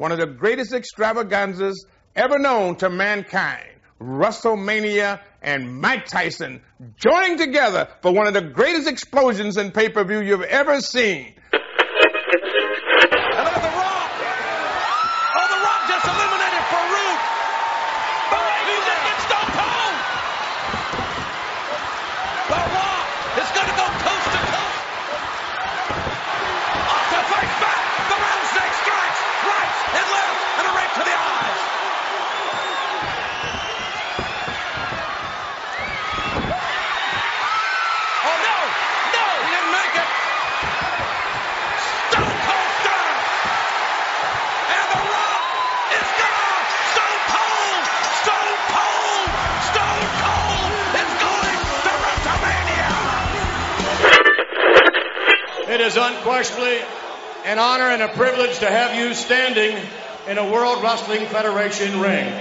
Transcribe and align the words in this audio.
one 0.00 0.12
of 0.12 0.18
the 0.18 0.26
greatest 0.26 0.72
extravaganzas 0.72 1.84
ever 2.16 2.38
known 2.38 2.74
to 2.74 2.88
mankind. 2.88 3.68
WrestleMania 4.00 5.20
and 5.42 5.78
Mike 5.78 6.06
Tyson 6.06 6.62
joining 6.96 7.36
together 7.36 7.86
for 8.00 8.10
one 8.10 8.26
of 8.26 8.32
the 8.32 8.40
greatest 8.40 8.88
explosions 8.88 9.58
in 9.58 9.72
pay-per-view 9.72 10.22
you've 10.22 10.40
ever 10.40 10.80
seen. 10.80 11.34
Is 55.90 55.96
unquestionably 55.96 56.78
an 57.46 57.58
honor 57.58 57.90
and 57.90 58.00
a 58.00 58.06
privilege 58.06 58.60
to 58.60 58.66
have 58.66 58.94
you 58.94 59.12
standing 59.12 59.76
in 60.28 60.38
a 60.38 60.48
World 60.48 60.84
Wrestling 60.84 61.26
Federation 61.26 61.98
ring. 61.98 62.32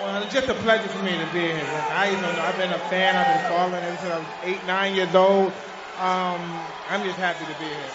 Well, 0.00 0.22
it's 0.22 0.32
just 0.32 0.48
a 0.48 0.54
pleasure 0.54 0.88
for 0.88 1.04
me 1.04 1.10
to 1.10 1.26
be 1.30 1.40
here. 1.40 1.84
I, 1.90 2.08
you 2.08 2.16
know, 2.16 2.30
I've 2.30 2.56
been 2.56 2.72
a 2.72 2.78
fan. 2.88 3.14
I've 3.14 3.42
been 3.42 3.50
following 3.50 3.84
ever 3.84 3.96
since 3.98 4.10
I 4.10 4.18
was 4.20 4.26
eight, 4.44 4.66
nine 4.66 4.94
years 4.94 5.14
old. 5.14 5.52
Um, 6.00 6.40
I'm 6.88 7.04
just 7.04 7.18
happy 7.18 7.44
to 7.44 7.58
be 7.60 7.66
here. 7.66 7.90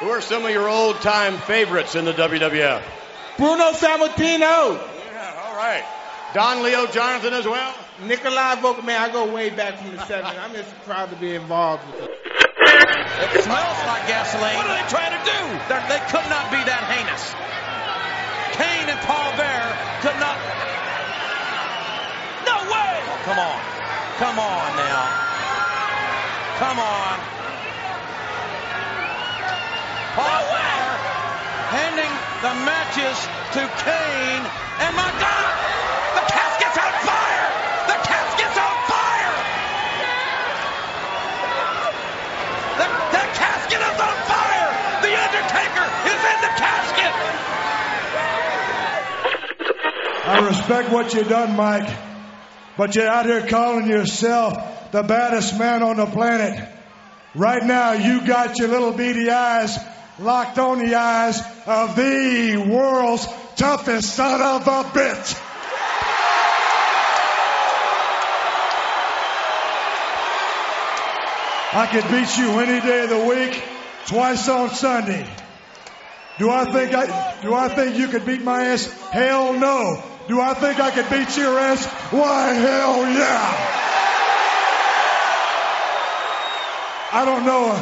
Who 0.00 0.10
are 0.10 0.20
some 0.20 0.44
of 0.44 0.50
your 0.50 0.68
old-time 0.68 1.38
favorites 1.38 1.94
in 1.94 2.04
the 2.04 2.12
WWF? 2.12 2.82
Bruno 3.38 3.72
Sammartino. 3.72 4.76
Yeah, 4.76 5.44
all 5.46 5.56
right. 5.56 5.82
Don 6.34 6.62
Leo 6.62 6.84
Jonathan 6.88 7.32
as 7.32 7.46
well? 7.46 7.74
Nikolai 8.02 8.56
Volkoff. 8.56 8.84
Man, 8.84 9.00
I 9.00 9.10
go 9.10 9.32
way 9.32 9.48
back 9.48 9.78
from 9.78 9.92
the 9.92 10.02
70s. 10.02 10.38
I'm 10.38 10.52
just 10.52 10.78
proud 10.84 11.08
to 11.08 11.16
be 11.16 11.36
involved 11.36 11.86
with 11.86 12.02
it. 12.02 12.41
It 12.82 13.42
smells 13.44 13.78
like 13.86 14.06
gasoline. 14.06 14.56
What 14.56 14.66
are 14.66 14.76
they 14.76 14.88
trying 14.90 15.14
to 15.14 15.22
do? 15.22 15.40
They're, 15.68 15.84
they 15.88 16.02
could 16.10 16.26
not 16.26 16.50
be 16.50 16.60
that 16.64 16.84
heinous. 16.90 17.22
Kane 18.58 18.88
and 18.90 19.00
Paul 19.06 19.32
Bear 19.38 19.64
could 20.04 20.18
not. 20.20 20.36
No 22.44 22.56
way! 22.68 22.94
Oh, 23.08 23.20
come 23.24 23.40
on. 23.40 23.58
Come 24.20 24.38
on 24.38 24.68
now. 24.76 25.02
Come 26.60 26.78
on. 26.78 27.14
Paul 30.14 30.42
no 30.44 30.52
Bearer 30.52 30.96
handing 31.72 32.12
the 32.44 32.54
matches 32.68 33.16
to 33.56 33.62
Kane. 33.80 34.44
And 34.84 34.92
my 34.92 35.10
God, 35.16 35.50
casket! 46.56 47.12
I 50.24 50.46
respect 50.46 50.90
what 50.90 51.14
you 51.14 51.24
done, 51.24 51.56
Mike, 51.56 51.96
but 52.76 52.94
you're 52.94 53.08
out 53.08 53.26
here 53.26 53.46
calling 53.46 53.86
yourself 53.88 54.90
the 54.92 55.02
baddest 55.02 55.58
man 55.58 55.82
on 55.82 55.96
the 55.96 56.06
planet. 56.06 56.68
Right 57.34 57.64
now, 57.64 57.92
you 57.92 58.26
got 58.26 58.58
your 58.58 58.68
little 58.68 58.92
beady 58.92 59.30
eyes 59.30 59.78
locked 60.18 60.58
on 60.58 60.78
the 60.78 60.94
eyes 60.94 61.40
of 61.66 61.96
the 61.96 62.56
world's 62.68 63.26
toughest 63.56 64.14
son 64.14 64.40
of 64.40 64.68
a 64.68 64.88
bitch. 64.90 65.38
I 71.74 71.86
could 71.86 72.04
beat 72.10 72.36
you 72.36 72.60
any 72.60 72.86
day 72.86 73.04
of 73.04 73.08
the 73.08 73.24
week, 73.24 73.62
twice 74.06 74.46
on 74.46 74.68
Sunday. 74.70 75.26
Do 76.38 76.50
I 76.50 76.64
think 76.72 76.94
I 76.94 77.40
do 77.42 77.54
I 77.54 77.68
think 77.68 77.96
you 77.96 78.08
could 78.08 78.24
beat 78.24 78.42
my 78.42 78.64
ass? 78.66 78.86
Hell 79.10 79.52
no. 79.54 80.02
Do 80.28 80.40
I 80.40 80.54
think 80.54 80.80
I 80.80 80.90
could 80.90 81.10
beat 81.10 81.36
your 81.36 81.58
ass? 81.58 81.84
Why 82.10 82.52
hell 82.54 83.02
yeah. 83.12 83.78
I 87.14 87.24
don't 87.26 87.44
know 87.44 87.72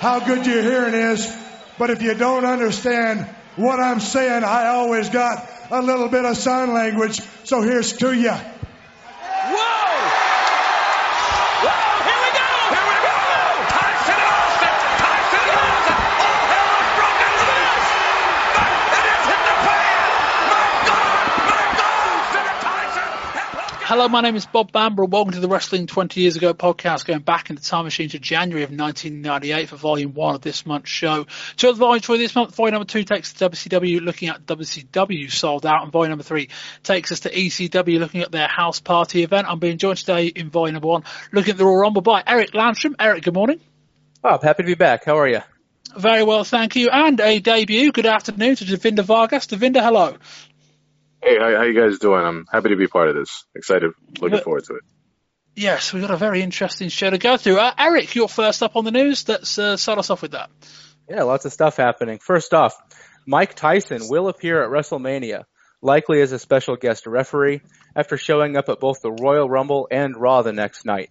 how 0.00 0.18
good 0.18 0.44
your 0.44 0.62
hearing 0.62 0.94
is, 0.94 1.32
but 1.78 1.90
if 1.90 2.02
you 2.02 2.14
don't 2.14 2.44
understand 2.44 3.20
what 3.54 3.78
I'm 3.78 4.00
saying, 4.00 4.42
I 4.42 4.68
always 4.68 5.08
got 5.08 5.48
a 5.70 5.80
little 5.80 6.08
bit 6.08 6.24
of 6.24 6.36
sign 6.36 6.72
language, 6.72 7.20
so 7.44 7.62
here's 7.62 7.92
to 7.98 8.12
you. 8.12 8.34
Hello, 23.92 24.08
my 24.08 24.22
name 24.22 24.36
is 24.36 24.46
Bob 24.46 24.72
Bamber. 24.72 25.04
Welcome 25.04 25.34
to 25.34 25.40
the 25.40 25.48
Wrestling 25.48 25.86
20 25.86 26.18
Years 26.18 26.36
Ago 26.36 26.54
podcast, 26.54 27.04
going 27.04 27.20
back 27.20 27.50
in 27.50 27.56
the 27.56 27.60
time 27.60 27.84
machine 27.84 28.08
to 28.08 28.18
January 28.18 28.64
of 28.64 28.70
1998 28.70 29.68
for 29.68 29.76
volume 29.76 30.14
one 30.14 30.34
of 30.34 30.40
this 30.40 30.64
month's 30.64 30.88
show. 30.88 31.26
Two 31.58 31.68
of 31.68 31.76
the 31.76 31.80
volumes 31.80 32.06
for 32.06 32.16
this 32.16 32.34
month, 32.34 32.54
volume 32.54 32.72
number 32.72 32.86
two 32.86 33.04
takes 33.04 33.28
us 33.28 33.34
to 33.34 33.50
WCW, 33.50 34.00
looking 34.00 34.30
at 34.30 34.46
WCW 34.46 35.30
Souled 35.30 35.66
Out, 35.66 35.82
and 35.82 35.92
volume 35.92 36.08
number 36.08 36.24
three 36.24 36.48
takes 36.82 37.12
us 37.12 37.20
to 37.20 37.30
ECW, 37.30 37.98
looking 37.98 38.22
at 38.22 38.32
their 38.32 38.48
house 38.48 38.80
party 38.80 39.24
event. 39.24 39.46
I'm 39.46 39.58
being 39.58 39.76
joined 39.76 39.98
today 39.98 40.28
in 40.28 40.48
volume 40.48 40.72
number 40.72 40.88
one, 40.88 41.04
looking 41.30 41.50
at 41.50 41.58
the 41.58 41.66
Royal 41.66 41.80
Rumble 41.80 42.00
by 42.00 42.22
Eric 42.26 42.52
Landstrom. 42.52 42.94
Eric, 42.98 43.24
good 43.24 43.34
morning. 43.34 43.60
Bob, 44.22 44.42
happy 44.42 44.62
to 44.62 44.66
be 44.68 44.74
back. 44.74 45.04
How 45.04 45.18
are 45.18 45.28
you? 45.28 45.42
Very 45.94 46.22
well, 46.22 46.44
thank 46.44 46.76
you. 46.76 46.88
And 46.88 47.20
a 47.20 47.40
debut, 47.40 47.92
good 47.92 48.06
afternoon 48.06 48.56
to 48.56 48.64
Davinder 48.64 49.04
Vargas. 49.04 49.48
Davinder, 49.48 49.82
hello. 49.82 50.16
Hey, 51.22 51.38
how, 51.38 51.56
how 51.56 51.62
you 51.62 51.80
guys 51.80 51.98
doing? 51.98 52.24
I'm 52.24 52.46
happy 52.50 52.70
to 52.70 52.76
be 52.76 52.88
part 52.88 53.08
of 53.08 53.14
this. 53.14 53.44
Excited, 53.54 53.92
looking 54.20 54.38
But- 54.38 54.44
forward 54.44 54.64
to 54.64 54.74
it. 54.74 54.82
Yes, 55.54 55.92
we've 55.92 56.00
got 56.02 56.10
a 56.10 56.16
very 56.16 56.40
interesting 56.40 56.88
show 56.88 57.10
to 57.10 57.18
go 57.18 57.36
through. 57.36 57.58
Uh, 57.58 57.74
Eric, 57.76 58.14
you're 58.14 58.26
first 58.26 58.62
up 58.62 58.74
on 58.74 58.86
the 58.86 58.90
news. 58.90 59.28
Let's 59.28 59.58
uh, 59.58 59.76
start 59.76 59.98
us 59.98 60.08
off 60.08 60.22
with 60.22 60.30
that. 60.30 60.48
Yeah, 61.10 61.24
lots 61.24 61.44
of 61.44 61.52
stuff 61.52 61.76
happening. 61.76 62.20
First 62.20 62.54
off, 62.54 62.74
Mike 63.26 63.54
Tyson 63.54 64.00
will 64.08 64.28
appear 64.28 64.62
at 64.64 64.70
WrestleMania, 64.70 65.44
likely 65.82 66.22
as 66.22 66.32
a 66.32 66.38
special 66.38 66.76
guest 66.76 67.06
referee, 67.06 67.60
after 67.94 68.16
showing 68.16 68.56
up 68.56 68.70
at 68.70 68.80
both 68.80 69.02
the 69.02 69.12
Royal 69.12 69.46
Rumble 69.46 69.88
and 69.90 70.16
Raw 70.16 70.40
the 70.40 70.54
next 70.54 70.86
night. 70.86 71.10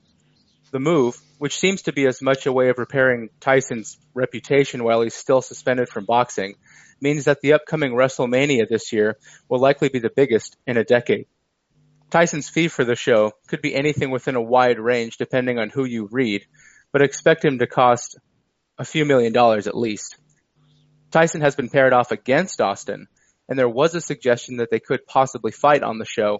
The 0.72 0.80
move, 0.80 1.16
which 1.38 1.60
seems 1.60 1.84
to 1.84 1.94
be 1.94 2.08
as 2.08 2.20
much 2.20 2.48
a 2.48 2.52
way 2.52 2.70
of 2.70 2.80
repairing 2.80 3.30
Tyson's 3.42 4.00
reputation 4.16 4.84
while 4.84 5.02
he's 5.02 5.14
still 5.14 5.44
suspended 5.44 5.88
from 5.88 6.06
boxing, 6.06 6.56
means 7.02 7.26
that 7.26 7.42
the 7.42 7.54
upcoming 7.54 7.94
WrestleMania 7.94 8.68
this 8.70 8.94
year 8.94 9.18
will 9.50 9.60
likely 9.60 9.90
be 9.90 10.00
the 10.00 10.12
biggest 10.16 10.58
in 10.68 10.78
a 10.78 10.84
decade. 10.84 11.26
Tyson's 12.12 12.50
fee 12.50 12.68
for 12.68 12.84
the 12.84 12.96
show 12.96 13.32
could 13.48 13.62
be 13.62 13.74
anything 13.74 14.12
within 14.12 14.36
a 14.36 14.42
wide 14.42 14.80
range 14.80 15.18
depending 15.18 15.60
on 15.60 15.70
who 15.70 15.86
you 15.86 16.08
read, 16.12 16.46
but 16.92 17.02
expect 17.02 17.44
him 17.44 17.60
to 17.60 17.68
cost 17.68 18.18
a 18.78 18.86
few 18.86 19.06
million 19.06 19.34
dollars 19.34 19.68
at 19.68 19.78
least. 19.78 20.18
Tyson 21.12 21.42
has 21.42 21.56
been 21.56 21.70
paired 21.70 21.94
off 21.94 22.12
against 22.12 22.62
Austin, 22.62 23.08
and 23.48 23.58
there 23.58 23.70
was 23.70 23.96
a 23.96 24.02
suggestion 24.02 24.58
that 24.58 24.70
they 24.72 24.80
could 24.80 25.06
possibly 25.06 25.52
fight 25.52 25.84
on 25.84 25.98
the 25.98 26.06
show, 26.06 26.40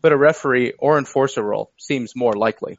but 0.00 0.12
a 0.12 0.16
referee 0.16 0.72
or 0.78 0.98
enforcer 0.98 1.42
role 1.42 1.72
seems 1.78 2.16
more 2.16 2.34
likely. 2.34 2.78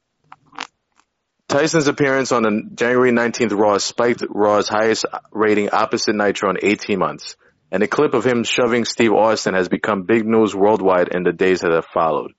Tyson's 1.53 1.87
appearance 1.87 2.31
on 2.31 2.41
the 2.41 2.63
January 2.73 3.11
19th 3.11 3.55
Raw 3.55 3.77
spiked 3.77 4.23
Raw's 4.27 4.67
highest 4.67 5.05
rating 5.31 5.69
opposite 5.69 6.15
Nitro 6.15 6.49
in 6.49 6.57
18 6.59 6.97
months, 6.97 7.35
and 7.71 7.83
a 7.83 7.87
clip 7.87 8.15
of 8.15 8.25
him 8.25 8.43
shoving 8.43 8.85
Steve 8.85 9.13
Austin 9.13 9.53
has 9.53 9.69
become 9.69 10.01
big 10.01 10.25
news 10.25 10.55
worldwide 10.55 11.09
in 11.09 11.21
the 11.21 11.31
days 11.31 11.59
that 11.59 11.71
have 11.71 11.85
followed. 11.85 12.31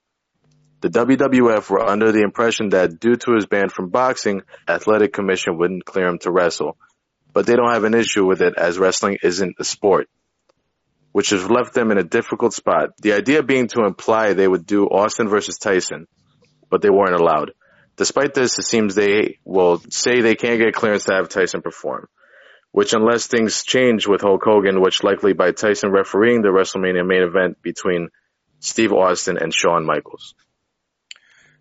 The 0.81 0.89
WWF 0.89 1.71
were 1.71 1.89
under 1.89 2.11
the 2.11 2.23
impression 2.23 2.71
that 2.71 2.99
due 2.99 3.15
to 3.15 3.35
his 3.37 3.47
ban 3.47 3.69
from 3.69 3.91
boxing, 3.91 4.43
Athletic 4.67 5.13
Commission 5.13 5.59
wouldn't 5.59 5.85
clear 5.85 6.09
him 6.09 6.19
to 6.23 6.33
wrestle, 6.33 6.77
but 7.33 7.47
they 7.47 7.55
don't 7.55 7.73
have 7.73 7.85
an 7.85 7.95
issue 7.95 8.27
with 8.27 8.43
it 8.43 8.55
as 8.59 8.81
wrestling 8.81 9.19
isn't 9.23 9.55
a 9.61 9.65
sport, 9.65 10.09
which 11.13 11.31
has 11.31 11.49
left 11.49 11.73
them 11.73 11.93
in 11.93 11.99
a 11.99 12.03
difficult 12.03 12.53
spot. 12.53 12.89
The 13.01 13.13
idea 13.13 13.45
being 13.45 13.69
to 13.69 13.85
imply 13.85 14.33
they 14.33 14.49
would 14.49 14.67
do 14.67 14.87
Austin 14.87 15.29
versus 15.29 15.57
Tyson, 15.57 16.09
but 16.69 16.83
they 16.83 16.91
weren't 16.91 17.15
allowed. 17.15 17.53
Despite 17.96 18.35
this, 18.35 18.58
it 18.58 18.64
seems 18.64 18.94
they 18.94 19.38
will 19.44 19.79
say 19.91 20.20
they 20.20 20.35
can't 20.35 20.58
get 20.58 20.75
clearance 20.75 21.05
to 21.05 21.14
have 21.14 21.29
Tyson 21.29 21.62
perform. 21.62 22.08
which 22.75 22.93
unless 22.93 23.29
things 23.29 23.62
change 23.62 24.08
with 24.08 24.23
Hulk 24.23 24.43
Hogan, 24.43 24.81
which 24.81 25.05
likely 25.05 25.32
by 25.32 25.52
Tyson 25.52 25.93
refereeing 25.93 26.43
the 26.43 26.49
WrestleMania 26.49 27.06
main 27.06 27.23
event 27.23 27.62
between 27.62 28.08
Steve 28.58 28.93
Austin 28.93 29.38
and 29.41 29.55
Shawn 29.55 29.87
Michaels. 29.87 30.35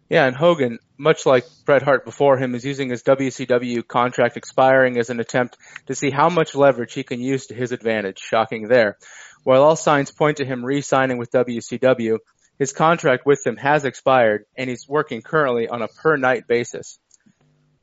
Yeah, 0.09 0.25
and 0.25 0.35
Hogan, 0.35 0.79
much 0.97 1.27
like 1.27 1.45
Bret 1.65 1.83
Hart 1.83 2.03
before 2.03 2.37
him, 2.37 2.55
is 2.55 2.65
using 2.65 2.89
his 2.89 3.03
WCW 3.03 3.87
contract 3.87 4.37
expiring 4.37 4.97
as 4.97 5.11
an 5.11 5.19
attempt 5.19 5.55
to 5.85 5.93
see 5.93 6.09
how 6.09 6.29
much 6.29 6.55
leverage 6.55 6.95
he 6.95 7.03
can 7.03 7.19
use 7.19 7.45
to 7.45 7.53
his 7.53 7.71
advantage. 7.71 8.17
Shocking 8.17 8.67
there. 8.67 8.97
While 9.43 9.61
all 9.61 9.75
signs 9.75 10.09
point 10.09 10.37
to 10.37 10.45
him 10.45 10.65
re-signing 10.65 11.19
with 11.19 11.29
WCW, 11.29 12.17
his 12.63 12.71
contract 12.71 13.25
with 13.25 13.43
them 13.43 13.57
has 13.57 13.83
expired 13.83 14.45
and 14.57 14.69
he's 14.69 14.87
working 14.87 15.21
currently 15.21 15.67
on 15.67 15.81
a 15.81 15.89
per 15.89 16.15
night 16.15 16.47
basis 16.47 16.97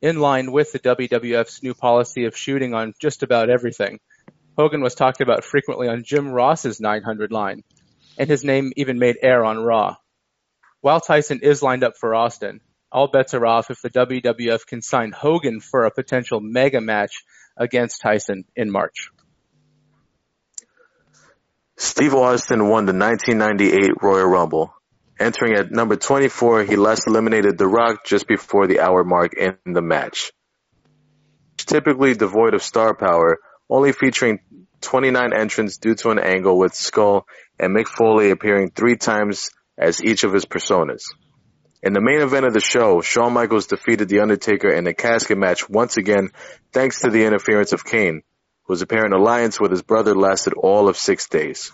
in 0.01 0.19
line 0.19 0.51
with 0.51 0.71
the 0.71 0.79
WWF's 0.79 1.61
new 1.61 1.75
policy 1.75 2.25
of 2.25 2.35
shooting 2.35 2.73
on 2.73 2.95
just 2.99 3.21
about 3.21 3.51
everything. 3.51 3.99
Hogan 4.57 4.81
was 4.81 4.95
talked 4.95 5.21
about 5.21 5.45
frequently 5.45 5.87
on 5.87 6.03
Jim 6.03 6.29
Ross's 6.29 6.79
900 6.79 7.31
line, 7.31 7.61
and 8.17 8.27
his 8.27 8.43
name 8.43 8.71
even 8.75 8.97
made 8.97 9.17
air 9.21 9.45
on 9.45 9.59
Raw. 9.59 9.97
While 10.79 10.99
Tyson 10.99 11.41
is 11.43 11.61
lined 11.61 11.83
up 11.83 11.93
for 11.99 12.15
Austin, 12.15 12.59
all 12.91 13.07
bets 13.07 13.35
are 13.35 13.45
off 13.45 13.69
if 13.69 13.83
the 13.83 13.91
WWF 13.91 14.65
can 14.65 14.81
sign 14.81 15.11
Hogan 15.11 15.59
for 15.59 15.85
a 15.85 15.91
potential 15.91 16.39
mega 16.41 16.81
match 16.81 17.21
against 17.55 18.01
Tyson 18.01 18.45
in 18.55 18.71
March. 18.71 19.11
Steve 21.81 22.13
Austin 22.13 22.69
won 22.69 22.85
the 22.85 22.93
1998 22.93 24.03
Royal 24.03 24.27
Rumble, 24.27 24.71
Entering 25.21 25.53
at 25.53 25.71
number 25.71 25.95
24, 25.95 26.63
he 26.63 26.75
last 26.75 27.05
eliminated 27.05 27.55
The 27.55 27.67
Rock 27.67 28.05
just 28.05 28.27
before 28.27 28.65
the 28.65 28.79
hour 28.79 29.03
mark 29.03 29.33
in 29.35 29.55
the 29.65 29.81
match. 29.81 30.31
Typically 31.57 32.15
devoid 32.15 32.55
of 32.55 32.63
star 32.63 32.95
power, 32.95 33.37
only 33.69 33.91
featuring 33.91 34.39
29 34.81 35.31
entrants 35.31 35.77
due 35.77 35.93
to 35.93 36.09
an 36.09 36.17
angle 36.17 36.57
with 36.57 36.73
Skull 36.73 37.27
and 37.59 37.75
Mick 37.75 37.87
Foley 37.87 38.31
appearing 38.31 38.71
three 38.71 38.95
times 38.95 39.51
as 39.77 40.03
each 40.03 40.23
of 40.23 40.33
his 40.33 40.45
personas. 40.45 41.03
In 41.83 41.93
the 41.93 42.01
main 42.01 42.21
event 42.21 42.47
of 42.47 42.53
the 42.53 42.59
show, 42.59 43.01
Shawn 43.01 43.33
Michaels 43.33 43.67
defeated 43.67 44.07
The 44.07 44.21
Undertaker 44.21 44.69
in 44.69 44.87
a 44.87 44.93
casket 44.93 45.37
match 45.37 45.69
once 45.69 45.97
again 45.97 46.29
thanks 46.71 47.01
to 47.01 47.11
the 47.11 47.25
interference 47.25 47.73
of 47.73 47.85
Kane, 47.85 48.23
whose 48.65 48.81
apparent 48.81 49.13
alliance 49.13 49.59
with 49.59 49.71
his 49.71 49.81
brother 49.81 50.15
lasted 50.15 50.53
all 50.53 50.87
of 50.87 50.97
six 50.97 51.27
days. 51.27 51.71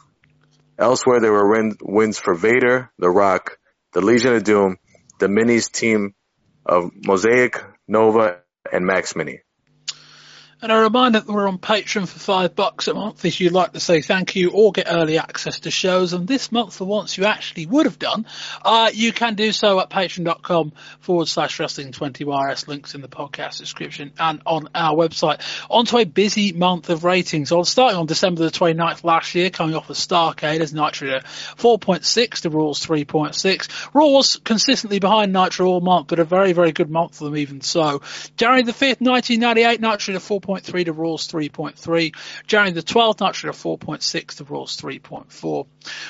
Elsewhere, 0.78 1.20
there 1.20 1.32
were 1.32 1.52
win- 1.52 1.78
wins 1.82 2.20
for 2.20 2.36
Vader, 2.36 2.92
The 3.00 3.10
Rock, 3.10 3.58
the 3.94 4.02
Legion 4.02 4.36
of 4.36 4.44
Doom, 4.44 4.78
the 5.20 5.28
Minis 5.28 5.72
team 5.72 6.14
of 6.66 6.92
Mosaic, 6.94 7.64
Nova, 7.88 8.42
and 8.72 8.86
Max 8.86 9.16
Mini. 9.16 9.42
And 10.60 10.72
a 10.72 10.76
reminder 10.80 11.20
that 11.20 11.32
we're 11.32 11.48
on 11.48 11.60
Patreon 11.60 12.08
for 12.08 12.18
five 12.18 12.56
bucks 12.56 12.88
a 12.88 12.94
month 12.96 13.24
if 13.26 13.40
you'd 13.40 13.54
like 13.54 13.74
to 13.74 13.80
say 13.80 14.02
thank 14.02 14.36
you 14.36 14.50
or 14.50 14.72
get 14.72 14.88
early 14.90 15.20
access 15.20 15.60
to 15.60 15.72
shows. 15.72 16.14
And 16.14 16.28
this 16.28 16.52
month, 16.52 16.74
for 16.74 16.86
once 16.86 17.16
you 17.16 17.26
actually 17.26 17.68
would 17.68 17.86
have 17.86 18.00
done, 18.00 18.26
uh, 18.64 18.90
you 18.92 19.14
can 19.14 19.36
do 19.36 19.52
so 19.52 19.80
at 19.80 19.92
patreon.com 19.92 20.72
forward 21.00 21.28
slash 21.28 21.60
wrestling 21.60 21.92
20YRS 21.92 22.68
links 22.68 22.96
in 22.96 23.02
the 23.02 23.08
podcast 23.08 23.60
description 23.60 24.14
and 24.18 24.42
on 24.48 24.70
our 24.74 24.96
website. 24.96 25.42
On 25.70 25.86
to 25.86 25.98
a 25.98 26.06
busy 26.06 26.54
month 26.54 26.90
of 26.90 27.04
ratings. 27.04 27.52
On 27.52 27.64
starting 27.64 28.00
on 28.00 28.08
December 28.08 28.44
the 28.44 28.50
29th 28.50 29.04
last 29.04 29.36
year, 29.36 29.52
coming 29.52 29.76
off 29.76 29.92
of 29.92 29.96
Starcade 29.96 30.62
as 30.62 30.74
Nitro 30.74 31.20
4.6 31.20 32.42
to 32.42 32.50
Raw's 32.50 32.84
3.6. 32.84 33.94
Raw 33.94 34.08
was 34.08 34.38
consistently 34.38 34.98
behind 34.98 35.34
Nitro 35.34 35.68
all 35.68 35.82
month, 35.82 36.08
but 36.08 36.18
a 36.18 36.26
very, 36.26 36.54
very 36.54 36.72
good 36.72 36.90
month 36.90 37.18
for 37.18 37.26
them 37.26 37.38
even 37.38 37.62
so. 37.62 38.02
January 38.38 38.64
the 38.64 38.72
5th, 38.72 39.02
1998, 39.02 39.82
Nitro 39.82 40.18
4. 40.20 40.47
4.3 40.48 40.86
to 40.86 40.94
Raw's 40.94 41.28
3.3. 41.28 42.16
January 42.48 42.72
the 42.72 42.82
12th, 42.82 43.20
Nitro 43.20 43.52
4.6 43.52 44.38
to 44.38 44.44
Raw's 44.46 44.78
3.4. 44.78 45.68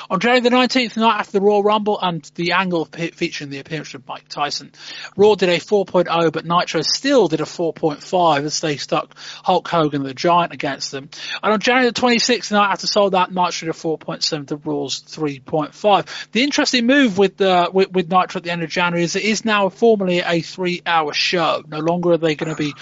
On 0.09 0.19
January 0.19 0.41
the 0.41 0.49
19th, 0.49 0.93
the 0.93 1.01
night 1.01 1.19
after 1.19 1.33
the 1.33 1.41
Royal 1.41 1.63
Rumble 1.63 1.99
and 2.01 2.23
the 2.35 2.53
angle 2.53 2.85
featuring 2.85 3.49
the 3.49 3.59
appearance 3.59 3.93
of 3.93 4.07
Mike 4.07 4.27
Tyson, 4.29 4.71
Raw 5.15 5.35
did 5.35 5.49
a 5.49 5.57
4.0, 5.57 6.31
but 6.31 6.45
Nitro 6.45 6.81
still 6.81 7.27
did 7.27 7.41
a 7.41 7.45
4.5 7.45 8.43
as 8.43 8.59
they 8.61 8.77
stuck 8.77 9.17
Hulk 9.17 9.67
Hogan 9.67 10.03
the 10.03 10.13
Giant 10.13 10.53
against 10.53 10.91
them. 10.91 11.09
And 11.43 11.53
on 11.53 11.59
January 11.59 11.89
the 11.91 11.99
26th, 11.99 12.49
the 12.49 12.55
night 12.55 12.71
after 12.71 12.87
sold 12.87 13.13
that, 13.13 13.31
Nitro 13.31 13.71
to 13.71 13.77
4.7 13.77 14.47
to 14.47 14.55
Raw's 14.57 15.01
3.5. 15.03 16.31
The 16.31 16.43
interesting 16.43 16.85
move 16.85 17.17
with, 17.17 17.39
uh, 17.41 17.69
with, 17.73 17.91
with 17.91 18.09
Nitro 18.09 18.39
at 18.39 18.43
the 18.43 18.51
end 18.51 18.63
of 18.63 18.69
January 18.69 19.03
is 19.03 19.15
it 19.15 19.23
is 19.23 19.45
now 19.45 19.69
formally 19.69 20.19
a 20.19 20.41
three 20.41 20.81
hour 20.85 21.13
show. 21.13 21.63
No 21.67 21.79
longer 21.79 22.11
are 22.11 22.17
they 22.17 22.35
going 22.35 22.49
to 22.49 22.55
be 22.55 22.73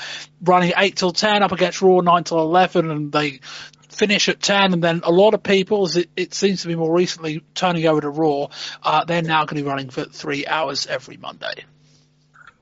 running 0.42 0.74
8 0.76 0.96
till 0.96 1.12
10 1.12 1.44
up 1.44 1.52
against 1.52 1.82
Raw 1.82 2.02
9 2.02 2.24
till 2.24 2.40
11 2.40 2.92
and 2.92 3.12
they 3.12 3.40
finish 3.96 4.30
at 4.30 4.42
10 4.42 4.74
and 4.74 4.84
then 4.84 5.02
a 5.04 5.12
lot 5.12 5.34
of 5.34 5.44
people, 5.44 5.88
it, 5.96 6.10
it 6.16 6.34
seems 6.34 6.62
to 6.62 6.68
be 6.68 6.76
more 6.76 6.94
recently 6.94 7.44
turning 7.54 7.86
over 7.88 8.02
to 8.02 8.10
Raw, 8.10 8.48
uh, 8.84 9.06
they're 9.06 9.22
now 9.22 9.46
going 9.46 9.58
to 9.58 9.64
be 9.64 9.70
running 9.70 9.90
for 9.90 10.06
three 10.06 10.46
hours 10.46 10.86
every 10.88 11.18
Monday. 11.18 11.66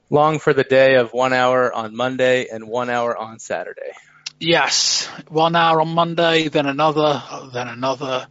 Long 0.09 0.39
for 0.39 0.53
the 0.53 0.63
day 0.63 0.95
of 0.95 1.11
one 1.11 1.33
hour 1.33 1.73
on 1.73 1.95
Monday 1.95 2.47
and 2.47 2.67
one 2.67 2.89
hour 2.89 3.17
on 3.17 3.39
Saturday. 3.39 3.93
Yes, 4.39 5.07
one 5.29 5.55
hour 5.55 5.81
on 5.81 5.89
Monday, 5.89 6.49
then 6.49 6.65
another, 6.65 7.23
then 7.53 7.67
another, 7.67 8.27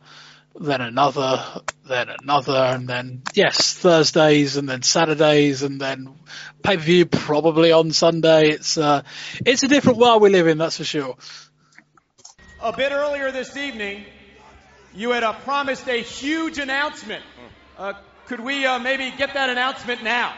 then 0.60 0.80
another, 0.80 1.62
then 1.88 2.08
another, 2.08 2.52
and 2.52 2.86
then 2.86 3.22
yes, 3.34 3.74
Thursdays, 3.74 4.56
and 4.56 4.68
then 4.68 4.82
Saturdays, 4.82 5.62
and 5.62 5.80
then 5.80 6.14
pay 6.62 6.76
per 6.76 6.82
view 6.82 7.06
probably 7.06 7.72
on 7.72 7.92
Sunday. 7.92 8.50
It's 8.50 8.76
uh, 8.76 9.02
it's 9.44 9.62
a 9.62 9.68
different 9.68 9.98
world 9.98 10.22
we 10.22 10.30
live 10.30 10.46
in, 10.46 10.58
that's 10.58 10.76
for 10.76 10.84
sure. 10.84 11.16
A 12.62 12.72
bit 12.72 12.92
earlier 12.92 13.32
this 13.32 13.56
evening, 13.56 14.04
you 14.94 15.10
had 15.10 15.24
uh, 15.24 15.32
promised 15.32 15.88
a 15.88 16.00
huge 16.00 16.58
announcement. 16.58 17.24
Uh, 17.76 17.94
could 18.26 18.38
we 18.38 18.64
uh, 18.64 18.78
maybe 18.78 19.12
get 19.18 19.34
that 19.34 19.50
announcement 19.50 20.04
now? 20.04 20.32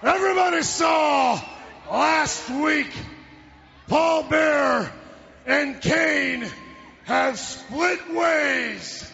Everybody 0.00 0.62
saw 0.62 1.42
last 1.90 2.48
week 2.50 2.96
Paul 3.88 4.28
Bearer 4.28 4.92
and 5.44 5.80
Kane 5.80 6.46
have 7.02 7.36
split 7.36 8.14
ways, 8.14 9.10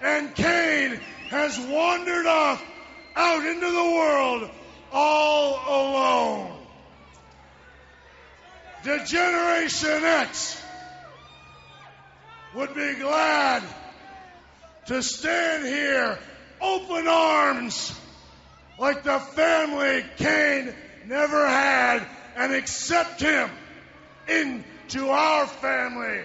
and 0.00 0.32
Kane 0.36 1.00
has 1.30 1.58
wandered 1.58 2.26
off 2.26 2.64
out 3.16 3.44
into 3.44 3.66
the 3.66 3.84
world 3.96 4.50
all 4.92 5.54
alone. 5.66 6.53
Degeneration 8.84 10.04
X 10.04 10.62
would 12.54 12.74
be 12.74 12.94
glad 12.96 13.62
to 14.86 15.02
stand 15.02 15.64
here 15.64 16.18
open 16.60 17.08
arms 17.08 17.98
like 18.78 19.02
the 19.02 19.18
family 19.18 20.04
Kane 20.18 20.74
never 21.06 21.46
had 21.48 22.06
and 22.36 22.52
accept 22.52 23.20
him 23.22 23.48
into 24.28 25.08
our 25.08 25.46
family 25.46 26.20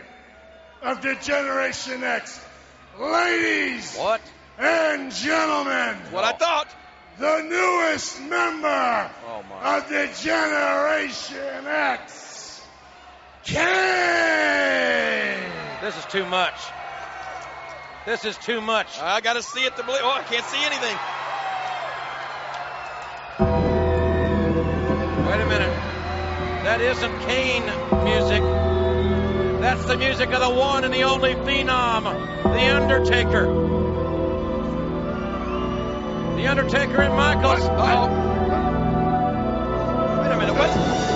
of 0.81 1.01
the 1.01 1.15
Generation 1.15 2.03
X. 2.03 2.41
Ladies 2.99 3.95
What? 3.95 4.19
and 4.57 5.13
gentlemen, 5.13 5.95
What 6.11 6.25
I 6.25 6.33
thought. 6.33 6.67
the 7.19 7.41
newest 7.41 8.19
member 8.21 9.11
Oh 9.27 9.43
my. 9.49 9.77
of 9.77 9.87
Degeneration 9.87 11.65
X, 11.67 12.28
Kane. 13.43 13.59
This 15.81 15.97
is 15.97 16.05
too 16.05 16.25
much. 16.25 16.53
This 18.05 18.25
is 18.25 18.37
too 18.37 18.61
much. 18.61 18.99
I 18.99 19.21
gotta 19.21 19.43
see 19.43 19.61
it 19.61 19.75
to 19.75 19.83
believe. 19.83 20.01
Oh, 20.03 20.11
I 20.11 20.23
can't 20.23 20.45
see 20.45 20.63
anything. 20.63 20.97
Wait 25.27 25.41
a 25.41 25.45
minute. 25.45 25.73
That 26.63 26.81
isn't 26.81 27.19
Kane 27.21 27.65
music. 28.03 28.41
That's 29.61 29.85
the 29.85 29.97
music 29.97 30.31
of 30.31 30.39
the 30.41 30.49
one 30.49 30.83
and 30.83 30.93
the 30.93 31.03
only 31.03 31.35
phenom, 31.35 32.03
The 32.43 32.75
Undertaker. 32.75 33.45
The 36.35 36.47
Undertaker 36.47 37.01
and 37.01 37.13
Michaels. 37.15 37.59
Oh. 37.61 38.07
Wait 40.21 40.31
a 40.31 40.37
minute. 40.37 40.55
What? 40.55 41.08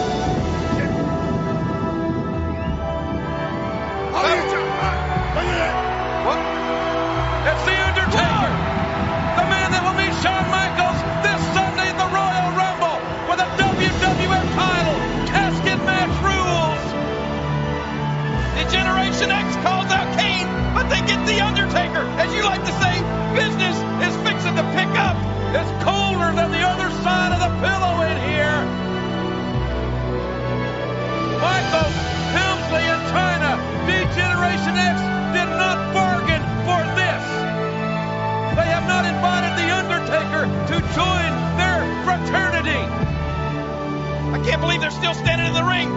I 44.44 44.46
can't 44.46 44.60
believe 44.60 44.82
they're 44.82 44.92
still 44.92 45.14
standing 45.14 45.48
in 45.48 45.54
the 45.54 45.64
ring. 45.64 45.88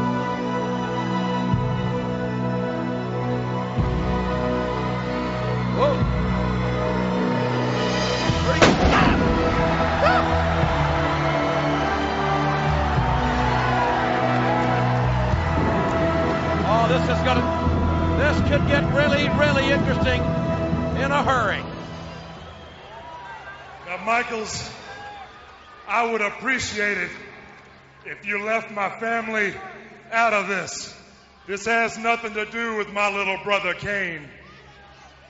Whoa. 5.75 5.99
Oh, 16.69 16.87
this 16.87 17.03
is 17.03 17.25
gonna 17.25 17.43
this 18.19 18.39
could 18.49 18.69
get 18.69 18.85
really, 18.95 19.29
really 19.29 19.73
interesting 19.73 20.23
in 21.03 21.11
a 21.11 21.25
hurry. 21.25 21.65
Now, 23.87 24.05
Michaels, 24.05 24.71
I 25.89 26.13
would 26.13 26.21
appreciate 26.21 26.99
it 26.99 27.11
if 28.07 28.25
you 28.25 28.45
left 28.45 28.71
my 28.71 28.89
family 28.89 29.53
out 30.13 30.33
of 30.33 30.47
this. 30.47 30.95
This 31.49 31.67
has 31.67 31.99
nothing 31.99 32.35
to 32.35 32.47
do 32.47 32.77
with 32.77 32.89
my 32.93 33.13
little 33.13 33.39
brother 33.43 33.75
Kane. 33.75 34.23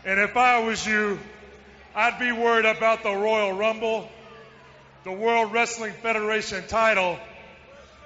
And 0.05 0.21
if 0.21 0.37
I 0.37 0.59
was 0.61 0.87
you, 0.87 1.19
I'd 1.95 2.19
be 2.19 2.33
worried 2.33 2.67
about 2.67 3.03
the 3.03 3.13
Royal 3.13 3.53
Rumble, 3.53 4.09
the 5.05 5.13
World 5.13 5.53
Wrestling 5.53 5.95
Federation 6.03 6.67
title, 6.69 7.19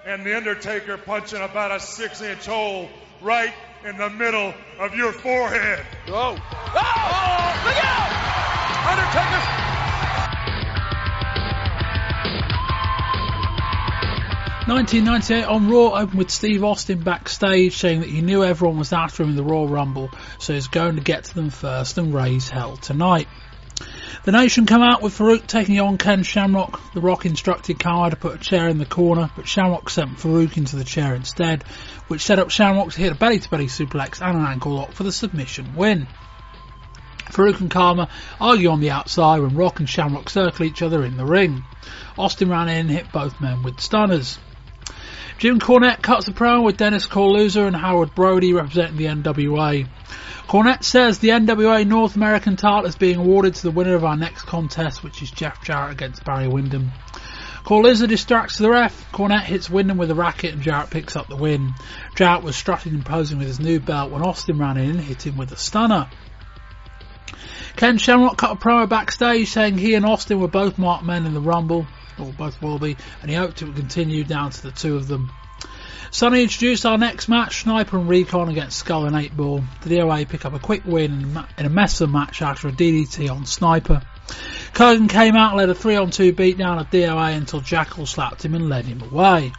and 0.07 0.25
The 0.25 0.37
Undertaker 0.37 0.97
punching 0.97 1.41
about 1.41 1.73
a 1.73 1.81
six 1.81 2.23
inch 2.23 2.47
hole 2.47 2.89
right 3.21 3.53
in 3.85 3.99
the 3.99 4.09
middle 4.09 4.55
of 4.79 4.95
your 4.95 5.12
forehead. 5.12 5.85
Oh! 6.09 6.12
Oh! 6.12 6.37
oh! 6.37 7.62
Look 7.67 7.85
out! 7.85 8.11
Undertaker's 8.87 9.70
1998 14.71 15.45
on 15.47 15.69
Raw 15.69 16.00
opened 16.00 16.17
with 16.17 16.31
Steve 16.31 16.62
Austin 16.62 17.00
backstage 17.00 17.77
saying 17.77 18.00
that 18.00 18.09
he 18.09 18.21
knew 18.21 18.45
everyone 18.45 18.79
was 18.79 18.93
after 18.93 19.25
him 19.25 19.31
in 19.31 19.35
the 19.35 19.43
Royal 19.43 19.67
Rumble, 19.67 20.11
so 20.39 20.55
he's 20.55 20.69
going 20.69 20.95
to 20.95 21.03
get 21.03 21.25
to 21.25 21.35
them 21.35 21.50
first 21.50 21.99
and 21.99 22.15
raise 22.15 22.49
hell 22.49 22.77
tonight. 22.77 23.27
The 24.23 24.31
Nation 24.31 24.67
come 24.67 24.81
out 24.81 25.03
with 25.03 25.19
Farouk 25.19 25.49
taking 25.49 25.81
on 25.81 25.99
Ken 25.99 26.23
Shamrock. 26.23 26.81
The 26.95 27.00
Rock 27.00 27.27
instructed 27.27 27.81
Kyle 27.81 28.11
to 28.11 28.15
put 28.15 28.37
a 28.37 28.39
chair 28.39 28.69
in 28.69 28.79
the 28.79 28.87
corner, 28.87 29.29
but 29.35 29.49
Shamrock 29.49 29.91
sent 29.91 30.19
Farouk 30.19 30.57
into 30.57 30.77
the 30.77 30.85
chair 30.85 31.17
instead, 31.17 31.65
which 32.07 32.23
set 32.23 32.39
up 32.39 32.50
Shamrock 32.50 32.93
to 32.93 33.00
hit 33.00 33.11
a 33.11 33.17
belly-to-belly 33.17 33.67
suplex 33.67 34.25
and 34.25 34.39
an 34.39 34.47
ankle 34.47 34.75
lock 34.75 34.93
for 34.93 35.03
the 35.03 35.11
submission 35.11 35.75
win. 35.75 36.07
Farouk 37.25 37.61
and 37.61 37.73
Kama 37.73 38.09
argue 38.41 38.71
on 38.71 38.79
the 38.79 38.93
outside 38.93 39.41
when 39.41 39.57
Rock 39.57 39.81
and 39.81 39.89
Shamrock 39.89 40.31
circle 40.31 40.65
each 40.65 40.81
other 40.81 41.05
in 41.05 41.17
the 41.17 41.27
ring. 41.27 41.65
Austin 42.17 42.50
ran 42.50 42.69
in 42.69 42.87
and 42.87 42.91
hit 42.91 43.11
both 43.11 43.41
men 43.41 43.65
with 43.65 43.81
stunners. 43.81 44.39
Jim 45.40 45.59
Cornette 45.59 46.02
cuts 46.02 46.28
a 46.28 46.32
promo 46.32 46.62
with 46.62 46.76
Dennis 46.76 47.06
Coralluzzo 47.06 47.66
and 47.66 47.75
Howard 47.75 48.14
Brody 48.14 48.52
representing 48.52 48.99
the 48.99 49.06
NWA. 49.06 49.88
Cornette 50.47 50.85
says 50.85 51.18
the 51.18 51.30
NWA 51.30 51.87
North 51.87 52.14
American 52.14 52.56
title 52.56 52.85
is 52.85 52.94
being 52.94 53.16
awarded 53.16 53.54
to 53.54 53.62
the 53.62 53.70
winner 53.70 53.94
of 53.94 54.04
our 54.04 54.18
next 54.18 54.42
contest, 54.42 55.02
which 55.02 55.23
is 55.23 55.30
Jeff 55.30 55.64
Jarrett 55.64 55.92
against 55.92 56.26
Barry 56.26 56.47
Windham. 56.47 56.92
Coralluzzo 57.64 58.06
distracts 58.06 58.59
the 58.59 58.68
ref. 58.68 59.11
Cornette 59.12 59.44
hits 59.44 59.70
Windham 59.70 59.97
with 59.97 60.11
a 60.11 60.14
racket 60.14 60.52
and 60.52 60.61
Jarrett 60.61 60.90
picks 60.90 61.16
up 61.16 61.28
the 61.28 61.37
win. 61.37 61.73
Jarrett 62.16 62.42
was 62.42 62.54
strutting 62.54 62.92
and 62.92 63.06
posing 63.06 63.38
with 63.38 63.47
his 63.47 63.61
new 63.61 63.80
belt 63.80 64.11
when 64.11 64.20
Austin 64.20 64.59
ran 64.59 64.76
in 64.76 64.90
and 64.90 65.00
hit 65.00 65.26
him 65.26 65.38
with 65.38 65.52
a 65.52 65.56
stunner. 65.56 66.11
Ken 67.76 67.97
Shamrock 67.97 68.37
cut 68.37 68.52
a 68.52 68.56
promo 68.56 68.87
backstage 68.87 69.49
saying 69.49 69.78
he 69.78 69.94
and 69.94 70.04
Austin 70.04 70.38
were 70.38 70.49
both 70.49 70.76
marked 70.76 71.06
men 71.06 71.25
in 71.25 71.32
the 71.32 71.40
Rumble 71.40 71.87
or 72.19 72.33
both 72.33 72.61
will 72.62 72.79
be, 72.79 72.97
and 73.23 73.31
he 73.31 73.37
hoped 73.37 73.62
it 73.62 73.67
would 73.67 73.76
continue 73.76 74.25
down 74.25 74.50
to 74.50 74.62
the 74.62 74.71
two 74.71 74.97
of 74.97 75.09
them. 75.09 75.31
Sunny 76.12 76.43
introduced 76.43 76.85
our 76.85 76.99
next 76.99 77.29
match, 77.29 77.62
Sniper 77.62 77.97
and 77.97 78.09
Recon 78.09 78.49
against 78.49 78.79
Skull 78.79 79.07
and 79.07 79.14
8 79.14 79.37
Ball. 79.37 79.62
The 79.83 79.97
DOA 79.97 80.29
pick 80.29 80.45
up 80.45 80.55
a 80.55 80.59
quick 80.59 80.83
win 80.85 81.38
in 81.57 81.67
a 81.67 81.71
mess 81.71 82.00
of 82.00 82.11
match 82.11 82.43
after 82.43 82.69
a 82.69 82.73
DDT 82.73 83.31
on 83.31 83.47
Sniper. 83.47 84.02
Kurgan 84.73 85.09
came 85.09 85.37
out 85.37 85.50
and 85.50 85.59
led 85.59 85.69
a 85.69 85.75
3 85.75 85.97
on 85.97 86.11
2 86.11 86.33
beatdown 86.33 86.81
of 86.81 86.90
DOA 86.90 87.37
until 87.37 87.61
Jackyl 87.61 88.09
slapped 88.09 88.45
him 88.45 88.55
and 88.55 88.69
led 88.69 88.87
him 88.87 89.02
away. 89.02 89.52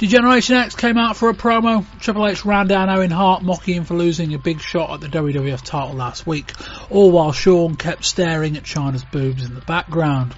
Degeneration 0.00 0.56
X 0.56 0.74
came 0.76 0.96
out 0.96 1.14
for 1.18 1.28
a 1.28 1.34
promo. 1.34 1.84
Triple 2.00 2.26
H 2.26 2.46
ran 2.46 2.68
down 2.68 2.88
Owen 2.88 3.10
Hart, 3.10 3.42
mocking 3.42 3.74
him 3.74 3.84
for 3.84 3.92
losing 3.92 4.32
a 4.32 4.38
big 4.38 4.62
shot 4.62 4.94
at 4.94 5.00
the 5.02 5.08
WWF 5.08 5.62
title 5.62 5.94
last 5.94 6.26
week, 6.26 6.54
all 6.88 7.10
while 7.10 7.32
Shawn 7.32 7.76
kept 7.76 8.06
staring 8.06 8.56
at 8.56 8.62
Chyna's 8.62 9.04
boobs 9.04 9.44
in 9.44 9.54
the 9.54 9.60
background. 9.60 10.34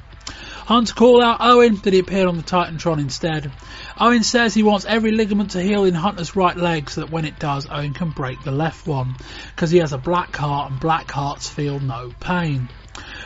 Hunt 0.66 0.92
called 0.92 1.22
out 1.22 1.36
Owen, 1.38 1.76
but 1.76 1.92
he 1.92 2.00
appeared 2.00 2.26
on 2.26 2.38
the 2.38 2.42
Titantron 2.42 2.98
instead. 2.98 3.52
Owen 4.00 4.24
says 4.24 4.52
he 4.52 4.64
wants 4.64 4.84
every 4.84 5.12
ligament 5.12 5.52
to 5.52 5.62
heal 5.62 5.84
in 5.84 5.94
Hunter's 5.94 6.34
right 6.34 6.56
leg 6.56 6.90
so 6.90 7.02
that 7.02 7.12
when 7.12 7.24
it 7.24 7.38
does, 7.38 7.68
Owen 7.70 7.94
can 7.94 8.10
break 8.10 8.42
the 8.42 8.50
left 8.50 8.88
one, 8.88 9.14
because 9.54 9.70
he 9.70 9.78
has 9.78 9.92
a 9.92 9.98
black 9.98 10.34
heart 10.34 10.72
and 10.72 10.80
black 10.80 11.08
hearts 11.08 11.48
feel 11.48 11.78
no 11.78 12.12
pain. 12.18 12.68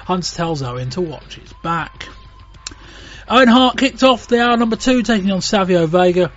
Hunt 0.05 0.31
tells 0.35 0.61
Owen 0.61 0.91
to 0.91 1.01
watch 1.01 1.37
his 1.37 1.55
back. 1.63 2.11
Owen 3.29 3.49
Hart 3.49 3.77
kicked 3.77 4.05
off 4.05 4.29
the 4.29 4.41
hour 4.41 4.57
number 4.57 4.77
two, 4.77 5.03
taking 5.03 5.33
on 5.33 5.41
Savio 5.41 5.87
Vega. 5.87 6.31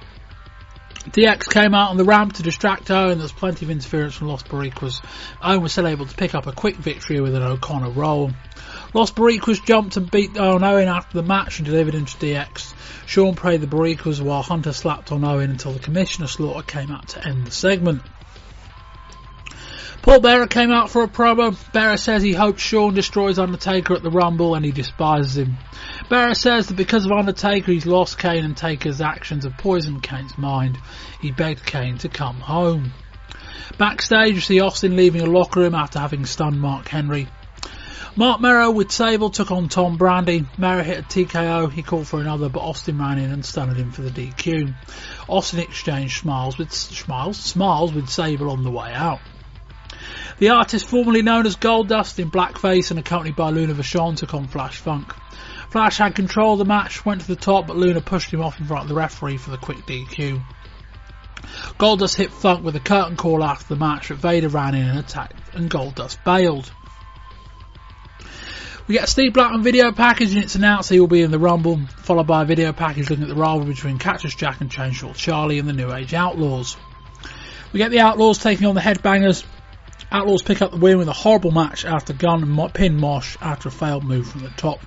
DX 1.11 1.47
came 1.49 1.75
out 1.75 1.91
on 1.91 1.97
the 1.97 2.03
ramp 2.03 2.33
to 2.33 2.43
distract 2.43 2.89
Owen. 2.89 3.19
There 3.19 3.23
was 3.23 3.31
plenty 3.31 3.65
of 3.65 3.69
interference 3.69 4.15
from 4.15 4.27
Los 4.27 4.41
Boricuas. 4.41 5.01
Owen 5.39 5.61
was 5.61 5.71
still 5.71 5.87
able 5.87 6.07
to 6.07 6.15
pick 6.15 6.33
up 6.33 6.47
a 6.47 6.51
quick 6.51 6.75
victory 6.77 7.19
with 7.21 7.35
an 7.35 7.43
O'Connor 7.43 7.91
roll. 7.91 8.31
Los 8.95 9.11
Boricuas 9.11 9.63
jumped 9.63 9.97
and 9.97 10.09
beat 10.09 10.35
on 10.39 10.63
Owen 10.63 10.87
after 10.87 11.21
the 11.21 11.27
match 11.27 11.59
and 11.59 11.67
delivered 11.67 11.93
him 11.93 12.05
to 12.05 12.17
DX. 12.17 12.73
Shawn 13.05 13.35
prayed 13.35 13.61
the 13.61 13.67
Boricuas 13.67 14.19
while 14.19 14.41
Hunter 14.41 14.73
slapped 14.73 15.11
on 15.11 15.23
Owen 15.23 15.51
until 15.51 15.73
the 15.73 15.79
Commissioner 15.79 16.27
Slaughter 16.27 16.63
came 16.63 16.89
out 16.89 17.09
to 17.09 17.27
end 17.27 17.45
the 17.45 17.51
segment. 17.51 18.01
Paul 20.01 20.21
Bearer 20.21 20.47
came 20.47 20.71
out 20.71 20.89
for 20.89 21.03
a 21.03 21.07
promo. 21.07 21.55
Bearer 21.71 21.97
says 21.97 22.23
he 22.23 22.33
hopes 22.33 22.61
Shawn 22.61 22.93
destroys 22.93 23.37
Undertaker 23.37 23.93
at 23.93 24.01
the 24.01 24.09
Rumble 24.09 24.55
and 24.55 24.63
he 24.65 24.71
despises 24.71 25.37
him. 25.37 25.57
Bearer 26.09 26.33
says 26.33 26.67
that 26.67 26.75
because 26.75 27.05
of 27.05 27.11
Undertaker 27.11 27.71
he's 27.71 27.85
lost 27.85 28.17
Kane 28.17 28.43
and 28.43 28.57
Taker's 28.57 28.99
actions 28.99 29.43
have 29.43 29.57
poisoned 29.57 30.01
Kane's 30.01 30.37
mind. 30.39 30.79
He 31.21 31.31
begged 31.31 31.63
Kane 31.63 31.99
to 31.99 32.09
come 32.09 32.39
home. 32.39 32.93
Backstage 33.77 34.33
we 34.33 34.41
see 34.41 34.59
Austin 34.59 34.95
leaving 34.95 35.21
a 35.21 35.29
locker 35.29 35.59
room 35.59 35.75
after 35.75 35.99
having 35.99 36.25
stunned 36.25 36.59
Mark 36.59 36.87
Henry. 36.87 37.27
Marc 38.15 38.41
Mero 38.41 38.71
with 38.71 38.91
Sable 38.91 39.29
took 39.29 39.51
on 39.51 39.69
Tom 39.69 39.99
Brandi. 39.99 40.47
Mero 40.57 40.81
hit 40.81 40.99
a 40.99 41.03
TKO, 41.03 41.71
he 41.71 41.83
called 41.83 42.07
for 42.07 42.19
another, 42.19 42.49
but 42.49 42.61
Austin 42.61 42.97
ran 42.97 43.19
in 43.19 43.29
and 43.31 43.45
stunned 43.45 43.77
him 43.77 43.91
for 43.91 44.01
the 44.01 44.09
DQ. 44.09 44.75
Austin 45.27 45.59
exchanged 45.59 46.21
smiles 46.21 46.57
with 46.57 46.73
smiles, 46.73 47.37
smiles 47.37 47.93
with 47.93 48.09
Sable 48.09 48.49
on 48.49 48.63
the 48.63 48.71
way 48.71 48.91
out. 48.91 49.19
The 50.39 50.49
artist 50.49 50.87
formerly 50.87 51.21
known 51.21 51.45
as 51.45 51.55
Goldust 51.55 52.17
in 52.17 52.31
blackface 52.31 52.89
and 52.89 52.99
accompanied 52.99 53.35
by 53.35 53.51
Luna 53.51 53.75
Vachon 53.75 54.17
took 54.17 54.33
on 54.33 54.47
Flash 54.47 54.77
Funk. 54.77 55.13
Flash 55.69 55.97
had 55.97 56.15
control 56.15 56.53
of 56.53 56.59
the 56.59 56.65
match, 56.65 57.05
went 57.05 57.21
to 57.21 57.27
the 57.27 57.35
top, 57.35 57.67
but 57.67 57.77
Luna 57.77 58.01
pushed 58.01 58.33
him 58.33 58.41
off 58.41 58.59
in 58.59 58.65
front 58.65 58.83
of 58.83 58.89
the 58.89 58.95
referee 58.95 59.37
for 59.37 59.51
the 59.51 59.57
quick 59.57 59.77
DQ. 59.85 60.41
Goldust 61.77 62.15
hit 62.15 62.31
Funk 62.31 62.63
with 62.63 62.75
a 62.75 62.79
curtain 62.79 63.15
call 63.15 63.43
after 63.43 63.73
the 63.73 63.79
match, 63.79 64.09
but 64.09 64.17
Vader 64.17 64.49
ran 64.49 64.75
in 64.75 64.87
and 64.87 64.99
attacked, 64.99 65.55
and 65.55 65.69
Goldust 65.69 66.23
bailed. 66.23 66.71
We 68.87 68.95
get 68.95 69.03
a 69.03 69.07
Steve 69.07 69.33
Blackman 69.33 69.61
video 69.61 69.91
package 69.91 70.33
and 70.33 70.43
it's 70.43 70.55
announced 70.55 70.89
he 70.89 70.99
will 70.99 71.07
be 71.07 71.21
in 71.21 71.29
the 71.29 71.37
Rumble, 71.37 71.79
followed 71.97 72.25
by 72.25 72.41
a 72.41 72.45
video 72.45 72.73
package 72.73 73.11
looking 73.11 73.23
at 73.23 73.29
the 73.29 73.35
rivalry 73.35 73.73
between 73.73 73.99
Cactus 73.99 74.33
Jack 74.33 74.61
and 74.61 74.71
Chainsaw 74.71 75.15
Charlie 75.15 75.59
and 75.59 75.69
the 75.69 75.73
New 75.73 75.93
Age 75.93 76.15
Outlaws. 76.15 76.75
We 77.71 77.77
get 77.77 77.91
the 77.91 77.99
Outlaws 77.99 78.39
taking 78.39 78.65
on 78.65 78.73
the 78.73 78.81
Headbangers, 78.81 79.45
Outlaws 80.11 80.41
pick 80.41 80.63
up 80.63 80.71
the 80.71 80.77
win 80.77 80.97
with 80.97 81.07
a 81.07 81.13
horrible 81.13 81.51
match 81.51 81.85
after 81.85 82.13
Gunn 82.13 82.69
pin 82.73 82.97
Mosh 82.99 83.37
after 83.39 83.69
a 83.69 83.71
failed 83.71 84.03
move 84.03 84.27
from 84.27 84.41
the 84.41 84.49
top. 84.49 84.79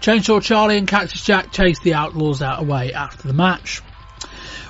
Chainsaw 0.00 0.42
Charlie 0.42 0.78
and 0.78 0.88
Cactus 0.88 1.24
Jack 1.24 1.52
chased 1.52 1.82
the 1.82 1.94
Outlaws 1.94 2.42
out 2.42 2.60
away 2.60 2.92
after 2.92 3.26
the 3.26 3.34
match. 3.34 3.82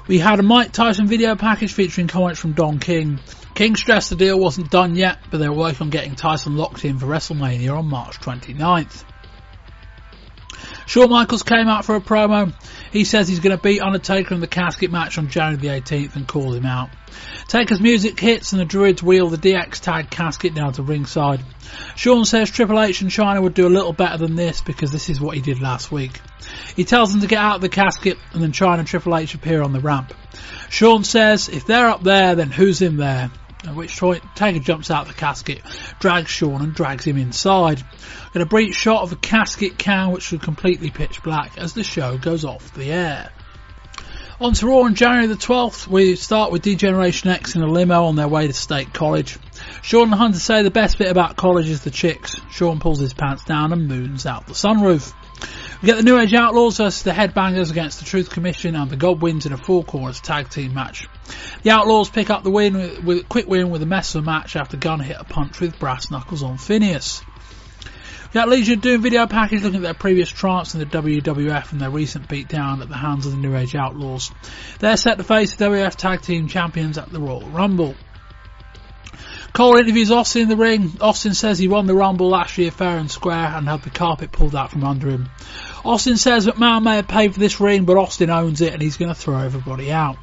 We 0.07 0.19
had 0.19 0.39
a 0.39 0.43
Mike 0.43 0.73
Tyson 0.73 1.07
video 1.07 1.35
package 1.35 1.73
featuring 1.73 2.09
comments 2.09 2.39
from 2.39 2.53
Don 2.53 2.79
King. 2.79 3.21
King 3.55 3.77
stressed 3.77 4.11
the 4.11 4.17
deal 4.17 4.39
wasn't 4.39 4.71
done 4.71 4.97
yet, 4.97 5.19
but 5.31 5.39
they 5.39 5.49
were 5.49 5.55
working 5.55 5.83
on 5.83 5.91
getting 5.91 6.15
Tyson 6.15 6.57
locked 6.57 6.85
in 6.85 6.99
for 6.99 7.07
WrestleMania 7.07 7.77
on 7.77 7.87
March 7.87 8.19
29th. 8.21 9.05
Shawn 10.87 11.11
Michaels 11.11 11.43
came 11.43 11.69
out 11.69 11.85
for 11.85 11.97
a 11.97 12.01
promo. 12.01 12.53
He 12.95 13.03
says 13.03 13.27
he's 13.27 13.41
going 13.41 13.57
to 13.57 13.61
beat 13.61 13.83
Undertaker 13.83 14.35
in 14.35 14.41
the 14.41 14.47
casket 14.47 14.93
match 14.93 15.19
on 15.19 15.29
January 15.29 15.57
the 15.57 15.67
18th 15.67 16.15
and 16.15 16.29
calls 16.29 16.55
him 16.55 16.65
out. 16.65 16.91
Taker's 17.49 17.81
music 17.81 18.21
hits 18.21 18.53
and 18.53 18.61
the 18.61 18.65
Druids 18.65 19.03
wheel 19.03 19.29
the 19.29 19.37
DX 19.37 19.81
tag 19.81 20.11
casket 20.11 20.55
down 20.55 20.75
to 20.75 20.85
ringside. 20.85 21.41
Shawn 21.97 22.25
says 22.25 22.53
Triple 22.53 22.81
H 22.81 23.01
and 23.01 23.11
Chyna 23.11 23.43
would 23.43 23.53
do 23.53 23.67
a 23.67 23.69
little 23.69 23.93
better 23.93 24.19
than 24.19 24.37
this 24.37 24.61
because 24.61 24.93
this 24.93 25.11
is 25.11 25.21
what 25.21 25.35
he 25.35 25.43
did 25.43 25.61
last 25.61 25.91
week. 25.91 26.21
He 26.77 26.85
tells 26.85 27.11
them 27.11 27.21
to 27.23 27.27
get 27.27 27.41
out 27.41 27.57
of 27.57 27.63
the 27.63 27.69
casket 27.69 28.17
and 28.33 28.41
then 28.41 28.53
Chyna 28.53 28.79
and 28.79 28.87
Triple 28.87 29.17
H 29.17 29.35
appear 29.35 29.63
on 29.63 29.73
the 29.73 29.81
ramp. 29.81 30.15
Shawn 30.71 31.03
says 31.03 31.49
if 31.49 31.67
they're 31.67 31.89
up 31.89 32.05
there 32.05 32.37
then 32.37 32.53
who's 32.53 32.81
in 32.81 32.97
there? 32.97 33.33
At 33.67 33.75
which 33.75 33.99
point 33.99 34.23
Taker 34.35 34.59
jumps 34.59 34.91
out 34.91 35.03
of 35.03 35.09
the 35.09 35.19
casket, 35.19 35.63
drags 35.99 36.31
Shawn 36.31 36.61
and 36.61 36.75
drags 36.75 37.05
him 37.05 37.17
inside. 37.17 37.83
Get 38.33 38.43
a 38.43 38.47
brief 38.47 38.75
shot 38.75 39.03
of 39.03 39.11
the 39.11 39.17
casket 39.17 39.79
can 39.79 40.11
which 40.11 40.33
was 40.33 40.41
completely 40.43 40.91
pitch 40.91 41.23
black 41.23 41.57
as 41.57 41.73
the 41.73 41.83
show 41.83 42.19
goes 42.19 42.45
off 42.45 42.75
the 42.75 42.93
air. 42.93 43.31
On 44.41 44.53
to 44.53 44.67
Raw 44.67 44.81
on 44.81 44.95
January 44.97 45.29
the 45.29 45.35
12th, 45.37 45.87
we 45.87 46.17
start 46.17 46.51
with 46.51 46.63
D-Generation 46.63 47.31
X 47.31 47.55
in 47.55 47.63
a 47.63 47.67
limo 47.67 48.05
on 48.05 48.17
their 48.17 48.29
way 48.29 48.49
to 48.49 48.53
State 48.53 48.93
College. 48.93 49.39
Shawn 49.83 50.09
and 50.09 50.15
Hunter 50.15 50.41
say 50.41 50.63
the 50.63 50.71
best 50.71 50.99
bit 50.99 51.09
about 51.09 51.37
college 51.37 51.71
is 51.71 51.83
the 51.83 51.91
chicks. 51.91 52.41
Shawn 52.51 52.81
pulls 52.81 52.99
his 52.99 53.15
pants 53.15 53.45
down 53.45 53.73
and 53.73 53.87
moons 53.87 54.27
out 54.27 54.47
the 54.47 54.53
sunroof. 54.53 55.15
We 55.85 55.89
get 55.89 55.97
the 55.99 56.03
New 56.03 56.19
Age 56.19 56.33
Outlaws 56.33 56.79
versus 56.79 57.03
the 57.03 57.11
Headbangers 57.11 57.71
against 57.71 57.99
the 57.99 58.07
Truth 58.07 58.31
Commission 58.31 58.75
and 58.75 58.91
the 58.91 58.97
Godwinns 58.97 59.45
in 59.45 59.53
a 59.53 59.59
four 59.59 59.85
corners 59.85 60.19
tag 60.19 60.49
team 60.49 60.73
match. 60.73 61.07
The 61.63 61.73
Outlaws 61.73 62.09
pick 62.09 62.31
up 62.31 62.43
the 62.43 62.51
win 62.51 62.73
with, 62.73 63.05
with 63.05 63.19
a 63.19 63.25
quick 63.25 63.47
win 63.47 63.69
with 63.69 63.83
a 63.83 63.87
mess 63.87 64.15
of 64.15 64.23
a 64.23 64.25
match 64.25 64.57
after 64.57 64.79
Gunn 64.79 65.01
hit 65.01 65.19
a 65.21 65.25
punch 65.25 65.61
with 65.61 65.79
brass 65.79 66.11
knuckles 66.11 66.43
on 66.43 66.57
Phineas. 66.57 67.23
We 67.83 68.33
got 68.33 68.49
Legion 68.49 68.81
doing 68.81 69.03
video 69.03 69.27
package 69.27 69.63
looking 69.63 69.81
at 69.81 69.83
their 69.83 69.93
previous 69.93 70.31
triumphs 70.31 70.73
in 70.73 70.81
the 70.81 70.87
WWF 70.87 71.73
and 71.73 71.83
their 71.83 71.91
recent 71.91 72.31
beatdown 72.31 72.81
at 72.81 72.89
the 72.89 72.97
hands 72.97 73.27
of 73.27 73.33
the 73.33 73.39
New 73.39 73.55
Age 73.55 73.77
Outlaws. 73.77 74.31
They're 74.79 74.97
set 74.97 75.19
to 75.19 75.25
face 75.25 75.55
the 75.55 75.67
WF 75.67 75.97
Tag 75.97 76.23
Team 76.23 76.49
Champions 76.49 76.97
at 76.97 77.11
the 77.11 77.21
Royal 77.21 77.47
Rumble. 77.51 77.95
Cole 79.55 79.77
interviews 79.77 80.11
Austin 80.11 80.43
in 80.43 80.49
the 80.49 80.57
ring. 80.57 80.97
Austin 81.01 81.33
says 81.33 81.61
he 81.61 81.69
won 81.69 81.87
the 81.87 81.95
Rumble 81.95 82.29
last 82.29 82.59
year 82.59 82.73
fair 82.73 82.99
and 82.99 83.09
square 83.09 83.53
and 83.55 83.69
had 83.69 83.83
the 83.83 83.91
carpet 83.91 84.33
pulled 84.33 84.57
out 84.57 84.73
from 84.73 84.83
under 84.83 85.09
him. 85.09 85.29
Austin 85.85 86.17
says 86.17 86.47
McMahon 86.47 86.83
may 86.83 86.97
have 86.97 87.09
paid 87.09 87.35
for 87.35 87.41
this 87.41 87.61
ring, 87.61 87.85
but 87.85 87.99
Austin 87.99 88.31
owns 88.31 88.63
it 88.63 88.73
and 88.73 88.81
he's 88.81 88.97
going 88.97 89.13
to 89.13 89.15
throw 89.15 89.39
everybody 89.39 89.93
out. 89.93 90.17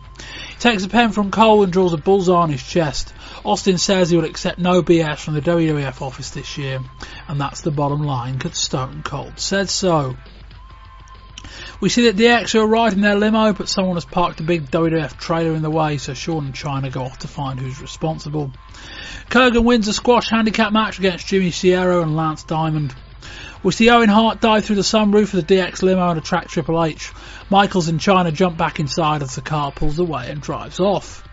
He 0.49 0.55
takes 0.59 0.83
a 0.83 0.89
pen 0.89 1.11
from 1.11 1.29
Cole 1.29 1.63
and 1.63 1.71
draws 1.71 1.93
a 1.93 1.97
bullseye 1.97 2.33
on 2.33 2.49
his 2.49 2.63
chest. 2.63 3.13
Austin 3.45 3.77
says 3.77 4.09
he 4.09 4.17
will 4.17 4.25
accept 4.25 4.59
no 4.59 4.81
BS 4.81 5.19
from 5.19 5.35
the 5.35 5.41
WWF 5.41 6.01
office 6.01 6.31
this 6.31 6.57
year, 6.57 6.79
and 7.27 7.39
that's 7.39 7.61
the 7.61 7.71
bottom 7.71 8.03
line 8.03 8.37
because 8.37 8.57
Stone 8.57 9.03
Cold 9.03 9.39
said 9.39 9.69
so. 9.69 10.15
We 11.79 11.89
see 11.89 12.09
that 12.09 12.15
DX 12.15 12.55
are 12.55 12.67
riding 12.67 13.01
their 13.01 13.15
limo, 13.15 13.53
but 13.53 13.69
someone 13.69 13.95
has 13.95 14.05
parked 14.05 14.39
a 14.39 14.43
big 14.43 14.69
WWF 14.69 15.17
trailer 15.17 15.55
in 15.55 15.63
the 15.63 15.69
way, 15.69 15.97
so 15.97 16.13
Shawn 16.13 16.45
and 16.45 16.53
Chyna 16.53 16.91
go 16.91 17.03
off 17.03 17.19
to 17.19 17.27
find 17.27 17.59
who's 17.59 17.81
responsible. 17.81 18.51
Kurgan 19.29 19.63
wins 19.63 19.87
a 19.87 19.93
squash 19.93 20.29
handicap 20.29 20.73
match 20.73 20.99
against 20.99 21.27
Jimmy 21.27 21.51
Sierra 21.51 22.01
and 22.01 22.15
Lance 22.15 22.43
Diamond. 22.43 22.93
We 23.63 23.71
see 23.71 23.91
Owen 23.91 24.09
Hart 24.09 24.41
dive 24.41 24.65
through 24.65 24.77
the 24.77 24.81
sunroof 24.81 25.35
of 25.35 25.45
the 25.45 25.55
DX 25.55 25.83
limo 25.83 26.09
and 26.09 26.17
attract 26.17 26.49
Triple 26.49 26.83
H. 26.83 27.11
Michaels 27.51 27.89
and 27.89 27.99
Chyna 27.99 28.33
jump 28.33 28.57
back 28.57 28.79
inside 28.79 29.21
as 29.21 29.35
the 29.35 29.41
car 29.41 29.71
pulls 29.71 29.99
away 29.99 30.31
and 30.31 30.41
drives 30.41 30.79
off. 30.79 31.23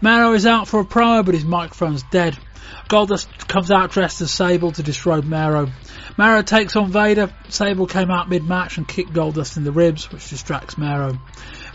Mero 0.00 0.32
is 0.32 0.46
out 0.46 0.66
for 0.66 0.80
a 0.80 0.84
promo, 0.84 1.24
but 1.24 1.34
his 1.34 1.44
microphone's 1.44 2.04
dead. 2.04 2.38
Goldust 2.88 3.48
comes 3.48 3.70
out 3.70 3.90
dressed 3.90 4.22
as 4.22 4.30
Sable 4.30 4.72
to 4.72 4.82
disrobe 4.82 5.24
Mero. 5.24 5.68
Mero 6.16 6.40
takes 6.40 6.74
on 6.74 6.90
Vader. 6.90 7.30
Sable 7.50 7.86
came 7.86 8.10
out 8.10 8.30
mid-match 8.30 8.78
and 8.78 8.88
kicked 8.88 9.12
Goldust 9.12 9.58
in 9.58 9.64
the 9.64 9.72
ribs, 9.72 10.10
which 10.10 10.30
distracts 10.30 10.78
Mero. 10.78 11.18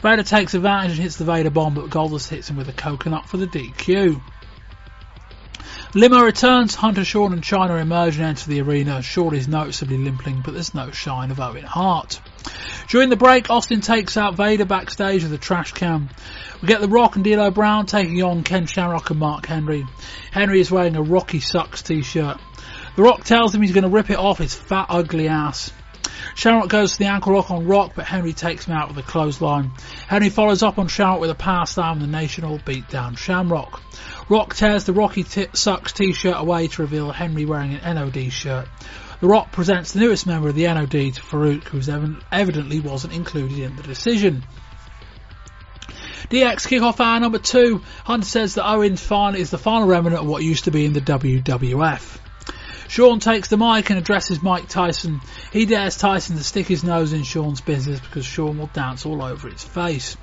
Vader 0.01 0.24
takes 0.24 0.55
advantage 0.55 0.93
and 0.93 1.01
hits 1.01 1.17
the 1.17 1.25
Vader 1.25 1.51
bomb, 1.51 1.75
but 1.75 1.91
Goldust 1.91 2.29
hits 2.29 2.50
him 2.50 2.57
with 2.57 2.67
a 2.67 2.74
coconut 2.74 3.27
for 3.27 3.38
the 3.38 3.48
DQ. 3.48 4.19
Limo 5.97 6.21
returns, 6.21 6.75
Hunter, 6.75 7.03
Shawn 7.03 7.33
and 7.33 7.41
Chyna 7.41 7.81
emerge 7.81 8.17
and 8.17 8.25
enter 8.25 8.47
the 8.47 8.61
arena. 8.61 9.01
Shawn 9.01 9.33
is 9.33 9.47
noticeably 9.47 9.97
limping, 9.97 10.43
but 10.45 10.53
there's 10.53 10.75
no 10.75 10.91
sign 10.91 11.31
of 11.31 11.39
Owen 11.39 11.63
Hart. 11.63 12.21
During 12.87 13.09
the 13.09 13.15
break, 13.15 13.49
Austin 13.49 13.81
takes 13.81 14.15
out 14.15 14.35
Vader 14.35 14.65
backstage 14.65 15.23
with 15.23 15.33
a 15.33 15.39
trash 15.39 15.71
can. 15.71 16.11
We 16.61 16.67
get 16.67 16.81
The 16.81 16.87
Rock 16.87 17.15
and 17.15 17.25
D'Lo 17.25 17.49
Brown 17.49 17.87
taking 17.87 18.21
on 18.21 18.43
Ken 18.43 18.67
Shamrock 18.67 19.09
and 19.09 19.19
Mark 19.19 19.47
Henry. 19.47 19.87
Henry 20.29 20.59
is 20.59 20.69
wearing 20.69 20.95
a 20.97 21.01
Rocky 21.01 21.39
Sucks 21.39 21.81
t-shirt. 21.81 22.37
The 22.95 23.01
Rock 23.01 23.23
tells 23.23 23.55
him 23.55 23.63
he's 23.63 23.73
going 23.73 23.83
to 23.83 23.89
rip 23.89 24.12
it 24.12 24.19
off 24.19 24.38
his 24.38 24.53
fat, 24.53 24.86
ugly 24.89 25.29
ass. 25.29 25.73
Shamrock 26.36 26.69
goes 26.69 26.91
to 26.91 26.99
the 26.99 27.05
ankle 27.05 27.33
lock 27.33 27.49
on 27.49 27.65
Rock, 27.65 27.93
but 27.95 28.05
Henry 28.05 28.33
takes 28.33 28.65
him 28.65 28.75
out 28.75 28.89
with 28.89 28.99
a 28.99 29.07
clothesline. 29.07 29.71
Henry 30.07 30.29
follows 30.29 30.62
up 30.62 30.77
on 30.77 30.88
Shamrock 30.88 31.21
with 31.21 31.31
a 31.31 31.36
power 31.36 31.65
slam 31.65 31.93
and 31.93 32.01
the 32.01 32.07
nation 32.07 32.43
all 32.43 32.60
beat 32.63 32.88
down 32.88 33.15
Shamrock. 33.15 33.81
Rock 34.29 34.55
tears 34.55 34.83
the 34.83 34.93
Rocky 34.93 35.23
t- 35.23 35.47
Sucks 35.53 35.93
t-shirt 35.93 36.35
away 36.37 36.67
to 36.67 36.81
reveal 36.81 37.11
Henry 37.11 37.45
wearing 37.45 37.75
an 37.75 37.95
NOD 37.95 38.31
shirt. 38.31 38.67
The 39.21 39.27
Rock 39.27 39.53
presents 39.53 39.93
the 39.93 40.01
newest 40.01 40.27
member 40.27 40.49
of 40.49 40.55
the 40.55 40.67
NOD 40.67 40.91
to 40.91 41.21
Farouk, 41.21 41.63
who 41.63 42.21
evidently 42.31 42.81
wasn't 42.81 43.13
included 43.13 43.59
in 43.59 43.75
the 43.77 43.83
decision. 43.83 44.43
DX 46.29 46.67
kickoff 46.67 46.99
hour 46.99 47.21
number 47.21 47.39
two. 47.39 47.81
Hunter 48.03 48.27
says 48.27 48.55
that 48.55 48.69
Owens 48.69 49.01
final 49.01 49.39
is 49.39 49.49
the 49.49 49.57
final 49.57 49.87
remnant 49.87 50.21
of 50.21 50.27
what 50.27 50.43
used 50.43 50.65
to 50.65 50.71
be 50.71 50.83
in 50.83 50.91
the 50.91 50.99
WWF. 50.99 52.19
Shawn 52.89 53.19
takes 53.19 53.47
the 53.47 53.57
mic 53.57 53.89
and 53.89 53.97
addresses 53.97 54.43
Mike 54.43 54.67
Tyson. 54.67 55.21
He 55.53 55.65
dares 55.65 55.97
Tyson 55.97 56.35
to 56.35 56.43
stick 56.43 56.67
his 56.67 56.83
nose 56.83 57.13
in 57.13 57.23
Shawn's 57.23 57.61
business 57.61 58.01
because 58.01 58.25
Shawn 58.25 58.57
will 58.57 58.67
dance 58.67 59.05
all 59.05 59.23
over 59.23 59.47
his 59.47 59.63
face. 59.63 60.17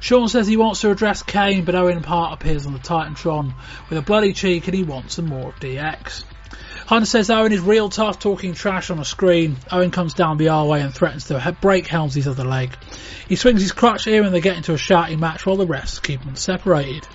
Shawn 0.00 0.28
says 0.28 0.46
he 0.46 0.56
wants 0.56 0.80
to 0.80 0.90
address 0.90 1.22
Kane, 1.22 1.64
but 1.64 1.74
Owen 1.74 2.02
Hart 2.02 2.34
appears 2.34 2.66
on 2.66 2.72
the 2.72 2.78
Titantron 2.78 3.54
with 3.88 3.98
a 3.98 4.02
bloody 4.02 4.32
cheek 4.32 4.66
and 4.66 4.74
he 4.74 4.82
wants 4.84 5.14
some 5.14 5.26
more 5.26 5.48
of 5.48 5.56
DX. 5.56 6.24
Hunter 6.86 7.06
says 7.06 7.28
Owen 7.28 7.52
is 7.52 7.60
real 7.60 7.90
tough 7.90 8.18
talking 8.18 8.54
trash 8.54 8.90
on 8.90 8.98
a 8.98 9.04
screen. 9.04 9.58
Owen 9.70 9.90
comes 9.90 10.14
down 10.14 10.38
the 10.38 10.48
R-way 10.48 10.80
and 10.80 10.94
threatens 10.94 11.26
to 11.26 11.56
break 11.60 11.86
Helmsley's 11.86 12.26
other 12.26 12.44
leg. 12.44 12.74
He 13.28 13.36
swings 13.36 13.60
his 13.60 13.72
crutch 13.72 14.04
here 14.04 14.22
and 14.22 14.34
they 14.34 14.40
get 14.40 14.56
into 14.56 14.72
a 14.72 14.78
shouting 14.78 15.20
match 15.20 15.44
while 15.44 15.56
the 15.56 15.66
refs 15.66 16.02
keep 16.02 16.24
them 16.24 16.36
separated. 16.36 17.06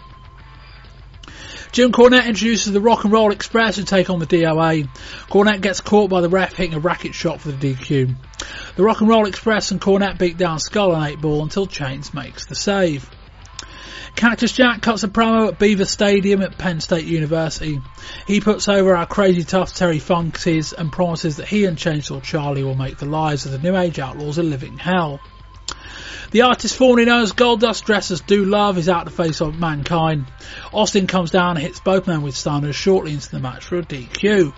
Jim 1.71 1.91
Cornette 1.91 2.27
introduces 2.27 2.71
the 2.71 2.79
Rock 2.79 3.03
and 3.03 3.11
Roll 3.11 3.31
Express 3.31 3.77
to 3.77 3.83
take 3.83 4.11
on 4.11 4.19
the 4.19 4.27
DOA. 4.27 4.87
Cornette 5.27 5.61
gets 5.61 5.81
caught 5.81 6.07
by 6.07 6.21
the 6.21 6.29
ref 6.29 6.53
hitting 6.53 6.75
a 6.75 6.79
racket 6.79 7.15
shot 7.15 7.41
for 7.41 7.51
the 7.51 7.73
DQ. 7.73 8.13
The 8.75 8.83
Rock 8.83 9.01
and 9.01 9.09
Roll 9.09 9.27
Express 9.27 9.71
and 9.71 9.79
Cornette 9.79 10.17
beat 10.17 10.37
down 10.37 10.59
Skull 10.59 10.95
and 10.95 11.05
8 11.05 11.21
Ball 11.21 11.43
until 11.43 11.67
Chainz 11.67 12.13
makes 12.13 12.45
the 12.45 12.55
save. 12.55 13.09
Cactus 14.15 14.51
Jack 14.51 14.81
cuts 14.81 15.03
a 15.03 15.07
promo 15.07 15.47
at 15.47 15.59
Beaver 15.59 15.85
Stadium 15.85 16.41
at 16.41 16.57
Penn 16.57 16.79
State 16.79 17.05
University. 17.05 17.81
He 18.27 18.41
puts 18.41 18.67
over 18.67 18.95
our 18.95 19.07
crazy 19.07 19.43
tough 19.43 19.73
Terry 19.73 19.99
Funks 19.99 20.73
and 20.73 20.91
promises 20.91 21.37
that 21.37 21.47
he 21.47 21.65
and 21.65 21.77
Chainsaw 21.77 22.21
Charlie 22.21 22.63
will 22.63 22.75
make 22.75 22.97
the 22.97 23.05
lives 23.05 23.45
of 23.45 23.51
the 23.51 23.57
New 23.57 23.75
Age 23.75 23.99
Outlaws 23.99 24.37
a 24.37 24.43
living 24.43 24.77
hell. 24.77 25.19
The 26.31 26.41
artist 26.41 26.75
formerly 26.75 27.05
known 27.05 27.21
as 27.21 27.33
Goldust, 27.33 27.85
dressed 27.85 28.11
as 28.11 28.21
Do 28.21 28.45
Love, 28.45 28.77
is 28.77 28.89
out 28.89 29.05
to 29.05 29.11
face 29.11 29.39
off 29.41 29.53
Mankind. 29.53 30.25
Austin 30.73 31.05
comes 31.05 31.29
down 31.29 31.57
and 31.57 31.59
hits 31.59 31.79
both 31.79 32.07
men 32.07 32.21
with 32.23 32.35
stunners 32.35 32.75
shortly 32.75 33.13
into 33.13 33.29
the 33.29 33.39
match 33.39 33.65
for 33.65 33.77
a 33.77 33.83
DQ. 33.83 34.53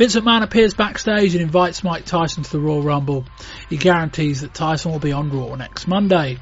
Vince 0.00 0.16
McMahon 0.16 0.42
appears 0.42 0.72
backstage 0.72 1.34
and 1.34 1.42
invites 1.42 1.84
Mike 1.84 2.06
Tyson 2.06 2.42
to 2.42 2.50
the 2.50 2.58
Royal 2.58 2.80
Rumble. 2.80 3.26
He 3.68 3.76
guarantees 3.76 4.40
that 4.40 4.54
Tyson 4.54 4.92
will 4.92 4.98
be 4.98 5.12
on 5.12 5.28
Raw 5.28 5.56
next 5.56 5.86
Monday. 5.86 6.38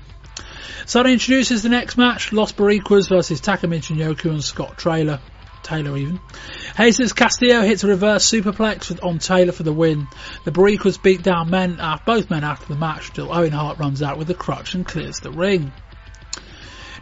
Sunny 0.87 1.15
introduces 1.15 1.65
the 1.65 1.69
next 1.69 1.97
match, 1.97 2.33
Los 2.33 2.53
Boricuas 2.53 3.09
versus 3.09 3.41
Taka 3.41 3.67
Michinoku 3.67 4.31
and 4.31 4.45
Scott 4.45 4.79
Taylor. 4.79 5.19
Taylor 5.65 5.97
even. 5.97 6.21
Jesus 6.77 7.13
Castillo 7.13 7.63
hits 7.63 7.83
a 7.83 7.89
reverse 7.89 8.31
superplex 8.31 9.05
on 9.05 9.19
Taylor 9.19 9.51
for 9.51 9.65
the 9.65 9.73
win. 9.73 10.07
The 10.45 10.53
Boricuas 10.53 11.03
beat 11.03 11.25
down 11.25 11.51
men, 11.51 11.81
uh, 11.81 11.99
both 12.07 12.31
men 12.31 12.45
after 12.45 12.73
the 12.73 12.79
match 12.79 13.13
till 13.13 13.33
Owen 13.33 13.51
Hart 13.51 13.81
runs 13.81 14.05
out 14.05 14.19
with 14.19 14.31
a 14.31 14.35
crutch 14.35 14.75
and 14.75 14.87
clears 14.87 15.19
the 15.19 15.33
ring. 15.33 15.73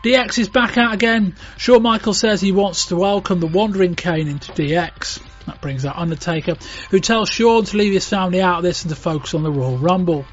DX 0.03 0.38
is 0.38 0.49
back 0.49 0.79
out 0.79 0.95
again. 0.95 1.35
Shawn 1.59 1.83
Michaels 1.83 2.19
says 2.19 2.40
he 2.40 2.53
wants 2.53 2.87
to 2.87 2.97
welcome 2.97 3.40
the 3.40 3.47
Wandering 3.47 3.95
Kane 3.95 4.29
into 4.29 4.53
DX. 4.53 5.21
That 5.46 5.61
brings 5.61 5.85
out 5.85 5.96
Undertaker, 5.96 6.56
who 6.90 7.00
tells 7.00 7.28
Shawn 7.28 7.64
to 7.64 7.76
leave 7.76 7.92
his 7.92 8.09
family 8.09 8.42
out 8.42 8.59
of 8.59 8.62
this 8.64 8.82
and 8.82 8.90
to 8.90 8.96
focus 8.96 9.35
on 9.35 9.42
the 9.42 9.50
Royal 9.50 9.78
Rumble. 9.78 10.24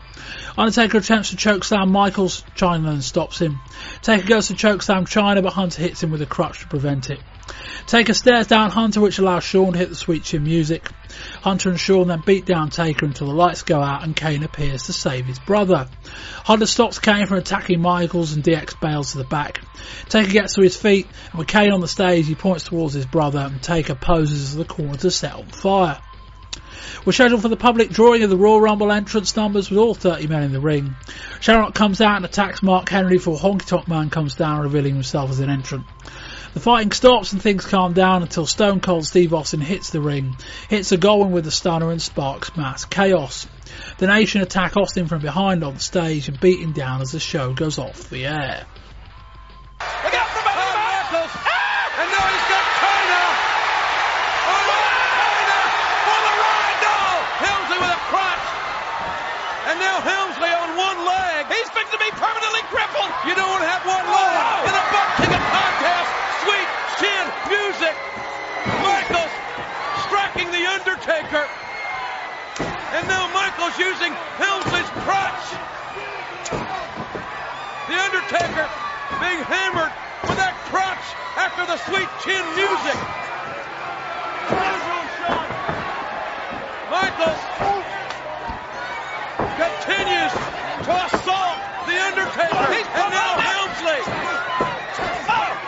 Undertaker 0.57 0.97
attempts 0.97 1.29
to 1.29 1.35
chokeslam 1.35 1.89
Michaels, 1.89 2.43
Chyna 2.55 2.85
then 2.85 3.01
stops 3.01 3.39
him. 3.39 3.59
Taker 4.01 4.27
goes 4.27 4.47
to 4.47 4.53
chokeslam 4.53 5.05
Chyna, 5.05 5.43
but 5.43 5.53
Hunter 5.53 5.81
hits 5.81 6.01
him 6.01 6.11
with 6.11 6.21
a 6.21 6.25
crutch 6.25 6.59
to 6.61 6.67
prevent 6.67 7.09
it. 7.09 7.19
Taker 7.85 8.13
stares 8.13 8.47
down 8.47 8.71
Hunter, 8.71 9.01
which 9.01 9.19
allows 9.19 9.43
Shawn 9.43 9.73
to 9.73 9.79
hit 9.79 9.89
the 9.89 9.95
sweet 9.95 10.23
chin 10.23 10.43
music. 10.43 10.89
Hunter 11.41 11.69
and 11.69 11.79
Shawn 11.79 12.07
then 12.07 12.23
beat 12.25 12.45
down 12.45 12.69
Taker 12.69 13.05
until 13.05 13.27
the 13.27 13.33
lights 13.33 13.63
go 13.63 13.81
out 13.81 14.03
and 14.03 14.15
Kane 14.15 14.43
appears 14.43 14.83
to 14.83 14.93
save 14.93 15.25
his 15.25 15.39
brother. 15.39 15.87
Hunter 16.43 16.65
stops 16.65 16.99
Kane 16.99 17.25
from 17.25 17.37
attacking 17.37 17.81
Michaels 17.81 18.33
and 18.33 18.43
DX 18.43 18.79
bails 18.79 19.11
to 19.11 19.17
the 19.17 19.23
back. 19.23 19.61
Taker 20.09 20.31
gets 20.31 20.55
to 20.55 20.61
his 20.61 20.77
feet, 20.77 21.07
and 21.31 21.39
with 21.39 21.47
Kane 21.47 21.71
on 21.71 21.81
the 21.81 21.87
stage, 21.87 22.27
he 22.27 22.35
points 22.35 22.63
towards 22.63 22.93
his 22.93 23.05
brother, 23.05 23.39
and 23.39 23.61
Taker 23.61 23.95
poses 23.95 24.43
as 24.43 24.55
the 24.55 24.65
corner 24.65 24.95
to 24.97 25.11
set 25.11 25.33
on 25.33 25.47
fire. 25.47 25.99
We're 27.05 27.13
scheduled 27.13 27.41
for 27.41 27.49
the 27.49 27.57
public 27.57 27.89
drawing 27.89 28.23
of 28.23 28.29
the 28.29 28.37
Royal 28.37 28.61
Rumble 28.61 28.91
entrance 28.91 29.35
numbers 29.35 29.69
with 29.69 29.79
all 29.79 29.93
30 29.93 30.27
men 30.27 30.43
in 30.43 30.53
the 30.53 30.61
ring. 30.61 30.95
Shamrock 31.39 31.73
comes 31.73 31.99
out 31.99 32.17
and 32.17 32.25
attacks 32.25 32.63
Mark 32.63 32.87
Henry 32.87 33.17
before 33.17 33.37
Honky 33.37 33.65
Tonk 33.65 33.87
Man 33.87 34.09
comes 34.09 34.35
down 34.35 34.61
revealing 34.61 34.93
himself 34.93 35.29
as 35.29 35.39
an 35.39 35.49
entrant. 35.49 35.85
The 36.53 36.59
fighting 36.59 36.91
stops 36.91 37.33
and 37.33 37.41
things 37.41 37.65
calm 37.65 37.93
down 37.93 38.21
until 38.21 38.45
Stone 38.45 38.81
Cold 38.81 39.05
Steve 39.05 39.33
Austin 39.33 39.61
hits 39.61 39.89
the 39.89 40.01
ring, 40.01 40.37
hits 40.69 40.91
a 40.91 40.97
Godwinn 40.97 41.31
with 41.31 41.45
the 41.45 41.51
stunner 41.51 41.91
and 41.91 42.01
sparks 42.01 42.55
mass 42.55 42.85
chaos. 42.85 43.47
The 43.97 44.07
Nation 44.07 44.41
attack 44.41 44.77
Austin 44.77 45.07
from 45.07 45.21
behind 45.21 45.63
on 45.63 45.73
the 45.75 45.79
stage 45.79 46.27
and 46.29 46.39
beat 46.39 46.59
him 46.59 46.73
down 46.73 47.01
as 47.01 47.11
the 47.11 47.19
show 47.19 47.53
goes 47.53 47.79
off 47.79 48.09
the 48.09 48.25
air. 48.25 48.65
Look 50.03 50.13
out 50.13 50.29
behind 50.45 50.77
Michaels! 50.77 51.33
Ah! 51.41 52.01
And 52.01 52.09
now 52.13 52.25
he's 52.29 52.45
got! 52.49 52.65
Oh, 54.45 54.61
for 56.05 56.19
the 56.21 56.37
with 57.81 57.97
a! 58.13 58.45
And 59.73 59.77
now 59.81 59.97
on 60.53 60.69
one 60.77 60.99
leg. 61.01 61.49
He's 61.49 61.69
fixing 61.73 61.97
to 61.97 62.01
be 62.01 62.11
permanently 62.13 62.61
crippled! 62.69 63.09
You 63.25 63.33
don't 63.33 63.63
have 63.65 63.81
one 63.89 64.05
leg 64.05 64.69
in 64.69 64.73
a 64.77 64.85
butt 64.93 65.09
kicking 65.17 65.45
contest! 65.49 66.09
Sweet 66.43 66.69
chin 66.99 67.25
music! 67.47 67.95
Michaels 68.83 69.33
striking 70.07 70.51
the 70.51 70.63
Undertaker! 71.03 71.43
And 72.95 73.07
now 73.09 73.27
Michaels 73.35 73.77
using 73.77 74.13
Helmsley's 74.39 74.87
crutch. 75.03 75.43
The 77.91 77.97
Undertaker 77.99 78.63
being 79.19 79.43
hammered 79.43 79.91
with 80.23 80.39
that 80.39 80.55
crutch 80.71 81.03
after 81.35 81.67
the 81.67 81.75
sweet 81.91 82.07
chin 82.23 82.39
music. 82.55 82.95
Michaels 86.87 87.43
continues 89.59 90.31
to 90.87 90.91
assault 91.03 91.59
the 91.83 91.99
Undertaker, 91.99 92.79
and 92.79 93.09
now 93.11 93.43
Helmsley, 93.43 93.99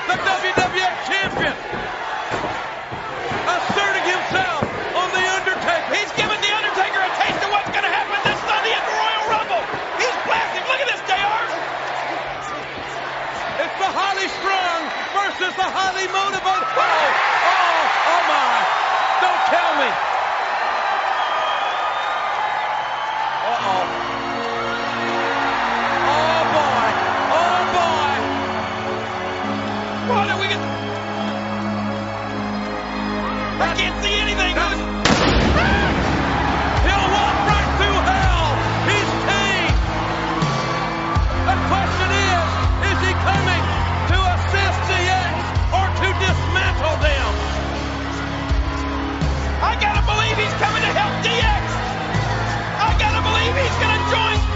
the 0.08 0.15
WWF 0.15 0.95
champion, 1.12 1.56
asserting 3.52 4.06
himself 4.08 4.63
on 4.95 5.12
the 5.12 5.26
Undertaker. 5.28 5.91
He's 5.91 6.12
giving 6.15 6.39
the 6.39 6.52
Undertaker 6.56 7.04
a 7.04 7.12
taste 7.19 7.41
of 7.43 7.52
what's 7.52 7.67
going 7.69 7.84
to 7.84 7.91
happen 7.91 8.15
this 8.24 8.39
Sunday 8.48 8.71
at 8.71 8.84
the 8.88 8.95
Royal 8.95 9.26
Rumble. 9.28 9.63
He's 10.00 10.17
blasting. 10.24 10.63
Look 10.71 10.80
at 10.80 10.88
this, 10.88 11.04
JR. 11.04 11.43
It's 13.60 13.78
the 13.78 13.91
highly 13.91 14.28
strung 14.39 14.82
versus 15.38 15.56
the 15.56 15.63
highly 15.63 16.08
motivated. 16.08 16.67
Oh, 16.80 17.12
oh, 17.52 17.80
oh 18.08 18.21
my. 18.32 18.56
Don't 19.19 19.43
tell 19.52 19.71
me. 19.76 19.89
Uh-oh. 23.52 23.84
Oh 26.08 26.39
boy. 26.56 26.88
Oh 27.36 27.60
boy. 27.76 28.15
Are 30.13 30.39
we 30.39 30.48
going 30.48 30.62
I 33.62 33.74
can't 33.76 33.94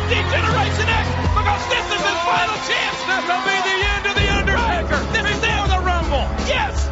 join 0.10 0.26
D-Generation 0.26 0.88
X 0.90 1.06
because 1.38 1.62
this 1.70 1.86
is 1.86 2.02
his 2.02 2.20
final 2.26 2.58
chance. 2.66 2.98
This 3.06 3.24
will 3.30 3.46
be 3.46 3.58
the 3.62 3.78
end 3.94 4.04
of 4.10 4.16
the 4.18 4.28
Undertaker 4.34 5.00
This 5.14 5.26
is 5.38 5.38
it. 5.38 5.70
the 5.70 5.82
Rumble. 5.86 6.26
Yes. 6.50 6.90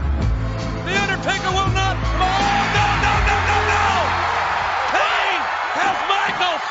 The 0.86 0.93
Undertaker 1.01 1.49
will 1.49 1.71
not. 1.73 1.97
Oh, 1.97 2.21
no, 2.21 2.86
no, 3.01 3.13
no, 3.25 3.36
no, 3.49 3.58
no! 3.73 3.86
Kane 4.93 5.43
has 5.82 5.97
Michaels. 6.06 6.65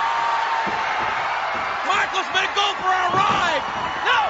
Michaels 1.91 2.31
may 2.31 2.47
go 2.55 2.67
for 2.79 2.91
a 2.95 3.07
ride. 3.11 3.63
No. 4.07 4.21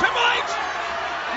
Triple 0.00 0.26
H. 0.36 0.52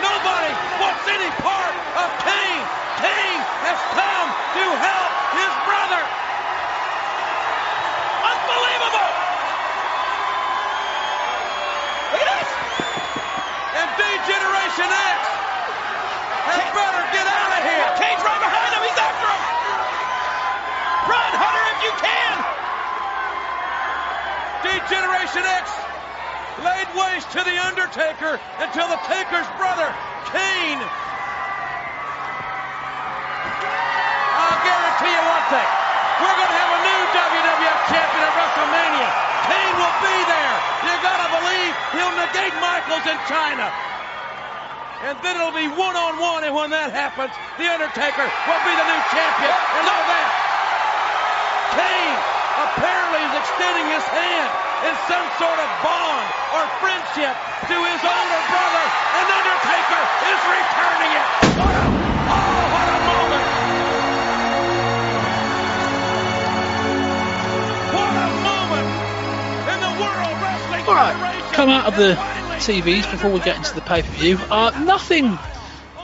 Nobody 0.04 0.52
wants 0.84 1.04
any 1.08 1.32
part 1.40 1.76
of 2.04 2.08
Kane. 2.28 2.66
Kane 3.00 3.42
has 3.64 3.80
come 3.96 4.28
to 4.60 4.66
help 4.76 5.12
his 5.40 5.54
brother. 5.66 6.04
Unbelievable. 8.28 9.17
X 14.86 15.22
had 16.46 16.70
better 16.70 17.04
get 17.10 17.26
out 17.26 17.52
of 17.58 17.62
here. 17.66 17.88
Kane's 17.98 18.22
right 18.22 18.38
behind 18.38 18.72
him. 18.78 18.82
He's 18.86 19.02
after 19.02 19.26
him. 19.26 19.42
Run, 21.10 21.32
Hunter, 21.34 21.66
if 21.74 21.80
you 21.82 21.94
can. 21.98 22.36
D 24.62 24.68
Generation 24.86 25.42
X 25.42 25.66
laid 26.62 26.90
waste 26.94 27.34
to 27.34 27.42
the 27.42 27.58
Undertaker 27.58 28.38
until 28.62 28.86
the 28.86 29.02
Taker's 29.10 29.50
brother, 29.58 29.90
Kane. 30.30 30.82
I'll 34.38 34.62
guarantee 34.62 35.10
you 35.10 35.24
one 35.26 35.46
thing. 35.50 35.70
We're 36.22 36.38
going 36.38 36.54
to 36.54 36.60
have 36.62 36.72
a 36.78 36.82
new 36.86 37.02
WWF 37.18 37.80
champion 37.90 38.22
at 38.30 38.34
WrestleMania. 38.38 39.10
Kane 39.50 39.74
will 39.74 39.98
be 40.06 40.18
there. 40.30 40.58
You 40.86 40.94
gotta 41.02 41.30
believe 41.34 41.74
he'll 41.98 42.14
negate 42.14 42.54
Michaels 42.62 43.06
in 43.10 43.18
Chyna. 43.26 43.87
And 45.04 45.16
then 45.22 45.38
it'll 45.38 45.54
be 45.54 45.70
one 45.70 45.96
on 45.96 46.18
one, 46.18 46.42
and 46.44 46.54
when 46.58 46.70
that 46.74 46.90
happens, 46.90 47.30
The 47.62 47.70
Undertaker 47.70 48.26
will 48.26 48.64
be 48.66 48.74
the 48.74 48.88
new 48.90 49.02
champion. 49.14 49.54
And 49.54 49.84
know 49.86 50.02
that. 50.10 50.28
Kane 51.78 52.18
apparently 52.66 53.22
is 53.22 53.34
extending 53.38 53.88
his 53.94 54.06
hand 54.10 54.50
in 54.90 54.94
some 55.06 55.28
sort 55.38 55.60
of 55.62 55.70
bond 55.86 56.26
or 56.58 56.64
friendship 56.82 57.34
to 57.70 57.76
his 57.78 58.02
older 58.02 58.42
brother, 58.50 58.86
and 59.22 59.26
Undertaker 59.30 60.02
is 60.34 60.40
returning 60.50 61.12
it. 61.14 61.28
What 61.62 61.76
a, 61.78 61.86
oh, 62.34 62.62
what 62.74 62.88
a 62.90 63.00
moment! 63.06 63.46
What 67.94 68.14
a 68.18 68.30
moment 68.42 68.90
in 69.72 69.80
the 69.80 69.94
World 70.02 70.36
Wrestling 70.42 70.84
All 70.90 70.96
right, 70.96 71.18
Federation. 71.18 71.54
come 71.54 71.70
out 71.70 71.86
of 71.86 71.96
the 71.96 72.18
TVs 72.58 73.10
before 73.10 73.32
we 73.32 73.40
get 73.40 73.58
into 73.58 73.74
the 73.76 73.82
pay 73.82 74.02
per 74.02 74.12
view. 74.14 74.38
Uh, 74.50 74.84
nothing 74.84 75.38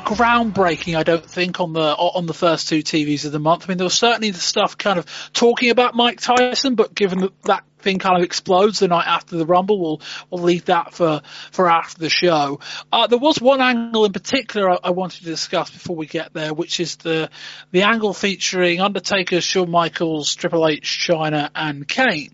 groundbreaking, 0.03 0.95
I 0.95 1.03
don't 1.03 1.25
think, 1.25 1.59
on 1.59 1.73
the 1.73 1.81
on 1.81 2.25
the 2.25 2.33
first 2.33 2.69
two 2.69 2.83
TVs 2.83 3.25
of 3.25 3.31
the 3.31 3.39
month. 3.39 3.65
I 3.65 3.69
mean, 3.69 3.77
there 3.77 3.85
was 3.85 3.97
certainly 3.97 4.31
the 4.31 4.39
stuff 4.39 4.77
kind 4.77 4.99
of 4.99 5.05
talking 5.33 5.69
about 5.69 5.95
Mike 5.95 6.19
Tyson, 6.19 6.75
but 6.75 6.93
given 6.93 7.19
that 7.19 7.33
that 7.43 7.63
thing 7.79 7.99
kind 7.99 8.17
of 8.17 8.23
explodes 8.23 8.79
the 8.79 8.87
night 8.87 9.07
after 9.07 9.37
the 9.37 9.45
Rumble, 9.45 9.79
we'll 9.79 10.01
we'll 10.29 10.43
leave 10.43 10.65
that 10.65 10.93
for 10.93 11.21
for 11.51 11.69
after 11.69 11.99
the 11.99 12.09
show. 12.09 12.59
Uh, 12.91 13.07
there 13.07 13.19
was 13.19 13.41
one 13.41 13.61
angle 13.61 14.05
in 14.05 14.13
particular 14.13 14.71
I, 14.71 14.77
I 14.85 14.89
wanted 14.91 15.19
to 15.19 15.25
discuss 15.25 15.69
before 15.69 15.95
we 15.95 16.05
get 16.05 16.33
there, 16.33 16.53
which 16.53 16.79
is 16.79 16.97
the 16.97 17.29
the 17.71 17.83
angle 17.83 18.13
featuring 18.13 18.81
Undertaker, 18.81 19.41
Shawn 19.41 19.71
Michaels, 19.71 20.35
Triple 20.35 20.67
H, 20.67 21.07
Chyna, 21.07 21.49
and 21.55 21.87
Kane 21.87 22.33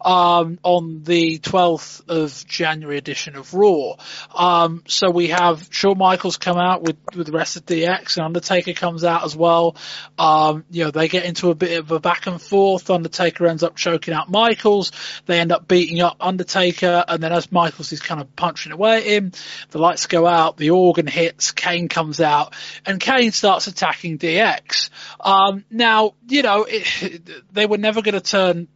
um, 0.00 0.58
on 0.62 1.02
the 1.02 1.38
12th 1.38 2.08
of 2.08 2.46
January 2.46 2.98
edition 2.98 3.36
of 3.36 3.52
Raw. 3.54 3.94
Um, 4.34 4.82
so 4.86 5.10
we 5.10 5.28
have 5.28 5.68
Shawn 5.70 5.98
Michaels 5.98 6.36
come 6.36 6.56
out 6.56 6.82
with, 6.82 6.96
with 7.14 7.26
the 7.26 7.32
rest 7.32 7.56
of 7.56 7.66
DX 7.66 8.16
and 8.16 8.26
Undertaker 8.26 8.72
comes 8.72 9.04
out 9.04 9.24
as 9.24 9.36
well. 9.36 9.76
Um, 10.18 10.64
you 10.70 10.84
know, 10.84 10.90
they 10.90 11.08
get 11.08 11.24
into 11.24 11.50
a 11.50 11.54
bit 11.54 11.78
of 11.78 11.90
a 11.90 12.00
back 12.00 12.26
and 12.26 12.40
forth. 12.40 12.90
Undertaker 12.90 13.46
ends 13.46 13.62
up 13.62 13.76
choking 13.76 14.14
out 14.14 14.30
Michaels. 14.30 14.92
They 15.26 15.40
end 15.40 15.52
up 15.52 15.68
beating 15.68 16.00
up 16.00 16.16
Undertaker 16.20 17.04
and 17.06 17.22
then 17.22 17.32
as 17.32 17.52
Michaels 17.52 17.92
is 17.92 18.00
kind 18.00 18.20
of 18.20 18.34
punching 18.36 18.72
away 18.72 18.98
at 18.98 19.02
him, 19.04 19.32
the 19.70 19.78
lights 19.78 20.06
go 20.06 20.26
out, 20.26 20.56
the 20.56 20.70
organ 20.70 21.06
hits, 21.06 21.52
Kane 21.52 21.88
comes 21.88 22.20
out 22.20 22.54
and 22.86 23.00
Kane 23.00 23.32
starts 23.32 23.66
attacking 23.66 24.18
DX. 24.18 24.90
Um, 25.20 25.64
now, 25.70 26.14
you 26.26 26.42
know, 26.42 26.64
it, 26.68 27.42
they 27.52 27.66
were 27.66 27.78
never 27.78 28.02
going 28.02 28.14
to 28.14 28.20
turn 28.20 28.68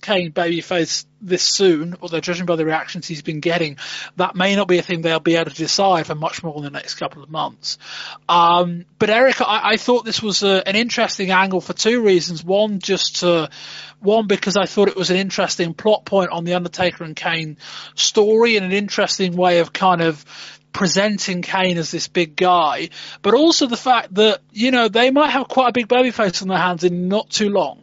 Kane 0.00 0.32
babyface 0.32 1.04
this 1.20 1.42
soon, 1.42 1.96
although 2.00 2.20
judging 2.20 2.46
by 2.46 2.56
the 2.56 2.64
reactions 2.64 3.06
he's 3.06 3.22
been 3.22 3.40
getting, 3.40 3.76
that 4.16 4.34
may 4.34 4.56
not 4.56 4.68
be 4.68 4.78
a 4.78 4.82
thing 4.82 5.02
they'll 5.02 5.20
be 5.20 5.36
able 5.36 5.50
to 5.50 5.56
decide 5.56 6.06
for 6.06 6.14
much 6.14 6.42
more 6.42 6.54
than 6.54 6.64
the 6.64 6.70
next 6.70 6.94
couple 6.94 7.22
of 7.22 7.30
months. 7.30 7.78
Um, 8.28 8.86
but 8.98 9.10
Eric, 9.10 9.40
I, 9.40 9.72
I 9.72 9.76
thought 9.76 10.04
this 10.04 10.22
was 10.22 10.42
a, 10.42 10.66
an 10.66 10.76
interesting 10.76 11.30
angle 11.30 11.60
for 11.60 11.72
two 11.72 12.02
reasons. 12.02 12.42
One, 12.42 12.78
just 12.78 13.20
to, 13.20 13.50
one 14.00 14.26
because 14.26 14.56
I 14.56 14.66
thought 14.66 14.88
it 14.88 14.96
was 14.96 15.10
an 15.10 15.16
interesting 15.16 15.74
plot 15.74 16.04
point 16.04 16.30
on 16.30 16.44
the 16.44 16.54
Undertaker 16.54 17.04
and 17.04 17.14
Kane 17.14 17.58
story 17.94 18.56
and 18.56 18.64
an 18.64 18.72
interesting 18.72 19.36
way 19.36 19.58
of 19.58 19.72
kind 19.72 20.00
of 20.00 20.24
presenting 20.72 21.42
Kane 21.42 21.78
as 21.78 21.90
this 21.90 22.08
big 22.08 22.36
guy, 22.36 22.90
but 23.22 23.34
also 23.34 23.66
the 23.66 23.76
fact 23.76 24.14
that, 24.14 24.40
you 24.52 24.70
know, 24.70 24.88
they 24.88 25.10
might 25.10 25.30
have 25.30 25.48
quite 25.48 25.68
a 25.68 25.72
big 25.72 25.88
babyface 25.88 26.42
on 26.42 26.48
their 26.48 26.58
hands 26.58 26.84
in 26.84 27.08
not 27.08 27.28
too 27.28 27.50
long. 27.50 27.82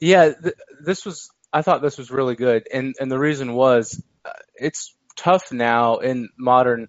Yeah, 0.00 0.32
th- 0.32 0.54
this 0.84 1.04
was. 1.04 1.30
I 1.52 1.62
thought 1.62 1.82
this 1.82 1.98
was 1.98 2.10
really 2.10 2.34
good, 2.34 2.66
and 2.72 2.94
and 2.98 3.10
the 3.10 3.18
reason 3.18 3.54
was, 3.54 4.02
uh, 4.24 4.30
it's 4.54 4.94
tough 5.16 5.52
now 5.52 5.98
in 5.98 6.28
modern 6.36 6.88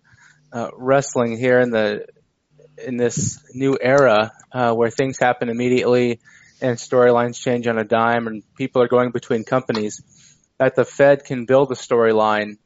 uh, 0.52 0.70
wrestling 0.76 1.38
here 1.38 1.60
in 1.60 1.70
the 1.70 2.06
in 2.84 2.98
this 2.98 3.40
new 3.54 3.78
era 3.80 4.32
uh, 4.52 4.74
where 4.74 4.90
things 4.90 5.18
happen 5.20 5.50
immediately 5.50 6.20
and 6.62 6.78
storylines 6.78 7.40
change 7.40 7.68
on 7.68 7.78
a 7.78 7.84
dime, 7.84 8.28
and 8.28 8.44
people 8.56 8.82
are 8.82 8.88
going 8.88 9.12
between 9.12 9.44
companies. 9.44 10.02
That 10.58 10.76
the 10.76 10.86
Fed 10.86 11.26
can 11.26 11.46
build 11.46 11.72
a 11.72 11.76
storyline 11.76 12.58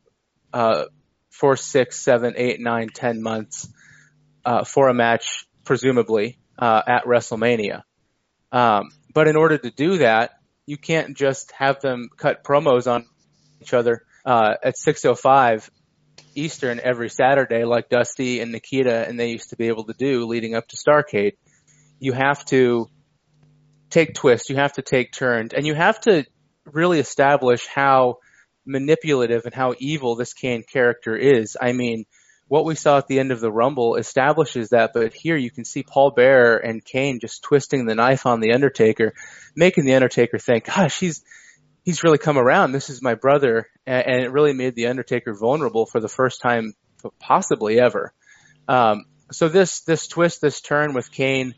uh, 0.53 0.85
for 1.31 1.55
six, 1.55 1.99
seven, 1.99 2.35
eight, 2.37 2.59
nine, 2.59 2.89
ten 2.89 3.21
months 3.21 3.67
uh, 4.45 4.63
for 4.63 4.89
a 4.89 4.93
match, 4.93 5.47
presumably 5.63 6.37
uh, 6.57 6.81
at 6.85 7.05
WrestleMania. 7.05 7.81
Um, 8.51 8.89
but 9.13 9.27
in 9.27 9.35
order 9.35 9.57
to 9.57 9.71
do 9.71 9.99
that, 9.99 10.31
you 10.65 10.77
can't 10.77 11.17
just 11.17 11.51
have 11.51 11.81
them 11.81 12.09
cut 12.15 12.43
promos 12.43 12.91
on 12.91 13.05
each 13.61 13.73
other 13.73 14.05
uh, 14.25 14.53
at 14.63 14.75
6:05 14.75 15.69
Eastern 16.35 16.79
every 16.79 17.09
Saturday, 17.09 17.65
like 17.65 17.89
Dusty 17.89 18.39
and 18.39 18.51
Nikita 18.51 19.07
and 19.07 19.19
they 19.19 19.31
used 19.31 19.49
to 19.49 19.55
be 19.55 19.67
able 19.67 19.85
to 19.85 19.93
do 19.93 20.25
leading 20.25 20.55
up 20.55 20.67
to 20.67 20.77
Starcade. 20.77 21.33
You 21.99 22.13
have 22.13 22.45
to 22.45 22.87
take 23.89 24.13
twists, 24.13 24.49
you 24.49 24.55
have 24.55 24.73
to 24.73 24.81
take 24.81 25.11
turns, 25.11 25.53
and 25.53 25.65
you 25.65 25.73
have 25.73 25.99
to 26.01 26.25
really 26.65 26.99
establish 26.99 27.65
how 27.67 28.17
manipulative 28.65 29.45
and 29.45 29.53
how 29.53 29.73
evil 29.79 30.15
this 30.15 30.33
Kane 30.33 30.63
character 30.63 31.15
is. 31.15 31.57
I 31.59 31.73
mean, 31.73 32.05
what 32.49 32.65
we 32.65 32.73
saw 32.73 32.97
at 32.97 33.07
the 33.07 33.19
end 33.19 33.31
of 33.31 33.39
the 33.39 33.51
Rumble 33.51 33.95
establishes 33.95 34.69
that, 34.69 34.91
but 34.91 35.13
here 35.13 35.37
you 35.37 35.51
can 35.51 35.63
see 35.63 35.83
Paul 35.83 36.09
Bearer 36.09 36.57
and 36.57 36.83
Kane 36.83 37.19
just 37.19 37.43
twisting 37.43 37.85
the 37.85 37.93
knife 37.93 38.25
on 38.25 38.39
the 38.39 38.53
Undertaker, 38.53 39.13
making 39.55 39.85
the 39.85 39.93
Undertaker 39.93 40.39
think, 40.39 40.65
gosh, 40.65 40.99
he's, 40.99 41.23
he's 41.85 42.03
really 42.03 42.17
come 42.17 42.39
around. 42.39 42.71
This 42.71 42.89
is 42.89 43.03
my 43.03 43.13
brother. 43.13 43.69
And 43.85 44.23
it 44.23 44.31
really 44.31 44.53
made 44.53 44.73
the 44.73 44.87
Undertaker 44.87 45.35
vulnerable 45.35 45.85
for 45.85 45.99
the 45.99 46.09
first 46.09 46.41
time 46.41 46.73
possibly 47.19 47.79
ever. 47.79 48.13
Um, 48.67 49.05
so 49.31 49.47
this, 49.47 49.81
this 49.81 50.07
twist, 50.07 50.41
this 50.41 50.59
turn 50.59 50.95
with 50.95 51.11
Kane, 51.11 51.53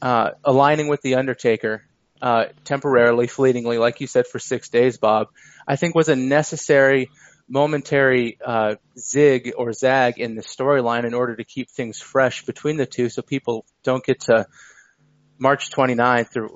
uh, 0.00 0.30
aligning 0.42 0.88
with 0.88 1.02
the 1.02 1.16
Undertaker, 1.16 1.84
uh, 2.22 2.46
temporarily, 2.64 3.26
fleetingly, 3.26 3.76
like 3.76 4.00
you 4.00 4.06
said, 4.06 4.26
for 4.26 4.38
six 4.38 4.70
days, 4.70 4.96
Bob, 4.96 5.28
I 5.68 5.76
think 5.76 5.94
was 5.94 6.08
a 6.08 6.16
necessary 6.16 7.10
momentary 7.50 8.38
uh, 8.44 8.76
zig 8.96 9.52
or 9.58 9.72
zag 9.72 10.18
in 10.18 10.36
the 10.36 10.42
storyline 10.42 11.04
in 11.04 11.12
order 11.12 11.34
to 11.34 11.44
keep 11.44 11.68
things 11.68 12.00
fresh 12.00 12.46
between 12.46 12.76
the 12.76 12.86
two 12.86 13.08
so 13.08 13.22
people 13.22 13.66
don't 13.82 14.04
get 14.04 14.20
to 14.20 14.46
March 15.36 15.70
29th 15.70 16.36
or 16.36 16.48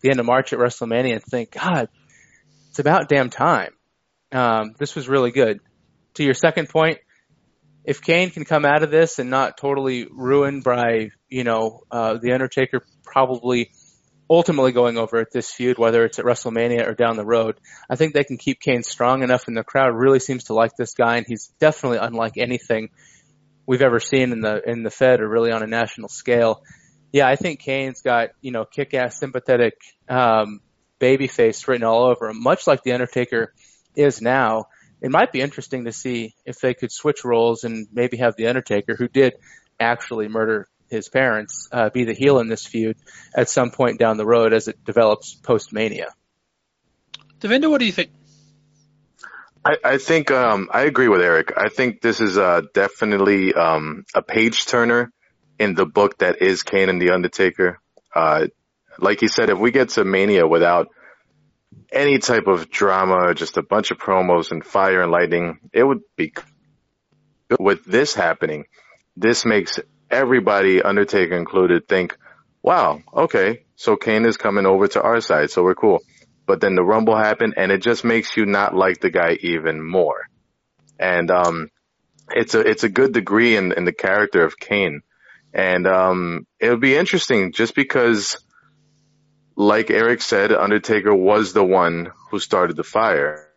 the 0.00 0.10
end 0.10 0.20
of 0.20 0.24
March 0.24 0.52
at 0.52 0.60
WrestleMania 0.60 1.14
and 1.14 1.22
think, 1.22 1.50
God, 1.50 1.88
it's 2.70 2.78
about 2.78 3.08
damn 3.08 3.30
time. 3.30 3.72
Um, 4.30 4.74
this 4.78 4.94
was 4.94 5.08
really 5.08 5.32
good. 5.32 5.60
To 6.14 6.24
your 6.24 6.34
second 6.34 6.68
point, 6.68 6.98
if 7.84 8.00
Kane 8.00 8.30
can 8.30 8.44
come 8.44 8.64
out 8.64 8.84
of 8.84 8.90
this 8.90 9.18
and 9.18 9.28
not 9.28 9.58
totally 9.58 10.06
ruined 10.10 10.62
by, 10.62 11.10
you 11.28 11.44
know, 11.44 11.80
uh, 11.90 12.18
The 12.22 12.32
Undertaker 12.32 12.80
probably– 13.02 13.70
ultimately 14.28 14.72
going 14.72 14.98
over 14.98 15.18
at 15.18 15.30
this 15.32 15.50
feud, 15.50 15.78
whether 15.78 16.04
it's 16.04 16.18
at 16.18 16.24
WrestleMania 16.24 16.86
or 16.86 16.94
down 16.94 17.16
the 17.16 17.24
road. 17.24 17.56
I 17.88 17.96
think 17.96 18.12
they 18.12 18.24
can 18.24 18.38
keep 18.38 18.60
Kane 18.60 18.82
strong 18.82 19.22
enough, 19.22 19.46
and 19.46 19.56
the 19.56 19.62
crowd 19.62 19.94
really 19.94 20.18
seems 20.18 20.44
to 20.44 20.54
like 20.54 20.76
this 20.76 20.94
guy, 20.94 21.16
and 21.16 21.26
he's 21.26 21.52
definitely 21.60 21.98
unlike 21.98 22.36
anything 22.36 22.90
we've 23.66 23.82
ever 23.82 24.00
seen 24.00 24.32
in 24.32 24.40
the 24.40 24.62
in 24.68 24.82
the 24.82 24.90
Fed 24.90 25.20
or 25.20 25.28
really 25.28 25.52
on 25.52 25.62
a 25.62 25.66
national 25.66 26.08
scale. 26.08 26.62
Yeah, 27.12 27.28
I 27.28 27.36
think 27.36 27.60
Kane's 27.60 28.02
got 28.02 28.30
you 28.40 28.50
know 28.50 28.64
kick-ass, 28.64 29.18
sympathetic 29.18 29.74
um, 30.08 30.60
baby 30.98 31.28
face 31.28 31.66
written 31.68 31.84
all 31.84 32.04
over 32.04 32.28
him, 32.28 32.42
much 32.42 32.66
like 32.66 32.82
the 32.82 32.92
Undertaker 32.92 33.54
is 33.94 34.20
now. 34.20 34.66
It 35.00 35.10
might 35.10 35.30
be 35.30 35.40
interesting 35.40 35.84
to 35.84 35.92
see 35.92 36.34
if 36.44 36.58
they 36.58 36.74
could 36.74 36.90
switch 36.90 37.24
roles 37.24 37.64
and 37.64 37.86
maybe 37.92 38.16
have 38.16 38.34
the 38.36 38.48
Undertaker, 38.48 38.96
who 38.96 39.08
did 39.08 39.34
actually 39.78 40.26
murder 40.28 40.68
his 40.88 41.08
parents 41.08 41.68
uh, 41.72 41.90
be 41.90 42.04
the 42.04 42.14
heel 42.14 42.38
in 42.38 42.48
this 42.48 42.66
feud 42.66 42.96
at 43.34 43.48
some 43.48 43.70
point 43.70 43.98
down 43.98 44.16
the 44.16 44.26
road 44.26 44.52
as 44.52 44.68
it 44.68 44.84
develops 44.84 45.34
post 45.34 45.72
Mania. 45.72 46.14
Devinder, 47.40 47.70
what 47.70 47.78
do 47.78 47.86
you 47.86 47.92
think? 47.92 48.10
I, 49.64 49.76
I 49.84 49.98
think 49.98 50.30
um, 50.30 50.68
I 50.72 50.82
agree 50.82 51.08
with 51.08 51.20
Eric. 51.20 51.52
I 51.56 51.68
think 51.68 52.00
this 52.00 52.20
is 52.20 52.38
uh, 52.38 52.62
definitely 52.72 53.52
um, 53.52 54.04
a 54.14 54.22
page 54.22 54.66
turner 54.66 55.12
in 55.58 55.74
the 55.74 55.86
book 55.86 56.18
that 56.18 56.40
is 56.40 56.62
Kane 56.62 56.88
and 56.88 57.02
the 57.02 57.10
Undertaker. 57.10 57.80
Uh, 58.14 58.46
like 58.98 59.20
he 59.20 59.28
said, 59.28 59.50
if 59.50 59.58
we 59.58 59.72
get 59.72 59.90
to 59.90 60.04
Mania 60.04 60.46
without 60.46 60.88
any 61.90 62.18
type 62.18 62.46
of 62.46 62.70
drama, 62.70 63.34
just 63.34 63.56
a 63.56 63.62
bunch 63.62 63.90
of 63.90 63.98
promos 63.98 64.50
and 64.50 64.64
fire 64.64 65.02
and 65.02 65.10
lightning, 65.10 65.58
it 65.72 65.82
would 65.82 66.02
be 66.16 66.30
good. 67.48 67.58
With 67.60 67.84
this 67.84 68.14
happening, 68.14 68.66
this 69.16 69.44
makes 69.44 69.78
everybody, 70.10 70.82
Undertaker 70.82 71.36
included, 71.36 71.88
think, 71.88 72.16
wow, 72.62 73.00
okay, 73.12 73.64
so 73.76 73.96
Kane 73.96 74.26
is 74.26 74.36
coming 74.36 74.66
over 74.66 74.88
to 74.88 75.02
our 75.02 75.20
side, 75.20 75.50
so 75.50 75.62
we're 75.62 75.74
cool. 75.74 76.00
But 76.46 76.60
then 76.60 76.74
the 76.74 76.82
Rumble 76.84 77.16
happened 77.16 77.54
and 77.56 77.72
it 77.72 77.82
just 77.82 78.04
makes 78.04 78.36
you 78.36 78.46
not 78.46 78.74
like 78.74 79.00
the 79.00 79.10
guy 79.10 79.36
even 79.40 79.82
more. 79.82 80.28
And, 80.98 81.30
um, 81.30 81.70
it's 82.30 82.54
a, 82.54 82.60
it's 82.60 82.84
a 82.84 82.88
good 82.88 83.12
degree 83.12 83.56
in, 83.56 83.72
in 83.72 83.84
the 83.84 83.92
character 83.92 84.44
of 84.44 84.58
Kane. 84.58 85.02
And, 85.52 85.86
um, 85.86 86.46
it'll 86.60 86.76
be 86.78 86.96
interesting 86.96 87.52
just 87.52 87.74
because, 87.74 88.38
like 89.56 89.90
Eric 89.90 90.22
said, 90.22 90.52
Undertaker 90.52 91.14
was 91.14 91.52
the 91.52 91.64
one 91.64 92.12
who 92.30 92.38
started 92.38 92.76
the 92.76 92.84
fire. 92.84 93.48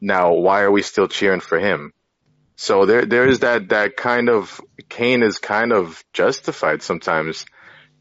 Now, 0.00 0.32
why 0.34 0.62
are 0.62 0.70
we 0.70 0.82
still 0.82 1.08
cheering 1.08 1.40
for 1.40 1.58
him? 1.58 1.92
So 2.60 2.84
there, 2.84 3.06
there 3.06 3.26
is 3.26 3.38
that, 3.38 3.70
that 3.70 3.96
kind 3.96 4.28
of, 4.28 4.60
Kane 4.90 5.22
is 5.22 5.38
kind 5.38 5.72
of 5.72 6.04
justified 6.12 6.82
sometimes 6.82 7.46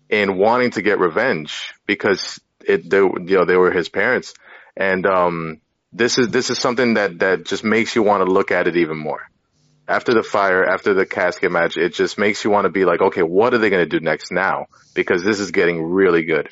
in 0.10 0.38
wanting 0.38 0.72
to 0.72 0.82
get 0.82 1.00
revenge 1.00 1.74
because 1.86 2.42
it, 2.68 2.90
they, 2.90 2.98
you 2.98 3.38
know, 3.38 3.46
they 3.46 3.56
were 3.56 3.72
his 3.72 3.88
parents. 3.88 4.34
And, 4.76 5.06
um, 5.06 5.62
this 5.94 6.18
is, 6.18 6.28
this 6.28 6.50
is 6.50 6.60
something 6.60 6.96
that, 6.96 7.20
that 7.20 7.46
just 7.46 7.64
makes 7.64 7.96
you 7.96 8.04
want 8.04 8.26
to 8.26 8.30
look 8.30 8.52
at 8.52 8.68
it 8.68 8.76
even 8.76 8.98
more. 8.98 9.22
After 9.88 10.14
the 10.14 10.24
fire, 10.24 10.66
after 10.66 10.94
the 10.94 11.06
casket 11.06 11.54
match, 11.54 11.78
it 11.78 11.94
just 11.94 12.18
makes 12.18 12.44
you 12.44 12.52
want 12.52 12.66
to 12.66 12.70
be 12.70 12.84
like, 12.84 13.00
okay, 13.00 13.24
what 13.24 13.54
are 13.54 13.60
they 13.60 13.70
going 13.70 13.90
to 13.90 14.00
do 14.00 14.04
next 14.04 14.30
now? 14.30 14.66
Because 14.94 15.24
this 15.24 15.40
is 15.40 15.52
getting 15.52 15.82
really 15.82 16.26
good. 16.26 16.50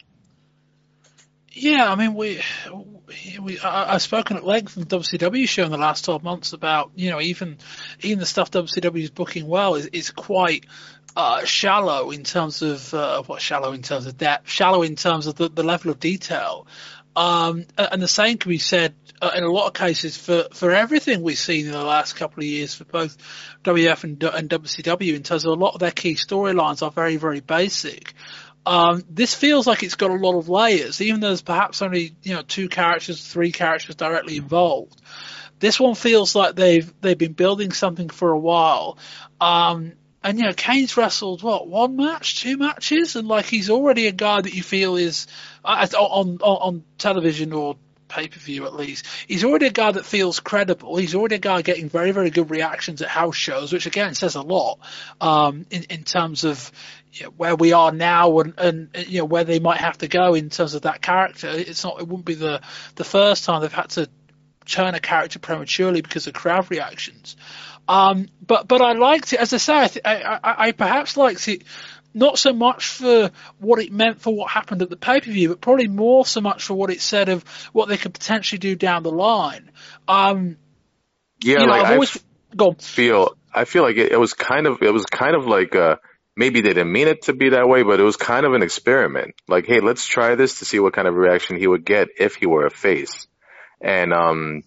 Yeah, 1.51 1.91
I 1.91 1.95
mean, 1.95 2.13
we, 2.13 2.41
we 3.41 3.59
I, 3.59 3.93
have 3.93 4.01
spoken 4.01 4.37
at 4.37 4.45
length 4.45 4.77
on 4.77 4.83
the 4.83 4.97
WCW 4.97 5.47
show 5.47 5.63
in 5.63 5.71
the 5.71 5.77
last 5.77 6.05
12 6.05 6.23
months 6.23 6.53
about, 6.53 6.91
you 6.95 7.09
know, 7.09 7.21
even, 7.21 7.57
even 8.01 8.19
the 8.19 8.25
stuff 8.25 8.51
WCW 8.51 9.03
is 9.03 9.09
booking 9.09 9.47
well 9.47 9.75
is, 9.75 9.87
is 9.87 10.11
quite, 10.11 10.65
uh, 11.15 11.45
shallow 11.45 12.11
in 12.11 12.23
terms 12.23 12.61
of, 12.61 12.93
uh, 12.93 13.23
what 13.23 13.41
shallow 13.41 13.71
in 13.71 13.81
terms 13.81 14.05
of 14.05 14.17
depth, 14.17 14.49
shallow 14.49 14.83
in 14.83 14.95
terms 14.95 15.27
of 15.27 15.35
the, 15.35 15.49
the 15.49 15.63
level 15.63 15.89
of 15.91 15.99
detail. 15.99 16.67
Um, 17.15 17.65
and 17.79 17.99
the 17.99 18.07
same 18.07 18.37
can 18.37 18.49
be 18.49 18.59
said 18.59 18.93
uh, 19.19 19.31
in 19.35 19.43
a 19.43 19.51
lot 19.51 19.65
of 19.65 19.73
cases 19.73 20.15
for, 20.15 20.45
for 20.53 20.71
everything 20.71 21.23
we've 21.23 21.35
seen 21.37 21.65
in 21.65 21.71
the 21.71 21.83
last 21.83 22.15
couple 22.15 22.41
of 22.41 22.45
years 22.45 22.75
for 22.75 22.83
both 22.83 23.17
WF 23.63 24.03
and, 24.03 24.23
and 24.23 24.49
WCW 24.49 25.15
in 25.15 25.23
terms 25.23 25.43
of 25.43 25.57
a 25.57 25.59
lot 25.59 25.73
of 25.73 25.79
their 25.79 25.89
key 25.89 26.13
storylines 26.13 26.83
are 26.83 26.91
very, 26.91 27.17
very 27.17 27.39
basic. 27.39 28.13
Um, 28.67 29.05
this 29.09 29.33
feels 29.33 29.65
like 29.65 29.81
it's 29.81 29.95
got 29.95 30.11
a 30.11 30.15
lot 30.15 30.37
of 30.37 30.49
layers, 30.49 30.99
even 30.99 31.21
though 31.21 31.27
there's 31.27 31.41
perhaps 31.41 31.81
only 31.81 32.13
you 32.21 32.35
know 32.35 32.41
two 32.41 32.67
characters, 32.67 33.25
three 33.25 33.53
characters 33.53 33.95
directly 33.95 34.35
involved. 34.35 35.01
This 35.57 35.79
one 35.79 35.95
feels 35.95 36.35
like 36.35 36.55
they've 36.55 36.93
they've 36.99 37.17
been 37.17 37.31
building 37.31 37.71
something 37.71 38.09
for 38.09 38.29
a 38.29 38.37
while. 38.37 38.97
Um, 39.39 39.93
and 40.21 40.37
you 40.37 40.43
know, 40.43 40.51
Kane's 40.51 40.97
wrestled 40.97 41.43
what 41.43 41.65
one 41.69 41.95
match, 41.95 42.41
two 42.41 42.57
matches, 42.57 43.15
and 43.15 43.25
like 43.25 43.45
he's 43.45 43.69
already 43.69 44.07
a 44.07 44.11
guy 44.11 44.41
that 44.41 44.53
you 44.53 44.63
feel 44.63 44.97
is 44.97 45.27
uh, 45.63 45.87
on 45.97 46.39
on, 46.41 46.57
on 46.57 46.83
television 46.97 47.53
or 47.53 47.77
pay 48.07 48.27
per 48.27 48.39
view 48.39 48.65
at 48.65 48.73
least. 48.73 49.05
He's 49.27 49.43
already 49.43 49.67
a 49.67 49.71
guy 49.71 49.91
that 49.91 50.05
feels 50.05 50.39
credible. 50.39 50.97
He's 50.97 51.15
already 51.15 51.35
a 51.35 51.39
guy 51.39 51.61
getting 51.61 51.89
very 51.89 52.11
very 52.11 52.29
good 52.29 52.49
reactions 52.49 53.01
at 53.01 53.09
house 53.09 53.35
shows, 53.35 53.71
which 53.71 53.85
again 53.85 54.15
says 54.15 54.35
a 54.35 54.41
lot 54.41 54.79
um, 55.21 55.65
in 55.69 55.83
in 55.83 56.03
terms 56.03 56.43
of 56.43 56.71
where 57.35 57.55
we 57.55 57.73
are 57.73 57.91
now 57.91 58.39
and, 58.39 58.53
and 58.57 58.89
you 59.07 59.19
know 59.19 59.25
where 59.25 59.43
they 59.43 59.59
might 59.59 59.79
have 59.79 59.97
to 59.99 60.07
go 60.07 60.33
in 60.33 60.49
terms 60.49 60.73
of 60.73 60.83
that 60.83 61.01
character. 61.01 61.49
It's 61.49 61.83
not. 61.83 61.99
It 61.99 62.07
wouldn't 62.07 62.25
be 62.25 62.35
the 62.35 62.61
the 62.95 63.03
first 63.03 63.45
time 63.45 63.61
they've 63.61 63.71
had 63.71 63.89
to 63.91 64.09
turn 64.65 64.95
a 64.95 64.99
character 64.99 65.39
prematurely 65.39 66.01
because 66.01 66.27
of 66.27 66.33
crowd 66.33 66.69
reactions. 66.69 67.37
Um, 67.87 68.27
but 68.45 68.67
but 68.67 68.81
I 68.81 68.93
liked 68.93 69.33
it. 69.33 69.39
As 69.39 69.53
I 69.53 69.57
say, 69.57 69.77
I, 69.77 69.87
th- 69.87 70.05
I, 70.05 70.21
I, 70.21 70.67
I 70.67 70.71
perhaps 70.73 71.17
liked 71.17 71.47
it 71.47 71.63
not 72.13 72.39
so 72.39 72.51
much 72.51 72.87
for 72.87 73.31
what 73.59 73.79
it 73.79 73.91
meant 73.91 74.19
for 74.21 74.33
what 74.33 74.49
happened 74.49 74.81
at 74.81 74.89
the 74.89 74.97
pay 74.97 75.21
per 75.21 75.31
view, 75.31 75.49
but 75.49 75.61
probably 75.61 75.87
more 75.87 76.25
so 76.25 76.41
much 76.41 76.63
for 76.65 76.73
what 76.73 76.89
it 76.89 77.01
said 77.01 77.29
of 77.29 77.43
what 77.71 77.87
they 77.87 77.97
could 77.97 78.13
potentially 78.13 78.59
do 78.59 78.75
down 78.75 79.03
the 79.03 79.11
line. 79.11 79.71
Um, 80.07 80.57
yeah, 81.43 81.59
you 81.59 81.67
know, 81.67 81.71
like 81.71 81.85
I've 81.85 81.93
always, 81.93 82.17
I 82.59 82.73
feel 82.79 83.37
I 83.53 83.65
feel 83.65 83.83
like 83.83 83.97
it, 83.97 84.11
it 84.11 84.19
was 84.19 84.33
kind 84.33 84.67
of 84.67 84.81
it 84.81 84.91
was 84.91 85.05
kind 85.05 85.35
of 85.35 85.45
like 85.45 85.75
uh 85.75 85.97
maybe 86.37 86.61
they 86.61 86.69
didn't 86.69 86.91
mean 86.91 87.07
it 87.07 87.23
to 87.23 87.33
be 87.33 87.49
that 87.49 87.67
way, 87.67 87.83
but 87.83 87.99
it 87.99 88.03
was 88.03 88.15
kind 88.15 88.45
of 88.45 88.53
an 88.53 88.61
experiment. 88.61 89.35
Like, 89.47 89.65
hey, 89.65 89.79
let's 89.79 90.05
try 90.05 90.35
this 90.35 90.59
to 90.59 90.65
see 90.65 90.79
what 90.79 90.93
kind 90.93 91.07
of 91.07 91.15
reaction 91.15 91.57
he 91.57 91.67
would 91.67 91.83
get 91.83 92.09
if 92.17 92.35
he 92.35 92.45
were 92.45 92.65
a 92.65 92.69
face. 92.69 93.27
And 93.81 94.13
um, 94.13 94.63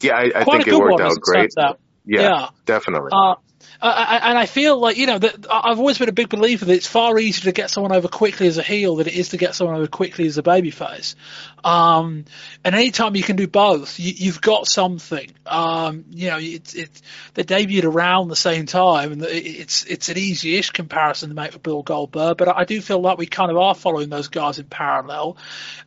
yeah, 0.00 0.14
I, 0.14 0.30
I 0.34 0.44
think 0.44 0.68
it 0.68 0.74
worked 0.74 1.00
out 1.00 1.18
great. 1.20 1.50
Out. 1.58 1.80
Yeah, 2.04 2.20
yeah, 2.20 2.48
definitely. 2.66 3.10
Uh, 3.12 3.36
and 3.84 4.38
I 4.38 4.46
feel 4.46 4.78
like 4.78 4.96
you 4.96 5.06
know 5.06 5.18
that 5.18 5.46
I've 5.50 5.78
always 5.78 5.98
been 5.98 6.08
a 6.08 6.12
big 6.12 6.30
believer 6.30 6.64
that 6.64 6.72
it's 6.72 6.86
far 6.86 7.18
easier 7.18 7.44
to 7.44 7.52
get 7.52 7.68
someone 7.70 7.92
over 7.92 8.08
quickly 8.08 8.46
as 8.46 8.56
a 8.56 8.62
heel 8.62 8.96
than 8.96 9.06
it 9.06 9.14
is 9.14 9.30
to 9.30 9.36
get 9.36 9.54
someone 9.54 9.76
over 9.76 9.86
quickly 9.86 10.26
as 10.26 10.38
a 10.38 10.42
babyface. 10.42 11.14
Um, 11.62 12.24
and 12.64 12.74
anytime 12.74 13.14
you 13.14 13.22
can 13.22 13.36
do 13.36 13.46
both, 13.46 14.00
you, 14.00 14.32
have 14.32 14.40
got 14.40 14.66
something. 14.66 15.30
Um, 15.44 16.06
you 16.10 16.30
know, 16.30 16.38
they 16.38 17.44
debuted 17.44 17.84
around 17.84 18.28
the 18.28 18.36
same 18.36 18.64
time, 18.64 19.12
and 19.12 19.22
it's 19.22 19.84
it's 19.84 20.08
an 20.08 20.16
easy-ish 20.16 20.70
comparison 20.70 21.28
to 21.28 21.34
make 21.34 21.52
with 21.52 21.62
Bill 21.62 21.82
Goldberg. 21.82 22.38
But 22.38 22.56
I 22.56 22.64
do 22.64 22.80
feel 22.80 23.00
like 23.00 23.18
we 23.18 23.26
kind 23.26 23.50
of 23.50 23.58
are 23.58 23.74
following 23.74 24.08
those 24.08 24.28
guys 24.28 24.58
in 24.58 24.64
parallel. 24.64 25.36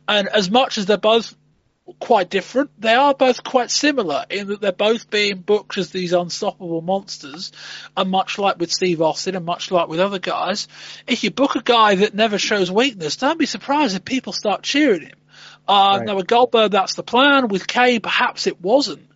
And 0.06 0.28
as 0.28 0.50
much 0.50 0.78
as 0.78 0.86
they're 0.86 0.98
both 0.98 1.34
quite 1.98 2.30
different. 2.30 2.70
They 2.80 2.94
are 2.94 3.14
both 3.14 3.42
quite 3.42 3.70
similar 3.70 4.24
in 4.30 4.48
that 4.48 4.60
they're 4.60 4.72
both 4.72 5.10
being 5.10 5.38
booked 5.38 5.78
as 5.78 5.90
these 5.90 6.12
unstoppable 6.12 6.80
monsters, 6.80 7.52
and 7.96 8.10
much 8.10 8.38
like 8.38 8.58
with 8.58 8.72
Steve 8.72 9.00
Austin 9.02 9.36
and 9.36 9.44
much 9.44 9.70
like 9.70 9.88
with 9.88 10.00
other 10.00 10.18
guys, 10.18 10.68
if 11.06 11.24
you 11.24 11.30
book 11.30 11.56
a 11.56 11.62
guy 11.62 11.96
that 11.96 12.14
never 12.14 12.38
shows 12.38 12.70
weakness, 12.70 13.16
don't 13.16 13.38
be 13.38 13.46
surprised 13.46 13.96
if 13.96 14.04
people 14.04 14.32
start 14.32 14.62
cheering 14.62 15.02
him. 15.02 15.18
Uh, 15.66 15.96
Right. 15.98 16.06
Now 16.06 16.16
with 16.16 16.26
Goldberg, 16.26 16.72
that's 16.72 16.94
the 16.94 17.02
plan. 17.02 17.48
With 17.48 17.66
Kane, 17.66 18.00
perhaps 18.00 18.46
it 18.46 18.60
wasn't. 18.60 19.06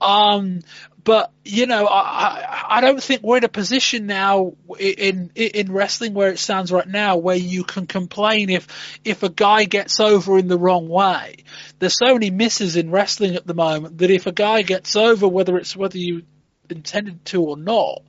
Um, 0.00 0.60
but 1.02 1.32
you 1.44 1.66
know, 1.66 1.86
I, 1.86 2.66
I, 2.68 2.80
don't 2.80 3.02
think 3.02 3.22
we're 3.22 3.38
in 3.38 3.44
a 3.44 3.48
position 3.48 4.06
now 4.06 4.52
in, 4.78 5.30
in 5.34 5.50
in 5.50 5.72
wrestling 5.72 6.14
where 6.14 6.30
it 6.30 6.38
stands 6.38 6.70
right 6.70 6.86
now 6.86 7.16
where 7.16 7.36
you 7.36 7.64
can 7.64 7.86
complain 7.86 8.50
if 8.50 8.66
if 9.04 9.22
a 9.22 9.28
guy 9.28 9.64
gets 9.64 10.00
over 10.00 10.38
in 10.38 10.48
the 10.48 10.58
wrong 10.58 10.88
way. 10.88 11.44
There's 11.78 11.96
so 11.96 12.12
many 12.12 12.30
misses 12.30 12.76
in 12.76 12.90
wrestling 12.90 13.36
at 13.36 13.46
the 13.46 13.54
moment 13.54 13.98
that 13.98 14.10
if 14.10 14.26
a 14.26 14.32
guy 14.32 14.62
gets 14.62 14.96
over, 14.96 15.26
whether 15.28 15.56
it's 15.56 15.76
whether 15.76 15.98
you 15.98 16.22
intended 16.68 17.24
to 17.26 17.42
or 17.42 17.56
not, 17.56 18.02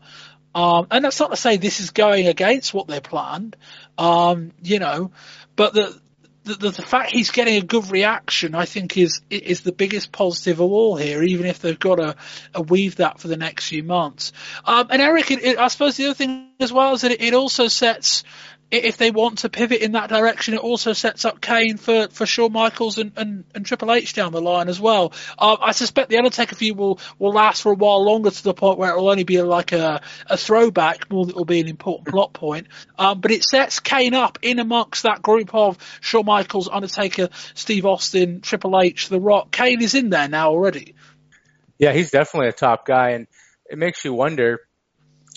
um, 0.54 0.88
and 0.92 1.06
that's 1.06 1.20
not 1.20 1.32
to 1.32 1.38
say 1.38 1.58
this 1.58 1.80
is 1.80 1.92
going 1.92 2.28
against 2.28 2.74
what 2.74 2.88
they 2.88 3.00
planned, 3.00 3.56
um, 3.98 4.52
you 4.62 4.80
know, 4.80 5.12
but 5.56 5.74
the, 5.74 6.02
the 6.44 6.56
the 6.56 6.70
the 6.72 6.82
fact 6.82 7.12
he's 7.12 7.32
getting 7.32 7.58
a 7.58 7.66
good 7.66 7.92
reaction, 7.92 8.56
I 8.56 8.66
think, 8.66 8.98
is 8.98 9.22
is 9.30 9.62
the 9.62 9.72
biggest 9.72 10.12
positive 10.12 10.60
of 10.60 10.72
all 10.72 10.96
here. 10.96 11.22
Even 11.24 11.46
if 11.46 11.60
they've 11.60 11.78
got 11.78 11.96
to, 11.96 12.16
weave 12.62 12.98
that 12.98 13.20
for 13.20 13.28
the 13.28 13.38
next 13.38 13.68
few 13.68 13.84
months. 13.84 14.34
Um, 14.66 14.88
and 14.90 15.02
Eric, 15.02 15.32
it, 15.32 15.44
it, 15.44 15.58
I 15.58 15.68
suppose 15.68 15.98
the 15.98 16.06
other 16.06 16.14
thing 16.14 16.50
as 16.60 16.74
well 16.74 16.94
is 16.94 17.02
that 17.02 17.12
it, 17.12 17.22
it 17.22 17.34
also 17.34 17.68
sets. 17.68 18.24
If 18.72 18.96
they 18.96 19.12
want 19.12 19.40
to 19.40 19.50
pivot 19.50 19.82
in 19.82 19.92
that 19.92 20.10
direction, 20.10 20.54
it 20.54 20.62
also 20.62 20.94
sets 20.94 21.26
up 21.26 21.42
Kane 21.42 21.76
for, 21.76 22.08
for 22.10 22.26
Shawn 22.26 22.54
Michaels 22.54 22.98
and, 22.98 23.12
and, 23.18 23.44
and 23.54 23.66
Triple 23.66 23.92
H 23.92 24.14
down 24.14 24.32
the 24.32 24.42
line 24.42 24.70
as 24.70 24.80
well. 24.80 25.12
Um, 25.38 25.58
I 25.62 25.74
suspect 25.74 26.10
the 26.10 26.18
Undertaker 26.18 26.56
feud 26.56 26.78
will, 26.78 27.00
will 27.20 27.34
last 27.34 27.64
for 27.64 27.74
a 27.74 27.76
while 27.76 28.06
longer 28.06 28.32
to 28.32 28.44
the 28.44 28.54
point 28.54 28.78
where 28.78 28.92
it 28.92 28.98
will 28.98 29.10
only 29.10 29.26
be 29.26 29.42
like 29.42 29.74
a, 29.74 30.02
a 30.28 30.38
throwback 30.38 31.12
more 31.12 31.26
than 31.26 31.32
it 31.32 31.36
will 31.36 31.44
be 31.44 31.60
an 31.60 31.68
important 31.68 32.08
plot 32.08 32.32
point. 32.32 32.68
Um, 32.98 33.20
but 33.20 33.32
it 33.32 33.44
sets 33.44 33.82
Kane 33.82 34.14
up 34.14 34.40
in 34.42 34.60
amongst 34.60 35.04
that 35.04 35.22
group 35.22 35.54
of 35.54 35.78
Shawn 36.00 36.26
Michaels, 36.26 36.70
Undertaker, 36.72 37.28
Steve 37.54 37.86
Austin, 37.86 38.40
Triple 38.40 38.80
H, 38.80 39.10
The 39.10 39.20
Rock. 39.20 39.52
Kane 39.52 39.82
is 39.82 39.96
in 39.96 40.10
there 40.10 40.30
now 40.30 40.52
already. 40.52 40.96
Yeah, 41.78 41.92
he's 41.92 42.12
definitely 42.12 42.50
a 42.50 42.54
top 42.54 42.86
guy, 42.86 43.12
and 43.12 43.28
it 43.70 43.78
makes 43.78 44.06
you 44.06 44.14
wonder. 44.14 44.60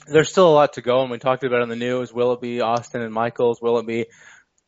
There's 0.06 0.30
still 0.30 0.48
a 0.48 0.52
lot 0.52 0.74
to 0.74 0.82
go, 0.82 1.00
and 1.02 1.10
we 1.10 1.18
talked 1.18 1.44
about 1.44 1.56
it 1.56 1.62
on 1.62 1.68
the 1.68 1.76
news. 1.76 2.12
Will 2.12 2.32
it 2.32 2.40
be 2.40 2.60
Austin 2.60 3.02
and 3.02 3.12
Michaels? 3.12 3.60
Will 3.62 3.78
it 3.78 3.86
be 3.86 4.06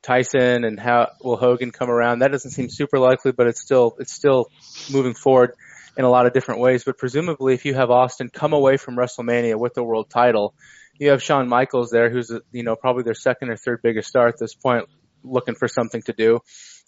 Tyson? 0.03 0.65
And 0.65 0.81
how 0.81 1.11
will 1.23 1.37
Hogan 1.37 1.73
come 1.73 1.91
around? 1.91 2.21
That 2.21 2.33
doesn't 2.33 2.53
seem 2.53 2.69
super 2.71 2.99
likely, 2.99 3.33
but 3.33 3.47
it's 3.47 3.61
still 3.61 3.97
it's 3.99 4.13
still 4.13 4.47
moving 4.91 5.15
forward 5.15 5.53
in 5.97 6.05
a 6.05 6.09
lot 6.09 6.27
of 6.27 6.33
different 6.33 6.61
ways. 6.61 6.85
But 6.85 6.99
presumably, 6.99 7.55
if 7.55 7.65
you 7.65 7.75
have 7.75 7.91
Austin 7.91 8.31
come 8.31 8.53
away 8.53 8.77
from 8.77 8.97
WrestleMania 8.97 9.59
with 9.59 9.75
the 9.75 9.85
world 9.85 10.09
title, 10.09 10.55
you 10.99 11.11
have 11.11 11.23
Shawn 11.23 11.49
Michaels 11.49 11.91
there, 11.91 12.11
who's 12.11 12.31
you 12.53 12.63
know 12.63 12.77
probably 12.77 13.03
their 13.03 13.15
second 13.15 13.51
or 13.51 13.57
third 13.57 13.81
biggest 13.83 14.09
star 14.09 14.29
at 14.29 14.39
this 14.39 14.55
point, 14.55 14.89
looking 15.23 15.55
for 15.55 15.69
something 15.69 16.03
to 16.03 16.13
do. 16.13 16.37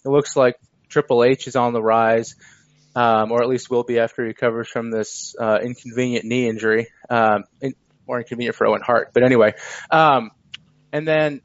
It 0.05 0.09
looks 0.09 0.35
like 0.35 0.55
Triple 0.89 1.23
H 1.23 1.47
is 1.47 1.55
on 1.55 1.73
the 1.73 1.83
rise 1.83 2.35
um, 2.95 3.31
or 3.31 3.41
at 3.41 3.49
least 3.49 3.69
will 3.69 3.83
be 3.83 3.99
after 3.99 4.23
he 4.23 4.29
recovers 4.29 4.67
from 4.67 4.91
this 4.91 5.35
uh, 5.39 5.59
inconvenient 5.63 6.25
knee 6.25 6.47
injury, 6.47 6.87
um, 7.09 7.43
or 8.09 8.17
inconvenient 8.19 8.55
for 8.55 8.67
Owen 8.67 8.81
Hart. 8.83 9.11
But 9.13 9.23
anyway, 9.23 9.53
um, 9.91 10.31
and 10.91 11.07
then 11.07 11.41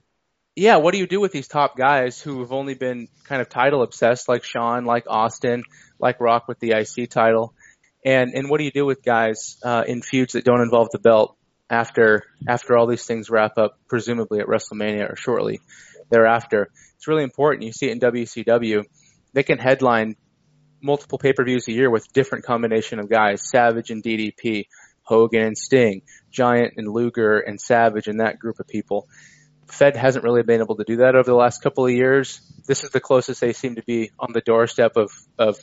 yeah, 0.56 0.76
what 0.76 0.92
do 0.92 0.98
you 0.98 1.06
do 1.06 1.20
with 1.20 1.30
these 1.30 1.46
top 1.46 1.76
guys 1.76 2.20
who 2.20 2.40
have 2.40 2.52
only 2.52 2.74
been 2.74 3.08
kind 3.24 3.42
of 3.42 3.48
title 3.48 3.82
obsessed, 3.82 4.28
like 4.28 4.44
Shawn, 4.44 4.84
like 4.84 5.04
Austin, 5.06 5.64
like 5.98 6.20
Rock 6.20 6.48
with 6.48 6.58
the 6.60 6.70
IC 6.70 7.10
title, 7.10 7.54
and 8.04 8.32
and 8.34 8.48
what 8.48 8.58
do 8.58 8.64
you 8.64 8.70
do 8.70 8.86
with 8.86 9.02
guys 9.02 9.58
uh, 9.62 9.84
in 9.86 10.00
feuds 10.00 10.32
that 10.32 10.44
don't 10.44 10.62
involve 10.62 10.88
the 10.90 10.98
belt 10.98 11.36
after 11.68 12.24
after 12.48 12.76
all 12.76 12.86
these 12.86 13.04
things 13.04 13.28
wrap 13.28 13.58
up, 13.58 13.78
presumably 13.88 14.40
at 14.40 14.46
WrestleMania 14.46 15.12
or 15.12 15.16
shortly 15.16 15.60
thereafter? 16.10 16.70
It's 16.96 17.08
really 17.08 17.24
important. 17.24 17.64
You 17.64 17.72
see 17.72 17.88
it 17.88 17.92
in 17.92 18.00
WCW; 18.00 18.84
they 19.34 19.42
can 19.42 19.58
headline 19.58 20.16
multiple 20.84 21.18
pay-per-views 21.18 21.66
a 21.68 21.72
year 21.72 21.90
with 21.90 22.12
different 22.12 22.44
combination 22.44 23.00
of 23.00 23.08
guys, 23.08 23.48
Savage 23.48 23.90
and 23.90 24.02
DDP, 24.02 24.66
Hogan 25.04 25.42
and 25.42 25.58
Sting, 25.58 26.02
Giant 26.30 26.74
and 26.76 26.88
Luger 26.88 27.38
and 27.38 27.60
Savage 27.60 28.08
and 28.08 28.20
that 28.20 28.38
group 28.38 28.60
of 28.60 28.66
people. 28.66 29.08
Fed 29.66 29.96
hasn't 29.96 30.24
really 30.24 30.42
been 30.42 30.60
able 30.60 30.76
to 30.76 30.84
do 30.84 30.96
that 30.96 31.14
over 31.14 31.24
the 31.30 31.36
last 31.36 31.62
couple 31.62 31.86
of 31.86 31.92
years. 31.92 32.40
This 32.66 32.84
is 32.84 32.90
the 32.90 33.00
closest 33.00 33.40
they 33.40 33.52
seem 33.52 33.76
to 33.76 33.82
be 33.82 34.10
on 34.18 34.32
the 34.32 34.40
doorstep 34.40 34.96
of, 34.96 35.10
of, 35.38 35.58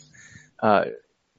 uh, 0.62 0.86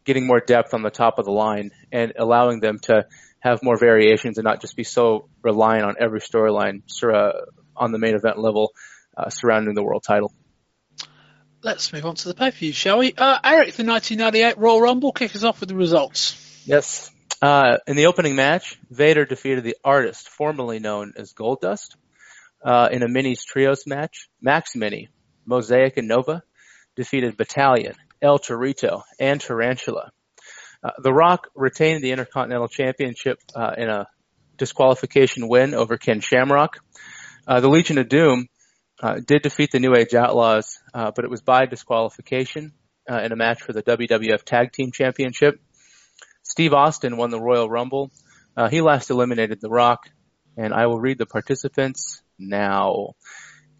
getting 0.04 0.26
more 0.26 0.40
depth 0.40 0.74
on 0.74 0.82
the 0.82 0.90
top 0.90 1.18
of 1.18 1.24
the 1.24 1.32
line 1.32 1.70
and 1.92 2.12
allowing 2.18 2.60
them 2.60 2.78
to 2.80 3.06
have 3.40 3.62
more 3.62 3.76
variations 3.76 4.38
and 4.38 4.44
not 4.44 4.60
just 4.60 4.76
be 4.76 4.84
so 4.84 5.28
reliant 5.42 5.84
on 5.84 5.94
every 6.00 6.20
storyline 6.20 6.82
uh, 7.02 7.32
on 7.76 7.92
the 7.92 7.98
main 7.98 8.14
event 8.14 8.38
level 8.38 8.72
uh, 9.16 9.28
surrounding 9.28 9.74
the 9.74 9.82
world 9.82 10.02
title. 10.06 10.32
Let's 11.62 11.92
move 11.92 12.04
on 12.04 12.16
to 12.16 12.28
the 12.28 12.34
pay 12.34 12.50
per 12.50 12.56
view, 12.56 12.72
shall 12.72 12.98
we? 12.98 13.14
Uh, 13.16 13.38
Eric, 13.44 13.74
the 13.74 13.84
1998 13.84 14.58
Royal 14.58 14.80
Rumble, 14.80 15.12
kick 15.12 15.34
us 15.36 15.44
off 15.44 15.60
with 15.60 15.68
the 15.68 15.76
results. 15.76 16.36
Yes. 16.64 17.11
Uh, 17.42 17.78
in 17.88 17.96
the 17.96 18.06
opening 18.06 18.36
match, 18.36 18.78
Vader 18.88 19.24
defeated 19.24 19.64
the 19.64 19.76
artist 19.84 20.28
formerly 20.28 20.78
known 20.78 21.12
as 21.16 21.32
Goldust. 21.32 21.96
Uh, 22.64 22.88
in 22.92 23.02
a 23.02 23.08
minis 23.08 23.44
trios 23.44 23.84
match, 23.84 24.28
Max 24.40 24.76
Mini, 24.76 25.08
Mosaic 25.44 25.96
and 25.96 26.06
Nova 26.06 26.44
defeated 26.94 27.36
Battalion, 27.36 27.94
El 28.22 28.38
Torito, 28.38 29.02
and 29.18 29.40
Tarantula. 29.40 30.12
Uh, 30.84 30.90
the 31.02 31.12
Rock 31.12 31.48
retained 31.56 32.04
the 32.04 32.12
Intercontinental 32.12 32.68
Championship 32.68 33.38
uh, 33.56 33.72
in 33.76 33.88
a 33.88 34.06
disqualification 34.56 35.48
win 35.48 35.74
over 35.74 35.96
Ken 35.96 36.20
Shamrock. 36.20 36.78
Uh, 37.48 37.58
the 37.58 37.68
Legion 37.68 37.98
of 37.98 38.08
Doom 38.08 38.46
uh, 39.02 39.16
did 39.26 39.42
defeat 39.42 39.72
the 39.72 39.80
New 39.80 39.96
Age 39.96 40.14
Outlaws, 40.14 40.78
uh, 40.94 41.10
but 41.14 41.24
it 41.24 41.30
was 41.30 41.42
by 41.42 41.66
disqualification 41.66 42.72
uh, 43.10 43.20
in 43.24 43.32
a 43.32 43.36
match 43.36 43.62
for 43.62 43.72
the 43.72 43.82
WWF 43.82 44.44
Tag 44.44 44.72
Team 44.72 44.92
Championship. 44.92 45.60
Steve 46.52 46.74
Austin 46.74 47.16
won 47.16 47.30
the 47.30 47.40
Royal 47.40 47.66
Rumble. 47.66 48.12
Uh, 48.54 48.68
he 48.68 48.82
last 48.82 49.08
eliminated 49.08 49.58
The 49.62 49.70
Rock, 49.70 50.10
and 50.54 50.74
I 50.74 50.86
will 50.86 51.00
read 51.00 51.16
the 51.16 51.24
participants 51.24 52.22
now. 52.38 53.14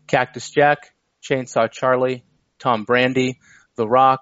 Cactus 0.07 0.49
Jack, 0.49 0.95
Chainsaw 1.23 1.71
Charlie, 1.71 2.25
Tom 2.59 2.87
Brandi, 2.87 3.35
The 3.77 3.87
Rock, 3.87 4.21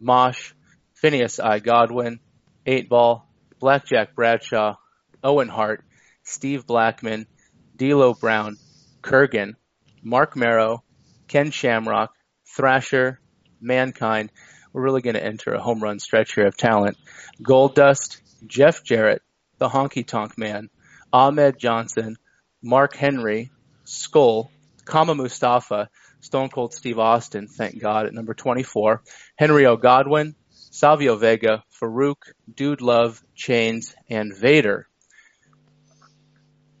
Mosh, 0.00 0.54
Phineas 0.94 1.38
I. 1.38 1.60
Godwinn, 1.60 2.18
Eight 2.66 2.88
Ball, 2.88 3.24
Blackjack 3.60 4.16
Bradshaw, 4.16 4.74
Owen 5.22 5.48
Hart, 5.48 5.84
Steve 6.24 6.66
Blackman, 6.66 7.28
D'Lo 7.76 8.12
Brown, 8.12 8.56
Kurrgan, 9.02 9.54
Marc 10.02 10.34
Mero, 10.34 10.82
Ken 11.28 11.52
Shamrock, 11.52 12.10
Thrasher, 12.56 13.20
Mankind. 13.60 14.32
We're 14.74 14.82
really 14.82 15.02
going 15.02 15.14
to 15.14 15.24
enter 15.24 15.54
a 15.54 15.62
home 15.62 15.80
run 15.80 16.00
stretch 16.00 16.34
here 16.34 16.48
of 16.48 16.56
talent. 16.56 16.98
Goldust, 17.40 18.20
Jeff 18.44 18.82
Jarrett, 18.82 19.22
the 19.58 19.68
Honky 19.68 20.04
Tonk 20.04 20.36
Man, 20.36 20.68
Ahmed 21.12 21.58
Johnson, 21.58 22.16
Mark 22.60 22.96
Henry, 22.96 23.52
Skull, 23.84 24.50
Kama 24.84 25.14
Mustafa, 25.14 25.88
Stone 26.20 26.48
Cold 26.48 26.74
Steve 26.74 26.98
Austin, 26.98 27.46
thank 27.46 27.80
God, 27.80 28.06
at 28.06 28.14
number 28.14 28.34
24, 28.34 29.02
Henry 29.36 29.64
O. 29.66 29.76
Godwinn, 29.76 30.34
Savio 30.50 31.14
Vega, 31.14 31.62
Farouk, 31.80 32.32
Dude 32.52 32.80
Love, 32.80 33.22
Chainz, 33.36 33.94
and 34.10 34.36
Vader. 34.36 34.88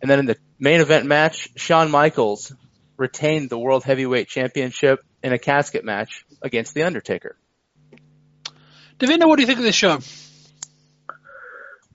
And 0.02 0.10
then 0.10 0.18
in 0.18 0.26
the 0.26 0.36
main 0.58 0.80
event 0.80 1.06
match, 1.06 1.48
Shawn 1.56 1.92
Michaels 1.92 2.52
retained 2.96 3.50
the 3.50 3.58
World 3.58 3.84
Heavyweight 3.84 4.26
Championship 4.26 4.98
in 5.22 5.32
a 5.32 5.38
casket 5.38 5.84
match 5.84 6.24
against 6.42 6.74
The 6.74 6.82
Undertaker. 6.82 7.36
Davina, 8.98 9.26
what 9.26 9.36
do 9.36 9.42
you 9.42 9.46
think 9.46 9.58
of 9.58 9.64
this 9.64 9.74
show? 9.74 9.98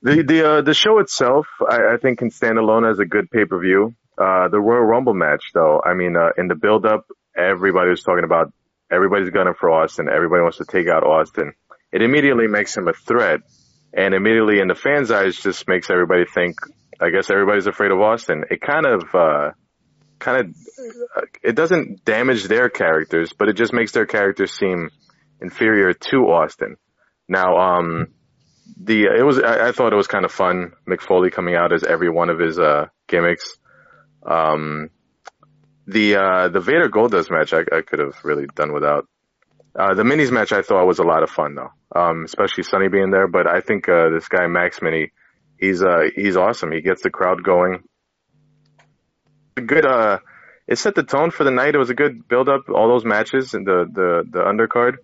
The 0.01 0.23
the 0.23 0.49
uh, 0.49 0.61
the 0.61 0.73
show 0.73 0.99
itself, 0.99 1.47
I, 1.67 1.93
I 1.93 1.97
think, 2.01 2.19
can 2.19 2.31
stand 2.31 2.57
alone 2.57 2.85
as 2.85 2.99
a 2.99 3.05
good 3.05 3.29
pay 3.29 3.45
per 3.45 3.59
view. 3.59 3.95
Uh, 4.17 4.47
the 4.49 4.59
Royal 4.59 4.83
Rumble 4.83 5.13
match, 5.13 5.51
though, 5.53 5.81
I 5.83 5.93
mean, 5.93 6.15
uh, 6.17 6.29
in 6.37 6.47
the 6.47 6.55
build 6.55 6.85
up, 6.85 7.05
everybody 7.37 7.89
was 7.89 8.03
talking 8.03 8.25
about 8.25 8.51
everybody's 8.91 9.29
gunning 9.29 9.53
for 9.59 9.69
Austin. 9.69 10.09
Everybody 10.09 10.41
wants 10.41 10.57
to 10.57 10.65
take 10.65 10.87
out 10.87 11.03
Austin. 11.03 11.53
It 11.91 12.01
immediately 12.01 12.47
makes 12.47 12.75
him 12.75 12.87
a 12.87 12.93
threat, 12.93 13.41
and 13.93 14.13
immediately 14.13 14.59
in 14.59 14.67
the 14.67 14.75
fans' 14.75 15.11
eyes, 15.11 15.37
just 15.37 15.67
makes 15.67 15.89
everybody 15.89 16.25
think. 16.25 16.55
I 17.01 17.11
guess 17.11 17.31
everybody's 17.31 17.67
afraid 17.67 17.91
of 17.91 18.01
Austin. 18.01 18.43
It 18.51 18.59
kind 18.59 18.85
of, 18.85 19.03
uh, 19.15 19.51
kind 20.19 20.37
of, 20.41 20.55
uh, 21.15 21.21
it 21.41 21.55
doesn't 21.55 22.03
damage 22.03 22.43
their 22.43 22.69
characters, 22.69 23.31
but 23.31 23.47
it 23.47 23.53
just 23.53 23.71
makes 23.71 23.93
their 23.93 24.05
characters 24.05 24.51
seem 24.51 24.89
inferior 25.41 25.93
to 25.93 26.17
Austin. 26.29 26.75
Now, 27.29 27.57
um, 27.57 28.07
the 28.75 29.05
it 29.05 29.23
was 29.23 29.39
I, 29.39 29.69
I 29.69 29.71
thought 29.71 29.93
it 29.93 29.97
was 29.97 30.07
kind 30.07 30.25
of 30.25 30.31
fun. 30.31 30.73
Mick 30.87 31.01
Foley 31.01 31.29
coming 31.29 31.55
out 31.55 31.71
as 31.71 31.83
every 31.83 32.09
one 32.09 32.29
of 32.29 32.39
his 32.39 32.57
uh 32.57 32.87
gimmicks. 33.07 33.57
Um, 34.25 34.89
the 35.85 36.15
uh 36.15 36.49
the 36.49 36.59
Vader 36.59 36.89
Goldust 36.89 37.29
match 37.29 37.53
I, 37.53 37.59
I 37.59 37.81
could 37.81 37.99
have 37.99 38.15
really 38.23 38.47
done 38.55 38.73
without. 38.73 39.07
Uh, 39.77 39.93
the 39.93 40.03
minis 40.03 40.31
match 40.31 40.51
I 40.51 40.63
thought 40.63 40.87
was 40.87 40.99
a 40.99 41.03
lot 41.03 41.21
of 41.21 41.29
fun 41.29 41.55
though, 41.55 41.71
um, 41.95 42.25
especially 42.25 42.63
Sunny 42.63 42.89
being 42.89 43.11
there. 43.11 43.27
But 43.27 43.47
I 43.47 43.61
think 43.61 43.87
uh, 43.87 44.09
this 44.09 44.27
guy 44.27 44.47
Max 44.47 44.81
Mini, 44.81 45.11
he's 45.57 45.83
uh 45.83 46.09
he's 46.15 46.35
awesome. 46.35 46.71
He 46.71 46.81
gets 46.81 47.03
the 47.03 47.11
crowd 47.11 47.43
going. 47.43 47.83
A 49.55 49.61
good 49.61 49.85
uh, 49.85 50.17
it 50.67 50.77
set 50.79 50.95
the 50.95 51.03
tone 51.03 51.29
for 51.29 51.43
the 51.43 51.51
night. 51.51 51.75
It 51.75 51.79
was 51.79 51.91
a 51.91 51.95
good 51.95 52.27
build 52.27 52.49
up. 52.49 52.69
All 52.69 52.87
those 52.87 53.05
matches 53.05 53.53
and 53.53 53.67
the 53.67 53.85
the 53.91 54.23
the 54.29 54.39
undercard. 54.39 54.97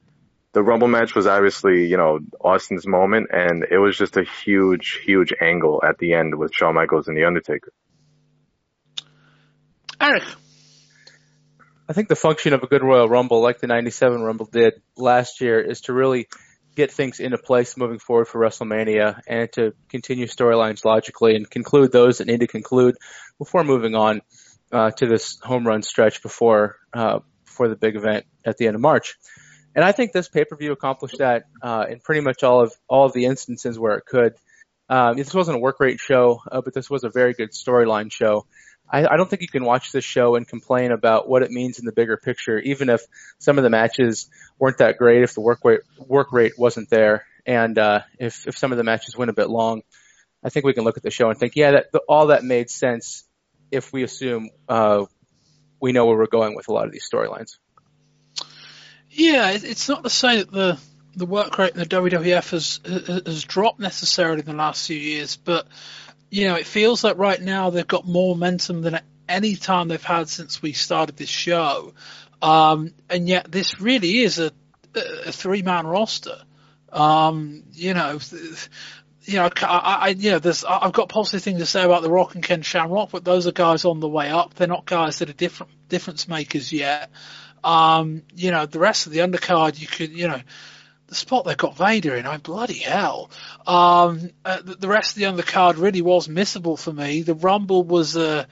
The 0.56 0.64
Rumble 0.64 0.88
match 0.88 1.14
was 1.16 1.28
obviously, 1.28 1.86
you 1.86 1.98
know, 1.98 2.20
Austin's 2.40 2.88
moment, 2.88 3.28
and 3.30 3.66
it 3.70 3.78
was 3.78 3.98
just 3.98 4.16
a 4.16 4.24
huge, 4.24 5.02
huge 5.04 5.34
angle 5.42 5.84
at 5.86 5.98
the 5.98 6.14
end 6.14 6.34
with 6.34 6.54
Shawn 6.54 6.74
Michaels 6.74 7.10
and 7.10 7.18
The 7.18 7.26
Undertaker. 7.26 7.74
Eric. 10.00 10.24
I 11.90 11.94
think 11.94 12.08
the 12.08 12.16
function 12.16 12.54
of 12.54 12.64
a 12.64 12.68
good 12.68 12.84
Royal 12.84 13.10
Rumble, 13.10 13.42
like 13.42 13.60
the 13.60 13.68
97 13.68 14.22
Rumble 14.22 14.46
did 14.46 14.76
last 14.96 15.42
year, 15.42 15.60
is 15.60 15.82
to 15.82 15.94
really 15.94 16.30
get 16.74 16.90
things 16.90 17.20
into 17.20 17.38
place 17.38 17.76
moving 17.76 18.00
forward 18.00 18.30
for 18.30 18.40
WrestleMania 18.40 19.20
and 19.28 19.52
to 19.54 19.74
continue 19.90 20.26
storylines 20.26 20.86
logically 20.86 21.36
and 21.36 21.50
conclude 21.50 21.92
those 21.92 22.20
that 22.20 22.28
need 22.28 22.40
to 22.40 22.48
conclude 22.48 22.96
before 23.40 23.66
moving 23.66 23.94
on 23.94 24.22
uh, 24.72 24.92
to 24.92 25.06
this 25.06 25.38
home 25.44 25.68
run 25.68 25.82
stretch 25.82 26.24
before 26.24 26.78
uh, 26.94 27.20
before 27.44 27.68
the 27.68 27.76
big 27.76 27.98
event 27.98 28.26
at 28.46 28.56
the 28.56 28.68
end 28.68 28.76
of 28.76 28.82
March. 28.82 29.18
And 29.76 29.84
I 29.84 29.92
think 29.92 30.14
this 30.14 30.30
pay 30.30 30.46
per 30.46 30.56
view 30.56 30.72
accomplished 30.72 31.18
that 31.20 31.44
uh, 31.62 31.86
in 31.90 32.00
pretty 32.00 32.22
much 32.22 32.44
all 32.44 32.64
of 32.64 32.74
all 32.88 33.06
of 33.06 33.14
the 33.14 33.26
instances 33.26 33.78
where 33.78 33.98
it 33.98 34.06
could. 34.06 34.34
Um, 34.88 35.18
this 35.18 35.34
wasn't 35.34 35.58
a 35.58 35.60
work 35.60 35.80
rate 35.80 36.00
show, 36.00 36.42
uh, 36.50 36.62
but 36.62 36.74
this 36.74 36.90
was 36.90 37.04
a 37.04 37.10
very 37.10 37.34
good 37.34 37.52
storyline 37.52 38.12
show. 38.12 38.46
I, 38.90 39.06
I 39.06 39.18
don't 39.18 39.30
think 39.30 39.42
you 39.42 39.48
can 39.48 39.66
watch 39.66 39.92
this 39.92 40.06
show 40.06 40.36
and 40.36 40.48
complain 40.48 40.92
about 40.92 41.28
what 41.28 41.42
it 41.42 41.52
means 41.52 41.80
in 41.80 41.86
the 41.86 41.92
bigger 41.92 42.18
picture, 42.18 42.60
even 42.60 42.90
if 42.90 43.02
some 43.40 43.58
of 43.58 43.64
the 43.64 43.70
matches 43.70 44.30
weren't 44.60 44.78
that 44.78 44.98
great, 44.98 45.24
if 45.24 45.34
the 45.34 45.42
work 45.42 45.60
rate 45.64 45.82
work 45.98 46.32
rate 46.32 46.54
wasn't 46.58 46.90
there, 46.90 47.26
and 47.46 47.78
uh, 47.78 48.02
if 48.20 48.48
if 48.48 48.58
some 48.58 48.72
of 48.72 48.78
the 48.78 48.84
matches 48.84 49.18
went 49.18 49.30
a 49.30 49.34
bit 49.34 49.50
long. 49.50 49.82
I 50.44 50.50
think 50.50 50.64
we 50.64 50.74
can 50.74 50.84
look 50.84 50.96
at 50.96 51.02
the 51.02 51.10
show 51.10 51.32
and 51.32 51.40
think, 51.40 51.56
yeah, 51.56 51.72
that 51.72 51.92
the, 51.92 52.02
all 52.08 52.28
that 52.28 52.44
made 52.44 52.70
sense 52.70 53.24
if 53.72 53.92
we 53.92 54.04
assume 54.04 54.52
uh, 54.70 55.06
we 55.82 55.92
know 55.92 56.06
where 56.06 56.16
we're 56.16 56.28
going 56.28 56.56
with 56.56 56.68
a 56.68 56.72
lot 56.72 56.86
of 56.86 56.92
these 56.92 57.10
storylines. 57.12 57.58
Yeah, 59.18 59.52
it's 59.52 59.88
not 59.88 60.04
to 60.04 60.10
say 60.10 60.40
that 60.40 60.52
the 60.52 60.78
the 61.16 61.26
work 61.26 61.58
rate 61.58 61.72
in 61.72 61.80
the 61.80 61.86
WWF 61.86 62.50
has 62.52 62.82
has 63.26 63.44
dropped 63.46 63.80
necessarily 63.80 64.42
in 64.42 64.46
the 64.46 64.54
last 64.54 64.86
few 64.86 64.98
years, 64.98 65.38
but 65.38 65.68
you 66.30 66.50
know, 66.50 66.56
it 66.56 66.66
feels 66.66 67.02
like 67.02 67.18
right 67.18 67.42
now 67.42 67.70
they've 67.70 67.88
got 67.88 68.06
more 68.06 68.36
momentum 68.36 68.82
than 68.82 69.00
any 69.30 69.56
time 69.56 69.88
they've 69.88 70.04
had 70.04 70.28
since 70.28 70.62
we 70.62 70.74
started 70.74 71.16
this 71.16 71.30
show. 71.30 71.94
Um, 72.42 72.94
and 73.10 73.30
yet 73.30 73.50
this 73.50 73.80
really 73.80 74.20
is 74.20 74.38
a, 74.38 74.52
a 75.26 75.32
three 75.32 75.62
man 75.62 75.88
roster. 75.88 76.42
Um, 76.92 77.64
you 77.72 77.94
know, 77.94 78.20
you 79.24 79.38
know, 79.38 79.50
I, 79.62 79.98
I, 80.02 80.08
you 80.10 80.32
know, 80.32 80.40
there's, 80.40 80.66
I've 80.66 80.92
got 80.92 81.08
positive 81.08 81.42
things 81.42 81.60
to 81.60 81.66
say 81.66 81.84
about 81.84 82.02
The 82.02 82.12
Rock 82.12 82.36
and 82.36 82.44
Ken 82.44 82.64
Shamrock, 82.64 83.12
but 83.12 83.24
those 83.24 83.48
are 83.48 83.54
guys 83.54 83.86
on 83.86 84.02
the 84.02 84.10
way 84.10 84.30
up. 84.30 84.56
They're 84.56 84.68
not 84.68 84.86
guys 84.86 85.20
that 85.20 85.30
are 85.30 85.34
different, 85.34 85.72
difference 85.88 86.28
makers 86.28 86.74
yet. 86.74 87.10
Um, 87.66 88.22
you 88.36 88.52
know, 88.52 88.68
the 88.68 88.80
rest 88.80 89.08
of 89.08 89.12
the 89.12 89.20
undercard, 89.20 89.80
you 89.80 89.88
could, 89.88 90.12
you 90.12 90.28
know, 90.28 90.40
the 91.08 91.16
spot 91.16 91.46
they 91.46 91.56
got 91.56 91.76
Vader 91.76 92.16
in, 92.16 92.28
I 92.28 92.38
bloody 92.38 92.78
hell. 92.78 93.32
Um, 93.66 94.30
uh, 94.46 94.62
the, 94.62 94.76
the, 94.76 94.88
rest 94.88 95.12
of 95.12 95.16
the 95.16 95.24
undercard 95.24 95.78
really 95.78 96.02
was 96.02 96.28
missable 96.28 96.80
for 96.80 96.94
me. 96.94 97.24
The 97.24 97.34
Rumble 97.34 97.84
was 97.84 98.16
uh, 98.16 98.46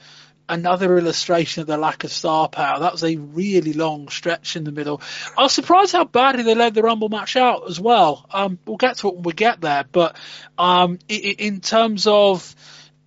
another 0.48 0.98
illustration 0.98 1.60
of 1.60 1.66
the 1.68 1.76
lack 1.76 2.02
of 2.02 2.10
star 2.10 2.48
power. 2.48 2.80
That 2.80 2.92
was 2.92 3.04
a 3.04 3.16
really 3.16 3.72
long 3.72 4.08
stretch 4.08 4.56
in 4.56 4.64
the 4.64 4.72
middle. 4.72 5.00
I 5.38 5.42
was 5.42 5.52
surprised 5.52 5.92
how 5.92 6.04
badly 6.04 6.42
they 6.42 6.54
led 6.56 6.74
the 6.74 6.82
Rumble 6.82 7.08
match 7.08 7.36
out 7.36 7.68
as 7.68 7.80
well. 7.80 8.26
Um, 8.32 8.58
we'll 8.66 8.76
get 8.76 8.98
to 8.98 9.08
it 9.08 9.14
when 9.14 9.22
we 9.22 9.32
get 9.32 9.60
there, 9.60 9.84
but 9.90 10.16
um, 10.58 10.98
in 11.08 11.60
terms 11.60 12.06
of 12.06 12.54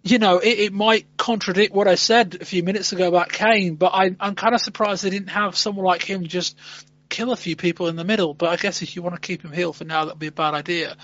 you 0.03 0.19
know, 0.19 0.39
it, 0.39 0.59
it, 0.59 0.73
might 0.73 1.05
contradict 1.17 1.73
what 1.73 1.87
I 1.87 1.95
said 1.95 2.37
a 2.39 2.45
few 2.45 2.63
minutes 2.63 2.93
ago 2.93 3.07
about 3.07 3.29
Kane, 3.29 3.75
but 3.75 3.93
I, 3.93 4.15
am 4.19 4.35
kind 4.35 4.55
of 4.55 4.61
surprised 4.61 5.03
they 5.03 5.09
didn't 5.09 5.29
have 5.29 5.57
someone 5.57 5.85
like 5.85 6.03
him 6.03 6.25
just 6.25 6.57
kill 7.09 7.31
a 7.31 7.37
few 7.37 7.55
people 7.55 7.87
in 7.87 7.95
the 7.95 8.03
middle. 8.03 8.33
But 8.33 8.49
I 8.49 8.55
guess 8.55 8.81
if 8.81 8.95
you 8.95 9.01
want 9.01 9.15
to 9.15 9.21
keep 9.21 9.43
him 9.43 9.51
heel 9.51 9.73
for 9.73 9.85
now, 9.85 10.05
that'd 10.05 10.19
be 10.19 10.27
a 10.27 10.31
bad 10.31 10.53
idea. 10.53 10.95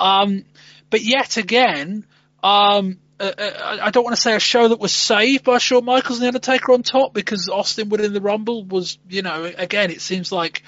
Um, 0.00 0.44
but 0.90 1.02
yet 1.02 1.36
again, 1.36 2.06
um, 2.42 2.98
uh, 3.18 3.32
uh 3.36 3.78
I 3.82 3.90
don't 3.90 4.04
want 4.04 4.16
to 4.16 4.22
say 4.22 4.34
a 4.34 4.40
show 4.40 4.68
that 4.68 4.78
was 4.78 4.92
saved 4.92 5.44
by 5.44 5.58
Shawn 5.58 5.84
Michaels 5.84 6.18
and 6.18 6.24
The 6.24 6.28
Undertaker 6.28 6.72
on 6.72 6.82
top 6.82 7.12
because 7.12 7.48
Austin 7.48 7.88
winning 7.88 8.12
the 8.12 8.20
Rumble 8.20 8.64
was, 8.64 8.98
you 9.08 9.22
know, 9.22 9.44
again, 9.44 9.90
it 9.90 10.00
seems 10.00 10.30
like 10.30 10.62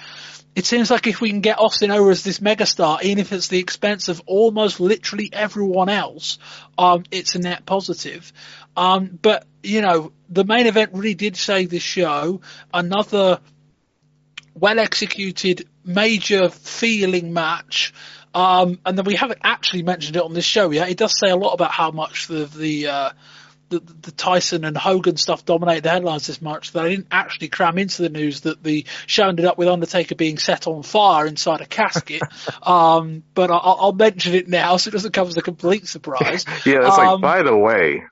it 0.58 0.66
seems 0.66 0.90
like 0.90 1.06
if 1.06 1.20
we 1.20 1.30
can 1.30 1.40
get 1.40 1.60
Austin 1.60 1.92
over 1.92 2.10
as 2.10 2.24
this 2.24 2.40
megastar, 2.40 3.00
even 3.04 3.20
if 3.20 3.32
it's 3.32 3.46
the 3.46 3.60
expense 3.60 4.08
of 4.08 4.20
almost 4.26 4.80
literally 4.80 5.30
everyone 5.32 5.88
else, 5.88 6.38
um, 6.76 7.04
it's 7.12 7.36
a 7.36 7.38
net 7.38 7.64
positive. 7.64 8.32
Um, 8.76 9.16
but 9.22 9.46
you 9.62 9.82
know, 9.82 10.12
the 10.28 10.42
main 10.42 10.66
event 10.66 10.90
really 10.94 11.14
did 11.14 11.36
save 11.36 11.70
this 11.70 11.84
show. 11.84 12.40
Another 12.74 13.38
well 14.52 14.80
executed, 14.80 15.68
major 15.84 16.48
feeling 16.48 17.32
match. 17.32 17.94
Um, 18.34 18.80
and 18.84 18.98
then 18.98 19.04
we 19.04 19.14
haven't 19.14 19.40
actually 19.44 19.84
mentioned 19.84 20.16
it 20.16 20.22
on 20.22 20.34
this 20.34 20.44
show 20.44 20.72
yet. 20.72 20.88
It 20.88 20.98
does 20.98 21.16
say 21.16 21.30
a 21.30 21.36
lot 21.36 21.52
about 21.52 21.70
how 21.70 21.92
much 21.92 22.26
the 22.26 22.46
the, 22.46 22.88
uh, 22.88 23.10
the, 23.68 23.80
the 23.80 24.12
Tyson 24.12 24.64
and 24.64 24.76
Hogan 24.76 25.16
stuff 25.16 25.44
dominated 25.44 25.84
the 25.84 25.90
headlines 25.90 26.26
this 26.26 26.40
much 26.40 26.72
that 26.72 26.84
I 26.84 26.88
didn't 26.88 27.08
actually 27.10 27.48
cram 27.48 27.78
into 27.78 28.02
the 28.02 28.08
news 28.08 28.40
that 28.42 28.62
the 28.62 28.84
show 29.06 29.28
ended 29.28 29.44
up 29.44 29.58
with 29.58 29.68
Undertaker 29.68 30.14
being 30.14 30.38
set 30.38 30.66
on 30.66 30.82
fire 30.82 31.26
inside 31.26 31.60
a 31.60 31.66
casket. 31.66 32.22
um, 32.62 33.22
but 33.34 33.50
I'll, 33.50 33.76
I'll, 33.80 33.92
mention 33.98 34.34
it 34.34 34.48
now 34.48 34.76
so 34.76 34.88
it 34.88 34.92
doesn't 34.92 35.12
come 35.12 35.26
as 35.26 35.36
a 35.36 35.42
complete 35.42 35.88
surprise. 35.88 36.44
yeah, 36.66 36.86
it's 36.86 36.98
um, 36.98 37.20
like 37.20 37.20
by 37.20 37.42
the 37.42 37.56
way. 37.56 38.02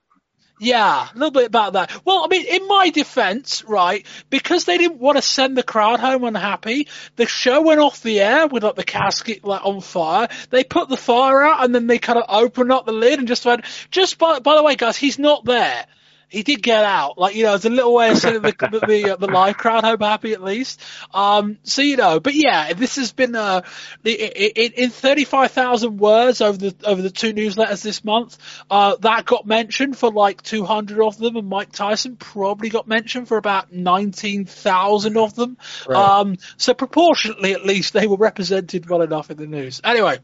Yeah, 0.58 1.08
a 1.10 1.14
little 1.14 1.32
bit 1.32 1.46
about 1.46 1.74
that. 1.74 1.92
Well, 2.06 2.24
I 2.24 2.28
mean, 2.28 2.46
in 2.46 2.66
my 2.66 2.88
defense, 2.88 3.62
right, 3.64 4.06
because 4.30 4.64
they 4.64 4.78
didn't 4.78 5.00
want 5.00 5.18
to 5.18 5.22
send 5.22 5.56
the 5.56 5.62
crowd 5.62 6.00
home 6.00 6.24
unhappy, 6.24 6.88
the 7.16 7.26
show 7.26 7.60
went 7.60 7.80
off 7.80 8.02
the 8.02 8.20
air 8.20 8.46
with 8.46 8.64
like 8.64 8.74
the 8.74 8.84
casket 8.84 9.44
like 9.44 9.64
on 9.66 9.82
fire. 9.82 10.28
They 10.48 10.64
put 10.64 10.88
the 10.88 10.96
fire 10.96 11.42
out 11.42 11.62
and 11.62 11.74
then 11.74 11.86
they 11.86 11.98
kind 11.98 12.18
of 12.18 12.24
opened 12.28 12.72
up 12.72 12.86
the 12.86 12.92
lid 12.92 13.18
and 13.18 13.28
just 13.28 13.44
went, 13.44 13.66
just 13.90 14.16
by, 14.18 14.38
by 14.38 14.56
the 14.56 14.62
way, 14.62 14.76
guys, 14.76 14.96
he's 14.96 15.18
not 15.18 15.44
there 15.44 15.86
he 16.28 16.42
did 16.42 16.62
get 16.62 16.84
out. 16.84 17.18
Like, 17.18 17.34
you 17.34 17.44
know, 17.44 17.54
it's 17.54 17.64
a 17.64 17.70
little 17.70 17.94
way 17.94 18.10
of 18.10 18.18
seeing 18.18 18.34
the, 18.34 18.40
the, 18.70 18.86
the, 18.86 19.12
uh, 19.12 19.16
the, 19.16 19.26
live 19.26 19.56
crowd 19.56 19.84
hope 19.84 20.02
happy 20.02 20.32
at 20.32 20.42
least. 20.42 20.82
Um, 21.14 21.58
so, 21.62 21.82
you 21.82 21.96
know, 21.96 22.20
but 22.20 22.34
yeah, 22.34 22.72
this 22.72 22.96
has 22.96 23.12
been, 23.12 23.34
uh, 23.34 23.62
in, 24.04 24.72
in 24.72 24.90
35,000 24.90 25.98
words 25.98 26.40
over 26.40 26.56
the, 26.56 26.74
over 26.84 27.00
the 27.00 27.10
two 27.10 27.32
newsletters 27.32 27.82
this 27.82 28.04
month, 28.04 28.38
uh, 28.70 28.96
that 29.00 29.24
got 29.24 29.46
mentioned 29.46 29.96
for 29.96 30.10
like 30.10 30.42
200 30.42 31.00
of 31.00 31.18
them 31.18 31.36
and 31.36 31.48
Mike 31.48 31.72
Tyson 31.72 32.16
probably 32.16 32.68
got 32.68 32.88
mentioned 32.88 33.28
for 33.28 33.36
about 33.36 33.72
19,000 33.72 35.16
of 35.16 35.34
them. 35.34 35.56
Right. 35.88 35.96
Um, 35.96 36.36
so 36.56 36.74
proportionately 36.74 37.52
at 37.52 37.64
least 37.64 37.92
they 37.92 38.06
were 38.06 38.16
represented 38.16 38.88
well 38.88 39.02
enough 39.02 39.30
in 39.30 39.36
the 39.36 39.46
news. 39.46 39.80
Anyway. 39.84 40.18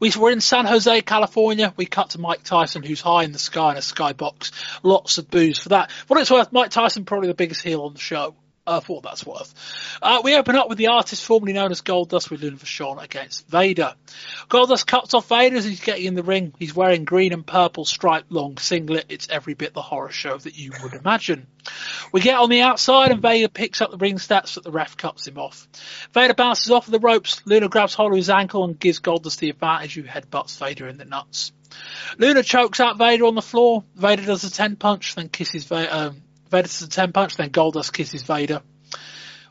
We 0.00 0.10
were 0.18 0.30
in 0.30 0.40
San 0.40 0.64
Jose, 0.64 1.02
California. 1.02 1.74
We 1.76 1.84
cut 1.84 2.10
to 2.10 2.20
Mike 2.20 2.42
Tyson, 2.42 2.82
who's 2.82 3.02
high 3.02 3.24
in 3.24 3.32
the 3.32 3.38
sky 3.38 3.72
in 3.72 3.76
a 3.76 3.80
skybox. 3.80 4.50
Lots 4.82 5.18
of 5.18 5.30
booze 5.30 5.58
for 5.58 5.68
that. 5.68 5.90
What 6.08 6.18
it's 6.18 6.30
worth, 6.30 6.52
Mike 6.52 6.70
Tyson 6.70 7.04
probably 7.04 7.28
the 7.28 7.34
biggest 7.34 7.62
heel 7.62 7.82
on 7.82 7.92
the 7.92 8.00
show 8.00 8.34
uh, 8.66 8.80
for 8.80 8.96
what 8.96 9.04
that's 9.04 9.26
worth. 9.26 9.54
Uh, 10.02 10.20
we 10.22 10.36
open 10.36 10.56
up 10.56 10.68
with 10.68 10.78
the 10.78 10.88
artist 10.88 11.24
formerly 11.24 11.52
known 11.52 11.70
as 11.70 11.82
Goldust 11.82 12.30
with 12.30 12.42
Luna 12.42 12.56
Vachon 12.56 13.02
against 13.02 13.48
Vader. 13.48 13.94
Goldust 14.48 14.86
cuts 14.86 15.14
off 15.14 15.28
Vader 15.28 15.56
as 15.56 15.64
he's 15.64 15.80
getting 15.80 16.06
in 16.06 16.14
the 16.14 16.22
ring. 16.22 16.52
He's 16.58 16.74
wearing 16.74 17.04
green 17.04 17.32
and 17.32 17.46
purple 17.46 17.84
striped 17.84 18.30
long 18.30 18.58
singlet. 18.58 19.06
It's 19.08 19.28
every 19.28 19.54
bit 19.54 19.74
the 19.74 19.82
horror 19.82 20.10
show 20.10 20.36
that 20.36 20.56
you 20.56 20.72
would 20.82 20.94
imagine. 20.94 21.46
We 22.12 22.20
get 22.20 22.38
on 22.38 22.48
the 22.48 22.62
outside 22.62 23.10
and 23.10 23.22
Vader 23.22 23.48
picks 23.48 23.80
up 23.80 23.90
the 23.90 23.96
ring 23.96 24.16
stats, 24.16 24.54
but 24.54 24.64
the 24.64 24.70
ref 24.70 24.96
cuts 24.96 25.26
him 25.26 25.38
off. 25.38 25.66
Vader 26.12 26.34
bounces 26.34 26.70
off 26.70 26.86
of 26.86 26.92
the 26.92 26.98
ropes. 26.98 27.42
Luna 27.46 27.68
grabs 27.68 27.94
hold 27.94 28.12
of 28.12 28.16
his 28.16 28.30
ankle 28.30 28.64
and 28.64 28.78
gives 28.78 29.00
Goldust 29.00 29.38
the 29.38 29.50
advantage 29.50 29.94
who 29.94 30.02
headbutts 30.02 30.58
Vader 30.58 30.88
in 30.88 30.98
the 30.98 31.04
nuts. 31.04 31.52
Luna 32.18 32.42
chokes 32.42 32.80
out 32.80 32.98
Vader 32.98 33.24
on 33.24 33.34
the 33.34 33.42
floor. 33.42 33.84
Vader 33.94 34.24
does 34.24 34.44
a 34.44 34.50
10 34.50 34.76
punch, 34.76 35.14
then 35.14 35.28
kisses 35.28 35.64
Vader, 35.64 35.88
um, 35.92 36.22
Vader 36.50 36.62
does 36.62 36.82
a 36.82 36.88
10 36.88 37.12
punch, 37.12 37.36
then 37.36 37.50
Goldust 37.50 37.92
kisses 37.92 38.22
Vader. 38.22 38.60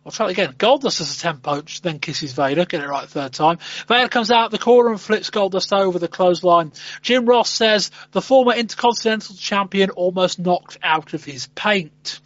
I'll 0.05 0.11
try 0.11 0.27
it 0.27 0.31
again. 0.31 0.53
Goldust 0.53 0.99
does 0.99 1.15
a 1.15 1.19
10 1.19 1.37
punch, 1.37 1.81
then 1.81 1.99
kisses 1.99 2.33
Vader. 2.33 2.65
Get 2.65 2.81
it 2.81 2.87
right 2.87 3.07
third 3.07 3.33
time. 3.33 3.59
Vader 3.87 4.07
comes 4.07 4.31
out 4.31 4.45
of 4.45 4.51
the 4.51 4.57
corner 4.57 4.91
and 4.91 4.99
flips 4.99 5.29
Goldust 5.29 5.71
over 5.71 5.99
the 5.99 6.07
clothesline. 6.07 6.71
Jim 7.01 7.25
Ross 7.25 7.49
says 7.49 7.91
the 8.11 8.21
former 8.21 8.53
Intercontinental 8.53 9.35
Champion 9.35 9.91
almost 9.91 10.39
knocked 10.39 10.77
out 10.83 11.13
of 11.13 11.23
his 11.23 11.47
paint. 11.47 12.19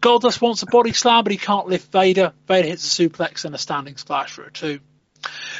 Goldust 0.00 0.40
wants 0.40 0.62
a 0.62 0.66
body 0.66 0.92
slam, 0.92 1.24
but 1.24 1.32
he 1.32 1.38
can't 1.38 1.66
lift 1.66 1.90
Vader. 1.90 2.32
Vader 2.46 2.68
hits 2.68 3.00
a 3.00 3.08
suplex 3.08 3.44
and 3.44 3.54
a 3.54 3.58
standing 3.58 3.96
splash 3.96 4.32
for 4.32 4.44
a 4.44 4.52
two. 4.52 4.80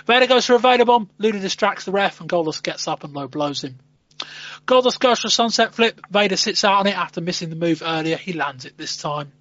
Vader 0.06 0.26
goes 0.26 0.46
for 0.46 0.54
a 0.54 0.58
Vader 0.58 0.84
bomb. 0.84 1.08
Luna 1.18 1.40
distracts 1.40 1.84
the 1.84 1.92
ref, 1.92 2.20
and 2.20 2.28
Goldust 2.28 2.62
gets 2.62 2.86
up 2.86 3.04
and 3.04 3.12
low 3.12 3.28
blows 3.28 3.64
him. 3.64 3.78
Goldust 4.66 4.98
goes 4.98 5.20
for 5.20 5.28
a 5.28 5.30
sunset 5.30 5.74
flip. 5.74 6.00
Vader 6.10 6.36
sits 6.36 6.64
out 6.64 6.80
on 6.80 6.86
it 6.88 6.96
after 6.96 7.20
missing 7.20 7.50
the 7.50 7.56
move 7.56 7.82
earlier. 7.84 8.16
He 8.16 8.32
lands 8.32 8.64
it 8.64 8.76
this 8.76 8.96
time. 8.96 9.32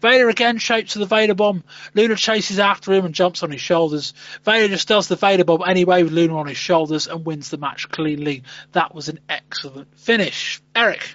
Vader 0.00 0.28
again 0.28 0.58
shapes 0.58 0.92
to 0.92 0.98
the 0.98 1.06
Vader 1.06 1.34
bomb. 1.34 1.64
Luna 1.94 2.16
chases 2.16 2.58
after 2.58 2.92
him 2.92 3.04
and 3.04 3.14
jumps 3.14 3.42
on 3.42 3.50
his 3.50 3.60
shoulders. 3.60 4.12
Vader 4.44 4.68
just 4.68 4.88
does 4.88 5.08
the 5.08 5.16
Vader 5.16 5.44
bomb 5.44 5.62
anyway 5.66 6.02
with 6.02 6.12
Luna 6.12 6.36
on 6.36 6.46
his 6.46 6.56
shoulders 6.56 7.06
and 7.06 7.24
wins 7.24 7.50
the 7.50 7.58
match 7.58 7.88
cleanly. 7.88 8.42
That 8.72 8.94
was 8.94 9.08
an 9.08 9.20
excellent 9.28 9.98
finish. 9.98 10.60
Eric. 10.74 11.14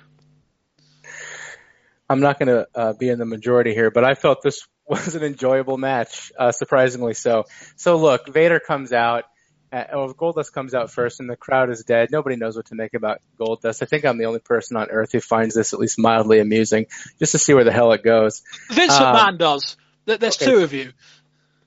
I'm 2.09 2.19
not 2.19 2.39
going 2.39 2.47
to 2.47 2.67
uh, 2.73 2.93
be 2.93 3.09
in 3.09 3.19
the 3.19 3.25
majority 3.25 3.73
here, 3.73 3.91
but 3.91 4.03
I 4.03 4.15
felt 4.15 4.41
this 4.41 4.67
was 4.87 5.15
an 5.15 5.23
enjoyable 5.23 5.77
match, 5.77 6.31
uh, 6.37 6.51
surprisingly 6.51 7.13
so. 7.13 7.45
So 7.75 7.97
look, 7.97 8.27
Vader 8.27 8.59
comes 8.59 8.91
out. 8.91 9.25
Uh, 9.71 9.85
oh, 9.93 10.13
Goldust 10.13 10.51
comes 10.51 10.73
out 10.73 10.91
first, 10.91 11.19
and 11.19 11.29
the 11.29 11.37
crowd 11.37 11.69
is 11.69 11.83
dead. 11.83 12.09
Nobody 12.11 12.35
knows 12.35 12.55
what 12.55 12.65
to 12.67 12.75
make 12.75 12.93
about 12.93 13.21
Goldust. 13.39 13.81
I 13.81 13.85
think 13.85 14.05
I'm 14.05 14.17
the 14.17 14.25
only 14.25 14.39
person 14.39 14.75
on 14.75 14.89
earth 14.89 15.13
who 15.13 15.21
finds 15.21 15.55
this 15.55 15.73
at 15.73 15.79
least 15.79 15.97
mildly 15.97 16.39
amusing, 16.39 16.87
just 17.19 17.31
to 17.31 17.37
see 17.37 17.53
where 17.53 17.63
the 17.63 17.71
hell 17.71 17.91
it 17.93 18.03
goes. 18.03 18.43
Vince 18.69 18.93
Um, 18.93 19.15
McMahon 19.15 19.37
does. 19.37 19.77
There's 20.05 20.41
okay. 20.41 20.45
two 20.45 20.59
of 20.59 20.73
you. 20.73 20.91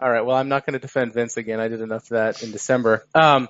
All 0.00 0.10
right. 0.10 0.24
Well, 0.24 0.36
I'm 0.36 0.48
not 0.48 0.66
going 0.66 0.74
to 0.74 0.80
defend 0.80 1.14
Vince 1.14 1.36
again. 1.36 1.60
I 1.60 1.68
did 1.68 1.80
enough 1.80 2.02
of 2.04 2.08
that 2.10 2.42
in 2.42 2.52
December. 2.52 3.06
Um, 3.14 3.48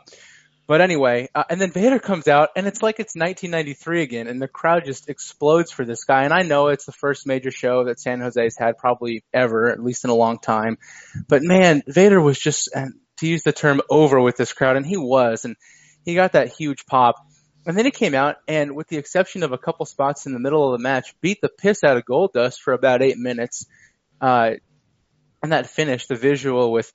but 0.67 0.81
anyway, 0.81 1.29
uh, 1.35 1.45
and 1.51 1.61
then 1.61 1.73
Vader 1.73 1.99
comes 1.99 2.27
out, 2.27 2.51
and 2.57 2.67
it's 2.67 2.83
like 2.83 2.99
it's 2.99 3.15
1993 3.15 4.03
again, 4.03 4.29
and 4.29 4.41
the 4.41 4.49
crowd 4.49 4.85
just 4.87 5.11
explodes 5.11 5.71
for 5.71 5.85
this 5.85 6.05
guy. 6.05 6.25
And 6.25 6.33
I 6.33 6.43
know 6.43 6.69
it's 6.69 6.87
the 6.87 6.93
first 6.93 7.27
major 7.27 7.51
show 7.51 7.85
that 7.85 8.01
San 8.01 8.21
Jose's 8.21 8.57
had 8.59 8.79
probably 8.79 9.25
ever, 9.33 9.71
at 9.71 9.83
least 9.83 10.05
in 10.05 10.11
a 10.11 10.15
long 10.15 10.39
time. 10.39 10.79
But 11.29 11.43
man, 11.43 11.83
Vader 11.87 12.21
was 12.21 12.39
just, 12.39 12.71
and 12.75 12.95
to 13.19 13.27
use 13.27 13.43
the 13.43 13.53
term, 13.53 13.81
over 13.91 14.21
with 14.21 14.37
this 14.37 14.53
crowd, 14.53 14.77
and 14.77 14.87
he 14.87 14.97
was, 14.97 15.45
and 15.45 15.57
he 16.05 16.15
got 16.15 16.33
that 16.33 16.53
huge 16.53 16.87
pop. 16.87 17.17
And 17.67 17.77
then 17.77 17.85
he 17.85 17.91
came 17.91 18.15
out, 18.15 18.37
and 18.47 18.75
with 18.75 18.89
the 18.89 18.99
exception 18.99 19.43
of 19.43 19.53
a 19.53 19.59
couple 19.59 19.87
spots 19.87 20.27
in 20.27 20.33
the 20.33 20.39
middle 20.39 20.73
of 20.73 20.79
the 20.79 20.83
match, 20.83 21.15
beat 21.21 21.41
the 21.41 21.49
piss 21.49 21.83
out 21.85 21.97
of 21.97 22.05
Goldust 22.05 22.59
for 22.61 22.75
about 22.75 23.03
eight 23.03 23.17
minutes. 23.17 23.67
Uh, 24.21 24.51
and 25.43 25.53
that 25.53 25.67
finish, 25.67 26.07
the 26.07 26.17
visual 26.17 26.73
with 26.73 26.93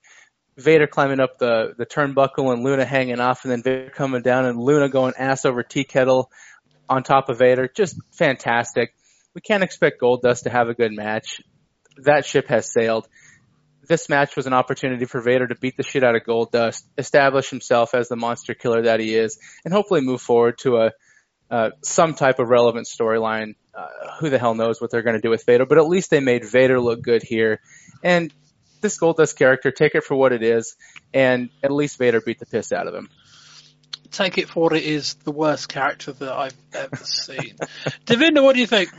Vader 0.56 0.86
climbing 0.86 1.20
up 1.20 1.38
the, 1.38 1.74
the 1.76 1.86
turnbuckle 1.86 2.52
and 2.52 2.62
Luna 2.62 2.84
hanging 2.84 3.20
off, 3.20 3.44
and 3.44 3.52
then 3.52 3.62
Vader 3.62 3.90
coming 3.90 4.22
down 4.22 4.44
and 4.44 4.58
Luna 4.58 4.88
going 4.88 5.14
ass 5.18 5.44
over 5.44 5.62
tea 5.62 5.84
kettle 5.84 6.30
on 6.88 7.02
top 7.02 7.28
of 7.28 7.38
Vader, 7.38 7.68
just 7.72 7.96
fantastic. 8.12 8.94
We 9.34 9.40
can't 9.40 9.62
expect 9.62 10.00
Goldust 10.00 10.42
to 10.42 10.50
have 10.50 10.68
a 10.68 10.74
good 10.74 10.92
match. 10.92 11.40
That 11.98 12.26
ship 12.26 12.48
has 12.48 12.72
sailed. 12.72 13.08
This 13.90 14.08
match 14.08 14.36
was 14.36 14.46
an 14.46 14.52
opportunity 14.52 15.04
for 15.04 15.20
Vader 15.20 15.48
to 15.48 15.56
beat 15.56 15.76
the 15.76 15.82
shit 15.82 16.04
out 16.04 16.14
of 16.14 16.22
Goldust, 16.22 16.84
establish 16.96 17.50
himself 17.50 17.92
as 17.92 18.06
the 18.06 18.14
monster 18.14 18.54
killer 18.54 18.82
that 18.82 19.00
he 19.00 19.16
is, 19.16 19.36
and 19.64 19.74
hopefully 19.74 20.00
move 20.00 20.22
forward 20.22 20.58
to 20.58 20.76
a 20.76 20.92
uh, 21.50 21.70
some 21.82 22.14
type 22.14 22.38
of 22.38 22.48
relevant 22.48 22.86
storyline. 22.86 23.56
Uh, 23.74 23.88
who 24.20 24.30
the 24.30 24.38
hell 24.38 24.54
knows 24.54 24.80
what 24.80 24.92
they're 24.92 25.02
going 25.02 25.16
to 25.16 25.20
do 25.20 25.28
with 25.28 25.44
Vader? 25.44 25.66
But 25.66 25.78
at 25.78 25.88
least 25.88 26.08
they 26.08 26.20
made 26.20 26.44
Vader 26.44 26.78
look 26.78 27.02
good 27.02 27.24
here. 27.24 27.60
And 28.04 28.32
this 28.80 28.96
Goldust 28.96 29.36
character, 29.36 29.72
take 29.72 29.96
it 29.96 30.04
for 30.04 30.14
what 30.14 30.32
it 30.32 30.44
is, 30.44 30.76
and 31.12 31.50
at 31.60 31.72
least 31.72 31.98
Vader 31.98 32.20
beat 32.20 32.38
the 32.38 32.46
piss 32.46 32.70
out 32.70 32.86
of 32.86 32.94
him. 32.94 33.08
Take 34.12 34.38
it 34.38 34.48
for 34.48 34.62
what 34.62 34.72
it 34.72 34.84
is, 34.84 35.14
the 35.14 35.32
worst 35.32 35.68
character 35.68 36.12
that 36.12 36.32
I've 36.32 36.56
ever 36.74 37.04
seen. 37.04 37.56
Davinda, 38.06 38.40
what 38.40 38.54
do 38.54 38.60
you 38.60 38.68
think? 38.68 38.90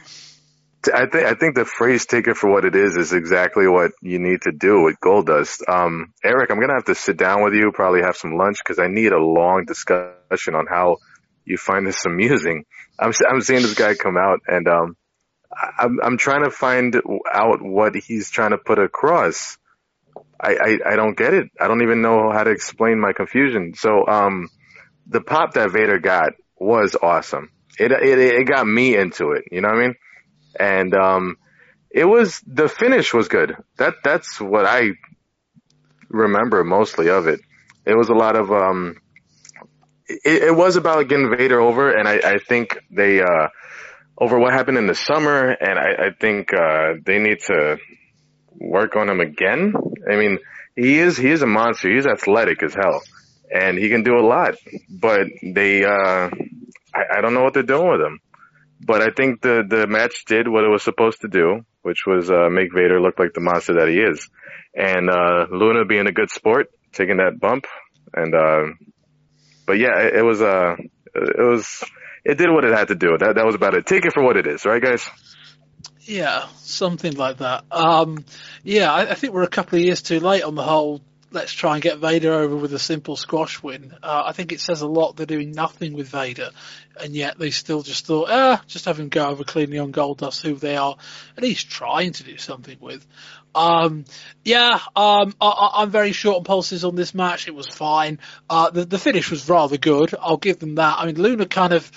I 0.94 1.06
think 1.06 1.26
I 1.26 1.34
think 1.36 1.56
the 1.56 1.66
phrase 1.66 2.06
"take 2.06 2.28
it 2.28 2.38
for 2.38 2.50
what 2.50 2.66
it 2.66 2.76
is" 2.76 2.98
is 2.98 3.14
exactly 3.14 3.68
what 3.68 3.92
you 4.02 4.20
need 4.20 4.42
to 4.44 4.52
do 4.52 4.82
with 4.82 5.00
Goldust. 5.00 5.68
Um, 5.70 6.14
Eric, 6.24 6.50
I'm 6.50 6.60
gonna 6.60 6.74
have 6.74 6.86
to 6.86 6.96
sit 6.96 7.18
down 7.18 7.44
with 7.44 7.54
you, 7.54 7.72
probably 7.72 8.02
have 8.02 8.18
some 8.18 8.36
lunch, 8.36 8.58
because 8.64 8.80
I 8.80 8.88
need 8.88 9.12
a 9.12 9.24
long 9.24 9.66
discussion 9.66 10.56
on 10.56 10.66
how 10.68 10.98
you 11.46 11.58
find 11.58 11.86
this 11.86 12.06
amusing. 12.06 12.66
I'm 13.00 13.12
I'm 13.30 13.42
seeing 13.42 13.62
this 13.62 13.76
guy 13.76 13.94
come 13.94 14.18
out, 14.18 14.40
and 14.48 14.68
um, 14.68 14.98
I'm 15.78 16.00
I'm 16.02 16.18
trying 16.18 16.46
to 16.46 16.52
find 16.52 16.96
out 17.32 17.62
what 17.62 17.96
he's 17.96 18.32
trying 18.32 18.52
to 18.52 18.58
put 18.58 18.80
across. 18.80 19.58
I, 20.40 20.56
I 20.56 20.94
I 20.94 20.96
don't 20.96 21.16
get 21.16 21.34
it. 21.34 21.50
I 21.60 21.68
don't 21.68 21.84
even 21.84 22.02
know 22.02 22.32
how 22.32 22.44
to 22.44 22.52
explain 22.52 23.00
my 23.00 23.14
confusion. 23.14 23.74
So 23.76 24.08
um, 24.08 24.50
the 25.06 25.22
pop 25.22 25.54
that 25.54 25.72
Vader 25.72 26.00
got 26.00 26.34
was 26.58 26.96
awesome. 27.02 27.52
It 27.78 27.92
it 27.92 28.20
it 28.20 28.48
got 28.48 28.66
me 28.66 28.96
into 28.96 29.32
it. 29.32 29.46
You 29.52 29.62
know 29.62 29.70
what 29.70 29.78
I 29.78 29.82
mean? 29.82 29.96
And 30.60 30.94
um 30.96 31.38
it 31.90 32.06
was 32.06 32.42
the 32.48 32.70
finish 32.70 33.14
was 33.14 33.28
good. 33.28 33.56
That 33.78 33.96
that's 34.04 34.40
what 34.40 34.66
i 34.66 34.92
remember 36.10 36.64
mostly 36.64 37.10
of 37.10 37.28
it. 37.28 37.40
It 37.86 37.96
was 37.96 38.10
a 38.10 38.14
lot 38.14 38.36
of 38.36 38.52
um 38.52 38.98
it, 40.08 40.44
it 40.44 40.56
was 40.56 40.76
about 40.76 41.08
getting 41.08 41.30
vader 41.36 41.60
over 41.60 41.92
and 41.92 42.08
i 42.08 42.16
i 42.24 42.38
think 42.38 42.78
they 42.90 43.22
uh 43.22 43.48
over 44.18 44.38
what 44.38 44.54
happened 44.54 44.78
in 44.78 44.88
the 44.88 44.96
summer 44.96 45.50
and 45.50 45.80
i 45.80 46.08
i 46.08 46.10
think 46.20 46.54
uh 46.54 46.94
they 47.04 47.20
need 47.20 47.40
to 47.48 47.78
work 48.60 48.96
on 48.96 49.10
him 49.10 49.20
again. 49.20 49.74
I 50.10 50.16
mean 50.18 50.38
he 50.76 51.00
is 51.00 51.18
he 51.18 51.30
is 51.30 51.42
a 51.42 51.48
monster. 51.48 51.90
He's 51.94 52.06
athletic 52.06 52.62
as 52.64 52.74
hell 52.74 53.02
and 53.52 53.78
he 53.78 53.90
can 53.90 54.04
do 54.04 54.16
a 54.18 54.26
lot. 54.26 54.56
But 54.90 55.28
they 55.42 55.84
uh 55.84 56.30
i, 56.94 57.18
I 57.18 57.22
don't 57.22 57.34
know 57.34 57.44
what 57.44 57.54
they're 57.54 57.64
doing 57.64 57.90
with 57.90 58.02
him 58.02 58.20
but 58.86 59.02
I 59.02 59.12
think 59.12 59.42
the 59.42 59.64
the 59.68 59.88
match 59.88 60.26
did 60.26 60.48
what 60.48 60.64
it 60.64 60.70
was 60.70 60.84
supposed 60.84 61.22
to 61.22 61.28
do, 61.28 61.66
which 61.82 62.06
was 62.06 62.30
uh, 62.30 62.50
make 62.50 62.74
Vader 62.74 63.00
look 63.00 63.20
like 63.20 63.34
the 63.34 63.42
monster 63.42 63.74
that 63.76 63.88
he 63.88 64.00
is, 64.00 64.30
and 64.76 65.10
uh, 65.10 65.46
Luna 65.52 65.86
being 65.86 66.08
a 66.08 66.12
good 66.12 66.30
sport, 66.30 66.68
taking 66.92 67.18
that 67.18 67.40
bump, 67.40 67.66
and 68.14 68.34
uh, 68.34 68.64
but 69.66 69.78
yeah, 69.80 70.00
it, 70.00 70.16
it 70.16 70.22
was 70.24 70.42
uh 70.42 70.76
it 71.14 71.48
was 71.48 71.84
it 72.24 72.38
did 72.38 72.50
what 72.50 72.64
it 72.66 72.74
had 72.74 72.90
to 72.90 72.96
do. 72.96 73.18
That 73.18 73.36
that 73.36 73.46
was 73.46 73.56
about 73.56 73.74
it. 73.76 73.86
Take 73.86 74.06
it 74.06 74.14
for 74.14 74.24
what 74.24 74.38
it 74.38 74.48
is, 74.48 74.66
right, 74.66 74.82
guys? 74.82 75.08
Yeah, 76.02 76.48
something 76.58 77.14
like 77.14 77.38
that. 77.38 77.64
Um, 77.72 78.26
yeah, 78.64 78.92
I, 78.92 79.12
I 79.12 79.14
think 79.14 79.34
we're 79.34 79.44
a 79.44 79.48
couple 79.48 79.78
of 79.78 79.86
years 79.86 80.02
too 80.02 80.20
late 80.20 80.44
on 80.44 80.56
the 80.56 80.64
whole. 80.64 81.02
Let's 81.34 81.54
try 81.54 81.76
and 81.76 81.82
get 81.82 82.00
Vader 82.00 82.34
over 82.34 82.56
with 82.58 82.74
a 82.74 82.80
simple 82.80 83.16
squash 83.16 83.64
win. 83.64 83.94
Uh, 84.04 84.24
I 84.26 84.34
think 84.34 84.52
it 84.52 84.60
says 84.60 84.82
a 84.82 84.88
lot. 84.88 85.16
They're 85.16 85.26
doing 85.26 85.54
nothing 85.54 85.94
with 85.94 86.10
Vader, 86.10 86.50
and 87.02 87.14
yet 87.14 87.40
they 87.40 87.52
still 87.52 87.84
just 87.84 88.06
thought, 88.06 88.28
ah, 88.30 88.62
just 88.68 88.84
have 88.84 89.00
him 89.00 89.08
go 89.08 89.30
over 89.30 89.46
cleanly 89.46 89.80
on 89.80 89.94
Goldust, 89.94 90.42
who 90.42 90.56
they 90.56 90.76
are 90.76 90.98
at 91.38 91.44
least 91.44 91.70
trying 91.70 92.12
to 92.14 92.24
do 92.24 92.38
something 92.38 92.78
with. 92.82 93.08
Um, 93.56 94.06
yeah, 94.44 94.80
um, 94.96 95.34
I, 95.40 95.72
I'm 95.76 95.90
very 95.90 96.12
short 96.12 96.38
on 96.38 96.44
pulses 96.44 96.84
on 96.84 96.96
this 96.96 97.14
match. 97.14 97.48
It 97.48 97.56
was 97.56 97.68
fine. 97.68 98.20
Uh, 98.50 98.70
the, 98.70 98.86
the 98.86 99.00
finish 99.00 99.32
was 99.32 99.48
rather 99.50 99.78
good. 99.78 100.14
I'll 100.20 100.38
give 100.38 100.60
them 100.60 100.76
that. 100.76 101.00
I 101.00 101.06
mean, 101.06 101.16
Luna 101.16 101.46
kind 101.46 101.74
of, 101.74 101.90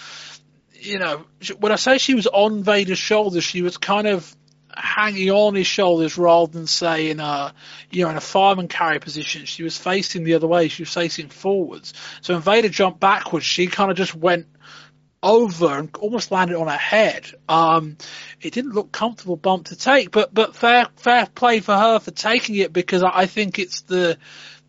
you 0.75 0.99
know, 0.99 1.25
when 1.59 1.73
I 1.73 1.77
say 1.77 1.99
she 1.99 2.15
was 2.15 2.27
on 2.27 2.63
Vader's 2.63 2.99
shoulders, 2.99 3.45
she 3.45 3.63
was 3.63 3.79
kind 3.79 4.07
of 4.07 4.35
hanging 4.77 5.31
on 5.31 5.55
his 5.55 5.67
shoulders 5.67 6.19
rather 6.19 6.51
than 6.51 6.67
say 6.67 7.11
in 7.11 7.21
a, 7.21 7.55
you 7.91 8.05
know, 8.05 8.11
in 8.11 8.17
a 8.17 8.21
fireman 8.21 8.69
carry 8.69 8.99
position. 8.99 9.45
She 9.45 9.63
was 9.63 9.77
facing 9.77 10.25
the 10.25 10.35
other 10.35 10.47
way. 10.47 10.69
She 10.69 10.83
was 10.83 10.93
facing 10.93 11.29
forwards. 11.29 11.95
So 12.21 12.35
when 12.35 12.43
Vader 12.43 12.69
jumped 12.69 13.01
backwards, 13.01 13.45
she 13.45 13.67
kind 13.67 13.91
of 13.91 13.97
just 13.97 14.15
went 14.15 14.47
over 15.23 15.79
and 15.79 15.89
almost 15.97 16.31
landed 16.31 16.57
on 16.57 16.69
her 16.69 16.77
head. 16.77 17.27
Um, 17.49 17.97
it 18.43 18.53
didn't 18.53 18.75
look 18.75 18.93
comfortable 18.93 19.37
bump 19.37 19.67
to 19.67 19.77
take, 19.77 20.11
but 20.11 20.33
but 20.35 20.55
fair 20.55 20.87
fair 20.97 21.27
play 21.27 21.61
for 21.61 21.75
her 21.75 21.99
for 21.99 22.11
taking 22.11 22.57
it 22.57 22.73
because 22.73 23.03
I, 23.03 23.11
I 23.15 23.27
think 23.27 23.59
it's 23.59 23.81
the 23.83 24.19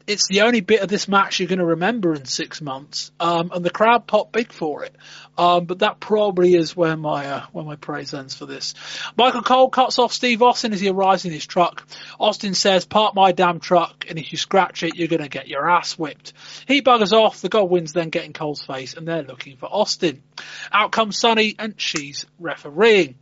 it's 0.08 0.28
the 0.28 0.42
only 0.42 0.62
bit 0.62 0.82
of 0.82 0.88
this 0.88 1.08
match 1.08 1.40
you're 1.40 1.50
going 1.50 1.60
to 1.60 1.66
remember 1.66 2.14
in 2.14 2.26
six 2.26 2.62
months, 2.62 3.12
um, 3.20 3.52
and 3.54 3.66
the 3.66 3.70
crowd 3.70 4.08
popped 4.08 4.32
big 4.32 4.52
for 4.52 4.84
it. 4.84 4.96
Um, 5.38 5.66
but 5.66 5.80
that 5.80 6.00
probably 6.00 6.56
is 6.56 6.76
where 6.76 6.96
my 6.96 7.26
uh, 7.26 7.46
where 7.52 7.66
my 7.66 7.76
praise 7.76 8.14
ends 8.14 8.36
for 8.36 8.46
this. 8.46 8.74
Michael 9.18 9.42
Cole 9.42 9.70
cuts 9.70 10.00
off 10.00 10.14
Steve 10.14 10.42
Austin 10.42 10.74
as 10.74 10.80
he 10.80 10.90
arrives 10.90 11.26
in 11.26 11.32
his 11.32 11.46
truck. 11.46 11.86
Austin 12.20 12.54
says, 12.54 12.86
"Park 12.86 13.16
my 13.16 13.32
damn 13.32 13.60
truck, 13.60 14.06
and 14.10 14.18
if 14.18 14.32
you 14.32 14.38
scratch 14.38 14.84
it, 14.84 14.96
you're 14.96 15.08
to 15.08 15.28
get 15.28 15.48
your 15.48 15.70
ass 15.70 15.98
whipped." 15.98 16.34
He 16.68 16.82
buggers 16.82 17.12
off. 17.12 17.42
The 17.42 17.50
Godwinns 17.50 17.94
then 17.94 18.10
get 18.10 18.26
in 18.26 18.34
Cole's 18.34 18.64
face, 18.64 18.94
and 18.94 19.08
they're 19.08 19.24
looking 19.24 19.58
for 19.58 19.68
Austin. 19.68 20.24
Out 20.72 20.92
comes 20.92 21.18
Sunny, 21.18 21.56
and 21.60 21.74
she's 21.78 22.26
refereeing. 22.40 23.16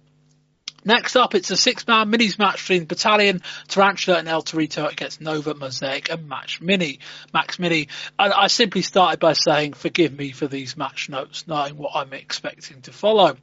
Next 0.86 1.16
up, 1.16 1.34
it's 1.36 1.52
a 1.52 1.56
six-man 1.56 2.12
minis 2.12 2.38
match 2.38 2.68
between 2.68 2.86
Battalion, 2.86 3.42
Tarantula, 3.68 4.20
and 4.20 4.28
El 4.28 4.44
Torito 4.44 4.92
against 4.92 5.22
Nova, 5.22 5.54
Mosaic, 5.54 6.12
and 6.12 6.28
Match 6.28 6.62
Mini. 6.62 7.00
Max 7.34 7.58
Mini. 7.60 7.88
And 8.20 8.34
I 8.34 8.48
simply 8.48 8.82
started 8.82 9.20
by 9.20 9.34
saying, 9.34 9.74
forgive 9.74 10.18
me 10.18 10.32
for 10.32 10.48
these 10.48 10.76
match 10.76 11.10
notes, 11.10 11.48
knowing 11.48 11.78
what 11.78 11.92
I'm 11.96 12.14
expecting 12.14 12.82
to 12.82 12.92
follow. 12.92 13.38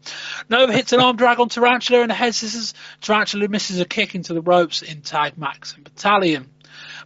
Nova 0.49 0.73
hits 0.73 0.93
an 0.93 1.01
arm 1.01 1.17
drag 1.17 1.41
on 1.41 1.49
Tarantula 1.49 2.03
and 2.03 2.13
a 2.13 2.15
head 2.15 2.35
scissors. 2.35 2.75
Tarantula 3.01 3.49
misses 3.49 3.81
a 3.81 3.85
kick 3.85 4.15
into 4.15 4.35
the 4.35 4.43
ropes 4.43 4.83
in 4.83 5.01
tag 5.01 5.39
Max 5.39 5.75
and 5.75 5.85
Battalion. 5.85 6.49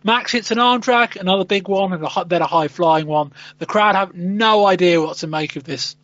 Max 0.03 0.33
hits 0.33 0.51
an 0.51 0.59
arm 0.59 0.81
drag, 0.81 1.17
another 1.17 1.45
big 1.45 1.69
one, 1.69 1.93
and 1.93 2.05
a, 2.05 2.25
then 2.27 2.43
a 2.43 2.47
high 2.47 2.69
flying 2.69 3.07
one. 3.07 3.33
The 3.59 3.67
crowd 3.67 3.95
have 3.95 4.15
no 4.15 4.67
idea 4.67 5.01
what 5.01 5.17
to 5.19 5.27
make 5.27 5.57
of 5.57 5.65
this. 5.65 5.97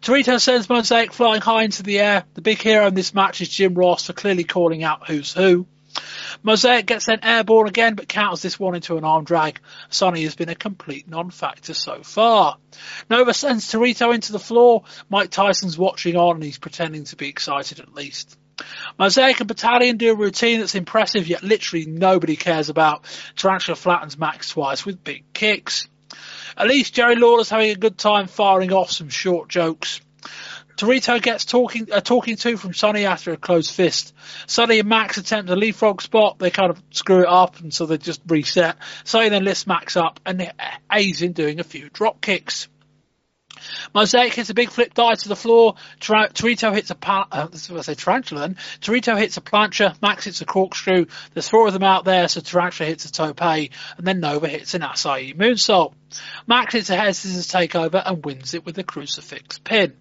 Torito 0.00 0.40
sends 0.40 0.68
Mosaic 0.68 1.12
flying 1.12 1.40
high 1.40 1.64
into 1.64 1.82
the 1.82 1.98
air. 1.98 2.24
The 2.34 2.42
big 2.42 2.60
hero 2.60 2.86
in 2.86 2.94
this 2.94 3.14
match 3.14 3.40
is 3.40 3.48
Jim 3.48 3.74
Ross 3.74 4.06
for 4.06 4.12
clearly 4.12 4.44
calling 4.44 4.82
out 4.82 5.08
who's 5.08 5.32
who. 5.32 5.66
Mosaic 6.42 6.86
gets 6.86 7.04
sent 7.04 7.24
airborne 7.24 7.68
again, 7.68 7.94
but 7.94 8.08
counters 8.08 8.42
this 8.42 8.58
one 8.58 8.74
into 8.74 8.96
an 8.96 9.04
arm 9.04 9.24
drag. 9.24 9.60
Sunny 9.90 10.24
has 10.24 10.34
been 10.34 10.48
a 10.48 10.54
complete 10.54 11.08
non-factor 11.08 11.74
so 11.74 12.02
far. 12.02 12.58
Nova 13.08 13.32
sends 13.32 13.70
Torito 13.70 14.14
into 14.14 14.32
the 14.32 14.38
floor. 14.38 14.84
Mike 15.08 15.30
Tyson's 15.30 15.78
watching 15.78 16.16
on 16.16 16.36
and 16.36 16.44
he's 16.44 16.58
pretending 16.58 17.04
to 17.04 17.16
be 17.16 17.28
excited 17.28 17.80
at 17.80 17.94
least. 17.94 18.36
Mosaic 18.98 19.40
and 19.40 19.48
Battalion 19.48 19.96
do 19.96 20.12
a 20.12 20.16
routine 20.16 20.60
that's 20.60 20.74
impressive, 20.74 21.26
yet 21.26 21.42
literally 21.42 21.86
nobody 21.86 22.36
cares 22.36 22.68
about. 22.68 23.04
Tarantula 23.36 23.76
flattens 23.76 24.18
Max 24.18 24.50
twice 24.50 24.84
with 24.84 25.02
big 25.02 25.24
kicks. 25.32 25.88
At 26.56 26.68
least 26.68 26.94
Jerry 26.94 27.16
Lawler's 27.16 27.50
having 27.50 27.70
a 27.70 27.76
good 27.76 27.98
time 27.98 28.26
firing 28.26 28.72
off 28.72 28.90
some 28.90 29.08
short 29.08 29.48
jokes. 29.48 30.00
Torito 30.76 31.22
gets 31.22 31.44
talking 31.44 31.92
uh, 31.92 32.00
talking 32.00 32.36
to 32.36 32.56
from 32.56 32.74
Sunny 32.74 33.06
after 33.06 33.32
a 33.32 33.36
closed 33.36 33.70
fist. 33.72 34.12
Sunny 34.46 34.80
and 34.80 34.88
Max 34.88 35.16
attempt 35.18 35.50
a 35.50 35.54
leapfrog 35.54 36.02
spot. 36.02 36.38
They 36.38 36.50
kind 36.50 36.70
of 36.70 36.82
screw 36.90 37.20
it 37.20 37.28
up, 37.28 37.60
and 37.60 37.72
so 37.72 37.86
they 37.86 37.96
just 37.96 38.20
reset. 38.26 38.76
Sunny 39.04 39.28
then 39.28 39.44
lifts 39.44 39.68
Max 39.68 39.96
up 39.96 40.18
and 40.26 40.52
aids 40.92 41.22
in 41.22 41.32
doing 41.32 41.60
a 41.60 41.64
few 41.64 41.90
drop 41.90 42.20
kicks. 42.20 42.68
Mosaic 43.94 44.34
hits 44.34 44.50
a 44.50 44.54
big 44.54 44.70
flip 44.70 44.94
dive 44.94 45.18
to 45.18 45.28
the 45.28 45.36
floor. 45.36 45.74
Tor- 46.00 46.28
Torito 46.28 46.74
hits 46.74 46.90
a 46.90 46.94
pa- 46.94 47.28
uh, 47.30 47.46
this 47.46 47.64
is 47.64 47.70
what 47.70 47.78
I 47.78 47.82
say 47.82 47.94
tarantula 47.94 48.40
then. 48.42 48.56
Torito 48.80 49.18
hits 49.18 49.36
a 49.36 49.40
plancha. 49.40 50.00
Max 50.02 50.24
hits 50.24 50.40
a 50.40 50.44
corkscrew. 50.44 51.06
There's 51.32 51.48
four 51.48 51.66
of 51.66 51.72
them 51.72 51.82
out 51.82 52.04
there, 52.04 52.28
so 52.28 52.40
tarantula 52.40 52.88
hits 52.88 53.04
a 53.04 53.12
tope, 53.12 53.42
and 53.42 53.70
then 53.98 54.20
Nova 54.20 54.48
hits 54.48 54.74
an 54.74 54.82
Asai 54.82 55.36
moonsault. 55.36 55.94
Max 56.46 56.72
hits 56.72 56.90
a 56.90 56.96
head 56.96 57.16
scissors 57.16 57.48
takeover 57.48 58.02
and 58.04 58.24
wins 58.24 58.54
it 58.54 58.64
with 58.64 58.78
a 58.78 58.84
crucifix 58.84 59.58
pin. 59.58 59.94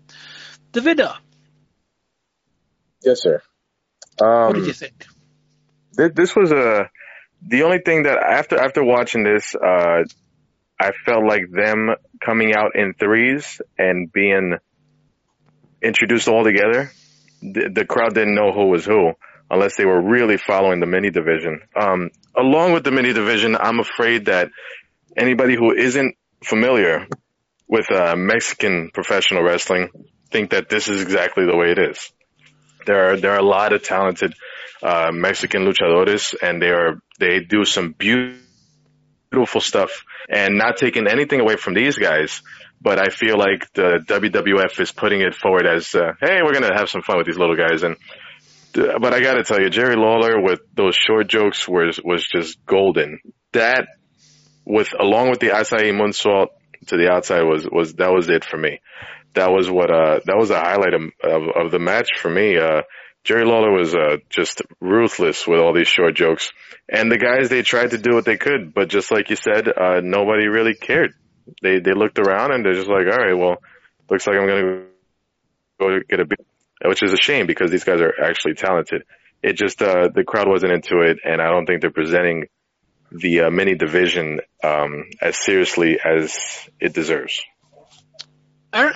Davida, 0.71 1.17
Yes, 3.03 3.21
sir. 3.21 3.41
Um, 4.21 4.28
what 4.28 4.55
did 4.55 4.67
you 4.67 4.74
think? 4.74 5.05
Th- 5.97 6.13
this 6.13 6.36
was 6.36 6.51
a 6.51 6.89
the 7.45 7.63
only 7.63 7.80
thing 7.80 8.03
that 8.03 8.17
after 8.17 8.59
after 8.59 8.84
watching 8.84 9.24
this, 9.24 9.53
uh, 9.55 10.03
I 10.84 10.91
felt 11.05 11.23
like 11.25 11.49
them 11.49 11.95
coming 12.19 12.53
out 12.53 12.75
in 12.75 12.93
threes 12.93 13.61
and 13.77 14.11
being 14.11 14.57
introduced 15.81 16.27
all 16.27 16.43
together. 16.43 16.91
The, 17.41 17.69
the 17.73 17.86
crowd 17.86 18.13
didn't 18.13 18.36
know 18.36 18.51
who 18.51 18.67
was 18.67 18.86
who 18.86 19.13
unless 19.49 19.77
they 19.77 19.86
were 19.86 20.01
really 20.01 20.38
following 20.38 20.81
the 20.81 20.86
mini 20.86 21.09
division. 21.09 21.61
Um, 21.79 22.09
along 22.36 22.73
with 22.73 22.84
the 22.84 22.91
mini 22.91 23.13
division, 23.13 23.55
I'm 23.55 23.79
afraid 23.79 24.25
that 24.25 24.49
anybody 25.15 25.55
who 25.55 25.71
isn't 25.73 26.15
familiar 26.43 27.07
with 27.67 27.89
uh, 27.89 28.15
Mexican 28.17 28.89
professional 28.93 29.43
wrestling 29.43 29.89
think 30.31 30.49
that 30.49 30.67
this 30.67 30.89
is 30.89 31.01
exactly 31.01 31.45
the 31.45 31.55
way 31.55 31.71
it 31.71 31.79
is. 31.79 32.11
There 32.86 33.11
are 33.11 33.17
there 33.17 33.31
are 33.31 33.39
a 33.39 33.45
lot 33.45 33.71
of 33.71 33.84
talented 33.84 34.34
uh, 34.81 35.11
Mexican 35.13 35.65
luchadores, 35.65 36.36
and 36.41 36.61
they 36.61 36.71
are 36.71 36.99
they 37.19 37.39
do 37.39 37.63
some 37.63 37.93
beautiful 37.93 38.43
beautiful 39.34 39.61
stuff. 39.61 40.05
And 40.29 40.57
not 40.57 40.77
taking 40.77 41.07
anything 41.07 41.41
away 41.41 41.57
from 41.57 41.73
these 41.73 41.97
guys, 41.97 42.41
but 42.79 42.99
I 42.99 43.09
feel 43.09 43.38
like 43.38 43.71
the 43.73 43.99
WWF 44.05 44.79
is 44.79 44.91
putting 44.91 45.21
it 45.21 45.36
forward 45.36 45.65
as, 45.65 45.93
uh, 45.95 46.13
hey, 46.21 46.39
we're 46.43 46.53
gonna 46.53 46.77
have 46.77 46.89
some 46.89 47.01
fun 47.01 47.17
with 47.17 47.25
these 47.25 47.38
little 47.38 47.57
guys. 47.57 47.84
And 47.84 47.97
uh, 48.75 48.99
but 48.99 49.13
I 49.13 49.21
got 49.21 49.36
to 49.36 49.43
tell 49.43 49.61
you, 49.61 49.69
Jerry 49.69 49.95
Lawler 49.95 50.41
with 50.41 50.61
those 50.73 50.95
short 50.95 51.27
jokes 51.27 51.67
was 51.67 51.99
was 52.03 52.27
just 52.27 52.65
golden. 52.65 53.19
That 53.51 53.88
with 54.65 54.93
along 54.99 55.29
with 55.29 55.39
the 55.39 55.49
Asai 55.49 55.91
moonsault 55.91 56.47
to 56.88 56.97
the 56.97 57.11
outside 57.11 57.43
was 57.43 57.67
was 57.69 57.93
that 57.95 58.11
was 58.11 58.29
it 58.29 58.43
for 58.43 58.57
me. 58.57 58.81
That 59.36 59.51
was 59.51 59.69
what 59.69 59.91
uh 59.91 60.19
that 60.25 60.38
was 60.38 60.49
a 60.49 60.59
highlight 60.59 60.93
of 60.93 61.01
of, 61.23 61.65
of 61.65 61.71
the 61.71 61.79
match 61.79 62.09
for 62.17 62.29
me. 62.29 62.57
Uh 62.57 62.81
Jerry 63.24 63.45
Lawler 63.45 63.71
was 63.71 63.95
uh, 63.95 64.17
just 64.30 64.61
ruthless 64.82 65.47
with 65.47 65.59
all 65.59 65.74
these 65.74 65.88
short 65.88 66.15
jokes, 66.15 66.51
and 66.89 67.11
the 67.11 67.17
guys 67.17 67.49
they 67.49 67.61
tried 67.61 67.91
to 67.91 67.97
do 67.97 68.13
what 68.13 68.26
they 68.26 68.38
could, 68.38 68.74
but 68.74 68.89
just 68.89 69.11
like 69.11 69.30
you 69.30 69.38
said, 69.38 69.67
uh, 69.69 70.01
nobody 70.01 70.47
really 70.47 70.76
cared. 70.76 71.13
They 71.61 71.80
they 71.80 71.93
looked 71.93 72.19
around 72.19 72.51
and 72.51 72.65
they're 72.65 72.74
just 72.74 72.89
like, 72.89 73.05
all 73.05 73.17
right, 73.17 73.34
well, 73.34 73.57
looks 74.09 74.28
like 74.28 74.36
I'm 74.38 74.47
gonna 74.47 74.84
go 75.80 75.99
get 76.09 76.19
a 76.19 76.26
beer, 76.26 76.38
which 76.86 77.01
is 77.01 77.13
a 77.13 77.17
shame 77.17 77.47
because 77.47 77.71
these 77.71 77.86
guys 77.86 78.01
are 78.01 78.13
actually 78.21 78.55
talented. 78.55 79.03
It 79.41 79.53
just 79.53 79.82
uh, 79.82 80.09
the 80.13 80.24
crowd 80.24 80.47
wasn't 80.49 80.74
into 80.74 81.01
it, 81.01 81.19
and 81.24 81.41
I 81.41 81.49
don't 81.49 81.65
think 81.65 81.82
they're 81.82 81.91
presenting 81.91 82.47
the 83.11 83.41
uh, 83.41 83.49
mini 83.49 83.76
division 83.76 84.41
um, 84.63 85.05
as 85.21 85.38
seriously 85.38 85.99
as 86.03 86.38
it 86.80 86.93
deserves. 86.93 87.41
Eric? 88.74 88.95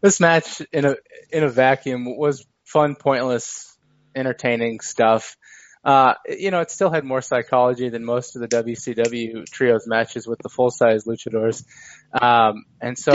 This 0.00 0.20
match 0.20 0.62
in 0.72 0.84
a 0.84 0.96
in 1.32 1.44
a 1.44 1.48
vacuum 1.48 2.04
was 2.16 2.46
fun, 2.64 2.94
pointless, 2.94 3.76
entertaining 4.14 4.80
stuff. 4.80 5.36
Uh, 5.84 6.14
you 6.28 6.50
know, 6.50 6.60
it 6.60 6.70
still 6.70 6.90
had 6.90 7.04
more 7.04 7.22
psychology 7.22 7.88
than 7.88 8.04
most 8.04 8.36
of 8.36 8.42
the 8.42 8.48
WCW 8.48 9.44
trios 9.46 9.86
matches 9.86 10.26
with 10.26 10.38
the 10.42 10.48
full 10.48 10.70
size 10.70 11.04
luchadors. 11.04 11.64
Um, 12.12 12.64
and 12.80 12.98
so, 12.98 13.12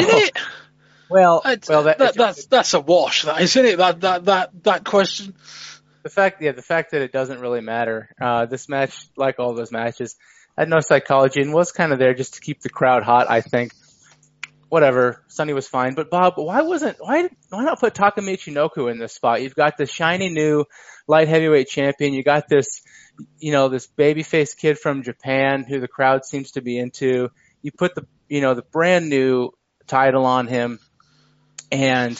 well, 1.09 1.41
It's- 1.45 1.69
well, 1.69 1.83
that, 1.83 1.99
that, 1.99 2.15
that's 2.15 2.45
that's 2.47 2.73
a 2.73 2.79
wash, 2.79 3.23
that 3.23 3.41
isn't 3.41 3.65
it? 3.65 3.77
That 3.77 4.01
that 4.01 4.25
that 4.25 4.63
that 4.63 4.83
question. 4.83 5.35
the 6.03 6.09
fact, 6.09 6.41
yeah, 6.41 6.51
the 6.53 6.61
fact 6.61 6.91
that 6.91 7.01
it 7.01 7.11
doesn't 7.11 7.39
really 7.39 7.61
matter. 7.61 8.09
Uh, 8.19 8.45
this 8.45 8.67
match, 8.67 9.07
like 9.15 9.39
all 9.39 9.53
those 9.53 9.71
matches, 9.71 10.15
had 10.57 10.69
no 10.69 10.79
psychology 10.79 11.41
and 11.41 11.53
was 11.53 11.71
kind 11.71 11.91
of 11.93 11.99
there 11.99 12.13
just 12.13 12.35
to 12.35 12.41
keep 12.41 12.61
the 12.61 12.69
crowd 12.69 13.03
hot. 13.03 13.29
I 13.29 13.41
think. 13.41 13.73
Whatever, 14.73 15.23
Sunny 15.27 15.53
was 15.53 15.67
fine, 15.67 15.93
but 15.93 16.09
Bob, 16.09 16.33
why 16.37 16.63
wasn't 16.63 16.97
why 16.99 17.29
why 17.49 17.63
not 17.63 17.79
put 17.79 17.93
Taka 17.93 18.21
Michinoku 18.21 18.89
in 18.89 18.97
this 18.97 19.13
spot? 19.13 19.43
You've 19.43 19.53
got 19.53 19.77
the 19.77 19.85
shiny 19.85 20.29
new 20.29 20.65
light 21.05 21.27
heavyweight 21.27 21.67
champion. 21.67 22.11
You 22.11 22.23
got 22.23 22.49
this, 22.49 22.81
you 23.37 23.51
know, 23.51 23.69
this 23.69 23.85
babyface 23.87 24.57
kid 24.57 24.79
from 24.79 25.03
Japan 25.03 25.63
who 25.63 25.79
the 25.79 25.87
crowd 25.87 26.25
seems 26.25 26.53
to 26.53 26.61
be 26.61 26.79
into. 26.79 27.29
You 27.61 27.71
put 27.71 27.93
the 27.93 28.07
you 28.27 28.41
know 28.41 28.55
the 28.55 28.63
brand 28.63 29.09
new 29.09 29.51
title 29.85 30.25
on 30.25 30.47
him, 30.47 30.79
and 31.71 32.19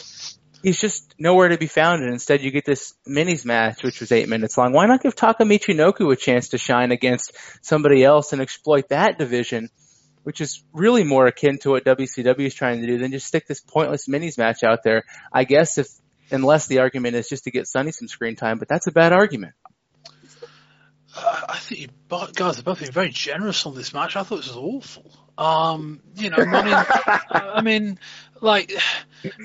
he's 0.61 0.79
just 0.79 1.15
nowhere 1.17 1.47
to 1.49 1.57
be 1.57 1.65
found. 1.65 2.03
And 2.03 2.13
instead, 2.13 2.43
you 2.43 2.51
get 2.51 2.65
this 2.65 2.93
minis 3.09 3.45
match, 3.45 3.83
which 3.83 3.99
was 3.99 4.11
eight 4.11 4.29
minutes 4.29 4.59
long. 4.59 4.73
Why 4.73 4.85
not 4.85 5.01
give 5.01 5.15
Taka 5.15 5.43
Michinoku 5.43 6.13
a 6.13 6.15
chance 6.15 6.49
to 6.49 6.59
shine 6.59 6.91
against 6.91 7.31
somebody 7.65 8.03
else 8.03 8.31
and 8.31 8.43
exploit 8.43 8.89
that 8.89 9.17
division, 9.17 9.71
which 10.23 10.41
is 10.41 10.63
really 10.73 11.03
more 11.03 11.27
akin 11.27 11.57
to 11.59 11.71
what 11.71 11.85
WCW 11.85 12.45
is 12.45 12.53
trying 12.53 12.81
to 12.81 12.87
do 12.87 12.97
than 12.97 13.11
just 13.11 13.27
stick 13.27 13.47
this 13.47 13.61
pointless 13.61 14.07
minis 14.07 14.37
match 14.37 14.63
out 14.63 14.83
there? 14.83 15.03
I 15.31 15.43
guess 15.43 15.77
if 15.77 15.87
unless 16.31 16.67
the 16.67 16.79
argument 16.79 17.15
is 17.15 17.29
just 17.29 17.43
to 17.45 17.51
get 17.51 17.67
Sunny 17.67 17.91
some 17.91 18.07
screen 18.07 18.35
time, 18.35 18.57
but 18.57 18.67
that's 18.67 18.87
a 18.87 18.91
bad 18.91 19.13
argument. 19.13 19.53
Uh, 21.15 21.41
I 21.49 21.57
think 21.57 21.81
you 21.81 21.87
guys 22.33 22.59
are 22.59 22.63
both 22.63 22.79
being 22.79 22.91
very 22.91 23.09
generous 23.09 23.65
on 23.65 23.75
this 23.75 23.93
match. 23.93 24.15
I 24.15 24.23
thought 24.23 24.37
this 24.37 24.47
was 24.47 24.57
awful. 24.57 25.11
Um, 25.37 26.01
you 26.15 26.29
know, 26.29 26.37
I 26.37 26.63
mean, 26.63 26.73
I 27.29 27.61
mean, 27.61 27.99
like, 28.41 28.73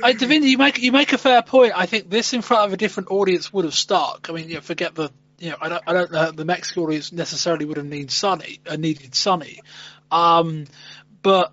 I, 0.03 0.14
Davinda, 0.14 0.49
you 0.49 0.59
make 0.59 0.79
you 0.79 0.93
make 0.93 1.12
a 1.12 1.18
fair 1.18 1.43
point. 1.43 1.72
I 1.76 1.87
think 1.87 2.09
this 2.09 2.33
in 2.33 2.43
front 2.43 2.66
of 2.66 2.72
a 2.72 2.76
different 2.76 3.11
audience 3.11 3.53
would 3.53 3.64
have 3.64 3.74
stuck. 3.74 4.29
I 4.31 4.33
mean, 4.33 4.49
you 4.49 4.57
know, 4.57 4.61
forget 4.61 4.95
the, 4.95 5.11
you 5.39 5.51
know, 5.51 5.57
I 5.61 5.68
don't, 5.68 5.83
I 5.87 5.93
don't 5.93 6.12
know 6.12 6.31
the 6.31 6.45
Mexican 6.45 6.85
audience 6.85 7.12
necessarily 7.12 7.64
would 7.66 7.76
have 7.76 7.87
needed 7.87 8.11
Sunny, 8.11 8.61
uh, 8.66 8.76
needed 8.76 9.14
Sunny, 9.14 9.61
um, 10.11 10.67
but 11.23 11.53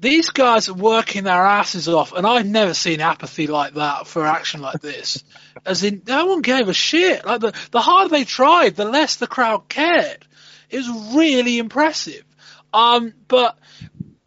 these 0.00 0.30
guys 0.30 0.68
are 0.68 0.74
working 0.74 1.24
their 1.24 1.44
asses 1.44 1.88
off, 1.88 2.12
and 2.12 2.26
I've 2.26 2.46
never 2.46 2.72
seen 2.74 3.00
apathy 3.00 3.46
like 3.48 3.74
that 3.74 4.06
for 4.06 4.24
action 4.26 4.60
like 4.60 4.80
this. 4.80 5.24
As 5.66 5.82
in, 5.82 6.02
no 6.06 6.26
one 6.26 6.42
gave 6.42 6.68
a 6.68 6.74
shit. 6.74 7.24
Like 7.24 7.40
the 7.40 7.52
the 7.72 7.80
harder 7.80 8.10
they 8.10 8.24
tried, 8.24 8.76
the 8.76 8.84
less 8.84 9.16
the 9.16 9.26
crowd 9.26 9.68
cared. 9.68 10.24
It 10.70 10.76
was 10.76 11.14
really 11.16 11.58
impressive. 11.58 12.22
Um, 12.72 13.14
but 13.26 13.58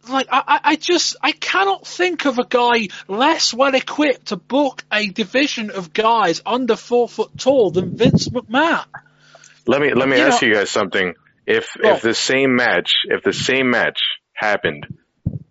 like 0.08 0.26
I, 0.30 0.60
I- 0.64 0.76
just 0.76 1.16
I 1.22 1.32
cannot 1.32 1.86
think 1.86 2.26
of 2.26 2.38
a 2.38 2.44
guy 2.46 2.88
less 3.08 3.54
well 3.54 3.74
equipped 3.74 4.26
to 4.26 4.36
book 4.36 4.84
a 4.92 5.06
division 5.08 5.70
of 5.70 5.92
guys 5.92 6.42
under 6.44 6.76
four 6.76 7.08
foot 7.08 7.30
tall 7.38 7.70
than 7.70 7.96
Vince 7.96 8.28
McMahon. 8.28 8.84
Let 9.66 9.80
me 9.80 9.94
let 9.94 10.08
me 10.08 10.16
You 10.18 10.24
ask 10.24 10.42
know- 10.42 10.48
you 10.48 10.54
guys 10.54 10.70
something. 10.70 11.14
If 11.46 11.66
Oh. 11.82 11.94
if 11.94 12.02
the 12.02 12.14
same 12.14 12.54
match 12.56 12.92
if 13.04 13.22
the 13.22 13.32
same 13.32 13.70
match 13.70 14.00
happened 14.32 14.86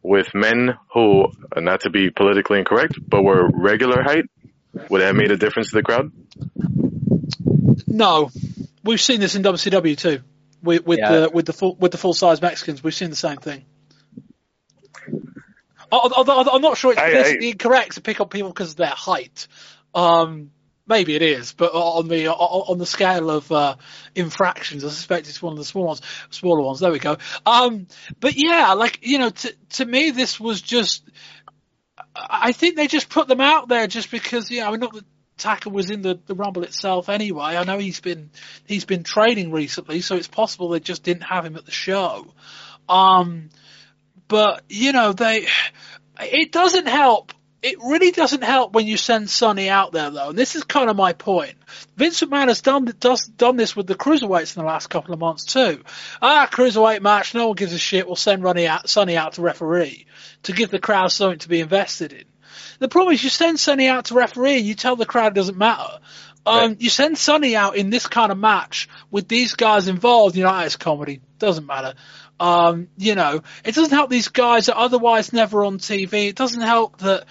with 0.01 0.33
men 0.33 0.75
who 0.93 1.25
uh, 1.55 1.59
not 1.59 1.81
to 1.81 1.89
be 1.89 2.09
politically 2.09 2.59
incorrect 2.59 2.93
but 3.07 3.23
were 3.23 3.49
regular 3.53 4.01
height, 4.01 4.25
would 4.89 5.01
that 5.01 5.07
have 5.07 5.15
made 5.15 5.31
a 5.31 5.37
difference 5.37 5.69
to 5.71 5.75
the 5.75 5.83
crowd? 5.83 6.11
No, 7.87 8.31
we've 8.83 9.01
seen 9.01 9.19
this 9.19 9.35
in 9.35 9.43
WCW 9.43 9.97
too. 9.97 10.21
With, 10.63 10.85
with 10.85 10.99
Yeah. 10.99 11.11
the 11.21 11.29
with 11.29 11.45
the 11.45 11.53
full 11.53 11.75
with 11.75 11.91
the 11.91 11.97
full 11.97 12.13
size 12.13 12.41
Mexicans, 12.41 12.83
we've 12.83 12.93
seen 12.93 13.09
the 13.09 13.15
same 13.15 13.37
thing. 13.37 13.65
Al- 15.91 16.13
Although 16.15 16.39
I'm 16.53 16.61
not 16.61 16.77
sure 16.77 16.91
it's 16.93 17.01
I- 17.01 17.11
politically 17.11 17.47
I- 17.47 17.51
incorrect 17.51 17.93
to 17.95 18.01
pick 18.01 18.21
on 18.21 18.29
people 18.29 18.49
because 18.49 18.71
of 18.71 18.77
their 18.77 18.87
height. 18.87 19.47
Um, 19.93 20.51
maybe 20.91 21.15
it 21.15 21.21
is, 21.21 21.53
but 21.53 21.71
on 21.73 22.07
the 22.07 22.27
on 22.27 22.77
the 22.77 22.85
scale 22.85 23.31
of 23.31 23.51
uh, 23.51 23.75
infractions, 24.13 24.83
I 24.83 24.89
suspect 24.89 25.27
it's 25.27 25.41
one 25.41 25.53
of 25.53 25.57
the 25.57 25.65
small 25.65 25.85
ones, 25.85 26.01
smaller 26.29 26.61
ones. 26.61 26.81
There 26.81 26.91
we 26.91 26.99
go. 26.99 27.17
Um, 27.45 27.87
but 28.19 28.35
yeah, 28.35 28.73
like 28.73 28.99
you 29.01 29.17
know, 29.17 29.29
to 29.29 29.55
to 29.71 29.85
me, 29.85 30.11
this 30.11 30.39
was 30.39 30.61
just. 30.61 31.03
I 32.15 32.51
I 32.51 32.51
think 32.51 32.75
they 32.75 32.87
just 32.87 33.09
put 33.09 33.27
them 33.29 33.39
out 33.39 33.69
there 33.69 33.87
just 33.87 34.11
because, 34.11 34.51
you 34.51 34.59
know, 34.59 34.67
I 34.67 34.71
mean, 34.71 34.81
not 34.81 34.93
that 34.93 35.05
Taka 35.37 35.69
was 35.69 35.89
in 35.89 36.01
the, 36.01 36.19
the 36.25 36.35
Rumble 36.35 36.63
itself 36.63 37.09
anyway. 37.09 37.55
I 37.55 37.63
know 37.63 37.77
he's 37.77 38.01
been 38.01 38.29
he's 38.65 38.85
been 38.85 39.03
training 39.03 39.51
recently, 39.51 40.01
so 40.01 40.15
it's 40.15 40.27
possible 40.27 40.69
they 40.69 40.79
just 40.79 41.03
didn't 41.03 41.23
have 41.23 41.45
him 41.45 41.55
at 41.55 41.65
the 41.65 41.71
show. 41.71 42.27
Um, 42.89 43.49
but 44.27 44.63
you 44.69 44.91
know, 44.91 45.13
they 45.13 45.47
it 46.19 46.51
doesn't 46.51 46.87
help. 46.87 47.33
It 47.63 47.77
really 47.79 48.09
doesn't 48.09 48.43
help 48.43 48.73
when 48.73 48.87
you 48.87 48.97
send 48.97 49.29
Sunny 49.29 49.69
out 49.69 49.91
there, 49.91 50.09
though. 50.09 50.29
And 50.29 50.37
this 50.37 50.55
is 50.55 50.63
kind 50.63 50.89
of 50.89 50.95
my 50.95 51.13
point. 51.13 51.53
Vince 51.95 52.19
McMahon 52.21 52.47
has 52.47 52.61
done 52.61 52.85
does, 52.99 53.27
done 53.27 53.55
this 53.55 53.75
with 53.75 53.85
the 53.85 53.93
cruiserweights 53.93 54.55
in 54.57 54.63
the 54.63 54.67
last 54.67 54.87
couple 54.89 55.13
of 55.13 55.19
months 55.19 55.45
too. 55.45 55.83
Ah, 56.21 56.49
cruiserweight 56.51 57.01
match, 57.01 57.35
no 57.35 57.47
one 57.47 57.55
gives 57.55 57.73
a 57.73 57.77
shit. 57.77 58.07
We'll 58.07 58.15
send 58.15 58.43
Ronnie 58.43 58.67
out, 58.67 58.89
Sunny 58.89 59.15
out 59.15 59.33
to 59.33 59.41
referee 59.41 60.07
to 60.43 60.53
give 60.53 60.71
the 60.71 60.79
crowd 60.79 61.11
something 61.11 61.39
to 61.39 61.49
be 61.49 61.61
invested 61.61 62.13
in. 62.13 62.23
The 62.79 62.89
problem 62.89 63.13
is 63.13 63.23
you 63.23 63.29
send 63.29 63.59
Sunny 63.59 63.87
out 63.87 64.05
to 64.05 64.15
referee 64.15 64.57
and 64.57 64.65
you 64.65 64.73
tell 64.73 64.95
the 64.95 65.05
crowd 65.05 65.33
it 65.33 65.35
doesn't 65.35 65.57
matter. 65.57 65.99
Um, 66.43 66.77
You 66.79 66.89
send 66.89 67.19
Sonny 67.19 67.55
out 67.55 67.75
in 67.75 67.91
this 67.91 68.07
kind 68.07 68.31
of 68.31 68.37
match 68.39 68.89
with 69.11 69.27
these 69.27 69.53
guys 69.53 69.87
involved, 69.87 70.35
you 70.35 70.43
know, 70.43 70.49
"Ah, 70.49 70.63
it's 70.63 70.75
comedy, 70.75 71.21
doesn't 71.37 71.67
matter. 71.67 71.93
Um, 72.41 72.87
you 72.97 73.13
know, 73.13 73.43
it 73.63 73.75
doesn't 73.75 73.93
help 73.93 74.09
these 74.09 74.29
guys 74.29 74.65
that 74.65 74.75
otherwise 74.75 75.31
never 75.31 75.63
on 75.63 75.77
TV. 75.77 76.29
It 76.29 76.35
doesn't 76.35 76.61
help 76.61 76.97
that, 76.97 77.25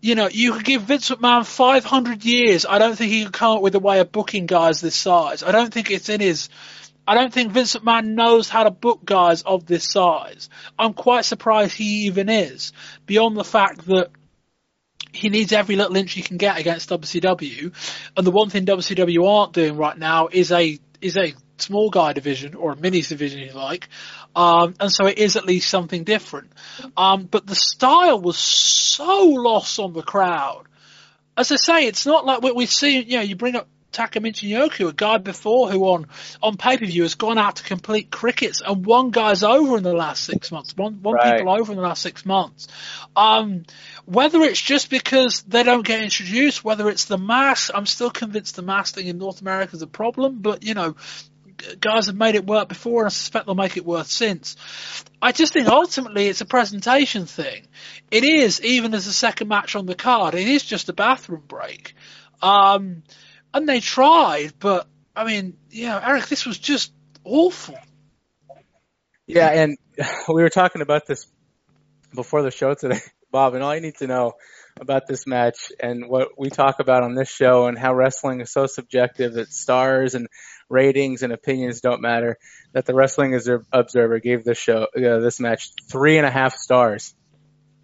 you 0.00 0.14
know, 0.14 0.28
you 0.28 0.52
could 0.52 0.64
give 0.64 0.82
Vince 0.82 1.10
McMahon 1.10 1.44
500 1.44 2.24
years. 2.24 2.64
I 2.64 2.78
don't 2.78 2.94
think 2.94 3.10
he 3.10 3.24
could 3.24 3.32
come 3.32 3.56
up 3.56 3.62
with 3.62 3.74
a 3.74 3.80
way 3.80 3.98
of 3.98 4.12
booking 4.12 4.46
guys 4.46 4.80
this 4.80 4.94
size. 4.94 5.42
I 5.42 5.50
don't 5.50 5.74
think 5.74 5.90
it's 5.90 6.08
in 6.08 6.20
his, 6.20 6.48
I 7.08 7.16
don't 7.16 7.32
think 7.32 7.50
Vince 7.50 7.74
McMahon 7.74 8.14
knows 8.14 8.48
how 8.48 8.62
to 8.62 8.70
book 8.70 9.04
guys 9.04 9.42
of 9.42 9.66
this 9.66 9.82
size. 9.82 10.48
I'm 10.78 10.94
quite 10.94 11.24
surprised 11.24 11.74
he 11.74 12.06
even 12.06 12.28
is, 12.28 12.72
beyond 13.04 13.36
the 13.36 13.42
fact 13.42 13.84
that 13.86 14.10
he 15.12 15.28
needs 15.28 15.50
every 15.50 15.74
little 15.74 15.96
inch 15.96 16.12
he 16.12 16.22
can 16.22 16.36
get 16.36 16.56
against 16.56 16.88
WCW. 16.88 17.74
And 18.16 18.24
the 18.24 18.30
one 18.30 18.48
thing 18.48 18.64
WCW 18.64 19.28
aren't 19.28 19.54
doing 19.54 19.76
right 19.76 19.98
now 19.98 20.28
is 20.30 20.52
a 20.52 20.78
is 21.00 21.16
a 21.16 21.34
small 21.62 21.90
guy 21.90 22.12
division 22.12 22.54
or 22.54 22.72
a 22.72 22.76
minis 22.76 23.08
division, 23.08 23.40
if 23.40 23.52
you 23.52 23.58
like. 23.58 23.88
Um, 24.34 24.74
and 24.80 24.90
so 24.90 25.06
it 25.06 25.18
is 25.18 25.36
at 25.36 25.46
least 25.46 25.70
something 25.70 26.04
different. 26.04 26.52
Um, 26.96 27.24
but 27.24 27.46
the 27.46 27.54
style 27.54 28.20
was 28.20 28.38
so 28.38 29.24
lost 29.24 29.78
on 29.78 29.92
the 29.92 30.02
crowd. 30.02 30.64
As 31.36 31.50
I 31.50 31.56
say, 31.56 31.86
it's 31.86 32.04
not 32.04 32.26
like 32.26 32.42
what 32.42 32.54
we 32.54 32.66
see. 32.66 33.00
You 33.00 33.16
know, 33.16 33.22
you 33.22 33.36
bring 33.36 33.56
up 33.56 33.68
Takamichi 33.92 34.50
Michinoku, 34.50 34.88
a 34.88 34.92
guy 34.92 35.18
before 35.18 35.70
who 35.70 35.84
on 35.84 36.06
on 36.42 36.56
pay 36.56 36.78
per 36.78 36.86
view 36.86 37.02
has 37.02 37.14
gone 37.14 37.38
out 37.38 37.56
to 37.56 37.62
complete 37.62 38.10
crickets, 38.10 38.62
and 38.66 38.84
one 38.84 39.10
guy's 39.10 39.42
over 39.42 39.76
in 39.76 39.82
the 39.82 39.92
last 39.92 40.24
six 40.24 40.50
months. 40.50 40.76
One 40.76 41.02
one 41.02 41.14
Right. 41.14 41.38
people 41.38 41.52
over 41.52 41.72
in 41.72 41.76
the 41.76 41.84
last 41.84 42.02
six 42.02 42.24
months. 42.24 42.68
Um, 43.14 43.64
whether 44.06 44.40
it's 44.42 44.60
just 44.60 44.90
because 44.90 45.42
they 45.42 45.62
don't 45.62 45.86
get 45.86 46.02
introduced, 46.02 46.64
whether 46.64 46.88
it's 46.88 47.04
the 47.04 47.18
mask, 47.18 47.70
I'm 47.74 47.86
still 47.86 48.10
convinced 48.10 48.56
the 48.56 48.62
mask 48.62 48.94
thing 48.94 49.06
in 49.06 49.18
North 49.18 49.42
America 49.42 49.76
is 49.76 49.82
a 49.82 49.86
problem. 49.86 50.38
But 50.40 50.64
you 50.64 50.74
know, 50.74 50.96
guys 51.80 52.06
have 52.06 52.16
made 52.16 52.34
it 52.34 52.46
work 52.46 52.68
before, 52.68 53.02
and 53.02 53.06
I 53.06 53.10
suspect 53.10 53.46
they'll 53.46 53.54
make 53.54 53.76
it 53.76 53.84
work 53.84 54.06
since. 54.06 54.56
I 55.20 55.32
just 55.32 55.52
think 55.52 55.68
ultimately 55.68 56.28
it's 56.28 56.40
a 56.40 56.46
presentation 56.46 57.26
thing. 57.26 57.68
It 58.10 58.24
is, 58.24 58.60
even 58.62 58.94
as 58.94 59.06
a 59.06 59.12
second 59.12 59.48
match 59.48 59.76
on 59.76 59.86
the 59.86 59.94
card, 59.94 60.34
it 60.34 60.48
is 60.48 60.64
just 60.64 60.88
a 60.88 60.92
bathroom 60.92 61.44
break. 61.46 61.94
Um, 62.40 63.02
and 63.54 63.68
they 63.68 63.80
tried, 63.80 64.54
but 64.58 64.88
I 65.14 65.24
mean, 65.24 65.56
yeah, 65.70 66.00
Eric, 66.04 66.26
this 66.26 66.46
was 66.46 66.58
just 66.58 66.92
awful. 67.24 67.78
Yeah, 69.26 69.48
and 69.48 69.78
we 70.28 70.42
were 70.42 70.50
talking 70.50 70.82
about 70.82 71.06
this 71.06 71.26
before 72.14 72.42
the 72.42 72.50
show 72.50 72.74
today, 72.74 73.00
Bob, 73.30 73.54
and 73.54 73.62
all 73.62 73.74
you 73.74 73.80
need 73.80 73.96
to 73.96 74.06
know 74.06 74.34
about 74.80 75.06
this 75.06 75.26
match 75.26 75.70
and 75.80 76.08
what 76.08 76.28
we 76.38 76.50
talk 76.50 76.80
about 76.80 77.02
on 77.02 77.14
this 77.14 77.28
show 77.28 77.66
and 77.66 77.78
how 77.78 77.94
wrestling 77.94 78.40
is 78.40 78.52
so 78.52 78.66
subjective 78.66 79.34
that 79.34 79.52
stars 79.52 80.14
and 80.14 80.28
ratings 80.68 81.22
and 81.22 81.32
opinions 81.32 81.80
don't 81.80 82.00
matter, 82.00 82.38
that 82.72 82.86
the 82.86 82.94
Wrestling 82.94 83.34
Observer 83.72 84.18
gave 84.18 84.44
this 84.44 84.58
show, 84.58 84.86
uh, 84.96 85.18
this 85.20 85.38
match 85.40 85.70
three 85.90 86.16
and 86.16 86.26
a 86.26 86.30
half 86.30 86.54
stars. 86.54 87.14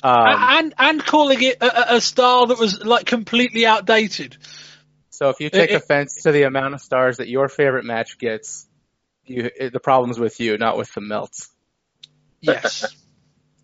Um, 0.03 0.14
and 0.16 0.74
and 0.78 1.05
calling 1.05 1.43
it 1.43 1.57
a, 1.61 1.97
a- 1.97 2.01
style 2.01 2.47
that 2.47 2.59
was 2.59 2.84
like 2.84 3.05
completely 3.05 3.66
outdated. 3.66 4.36
so 5.11 5.28
if 5.28 5.41
you 5.41 5.51
take 5.51 5.70
it- 5.70 5.74
offense 5.74 6.22
to 6.22 6.32
the 6.32 6.45
amount 6.45 6.74
of 6.74 6.80
stars 6.80 7.16
that 7.16 7.28
your 7.28 7.49
favorite 7.49 7.84
match 7.84 8.16
gets, 8.18 8.66
you, 9.26 9.51
it, 9.59 9.72
the 9.72 9.80
problem's 9.80 10.18
with 10.18 10.39
you, 10.41 10.57
not 10.57 10.78
with 10.78 10.93
the 10.95 11.01
melts. 11.01 11.51
Yes. 12.41 12.95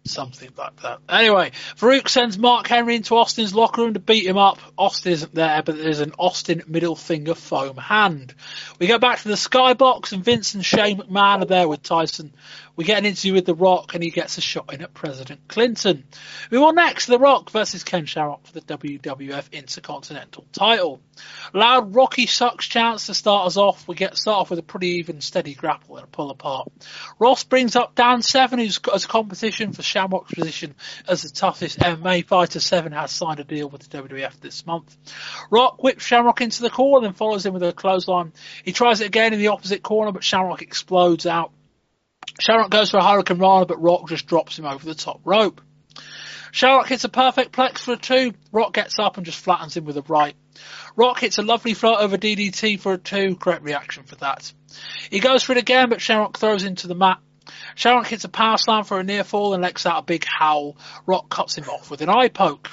Something 0.07 0.50
like 0.59 0.82
that. 0.82 0.98
Anyway, 1.09 1.52
Farouk 1.76 2.11
sends 2.11 2.38
Mark 2.38 2.66
Henry 2.66 2.96
into 2.96 3.16
Austin's 3.16 3.55
locker 3.55 3.80
room 3.80 3.94
to 3.94 4.00
beat 4.00 4.26
him 4.26 4.36
up. 4.36 4.59
Austin 4.76 5.12
isn't 5.12 5.34
there, 5.34 5.62
but 5.62 5.78
there's 5.78 6.00
an 6.00 6.12
Austin 6.18 6.62
middle 6.66 6.94
finger 6.94 7.34
foam 7.34 7.78
hand. 7.78 8.34
We 8.78 8.86
go 8.86 8.98
back 8.98 9.20
to 9.20 9.28
the 9.28 9.34
skybox, 9.34 10.12
and 10.12 10.22
Vince 10.22 10.55
and 10.55 10.64
Shane 10.64 10.98
McMahon 10.98 11.40
are 11.40 11.46
there 11.46 11.66
with 11.66 11.82
Tyson. 11.82 12.34
We 12.76 12.84
get 12.84 12.98
an 12.98 13.07
interview 13.07 13.34
with 13.34 13.46
The 13.46 13.55
Rock, 13.55 13.94
and 13.94 14.02
he 14.02 14.11
gets 14.11 14.36
a 14.36 14.40
shot 14.40 14.74
in 14.74 14.82
at 14.82 14.92
President 14.92 15.46
Clinton. 15.46 16.05
We 16.50 16.59
want 16.59 16.74
next 16.74 17.07
The 17.07 17.20
Rock 17.20 17.50
versus 17.50 17.84
Ken 17.84 18.05
Shamrock 18.05 18.46
for 18.46 18.52
the 18.52 18.61
WWF 18.62 19.52
Intercontinental 19.52 20.44
title. 20.52 21.00
Loud 21.52 21.94
Rocky 21.94 22.26
sucks 22.26 22.66
chance 22.66 23.07
to 23.07 23.14
start 23.14 23.46
us 23.46 23.57
off. 23.57 23.86
We 23.86 23.94
get 23.94 24.16
start 24.16 24.40
off 24.40 24.50
with 24.50 24.59
a 24.59 24.64
pretty 24.64 24.88
even 24.98 25.20
steady 25.20 25.55
grapple 25.55 25.96
and 25.96 26.05
a 26.05 26.09
pull 26.09 26.30
apart. 26.30 26.68
Ross 27.20 27.44
brings 27.44 27.76
up 27.76 27.94
Dan 27.94 28.22
Severn, 28.22 28.59
who's 28.59 28.78
got 28.78 29.02
a 29.02 29.07
competition 29.07 29.72
for 29.72 29.82
Shamrock's 29.95 30.34
position 30.34 30.74
as 31.07 31.22
the 31.22 31.28
toughest 31.28 31.78
MMA 31.78 32.26
fighter. 32.26 32.59
Severn 32.59 32.90
has 32.90 33.12
signed 33.12 33.38
a 33.38 33.45
deal 33.45 33.68
with 33.68 33.88
the 33.88 34.03
WWF 34.03 34.40
this 34.40 34.66
month. 34.66 34.97
Rock 35.53 35.84
whips 35.84 36.05
Shamrock 36.05 36.40
into 36.40 36.62
the 36.62 36.70
corner 36.70 37.07
and 37.07 37.16
follows 37.16 37.47
him 37.47 37.55
with 37.55 37.62
a 37.62 37.72
clothesline. 37.72 38.32
He 38.64 38.72
tries 38.72 39.01
it 39.01 39.07
again 39.07 39.32
in 39.32 39.38
the 39.38 39.49
opposite 39.49 39.84
corner, 39.84 40.11
but 40.11 40.24
Shamrock 40.24 40.62
explodes 40.62 41.26
out. 41.26 41.53
Shamrock 42.40 42.70
goes 42.70 42.90
for 42.90 42.97
a 42.97 43.05
Hurricane 43.05 43.38
Rana, 43.38 43.66
but 43.66 43.80
Rock 43.80 44.09
just 44.09 44.26
drops 44.26 44.59
him 44.59 44.64
over 44.64 44.84
the 44.84 44.97
top 44.97 45.20
rope. 45.24 45.61
Shamrock 46.51 46.88
hits 46.88 47.05
a 47.05 47.09
perfect 47.09 47.53
plex 47.53 47.78
for 47.78 47.92
a 47.92 47.97
two. 47.97 48.34
Rock 48.51 48.74
gets 48.74 48.99
up 48.99 49.16
and 49.16 49.24
just 49.24 49.45
flattens 49.45 49.76
him 49.76 49.84
with 49.84 49.97
a 49.97 50.03
right. 50.09 50.34
Rock 50.97 51.20
hits 51.20 51.38
a 51.38 51.42
lovely 51.42 51.74
float 51.74 52.01
over 52.01 52.18
DDT 52.18 52.80
for 52.80 52.95
a 52.95 52.99
two. 52.99 53.36
Great 53.36 53.62
reaction 53.62 54.03
for 54.03 54.16
that. 54.16 54.53
He 55.09 55.20
goes 55.20 55.45
for 55.45 55.53
it 55.53 55.59
again, 55.59 55.88
but 55.88 56.01
Shamrock 56.01 56.36
throws 56.36 56.64
into 56.64 56.88
the 56.88 56.97
mat. 56.97 57.18
Shamrock 57.74 58.07
hits 58.07 58.24
a 58.24 58.28
power 58.28 58.57
slam 58.59 58.84
for 58.84 59.01
a 59.01 59.05
near 59.05 59.24
fall 59.24 59.55
and 59.55 59.62
lets 59.62 59.86
out 59.86 59.99
a 59.99 60.03
big 60.03 60.24
howl. 60.24 60.76
Rock 61.07 61.28
cuts 61.28 61.57
him 61.57 61.68
off 61.68 61.90
with 61.90 62.01
an 62.01 62.09
eye 62.09 62.28
poke. 62.28 62.70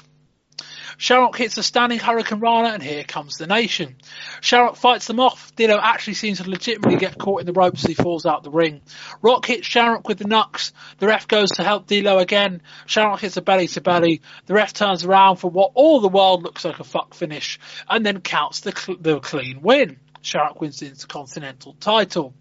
Shamrock 0.97 1.37
hits 1.37 1.57
a 1.57 1.63
standing 1.63 1.97
Hurricane 1.97 2.39
Rana, 2.39 2.69
and 2.69 2.83
here 2.83 3.03
comes 3.03 3.37
the 3.37 3.47
nation. 3.47 3.95
Shamrock 4.39 4.75
fights 4.75 5.07
them 5.07 5.19
off. 5.19 5.55
D'Lo 5.55 5.79
actually 5.81 6.13
seems 6.13 6.39
to 6.39 6.49
legitimately 6.49 6.97
get 6.97 7.17
caught 7.17 7.39
in 7.39 7.47
the 7.47 7.53
ropes 7.53 7.83
as 7.83 7.87
he 7.87 7.93
falls 7.95 8.25
out 8.27 8.43
the 8.43 8.51
ring. 8.51 8.81
Rock 9.21 9.45
hits 9.47 9.65
Shamrock 9.65 10.07
with 10.07 10.19
the 10.19 10.27
knucks. 10.27 10.73
The 10.99 11.07
ref 11.07 11.27
goes 11.27 11.49
to 11.53 11.63
help 11.63 11.87
D'Lo 11.87 12.19
again. 12.19 12.61
Shamrock 12.85 13.21
hits 13.21 13.37
a 13.37 13.41
belly 13.41 13.67
to 13.69 13.81
belly. 13.81 14.21
The 14.45 14.53
ref 14.53 14.73
turns 14.73 15.03
around 15.03 15.37
for 15.37 15.49
what 15.49 15.71
all 15.73 16.01
the 16.01 16.07
world 16.07 16.43
looks 16.43 16.65
like 16.65 16.79
a 16.79 16.83
fuck 16.83 17.15
finish, 17.15 17.59
and 17.89 18.05
then 18.05 18.21
counts 18.21 18.59
the, 18.59 18.71
cl- 18.71 18.99
the 19.01 19.19
clean 19.19 19.61
win. 19.61 19.99
Shamrock 20.21 20.61
wins 20.61 20.79
the 20.79 20.87
Intercontinental 20.87 21.73
title. 21.79 22.35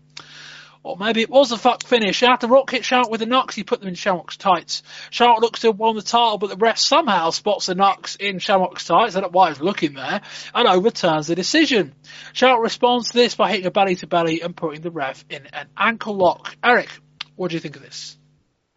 Or 0.82 0.96
maybe 0.96 1.20
it 1.20 1.28
was 1.28 1.52
a 1.52 1.58
fuck 1.58 1.84
finish. 1.84 2.22
After 2.22 2.46
Rock 2.46 2.70
hit 2.70 2.84
Shamrock 2.84 3.10
with 3.10 3.20
the 3.20 3.26
knucks, 3.26 3.54
he 3.54 3.64
put 3.64 3.80
them 3.80 3.88
in 3.88 3.94
Shamrock's 3.94 4.38
tights. 4.38 4.82
Shamrock 5.10 5.40
looks 5.40 5.60
to 5.60 5.68
have 5.68 5.78
won 5.78 5.94
the 5.94 6.02
title, 6.02 6.38
but 6.38 6.48
the 6.48 6.56
ref 6.56 6.78
somehow 6.78 7.30
spots 7.30 7.66
the 7.66 7.74
knucks 7.74 8.16
in 8.16 8.38
Shamrock's 8.38 8.86
tights. 8.86 9.14
I 9.14 9.20
don't 9.20 9.32
know 9.32 9.38
why 9.38 9.50
he's 9.50 9.60
looking 9.60 9.92
there, 9.92 10.22
and 10.54 10.68
overturns 10.68 11.26
the 11.26 11.34
decision. 11.34 11.94
Shamrock 12.32 12.62
responds 12.62 13.10
to 13.10 13.18
this 13.18 13.34
by 13.34 13.50
hitting 13.50 13.66
a 13.66 13.70
belly 13.70 13.96
to 13.96 14.06
belly 14.06 14.40
and 14.40 14.56
putting 14.56 14.80
the 14.80 14.90
ref 14.90 15.24
in 15.28 15.46
an 15.52 15.68
ankle 15.76 16.16
lock. 16.16 16.56
Eric, 16.64 16.88
what 17.36 17.50
do 17.50 17.56
you 17.56 17.60
think 17.60 17.76
of 17.76 17.82
this? 17.82 18.16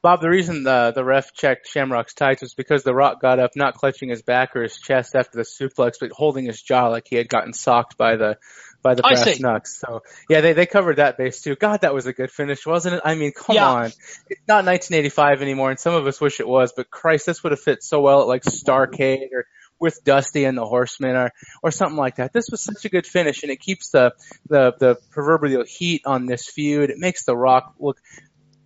Bob, 0.02 0.20
the 0.20 0.30
reason 0.30 0.64
the 0.64 0.92
the 0.94 1.06
ref 1.06 1.34
checked 1.34 1.70
Shamrock's 1.70 2.14
tights 2.14 2.42
was 2.42 2.54
because 2.54 2.84
The 2.84 2.94
Rock 2.94 3.22
got 3.22 3.40
up, 3.40 3.52
not 3.56 3.76
clutching 3.76 4.10
his 4.10 4.22
back 4.22 4.54
or 4.54 4.64
his 4.64 4.78
chest 4.78 5.16
after 5.16 5.38
the 5.38 5.46
suplex, 5.46 5.94
but 5.98 6.12
holding 6.12 6.46
his 6.46 6.62
jaw 6.62 6.90
like 6.90 7.08
he 7.10 7.16
had 7.16 7.30
gotten 7.30 7.54
socked 7.54 7.98
by 7.98 8.18
the 8.18 8.38
by 8.84 8.94
the 8.96 9.02
brass 9.02 9.40
knucks. 9.40 9.80
So 9.80 10.04
yeah, 10.30 10.42
they 10.42 10.54
they 10.54 10.66
covered 10.66 10.98
that 10.98 11.18
base 11.18 11.42
too. 11.42 11.56
God, 11.56 11.82
that 11.82 11.94
was 11.94 12.06
a 12.06 12.14
good 12.14 12.30
finish, 12.30 12.66
wasn't 12.66 12.96
it? 12.96 13.02
I 13.04 13.16
mean, 13.16 13.32
come 13.32 13.56
Yeah. 13.56 13.70
on, 13.70 13.86
it's 13.86 14.48
not 14.48 14.66
1985 14.66 15.42
anymore, 15.42 15.72
and 15.72 15.80
some 15.80 15.96
of 15.96 16.06
us 16.06 16.22
wish 16.22 16.40
it 16.40 16.48
was, 16.48 16.74
but 16.76 16.92
Christ, 16.92 17.26
this 17.26 17.42
would 17.44 17.52
have 17.54 17.62
fit 17.62 17.84
so 17.84 18.02
well 18.02 18.22
at 18.22 18.28
like 18.28 18.44
Starcade 18.44 19.32
or 19.34 19.46
with 19.80 20.04
Dusty 20.04 20.46
and 20.46 20.58
the 20.58 20.66
Horsemen 20.66 21.16
or 21.16 21.32
or 21.64 21.72
something 21.72 21.98
like 21.98 22.18
that. 22.18 22.32
This 22.34 22.46
was 22.52 22.62
such 22.62 22.86
a 22.86 22.90
good 22.90 23.08
finish, 23.08 23.44
and 23.44 23.52
it 23.52 23.60
keeps 23.60 23.90
the 23.90 24.14
the 24.48 24.74
the 24.80 24.98
proverbial 25.12 25.64
heat 25.66 26.04
on 26.06 26.26
this 26.26 26.48
feud. 26.48 26.90
It 26.90 26.98
makes 27.00 27.26
The 27.26 27.36
Rock 27.36 27.76
look 27.80 27.98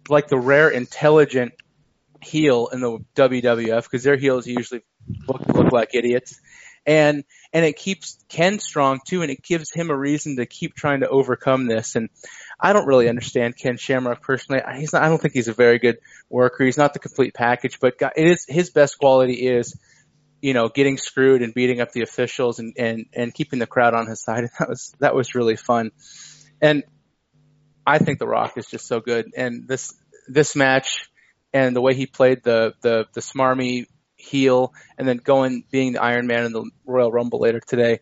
like 0.10 0.28
the 0.28 0.38
rare 0.40 0.70
intelligent 0.70 1.54
heel 2.22 2.68
in 2.74 2.80
the 2.82 3.00
WWF 3.16 3.84
because 3.84 4.04
their 4.04 4.18
heels 4.18 4.48
usually 4.48 4.82
look, 5.28 5.48
look 5.48 5.72
like 5.72 5.90
idiots. 5.94 6.40
And 6.88 7.26
and 7.52 7.66
it 7.66 7.76
keeps 7.76 8.24
Ken 8.30 8.60
strong 8.60 9.02
too, 9.06 9.22
and 9.22 9.30
it 9.30 9.44
gives 9.44 9.72
him 9.74 9.90
a 9.90 9.98
reason 9.98 10.38
to 10.38 10.46
keep 10.46 10.74
trying 10.74 11.02
to 11.02 11.10
overcome 11.10 11.68
this. 11.68 11.98
And 11.98 12.10
I 12.58 12.72
don't 12.72 12.88
really 12.88 13.10
understand 13.10 13.58
Ken 13.58 13.76
Shamrock 13.76 14.22
personally. 14.22 14.62
He's 14.78 14.94
not, 14.94 15.04
I 15.04 15.10
don't 15.10 15.22
think 15.22 15.34
he's 15.34 15.50
a 15.50 15.54
very 15.54 15.80
good 15.80 15.98
worker. 16.30 16.64
He's 16.64 16.78
not 16.78 16.94
the 16.94 17.00
complete 17.00 17.34
package, 17.34 17.80
but 17.82 17.98
God, 17.98 18.14
it 18.16 18.26
is 18.26 18.46
his 18.48 18.70
best 18.70 18.98
quality 18.98 19.48
is 19.48 19.78
you 20.42 20.54
know 20.54 20.70
getting 20.70 20.98
screwed 20.98 21.42
and 21.42 21.54
beating 21.54 21.82
up 21.82 21.92
the 21.92 22.04
officials 22.04 22.60
and 22.60 22.74
and 22.78 23.06
and 23.14 23.34
keeping 23.34 23.60
the 23.60 23.68
crowd 23.68 23.94
on 23.94 24.08
his 24.08 24.24
side. 24.24 24.46
And 24.46 24.50
that 24.60 24.70
was 24.70 24.96
that 25.00 25.14
was 25.14 25.36
really 25.36 25.58
fun. 25.58 25.92
And 26.62 26.84
I 27.86 28.00
think 28.00 28.20
The 28.20 28.28
Rock 28.28 28.58
is 28.58 28.68
just 28.68 28.88
so 28.88 29.02
good, 29.02 29.34
and 29.36 29.68
this 29.68 29.94
this 30.30 30.56
match 30.56 31.10
and 31.54 31.76
the 31.76 31.82
way 31.82 31.96
he 31.96 32.06
played 32.06 32.44
the 32.44 32.74
the 32.82 33.08
the 33.14 33.22
smarmy 33.22 33.88
heel, 34.18 34.74
and 34.98 35.08
then 35.08 35.18
going 35.18 35.64
being 35.72 35.94
the 35.94 36.02
Iron 36.02 36.28
Man 36.28 36.46
in 36.46 36.52
the 36.52 36.70
Royal 36.86 37.12
Rumble 37.12 37.40
later 37.40 37.60
today, 37.60 38.00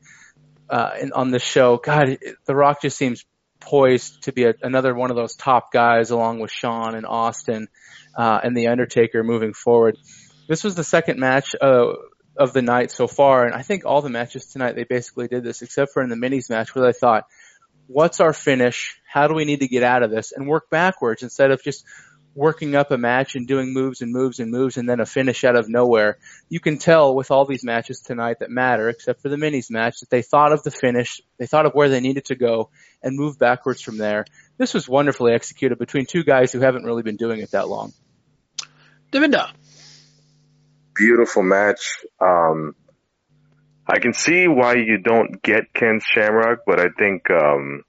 uh, 0.70 0.91
and 0.99 1.13
on 1.13 1.32
the 1.32 1.39
show, 1.39 1.78
God, 1.78 2.18
The 2.45 2.55
Rock 2.55 2.82
just 2.82 2.97
seems 2.97 3.26
poised 3.59 4.24
to 4.24 4.32
be 4.32 4.45
a, 4.45 4.53
another 4.61 4.93
one 4.93 5.09
of 5.09 5.16
those 5.16 5.36
top 5.36 5.72
guys, 5.72 6.11
along 6.11 6.39
with 6.39 6.51
Shawn 6.51 6.95
and 6.95 7.05
Austin 7.05 7.68
uh, 8.16 8.39
and 8.43 8.55
the 8.55 8.68
Undertaker 8.68 9.24
moving 9.24 9.53
forward. 9.53 9.97
This 10.47 10.63
was 10.63 10.76
the 10.76 10.84
second 10.84 11.20
match 11.20 11.55
uh, 11.59 11.93
of 12.38 12.53
the 12.53 12.61
night 12.61 12.91
so 12.91 13.07
far, 13.07 13.45
and 13.45 13.53
I 13.53 13.61
think 13.61 13.86
all 13.86 14.01
the 14.01 14.09
matches 14.09 14.45
tonight 14.45 14.76
they 14.76 14.84
basically 14.84 15.28
did 15.28 15.43
this, 15.43 15.61
except 15.61 15.93
for 15.93 16.03
in 16.03 16.09
the 16.09 16.16
minis 16.16 16.49
match 16.49 16.76
where 16.76 16.86
they 16.86 16.97
thought, 16.97 17.26
"What's 17.88 18.20
our 18.20 18.34
finish? 18.34 18.99
How 19.11 19.28
do 19.28 19.34
we 19.34 19.45
need 19.45 19.61
to 19.61 19.68
get 19.68 19.84
out 19.84 20.03
of 20.03 20.11
this?" 20.11 20.32
and 20.32 20.47
work 20.47 20.70
backwards 20.70 21.24
instead 21.24 21.51
of 21.51 21.63
just 21.63 21.84
working 22.36 22.76
up 22.76 22.92
a 22.92 22.98
match 22.98 23.36
and 23.36 23.48
doing 23.48 23.74
moves 23.74 24.02
and 24.02 24.12
moves 24.12 24.40
and 24.40 24.52
moves 24.52 24.76
and 24.78 24.88
then 24.88 25.00
a 25.00 25.06
finish 25.06 25.44
out 25.46 25.56
of 25.56 25.70
nowhere. 25.70 26.18
You 26.50 26.60
can 26.60 26.78
tell 26.78 27.16
with 27.16 27.32
all 27.32 27.46
these 27.46 27.64
matches 27.64 28.02
tonight 28.02 28.40
that 28.42 28.52
matter, 28.52 28.90
except 28.90 29.22
for 29.22 29.30
the 29.30 29.38
minis 29.38 29.72
match, 29.72 30.02
that 30.02 30.10
they 30.10 30.22
thought 30.22 30.52
of 30.52 30.62
the 30.62 30.70
finish, 30.70 31.22
they 31.38 31.48
thought 31.48 31.66
of 31.66 31.74
where 31.74 31.90
they 31.90 32.02
needed 32.02 32.26
to 32.26 32.36
go, 32.36 32.70
and 33.02 33.18
moved 33.18 33.40
backwards 33.40 33.82
from 33.82 33.98
there. 33.98 34.26
This 34.58 34.74
was 34.74 34.88
wonderfully 34.88 35.34
executed 35.34 35.80
between 35.80 36.06
two 36.06 36.24
guys 36.24 36.52
who 36.52 36.60
haven't 36.60 36.84
really 36.84 37.04
been 37.04 37.16
doing 37.16 37.40
it 37.40 37.52
that 37.52 37.70
long. 37.70 37.94
Devinda. 39.12 39.52
Beautiful 40.94 41.44
match. 41.44 41.98
Um, 42.20 42.76
I 43.88 44.00
can 44.00 44.14
see 44.14 44.48
why 44.48 44.76
you 44.76 44.98
don't 44.98 45.42
get 45.42 45.74
Ken 45.74 46.00
Shamrock, 46.04 46.60
but 46.66 46.80
I 46.80 46.88
think 46.98 47.30
um, 47.30 47.84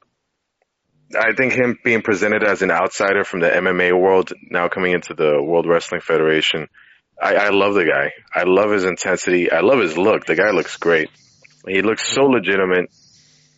I 1.14 1.34
think 1.34 1.52
him 1.52 1.78
being 1.84 2.02
presented 2.02 2.42
as 2.42 2.62
an 2.62 2.70
outsider 2.70 3.24
from 3.24 3.40
the 3.40 3.48
MMA 3.48 3.98
world, 3.98 4.32
now 4.42 4.68
coming 4.68 4.92
into 4.92 5.14
the 5.14 5.40
World 5.40 5.66
Wrestling 5.66 6.00
Federation, 6.00 6.68
I, 7.20 7.34
I 7.34 7.48
love 7.50 7.74
the 7.74 7.84
guy. 7.84 8.12
I 8.34 8.44
love 8.44 8.70
his 8.70 8.84
intensity. 8.84 9.50
I 9.50 9.60
love 9.60 9.78
his 9.78 9.96
look. 9.96 10.26
The 10.26 10.34
guy 10.34 10.50
looks 10.50 10.76
great. 10.76 11.08
He 11.66 11.82
looks 11.82 12.08
so 12.08 12.24
legitimate. 12.24 12.90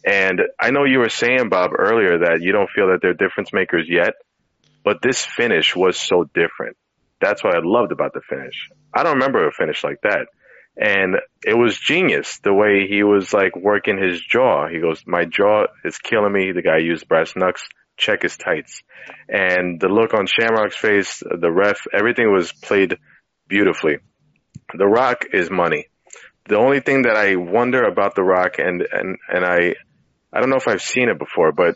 And 0.05 0.41
I 0.61 0.71
know 0.71 0.85
you 0.85 0.99
were 0.99 1.09
saying, 1.09 1.49
Bob, 1.49 1.71
earlier 1.77 2.19
that 2.19 2.41
you 2.41 2.53
don't 2.53 2.71
feel 2.71 2.89
that 2.89 3.01
they're 3.03 3.15
difference 3.15 3.53
makers 3.53 3.87
yet, 3.89 4.15
but 4.85 5.03
this 5.03 5.25
finish 5.25 5.75
was 5.75 5.99
so 5.99 6.25
different. 6.25 6.77
That's 7.21 7.43
what 7.43 7.55
I 7.55 7.61
loved 7.63 7.93
about 7.93 8.13
the 8.13 8.21
finish. 8.21 8.69
I 8.95 9.03
don't 9.03 9.15
remember 9.15 9.47
a 9.47 9.53
finish 9.53 9.83
like 9.83 10.01
that. 10.03 10.29
And 10.79 11.17
it 11.45 11.55
was 11.55 11.77
genius 11.77 12.39
the 12.45 12.55
way 12.55 12.87
he 12.89 13.03
was 13.03 13.33
like 13.33 13.57
working 13.57 13.99
his 14.01 14.21
jaw. 14.21 14.69
He 14.69 14.79
goes, 14.79 15.03
my 15.07 15.25
jaw 15.25 15.67
is 15.85 15.99
killing 15.99 16.33
me. 16.33 16.53
The 16.53 16.63
guy 16.63 16.79
used 16.79 17.09
brass 17.09 17.35
knucks, 17.35 17.69
check 17.97 18.23
his 18.23 18.37
tights. 18.37 18.83
And 19.29 19.81
the 19.81 19.89
look 19.89 20.15
on 20.15 20.27
Shamrock's 20.27 20.77
face, 20.77 21.21
the 21.21 21.51
ref, 21.51 21.87
everything 21.93 22.33
was 22.33 22.53
played 22.53 22.97
beautifully. 23.49 23.99
The 24.73 24.87
Rock 24.87 25.25
is 25.33 25.51
money. 25.51 25.87
The 26.47 26.59
only 26.59 26.81
thing 26.81 27.03
that 27.03 27.17
I 27.17 27.35
wonder 27.37 27.83
about 27.83 28.15
The 28.15 28.23
Rock 28.23 28.59
and, 28.59 28.87
and, 28.93 29.17
and 29.29 29.45
I, 29.45 29.75
I 30.33 30.41
don't 30.41 30.51
know 30.51 30.57
if 30.57 30.69
I've 30.69 30.83
seen 30.83 31.09
it 31.09 31.19
before, 31.19 31.53
but 31.53 31.75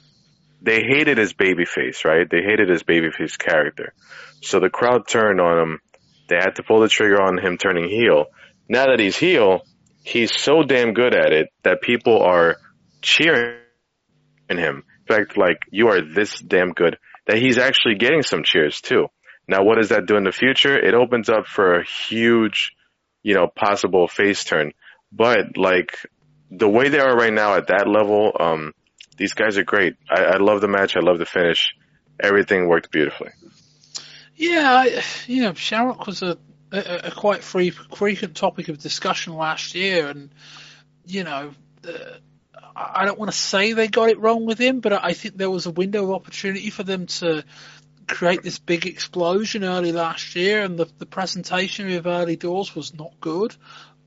they 0.60 0.80
hated 0.80 1.18
his 1.18 1.32
baby 1.32 1.64
face, 1.64 2.04
right? 2.04 2.28
They 2.30 2.42
hated 2.42 2.68
his 2.68 2.84
babyface 2.84 3.36
character. 3.36 3.94
So 4.42 4.60
the 4.60 4.70
crowd 4.70 5.08
turned 5.08 5.40
on 5.40 5.58
him. 5.58 5.80
They 6.28 6.36
had 6.36 6.56
to 6.56 6.62
pull 6.62 6.80
the 6.80 6.88
trigger 6.88 7.20
on 7.20 7.38
him 7.38 7.58
turning 7.58 7.88
heel 7.88 8.26
now 8.68 8.86
that 8.86 8.98
he's 8.98 9.16
heel, 9.16 9.62
he's 10.04 10.34
so 10.34 10.62
damn 10.62 10.94
good 10.94 11.14
at 11.14 11.32
it 11.32 11.48
that 11.62 11.82
people 11.82 12.22
are 12.22 12.56
cheering 13.00 13.58
him. 14.48 14.84
In 15.08 15.16
fact, 15.16 15.36
like 15.36 15.58
you 15.70 15.88
are 15.88 16.00
this 16.00 16.38
damn 16.40 16.72
good 16.72 16.98
that 17.26 17.38
he's 17.38 17.58
actually 17.58 17.96
getting 17.96 18.22
some 18.22 18.42
cheers 18.44 18.80
too. 18.80 19.08
Now, 19.48 19.64
what 19.64 19.76
does 19.76 19.88
that 19.90 20.06
do 20.06 20.16
in 20.16 20.24
the 20.24 20.32
future? 20.32 20.78
It 20.78 20.94
opens 20.94 21.28
up 21.28 21.46
for 21.46 21.74
a 21.74 21.84
huge, 21.84 22.72
you 23.22 23.34
know, 23.34 23.48
possible 23.48 24.08
face 24.08 24.44
turn. 24.44 24.72
But 25.10 25.56
like 25.56 25.96
the 26.50 26.68
way 26.68 26.88
they 26.88 27.00
are 27.00 27.14
right 27.14 27.32
now 27.32 27.54
at 27.56 27.68
that 27.68 27.88
level, 27.88 28.32
um, 28.38 28.72
these 29.16 29.34
guys 29.34 29.58
are 29.58 29.64
great. 29.64 29.96
I, 30.10 30.22
I 30.22 30.36
love 30.38 30.60
the 30.60 30.68
match. 30.68 30.96
I 30.96 31.00
love 31.00 31.18
the 31.18 31.26
finish. 31.26 31.74
Everything 32.20 32.68
worked 32.68 32.90
beautifully. 32.90 33.30
Yeah, 34.36 34.72
I, 34.72 35.02
you 35.26 35.42
know, 35.42 35.54
Shamrock 35.54 36.06
was 36.06 36.22
a 36.22 36.38
a, 36.72 37.08
a 37.08 37.10
quite 37.10 37.44
free, 37.44 37.70
frequent 37.70 38.36
topic 38.36 38.68
of 38.68 38.78
discussion 38.78 39.34
last 39.34 39.74
year, 39.74 40.08
and 40.08 40.30
you 41.06 41.24
know, 41.24 41.52
uh, 41.86 42.16
I 42.74 43.04
don't 43.04 43.18
want 43.18 43.30
to 43.30 43.36
say 43.36 43.72
they 43.72 43.88
got 43.88 44.08
it 44.08 44.18
wrong 44.18 44.46
with 44.46 44.58
him, 44.58 44.80
but 44.80 44.92
I 44.92 45.12
think 45.12 45.36
there 45.36 45.50
was 45.50 45.66
a 45.66 45.70
window 45.70 46.04
of 46.04 46.10
opportunity 46.12 46.70
for 46.70 46.82
them 46.82 47.06
to 47.06 47.44
create 48.08 48.42
this 48.42 48.58
big 48.58 48.86
explosion 48.86 49.64
early 49.64 49.92
last 49.92 50.34
year, 50.34 50.62
and 50.62 50.78
the, 50.78 50.88
the 50.98 51.06
presentation 51.06 51.90
of 51.92 52.06
early 52.06 52.36
doors 52.36 52.74
was 52.74 52.94
not 52.94 53.20
good. 53.20 53.54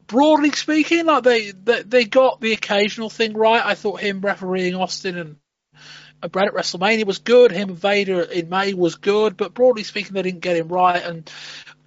Broadly 0.07 0.51
speaking, 0.51 1.05
like 1.05 1.23
they, 1.23 1.51
they 1.51 1.81
they 1.81 2.05
got 2.05 2.39
the 2.39 2.53
occasional 2.53 3.09
thing 3.09 3.35
right. 3.35 3.65
I 3.65 3.73
thought 3.73 4.01
him 4.01 4.21
refereeing 4.21 4.75
Austin 4.75 5.17
and 5.17 5.37
Brad 6.27 6.47
at 6.47 6.53
WrestleMania 6.53 7.05
was 7.05 7.19
good. 7.19 7.51
Him 7.51 7.69
and 7.69 7.77
Vader 7.77 8.21
in 8.21 8.49
May 8.49 8.73
was 8.73 8.95
good, 8.95 9.37
but 9.37 9.53
broadly 9.53 9.83
speaking, 9.83 10.13
they 10.13 10.21
didn't 10.21 10.41
get 10.41 10.57
him 10.57 10.69
right. 10.69 11.03
And 11.03 11.29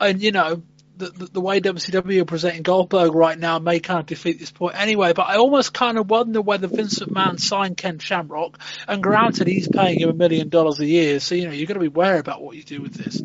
and 0.00 0.22
you 0.22 0.32
know 0.32 0.62
the, 0.98 1.40
way 1.40 1.60
WCW 1.60 2.22
are 2.22 2.24
presenting 2.24 2.62
Goldberg 2.62 3.14
right 3.14 3.38
now 3.38 3.58
may 3.58 3.80
kind 3.80 4.00
of 4.00 4.06
defeat 4.06 4.38
this 4.38 4.50
point 4.50 4.78
anyway. 4.78 5.12
But 5.12 5.28
I 5.28 5.36
almost 5.36 5.72
kind 5.72 5.98
of 5.98 6.10
wonder 6.10 6.40
whether 6.40 6.66
Vince 6.66 6.98
McMahon 6.98 7.40
signed 7.40 7.76
Ken 7.76 7.98
Shamrock, 7.98 8.58
and 8.86 9.02
granted 9.02 9.46
he's 9.46 9.68
paying 9.68 10.00
him 10.00 10.10
a 10.10 10.14
million 10.14 10.48
dollars 10.48 10.80
a 10.80 10.86
year, 10.86 11.20
so 11.20 11.34
you 11.34 11.46
know 11.46 11.52
you've 11.52 11.68
got 11.68 11.74
to 11.74 11.80
be 11.80 11.88
wary 11.88 12.18
about 12.18 12.42
what 12.42 12.56
you 12.56 12.62
do 12.62 12.82
with 12.82 12.94
this. 12.94 13.22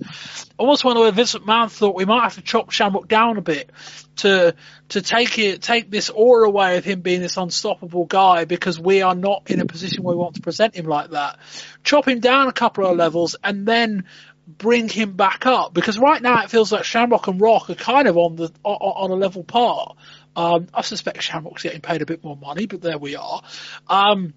Almost 0.57 0.85
wonder 0.85 1.01
whether 1.01 1.15
Vince 1.15 1.35
McMahon 1.35 1.71
thought 1.71 1.95
we 1.95 2.05
might 2.05 2.23
have 2.23 2.35
to 2.35 2.41
chop 2.41 2.71
Shamrock 2.71 3.07
down 3.07 3.37
a 3.37 3.41
bit 3.41 3.69
to 4.17 4.55
to 4.89 5.01
take 5.01 5.39
it 5.39 5.61
take 5.61 5.89
this 5.89 6.09
aura 6.09 6.47
away 6.47 6.77
of 6.77 6.85
him 6.85 7.01
being 7.01 7.21
this 7.21 7.37
unstoppable 7.37 8.05
guy 8.05 8.45
because 8.45 8.79
we 8.79 9.01
are 9.01 9.15
not 9.15 9.49
in 9.49 9.59
a 9.59 9.65
position 9.65 10.03
where 10.03 10.15
we 10.15 10.21
want 10.21 10.35
to 10.35 10.41
present 10.41 10.75
him 10.75 10.85
like 10.85 11.11
that. 11.11 11.39
Chop 11.83 12.07
him 12.07 12.19
down 12.19 12.47
a 12.47 12.53
couple 12.53 12.85
of 12.85 12.95
levels 12.95 13.35
and 13.43 13.65
then 13.65 14.05
bring 14.47 14.89
him 14.89 15.13
back 15.13 15.45
up 15.45 15.73
because 15.73 15.97
right 15.97 16.21
now 16.21 16.43
it 16.43 16.49
feels 16.49 16.71
like 16.71 16.83
Shamrock 16.83 17.27
and 17.27 17.39
Rock 17.39 17.69
are 17.69 17.75
kind 17.75 18.07
of 18.07 18.17
on 18.17 18.35
the 18.35 18.51
on, 18.63 19.11
a 19.11 19.15
level 19.15 19.43
par. 19.43 19.95
Um, 20.35 20.67
I 20.73 20.81
suspect 20.81 21.21
Shamrock's 21.21 21.63
getting 21.63 21.81
paid 21.81 22.01
a 22.01 22.05
bit 22.05 22.23
more 22.23 22.35
money, 22.35 22.65
but 22.65 22.81
there 22.81 22.97
we 22.97 23.15
are. 23.15 23.41
Um, 23.87 24.33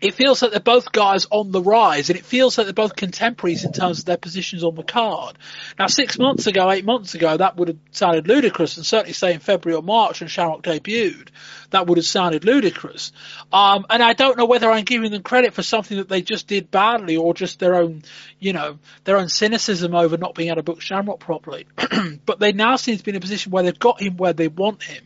it 0.00 0.14
feels 0.14 0.40
like 0.40 0.50
they're 0.50 0.60
both 0.60 0.92
guys 0.92 1.26
on 1.30 1.50
the 1.50 1.62
rise, 1.62 2.08
and 2.08 2.18
it 2.18 2.24
feels 2.24 2.56
like 2.56 2.66
they're 2.66 2.72
both 2.72 2.96
contemporaries 2.96 3.64
in 3.64 3.72
terms 3.72 4.00
of 4.00 4.04
their 4.06 4.16
positions 4.16 4.64
on 4.64 4.74
the 4.74 4.82
card. 4.82 5.36
Now, 5.78 5.86
six 5.88 6.18
months 6.18 6.46
ago, 6.46 6.70
eight 6.70 6.84
months 6.84 7.14
ago, 7.14 7.36
that 7.36 7.56
would 7.56 7.68
have 7.68 7.78
sounded 7.90 8.26
ludicrous, 8.26 8.76
and 8.76 8.86
certainly 8.86 9.12
say 9.12 9.34
in 9.34 9.40
February 9.40 9.76
or 9.76 9.82
March 9.82 10.20
when 10.20 10.28
Shamrock 10.28 10.62
debuted, 10.62 11.28
that 11.70 11.86
would 11.86 11.98
have 11.98 12.06
sounded 12.06 12.44
ludicrous. 12.44 13.12
Um, 13.52 13.84
and 13.90 14.02
I 14.02 14.14
don't 14.14 14.38
know 14.38 14.46
whether 14.46 14.70
I'm 14.70 14.84
giving 14.84 15.10
them 15.10 15.22
credit 15.22 15.52
for 15.52 15.62
something 15.62 15.98
that 15.98 16.08
they 16.08 16.22
just 16.22 16.46
did 16.46 16.70
badly, 16.70 17.16
or 17.16 17.34
just 17.34 17.58
their 17.58 17.74
own, 17.74 18.02
you 18.38 18.52
know, 18.52 18.78
their 19.04 19.18
own 19.18 19.28
cynicism 19.28 19.94
over 19.94 20.16
not 20.16 20.34
being 20.34 20.48
able 20.48 20.56
to 20.56 20.62
book 20.62 20.80
Shamrock 20.80 21.20
properly. 21.20 21.66
but 22.24 22.40
they 22.40 22.52
now 22.52 22.76
seem 22.76 22.96
to 22.96 23.04
be 23.04 23.10
in 23.10 23.16
a 23.16 23.20
position 23.20 23.52
where 23.52 23.62
they've 23.62 23.78
got 23.78 24.00
him 24.00 24.16
where 24.16 24.32
they 24.32 24.48
want 24.48 24.82
him 24.82 25.04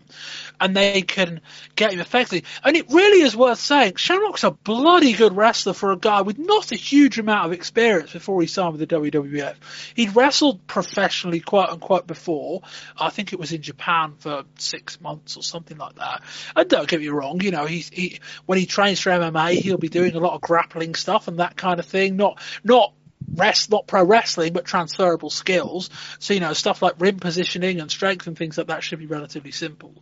and 0.64 0.74
they 0.74 1.02
can 1.02 1.42
get 1.76 1.92
him 1.92 2.00
effectively. 2.00 2.44
And 2.64 2.74
it 2.74 2.90
really 2.90 3.20
is 3.20 3.36
worth 3.36 3.58
saying, 3.58 3.96
Shamrock's 3.96 4.44
a 4.44 4.50
bloody 4.50 5.12
good 5.12 5.36
wrestler 5.36 5.74
for 5.74 5.92
a 5.92 5.98
guy 5.98 6.22
with 6.22 6.38
not 6.38 6.72
a 6.72 6.76
huge 6.76 7.18
amount 7.18 7.44
of 7.44 7.52
experience 7.52 8.14
before 8.14 8.40
he 8.40 8.46
signed 8.46 8.72
with 8.72 8.88
the 8.88 8.96
WWF. 8.96 9.56
He'd 9.94 10.16
wrestled 10.16 10.66
professionally, 10.66 11.40
quote 11.40 11.68
unquote, 11.68 12.06
before. 12.06 12.62
I 12.98 13.10
think 13.10 13.34
it 13.34 13.38
was 13.38 13.52
in 13.52 13.60
Japan 13.60 14.14
for 14.18 14.44
six 14.58 14.98
months 15.02 15.36
or 15.36 15.42
something 15.42 15.76
like 15.76 15.96
that. 15.96 16.22
And 16.56 16.66
don't 16.66 16.88
get 16.88 17.00
me 17.00 17.08
wrong, 17.08 17.42
you 17.42 17.50
know, 17.50 17.66
he, 17.66 18.20
when 18.46 18.58
he 18.58 18.64
trains 18.64 19.00
for 19.00 19.10
MMA, 19.10 19.56
he'll 19.56 19.76
be 19.76 19.90
doing 19.90 20.14
a 20.14 20.20
lot 20.20 20.32
of 20.32 20.40
grappling 20.40 20.94
stuff 20.94 21.28
and 21.28 21.40
that 21.40 21.58
kind 21.58 21.78
of 21.78 21.84
thing. 21.84 22.16
Not, 22.16 22.40
not 22.64 22.94
rest, 23.32 23.70
not 23.70 23.86
pro 23.86 24.04
wrestling, 24.04 24.52
but 24.52 24.64
transferable 24.64 25.30
skills. 25.30 25.90
So, 26.18 26.34
you 26.34 26.40
know, 26.40 26.52
stuff 26.52 26.82
like 26.82 26.94
rim 26.98 27.18
positioning 27.18 27.80
and 27.80 27.90
strength 27.90 28.26
and 28.26 28.36
things 28.36 28.58
like 28.58 28.68
that 28.68 28.82
should 28.82 28.98
be 28.98 29.06
relatively 29.06 29.52
simple. 29.52 29.94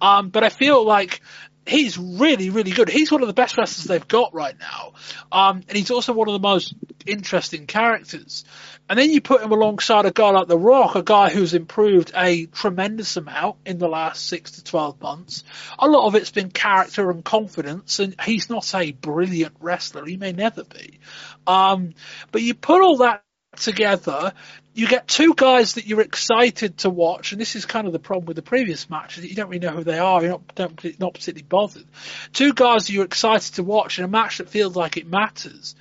Um, 0.00 0.30
but 0.30 0.44
I 0.44 0.48
feel 0.48 0.84
like 0.84 1.20
he's 1.66 1.96
really, 1.96 2.50
really 2.50 2.72
good. 2.72 2.88
He's 2.88 3.12
one 3.12 3.22
of 3.22 3.28
the 3.28 3.34
best 3.34 3.56
wrestlers 3.56 3.84
they've 3.84 4.08
got 4.08 4.34
right 4.34 4.56
now. 4.58 4.94
Um, 5.30 5.62
and 5.68 5.76
he's 5.76 5.90
also 5.90 6.12
one 6.12 6.28
of 6.28 6.34
the 6.34 6.40
most 6.40 6.74
interesting 7.06 7.66
characters. 7.66 8.44
And 8.88 8.98
then 8.98 9.10
you 9.10 9.20
put 9.20 9.42
him 9.42 9.52
alongside 9.52 10.06
a 10.06 10.10
guy 10.10 10.30
like 10.30 10.48
The 10.48 10.58
Rock, 10.58 10.96
a 10.96 11.02
guy 11.02 11.30
who's 11.30 11.54
improved 11.54 12.12
a 12.16 12.46
tremendous 12.46 13.16
amount 13.16 13.56
in 13.64 13.78
the 13.78 13.88
last 13.88 14.26
six 14.26 14.52
to 14.52 14.64
12 14.64 15.00
months. 15.00 15.44
A 15.78 15.88
lot 15.88 16.06
of 16.06 16.14
it's 16.14 16.30
been 16.30 16.50
character 16.50 17.10
and 17.10 17.24
confidence, 17.24 18.00
and 18.00 18.14
he's 18.20 18.50
not 18.50 18.74
a 18.74 18.92
brilliant 18.92 19.54
wrestler. 19.60 20.04
He 20.04 20.16
may 20.16 20.32
never 20.32 20.64
be. 20.64 20.98
Um, 21.46 21.94
but 22.30 22.42
you 22.42 22.54
put 22.54 22.82
all 22.82 22.98
that 22.98 23.24
together, 23.56 24.32
you 24.74 24.88
get 24.88 25.06
two 25.06 25.34
guys 25.34 25.74
that 25.74 25.86
you're 25.86 26.00
excited 26.00 26.78
to 26.78 26.90
watch, 26.90 27.32
and 27.32 27.40
this 27.40 27.56
is 27.56 27.66
kind 27.66 27.86
of 27.86 27.92
the 27.92 27.98
problem 27.98 28.26
with 28.26 28.36
the 28.36 28.42
previous 28.42 28.88
match, 28.88 29.18
you 29.18 29.34
don't 29.34 29.48
really 29.48 29.64
know 29.64 29.72
who 29.72 29.84
they 29.84 29.98
are, 29.98 30.22
you're 30.22 30.30
not, 30.30 30.54
don't, 30.54 31.00
not 31.00 31.14
particularly 31.14 31.46
bothered. 31.46 31.84
Two 32.32 32.54
guys 32.54 32.88
you're 32.88 33.04
excited 33.04 33.54
to 33.54 33.62
watch 33.62 33.98
in 33.98 34.04
a 34.04 34.08
match 34.08 34.38
that 34.38 34.48
feels 34.48 34.74
like 34.74 34.96
it 34.96 35.06
matters. 35.06 35.74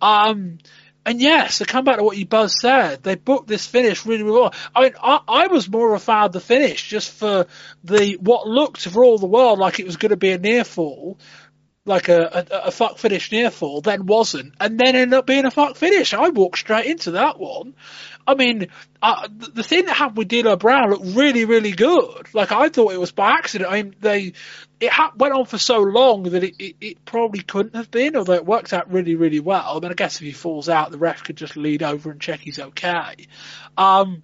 Um, 0.00 0.58
and 1.04 1.20
yes, 1.20 1.58
to 1.58 1.64
come 1.64 1.84
back 1.84 1.96
to 1.96 2.02
what 2.02 2.16
you 2.16 2.26
both 2.26 2.50
said, 2.50 3.02
they 3.02 3.14
booked 3.14 3.48
this 3.48 3.66
finish 3.66 4.04
really, 4.04 4.22
really 4.22 4.40
well. 4.40 4.54
I 4.74 4.82
mean, 4.82 4.92
I, 5.02 5.20
I 5.26 5.46
was 5.46 5.68
more 5.68 5.94
of 5.94 6.00
a 6.00 6.04
fan 6.04 6.24
of 6.24 6.32
the 6.32 6.40
finish 6.40 6.88
just 6.88 7.10
for 7.10 7.46
the 7.84 8.16
what 8.20 8.46
looked 8.46 8.86
for 8.86 9.04
all 9.04 9.18
the 9.18 9.26
world 9.26 9.58
like 9.58 9.80
it 9.80 9.86
was 9.86 9.96
going 9.96 10.10
to 10.10 10.16
be 10.16 10.30
a 10.30 10.38
near 10.38 10.64
fall 10.64 11.18
like 11.86 12.08
a, 12.08 12.46
a, 12.50 12.56
a 12.66 12.70
fuck 12.70 12.98
finish 12.98 13.32
near 13.32 13.50
fall, 13.50 13.80
then 13.80 14.06
wasn't, 14.06 14.54
and 14.60 14.78
then 14.78 14.96
ended 14.96 15.14
up 15.14 15.26
being 15.26 15.46
a 15.46 15.50
fuck 15.50 15.76
finish. 15.76 16.12
I 16.12 16.28
walked 16.28 16.58
straight 16.58 16.86
into 16.86 17.12
that 17.12 17.38
one. 17.38 17.74
I 18.26 18.34
mean, 18.34 18.68
the, 19.00 19.62
thing 19.62 19.86
that 19.86 19.96
happened 19.96 20.18
with 20.18 20.28
D'Lo 20.28 20.56
Brown 20.56 20.90
looked 20.90 21.16
really, 21.16 21.46
really 21.46 21.72
good. 21.72 22.32
Like 22.34 22.52
I 22.52 22.68
thought 22.68 22.92
it 22.92 23.00
was 23.00 23.12
by 23.12 23.30
accident. 23.30 23.70
I 23.70 23.82
mean, 23.82 23.96
they 23.98 24.34
it 24.78 24.90
ha- 24.90 25.12
went 25.16 25.34
on 25.34 25.46
for 25.46 25.58
so 25.58 25.80
long 25.80 26.24
that 26.24 26.44
it, 26.44 26.54
it, 26.58 26.76
it 26.80 27.04
probably 27.04 27.42
couldn't 27.42 27.74
have 27.74 27.90
been, 27.90 28.14
although 28.14 28.34
it 28.34 28.46
worked 28.46 28.72
out 28.72 28.92
really, 28.92 29.16
really 29.16 29.40
well. 29.40 29.76
I 29.76 29.80
mean, 29.80 29.90
I 29.90 29.94
guess 29.94 30.16
if 30.16 30.22
he 30.22 30.32
falls 30.32 30.68
out, 30.68 30.90
the 30.90 30.98
ref 30.98 31.24
could 31.24 31.36
just 31.36 31.56
lead 31.56 31.82
over 31.82 32.10
and 32.10 32.20
check 32.20 32.40
he's 32.40 32.58
okay. 32.58 33.26
Um, 33.76 34.22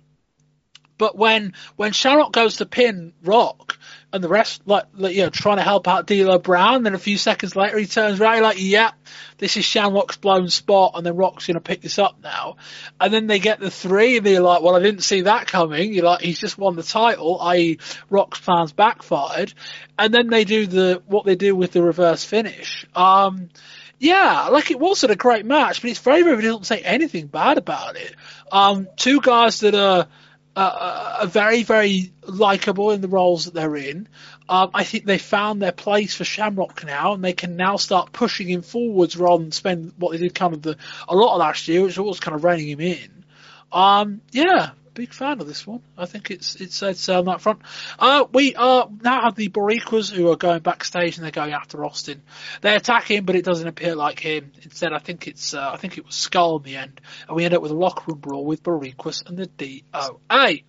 but 0.98 1.16
when 1.16 1.54
when 1.76 1.92
Shamrock 1.92 2.32
goes 2.32 2.56
to 2.56 2.66
pin 2.66 3.12
Rock 3.22 3.75
and 4.16 4.24
the 4.24 4.28
rest 4.28 4.62
like, 4.66 4.84
like 4.94 5.14
you 5.14 5.22
know 5.22 5.30
trying 5.30 5.58
to 5.58 5.62
help 5.62 5.86
out 5.86 6.06
D'Lo 6.06 6.38
Brown, 6.38 6.82
then 6.82 6.94
a 6.94 6.98
few 6.98 7.16
seconds 7.16 7.54
later 7.54 7.78
he 7.78 7.86
turns 7.86 8.20
around 8.20 8.42
like, 8.42 8.56
yeah, 8.58 8.90
this 9.38 9.56
is 9.56 9.64
Shamrock's 9.64 10.16
blown 10.16 10.48
spot, 10.48 10.92
and 10.96 11.06
then 11.06 11.16
Rock's 11.16 11.46
gonna 11.46 11.60
pick 11.60 11.82
this 11.82 11.98
up 11.98 12.16
now. 12.22 12.56
And 13.00 13.12
then 13.14 13.28
they 13.28 13.38
get 13.38 13.60
the 13.60 13.70
three, 13.70 14.16
and 14.16 14.26
they're 14.26 14.40
like, 14.40 14.62
well, 14.62 14.74
I 14.74 14.80
didn't 14.80 15.02
see 15.02 15.22
that 15.22 15.46
coming. 15.46 15.92
You're 15.92 16.04
like, 16.04 16.22
he's 16.22 16.40
just 16.40 16.58
won 16.58 16.74
the 16.74 16.82
title, 16.82 17.40
i.e., 17.40 17.78
Rock's 18.10 18.40
plans 18.40 18.72
backfired. 18.72 19.54
And 19.98 20.12
then 20.12 20.28
they 20.28 20.44
do 20.44 20.66
the 20.66 21.02
what 21.06 21.24
they 21.24 21.36
do 21.36 21.54
with 21.54 21.72
the 21.72 21.82
reverse 21.82 22.24
finish. 22.24 22.86
Um, 22.94 23.50
yeah, 23.98 24.48
like 24.48 24.70
it 24.70 24.78
wasn't 24.78 25.12
a 25.12 25.16
great 25.16 25.46
match, 25.46 25.80
but 25.80 25.90
it's 25.90 26.00
very, 26.00 26.22
very 26.22 26.42
doesn't 26.42 26.64
say 26.64 26.80
anything 26.80 27.26
bad 27.28 27.56
about 27.58 27.96
it. 27.96 28.14
Um, 28.52 28.88
two 28.96 29.20
guys 29.20 29.60
that 29.60 29.74
are 29.74 30.08
uh, 30.56 31.18
are 31.20 31.26
very, 31.26 31.62
very 31.62 32.12
likable 32.26 32.90
in 32.90 33.02
the 33.02 33.08
roles 33.08 33.44
that 33.44 33.54
they're 33.54 33.76
in. 33.76 34.08
Um, 34.48 34.70
I 34.72 34.84
think 34.84 35.04
they 35.04 35.18
found 35.18 35.60
their 35.60 35.72
place 35.72 36.14
for 36.14 36.24
Shamrock 36.24 36.84
now, 36.84 37.12
and 37.12 37.22
they 37.22 37.34
can 37.34 37.56
now 37.56 37.76
start 37.76 38.12
pushing 38.12 38.48
him 38.48 38.62
forwards 38.62 39.16
rather 39.16 39.42
than 39.42 39.52
spend 39.52 39.92
what 39.98 40.12
they 40.12 40.18
did 40.18 40.34
kind 40.34 40.54
of 40.54 40.62
the 40.62 40.76
a 41.08 41.14
lot 41.14 41.34
of 41.34 41.40
last 41.40 41.68
year, 41.68 41.82
which 41.82 41.98
was 41.98 42.20
kind 42.20 42.34
of 42.34 42.42
reining 42.42 42.68
him 42.68 42.80
in. 42.80 43.24
Um, 43.70 44.22
yeah, 44.32 44.70
big 44.96 45.12
fan 45.12 45.40
of 45.40 45.46
this 45.46 45.66
one. 45.66 45.82
I 45.96 46.06
think 46.06 46.30
it's 46.30 46.56
it's 46.56 46.82
it's 46.82 47.08
on 47.08 47.26
that 47.26 47.42
front. 47.42 47.60
Uh, 47.98 48.24
we 48.32 48.54
uh, 48.56 48.86
now 49.02 49.20
have 49.22 49.36
the 49.36 49.50
Boricuas 49.50 50.10
who 50.10 50.30
are 50.32 50.36
going 50.36 50.60
backstage 50.60 51.16
and 51.16 51.24
they're 51.24 51.30
going 51.30 51.52
after 51.52 51.84
Austin. 51.84 52.22
They 52.62 52.74
attack 52.74 53.08
him, 53.10 53.26
but 53.26 53.36
it 53.36 53.44
doesn't 53.44 53.68
appear 53.68 53.94
like 53.94 54.18
him. 54.18 54.52
Instead, 54.62 54.92
I 54.92 54.98
think 54.98 55.28
it's 55.28 55.54
uh, 55.54 55.70
I 55.72 55.76
think 55.76 55.98
it 55.98 56.06
was 56.06 56.14
Skull 56.14 56.56
in 56.56 56.62
the 56.62 56.76
end, 56.76 57.00
and 57.28 57.36
we 57.36 57.44
end 57.44 57.54
up 57.54 57.62
with 57.62 57.70
a 57.70 57.76
locker 57.76 58.04
room 58.08 58.18
brawl 58.18 58.44
with 58.44 58.62
Boricuas 58.62 59.24
and 59.26 59.36
the 59.36 59.46
DOA. 59.46 60.64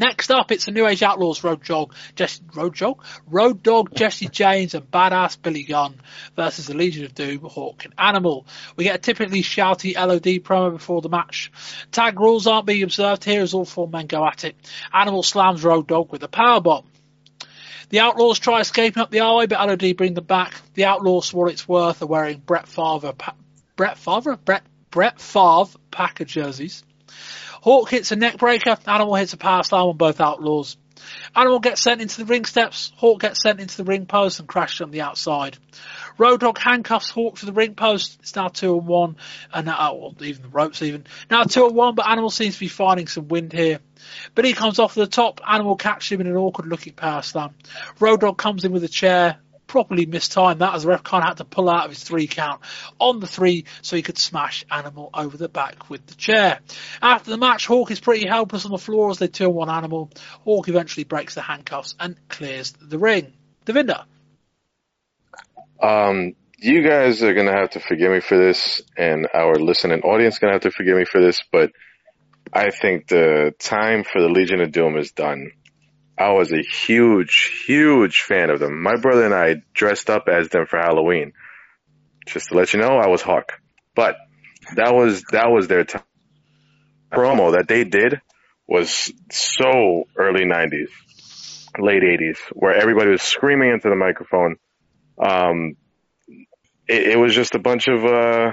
Next 0.00 0.30
up, 0.30 0.50
it's 0.50 0.64
the 0.64 0.72
New 0.72 0.86
Age 0.86 1.02
Outlaws 1.02 1.44
Road 1.44 1.62
Dog, 1.62 1.94
Jesse, 2.14 2.42
Road 2.54 2.74
Dog? 2.74 3.04
Road 3.28 3.62
Dog, 3.62 3.94
Jesse 3.94 4.28
James 4.28 4.72
and 4.72 4.90
Badass 4.90 5.40
Billy 5.40 5.62
Gunn 5.62 6.00
versus 6.34 6.66
the 6.66 6.74
Legion 6.74 7.04
of 7.04 7.14
Doom, 7.14 7.40
Hawk 7.40 7.84
and 7.84 7.92
Animal. 7.98 8.46
We 8.76 8.84
get 8.84 8.94
a 8.94 8.98
typically 8.98 9.42
shouty 9.42 9.94
LOD 9.96 10.42
promo 10.42 10.72
before 10.72 11.02
the 11.02 11.10
match. 11.10 11.52
Tag 11.92 12.18
rules 12.18 12.46
aren't 12.46 12.64
being 12.64 12.82
observed 12.82 13.24
here 13.24 13.42
as 13.42 13.52
all 13.52 13.66
four 13.66 13.88
men 13.88 14.06
go 14.06 14.26
at 14.26 14.44
it. 14.44 14.56
Animal 14.90 15.22
slams 15.22 15.62
Road 15.62 15.86
Dog 15.86 16.10
with 16.10 16.22
a 16.22 16.28
power 16.28 16.62
bomb. 16.62 16.86
The 17.90 18.00
Outlaws 18.00 18.38
try 18.38 18.60
escaping 18.60 19.02
up 19.02 19.10
the 19.10 19.20
aisle, 19.20 19.46
but 19.48 19.68
LOD 19.68 19.98
bring 19.98 20.14
them 20.14 20.24
back. 20.24 20.54
The 20.72 20.86
Outlaws, 20.86 21.28
for 21.28 21.44
what 21.44 21.52
it's 21.52 21.68
worth, 21.68 22.00
are 22.00 22.06
wearing 22.06 22.38
Brett 22.38 22.68
Favre, 22.68 23.12
pa- 23.12 23.34
Brett 23.76 23.98
Favre, 23.98 24.38
Brett, 24.38 24.62
Brett 24.90 25.20
Favre 25.20 25.78
Packer 25.90 26.24
jerseys. 26.24 26.84
Hawk 27.60 27.90
hits 27.90 28.12
a 28.12 28.16
neckbreaker. 28.16 28.78
Animal 28.86 29.14
hits 29.14 29.32
a 29.32 29.36
power 29.36 29.62
slam 29.62 29.86
on 29.86 29.96
both 29.96 30.20
outlaws. 30.20 30.76
Animal 31.34 31.60
gets 31.60 31.80
sent 31.80 32.00
into 32.00 32.18
the 32.18 32.24
ring 32.24 32.44
steps. 32.44 32.92
Hawk 32.96 33.20
gets 33.20 33.42
sent 33.42 33.60
into 33.60 33.76
the 33.76 33.84
ring 33.84 34.06
post 34.06 34.38
and 34.38 34.48
crashes 34.48 34.82
on 34.82 34.90
the 34.90 35.00
outside. 35.00 35.56
Road 36.18 36.40
Dog 36.40 36.58
handcuffs 36.58 37.10
Hawk 37.10 37.38
to 37.38 37.46
the 37.46 37.52
ring 37.52 37.74
post. 37.74 38.18
It's 38.20 38.36
now 38.36 38.48
two 38.48 38.76
and 38.76 38.86
one, 38.86 39.16
and 39.52 39.66
now 39.66 39.94
well, 39.94 40.14
even 40.20 40.42
the 40.42 40.48
ropes 40.48 40.82
even 40.82 41.06
now 41.30 41.44
two 41.44 41.66
and 41.66 41.74
one. 41.74 41.94
But 41.94 42.08
Animal 42.08 42.30
seems 42.30 42.54
to 42.54 42.60
be 42.60 42.68
finding 42.68 43.06
some 43.06 43.28
wind 43.28 43.52
here. 43.52 43.80
But 44.34 44.44
he 44.44 44.52
comes 44.52 44.78
off 44.78 44.94
the 44.94 45.06
top. 45.06 45.40
Animal 45.46 45.76
catches 45.76 46.12
him 46.12 46.20
in 46.20 46.26
an 46.26 46.36
awkward 46.36 46.68
looking 46.68 46.92
power 46.92 47.22
slam. 47.22 47.54
Road 47.98 48.20
Dog 48.20 48.36
comes 48.36 48.64
in 48.64 48.72
with 48.72 48.84
a 48.84 48.88
chair 48.88 49.38
properly 49.70 50.04
mistimed 50.04 50.60
that 50.60 50.74
as 50.74 50.82
the 50.82 50.88
ref 50.88 51.04
kind 51.04 51.22
of 51.22 51.28
had 51.28 51.36
to 51.36 51.44
pull 51.44 51.70
out 51.70 51.84
of 51.84 51.92
his 51.92 52.02
three 52.02 52.26
count 52.26 52.60
on 52.98 53.20
the 53.20 53.26
three 53.28 53.66
so 53.82 53.94
he 53.94 54.02
could 54.02 54.18
smash 54.18 54.64
Animal 54.68 55.10
over 55.14 55.36
the 55.36 55.48
back 55.48 55.88
with 55.88 56.04
the 56.06 56.16
chair. 56.16 56.58
After 57.00 57.30
the 57.30 57.36
match, 57.36 57.66
Hawk 57.66 57.92
is 57.92 58.00
pretty 58.00 58.26
helpless 58.26 58.64
on 58.64 58.72
the 58.72 58.78
floor 58.78 59.10
as 59.10 59.18
they 59.18 59.28
turn 59.28 59.54
one 59.54 59.70
Animal. 59.70 60.10
Hawk 60.44 60.68
eventually 60.68 61.04
breaks 61.04 61.36
the 61.36 61.40
handcuffs 61.40 61.94
and 62.00 62.16
clears 62.28 62.72
the 62.80 62.98
ring. 62.98 63.32
Devinder. 63.64 64.06
Um, 65.80 66.34
you 66.58 66.82
guys 66.82 67.22
are 67.22 67.32
gonna 67.32 67.56
have 67.56 67.70
to 67.70 67.80
forgive 67.80 68.10
me 68.10 68.18
for 68.18 68.36
this, 68.36 68.82
and 68.96 69.28
our 69.32 69.54
listening 69.54 70.00
audience 70.00 70.40
gonna 70.40 70.54
have 70.54 70.62
to 70.62 70.72
forgive 70.72 70.96
me 70.96 71.04
for 71.04 71.20
this, 71.20 71.44
but 71.52 71.70
I 72.52 72.70
think 72.70 73.06
the 73.06 73.54
time 73.60 74.02
for 74.02 74.20
the 74.20 74.28
Legion 74.28 74.60
of 74.60 74.72
Doom 74.72 74.96
is 74.96 75.12
done. 75.12 75.52
I 76.20 76.32
was 76.32 76.52
a 76.52 76.60
huge, 76.60 77.64
huge 77.66 78.20
fan 78.20 78.50
of 78.50 78.60
them. 78.60 78.82
My 78.82 78.96
brother 78.96 79.24
and 79.24 79.32
I 79.34 79.62
dressed 79.72 80.10
up 80.10 80.28
as 80.28 80.50
them 80.50 80.66
for 80.66 80.78
Halloween. 80.78 81.32
Just 82.26 82.48
to 82.48 82.56
let 82.56 82.74
you 82.74 82.80
know, 82.80 82.98
I 82.98 83.08
was 83.08 83.22
Hawk. 83.22 83.54
But 83.94 84.16
that 84.76 84.94
was 84.94 85.22
that 85.32 85.50
was 85.50 85.66
their 85.66 85.84
time. 85.84 86.02
Promo 87.10 87.56
that 87.56 87.68
they 87.68 87.84
did 87.84 88.20
was 88.68 89.10
so 89.30 90.04
early 90.14 90.44
'90s, 90.44 90.90
late 91.78 92.02
'80s, 92.02 92.36
where 92.52 92.74
everybody 92.74 93.10
was 93.10 93.22
screaming 93.22 93.72
into 93.72 93.88
the 93.88 93.96
microphone. 93.96 94.56
Um, 95.18 95.76
it, 96.86 97.12
it 97.12 97.18
was 97.18 97.34
just 97.34 97.54
a 97.54 97.58
bunch 97.58 97.88
of 97.88 98.04
uh, 98.04 98.52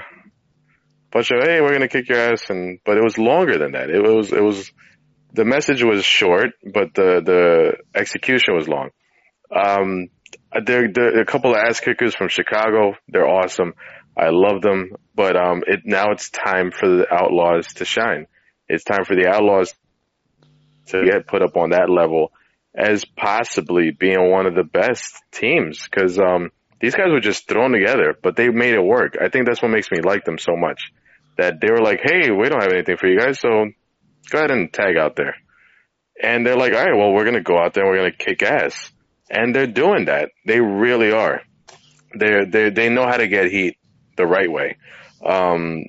bunch 1.11 1.31
of 1.31 1.43
hey, 1.43 1.59
we're 1.59 1.73
gonna 1.73 1.89
kick 1.89 2.07
your 2.07 2.17
ass, 2.17 2.49
and 2.49 2.79
but 2.85 2.97
it 2.97 3.03
was 3.03 3.17
longer 3.17 3.57
than 3.57 3.73
that. 3.73 3.89
It 3.89 4.01
was 4.01 4.31
it 4.31 4.41
was 4.41 4.71
the 5.33 5.45
message 5.45 5.83
was 5.83 6.05
short, 6.05 6.51
but 6.63 6.93
the 6.93 7.21
the 7.23 7.99
execution 7.99 8.55
was 8.55 8.67
long. 8.67 8.89
Um, 9.53 10.09
there, 10.65 10.87
there 10.91 11.19
a 11.19 11.25
couple 11.25 11.51
of 11.51 11.57
ass 11.57 11.79
kickers 11.79 12.15
from 12.15 12.29
Chicago. 12.29 12.95
They're 13.07 13.27
awesome. 13.27 13.73
I 14.17 14.29
love 14.29 14.61
them, 14.61 14.93
but 15.15 15.35
um, 15.35 15.63
it 15.67 15.81
now 15.85 16.11
it's 16.11 16.29
time 16.29 16.71
for 16.71 16.87
the 16.87 17.05
Outlaws 17.13 17.67
to 17.75 17.85
shine. 17.85 18.27
It's 18.67 18.83
time 18.83 19.05
for 19.05 19.15
the 19.15 19.27
Outlaws 19.27 19.73
to 20.87 21.03
get 21.05 21.27
put 21.27 21.41
up 21.41 21.55
on 21.55 21.71
that 21.71 21.89
level 21.89 22.31
as 22.75 23.05
possibly 23.05 23.91
being 23.91 24.31
one 24.31 24.45
of 24.45 24.55
the 24.55 24.63
best 24.63 25.15
teams 25.31 25.87
because 25.87 26.17
um, 26.19 26.51
these 26.79 26.95
guys 26.95 27.07
were 27.09 27.19
just 27.19 27.47
thrown 27.47 27.71
together, 27.71 28.15
but 28.21 28.35
they 28.35 28.49
made 28.49 28.73
it 28.73 28.83
work. 28.83 29.17
I 29.21 29.29
think 29.29 29.45
that's 29.45 29.61
what 29.61 29.71
makes 29.71 29.91
me 29.91 29.99
like 30.03 30.25
them 30.25 30.37
so 30.37 30.55
much. 30.55 30.91
That 31.37 31.61
they 31.61 31.69
were 31.69 31.81
like, 31.81 31.99
"Hey, 32.03 32.31
we 32.31 32.49
don't 32.49 32.61
have 32.61 32.73
anything 32.73 32.97
for 32.97 33.07
you 33.07 33.19
guys, 33.19 33.39
so 33.39 33.67
go 34.29 34.39
ahead 34.39 34.51
and 34.51 34.71
tag 34.71 34.97
out 34.97 35.15
there." 35.15 35.35
And 36.21 36.45
they're 36.45 36.57
like, 36.57 36.73
"All 36.73 36.83
right, 36.83 36.95
well, 36.95 37.11
we're 37.13 37.25
gonna 37.25 37.41
go 37.41 37.57
out 37.57 37.73
there, 37.73 37.83
and 37.83 37.91
we're 37.91 37.97
gonna 37.97 38.11
kick 38.11 38.41
ass," 38.43 38.91
and 39.29 39.55
they're 39.55 39.67
doing 39.67 40.05
that. 40.05 40.31
They 40.45 40.59
really 40.59 41.11
are. 41.11 41.41
They 42.15 42.45
they 42.45 42.69
they 42.69 42.89
know 42.89 43.05
how 43.05 43.17
to 43.17 43.27
get 43.27 43.51
heat 43.51 43.77
the 44.15 44.25
right 44.25 44.51
way. 44.51 44.77
Um, 45.23 45.85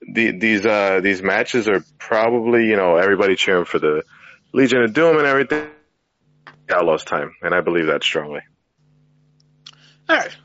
the, 0.00 0.32
these 0.32 0.64
uh, 0.64 1.00
these 1.02 1.22
matches 1.22 1.68
are 1.68 1.84
probably 1.98 2.66
you 2.66 2.76
know 2.76 2.96
everybody 2.96 3.36
cheering 3.36 3.64
for 3.64 3.78
the 3.78 4.02
Legion 4.52 4.82
of 4.82 4.92
Doom 4.92 5.18
and 5.18 5.26
everything. 5.26 5.68
Outlaws 6.68 7.04
time, 7.04 7.32
and 7.42 7.54
I 7.54 7.60
believe 7.60 7.86
that 7.86 8.02
strongly. 8.02 8.40
All 10.08 10.16
right. 10.16 10.36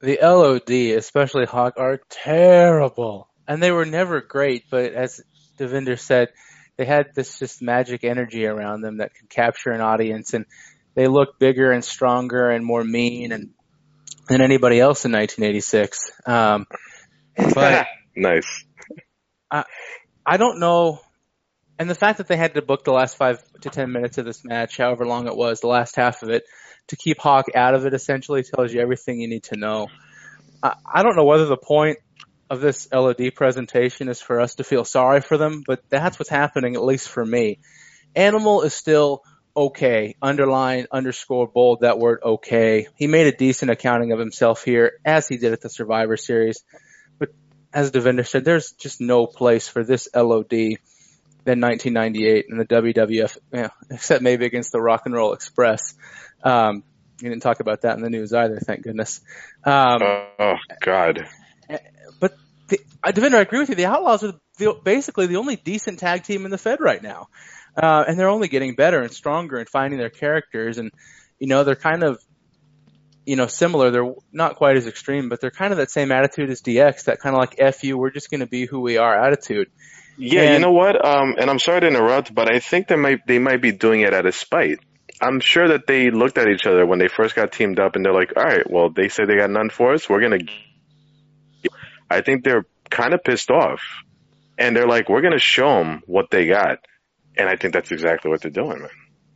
The 0.00 0.18
LOD, 0.22 0.70
especially 0.96 1.44
Hawk, 1.44 1.74
are 1.76 2.00
terrible. 2.08 3.28
And 3.46 3.62
they 3.62 3.70
were 3.70 3.84
never 3.84 4.20
great, 4.20 4.64
but 4.70 4.92
as 4.92 5.20
Devinder 5.58 5.98
said, 5.98 6.28
they 6.76 6.84
had 6.84 7.14
this 7.14 7.38
just 7.38 7.60
magic 7.60 8.04
energy 8.04 8.46
around 8.46 8.82
them 8.82 8.98
that 8.98 9.14
could 9.14 9.28
capture 9.28 9.70
an 9.70 9.80
audience 9.80 10.32
and 10.32 10.46
they 10.94 11.06
looked 11.06 11.38
bigger 11.38 11.70
and 11.70 11.84
stronger 11.84 12.50
and 12.50 12.64
more 12.64 12.84
mean 12.84 13.32
and 13.32 13.50
than 14.28 14.40
anybody 14.40 14.78
else 14.78 15.04
in 15.04 15.12
1986. 15.12 16.10
Um, 16.26 16.66
but 17.54 17.86
nice. 18.16 18.64
I, 19.50 19.64
I 20.24 20.36
don't 20.36 20.60
know. 20.60 21.00
And 21.78 21.88
the 21.88 21.94
fact 21.94 22.18
that 22.18 22.28
they 22.28 22.36
had 22.36 22.54
to 22.54 22.62
book 22.62 22.84
the 22.84 22.92
last 22.92 23.16
five 23.16 23.42
to 23.60 23.70
ten 23.70 23.92
minutes 23.92 24.18
of 24.18 24.24
this 24.24 24.44
match, 24.44 24.76
however 24.76 25.06
long 25.06 25.26
it 25.26 25.36
was, 25.36 25.60
the 25.60 25.68
last 25.68 25.96
half 25.96 26.22
of 26.22 26.30
it, 26.30 26.44
to 26.88 26.96
keep 26.96 27.18
Hawk 27.18 27.46
out 27.54 27.74
of 27.74 27.86
it 27.86 27.94
essentially 27.94 28.42
tells 28.42 28.72
you 28.72 28.80
everything 28.80 29.20
you 29.20 29.28
need 29.28 29.44
to 29.44 29.56
know. 29.56 29.88
I, 30.62 30.74
I 30.84 31.02
don't 31.02 31.16
know 31.16 31.24
whether 31.24 31.46
the 31.46 31.56
point 31.56 31.98
of 32.50 32.60
this 32.60 32.88
LOD 32.92 33.34
presentation 33.34 34.08
is 34.08 34.20
for 34.20 34.40
us 34.40 34.56
to 34.56 34.64
feel 34.64 34.84
sorry 34.84 35.20
for 35.20 35.36
them, 35.36 35.62
but 35.66 35.82
that's 35.88 36.18
what's 36.18 36.30
happening, 36.30 36.74
at 36.74 36.82
least 36.82 37.08
for 37.08 37.24
me. 37.24 37.58
Animal 38.14 38.62
is 38.62 38.74
still 38.74 39.22
okay. 39.54 40.16
Underline, 40.22 40.86
underscore, 40.90 41.46
bold 41.46 41.80
that 41.80 41.98
word 41.98 42.20
okay. 42.24 42.86
He 42.96 43.06
made 43.06 43.26
a 43.26 43.36
decent 43.36 43.70
accounting 43.70 44.12
of 44.12 44.18
himself 44.18 44.64
here, 44.64 44.92
as 45.04 45.28
he 45.28 45.36
did 45.36 45.52
at 45.52 45.60
the 45.60 45.68
Survivor 45.68 46.16
Series. 46.16 46.62
But 47.18 47.30
as 47.72 47.90
Devinder 47.90 48.26
said, 48.26 48.44
there's 48.44 48.72
just 48.72 49.00
no 49.00 49.26
place 49.26 49.68
for 49.68 49.84
this 49.84 50.08
LOD 50.14 50.78
than 51.44 51.60
1998 51.60 52.46
in 52.48 52.58
the 52.58 52.64
WWF, 52.66 53.70
except 53.90 54.22
maybe 54.22 54.46
against 54.46 54.72
the 54.72 54.80
Rock 54.80 55.02
and 55.06 55.14
Roll 55.14 55.32
Express. 55.32 55.94
Um, 56.42 56.84
You 57.20 57.30
didn't 57.30 57.42
talk 57.42 57.60
about 57.60 57.82
that 57.82 57.96
in 57.96 58.02
the 58.02 58.10
news 58.10 58.32
either, 58.32 58.60
thank 58.60 58.82
goodness. 58.82 59.20
Um, 59.64 60.02
oh 60.02 60.54
God. 60.80 61.26
The, 62.68 62.80
Devinder, 63.04 63.34
I 63.34 63.40
agree 63.40 63.60
with 63.60 63.70
you. 63.70 63.74
The 63.74 63.86
Outlaws 63.86 64.24
are 64.24 64.34
the, 64.58 64.74
basically 64.84 65.26
the 65.26 65.36
only 65.36 65.56
decent 65.56 65.98
tag 65.98 66.24
team 66.24 66.44
in 66.44 66.50
the 66.50 66.58
Fed 66.58 66.80
right 66.80 67.02
now, 67.02 67.28
uh, 67.76 68.04
and 68.06 68.18
they're 68.18 68.28
only 68.28 68.48
getting 68.48 68.74
better 68.74 69.00
and 69.00 69.10
stronger 69.12 69.56
and 69.56 69.68
finding 69.68 69.98
their 69.98 70.10
characters. 70.10 70.78
And 70.78 70.90
you 71.38 71.46
know, 71.46 71.64
they're 71.64 71.76
kind 71.76 72.02
of 72.02 72.18
you 73.24 73.36
know 73.36 73.46
similar. 73.46 73.90
They're 73.90 74.14
not 74.32 74.56
quite 74.56 74.76
as 74.76 74.86
extreme, 74.86 75.28
but 75.28 75.40
they're 75.40 75.50
kind 75.50 75.72
of 75.72 75.78
that 75.78 75.90
same 75.90 76.12
attitude 76.12 76.50
as 76.50 76.62
DX. 76.62 77.04
That 77.04 77.20
kind 77.20 77.34
of 77.34 77.40
like 77.40 77.54
"f 77.58 77.84
you," 77.84 77.96
we're 77.98 78.10
just 78.10 78.30
going 78.30 78.40
to 78.40 78.46
be 78.46 78.66
who 78.66 78.80
we 78.80 78.96
are 78.96 79.14
attitude. 79.14 79.70
Yeah, 80.18 80.42
And- 80.42 80.54
you 80.54 80.60
know 80.60 80.72
what? 80.72 81.02
Um, 81.04 81.36
and 81.38 81.48
I'm 81.48 81.58
sorry 81.58 81.80
to 81.82 81.86
interrupt, 81.86 82.34
but 82.34 82.52
I 82.52 82.58
think 82.58 82.88
they 82.88 82.96
might 82.96 83.26
they 83.26 83.38
might 83.38 83.62
be 83.62 83.72
doing 83.72 84.00
it 84.00 84.12
out 84.12 84.26
of 84.26 84.34
spite. 84.34 84.80
I'm 85.20 85.40
sure 85.40 85.68
that 85.68 85.86
they 85.86 86.10
looked 86.10 86.38
at 86.38 86.48
each 86.48 86.66
other 86.66 86.86
when 86.86 86.98
they 86.98 87.08
first 87.08 87.34
got 87.34 87.50
teamed 87.52 87.80
up, 87.80 87.96
and 87.96 88.04
they're 88.04 88.12
like, 88.12 88.32
"All 88.36 88.44
right, 88.44 88.68
well, 88.68 88.90
they 88.90 89.08
say 89.08 89.24
they 89.24 89.36
got 89.36 89.50
none 89.50 89.70
for 89.70 89.94
us. 89.94 90.08
We're 90.08 90.20
gonna." 90.20 90.38
I 92.10 92.20
think 92.22 92.44
they're 92.44 92.66
kind 92.90 93.14
of 93.14 93.22
pissed 93.24 93.50
off, 93.50 93.80
and 94.56 94.74
they're 94.74 94.86
like, 94.86 95.08
"We're 95.08 95.20
gonna 95.20 95.38
show 95.38 95.78
them 95.78 96.02
what 96.06 96.30
they 96.30 96.46
got," 96.46 96.78
and 97.36 97.48
I 97.48 97.56
think 97.56 97.74
that's 97.74 97.92
exactly 97.92 98.30
what 98.30 98.42
they're 98.42 98.50
doing, 98.50 98.80
man. 98.80 98.90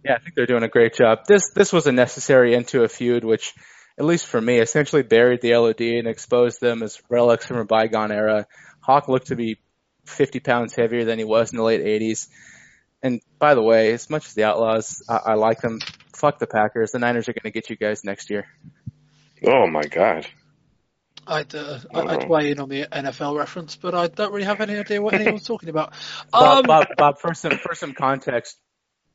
Yeah, 0.05 0.15
I 0.15 0.19
think 0.19 0.35
they're 0.35 0.47
doing 0.47 0.65
a 0.65 0.69
great 0.69 0.95
job. 0.95 1.21
This 1.27 1.51
this 1.55 1.73
was 1.73 1.87
a 1.87 1.93
necessary 1.93 2.55
end 2.55 2.69
to 2.69 2.83
a 2.83 2.89
feud, 2.89 3.25
which, 3.25 3.55
at 3.99 4.05
least 4.05 4.27
for 4.27 4.41
me, 4.41 4.59
essentially 4.59 5.03
buried 5.03 5.41
the 5.41 5.55
LOD 5.55 5.81
and 5.81 6.09
exposed 6.09 6.61
them 6.61 6.83
as 6.83 7.01
relics 7.09 7.47
from 7.47 7.59
a 7.59 7.65
bygone 7.65 8.11
era. 8.11 8.47
Hawk 8.81 9.09
looked 9.09 9.29
to 9.29 9.37
be 9.37 9.59
50 10.07 10.41
pounds 10.41 10.75
heavier 10.75 11.05
than 11.05 11.19
he 11.19 11.25
was 11.25 11.53
in 11.53 11.57
the 11.59 11.63
late 11.63 11.81
80s. 11.81 12.29
And 13.03 13.21
by 13.39 13.55
the 13.55 13.63
way, 13.63 13.93
as 13.93 14.11
much 14.11 14.27
as 14.27 14.35
the 14.35 14.45
Outlaws, 14.45 15.03
I, 15.09 15.17
I 15.17 15.35
like 15.35 15.61
them. 15.61 15.81
Fuck 16.15 16.39
the 16.39 16.47
Packers. 16.47 16.93
The 16.93 16.99
Niners 16.99 17.29
are 17.29 17.33
going 17.33 17.43
to 17.45 17.51
get 17.51 17.71
you 17.71 17.77
guys 17.77 18.05
next 18.05 18.31
year. 18.31 18.47
Oh 19.45 19.67
my 19.67 19.83
God. 19.83 20.27
I'd, 21.27 21.55
uh. 21.55 21.79
I'd 21.95 22.29
weigh 22.29 22.51
in 22.51 22.61
on 22.61 22.69
the 22.69 22.87
NFL 22.87 23.37
reference, 23.39 23.77
but 23.77 23.95
I 23.95 24.09
don't 24.09 24.33
really 24.33 24.45
have 24.47 24.61
any 24.61 24.77
idea 24.77 25.01
what 25.01 25.15
anyone's 25.21 25.45
talking 25.47 25.69
about. 25.69 25.93
Bob, 26.31 26.59
Um, 26.59 26.63
Bob, 26.65 26.87
Bob, 26.97 27.19
for 27.19 27.35
some 27.35 27.59
for 27.59 27.75
some 27.75 27.95
context, 27.95 28.59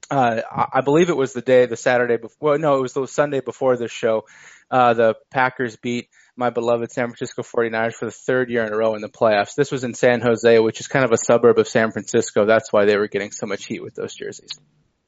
uh, 0.10 0.42
I 0.50 0.66
I 0.80 0.82
believe 0.82 1.10
it 1.10 1.18
was 1.18 1.34
the 1.34 1.42
day, 1.42 1.66
the 1.66 1.76
Saturday 1.78 2.18
before. 2.18 2.38
Well, 2.52 2.60
no, 2.60 2.78
it 2.78 2.82
was 2.82 2.94
the 2.94 3.08
Sunday 3.08 3.42
before 3.42 3.78
this 3.78 3.92
show. 3.92 4.26
Uh, 4.72 4.94
the 4.94 5.16
Packers 5.32 5.76
beat 5.78 6.10
my 6.36 6.50
beloved 6.50 6.92
San 6.92 7.08
Francisco 7.08 7.42
49ers 7.42 7.94
for 7.94 8.06
the 8.06 8.12
third 8.12 8.50
year 8.50 8.64
in 8.66 8.72
a 8.74 8.78
row 8.78 8.96
in 8.96 9.02
the 9.02 9.10
playoffs. 9.10 9.56
This 9.56 9.72
was 9.72 9.84
in 9.84 9.94
San 9.94 10.22
Jose, 10.22 10.60
which 10.60 10.80
is 10.80 10.88
kind 10.88 11.04
of 11.06 11.12
a 11.12 11.18
suburb 11.18 11.58
of 11.58 11.68
San 11.68 11.92
Francisco. 11.92 12.46
That's 12.46 12.72
why 12.72 12.86
they 12.86 12.96
were 12.98 13.08
getting 13.08 13.32
so 13.32 13.48
much 13.48 13.66
heat 13.66 13.82
with 13.82 13.96
those 13.96 14.14
jerseys. 14.14 14.52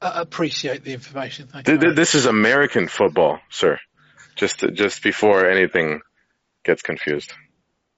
I 0.02 0.22
appreciate 0.22 0.82
the 0.82 0.92
information. 0.94 1.46
Thank 1.46 1.68
you. 1.68 1.74
Th- 1.74 1.80
th- 1.82 1.96
This 1.96 2.14
is 2.14 2.24
American 2.26 2.88
football, 2.88 3.38
sir. 3.50 3.78
Just 4.36 4.60
just 4.72 5.02
before 5.02 5.46
anything 5.46 6.00
gets 6.64 6.82
confused. 6.82 7.32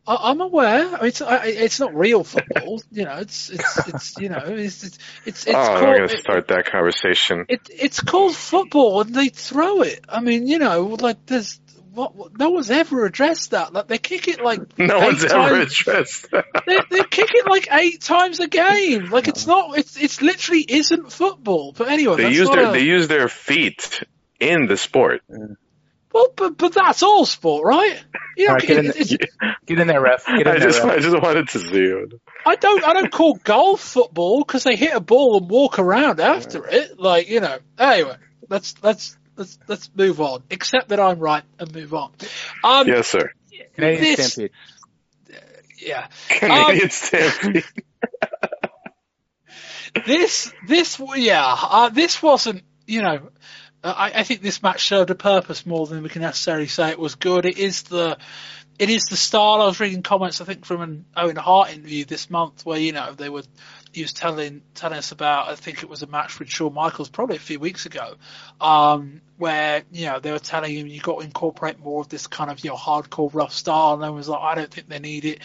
I, 0.07 0.17
I'm 0.31 0.41
aware. 0.41 1.05
It's 1.05 1.23
I, 1.23 1.47
it's 1.47 1.79
not 1.79 1.95
real 1.95 2.25
football. 2.25 2.81
You 2.91 3.05
know, 3.05 3.17
it's 3.19 3.51
it's 3.51 3.89
it's 3.89 4.19
you 4.19 4.29
know 4.29 4.43
it's 4.45 4.83
it's 4.85 4.99
it's, 5.25 5.47
it's 5.47 5.55
oh, 5.57 5.61
I'm 5.61 5.97
gonna 5.97 6.09
start 6.09 6.49
that 6.49 6.67
conversation. 6.67 7.47
it, 7.49 7.61
it's 7.71 8.01
called 8.01 8.35
football, 8.35 9.01
and 9.03 9.15
they 9.15 9.29
throw 9.29 9.83
it. 9.83 10.05
I 10.09 10.21
mean, 10.21 10.47
you 10.47 10.59
know, 10.59 10.97
like 11.01 11.25
there's 11.27 11.59
what, 11.95 12.15
what 12.17 12.39
no 12.39 12.51
one's 12.51 12.71
ever 12.71 13.05
addressed 13.07 13.53
that. 13.53 13.73
Like 13.73 13.87
they 13.87 13.99
kick 13.99 14.27
it 14.29 14.43
like 14.43 14.61
No 14.79 14.99
eight 14.99 15.05
one's 15.05 15.25
ever 15.25 15.33
times- 15.33 15.73
addressed. 15.73 16.31
they, 16.67 16.79
they 16.91 17.05
kick 17.05 17.31
it 17.35 17.47
like 17.47 17.69
eight 17.71 18.01
times 18.03 18.41
a 18.41 18.49
game. 18.49 19.11
Like 19.11 19.29
it's 19.29 19.47
not. 19.47 19.79
It's 19.79 19.97
it's 19.97 20.21
literally 20.21 20.65
isn't 20.69 21.13
football. 21.13 21.73
But 21.73 21.89
anyway, 21.89 22.17
they 22.17 22.23
that's 22.25 22.37
use 22.37 22.49
not 22.49 22.57
their 22.57 22.69
a- 22.69 22.73
they 22.73 22.83
use 22.83 23.09
their 23.09 23.29
feet 23.29 24.03
in 24.41 24.67
the 24.67 24.77
sport. 24.77 25.23
Well, 26.13 26.27
but 26.37 26.57
but 26.59 26.73
that's 26.75 27.03
all 27.03 27.25
sport, 27.25 27.65
right? 27.65 28.03
You 28.37 28.47
know, 28.47 28.51
All 28.53 28.57
right, 28.57 28.67
get 28.67 28.79
in, 28.79 28.87
it- 28.87 28.97
it's, 28.97 29.11
there, 29.11 29.57
get 29.67 29.79
in 29.81 29.87
there, 29.87 30.01
ref. 30.01 30.27
Get 30.27 30.41
in 30.43 30.47
I 30.49 30.51
there, 30.53 30.61
just 30.61 30.83
ref. 30.83 30.93
I 30.93 30.99
just 31.01 31.21
wanted 31.23 31.49
to 31.49 31.59
see 31.59 31.83
it. 31.85 32.13
I 32.47 32.57
don't 32.57 32.85
I 32.85 32.93
don't 32.95 33.11
call 33.13 33.35
golf 33.35 33.81
football 33.81 34.43
because 34.45 34.65
they 34.65 34.77
hit 34.77 34.95
a 34.95 35.01
ball 35.01 35.39
and 35.39 35.49
walk 35.51 35.79
around 35.79 36.21
after 36.21 36.67
it. 36.67 36.99
Like 36.99 37.29
you 37.29 37.41
know. 37.41 37.59
Anyway, 37.79 38.17
let's 38.49 38.75
let's 38.83 39.17
let's 39.37 39.59
let's 39.69 39.91
move 39.95 40.21
on. 40.21 40.43
Accept 40.51 40.89
that 40.89 41.01
I'm 41.01 41.19
right 41.19 41.45
and 41.59 41.73
move 41.75 41.95
on. 41.95 42.13
Um, 42.65 42.87
Yes, 42.89 43.09
sir. 43.09 43.31
Canadian 43.75 44.03
this- 44.17 44.33
Stampede. 44.33 44.53
yeah. 45.79 46.07
Canadian 46.29 46.83
Um, 46.85 46.91
Stampede. 46.91 47.65
this 50.07 50.53
this 50.67 51.01
yeah 51.17 51.55
uh, 51.61 51.89
this 51.91 52.23
wasn't 52.23 52.63
you 52.87 53.03
know 53.03 53.17
uh, 53.17 53.29
I, 53.85 54.13
I 54.15 54.23
think 54.23 54.43
this 54.43 54.63
match 54.63 54.87
served 54.87 55.11
a 55.11 55.15
purpose 55.15 55.67
more 55.67 55.87
than 55.87 56.03
we 56.03 56.09
can 56.09 56.23
necessarily 56.23 56.69
say 56.69 56.91
it 56.91 56.99
was 56.99 57.17
good. 57.17 57.47
It 57.47 57.59
is 57.59 57.83
the 57.85 58.19
it 58.79 58.89
is 58.89 59.05
the 59.05 59.17
style. 59.17 59.61
I 59.61 59.67
was 59.67 59.81
reading 59.81 60.03
comments 60.03 60.41
I 60.41 60.45
think 60.45 60.65
from 60.65 60.81
an 60.81 61.05
Owen 61.17 61.37
Hart 61.37 61.73
interview 61.73 62.05
this 62.05 62.31
month 62.31 62.65
where 62.65 62.79
you 62.79 62.93
know 62.93 63.13
they 63.13 63.29
were 63.29 63.43
he 63.93 64.03
was 64.03 64.13
telling 64.13 64.63
telling 64.75 64.99
us 64.99 65.13
about 65.13 65.49
I 65.49 65.55
think 65.57 65.83
it 65.83 65.89
was 65.89 66.03
a 66.03 66.07
match 66.07 66.39
with 66.39 66.49
Shawn 66.49 66.75
Michaels 66.75 67.11
probably 67.11 67.37
a 67.37 67.41
few 67.41 67.59
weeks 67.59 67.87
ago, 67.87 68.15
um, 68.61 69.21
where 69.37 69.83
you 69.91 70.07
know 70.07 70.21
they 70.21 70.33
were 70.33 70.39
telling 70.39 70.75
him 70.75 70.87
you 70.87 71.01
got 71.01 71.19
to 71.19 71.25
incorporate 71.25 71.79
more 71.79 72.01
of 72.01 72.09
this 72.09 72.27
kind 72.27 72.51
of 72.51 72.63
you 72.65 72.71
know 72.71 72.77
hardcore 72.77 73.33
rough 73.35 73.53
style, 73.53 73.95
and 73.95 74.05
I 74.05 74.11
was 74.11 74.29
like 74.29 74.41
I 74.41 74.55
don't 74.55 74.71
think 74.71 74.89
they 74.89 74.99
need 75.01 75.25
it. 75.25 75.41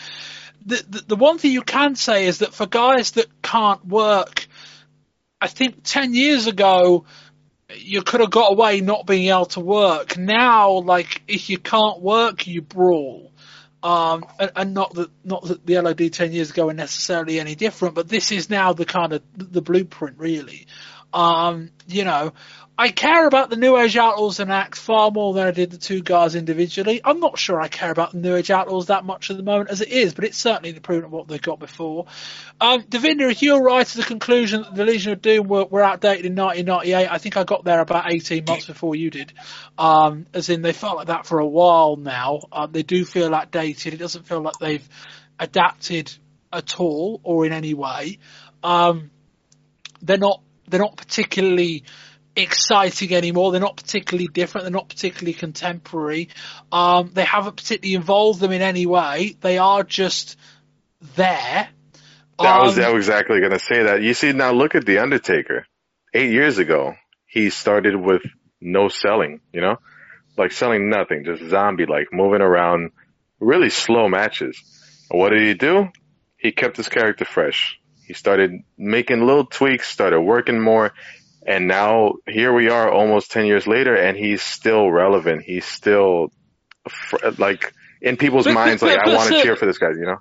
The, 0.65 0.83
the 0.87 1.03
the 1.07 1.15
one 1.15 1.37
thing 1.37 1.51
you 1.51 1.61
can 1.61 1.95
say 1.95 2.27
is 2.27 2.39
that 2.39 2.53
for 2.53 2.65
guys 2.65 3.11
that 3.11 3.27
can't 3.41 3.85
work, 3.85 4.47
I 5.41 5.47
think 5.47 5.81
ten 5.83 6.13
years 6.13 6.47
ago 6.47 7.05
you 7.75 8.01
could 8.01 8.21
have 8.21 8.31
got 8.31 8.53
away 8.53 8.81
not 8.81 9.05
being 9.05 9.29
able 9.29 9.45
to 9.47 9.59
work. 9.59 10.17
Now, 10.17 10.71
like 10.71 11.21
if 11.27 11.49
you 11.49 11.57
can't 11.57 12.01
work, 12.01 12.47
you 12.47 12.61
brawl. 12.61 13.31
Um, 13.83 14.25
and, 14.39 14.51
and 14.55 14.73
not 14.73 14.93
that 14.95 15.09
not 15.23 15.43
that 15.43 15.65
the 15.65 15.79
LOD 15.79 16.11
ten 16.11 16.31
years 16.31 16.49
ago 16.49 16.65
were 16.65 16.73
necessarily 16.73 17.39
any 17.39 17.55
different, 17.55 17.95
but 17.95 18.07
this 18.07 18.31
is 18.31 18.49
now 18.49 18.73
the 18.73 18.85
kind 18.85 19.13
of 19.13 19.21
the 19.35 19.61
blueprint, 19.61 20.17
really. 20.17 20.67
Um, 21.13 21.69
you 21.87 22.03
know, 22.03 22.33
I 22.79 22.89
care 22.89 23.25
about 23.25 23.49
the 23.49 23.55
New 23.55 23.75
Age 23.75 23.97
Outlaws 23.97 24.39
and 24.39 24.51
Axe 24.51 24.77
far 24.77 25.09
more 25.09 25.33
than 25.33 25.47
I 25.47 25.51
did 25.51 25.71
the 25.71 25.77
two 25.77 26.01
guys 26.01 26.35
individually. 26.35 27.01
I'm 27.03 27.19
not 27.19 27.39
sure 27.39 27.59
I 27.59 27.69
care 27.69 27.89
about 27.89 28.11
the 28.11 28.19
New 28.19 28.35
Age 28.35 28.51
Outlaws 28.51 28.87
that 28.87 29.03
much 29.03 29.31
at 29.31 29.37
the 29.37 29.41
moment 29.41 29.71
as 29.71 29.81
it 29.81 29.87
is, 29.89 30.13
but 30.13 30.25
it's 30.25 30.37
certainly 30.37 30.71
the 30.71 30.77
improvement 30.77 31.07
of 31.07 31.11
what 31.11 31.27
they 31.27 31.39
got 31.39 31.59
before. 31.59 32.05
Um, 32.61 32.83
Devinder, 32.83 33.31
if 33.31 33.41
you're 33.41 33.63
right 33.63 33.85
to 33.85 33.97
the 33.97 34.03
conclusion 34.03 34.61
that 34.61 34.75
the 34.75 34.85
Legion 34.85 35.13
of 35.13 35.23
Doom 35.23 35.47
were, 35.47 35.65
were 35.65 35.81
outdated 35.81 36.27
in 36.27 36.35
1998, 36.35 37.11
I 37.11 37.17
think 37.17 37.35
I 37.35 37.45
got 37.45 37.63
there 37.63 37.79
about 37.79 38.13
18 38.13 38.45
months 38.45 38.67
before 38.67 38.95
you 38.95 39.09
did. 39.09 39.33
Um, 39.79 40.27
as 40.35 40.49
in, 40.49 40.61
they 40.61 40.73
felt 40.73 40.97
like 40.97 41.07
that 41.07 41.25
for 41.25 41.39
a 41.39 41.47
while 41.47 41.95
now. 41.95 42.41
Um, 42.51 42.71
they 42.71 42.83
do 42.83 43.05
feel 43.05 43.33
outdated. 43.33 43.95
It 43.95 43.97
doesn't 43.97 44.27
feel 44.27 44.41
like 44.41 44.59
they've 44.59 44.87
adapted 45.39 46.13
at 46.53 46.79
all 46.79 47.21
or 47.23 47.47
in 47.47 47.53
any 47.53 47.73
way. 47.73 48.19
Um, 48.63 49.09
they're 50.03 50.17
not 50.19 50.41
they're 50.67 50.79
not 50.79 50.97
particularly 50.97 51.83
exciting 52.37 53.13
anymore. 53.13 53.51
They're 53.51 53.59
not 53.59 53.75
particularly 53.75 54.27
different. 54.27 54.65
They're 54.65 54.71
not 54.71 54.87
particularly 54.87 55.33
contemporary. 55.33 56.29
Um, 56.71 57.11
they 57.13 57.25
haven't 57.25 57.57
particularly 57.57 57.95
involved 57.95 58.39
them 58.39 58.51
in 58.51 58.61
any 58.61 58.85
way. 58.85 59.35
They 59.41 59.57
are 59.57 59.83
just 59.83 60.37
there. 61.15 61.67
Was, 62.39 62.77
Um, 62.77 62.83
I 62.83 62.89
was 62.89 63.07
exactly 63.07 63.39
going 63.39 63.51
to 63.51 63.59
say 63.59 63.83
that. 63.83 64.01
You 64.01 64.13
see, 64.13 64.31
now 64.31 64.51
look 64.51 64.75
at 64.75 64.85
The 64.85 64.99
Undertaker. 64.99 65.65
Eight 66.13 66.31
years 66.31 66.59
ago, 66.59 66.93
he 67.25 67.49
started 67.49 67.95
with 67.95 68.21
no 68.61 68.87
selling, 68.87 69.41
you 69.51 69.61
know? 69.61 69.77
Like 70.37 70.51
selling 70.51 70.89
nothing, 70.89 71.25
just 71.25 71.49
zombie 71.49 71.87
like, 71.87 72.07
moving 72.13 72.41
around, 72.41 72.91
really 73.39 73.69
slow 73.71 74.07
matches. 74.07 74.61
What 75.09 75.29
did 75.29 75.47
he 75.47 75.53
do? 75.55 75.89
He 76.37 76.51
kept 76.51 76.77
his 76.77 76.89
character 76.89 77.25
fresh. 77.25 77.79
He 78.05 78.13
started 78.13 78.51
making 78.77 79.25
little 79.25 79.45
tweaks, 79.45 79.89
started 79.89 80.21
working 80.21 80.61
more, 80.61 80.93
and 81.47 81.67
now 81.67 82.13
here 82.27 82.53
we 82.53 82.69
are 82.69 82.91
almost 82.91 83.31
10 83.31 83.45
years 83.45 83.65
later 83.65 83.95
and 83.95 84.17
he's 84.17 84.41
still 84.41 84.91
relevant. 84.91 85.41
He's 85.43 85.65
still, 85.65 86.27
fr- 86.89 87.29
like, 87.37 87.73
in 88.01 88.17
people's 88.17 88.45
But- 88.45 88.53
but- 88.53 88.65
minds, 88.65 88.81
like, 88.83 88.97
but- 89.03 89.07
I 89.13 89.15
want 89.15 89.29
to 89.29 89.35
sir- 89.37 89.43
cheer 89.43 89.55
for 89.55 89.65
this 89.65 89.77
guy, 89.77 89.89
you 89.89 90.05
know? 90.05 90.17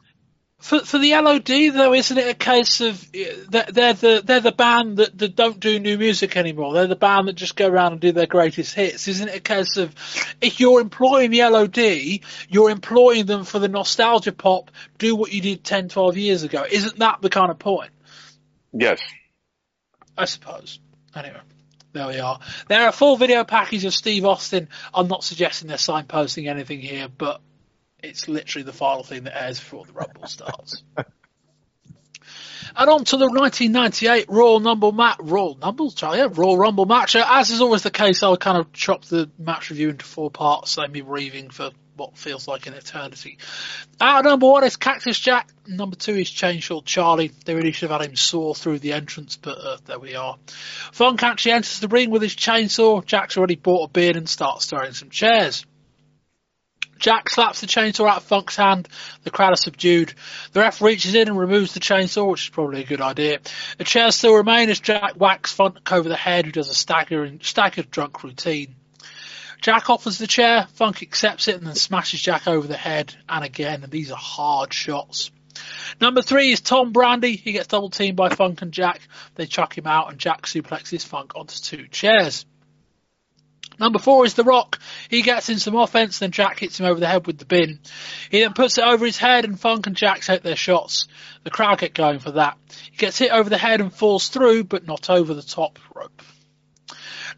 For 0.58 0.80
for 0.80 0.96
the 0.96 1.12
LOD 1.12 1.68
though, 1.68 1.92
isn't 1.92 2.16
it 2.16 2.28
a 2.28 2.34
case 2.34 2.80
of 2.80 3.12
that 3.50 3.74
they're 3.74 3.92
the 3.92 4.22
they're 4.24 4.40
the 4.40 4.52
band 4.52 4.96
that, 4.96 5.18
that 5.18 5.36
don't 5.36 5.60
do 5.60 5.78
new 5.78 5.98
music 5.98 6.34
anymore? 6.34 6.72
They're 6.72 6.86
the 6.86 6.96
band 6.96 7.28
that 7.28 7.34
just 7.34 7.56
go 7.56 7.68
around 7.68 7.92
and 7.92 8.00
do 8.00 8.10
their 8.12 8.26
greatest 8.26 8.74
hits. 8.74 9.06
Isn't 9.06 9.28
it 9.28 9.36
a 9.36 9.40
case 9.40 9.76
of 9.76 9.94
if 10.40 10.58
you're 10.58 10.80
employing 10.80 11.30
the 11.30 11.40
LOD, 11.42 12.22
you're 12.48 12.70
employing 12.70 13.26
them 13.26 13.44
for 13.44 13.58
the 13.58 13.68
nostalgia 13.68 14.32
pop, 14.32 14.70
do 14.96 15.14
what 15.14 15.30
you 15.30 15.42
did 15.42 15.62
10, 15.62 15.90
12 15.90 16.16
years 16.16 16.42
ago? 16.42 16.64
Isn't 16.68 16.98
that 17.00 17.20
the 17.20 17.28
kind 17.28 17.50
of 17.50 17.58
point? 17.58 17.90
Yes. 18.72 19.02
I 20.16 20.24
suppose. 20.24 20.78
Anyway, 21.16 21.40
there 21.92 22.06
we 22.08 22.20
are. 22.20 22.38
There 22.68 22.86
are 22.86 22.92
full 22.92 23.16
video 23.16 23.44
packages 23.44 23.86
of 23.86 23.94
Steve 23.94 24.26
Austin. 24.26 24.68
I'm 24.92 25.08
not 25.08 25.24
suggesting 25.24 25.68
they're 25.68 25.78
signposting 25.78 26.48
anything 26.48 26.80
here, 26.80 27.08
but 27.08 27.40
it's 28.02 28.28
literally 28.28 28.64
the 28.64 28.72
final 28.72 29.02
thing 29.02 29.24
that 29.24 29.42
airs 29.42 29.58
before 29.58 29.86
the 29.86 29.94
Rumble 29.94 30.26
starts. 30.26 30.82
And 32.78 32.90
on 32.90 33.04
to 33.04 33.16
the 33.16 33.26
1998 33.26 34.26
Royal 34.28 34.60
Rumble 34.60 34.92
match. 34.92 35.16
Royal 35.20 35.56
Rumble, 35.56 35.90
sorry, 35.90 36.18
yeah, 36.18 36.28
Royal 36.30 36.58
Rumble 36.58 36.84
match. 36.84 37.16
As 37.16 37.50
is 37.50 37.62
always 37.62 37.82
the 37.82 37.90
case, 37.90 38.22
I'll 38.22 38.36
kind 38.36 38.58
of 38.58 38.72
chop 38.72 39.06
the 39.06 39.30
match 39.38 39.70
review 39.70 39.88
into 39.88 40.04
four 40.04 40.30
parts, 40.30 40.72
so 40.72 40.86
me 40.86 41.00
breathing 41.00 41.48
for 41.48 41.70
what 41.96 42.16
feels 42.16 42.46
like 42.46 42.66
an 42.66 42.74
eternity. 42.74 43.38
Out 44.00 44.24
number 44.24 44.46
one 44.46 44.64
is 44.64 44.76
Cactus 44.76 45.18
Jack. 45.18 45.48
Number 45.66 45.96
two 45.96 46.14
is 46.14 46.30
Chainsaw 46.30 46.84
Charlie. 46.84 47.32
They 47.44 47.54
really 47.54 47.72
should 47.72 47.90
have 47.90 48.00
had 48.00 48.10
him 48.10 48.16
saw 48.16 48.54
through 48.54 48.80
the 48.80 48.92
entrance, 48.92 49.36
but 49.36 49.58
uh, 49.58 49.78
there 49.86 49.98
we 49.98 50.14
are. 50.14 50.36
Funk 50.92 51.22
actually 51.22 51.52
enters 51.52 51.80
the 51.80 51.88
ring 51.88 52.10
with 52.10 52.22
his 52.22 52.36
chainsaw. 52.36 53.04
Jack's 53.04 53.36
already 53.36 53.56
bought 53.56 53.88
a 53.88 53.92
beer 53.92 54.16
and 54.16 54.28
starts 54.28 54.66
throwing 54.66 54.92
some 54.92 55.10
chairs. 55.10 55.64
Jack 56.98 57.28
slaps 57.28 57.60
the 57.60 57.66
chainsaw 57.66 58.08
out 58.08 58.18
of 58.18 58.24
Funk's 58.24 58.56
hand. 58.56 58.88
The 59.24 59.30
crowd 59.30 59.52
are 59.52 59.56
subdued. 59.56 60.14
The 60.52 60.60
ref 60.60 60.80
reaches 60.80 61.14
in 61.14 61.28
and 61.28 61.38
removes 61.38 61.74
the 61.74 61.80
chainsaw, 61.80 62.30
which 62.30 62.44
is 62.44 62.48
probably 62.48 62.82
a 62.82 62.86
good 62.86 63.02
idea. 63.02 63.40
The 63.76 63.84
chairs 63.84 64.16
still 64.16 64.34
remain 64.34 64.70
as 64.70 64.80
Jack 64.80 65.14
whacks 65.14 65.52
Funk 65.52 65.92
over 65.92 66.08
the 66.08 66.16
head, 66.16 66.46
who 66.46 66.52
does 66.52 66.70
a 66.70 66.74
staggering, 66.74 67.40
staggered 67.42 67.90
drunk 67.90 68.22
routine. 68.24 68.76
Jack 69.60 69.90
offers 69.90 70.18
the 70.18 70.26
chair, 70.26 70.66
Funk 70.74 71.02
accepts 71.02 71.48
it 71.48 71.56
and 71.56 71.66
then 71.66 71.74
smashes 71.74 72.20
Jack 72.20 72.46
over 72.46 72.66
the 72.66 72.76
head, 72.76 73.14
and 73.28 73.44
again, 73.44 73.82
and 73.82 73.92
these 73.92 74.10
are 74.10 74.18
hard 74.18 74.72
shots. 74.72 75.30
Number 76.00 76.22
three 76.22 76.52
is 76.52 76.60
Tom 76.60 76.92
Brandi. 76.92 77.38
He 77.38 77.52
gets 77.52 77.68
double 77.68 77.90
teamed 77.90 78.16
by 78.16 78.28
Funk 78.28 78.62
and 78.62 78.72
Jack. 78.72 79.00
They 79.34 79.46
chuck 79.46 79.76
him 79.76 79.86
out 79.86 80.10
and 80.10 80.18
Jack 80.18 80.42
suplexes 80.42 81.04
Funk 81.04 81.32
onto 81.34 81.56
two 81.56 81.88
chairs. 81.88 82.44
Number 83.78 83.98
four 83.98 84.24
is 84.24 84.34
The 84.34 84.44
Rock. 84.44 84.80
He 85.10 85.22
gets 85.22 85.50
in 85.50 85.58
some 85.58 85.76
offense, 85.76 86.20
and 86.20 86.26
then 86.26 86.32
Jack 86.32 86.60
hits 86.60 86.80
him 86.80 86.86
over 86.86 86.98
the 86.98 87.06
head 87.06 87.26
with 87.26 87.38
the 87.38 87.44
bin. 87.44 87.80
He 88.30 88.40
then 88.40 88.54
puts 88.54 88.78
it 88.78 88.84
over 88.84 89.04
his 89.04 89.18
head 89.18 89.44
and 89.44 89.60
Funk 89.60 89.86
and 89.86 89.96
Jack 89.96 90.22
take 90.22 90.42
their 90.42 90.56
shots. 90.56 91.08
The 91.44 91.50
crowd 91.50 91.80
get 91.80 91.92
going 91.92 92.20
for 92.20 92.32
that. 92.32 92.56
He 92.90 92.96
gets 92.96 93.18
hit 93.18 93.32
over 93.32 93.50
the 93.50 93.58
head 93.58 93.80
and 93.80 93.92
falls 93.92 94.28
through, 94.28 94.64
but 94.64 94.86
not 94.86 95.10
over 95.10 95.34
the 95.34 95.42
top 95.42 95.78
rope. 95.94 96.22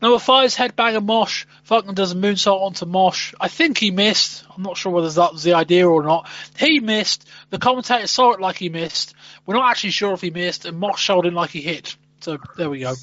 Number 0.00 0.18
five 0.18 0.46
is 0.46 0.54
Headbanger 0.54 1.04
Mosh. 1.04 1.44
Funk 1.64 1.92
does 1.94 2.12
a 2.12 2.14
moonsault 2.14 2.60
onto 2.62 2.86
Mosh. 2.86 3.34
I 3.40 3.48
think 3.48 3.78
he 3.78 3.90
missed. 3.90 4.44
I'm 4.54 4.62
not 4.62 4.76
sure 4.76 4.92
whether 4.92 5.10
that 5.10 5.32
was 5.32 5.42
the 5.42 5.54
idea 5.54 5.88
or 5.88 6.02
not. 6.02 6.28
He 6.56 6.80
missed. 6.80 7.28
The 7.50 7.58
commentator 7.58 8.06
saw 8.06 8.32
it 8.32 8.40
like 8.40 8.56
he 8.56 8.68
missed. 8.68 9.14
We're 9.44 9.56
not 9.56 9.70
actually 9.70 9.90
sure 9.90 10.14
if 10.14 10.20
he 10.20 10.30
missed, 10.30 10.66
and 10.66 10.78
Mosh 10.78 11.00
showed 11.00 11.26
him 11.26 11.34
like 11.34 11.50
he 11.50 11.62
hit. 11.62 11.96
So 12.20 12.38
there 12.56 12.70
we 12.70 12.80
go. 12.80 12.94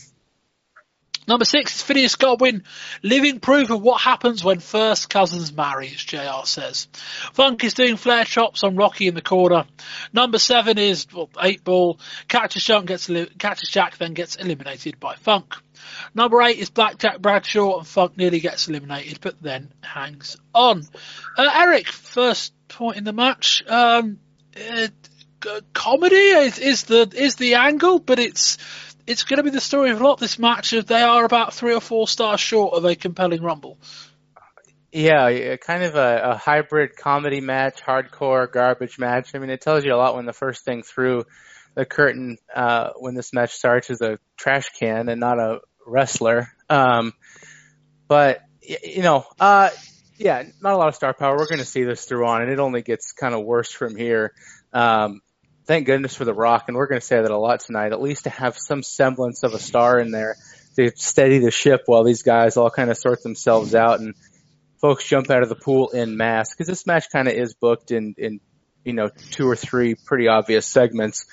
Number 1.27 1.45
six 1.45 1.75
is 1.75 1.81
Phineas 1.81 2.15
Godwinn, 2.15 2.63
living 3.01 3.39
proof 3.39 3.71
of 3.71 3.81
what 3.81 3.99
happens 3.99 4.43
when 4.43 4.59
first 4.59 5.09
cousins 5.09 5.51
marry, 5.51 5.87
as 5.87 6.03
JR 6.03 6.45
says. 6.45 6.87
Funk 7.33 7.63
is 7.63 7.73
doing 7.73 7.97
flair 7.97 8.25
chops 8.25 8.63
on 8.63 8.75
Rocky 8.75 9.07
in 9.07 9.15
the 9.15 9.23
corner. 9.23 9.65
Number 10.13 10.37
seven 10.37 10.77
is 10.77 11.07
well, 11.11 11.29
eight 11.41 11.63
ball. 11.63 11.99
Cactus 12.27 12.67
gets 12.67 13.09
Cactus 13.39 13.69
Jack 13.71 13.97
then 13.97 14.13
gets 14.13 14.35
eliminated 14.35 14.99
by 14.99 15.15
Funk. 15.15 15.55
Number 16.13 16.41
eight 16.41 16.57
is 16.57 16.69
Blackjack 16.69 17.19
Bradshaw, 17.19 17.79
and 17.79 17.87
Funk 17.87 18.17
nearly 18.17 18.39
gets 18.39 18.67
eliminated, 18.67 19.19
but 19.21 19.41
then 19.41 19.71
hangs 19.81 20.37
on. 20.53 20.87
Uh, 21.37 21.49
Eric, 21.53 21.87
first 21.87 22.53
point 22.67 22.97
in 22.97 23.03
the 23.03 23.13
match. 23.13 23.63
Um, 23.67 24.19
uh, 24.55 24.87
comedy 25.73 26.15
is, 26.15 26.59
is 26.59 26.83
the 26.83 27.11
is 27.13 27.35
the 27.35 27.55
angle, 27.55 27.99
but 27.99 28.19
it's 28.19 28.57
it's 29.07 29.23
going 29.23 29.37
to 29.37 29.43
be 29.43 29.49
the 29.49 29.61
story 29.61 29.91
of 29.91 30.01
a 30.01 30.03
lot. 30.03 30.19
This 30.19 30.39
match, 30.39 30.71
they 30.71 31.01
are 31.01 31.25
about 31.25 31.53
three 31.53 31.73
or 31.73 31.81
four 31.81 32.07
stars 32.07 32.39
short 32.39 32.73
of 32.73 32.85
a 32.85 32.95
compelling 32.95 33.43
rumble. 33.43 33.77
Yeah, 34.91 35.57
kind 35.57 35.83
of 35.83 35.95
a, 35.95 36.21
a 36.23 36.37
hybrid 36.37 36.95
comedy 36.95 37.41
match, 37.41 37.81
hardcore 37.81 38.49
garbage 38.49 38.97
match. 38.97 39.35
I 39.35 39.39
mean, 39.39 39.49
it 39.49 39.59
tells 39.59 39.83
you 39.83 39.93
a 39.93 39.97
lot 39.97 40.15
when 40.15 40.25
the 40.25 40.33
first 40.33 40.63
thing 40.63 40.83
through 40.83 41.25
the 41.75 41.85
curtain 41.85 42.37
uh, 42.55 42.91
when 42.97 43.13
this 43.13 43.33
match 43.33 43.51
starts 43.51 43.89
is 43.89 44.01
a 44.01 44.17
trash 44.37 44.69
can 44.79 45.09
and 45.09 45.19
not 45.19 45.37
a 45.37 45.59
wrestler. 45.85 46.49
Um, 46.69 47.13
but 48.07 48.41
you 48.61 49.01
know, 49.01 49.25
uh, 49.39 49.69
yeah, 50.17 50.43
not 50.61 50.73
a 50.73 50.77
lot 50.77 50.87
of 50.87 50.95
star 50.95 51.13
power. 51.13 51.37
We're 51.37 51.47
going 51.47 51.59
to 51.59 51.65
see 51.65 51.83
this 51.83 52.05
through 52.05 52.25
on, 52.25 52.41
and 52.41 52.51
it 52.51 52.59
only 52.59 52.81
gets 52.81 53.11
kind 53.11 53.35
of 53.35 53.43
worse 53.43 53.71
from 53.71 53.95
here. 53.95 54.33
Um, 54.73 55.21
thank 55.65 55.85
goodness 55.85 56.15
for 56.15 56.25
The 56.25 56.33
Rock, 56.33 56.65
and 56.67 56.77
we're 56.77 56.87
going 56.87 57.01
to 57.01 57.05
say 57.05 57.21
that 57.21 57.31
a 57.31 57.37
lot 57.37 57.59
tonight, 57.59 57.91
at 57.91 58.01
least 58.01 58.23
to 58.23 58.29
have 58.29 58.57
some 58.57 58.83
semblance 58.83 59.43
of 59.43 59.53
a 59.53 59.59
star 59.59 59.99
in 59.99 60.11
there 60.11 60.37
to 60.75 60.91
steady 60.95 61.39
the 61.39 61.51
ship 61.51 61.83
while 61.85 62.03
these 62.03 62.23
guys 62.23 62.57
all 62.57 62.69
kind 62.69 62.89
of 62.89 62.97
sort 62.97 63.23
themselves 63.23 63.73
out 63.75 63.99
and 63.99 64.13
folks 64.81 65.07
jump 65.07 65.29
out 65.31 65.41
of 65.41 65.49
the 65.49 65.55
pool 65.55 65.89
in 65.89 66.17
mass. 66.17 66.53
Because 66.53 66.67
this 66.67 66.85
match 66.85 67.09
kind 67.11 67.27
of 67.27 67.33
is 67.33 67.53
booked 67.53 67.91
in, 67.91 68.15
in, 68.17 68.39
you 68.83 68.93
know, 68.93 69.09
two 69.31 69.49
or 69.49 69.55
three 69.55 69.95
pretty 69.95 70.27
obvious 70.27 70.67
segments. 70.67 71.25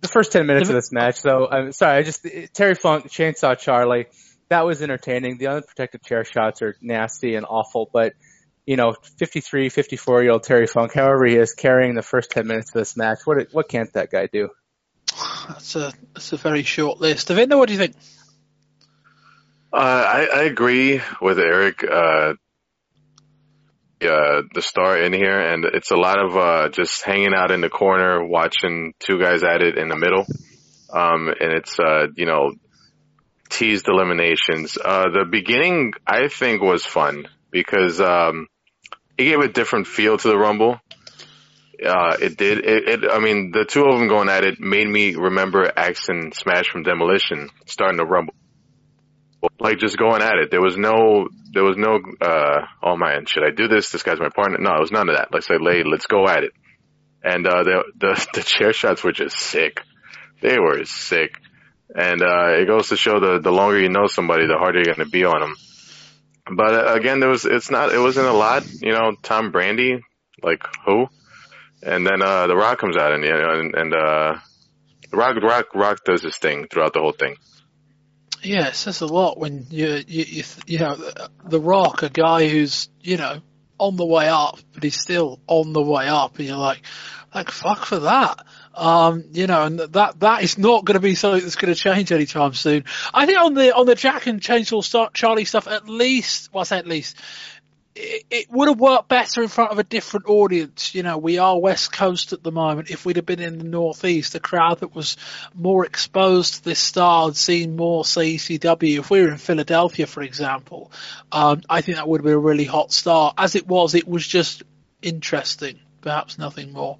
The 0.00 0.08
first 0.08 0.32
10 0.32 0.46
minutes 0.46 0.68
of 0.68 0.74
this 0.74 0.92
match, 0.92 1.22
though, 1.22 1.48
I'm 1.48 1.72
sorry, 1.72 1.98
I 1.98 2.02
just, 2.02 2.26
Terry 2.54 2.74
Funk, 2.74 3.06
Chainsaw 3.06 3.58
Charlie, 3.58 4.06
that 4.48 4.64
was 4.64 4.82
entertaining. 4.82 5.38
The 5.38 5.48
unprotected 5.48 6.02
chair 6.02 6.24
shots 6.24 6.62
are 6.62 6.76
nasty 6.80 7.34
and 7.34 7.44
awful, 7.48 7.88
but 7.92 8.14
you 8.68 8.76
know, 8.76 8.94
53, 9.18 9.70
54 9.70 10.22
year 10.22 10.32
old 10.32 10.42
Terry 10.42 10.66
Funk, 10.66 10.92
however 10.92 11.24
he 11.24 11.36
is, 11.36 11.54
carrying 11.54 11.94
the 11.94 12.02
first 12.02 12.30
10 12.30 12.46
minutes 12.46 12.68
of 12.68 12.74
this 12.74 12.98
match. 12.98 13.20
What 13.24 13.48
what 13.52 13.66
can't 13.66 13.90
that 13.94 14.10
guy 14.10 14.26
do? 14.26 14.50
That's 15.48 15.74
a 15.74 15.92
that's 16.12 16.34
a 16.34 16.36
very 16.36 16.62
short 16.64 17.00
list. 17.00 17.28
Avinda, 17.28 17.56
what 17.56 17.68
do 17.68 17.72
you 17.72 17.78
think? 17.78 17.96
Uh, 19.72 19.76
I, 19.76 20.28
I 20.34 20.42
agree 20.42 21.00
with 21.20 21.38
Eric. 21.38 21.82
Uh, 21.82 22.34
uh, 24.02 24.42
the 24.54 24.62
star 24.62 24.98
in 24.98 25.12
here, 25.12 25.38
and 25.38 25.64
it's 25.64 25.90
a 25.90 25.96
lot 25.96 26.18
of 26.18 26.36
uh, 26.36 26.68
just 26.68 27.02
hanging 27.02 27.34
out 27.34 27.50
in 27.50 27.60
the 27.60 27.68
corner, 27.68 28.24
watching 28.24 28.94
two 28.98 29.18
guys 29.18 29.42
at 29.42 29.62
it 29.62 29.76
in 29.76 29.88
the 29.88 29.96
middle. 29.96 30.26
Um, 30.90 31.28
and 31.28 31.52
it's 31.52 31.78
uh, 31.78 32.06
you 32.14 32.26
know 32.26 32.52
teased 33.50 33.88
eliminations. 33.88 34.78
Uh, 34.82 35.10
the 35.10 35.24
beginning, 35.24 35.92
I 36.06 36.28
think, 36.28 36.62
was 36.62 36.84
fun 36.84 37.28
because 37.50 38.00
um, 38.00 38.46
it 39.16 39.24
gave 39.24 39.40
a 39.40 39.48
different 39.48 39.86
feel 39.86 40.16
to 40.16 40.28
the 40.28 40.38
Rumble. 40.38 40.80
Uh, 41.84 42.16
it 42.20 42.36
did. 42.36 42.58
It, 42.58 42.88
it, 42.88 43.10
I 43.10 43.20
mean, 43.20 43.52
the 43.52 43.64
two 43.64 43.84
of 43.84 43.98
them 43.98 44.08
going 44.08 44.28
at 44.28 44.44
it 44.44 44.60
made 44.60 44.88
me 44.88 45.14
remember 45.14 45.70
Axe 45.76 46.08
and 46.08 46.34
Smash 46.34 46.68
from 46.68 46.82
Demolition 46.82 47.50
starting 47.66 47.98
the 47.98 48.06
Rumble. 48.06 48.34
Like 49.60 49.78
just 49.78 49.98
going 49.98 50.22
at 50.22 50.38
it. 50.38 50.50
There 50.50 50.60
was 50.60 50.76
no, 50.76 51.28
there 51.52 51.64
was 51.64 51.76
no, 51.76 52.00
uh, 52.20 52.66
oh 52.82 52.96
man, 52.96 53.26
should 53.26 53.44
I 53.44 53.50
do 53.50 53.68
this? 53.68 53.90
This 53.90 54.02
guy's 54.02 54.18
my 54.18 54.30
partner. 54.30 54.58
No, 54.58 54.74
it 54.74 54.80
was 54.80 54.92
none 54.92 55.08
of 55.08 55.16
that. 55.16 55.28
Let's 55.32 55.46
say, 55.46 55.58
lay, 55.60 55.84
let's 55.84 56.06
go 56.06 56.28
at 56.28 56.44
it. 56.44 56.52
And, 57.22 57.46
uh, 57.46 57.62
the, 57.62 57.84
the, 57.96 58.26
the 58.34 58.42
chair 58.42 58.72
shots 58.72 59.04
were 59.04 59.12
just 59.12 59.38
sick. 59.38 59.82
They 60.40 60.58
were 60.58 60.84
sick. 60.84 61.32
And, 61.94 62.22
uh, 62.22 62.60
it 62.60 62.66
goes 62.66 62.88
to 62.88 62.96
show 62.96 63.20
the, 63.20 63.40
the 63.40 63.52
longer 63.52 63.80
you 63.80 63.88
know 63.88 64.06
somebody, 64.06 64.46
the 64.46 64.58
harder 64.58 64.78
you're 64.78 64.94
going 64.94 65.06
to 65.06 65.10
be 65.10 65.24
on 65.24 65.40
them. 65.40 65.54
But 66.56 66.74
uh, 66.74 66.94
again, 66.94 67.20
there 67.20 67.28
was, 67.28 67.44
it's 67.44 67.70
not, 67.70 67.92
it 67.92 67.98
wasn't 67.98 68.26
a 68.26 68.32
lot, 68.32 68.64
you 68.80 68.92
know, 68.92 69.14
Tom 69.22 69.52
Brandi, 69.52 70.00
like 70.42 70.62
who? 70.84 71.08
And 71.82 72.06
then, 72.06 72.22
uh, 72.22 72.46
the 72.46 72.56
Rock 72.56 72.78
comes 72.78 72.96
out 72.96 73.12
and, 73.12 73.24
you 73.24 73.30
know, 73.30 73.50
and, 73.50 73.74
and, 73.74 73.94
uh, 73.94 74.38
Rock, 75.12 75.36
Rock, 75.42 75.74
Rock 75.74 76.04
does 76.04 76.22
his 76.22 76.36
thing 76.36 76.66
throughout 76.70 76.92
the 76.92 77.00
whole 77.00 77.12
thing. 77.12 77.36
Yeah, 78.42 78.68
it 78.68 78.74
says 78.74 79.00
a 79.00 79.06
lot 79.06 79.38
when 79.38 79.66
you, 79.70 80.02
you, 80.06 80.24
you, 80.28 80.44
you 80.66 80.78
know, 80.78 80.96
The 81.44 81.60
Rock, 81.60 82.02
a 82.02 82.08
guy 82.08 82.48
who's, 82.48 82.88
you 83.00 83.16
know, 83.16 83.40
on 83.78 83.96
the 83.96 84.06
way 84.06 84.28
up, 84.28 84.58
but 84.72 84.82
he's 84.82 85.00
still 85.00 85.40
on 85.46 85.72
the 85.72 85.82
way 85.82 86.08
up, 86.08 86.38
and 86.38 86.48
you're 86.48 86.56
like, 86.56 86.82
like, 87.34 87.50
fuck 87.50 87.84
for 87.84 88.00
that. 88.00 88.44
Um, 88.74 89.24
you 89.32 89.46
know, 89.46 89.64
and 89.64 89.78
that, 89.78 90.20
that 90.20 90.42
is 90.42 90.56
not 90.56 90.84
going 90.84 90.94
to 90.94 91.00
be 91.00 91.14
something 91.14 91.42
that's 91.42 91.56
going 91.56 91.74
to 91.74 91.78
change 91.78 92.12
anytime 92.12 92.54
soon. 92.54 92.84
I 93.12 93.26
think 93.26 93.38
on 93.38 93.54
the, 93.54 93.74
on 93.74 93.86
the 93.86 93.94
Jack 93.94 94.26
and 94.26 94.40
Chainsaw 94.40 95.12
Charlie 95.12 95.44
stuff, 95.44 95.66
at 95.66 95.88
least, 95.88 96.52
well, 96.52 96.60
I 96.60 96.64
say 96.64 96.78
at 96.78 96.86
least, 96.86 97.16
it, 97.98 98.50
would 98.50 98.68
have 98.68 98.80
worked 98.80 99.08
better 99.08 99.42
in 99.42 99.48
front 99.48 99.72
of 99.72 99.78
a 99.78 99.84
different 99.84 100.26
audience. 100.26 100.94
You 100.94 101.02
know, 101.02 101.18
we 101.18 101.38
are 101.38 101.58
West 101.58 101.92
Coast 101.92 102.32
at 102.32 102.42
the 102.42 102.52
moment. 102.52 102.90
If 102.90 103.04
we'd 103.04 103.16
have 103.16 103.26
been 103.26 103.40
in 103.40 103.58
the 103.58 103.64
Northeast, 103.64 104.34
a 104.34 104.40
crowd 104.40 104.80
that 104.80 104.94
was 104.94 105.16
more 105.54 105.84
exposed 105.84 106.54
to 106.54 106.64
this 106.64 106.78
star 106.78 107.26
had 107.26 107.36
seen 107.36 107.76
more, 107.76 108.04
say. 108.04 108.38
If 108.38 109.10
we 109.10 109.20
were 109.20 109.28
in 109.28 109.38
Philadelphia, 109.38 110.06
for 110.06 110.22
example, 110.22 110.92
um, 111.32 111.62
I 111.68 111.80
think 111.80 111.96
that 111.96 112.08
would 112.08 112.20
have 112.20 112.24
been 112.24 112.34
a 112.34 112.38
really 112.38 112.64
hot 112.64 112.92
star. 112.92 113.34
As 113.36 113.54
it 113.54 113.66
was, 113.66 113.94
it 113.94 114.06
was 114.06 114.26
just 114.26 114.62
interesting. 115.02 115.80
Perhaps 116.00 116.38
nothing 116.38 116.72
more. 116.72 116.98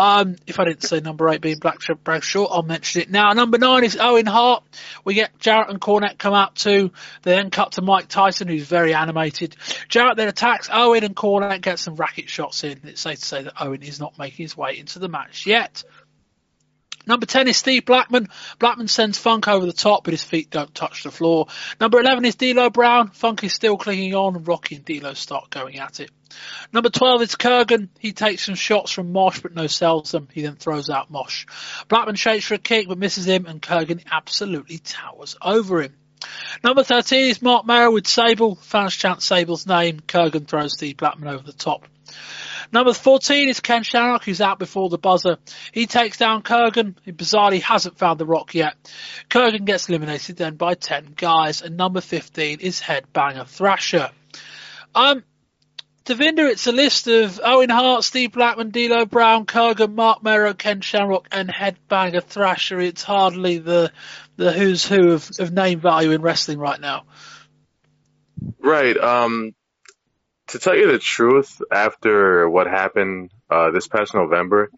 Um, 0.00 0.36
if 0.46 0.58
I 0.58 0.64
didn't 0.64 0.84
say 0.84 1.00
number 1.00 1.28
eight 1.28 1.42
being 1.42 1.58
Black 1.58 1.80
Bradshaw, 2.04 2.46
I'll 2.46 2.62
mention 2.62 3.02
it 3.02 3.10
now. 3.10 3.34
Number 3.34 3.58
nine 3.58 3.84
is 3.84 3.98
Owen 4.00 4.24
Hart. 4.24 4.64
We 5.04 5.12
get 5.12 5.38
Jarrett 5.38 5.68
and 5.68 5.78
Cornette 5.78 6.16
come 6.16 6.32
out 6.32 6.54
too. 6.54 6.92
They 7.20 7.32
then 7.32 7.50
cut 7.50 7.72
to 7.72 7.82
Mike 7.82 8.08
Tyson, 8.08 8.48
who's 8.48 8.66
very 8.66 8.94
animated. 8.94 9.56
Jarrett 9.90 10.16
then 10.16 10.28
attacks 10.28 10.70
Owen 10.72 11.04
and 11.04 11.14
Cornette 11.14 11.60
gets 11.60 11.82
some 11.82 11.96
racket 11.96 12.30
shots 12.30 12.64
in. 12.64 12.80
It's 12.84 13.02
safe 13.02 13.18
to 13.18 13.24
say 13.26 13.42
that 13.42 13.60
Owen 13.60 13.82
is 13.82 14.00
not 14.00 14.18
making 14.18 14.44
his 14.44 14.56
way 14.56 14.78
into 14.78 15.00
the 15.00 15.08
match 15.10 15.44
yet. 15.44 15.84
Number 17.06 17.26
10 17.26 17.48
is 17.48 17.58
Steve 17.58 17.84
Blackman. 17.84 18.28
Blackman 18.58 18.88
sends 18.88 19.18
Funk 19.18 19.48
over 19.48 19.66
the 19.66 19.72
top, 19.74 20.04
but 20.04 20.14
his 20.14 20.24
feet 20.24 20.48
don't 20.48 20.74
touch 20.74 21.02
the 21.02 21.10
floor. 21.10 21.48
Number 21.78 22.00
11 22.00 22.24
is 22.24 22.36
D'Lo 22.36 22.70
Brown. 22.70 23.08
Funk 23.08 23.44
is 23.44 23.52
still 23.52 23.76
clinging 23.76 24.14
on. 24.14 24.44
Rocky 24.44 24.76
and 24.76 24.84
D'Lo 24.86 25.12
start 25.12 25.50
going 25.50 25.78
at 25.78 26.00
it. 26.00 26.10
Number 26.72 26.90
12 26.90 27.22
is 27.22 27.36
Kurrgan. 27.36 27.88
He 27.98 28.12
takes 28.12 28.46
some 28.46 28.54
shots 28.54 28.92
from 28.92 29.12
Mosh, 29.12 29.40
but 29.40 29.54
no 29.54 29.66
sells 29.66 30.12
them. 30.12 30.28
He 30.32 30.42
then 30.42 30.56
throws 30.56 30.90
out 30.90 31.10
Mosh. 31.10 31.46
Blackman 31.88 32.16
shakes 32.16 32.46
for 32.46 32.54
a 32.54 32.58
kick, 32.58 32.88
but 32.88 32.98
misses 32.98 33.26
him, 33.26 33.46
and 33.46 33.60
Kurrgan 33.60 34.02
absolutely 34.10 34.78
towers 34.78 35.36
over 35.42 35.82
him. 35.82 35.94
Number 36.62 36.82
13 36.82 37.30
is 37.30 37.42
Marc 37.42 37.66
Mero 37.66 37.92
with 37.92 38.06
Sable. 38.06 38.56
Fans 38.56 38.94
chant 38.94 39.22
Sable's 39.22 39.66
name. 39.66 40.00
Kurrgan 40.00 40.46
throws 40.46 40.74
Steve 40.74 40.96
Blackman 40.96 41.28
over 41.28 41.42
the 41.42 41.52
top. 41.52 41.86
Number 42.72 42.92
14 42.92 43.48
is 43.48 43.60
Ken 43.60 43.82
Shamrock, 43.82 44.24
who's 44.24 44.40
out 44.40 44.60
before 44.60 44.88
the 44.88 44.98
buzzer. 44.98 45.38
He 45.72 45.86
takes 45.86 46.18
down 46.18 46.42
Kurrgan. 46.42 46.94
He 47.04 47.12
bizarrely 47.12 47.60
hasn't 47.60 47.98
found 47.98 48.20
the 48.20 48.26
rock 48.26 48.54
yet. 48.54 48.74
Kurrgan 49.28 49.64
gets 49.64 49.88
eliminated 49.88 50.36
then 50.36 50.54
by 50.54 50.74
10 50.74 51.14
guys. 51.16 51.62
And 51.62 51.76
number 51.76 52.00
15 52.00 52.60
is 52.60 52.80
Headbanger 52.80 53.48
Thrasher. 53.48 54.10
Um, 54.94 55.24
Devinder, 56.04 56.50
it's 56.50 56.66
a 56.66 56.72
list 56.72 57.08
of 57.08 57.40
Owen 57.44 57.68
Hart, 57.68 58.04
Steve 58.04 58.32
Blackman, 58.32 58.70
D'Lo 58.70 59.04
Brown, 59.04 59.44
Kurrgan, 59.44 59.94
Marc 59.94 60.22
Mero, 60.22 60.54
Ken 60.54 60.80
Shamrock, 60.80 61.28
and 61.30 61.48
Headbanger 61.48 62.24
Thrasher. 62.24 62.80
It's 62.80 63.02
hardly 63.02 63.58
the 63.58 63.92
the 64.36 64.52
who's 64.52 64.86
who 64.86 65.12
of, 65.12 65.30
of 65.38 65.52
name 65.52 65.80
value 65.80 66.12
in 66.12 66.22
wrestling 66.22 66.58
right 66.58 66.80
now. 66.80 67.04
Right. 68.58 68.96
Um, 68.96 69.54
to 70.48 70.58
tell 70.58 70.74
you 70.74 70.90
the 70.90 70.98
truth, 70.98 71.60
after 71.70 72.48
what 72.48 72.66
happened 72.66 73.30
uh, 73.50 73.70
this 73.70 73.86
past 73.86 74.14
November, 74.14 74.70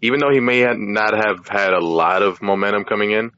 even 0.00 0.20
though 0.20 0.30
he 0.32 0.40
may 0.40 0.64
not 0.74 1.14
have 1.14 1.46
had 1.46 1.74
a 1.74 1.84
lot 1.84 2.22
of 2.22 2.40
momentum 2.40 2.84
coming 2.84 3.10
in, 3.10 3.30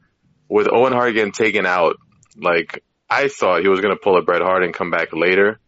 with 0.49 0.69
Owen 0.71 0.93
Hart 0.93 1.15
getting 1.15 1.33
taken 1.33 1.67
out, 1.67 1.97
like 2.37 2.85
I 3.11 3.29
thought 3.29 3.63
he 3.63 3.69
was 3.69 3.81
going 3.81 3.95
to 3.95 4.01
pull 4.01 4.17
a 4.17 4.23
Bret 4.23 4.43
Hart 4.43 4.63
and 4.63 4.73
come 4.73 4.91
back 4.91 5.13
later, 5.13 5.59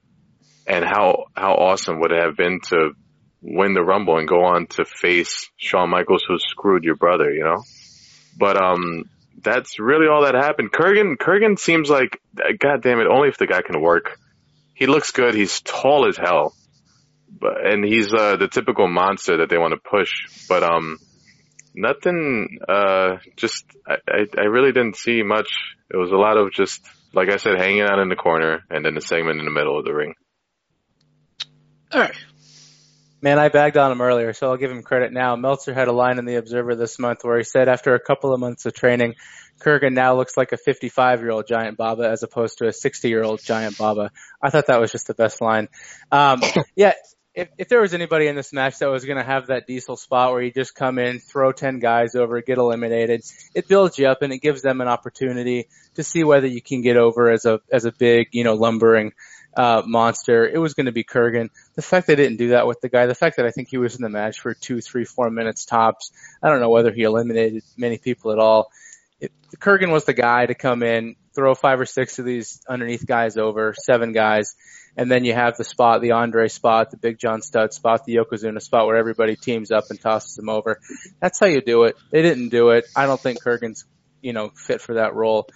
and 0.66 0.84
how 0.84 1.26
how 1.34 1.54
awesome 1.54 2.00
would 2.00 2.12
it 2.12 2.22
have 2.22 2.36
been 2.36 2.60
to 2.68 2.92
win 3.42 3.74
the 3.74 3.82
Rumble 3.82 4.18
and 4.18 4.28
go 4.28 4.44
on 4.44 4.66
to 4.68 4.84
face 4.84 5.50
Shawn 5.56 5.90
Michaels, 5.90 6.24
who 6.26 6.38
screwed 6.38 6.84
your 6.84 6.96
brother, 6.96 7.30
you 7.30 7.44
know? 7.44 7.62
But 8.38 8.60
um, 8.60 9.04
that's 9.42 9.78
really 9.78 10.06
all 10.08 10.22
that 10.22 10.34
happened. 10.34 10.72
Kurrgan 10.72 11.16
Kurrgan 11.16 11.58
seems 11.58 11.90
like, 11.90 12.20
God 12.58 12.82
damn 12.82 13.00
it, 13.00 13.06
only 13.06 13.28
if 13.28 13.38
the 13.38 13.46
guy 13.46 13.62
can 13.62 13.80
work 13.80 14.18
he 14.74 14.86
looks 14.86 15.12
good. 15.12 15.34
He's 15.34 15.60
tall 15.60 16.06
as 16.06 16.16
hell, 16.16 16.54
but 17.40 17.64
and 17.64 17.84
he's 17.84 18.12
uh, 18.12 18.36
the 18.36 18.48
typical 18.48 18.88
monster 18.88 19.38
that 19.38 19.48
they 19.48 19.56
want 19.56 19.72
to 19.72 19.90
push. 19.90 20.46
But 20.48 20.64
um, 20.64 20.98
nothing. 21.74 22.58
Uh, 22.68 23.18
just 23.36 23.64
I, 23.86 23.96
I 24.08 24.26
I 24.36 24.44
really 24.44 24.72
didn't 24.72 24.96
see 24.96 25.22
much. 25.22 25.48
It 25.90 25.96
was 25.96 26.10
a 26.10 26.16
lot 26.16 26.36
of 26.36 26.52
just 26.52 26.84
like 27.12 27.30
I 27.30 27.36
said, 27.36 27.56
hanging 27.56 27.82
out 27.82 28.00
in 28.00 28.08
the 28.08 28.16
corner, 28.16 28.64
and 28.68 28.84
then 28.84 28.94
the 28.94 29.00
segment 29.00 29.38
in 29.38 29.44
the 29.44 29.52
middle 29.52 29.78
of 29.78 29.84
the 29.84 29.94
ring. 29.94 30.14
All 31.94 32.00
right. 32.00 32.16
Man, 33.22 33.38
I 33.38 33.48
bagged 33.48 33.76
on 33.76 33.92
him 33.92 34.00
earlier, 34.00 34.32
so 34.32 34.50
I'll 34.50 34.56
give 34.56 34.70
him 34.70 34.82
credit 34.82 35.12
now. 35.12 35.36
Meltzer 35.36 35.72
had 35.72 35.86
a 35.86 35.92
line 35.92 36.18
in 36.18 36.24
the 36.24 36.34
Observer 36.34 36.74
this 36.74 36.98
month 36.98 37.20
where 37.22 37.38
he 37.38 37.44
said 37.44 37.68
after 37.68 37.94
a 37.94 38.00
couple 38.00 38.34
of 38.34 38.40
months 38.40 38.66
of 38.66 38.74
training, 38.74 39.14
Kurrgan 39.60 39.92
now 39.92 40.16
looks 40.16 40.36
like 40.36 40.50
a 40.50 40.56
55 40.56 41.20
year 41.20 41.30
old 41.30 41.46
Giant 41.46 41.76
Baba 41.76 42.10
as 42.10 42.24
opposed 42.24 42.58
to 42.58 42.66
a 42.66 42.72
60 42.72 43.08
year 43.08 43.22
old 43.22 43.40
Giant 43.40 43.78
Baba. 43.78 44.10
I 44.42 44.50
thought 44.50 44.66
that 44.66 44.80
was 44.80 44.90
just 44.90 45.06
the 45.06 45.14
best 45.14 45.40
line. 45.40 45.68
Um, 46.10 46.42
yeah, 46.76 46.94
if, 47.34 47.48
if 47.58 47.68
there 47.68 47.80
was 47.80 47.94
anybody 47.94 48.26
in 48.26 48.36
this 48.36 48.52
match 48.52 48.78
that 48.78 48.90
was 48.90 49.04
going 49.04 49.18
to 49.18 49.24
have 49.24 49.46
that 49.46 49.66
diesel 49.66 49.96
spot 49.96 50.32
where 50.32 50.42
you 50.42 50.52
just 50.52 50.74
come 50.74 50.98
in, 50.98 51.20
throw 51.20 51.52
10 51.52 51.78
guys 51.78 52.14
over, 52.14 52.42
get 52.42 52.58
eliminated, 52.58 53.22
it 53.54 53.68
builds 53.68 53.98
you 53.98 54.06
up 54.06 54.22
and 54.22 54.32
it 54.32 54.38
gives 54.38 54.62
them 54.62 54.80
an 54.80 54.88
opportunity 54.88 55.68
to 55.94 56.02
see 56.02 56.24
whether 56.24 56.46
you 56.46 56.60
can 56.60 56.82
get 56.82 56.96
over 56.96 57.30
as 57.30 57.44
a, 57.44 57.60
as 57.72 57.84
a 57.84 57.92
big, 57.92 58.28
you 58.32 58.44
know, 58.44 58.54
lumbering, 58.54 59.12
uh, 59.56 59.82
monster. 59.86 60.47
It 60.47 60.59
was 60.59 60.74
going 60.74 60.86
to 60.86 60.93
be 60.93 61.05
Kurrgan. 61.05 61.51
The 61.74 61.82
fact 61.82 62.06
they 62.06 62.16
didn't 62.16 62.39
do 62.39 62.48
that 62.48 62.66
with 62.66 62.81
the 62.81 62.89
guy, 62.89 63.06
the 63.06 63.14
fact 63.14 63.36
that 63.36 63.47
I 63.47 63.51
think 63.51 63.68
he 63.68 63.78
was 63.78 63.97
in 63.97 64.02
the 64.02 64.09
match 64.09 64.40
for 64.40 64.55
two, 64.55 64.81
three, 64.81 65.05
four 65.05 65.31
minutes 65.31 65.64
tops. 65.64 66.12
I 66.43 66.48
don't 66.48 66.60
know 66.60 66.70
whether 66.70 66.93
he 66.93 67.02
eliminated 67.02 67.62
many 67.76 67.98
people 67.98 68.32
at 68.32 68.39
all 68.39 68.70
it, 69.20 69.32
Kurrgan 69.59 69.93
was 69.93 70.05
the 70.05 70.12
guy 70.12 70.47
to 70.47 70.55
come 70.55 70.82
in, 70.82 71.16
throw 71.35 71.55
five 71.55 71.81
or 71.81 71.86
six 71.86 72.18
of 72.18 72.24
these 72.24 72.60
underneath 72.68 73.06
guys 73.06 73.36
over, 73.36 73.74
seven 73.76 74.12
guys, 74.12 74.55
and 74.97 75.10
then 75.10 75.24
you 75.24 75.35
have 75.35 75.56
the 75.56 75.64
spot, 75.64 76.01
the 76.01 76.12
Andre 76.12 76.48
spot, 76.48 76.90
the 76.90 76.97
Big 76.97 77.18
John 77.18 77.43
Studd 77.43 77.72
spot, 77.72 78.05
the 78.05 78.16
Yokozuna 78.16 78.60
spot 78.62 78.86
where 78.86 78.97
everybody 78.97 79.36
teams 79.36 79.70
up 79.70 79.85
and 79.90 80.01
tosses 80.01 80.36
them 80.36 80.48
over. 80.48 80.81
That's 81.20 81.40
how 81.40 81.47
you 81.47 81.60
do 81.60 81.85
it. 81.85 81.97
They 82.10 82.22
didn't 82.22 82.51
do 82.51 82.70
it. 82.70 82.85
I 82.94 83.06
don't 83.06 83.20
think 83.20 83.43
Kurrgan's, 83.43 83.85
you 84.20 84.32
know, 84.32 84.51
fit 84.51 84.81
for 84.81 84.94
that 84.94 85.14
role. 85.14 85.48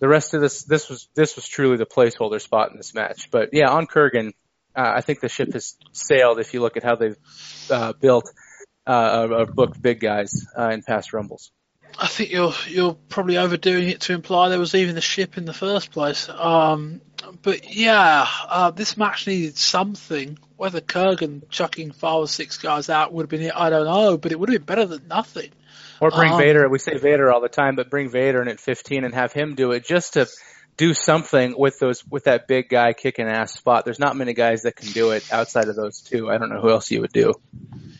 The 0.00 0.08
rest 0.08 0.34
of 0.34 0.40
this, 0.40 0.64
this 0.64 0.88
was, 0.88 1.08
this 1.14 1.36
was 1.36 1.46
truly 1.46 1.76
the 1.76 1.86
placeholder 1.86 2.40
spot 2.40 2.70
in 2.70 2.76
this 2.76 2.94
match. 2.94 3.30
But 3.30 3.50
yeah, 3.52 3.70
on 3.70 3.86
Kurrgan, 3.86 4.32
uh, 4.74 4.92
I 4.96 5.00
think 5.02 5.20
the 5.20 5.28
ship 5.28 5.52
has 5.52 5.76
sailed 5.92 6.40
if 6.40 6.52
you 6.54 6.60
look 6.60 6.76
at 6.76 6.82
how 6.82 6.96
they've, 6.96 7.16
uh, 7.70 7.92
built, 7.92 8.28
uh, 8.86 9.28
or 9.30 9.46
booked 9.46 9.80
big 9.80 10.00
guys, 10.00 10.46
uh, 10.58 10.70
in 10.70 10.82
past 10.82 11.12
rumbles. 11.12 11.52
I 11.98 12.06
think 12.06 12.30
you're 12.30 12.52
you're 12.68 12.94
probably 13.08 13.36
overdoing 13.36 13.88
it 13.88 14.00
to 14.02 14.12
imply 14.12 14.48
there 14.48 14.58
was 14.58 14.74
even 14.74 14.96
a 14.96 15.00
ship 15.02 15.36
in 15.36 15.44
the 15.44 15.52
first 15.52 15.90
place. 15.90 16.28
Um, 16.28 17.00
but 17.42 17.74
yeah, 17.74 18.26
uh, 18.48 18.70
this 18.70 18.96
match 18.96 19.26
needed 19.26 19.56
something. 19.56 20.38
Whether 20.56 20.80
Kurrgan 20.80 21.48
chucking 21.50 21.92
five 21.92 22.16
or 22.16 22.28
six 22.28 22.58
guys 22.58 22.88
out 22.90 23.12
would 23.12 23.24
have 23.24 23.30
been 23.30 23.42
it, 23.42 23.52
I 23.54 23.70
don't 23.70 23.86
know. 23.86 24.16
But 24.18 24.32
it 24.32 24.38
would 24.38 24.50
have 24.50 24.60
been 24.60 24.66
better 24.66 24.86
than 24.86 25.08
nothing. 25.08 25.50
Or 26.00 26.10
bring 26.10 26.32
Um, 26.32 26.38
Vader. 26.38 26.68
We 26.68 26.78
say 26.78 26.96
Vader 26.96 27.30
all 27.30 27.40
the 27.40 27.48
time, 27.48 27.76
but 27.76 27.90
bring 27.90 28.08
Vader 28.08 28.40
in 28.42 28.48
at 28.48 28.58
15 28.58 29.04
and 29.04 29.14
have 29.14 29.32
him 29.32 29.54
do 29.54 29.72
it 29.72 29.84
just 29.84 30.14
to 30.14 30.26
do 30.76 30.94
something 30.94 31.54
with 31.58 31.78
those 31.78 32.02
with 32.06 32.24
that 32.24 32.48
big 32.48 32.70
guy 32.70 32.94
kicking 32.94 33.26
ass 33.26 33.52
spot. 33.52 33.84
There's 33.84 33.98
not 33.98 34.16
many 34.16 34.32
guys 34.32 34.62
that 34.62 34.76
can 34.76 34.90
do 34.92 35.10
it 35.10 35.30
outside 35.30 35.68
of 35.68 35.76
those 35.76 36.00
two. 36.00 36.30
I 36.30 36.38
don't 36.38 36.48
know 36.48 36.60
who 36.60 36.70
else 36.70 36.90
you 36.90 37.02
would 37.02 37.12
do. 37.12 37.34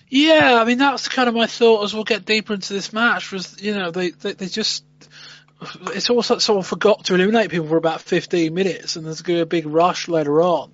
Yeah, 0.09 0.59
I 0.60 0.64
mean 0.64 0.78
that's 0.78 1.06
kind 1.09 1.28
of 1.28 1.35
my 1.35 1.47
thought 1.47 1.85
as 1.85 1.93
we'll 1.93 2.05
get 2.05 2.24
deeper 2.24 2.55
into 2.55 2.72
this 2.72 2.90
match. 2.93 3.32
Was 3.32 3.60
you 3.60 3.74
know 3.74 3.90
they 3.90 4.10
they, 4.10 4.32
they 4.32 4.47
just 4.47 4.85
it's 5.93 6.09
almost 6.09 6.31
like 6.31 6.40
someone 6.40 6.64
forgot 6.64 7.05
to 7.05 7.14
eliminate 7.14 7.51
people 7.51 7.68
for 7.68 7.77
about 7.77 8.01
15 8.01 8.55
minutes, 8.55 8.97
and 8.97 9.05
there's 9.05 9.20
going 9.22 9.40
to 9.40 9.47
be 9.47 9.59
a 9.59 9.62
big 9.62 9.70
rush 9.70 10.09
later 10.09 10.40
on. 10.40 10.72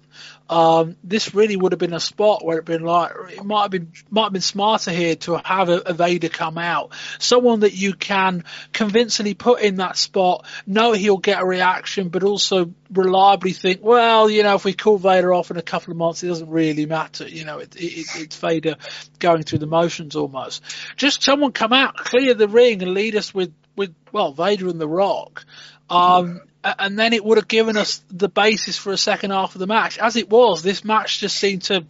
Um, 0.48 0.96
this 1.02 1.34
really 1.34 1.56
would 1.56 1.72
have 1.72 1.78
been 1.80 1.92
a 1.92 2.00
spot 2.00 2.44
where 2.44 2.58
it'd 2.58 2.66
been 2.66 2.84
like 2.84 3.12
it 3.30 3.44
might 3.44 3.62
have 3.62 3.70
been 3.70 3.92
might 4.10 4.24
have 4.24 4.32
been 4.32 4.42
smarter 4.42 4.92
here 4.92 5.16
to 5.16 5.40
have 5.44 5.68
a, 5.68 5.78
a 5.78 5.92
Vader 5.92 6.28
come 6.28 6.56
out, 6.56 6.92
someone 7.18 7.60
that 7.60 7.74
you 7.74 7.94
can 7.94 8.44
convincingly 8.72 9.34
put 9.34 9.60
in 9.60 9.76
that 9.76 9.96
spot, 9.96 10.46
know 10.66 10.92
he'll 10.92 11.16
get 11.16 11.40
a 11.40 11.44
reaction, 11.44 12.10
but 12.10 12.22
also 12.22 12.72
reliably 12.92 13.52
think, 13.52 13.80
well, 13.82 14.30
you 14.30 14.44
know, 14.44 14.54
if 14.54 14.64
we 14.64 14.72
call 14.72 14.98
Vader 14.98 15.34
off 15.34 15.50
in 15.50 15.56
a 15.56 15.62
couple 15.62 15.90
of 15.90 15.96
months, 15.96 16.22
it 16.22 16.28
doesn't 16.28 16.50
really 16.50 16.86
matter. 16.86 17.26
You 17.28 17.44
know, 17.44 17.58
it, 17.58 17.74
it, 17.74 18.06
it's 18.14 18.36
Vader 18.36 18.76
going 19.18 19.42
through 19.42 19.58
the 19.58 19.66
motions 19.66 20.14
almost. 20.14 20.62
Just 20.96 21.24
someone 21.24 21.50
come 21.50 21.72
out, 21.72 21.96
clear 21.96 22.34
the 22.34 22.48
ring, 22.48 22.82
and 22.82 22.94
lead 22.94 23.16
us 23.16 23.34
with 23.34 23.52
with 23.74 23.94
well 24.12 24.32
Vader 24.32 24.68
and 24.68 24.80
The 24.80 24.88
Rock. 24.88 25.44
Um, 25.90 26.40
and 26.78 26.98
then 26.98 27.12
it 27.12 27.24
would 27.24 27.38
have 27.38 27.48
given 27.48 27.76
us 27.76 28.02
the 28.08 28.28
basis 28.28 28.76
for 28.76 28.92
a 28.92 28.96
second 28.96 29.30
half 29.30 29.54
of 29.54 29.58
the 29.58 29.66
match. 29.66 29.98
As 29.98 30.16
it 30.16 30.28
was, 30.28 30.62
this 30.62 30.84
match 30.84 31.20
just 31.20 31.36
seemed 31.36 31.62
to 31.64 31.84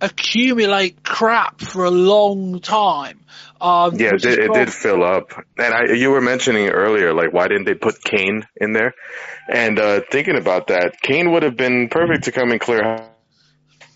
accumulate 0.00 1.02
crap 1.02 1.60
for 1.60 1.84
a 1.84 1.90
long 1.90 2.60
time. 2.60 3.20
Um, 3.60 3.96
Yeah, 3.96 4.14
it 4.14 4.22
did, 4.22 4.38
it 4.38 4.52
did 4.52 4.72
fill 4.72 5.02
up. 5.04 5.32
And 5.58 5.74
I, 5.74 5.94
you 5.94 6.10
were 6.10 6.20
mentioning 6.20 6.68
earlier, 6.68 7.12
like, 7.12 7.32
why 7.32 7.48
didn't 7.48 7.64
they 7.64 7.74
put 7.74 8.02
Kane 8.02 8.46
in 8.56 8.72
there? 8.72 8.94
And, 9.48 9.78
uh, 9.78 10.00
thinking 10.10 10.36
about 10.36 10.68
that, 10.68 11.00
Kane 11.02 11.32
would 11.32 11.42
have 11.42 11.56
been 11.56 11.88
perfect 11.88 12.24
to 12.24 12.32
come 12.32 12.50
and 12.50 12.60
clear. 12.60 13.06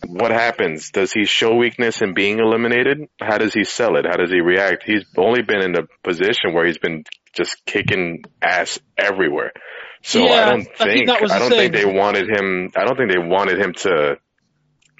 What 0.06 0.32
happens? 0.32 0.90
Does 0.90 1.12
he 1.12 1.24
show 1.24 1.54
weakness 1.54 2.02
in 2.02 2.12
being 2.12 2.38
eliminated? 2.38 3.08
How 3.20 3.38
does 3.38 3.54
he 3.54 3.64
sell 3.64 3.96
it? 3.96 4.04
How 4.04 4.16
does 4.16 4.30
he 4.30 4.40
react? 4.40 4.82
He's 4.84 5.04
only 5.16 5.42
been 5.42 5.62
in 5.62 5.76
a 5.76 5.86
position 6.02 6.52
where 6.52 6.66
he's 6.66 6.76
been 6.76 7.04
just 7.34 7.64
kicking 7.64 8.24
ass 8.42 8.78
everywhere. 8.96 9.52
So 10.02 10.20
Yeah, 10.20 10.32
I 10.32 10.50
don't 10.50 10.60
I 10.60 10.84
think 10.84 10.90
think, 10.90 11.06
that 11.08 11.22
was 11.22 11.32
I 11.32 11.38
don't 11.38 11.50
think 11.50 11.72
they 11.72 11.86
wanted 11.86 12.28
him, 12.28 12.70
I 12.76 12.84
don't 12.84 12.96
think 12.96 13.10
they 13.10 13.18
wanted 13.18 13.58
him 13.58 13.72
to, 13.72 14.18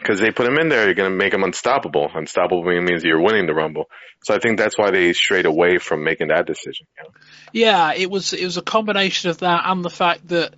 cause 0.02 0.20
they 0.20 0.31
put 0.31 0.47
him 0.47 0.59
in 0.59 0.69
there, 0.69 0.85
you're 0.85 0.94
gonna 0.94 1.11
make 1.11 1.32
him 1.32 1.44
unstoppable. 1.44 2.11
Unstoppable 2.15 2.65
means 2.65 3.05
you're 3.05 3.23
winning 3.23 3.47
the 3.47 3.55
rumble. 3.55 3.85
So 4.24 4.35
I 4.35 4.39
think 4.39 4.59
that's 4.59 4.78
why 4.78 4.90
they 4.90 5.12
strayed 5.12 5.47
away 5.47 5.78
from 5.78 6.05
making 6.05 6.28
that 6.28 6.47
decision. 6.47 6.86
you 6.97 7.05
know? 7.05 7.11
Yeah, 7.52 7.93
it 7.94 8.11
was 8.11 8.32
it 8.32 8.44
was 8.44 8.56
a 8.56 8.62
combination 8.62 9.31
of 9.31 9.39
that 9.39 9.62
and 9.66 9.85
the 9.85 9.90
fact 9.90 10.28
that 10.28 10.55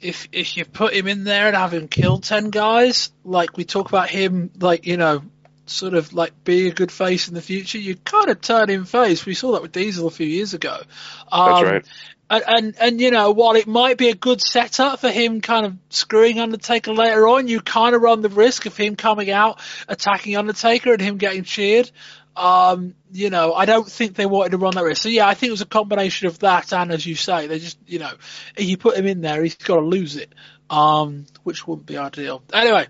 if 0.00 0.28
if 0.32 0.56
you 0.56 0.64
put 0.64 0.94
him 0.94 1.06
in 1.06 1.24
there 1.24 1.48
and 1.48 1.56
have 1.56 1.74
him 1.74 1.88
kill 1.88 2.18
ten 2.18 2.50
guys, 2.50 3.10
like 3.24 3.56
we 3.56 3.64
talk 3.64 3.88
about 3.88 4.08
him, 4.08 4.50
like 4.58 4.86
you 4.86 4.96
know, 4.96 5.22
sort 5.70 5.94
of 5.94 6.12
like 6.12 6.44
being 6.44 6.70
a 6.70 6.74
good 6.74 6.92
face 6.92 7.28
in 7.28 7.34
the 7.34 7.42
future, 7.42 7.78
you 7.78 7.96
kind 7.96 8.28
of 8.28 8.40
turn 8.40 8.68
him 8.68 8.84
face. 8.84 9.24
We 9.24 9.34
saw 9.34 9.52
that 9.52 9.62
with 9.62 9.72
Diesel 9.72 10.06
a 10.06 10.10
few 10.10 10.26
years 10.26 10.54
ago. 10.54 10.80
Um, 11.30 11.52
That's 11.52 11.64
right. 11.64 11.86
And, 12.30 12.44
and 12.46 12.76
and 12.78 13.00
you 13.00 13.10
know, 13.10 13.32
while 13.32 13.56
it 13.56 13.66
might 13.66 13.98
be 13.98 14.08
a 14.08 14.14
good 14.14 14.40
setup 14.40 15.00
for 15.00 15.10
him 15.10 15.40
kind 15.40 15.66
of 15.66 15.76
screwing 15.88 16.38
Undertaker 16.38 16.92
later 16.92 17.26
on, 17.26 17.48
you 17.48 17.60
kind 17.60 17.94
of 17.94 18.02
run 18.02 18.20
the 18.20 18.28
risk 18.28 18.66
of 18.66 18.76
him 18.76 18.94
coming 18.94 19.30
out 19.30 19.60
attacking 19.88 20.36
Undertaker 20.36 20.92
and 20.92 21.02
him 21.02 21.16
getting 21.16 21.42
cheered. 21.42 21.90
Um, 22.36 22.94
you 23.10 23.30
know, 23.30 23.52
I 23.52 23.64
don't 23.64 23.90
think 23.90 24.14
they 24.14 24.26
wanted 24.26 24.50
to 24.50 24.58
run 24.58 24.74
that 24.76 24.84
risk. 24.84 25.02
So 25.02 25.08
yeah, 25.08 25.26
I 25.26 25.34
think 25.34 25.48
it 25.48 25.52
was 25.52 25.60
a 25.60 25.66
combination 25.66 26.28
of 26.28 26.38
that 26.38 26.72
and 26.72 26.92
as 26.92 27.04
you 27.04 27.16
say, 27.16 27.48
they 27.48 27.58
just, 27.58 27.78
you 27.86 27.98
know, 27.98 28.12
if 28.56 28.64
you 28.64 28.76
put 28.76 28.96
him 28.96 29.06
in 29.06 29.20
there, 29.20 29.42
he's 29.42 29.56
got 29.56 29.76
to 29.76 29.84
lose 29.84 30.16
it. 30.16 30.32
Um, 30.70 31.26
which 31.42 31.66
wouldn't 31.66 31.86
be 31.86 31.98
ideal. 31.98 32.44
Anyway, 32.52 32.86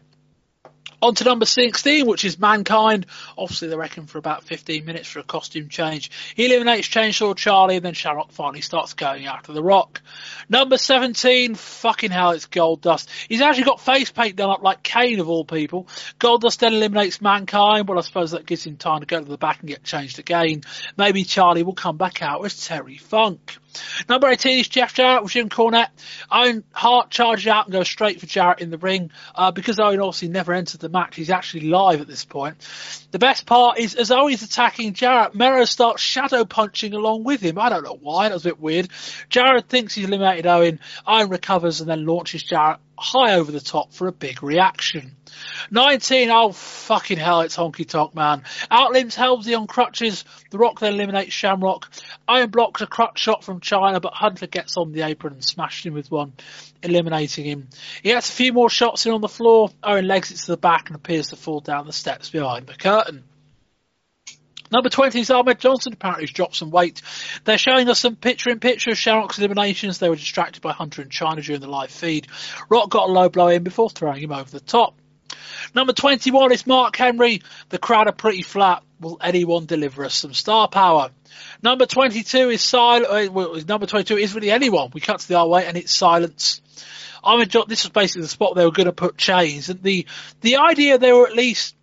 on 1.02 1.14
to 1.14 1.24
number 1.24 1.46
16, 1.46 2.06
which 2.06 2.24
is 2.24 2.38
Mankind. 2.38 3.06
Obviously, 3.36 3.68
they 3.68 3.76
reckon 3.76 4.06
for 4.06 4.18
about 4.18 4.44
15 4.44 4.84
minutes 4.84 5.08
for 5.08 5.20
a 5.20 5.24
costume 5.24 5.68
change. 5.68 6.10
He 6.34 6.46
eliminates 6.46 6.88
Chainsaw 6.88 7.36
Charlie, 7.36 7.76
and 7.76 7.84
then 7.84 7.94
Shamrock 7.94 8.32
finally 8.32 8.60
starts 8.60 8.94
going 8.94 9.26
after 9.26 9.52
The 9.52 9.62
Rock. 9.62 10.02
Number 10.48 10.78
17, 10.78 11.54
fucking 11.54 12.10
hell, 12.10 12.30
it's 12.30 12.46
Gold 12.46 12.82
Dust. 12.82 13.08
He's 13.28 13.40
actually 13.40 13.64
got 13.64 13.80
face 13.80 14.10
paint 14.10 14.36
done 14.36 14.50
up 14.50 14.62
like 14.62 14.82
Kane, 14.82 15.20
of 15.20 15.28
all 15.28 15.44
people. 15.44 15.88
Gold 16.18 16.42
Dust 16.42 16.60
then 16.60 16.74
eliminates 16.74 17.20
Mankind, 17.20 17.86
but 17.86 17.96
I 17.96 18.00
suppose 18.02 18.32
that 18.32 18.46
gives 18.46 18.64
him 18.64 18.76
time 18.76 19.00
to 19.00 19.06
go 19.06 19.20
to 19.20 19.28
the 19.28 19.38
back 19.38 19.60
and 19.60 19.68
get 19.68 19.82
changed 19.82 20.18
again. 20.18 20.62
Maybe 20.96 21.24
Charlie 21.24 21.62
will 21.62 21.74
come 21.74 21.96
back 21.96 22.22
out 22.22 22.44
as 22.44 22.66
Terry 22.66 22.96
Funk. 22.96 23.58
Number 24.08 24.28
18 24.28 24.60
is 24.60 24.68
Jeff 24.68 24.94
Jarrett 24.94 25.22
with 25.22 25.32
Jim 25.32 25.48
Cornette. 25.48 25.90
Owen 26.30 26.64
Hart 26.72 27.10
charges 27.10 27.46
out 27.46 27.66
and 27.66 27.72
goes 27.72 27.88
straight 27.88 28.20
for 28.20 28.26
Jarrett 28.26 28.60
in 28.60 28.70
the 28.70 28.78
ring. 28.78 29.10
Uh, 29.34 29.50
because 29.50 29.78
Owen 29.78 30.00
obviously 30.00 30.28
never 30.28 30.52
entered 30.52 30.80
the 30.80 30.88
match, 30.88 31.16
he's 31.16 31.30
actually 31.30 31.68
live 31.68 32.00
at 32.00 32.06
this 32.06 32.24
point. 32.24 32.56
The 33.10 33.18
best 33.18 33.46
part 33.46 33.78
is 33.78 33.94
as 33.94 34.10
Owen's 34.10 34.42
attacking 34.42 34.94
Jarrett, 34.94 35.34
Mero 35.34 35.64
starts 35.64 36.02
shadow 36.02 36.44
punching 36.44 36.94
along 36.94 37.24
with 37.24 37.40
him. 37.40 37.58
I 37.58 37.68
don't 37.68 37.84
know 37.84 37.98
why, 38.00 38.28
that 38.28 38.34
was 38.34 38.46
a 38.46 38.50
bit 38.50 38.60
weird. 38.60 38.88
Jarrett 39.28 39.68
thinks 39.68 39.94
he's 39.94 40.06
eliminated 40.06 40.46
Owen. 40.46 40.80
Owen 41.06 41.28
recovers 41.28 41.80
and 41.80 41.88
then 41.88 42.06
launches 42.06 42.42
Jarrett 42.42 42.78
high 42.98 43.34
over 43.34 43.50
the 43.50 43.60
top 43.60 43.92
for 43.92 44.08
a 44.08 44.12
big 44.12 44.42
reaction. 44.42 45.16
19, 45.70 46.30
oh 46.30 46.52
fucking 46.52 47.18
hell, 47.18 47.40
it's 47.42 47.56
Honky 47.56 47.86
Tonk 47.86 48.14
Man. 48.14 48.42
Outlimbs 48.70 49.14
Helmsley 49.14 49.54
on 49.54 49.66
crutches. 49.66 50.24
The 50.50 50.58
Rock 50.58 50.80
then 50.80 50.94
eliminates 50.94 51.32
Shamrock. 51.32 51.90
Owen 52.28 52.50
blocks 52.50 52.80
a 52.80 52.86
crutch 52.86 53.18
shot 53.18 53.44
from 53.44 53.60
Chyna, 53.60 54.00
but 54.00 54.14
Hunter 54.14 54.46
gets 54.46 54.76
on 54.76 54.92
the 54.92 55.02
apron 55.02 55.34
and 55.34 55.44
smashes 55.44 55.86
him 55.86 55.94
with 55.94 56.10
one, 56.10 56.32
eliminating 56.82 57.44
him. 57.44 57.68
He 58.02 58.10
gets 58.10 58.28
a 58.28 58.32
few 58.32 58.52
more 58.52 58.70
shots 58.70 59.06
in 59.06 59.12
on 59.12 59.20
the 59.20 59.28
floor. 59.28 59.70
Owen 59.82 60.06
legs 60.06 60.30
it 60.30 60.38
to 60.38 60.46
the 60.48 60.56
back 60.56 60.88
and 60.88 60.96
appears 60.96 61.28
to 61.28 61.36
fall 61.36 61.60
down 61.60 61.86
the 61.86 61.92
steps 61.92 62.30
behind 62.30 62.66
the 62.66 62.74
curtain. 62.74 63.24
Number 64.72 64.88
20 64.88 65.18
is 65.18 65.30
Ahmed 65.30 65.58
Johnson, 65.58 65.94
apparently 65.94 66.22
who's 66.22 66.30
dropped 66.30 66.54
some 66.54 66.70
weight. 66.70 67.02
They're 67.44 67.58
showing 67.58 67.88
us 67.88 67.98
some 67.98 68.14
picture 68.14 68.50
in 68.50 68.60
picture 68.60 68.90
of 68.90 68.98
Shamrock's 68.98 69.38
eliminations. 69.38 69.98
They 69.98 70.08
were 70.08 70.14
distracted 70.14 70.62
by 70.62 70.72
Hunter 70.72 71.02
and 71.02 71.10
Chyna 71.10 71.42
during 71.42 71.60
the 71.60 71.66
live 71.66 71.90
feed. 71.90 72.28
Rock 72.68 72.88
got 72.88 73.08
a 73.08 73.12
low 73.12 73.28
blow 73.28 73.48
in 73.48 73.64
before 73.64 73.90
throwing 73.90 74.22
him 74.22 74.30
over 74.30 74.48
the 74.48 74.60
top. 74.60 74.99
Number 75.74 75.92
21 75.92 76.52
is 76.52 76.66
Mark 76.66 76.96
Henry. 76.96 77.42
The 77.68 77.78
crowd 77.78 78.06
are 78.08 78.12
pretty 78.12 78.42
flat. 78.42 78.82
Will 79.00 79.18
anyone 79.20 79.66
deliver 79.66 80.04
us 80.04 80.14
some 80.14 80.34
star 80.34 80.68
power? 80.68 81.10
Number 81.62 81.86
22 81.86 82.50
is 82.50 82.62
silent. 82.62 83.06
Uh, 83.06 83.32
well, 83.32 83.56
number 83.66 83.86
22 83.86 84.16
is 84.16 84.34
really 84.34 84.50
anyone. 84.50 84.90
We 84.92 85.00
cut 85.00 85.20
to 85.20 85.28
the 85.28 85.36
R 85.36 85.48
way 85.48 85.66
and 85.66 85.76
it's 85.76 85.94
silence. 85.94 86.60
Ahmed 87.22 87.50
Johnson, 87.50 87.68
this 87.68 87.84
was 87.84 87.90
basically 87.90 88.22
the 88.22 88.28
spot 88.28 88.54
they 88.54 88.64
were 88.64 88.72
going 88.72 88.86
to 88.86 88.92
put 88.92 89.16
Chainz. 89.16 89.68
And 89.68 89.82
the, 89.82 90.06
the 90.40 90.56
idea 90.56 90.98
they 90.98 91.12
were 91.12 91.26
at 91.26 91.34
least 91.34 91.76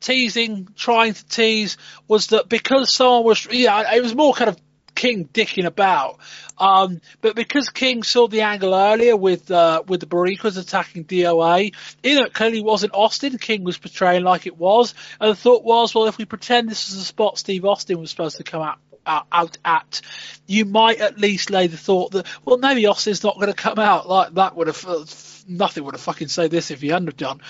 teasing, 0.00 0.68
trying 0.76 1.14
to 1.14 1.26
tease 1.26 1.76
was 2.06 2.28
that 2.28 2.48
because 2.48 2.94
someone 2.94 3.24
was, 3.24 3.46
yeah, 3.50 3.94
it 3.94 4.02
was 4.02 4.14
more 4.14 4.32
kind 4.32 4.48
of 4.48 4.56
King 4.94 5.28
dicking 5.32 5.64
about. 5.64 6.18
Um, 6.58 7.00
but 7.20 7.34
because 7.34 7.70
King 7.70 8.02
saw 8.02 8.28
the 8.28 8.42
angle 8.42 8.74
earlier 8.74 9.16
with, 9.16 9.50
uh, 9.50 9.82
with 9.86 10.00
the 10.00 10.06
Boricuas 10.06 10.58
attacking 10.58 11.04
DOA, 11.04 11.72
know, 12.04 12.24
it 12.24 12.34
clearly 12.34 12.60
wasn't 12.60 12.94
Austin. 12.94 13.38
King 13.38 13.64
was 13.64 13.78
portraying 13.78 14.24
like 14.24 14.46
it 14.46 14.56
was. 14.56 14.94
And 15.20 15.30
the 15.30 15.36
thought 15.36 15.64
was, 15.64 15.94
well, 15.94 16.06
if 16.06 16.18
we 16.18 16.24
pretend 16.24 16.68
this 16.68 16.88
is 16.88 16.98
the 16.98 17.04
spot 17.04 17.38
Steve 17.38 17.64
Austin 17.64 17.98
was 17.98 18.10
supposed 18.10 18.38
to 18.38 18.44
come 18.44 18.62
out, 18.62 18.78
out, 19.06 19.56
at, 19.64 20.00
you 20.46 20.64
might 20.64 21.00
at 21.00 21.18
least 21.18 21.50
lay 21.50 21.66
the 21.66 21.76
thought 21.76 22.12
that, 22.12 22.26
well, 22.44 22.58
maybe 22.58 22.86
Austin's 22.86 23.24
not 23.24 23.36
going 23.36 23.48
to 23.48 23.54
come 23.54 23.78
out. 23.78 24.08
Like, 24.08 24.34
that 24.34 24.56
would 24.56 24.66
have, 24.66 24.84
uh, 24.86 25.04
nothing 25.48 25.84
would 25.84 25.94
have 25.94 26.00
fucking 26.00 26.28
said 26.28 26.50
this 26.50 26.70
if 26.70 26.80
he 26.80 26.88
hadn't 26.88 27.08
have 27.08 27.16
done. 27.16 27.40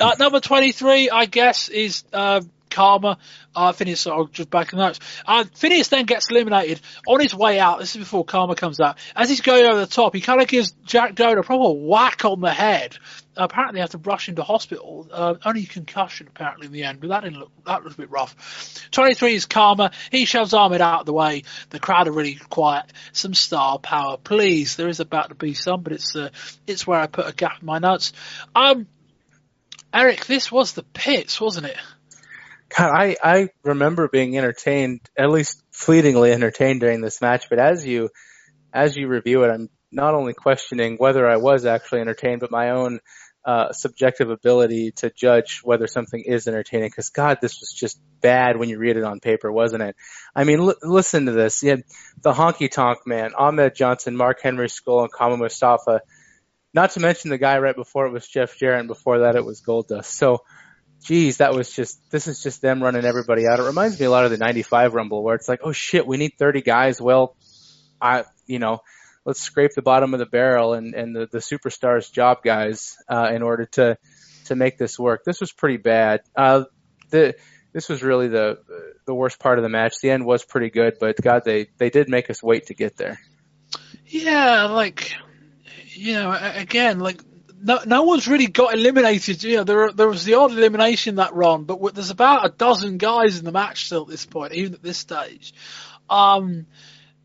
Uh, 0.00 0.14
number 0.18 0.40
23, 0.40 1.10
I 1.10 1.26
guess, 1.26 1.68
is, 1.68 2.04
uh, 2.12 2.40
Kama. 2.72 3.18
Uh, 3.54 3.72
Phineas, 3.72 4.06
I'll 4.06 4.26
just 4.26 4.50
back 4.50 4.72
in 4.72 4.78
notes. 4.78 4.98
Phineas 5.54 5.88
then 5.88 6.06
gets 6.06 6.30
eliminated 6.30 6.80
on 7.06 7.20
his 7.20 7.34
way 7.34 7.60
out. 7.60 7.78
This 7.78 7.94
is 7.94 7.98
before 7.98 8.24
Kama 8.24 8.54
comes 8.54 8.80
out. 8.80 8.96
As 9.14 9.28
he's 9.28 9.42
going 9.42 9.66
over 9.66 9.80
the 9.80 9.86
top, 9.86 10.14
he 10.14 10.20
kind 10.20 10.40
of 10.40 10.48
gives 10.48 10.72
Jack 10.84 11.14
Doan 11.14 11.38
a 11.38 11.42
proper 11.42 11.70
whack 11.70 12.24
on 12.24 12.40
the 12.40 12.50
head. 12.50 12.96
apparently, 13.36 13.80
have 13.80 13.90
to 13.90 13.98
rush 13.98 14.28
him 14.28 14.36
to 14.36 14.42
hospital. 14.42 15.06
Uh, 15.12 15.34
only 15.44 15.64
concussion, 15.64 16.28
apparently, 16.28 16.66
in 16.66 16.72
the 16.72 16.84
end, 16.84 17.00
but 17.00 17.08
that 17.08 17.24
didn't 17.24 17.40
look, 17.40 17.52
that 17.66 17.84
was 17.84 17.94
a 17.94 17.96
bit 17.98 18.10
rough. 18.10 18.88
23 18.90 19.34
is 19.34 19.46
Kama. 19.46 19.90
He 20.10 20.24
shoves 20.24 20.54
Ahmed 20.54 20.80
out 20.80 21.00
of 21.00 21.06
the 21.06 21.12
way. 21.12 21.42
The 21.70 21.78
crowd 21.78 22.08
are 22.08 22.12
really 22.12 22.34
quiet. 22.34 22.86
Some 23.12 23.34
star 23.34 23.78
power, 23.78 24.16
please. 24.16 24.76
There 24.76 24.88
is 24.88 25.00
about 25.00 25.28
to 25.28 25.34
be 25.34 25.52
some, 25.54 25.82
but 25.82 25.92
it's, 25.92 26.16
uh, 26.16 26.30
it's 26.66 26.86
where 26.86 27.00
I 27.00 27.06
put 27.06 27.28
a 27.28 27.32
gap 27.34 27.60
in 27.60 27.66
my 27.66 27.78
notes. 27.78 28.12
Um, 28.54 28.86
Eric, 29.94 30.24
this 30.24 30.50
was 30.50 30.72
the 30.72 30.82
pits, 30.82 31.38
wasn't 31.38 31.66
it? 31.66 31.76
God, 32.76 32.90
I, 32.90 33.16
I 33.22 33.48
remember 33.64 34.08
being 34.08 34.36
entertained, 34.36 35.00
at 35.18 35.30
least 35.30 35.62
fleetingly 35.70 36.32
entertained 36.32 36.80
during 36.80 37.00
this 37.00 37.20
match, 37.20 37.46
but 37.50 37.58
as 37.58 37.86
you, 37.86 38.08
as 38.72 38.96
you 38.96 39.08
review 39.08 39.44
it, 39.44 39.50
I'm 39.50 39.68
not 39.90 40.14
only 40.14 40.32
questioning 40.32 40.96
whether 40.96 41.28
I 41.28 41.36
was 41.36 41.66
actually 41.66 42.00
entertained, 42.00 42.40
but 42.40 42.50
my 42.50 42.70
own, 42.70 43.00
uh, 43.44 43.72
subjective 43.72 44.30
ability 44.30 44.92
to 44.92 45.10
judge 45.10 45.60
whether 45.64 45.86
something 45.86 46.22
is 46.24 46.46
entertaining. 46.46 46.90
Cause 46.90 47.10
God, 47.10 47.38
this 47.42 47.58
was 47.60 47.72
just 47.72 48.00
bad 48.20 48.56
when 48.56 48.68
you 48.68 48.78
read 48.78 48.96
it 48.96 49.02
on 49.02 49.20
paper, 49.20 49.50
wasn't 49.50 49.82
it? 49.82 49.96
I 50.34 50.44
mean, 50.44 50.60
l- 50.60 50.76
listen 50.82 51.26
to 51.26 51.32
this. 51.32 51.62
You 51.62 51.82
the 52.22 52.32
honky 52.32 52.70
tonk 52.70 52.98
man, 53.04 53.32
Ahmed 53.36 53.74
Johnson, 53.74 54.16
Mark 54.16 54.40
Henry 54.42 54.68
Skull, 54.68 55.02
and 55.02 55.12
Kama 55.12 55.36
Mustafa. 55.36 56.02
Not 56.74 56.92
to 56.92 57.00
mention 57.00 57.30
the 57.30 57.38
guy 57.38 57.58
right 57.58 57.76
before 57.76 58.06
it 58.06 58.12
was 58.12 58.26
Jeff 58.26 58.56
Jarrett, 58.56 58.80
and 58.80 58.88
before 58.88 59.20
that 59.20 59.36
it 59.36 59.44
was 59.44 59.60
Goldust. 59.60 60.06
So, 60.06 60.38
geez, 61.02 61.38
that 61.38 61.54
was 61.54 61.70
just, 61.70 61.98
this 62.10 62.28
is 62.28 62.42
just 62.42 62.62
them 62.62 62.82
running 62.82 63.04
everybody 63.04 63.46
out. 63.46 63.58
It 63.58 63.64
reminds 63.64 63.98
me 63.98 64.06
a 64.06 64.10
lot 64.10 64.24
of 64.24 64.30
the 64.30 64.38
95 64.38 64.94
Rumble 64.94 65.22
where 65.22 65.34
it's 65.34 65.48
like, 65.48 65.60
oh 65.62 65.72
shit, 65.72 66.06
we 66.06 66.16
need 66.16 66.32
30 66.38 66.62
guys. 66.62 67.00
Well, 67.00 67.36
I, 68.00 68.24
you 68.46 68.58
know, 68.58 68.80
let's 69.24 69.40
scrape 69.40 69.72
the 69.74 69.82
bottom 69.82 70.14
of 70.14 70.20
the 70.20 70.26
barrel 70.26 70.74
and, 70.74 70.94
and 70.94 71.14
the, 71.14 71.28
the 71.30 71.38
superstars 71.38 72.10
job 72.12 72.42
guys, 72.42 72.96
uh, 73.08 73.30
in 73.34 73.42
order 73.42 73.66
to, 73.66 73.98
to 74.46 74.56
make 74.56 74.78
this 74.78 74.98
work. 74.98 75.24
This 75.24 75.40
was 75.40 75.52
pretty 75.52 75.76
bad. 75.76 76.20
Uh, 76.34 76.64
the, 77.10 77.34
this 77.72 77.88
was 77.88 78.02
really 78.02 78.28
the, 78.28 78.58
the 79.06 79.14
worst 79.14 79.38
part 79.38 79.58
of 79.58 79.62
the 79.62 79.68
match. 79.68 79.94
The 80.02 80.10
end 80.10 80.24
was 80.24 80.44
pretty 80.44 80.70
good, 80.70 80.94
but 81.00 81.20
God, 81.20 81.42
they, 81.44 81.68
they 81.78 81.90
did 81.90 82.08
make 82.08 82.30
us 82.30 82.42
wait 82.42 82.66
to 82.66 82.74
get 82.74 82.96
there. 82.96 83.18
Yeah, 84.06 84.64
like, 84.64 85.14
you 85.88 86.14
know, 86.14 86.36
again, 86.38 86.98
like 86.98 87.22
no, 87.62 87.80
no 87.86 88.02
one's 88.02 88.28
really 88.28 88.48
got 88.48 88.74
eliminated. 88.74 89.42
You 89.42 89.58
know, 89.58 89.64
there 89.64 89.92
there 89.92 90.08
was 90.08 90.24
the 90.24 90.34
odd 90.34 90.52
elimination 90.52 91.16
that 91.16 91.34
run, 91.34 91.64
but 91.64 91.94
there's 91.94 92.10
about 92.10 92.44
a 92.44 92.48
dozen 92.48 92.98
guys 92.98 93.38
in 93.38 93.44
the 93.44 93.52
match 93.52 93.86
still 93.86 94.02
at 94.02 94.08
this 94.08 94.26
point, 94.26 94.52
even 94.52 94.74
at 94.74 94.82
this 94.82 94.98
stage. 94.98 95.54
Um, 96.10 96.66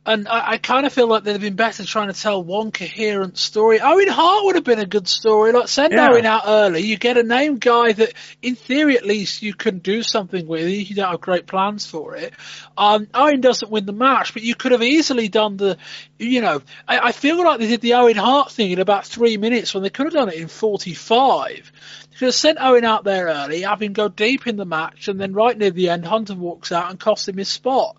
and 0.08 0.28
I, 0.30 0.52
I 0.52 0.58
kind 0.58 0.86
of 0.86 0.94
feel 0.94 1.08
like 1.08 1.24
they'd 1.24 1.34
have 1.34 1.42
been 1.42 1.58
better 1.58 1.84
trying 1.84 2.08
to 2.08 2.20
tell 2.20 2.42
one 2.42 2.72
coherent 2.72 3.38
story. 3.38 3.82
Owen 3.82 4.08
Hart 4.08 4.46
would 4.46 4.56
have 4.56 4.64
been 4.64 4.80
a 4.80 4.86
good 4.86 5.08
story. 5.08 5.52
Like 5.52 5.68
send 5.68 5.92
Yeah. 5.92 6.10
Owen 6.10 6.26
out 6.26 6.44
early. 6.48 6.82
You 6.82 6.98
get 6.98 7.18
a 7.18 7.24
name 7.24 7.58
guy 7.58 7.92
that, 7.92 8.14
in 8.42 8.56
theory, 8.56 8.98
at 8.98 9.06
least 9.06 9.42
you 9.42 9.54
can 9.54 9.80
do 9.80 10.02
something 10.02 10.48
with. 10.48 10.70
You 10.70 10.96
don't 10.96 11.12
have 11.12 11.20
great 11.20 11.46
plans 11.46 11.86
for 11.86 12.16
it. 12.16 12.34
Um, 12.78 13.08
Owen 13.14 13.42
doesn't 13.42 13.70
win 13.70 13.86
the 13.86 13.92
match, 13.92 14.34
but 14.34 14.44
you 14.44 14.56
could 14.56 14.72
have 14.72 14.82
easily 14.82 15.28
done 15.28 15.58
the, 15.58 15.78
you 16.18 16.42
know, 16.42 16.62
I, 16.88 17.00
I 17.00 17.12
feel 17.12 17.44
like 17.44 17.60
they 17.60 17.68
did 17.68 17.82
the 17.82 17.96
Owen 17.96 18.16
Hart 18.16 18.52
thing 18.52 18.72
in 18.72 18.80
about 18.80 19.06
three 19.06 19.36
minutes 19.36 19.74
when 19.74 19.84
they 19.84 19.90
could 19.90 20.06
have 20.06 20.14
done 20.14 20.30
it 20.30 20.36
in 20.36 20.48
45. 20.48 21.72
You 22.12 22.18
could 22.18 22.26
have 22.28 22.36
sent 22.36 22.60
Owen 22.62 22.86
out 22.86 23.04
there 23.04 23.26
early, 23.26 23.64
have 23.64 23.82
him 23.82 23.92
go 23.92 24.08
deep 24.08 24.48
in 24.48 24.56
the 24.56 24.66
match, 24.66 25.10
and 25.10 25.20
then 25.20 25.34
right 25.34 25.58
near 25.58 25.72
the 25.72 25.90
end, 25.90 26.06
Hunter 26.06 26.36
walks 26.36 26.72
out 26.72 26.90
and 26.90 26.98
costs 26.98 27.28
him 27.28 27.36
his 27.36 27.50
spot. 27.50 27.98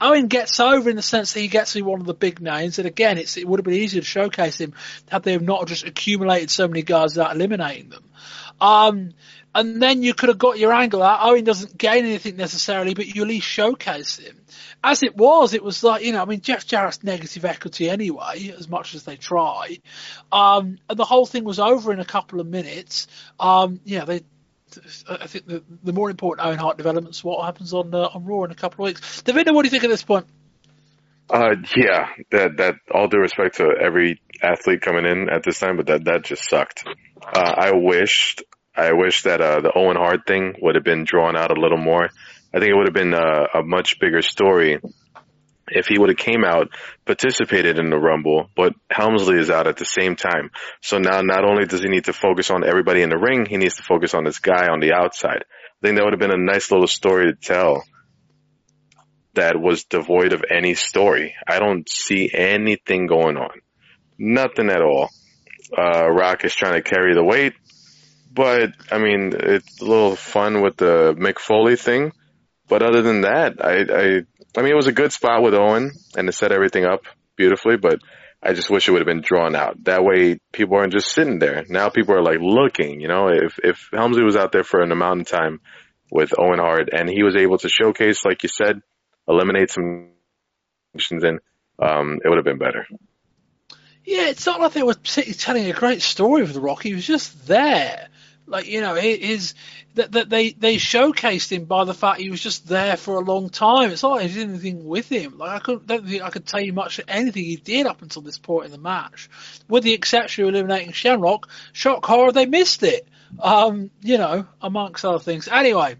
Owen 0.00 0.28
gets 0.28 0.60
over 0.60 0.88
in 0.88 0.96
the 0.96 1.02
sense 1.02 1.32
that 1.32 1.40
he 1.40 1.48
gets 1.48 1.72
to 1.72 1.78
be 1.78 1.82
one 1.82 2.00
of 2.00 2.06
the 2.06 2.14
big 2.14 2.40
names, 2.40 2.78
and 2.78 2.86
again, 2.86 3.18
it 3.18 3.48
would 3.48 3.58
have 3.58 3.64
been 3.64 3.74
easier 3.74 4.00
to 4.00 4.06
showcase 4.06 4.60
him 4.60 4.74
had 5.08 5.22
they 5.22 5.36
not 5.38 5.66
just 5.66 5.86
accumulated 5.86 6.50
so 6.50 6.68
many 6.68 6.82
guys 6.82 7.16
without 7.16 7.34
eliminating 7.34 7.90
them. 7.90 8.04
Um, 8.60 9.14
and 9.54 9.82
then 9.82 10.02
you 10.02 10.14
could 10.14 10.28
have 10.28 10.38
got 10.38 10.58
your 10.58 10.72
angle 10.72 11.02
out. 11.02 11.20
Owen 11.22 11.44
doesn't 11.44 11.76
gain 11.76 12.04
anything 12.04 12.36
necessarily, 12.36 12.94
but 12.94 13.06
you 13.06 13.22
at 13.22 13.28
least 13.28 13.46
showcase 13.46 14.18
him. 14.18 14.36
As 14.84 15.02
it 15.02 15.16
was, 15.16 15.54
it 15.54 15.64
was 15.64 15.82
like, 15.82 16.04
you 16.04 16.12
know, 16.12 16.22
I 16.22 16.26
mean, 16.26 16.40
Jeff 16.40 16.66
Jarrett's 16.66 17.02
negative 17.02 17.44
equity 17.44 17.90
anyway, 17.90 18.54
as 18.56 18.68
much 18.68 18.94
as 18.94 19.02
they 19.02 19.16
try. 19.16 19.78
Um, 20.30 20.78
and 20.88 20.98
the 20.98 21.04
whole 21.04 21.26
thing 21.26 21.44
was 21.44 21.58
over 21.58 21.92
in 21.92 21.98
a 21.98 22.04
couple 22.04 22.40
of 22.40 22.46
minutes. 22.46 23.08
Um, 23.40 23.80
yeah, 23.84 24.04
they, 24.04 24.20
I 25.08 25.26
think 25.26 25.46
the, 25.46 25.62
the 25.82 25.92
more 25.92 26.10
important 26.10 26.46
Owen 26.46 26.58
Hart 26.58 26.76
developments 26.76 27.24
what 27.24 27.44
happens 27.44 27.72
on 27.72 27.94
uh, 27.94 28.08
on 28.14 28.24
Raw 28.24 28.44
in 28.44 28.50
a 28.50 28.54
couple 28.54 28.84
of 28.84 28.90
weeks. 28.90 29.22
Devinder, 29.22 29.54
what 29.54 29.62
do 29.62 29.66
you 29.66 29.70
think 29.70 29.84
at 29.84 29.90
this 29.90 30.02
point? 30.02 30.26
Uh, 31.30 31.56
yeah, 31.76 32.08
that 32.30 32.56
that 32.58 32.74
all 32.92 33.08
due 33.08 33.18
respect 33.18 33.56
to 33.56 33.70
every 33.80 34.20
athlete 34.42 34.80
coming 34.80 35.04
in 35.04 35.28
at 35.28 35.42
this 35.42 35.58
time, 35.58 35.76
but 35.76 35.86
that 35.86 36.04
that 36.04 36.24
just 36.24 36.48
sucked. 36.48 36.84
Uh, 36.86 37.54
I 37.56 37.72
wished 37.72 38.42
I 38.74 38.92
wish 38.92 39.22
that 39.22 39.40
uh, 39.40 39.60
the 39.60 39.72
Owen 39.74 39.96
Hart 39.96 40.20
thing 40.26 40.54
would 40.62 40.74
have 40.74 40.84
been 40.84 41.04
drawn 41.04 41.36
out 41.36 41.56
a 41.56 41.60
little 41.60 41.78
more 41.78 42.10
I 42.52 42.60
think 42.60 42.70
it 42.70 42.76
would 42.76 42.86
have 42.86 42.94
been 42.94 43.14
a, 43.14 43.58
a 43.58 43.62
much 43.62 44.00
bigger 44.00 44.22
story 44.22 44.80
if 45.70 45.86
he 45.86 45.98
would 45.98 46.08
have 46.08 46.18
came 46.18 46.44
out, 46.44 46.68
participated 47.04 47.78
in 47.78 47.90
the 47.90 47.98
Rumble, 47.98 48.50
but 48.56 48.74
Helmsley 48.90 49.38
is 49.38 49.50
out 49.50 49.66
at 49.66 49.76
the 49.76 49.84
same 49.84 50.16
time. 50.16 50.50
So 50.82 50.98
now 50.98 51.20
not 51.22 51.44
only 51.44 51.66
does 51.66 51.82
he 51.82 51.88
need 51.88 52.04
to 52.04 52.12
focus 52.12 52.50
on 52.50 52.64
everybody 52.64 53.02
in 53.02 53.10
the 53.10 53.18
ring, 53.18 53.46
he 53.46 53.56
needs 53.56 53.76
to 53.76 53.82
focus 53.82 54.14
on 54.14 54.24
this 54.24 54.38
guy 54.38 54.68
on 54.68 54.80
the 54.80 54.92
outside. 54.92 55.44
I 55.44 55.86
think 55.86 55.96
that 55.96 56.04
would 56.04 56.12
have 56.12 56.20
been 56.20 56.32
a 56.32 56.52
nice 56.52 56.70
little 56.70 56.86
story 56.86 57.26
to 57.26 57.34
tell 57.34 57.84
that 59.34 59.60
was 59.60 59.84
devoid 59.84 60.32
of 60.32 60.44
any 60.50 60.74
story. 60.74 61.36
I 61.46 61.60
don't 61.60 61.88
see 61.88 62.30
anything 62.32 63.06
going 63.06 63.36
on. 63.36 63.60
Nothing 64.18 64.68
at 64.68 64.82
all. 64.82 65.10
Uh, 65.76 66.08
Rock 66.10 66.44
is 66.44 66.54
trying 66.54 66.74
to 66.74 66.82
carry 66.82 67.14
the 67.14 67.22
weight, 67.22 67.52
but 68.32 68.72
I 68.90 68.98
mean, 68.98 69.32
it's 69.36 69.80
a 69.80 69.84
little 69.84 70.16
fun 70.16 70.62
with 70.62 70.76
the 70.76 71.14
Mick 71.16 71.38
Foley 71.38 71.76
thing. 71.76 72.12
But 72.68 72.82
other 72.82 73.02
than 73.02 73.22
that, 73.22 73.64
I, 73.64 73.80
I 73.80 74.22
I 74.56 74.62
mean, 74.62 74.72
it 74.72 74.76
was 74.76 74.86
a 74.86 74.92
good 74.92 75.12
spot 75.12 75.42
with 75.42 75.54
Owen 75.54 75.92
and 76.16 76.28
it 76.28 76.32
set 76.32 76.52
everything 76.52 76.84
up 76.84 77.02
beautifully, 77.36 77.76
but 77.76 78.00
I 78.42 78.52
just 78.52 78.70
wish 78.70 78.88
it 78.88 78.92
would 78.92 79.00
have 79.00 79.06
been 79.06 79.20
drawn 79.20 79.54
out. 79.54 79.84
That 79.84 80.04
way 80.04 80.38
people 80.52 80.76
aren't 80.76 80.92
just 80.92 81.12
sitting 81.12 81.38
there. 81.38 81.64
Now 81.68 81.88
people 81.88 82.14
are 82.14 82.22
like 82.22 82.38
looking, 82.40 83.00
you 83.00 83.08
know, 83.08 83.28
if, 83.28 83.58
if 83.62 83.88
Helmsley 83.92 84.24
was 84.24 84.36
out 84.36 84.52
there 84.52 84.64
for 84.64 84.80
an 84.80 84.92
amount 84.92 85.22
of 85.22 85.28
time 85.28 85.60
with 86.10 86.32
Owen 86.38 86.58
Hart 86.58 86.88
and 86.92 87.08
he 87.08 87.22
was 87.22 87.36
able 87.36 87.58
to 87.58 87.68
showcase, 87.68 88.24
like 88.24 88.42
you 88.42 88.48
said, 88.48 88.80
eliminate 89.28 89.70
some 89.70 90.10
questions 90.92 91.24
and 91.24 91.40
um, 91.80 92.18
it 92.24 92.28
would 92.28 92.38
have 92.38 92.44
been 92.44 92.58
better. 92.58 92.86
Yeah, 94.04 94.28
it's 94.28 94.46
not 94.46 94.60
like 94.60 94.72
they 94.72 94.82
were 94.82 94.94
telling 94.94 95.66
a 95.66 95.72
great 95.72 96.00
story 96.00 96.42
of 96.42 96.54
The 96.54 96.60
Rock. 96.60 96.82
He 96.82 96.94
was 96.94 97.06
just 97.06 97.46
there. 97.46 98.08
Like 98.48 98.66
you 98.66 98.80
know, 98.80 98.94
his 98.94 99.54
that 99.94 100.12
that 100.12 100.28
they 100.28 100.50
they 100.50 100.76
showcased 100.76 101.50
him 101.50 101.64
by 101.64 101.84
the 101.84 101.94
fact 101.94 102.20
he 102.20 102.30
was 102.30 102.40
just 102.40 102.66
there 102.66 102.96
for 102.96 103.16
a 103.16 103.24
long 103.24 103.50
time. 103.50 103.90
It's 103.90 104.02
not 104.02 104.12
like 104.12 104.28
he 104.28 104.34
did 104.34 104.48
anything 104.48 104.86
with 104.86 105.08
him. 105.08 105.38
Like 105.38 105.50
I 105.50 105.58
couldn't 105.58 105.86
don't 105.86 106.06
think 106.06 106.22
I 106.22 106.30
could 106.30 106.46
tell 106.46 106.60
you 106.60 106.72
much 106.72 106.98
of 106.98 107.04
anything 107.08 107.44
he 107.44 107.56
did 107.56 107.86
up 107.86 108.02
until 108.02 108.22
this 108.22 108.38
point 108.38 108.66
in 108.66 108.72
the 108.72 108.78
match, 108.78 109.28
with 109.68 109.84
the 109.84 109.94
exception 109.94 110.44
of 110.44 110.54
eliminating 110.54 110.92
Shamrock. 110.92 111.48
Shock 111.72 112.04
horror, 112.06 112.32
they 112.32 112.46
missed 112.46 112.82
it. 112.82 113.06
Um, 113.40 113.90
you 114.00 114.16
know, 114.16 114.46
amongst 114.62 115.04
other 115.04 115.18
things. 115.18 115.48
Anyway, 115.48 115.96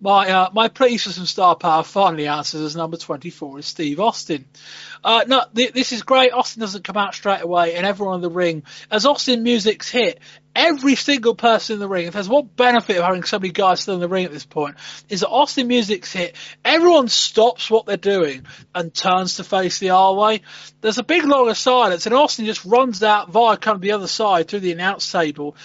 my 0.00 0.28
uh, 0.28 0.50
my 0.52 0.68
for 0.68 0.98
some 0.98 1.26
star 1.26 1.56
power 1.56 1.82
finally 1.82 2.26
answers 2.26 2.60
as 2.60 2.76
number 2.76 2.96
24 2.96 3.60
is 3.60 3.66
Steve 3.66 4.00
Austin. 4.00 4.44
Uh, 5.02 5.24
no, 5.26 5.44
th- 5.54 5.72
this 5.72 5.92
is 5.92 6.02
great. 6.02 6.32
Austin 6.32 6.60
doesn't 6.60 6.84
come 6.84 6.96
out 6.96 7.14
straight 7.14 7.42
away, 7.42 7.74
and 7.74 7.86
everyone 7.86 8.16
in 8.16 8.20
the 8.20 8.30
ring, 8.30 8.64
as 8.90 9.06
Austin 9.06 9.42
music's 9.42 9.88
hit, 9.88 10.20
every 10.54 10.96
single 10.96 11.34
person 11.34 11.74
in 11.74 11.80
the 11.80 11.88
ring, 11.88 12.06
if 12.06 12.14
there's 12.14 12.28
one 12.28 12.48
benefit 12.56 12.96
of 12.96 13.04
having 13.04 13.22
so 13.22 13.38
many 13.38 13.52
guys 13.52 13.80
still 13.80 13.94
in 13.94 14.00
the 14.00 14.08
ring 14.08 14.24
at 14.24 14.32
this 14.32 14.46
point, 14.46 14.76
is 15.08 15.20
that 15.20 15.28
Austin 15.28 15.68
music's 15.68 16.12
hit, 16.12 16.34
everyone 16.64 17.08
stops 17.08 17.70
what 17.70 17.86
they're 17.86 17.96
doing 17.96 18.46
and 18.74 18.92
turns 18.92 19.36
to 19.36 19.44
face 19.44 19.78
the 19.78 19.90
R 19.90 20.14
way. 20.14 20.40
There's 20.80 20.98
a 20.98 21.04
big 21.04 21.24
long 21.24 21.52
silence, 21.54 22.06
and 22.06 22.14
Austin 22.14 22.46
just 22.46 22.64
runs 22.64 23.02
out 23.02 23.30
via 23.30 23.56
kind 23.56 23.76
of 23.76 23.82
the 23.82 23.92
other 23.92 24.08
side 24.08 24.48
through 24.48 24.60
the 24.60 24.72
announce 24.72 25.10
table, 25.10 25.56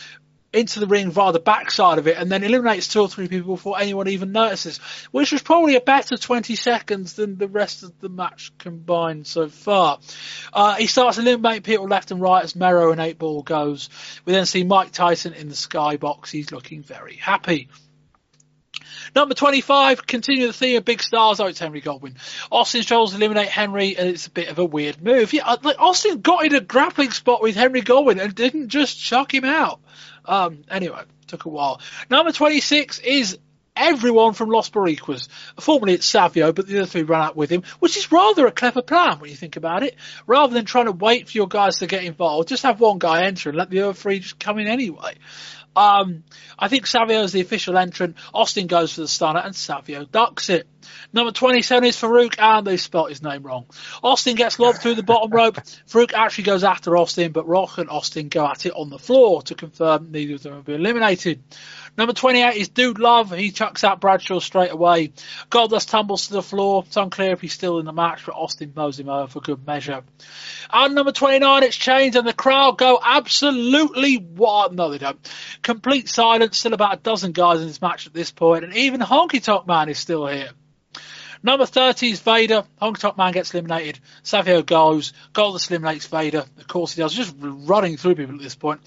into 0.54 0.80
the 0.80 0.88
ring 0.88 1.12
via 1.12 1.32
the 1.32 1.40
backside 1.40 1.98
of 1.98 2.08
it 2.08 2.18
and 2.18 2.30
then 2.30 2.44
eliminates 2.44 2.88
two 2.88 3.02
or 3.02 3.08
three 3.08 3.28
people 3.28 3.56
before 3.56 3.80
anyone 3.80 4.08
even 4.08 4.32
notices, 4.32 4.80
which 5.12 5.32
was 5.32 5.42
probably 5.42 5.76
a 5.76 5.82
better 5.82 6.18
20 6.18 6.56
seconds 6.56 7.14
than 7.14 7.38
the 7.38 7.48
rest 7.48 7.84
of 7.84 7.98
the 8.00 8.10
match 8.10 8.52
combined 8.58 9.26
so 9.26 9.48
far. 9.48 10.00
Uh, 10.52 10.76
he 10.76 10.88
starts 10.88 11.18
eliminating 11.18 11.64
people 11.64 11.88
left 11.88 12.12
and 12.12 12.22
right 12.22 12.44
as 12.44 12.56
Mero 12.56 12.92
and 12.92 13.00
8 13.00 13.18
Ball 13.18 13.44
goes. 13.44 13.90
We 14.26 14.34
then 14.34 14.46
see 14.46 14.64
Mike 14.64 14.92
Tyson 14.92 15.34
in 15.34 15.48
the 15.48 15.56
skybox. 15.56 16.30
He's 16.30 16.52
looking 16.52 16.84
very 16.84 17.16
happy. 17.16 17.70
Number 19.16 19.36
25, 19.36 20.06
continue 20.06 20.48
the 20.48 20.54
theme 20.54 20.78
of 20.78 20.86
big 20.86 21.02
stars. 21.02 21.40
Oh, 21.40 21.48
it's 21.48 21.60
Henry 21.60 21.82
Godwinn. 21.82 22.16
Austin 22.52 22.82
to 22.84 22.96
eliminate 22.96 23.50
Henry, 23.50 23.98
and 23.98 24.08
it's 24.08 24.28
a 24.28 24.32
bit 24.32 24.48
of 24.48 24.60
a 24.60 24.66
weird 24.66 25.02
move. 25.02 25.34
Yeah, 25.34 25.56
like 25.64 25.80
Austin 25.80 26.22
got 26.22 26.46
in 26.46 26.56
a 26.56 26.62
grappling 26.62 27.12
spot 27.12 27.42
with 27.42 27.56
Henry 27.56 27.82
Godwinn 27.82 28.20
and 28.20 28.34
didn't 28.34 28.70
just 28.70 29.00
chuck 29.00 29.34
him 29.34 29.44
out. 29.46 29.82
Um, 30.26 30.64
anyway, 30.70 31.04
took 31.28 31.46
a 31.46 31.50
while. 31.50 31.82
Number 32.10 32.32
26 32.32 33.00
is 33.00 33.38
everyone 33.76 34.34
from 34.34 34.50
Los 34.50 34.70
Boricuas. 34.70 35.28
Formerly 35.60 35.94
it's 35.94 36.06
Savio, 36.06 36.52
but 36.52 36.68
the 36.68 36.80
other 36.80 36.86
three 36.86 37.04
ran 37.04 37.22
out 37.22 37.36
with 37.36 37.50
him, 37.50 37.64
which 37.80 37.98
is 37.98 38.12
rather 38.12 38.46
a 38.46 38.52
clever 38.52 38.82
plan 38.82 39.20
when 39.20 39.30
you 39.30 39.36
think 39.36 39.56
about 39.56 39.84
it. 39.84 39.96
Rather 40.28 40.54
than 40.54 40.66
trying 40.66 40.86
to 40.86 40.92
wait 40.92 41.30
for 41.30 41.38
your 41.38 41.48
guys 41.48 41.80
to 41.80 41.88
get 41.88 42.04
involved, 42.04 42.50
just 42.50 42.64
have 42.64 42.80
one 42.80 43.00
guy 43.00 43.24
enter 43.24 43.50
and 43.50 43.58
let 43.58 43.70
the 43.70 43.82
other 43.82 43.94
three 43.94 44.20
just 44.20 44.40
come 44.40 44.60
in 44.60 44.68
anyway. 44.68 45.16
Um, 45.76 46.24
I 46.60 46.68
think 46.68 46.86
Savio 46.86 47.24
is 47.24 47.32
the 47.32 47.42
official 47.42 47.78
entrant. 47.78 48.18
Austin 48.34 48.68
goes 48.68 48.94
for 48.94 49.02
the 49.02 49.08
stunner 49.08 49.40
and 49.40 49.56
Savio 49.56 50.06
ducks 50.06 50.50
it. 50.50 50.68
Number 51.14 51.32
27 51.32 51.88
is 51.88 51.96
Farouk 51.96 52.36
and 52.40 52.66
they 52.66 52.78
spelt 52.78 53.10
his 53.10 53.24
name 53.24 53.44
wrong. 53.44 53.66
Austin 54.04 54.36
gets 54.36 54.60
lobbed 54.60 54.80
through 54.80 54.96
the 54.96 55.04
bottom 55.04 55.32
rope. 55.32 55.56
Farouk 55.88 56.14
actually 56.14 56.46
goes 56.46 56.64
after 56.64 56.98
Austin, 56.98 57.32
but 57.32 57.48
Rock 57.48 57.78
and 57.78 57.90
Austin 57.90 58.28
go 58.28 58.46
at 58.46 58.66
it 58.66 58.74
on 58.74 58.90
the 58.90 59.00
floor 59.00 59.42
to 59.44 59.56
confirm 59.56 60.12
neither 60.12 60.36
of 60.36 60.44
them 60.44 60.56
have 60.56 60.66
been 60.66 60.82
eliminated. 60.82 61.42
Number 62.02 62.14
28 62.14 62.56
is 62.56 62.70
Dude 62.70 62.98
Love. 62.98 63.30
He 63.30 63.52
chucks 63.52 63.84
out 63.84 64.02
Bradshaw 64.02 64.40
straight 64.40 64.72
away. 64.72 65.14
Goldust 65.52 65.88
tumbles 65.90 66.26
to 66.26 66.34
the 66.34 66.42
floor. 66.42 66.84
It's 66.88 66.98
unclear 66.98 67.34
if 67.34 67.42
he's 67.42 67.54
still 67.54 67.78
in 67.78 67.86
the 67.86 67.94
match, 67.94 68.26
but 68.26 68.34
Austin 68.34 68.74
mows 68.76 69.00
him 69.00 69.08
over 69.08 69.28
for 69.28 69.40
good 69.40 69.68
measure. 69.68 70.02
And 70.74 70.96
number 70.96 71.12
29, 71.12 71.62
it's 71.62 71.78
Chainz 71.78 72.16
and 72.16 72.28
the 72.28 72.34
crowd 72.34 72.80
go 72.80 73.00
absolutely 73.00 74.18
wild. 74.18 74.76
No, 74.76 74.90
they 74.90 74.98
don't. 74.98 75.20
Complete 75.62 76.10
silence. 76.10 76.58
Still 76.58 76.74
about 76.74 76.96
a 76.96 77.00
dozen 77.00 77.34
guys 77.34 77.62
in 77.62 77.68
this 77.68 77.84
match 77.84 78.08
at 78.08 78.16
this 78.16 78.32
point, 78.32 78.64
and 78.64 78.76
even 78.76 79.00
Honky 79.00 79.44
Tonk 79.44 79.68
Man 79.68 79.88
is 79.88 80.00
still 80.00 80.26
here. 80.26 80.50
Number 81.44 81.66
30 81.66 82.12
is 82.12 82.20
Vader. 82.20 82.64
Honky 82.80 83.00
Tonk 83.00 83.18
Man 83.18 83.34
gets 83.34 83.54
eliminated. 83.54 84.00
Savio 84.22 84.62
goes. 84.62 85.14
Goldust 85.34 85.72
eliminates 85.72 86.06
Vader. 86.06 86.46
Of 86.58 86.68
course 86.68 86.94
he 86.94 87.02
does. 87.02 87.14
Just 87.14 87.36
running 87.40 87.98
through 87.98 88.16
people 88.16 88.36
at 88.36 88.42
this 88.42 88.54
point. 88.54 88.82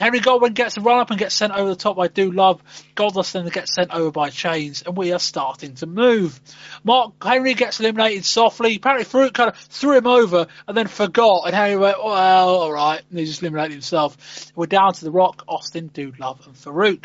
Henry 0.00 0.20
Godwinn 0.20 0.54
gets 0.54 0.78
a 0.78 0.80
run 0.80 1.00
up 1.00 1.10
and 1.10 1.18
gets 1.18 1.34
sent 1.34 1.52
over 1.52 1.68
the 1.68 1.76
top 1.76 1.98
I 1.98 2.08
Do 2.08 2.32
Love. 2.32 2.62
Goldust 2.96 3.32
then 3.32 3.46
gets 3.48 3.74
sent 3.74 3.90
over 3.90 4.10
by 4.10 4.30
Chainz. 4.30 4.86
And 4.86 4.96
we 4.96 5.12
are 5.12 5.18
starting 5.18 5.74
to 5.76 5.86
move. 5.86 6.40
Mark 6.82 7.22
Henry 7.22 7.52
gets 7.52 7.78
eliminated 7.78 8.24
softly. 8.24 8.76
Apparently 8.76 9.04
Farouk 9.04 9.34
kind 9.34 9.50
of 9.50 9.56
threw 9.56 9.98
him 9.98 10.06
over 10.06 10.46
and 10.66 10.76
then 10.76 10.86
forgot. 10.86 11.42
And 11.44 11.54
Henry 11.54 11.76
went, 11.76 12.02
well, 12.02 12.62
alright. 12.62 13.02
And 13.10 13.18
he 13.18 13.26
just 13.26 13.42
eliminated 13.42 13.72
himself. 13.72 14.50
We're 14.56 14.66
down 14.66 14.94
to 14.94 15.04
The 15.04 15.10
Rock, 15.10 15.44
Austin, 15.46 15.88
Dude 15.88 16.18
Love 16.18 16.46
and 16.46 16.54
Farouk. 16.54 17.04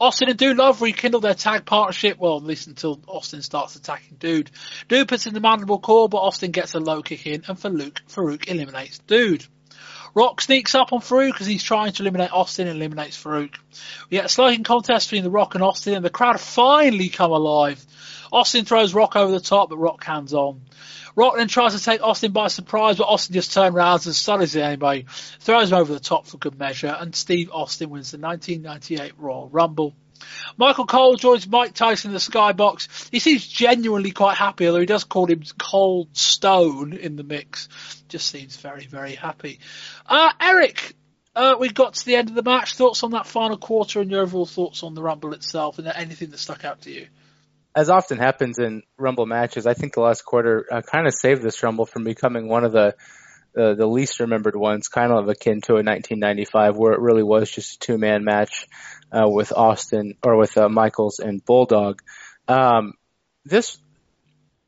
Austin 0.00 0.28
and 0.28 0.38
Dude 0.38 0.56
Love 0.56 0.82
rekindle 0.82 1.20
their 1.20 1.34
tag 1.34 1.64
partnership, 1.64 2.18
well, 2.18 2.36
at 2.36 2.44
least 2.44 2.66
until 2.66 3.00
Austin 3.06 3.42
starts 3.42 3.76
attacking 3.76 4.16
Dude. 4.18 4.50
Dude 4.88 5.08
puts 5.08 5.26
in 5.26 5.34
the 5.34 5.40
mandible 5.40 5.78
claw, 5.78 6.08
but 6.08 6.18
Austin 6.18 6.50
gets 6.50 6.74
a 6.74 6.80
low 6.80 7.02
kick 7.02 7.26
in, 7.26 7.44
and 7.46 7.58
Farouk, 7.58 7.98
Farouk 8.08 8.48
eliminates 8.48 8.98
Dude. 8.98 9.44
Rock 10.14 10.40
sneaks 10.40 10.74
up 10.74 10.92
on 10.92 11.00
Farouk 11.00 11.40
as 11.40 11.46
he's 11.46 11.62
trying 11.62 11.92
to 11.92 12.02
eliminate 12.02 12.32
Austin 12.32 12.66
and 12.66 12.76
eliminates 12.76 13.22
Farouk. 13.22 13.54
We 14.10 14.16
get 14.16 14.24
a 14.24 14.28
slugging 14.28 14.64
contest 14.64 15.08
between 15.08 15.22
The 15.24 15.30
Rock 15.30 15.54
and 15.54 15.62
Austin, 15.62 15.94
and 15.94 16.04
the 16.04 16.10
crowd 16.10 16.40
finally 16.40 17.08
come 17.08 17.30
alive. 17.30 17.84
Austin 18.32 18.64
throws 18.64 18.94
Rock 18.94 19.16
over 19.16 19.32
the 19.32 19.40
top, 19.40 19.70
but 19.70 19.78
Rock 19.78 20.04
hands 20.04 20.34
on. 20.34 20.62
Rock 21.16 21.36
then 21.36 21.48
tries 21.48 21.74
to 21.74 21.82
take 21.82 22.02
Austin 22.02 22.32
by 22.32 22.48
surprise, 22.48 22.96
but 22.96 23.08
Austin 23.08 23.34
just 23.34 23.52
turns 23.52 23.74
around 23.74 24.06
and 24.06 24.14
studies 24.14 24.54
it 24.54 24.62
anyway, 24.62 25.04
throws 25.40 25.72
him 25.72 25.78
over 25.78 25.92
the 25.92 26.00
top 26.00 26.26
for 26.26 26.38
good 26.38 26.58
measure, 26.58 26.96
and 26.98 27.14
Steve 27.14 27.50
Austin 27.52 27.90
wins 27.90 28.12
the 28.12 28.18
1998 28.18 29.14
Royal 29.18 29.48
Rumble. 29.48 29.94
Michael 30.56 30.86
Cole 30.86 31.16
joins 31.16 31.48
Mike 31.48 31.74
Tyson 31.74 32.10
in 32.10 32.14
the 32.14 32.20
skybox. 32.20 33.08
He 33.10 33.18
seems 33.18 33.46
genuinely 33.46 34.10
quite 34.10 34.36
happy, 34.36 34.66
although 34.66 34.80
he 34.80 34.86
does 34.86 35.04
call 35.04 35.26
him 35.26 35.42
Cold 35.58 36.16
Stone 36.16 36.92
in 36.92 37.16
the 37.16 37.24
mix. 37.24 37.68
Just 38.08 38.28
seems 38.28 38.56
very, 38.56 38.86
very 38.86 39.14
happy. 39.14 39.60
Uh, 40.06 40.30
Eric, 40.40 40.94
uh, 41.34 41.56
we 41.58 41.70
got 41.70 41.94
to 41.94 42.04
the 42.04 42.16
end 42.16 42.28
of 42.28 42.34
the 42.34 42.42
match. 42.42 42.74
Thoughts 42.74 43.02
on 43.02 43.12
that 43.12 43.26
final 43.26 43.56
quarter 43.56 44.00
and 44.00 44.10
your 44.10 44.22
overall 44.22 44.46
thoughts 44.46 44.82
on 44.82 44.94
the 44.94 45.02
Rumble 45.02 45.32
itself 45.32 45.78
and 45.78 45.88
anything 45.88 46.30
that 46.30 46.38
stuck 46.38 46.64
out 46.64 46.82
to 46.82 46.90
you? 46.90 47.06
As 47.74 47.88
often 47.88 48.18
happens 48.18 48.58
in 48.58 48.82
Rumble 48.96 49.26
matches, 49.26 49.66
I 49.66 49.74
think 49.74 49.94
the 49.94 50.00
last 50.00 50.24
quarter 50.24 50.66
uh, 50.70 50.82
kind 50.82 51.06
of 51.06 51.14
saved 51.14 51.42
this 51.42 51.62
Rumble 51.62 51.86
from 51.86 52.04
becoming 52.04 52.48
one 52.48 52.64
of 52.64 52.72
the 52.72 52.94
uh, 53.56 53.74
the 53.74 53.86
least 53.86 54.20
remembered 54.20 54.54
ones, 54.54 54.86
kind 54.86 55.10
of 55.12 55.28
akin 55.28 55.60
to 55.62 55.72
a 55.72 55.82
1995, 55.82 56.76
where 56.76 56.92
it 56.92 57.00
really 57.00 57.24
was 57.24 57.50
just 57.50 57.74
a 57.74 57.78
two 57.80 57.98
man 57.98 58.22
match 58.22 58.68
uh, 59.10 59.28
with 59.28 59.52
Austin 59.52 60.14
or 60.22 60.36
with 60.36 60.56
uh, 60.56 60.68
Michaels 60.68 61.18
and 61.18 61.44
Bulldog. 61.44 62.00
Um, 62.46 62.94
this, 63.44 63.76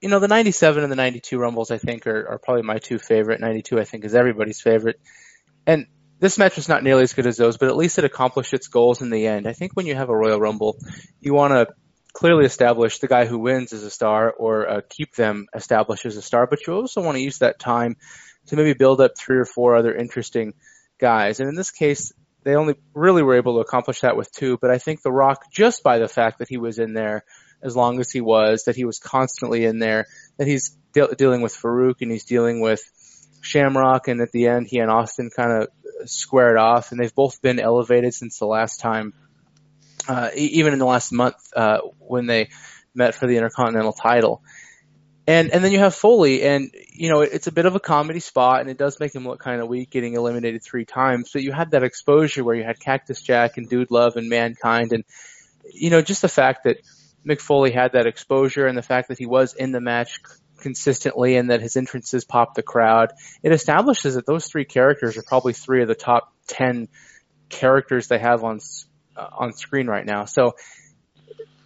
you 0.00 0.08
know, 0.08 0.18
the 0.18 0.26
97 0.26 0.82
and 0.82 0.90
the 0.90 0.96
92 0.96 1.38
Rumbles, 1.38 1.70
I 1.70 1.78
think, 1.78 2.08
are, 2.08 2.32
are 2.32 2.38
probably 2.38 2.62
my 2.62 2.78
two 2.78 2.98
favorite. 2.98 3.40
92, 3.40 3.78
I 3.78 3.84
think, 3.84 4.04
is 4.04 4.16
everybody's 4.16 4.60
favorite. 4.60 5.00
And 5.64 5.86
this 6.18 6.38
match 6.38 6.56
was 6.56 6.68
not 6.68 6.82
nearly 6.82 7.02
as 7.02 7.12
good 7.12 7.26
as 7.26 7.36
those, 7.36 7.58
but 7.58 7.68
at 7.68 7.76
least 7.76 7.98
it 7.98 8.04
accomplished 8.04 8.52
its 8.52 8.66
goals 8.66 9.00
in 9.00 9.10
the 9.10 9.28
end. 9.28 9.46
I 9.46 9.52
think 9.52 9.72
when 9.74 9.86
you 9.86 9.94
have 9.94 10.08
a 10.08 10.16
Royal 10.16 10.40
Rumble, 10.40 10.76
you 11.20 11.34
want 11.34 11.52
to 11.52 11.74
clearly 12.12 12.44
establish 12.44 12.98
the 12.98 13.08
guy 13.08 13.24
who 13.24 13.38
wins 13.38 13.72
as 13.72 13.82
a 13.82 13.90
star 13.90 14.30
or 14.30 14.68
uh, 14.68 14.80
keep 14.88 15.14
them 15.14 15.46
established 15.54 16.04
as 16.06 16.16
a 16.16 16.22
star, 16.22 16.46
but 16.46 16.66
you 16.66 16.74
also 16.74 17.02
want 17.02 17.16
to 17.16 17.22
use 17.22 17.38
that 17.38 17.58
time 17.58 17.96
to 18.46 18.56
maybe 18.56 18.74
build 18.74 19.00
up 19.00 19.12
three 19.16 19.38
or 19.38 19.44
four 19.44 19.76
other 19.76 19.94
interesting 19.94 20.52
guys. 20.98 21.40
And 21.40 21.48
in 21.48 21.54
this 21.54 21.70
case, 21.70 22.12
they 22.44 22.54
only 22.54 22.74
really 22.94 23.22
were 23.22 23.36
able 23.36 23.54
to 23.54 23.60
accomplish 23.60 24.00
that 24.00 24.16
with 24.16 24.32
two, 24.32 24.58
but 24.60 24.70
I 24.70 24.78
think 24.78 25.02
The 25.02 25.12
Rock, 25.12 25.50
just 25.52 25.82
by 25.82 25.98
the 25.98 26.08
fact 26.08 26.38
that 26.38 26.48
he 26.48 26.56
was 26.56 26.78
in 26.78 26.92
there, 26.92 27.24
as 27.62 27.76
long 27.76 28.00
as 28.00 28.10
he 28.10 28.20
was, 28.20 28.64
that 28.64 28.76
he 28.76 28.84
was 28.84 28.98
constantly 28.98 29.64
in 29.64 29.78
there, 29.78 30.06
that 30.36 30.48
he's 30.48 30.76
de- 30.92 31.14
dealing 31.14 31.40
with 31.40 31.54
Farouk 31.54 32.00
and 32.00 32.10
he's 32.10 32.24
dealing 32.24 32.60
with 32.60 32.82
Shamrock, 33.40 34.08
and 34.08 34.20
at 34.20 34.32
the 34.32 34.48
end 34.48 34.66
he 34.68 34.78
and 34.78 34.90
Austin 34.90 35.30
kind 35.34 35.62
of 35.62 36.08
squared 36.08 36.58
off, 36.58 36.90
and 36.90 37.00
they've 37.00 37.14
both 37.14 37.40
been 37.40 37.60
elevated 37.60 38.12
since 38.14 38.38
the 38.38 38.46
last 38.46 38.80
time, 38.80 39.12
uh, 40.08 40.30
even 40.34 40.72
in 40.72 40.78
the 40.78 40.86
last 40.86 41.12
month 41.12 41.36
uh, 41.54 41.78
when 41.98 42.26
they 42.26 42.48
met 42.94 43.14
for 43.14 43.26
the 43.26 43.36
Intercontinental 43.36 43.92
title. 43.92 44.42
And 45.26 45.52
and 45.52 45.62
then 45.62 45.70
you 45.70 45.78
have 45.78 45.94
Foley, 45.94 46.42
and 46.42 46.74
you 46.92 47.08
know 47.08 47.20
it's 47.20 47.46
a 47.46 47.52
bit 47.52 47.64
of 47.64 47.76
a 47.76 47.80
comedy 47.80 48.18
spot, 48.18 48.60
and 48.60 48.68
it 48.68 48.76
does 48.76 48.98
make 48.98 49.14
him 49.14 49.24
look 49.24 49.38
kind 49.38 49.60
of 49.60 49.68
weak, 49.68 49.90
getting 49.90 50.14
eliminated 50.14 50.64
three 50.64 50.84
times. 50.84 51.30
But 51.32 51.42
you 51.42 51.52
had 51.52 51.70
that 51.70 51.84
exposure 51.84 52.42
where 52.42 52.56
you 52.56 52.64
had 52.64 52.80
Cactus 52.80 53.22
Jack 53.22 53.56
and 53.56 53.68
Dude 53.68 53.92
Love 53.92 54.16
and 54.16 54.28
Mankind, 54.28 54.92
and 54.92 55.04
you 55.72 55.90
know 55.90 56.02
just 56.02 56.22
the 56.22 56.28
fact 56.28 56.64
that 56.64 56.78
Mick 57.24 57.40
Foley 57.40 57.70
had 57.70 57.92
that 57.92 58.06
exposure 58.06 58.66
and 58.66 58.76
the 58.76 58.82
fact 58.82 59.08
that 59.08 59.18
he 59.18 59.26
was 59.26 59.54
in 59.54 59.70
the 59.70 59.80
match 59.80 60.20
consistently 60.58 61.36
and 61.36 61.50
that 61.50 61.60
his 61.60 61.76
entrances 61.76 62.24
popped 62.24 62.56
the 62.56 62.62
crowd, 62.62 63.12
it 63.44 63.52
establishes 63.52 64.14
that 64.14 64.26
those 64.26 64.46
three 64.46 64.64
characters 64.64 65.16
are 65.16 65.22
probably 65.22 65.52
three 65.52 65.82
of 65.82 65.88
the 65.88 65.94
top 65.94 66.32
ten 66.48 66.88
characters 67.48 68.08
they 68.08 68.18
have 68.18 68.42
on 68.42 68.58
uh, 69.16 69.28
on 69.38 69.52
screen 69.52 69.86
right 69.86 70.06
now. 70.06 70.24
So 70.24 70.54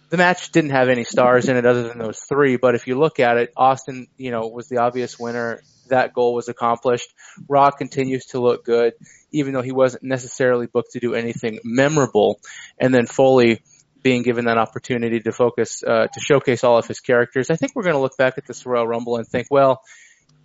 the 0.09 0.17
match 0.17 0.51
didn't 0.51 0.71
have 0.71 0.89
any 0.89 1.03
stars 1.03 1.49
in 1.49 1.57
it 1.57 1.65
other 1.65 1.87
than 1.87 1.97
those 1.97 2.19
three, 2.19 2.57
but 2.57 2.75
if 2.75 2.87
you 2.87 2.97
look 2.97 3.19
at 3.19 3.37
it, 3.37 3.51
Austin, 3.57 4.07
you 4.17 4.31
know, 4.31 4.47
was 4.47 4.69
the 4.69 4.77
obvious 4.77 5.19
winner. 5.19 5.61
That 5.89 6.13
goal 6.13 6.33
was 6.33 6.49
accomplished. 6.49 7.13
Rock 7.47 7.77
continues 7.77 8.25
to 8.27 8.39
look 8.39 8.65
good, 8.65 8.93
even 9.31 9.53
though 9.53 9.61
he 9.61 9.71
wasn't 9.71 10.03
necessarily 10.03 10.67
booked 10.67 10.91
to 10.91 10.99
do 10.99 11.13
anything 11.13 11.59
memorable. 11.63 12.39
And 12.77 12.93
then 12.93 13.05
Foley 13.05 13.61
being 14.01 14.23
given 14.23 14.45
that 14.45 14.57
opportunity 14.57 15.19
to 15.19 15.31
focus, 15.31 15.83
uh, 15.83 16.07
to 16.07 16.19
showcase 16.19 16.63
all 16.63 16.77
of 16.77 16.87
his 16.87 16.99
characters. 16.99 17.49
I 17.49 17.55
think 17.55 17.73
we're 17.75 17.83
going 17.83 17.95
to 17.95 18.01
look 18.01 18.17
back 18.17 18.37
at 18.37 18.45
this 18.45 18.65
Royal 18.65 18.87
Rumble 18.87 19.17
and 19.17 19.27
think, 19.27 19.47
well, 19.49 19.81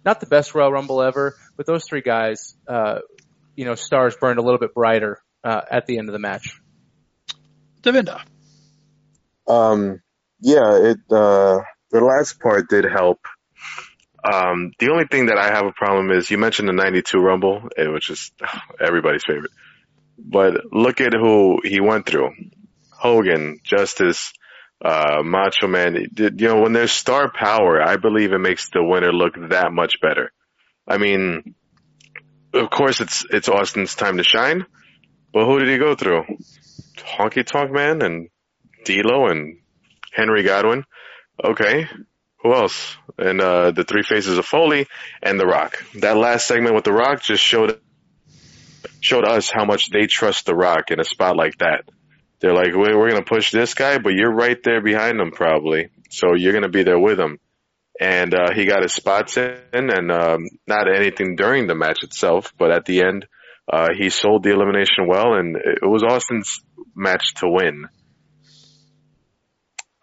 not 0.04 0.20
the 0.20 0.26
best 0.26 0.54
Royal 0.54 0.72
Rumble 0.72 1.02
ever, 1.02 1.36
but 1.56 1.66
those 1.66 1.84
three 1.88 2.00
guys, 2.00 2.56
uh, 2.66 3.00
you 3.54 3.64
know, 3.64 3.74
stars 3.74 4.16
burned 4.16 4.38
a 4.38 4.42
little 4.42 4.58
bit 4.58 4.74
brighter, 4.74 5.22
uh, 5.44 5.60
at 5.70 5.86
the 5.86 5.98
end 5.98 6.08
of 6.08 6.12
the 6.12 6.18
match. 6.18 6.61
Devinder. 7.82 8.20
Um, 9.46 10.00
yeah, 10.40 10.76
it 10.76 10.98
uh, 11.10 11.60
the 11.90 12.00
last 12.00 12.40
part 12.40 12.68
did 12.68 12.84
help. 12.84 13.20
Um, 14.24 14.72
the 14.78 14.90
only 14.90 15.06
thing 15.10 15.26
that 15.26 15.38
I 15.38 15.48
have 15.48 15.66
a 15.66 15.72
problem 15.72 16.10
is 16.10 16.30
you 16.30 16.38
mentioned 16.38 16.68
the 16.68 16.72
'92 16.72 17.18
Rumble, 17.18 17.68
eh, 17.76 17.88
which 17.88 18.10
is 18.10 18.30
everybody's 18.80 19.24
favorite. 19.24 19.50
But 20.18 20.72
look 20.72 21.00
at 21.00 21.12
who 21.12 21.60
he 21.64 21.80
went 21.80 22.06
through: 22.06 22.30
Hogan, 22.90 23.58
Justice, 23.64 24.32
uh, 24.84 25.22
Macho 25.24 25.66
Man. 25.66 26.06
You 26.16 26.30
know, 26.30 26.60
when 26.60 26.72
there's 26.72 26.92
star 26.92 27.30
power, 27.32 27.82
I 27.82 27.96
believe 27.96 28.32
it 28.32 28.38
makes 28.38 28.70
the 28.70 28.82
winner 28.82 29.12
look 29.12 29.34
that 29.48 29.72
much 29.72 30.00
better. 30.00 30.32
I 30.86 30.98
mean, 30.98 31.54
of 32.54 32.70
course, 32.70 33.00
it's 33.00 33.24
it's 33.30 33.48
Austin's 33.48 33.94
time 33.94 34.18
to 34.18 34.24
shine, 34.24 34.66
but 35.32 35.46
who 35.46 35.58
did 35.58 35.68
he 35.68 35.78
go 35.78 35.94
through? 35.94 36.24
Honky 37.04 37.44
Tonk 37.44 37.70
Man 37.70 38.02
and 38.02 38.28
D'Lo 38.84 39.26
and 39.26 39.58
Henry 40.12 40.42
Godwinn. 40.42 40.84
Okay. 41.42 41.88
Who 42.42 42.54
else? 42.54 42.96
And 43.18 43.40
uh, 43.40 43.70
the 43.70 43.84
three 43.84 44.02
faces 44.02 44.38
of 44.38 44.44
Foley 44.44 44.88
and 45.22 45.38
The 45.38 45.46
Rock. 45.46 45.84
That 46.00 46.16
last 46.16 46.46
segment 46.46 46.74
with 46.74 46.84
The 46.84 46.92
Rock 46.92 47.22
just 47.22 47.42
showed 47.42 47.80
showed 49.00 49.24
us 49.24 49.50
how 49.50 49.64
much 49.64 49.90
they 49.90 50.06
trust 50.06 50.46
The 50.46 50.54
Rock 50.54 50.90
in 50.90 51.00
a 51.00 51.04
spot 51.04 51.36
like 51.36 51.58
that. 51.58 51.84
They're 52.40 52.54
like, 52.54 52.74
we're, 52.74 52.98
we're 52.98 53.10
going 53.10 53.22
to 53.22 53.28
push 53.28 53.52
this 53.52 53.74
guy, 53.74 53.98
but 53.98 54.14
you're 54.14 54.32
right 54.32 54.60
there 54.62 54.80
behind 54.80 55.20
him 55.20 55.30
probably. 55.30 55.90
So 56.10 56.34
you're 56.34 56.52
going 56.52 56.62
to 56.62 56.68
be 56.68 56.82
there 56.82 56.98
with 56.98 57.18
him. 57.18 57.38
And 58.00 58.34
uh, 58.34 58.52
he 58.52 58.64
got 58.64 58.82
his 58.82 58.92
spots 58.92 59.36
in, 59.36 59.60
and 59.72 60.10
um, 60.10 60.48
not 60.66 60.92
anything 60.92 61.36
during 61.36 61.66
the 61.66 61.74
match 61.74 62.02
itself, 62.02 62.52
but 62.58 62.72
at 62.72 62.84
the 62.84 63.02
end, 63.02 63.26
uh, 63.70 63.88
he 63.96 64.10
sold 64.10 64.42
the 64.42 64.50
elimination 64.50 65.06
well, 65.06 65.34
and 65.34 65.56
it 65.56 65.86
was 65.86 66.02
Austin's 66.02 66.60
match 66.94 67.34
to 67.36 67.48
win. 67.48 67.86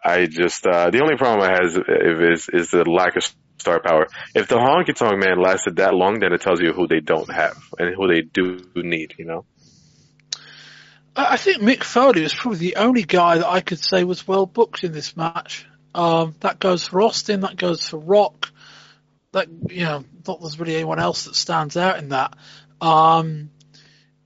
I 0.02 0.26
just 0.26 0.66
uh, 0.66 0.90
the 0.90 1.02
only 1.02 1.16
problem 1.16 1.42
I 1.42 1.52
have 1.52 2.32
is 2.32 2.48
is 2.50 2.70
the 2.70 2.88
lack 2.88 3.16
of 3.16 3.24
star 3.58 3.80
power. 3.80 4.06
If 4.34 4.48
the 4.48 4.56
honky 4.56 4.94
tonk 4.94 5.22
man 5.22 5.40
lasted 5.40 5.76
that 5.76 5.94
long, 5.94 6.20
then 6.20 6.32
it 6.32 6.40
tells 6.40 6.60
you 6.60 6.72
who 6.72 6.86
they 6.86 7.00
don't 7.00 7.30
have 7.30 7.58
and 7.78 7.94
who 7.94 8.08
they 8.08 8.22
do 8.22 8.60
need. 8.76 9.14
You 9.18 9.26
know. 9.26 9.44
I 11.14 11.36
think 11.36 11.60
Mick 11.60 11.82
Foley 11.82 12.22
was 12.22 12.34
probably 12.34 12.58
the 12.58 12.76
only 12.76 13.02
guy 13.02 13.38
that 13.38 13.48
I 13.48 13.60
could 13.60 13.82
say 13.82 14.04
was 14.04 14.26
well 14.26 14.46
booked 14.46 14.84
in 14.84 14.92
this 14.92 15.16
match. 15.16 15.66
Um, 15.94 16.34
that 16.40 16.60
goes 16.60 16.86
for 16.86 17.02
Austin. 17.02 17.40
That 17.40 17.56
goes 17.56 17.88
for 17.88 17.98
Rock. 17.98 18.50
That 19.32 19.48
you 19.68 19.84
know, 19.84 20.04
not 20.26 20.40
there's 20.40 20.58
really 20.58 20.76
anyone 20.76 20.98
else 20.98 21.24
that 21.24 21.34
stands 21.34 21.76
out 21.76 21.98
in 21.98 22.10
that. 22.10 22.36
Um, 22.80 23.50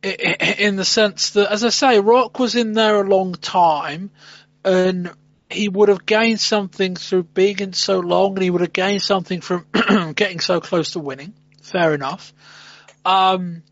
in 0.02 0.76
the 0.76 0.84
sense 0.84 1.30
that, 1.30 1.50
as 1.50 1.64
I 1.64 1.70
say, 1.70 1.98
Rock 1.98 2.38
was 2.38 2.54
in 2.54 2.72
there 2.72 3.00
a 3.00 3.08
long 3.08 3.32
time, 3.32 4.10
and 4.64 5.10
he 5.50 5.68
would 5.68 5.88
have 5.88 6.04
gained 6.04 6.40
something 6.40 6.96
through 6.96 7.24
being 7.24 7.58
in 7.60 7.72
so 7.72 8.00
long, 8.00 8.34
and 8.34 8.42
he 8.42 8.50
would 8.50 8.60
have 8.60 8.72
gained 8.72 9.02
something 9.02 9.40
from 9.40 9.66
getting 10.14 10.40
so 10.40 10.60
close 10.60 10.90
to 10.90 11.00
winning. 11.00 11.34
Fair 11.62 11.94
enough. 11.94 12.32
Um, 13.04 13.62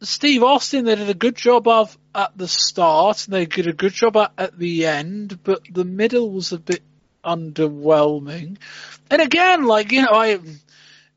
Steve 0.00 0.42
Austin, 0.42 0.84
they 0.84 0.96
did 0.96 1.08
a 1.08 1.14
good 1.14 1.36
job 1.36 1.68
of 1.68 1.96
at 2.14 2.36
the 2.36 2.48
start, 2.48 3.26
and 3.26 3.34
they 3.34 3.46
did 3.46 3.68
a 3.68 3.72
good 3.72 3.92
job 3.92 4.16
at, 4.16 4.32
at 4.36 4.58
the 4.58 4.86
end, 4.86 5.42
but 5.44 5.62
the 5.70 5.84
middle 5.84 6.30
was 6.30 6.52
a 6.52 6.58
bit 6.58 6.82
underwhelming. 7.24 8.58
And 9.10 9.22
again, 9.22 9.64
like, 9.64 9.92
you 9.92 10.02
know, 10.02 10.12
I, 10.12 10.40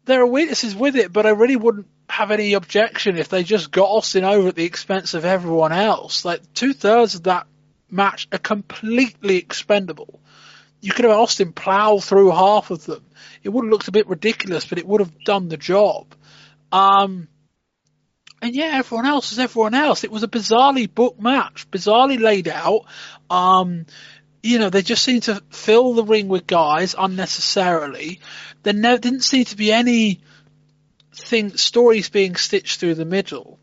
there 0.05 0.21
are 0.21 0.27
weaknesses 0.27 0.75
with 0.75 0.95
it, 0.95 1.11
but 1.11 1.25
I 1.25 1.31
really 1.31 1.55
wouldn't 1.55 1.87
have 2.09 2.31
any 2.31 2.53
objection 2.53 3.17
if 3.17 3.29
they 3.29 3.43
just 3.43 3.71
got 3.71 3.89
Austin 3.89 4.23
over 4.23 4.49
at 4.49 4.55
the 4.55 4.65
expense 4.65 5.13
of 5.13 5.25
everyone 5.25 5.71
else. 5.71 6.25
Like, 6.25 6.53
two 6.53 6.73
thirds 6.73 7.15
of 7.15 7.23
that 7.23 7.47
match 7.89 8.27
are 8.31 8.39
completely 8.39 9.37
expendable. 9.37 10.19
You 10.81 10.91
could 10.91 11.05
have 11.05 11.17
Austin 11.17 11.51
plow 11.51 11.97
through 11.97 12.31
half 12.31 12.69
of 12.69 12.85
them. 12.85 13.03
It 13.43 13.49
would 13.49 13.65
have 13.65 13.71
looked 13.71 13.87
a 13.87 13.91
bit 13.91 14.07
ridiculous, 14.07 14.65
but 14.65 14.77
it 14.77 14.87
would 14.87 15.01
have 15.01 15.17
done 15.23 15.49
the 15.49 15.57
job. 15.57 16.13
Um, 16.71 17.27
and 18.41 18.53
yeah, 18.53 18.71
everyone 18.75 19.07
else 19.07 19.31
is 19.31 19.39
everyone 19.39 19.73
else. 19.73 20.03
It 20.03 20.11
was 20.11 20.23
a 20.23 20.27
bizarrely 20.27 20.93
booked 20.93 21.19
match, 21.19 21.69
bizarrely 21.71 22.19
laid 22.19 22.47
out. 22.47 22.85
Um, 23.29 23.85
you 24.43 24.59
know, 24.59 24.69
they 24.69 24.83
just 24.83 25.03
seemed 25.03 25.23
to 25.23 25.41
fill 25.49 25.95
the 25.95 26.03
ring 26.03 26.27
with 26.27 26.45
guys 26.45 26.93
unnecessarily. 26.97 28.19
There 28.61 28.73
no, 28.73 28.97
didn't 28.97 29.23
seem 29.23 29.45
to 29.45 29.55
be 29.55 29.71
any 29.71 30.21
thing, 31.25 31.57
stories 31.57 32.09
being 32.09 32.35
stitched 32.35 32.79
through 32.79 32.95
the 32.95 33.05
middle. 33.05 33.59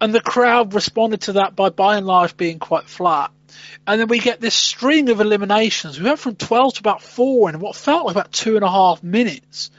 And 0.00 0.14
the 0.14 0.20
crowd 0.20 0.74
responded 0.74 1.22
to 1.22 1.34
that 1.34 1.54
by 1.54 1.70
by 1.70 1.96
and 1.96 2.06
large 2.06 2.36
being 2.36 2.58
quite 2.58 2.88
flat. 2.88 3.30
And 3.86 4.00
then 4.00 4.08
we 4.08 4.18
get 4.18 4.40
this 4.40 4.54
string 4.54 5.10
of 5.10 5.20
eliminations. 5.20 5.98
We 5.98 6.06
went 6.06 6.18
from 6.18 6.36
12 6.36 6.74
to 6.74 6.80
about 6.80 7.02
four 7.02 7.48
in 7.50 7.60
what 7.60 7.76
felt 7.76 8.06
like 8.06 8.14
about 8.14 8.32
two 8.32 8.56
and 8.56 8.64
a 8.64 8.70
half 8.70 9.02
minutes. 9.02 9.70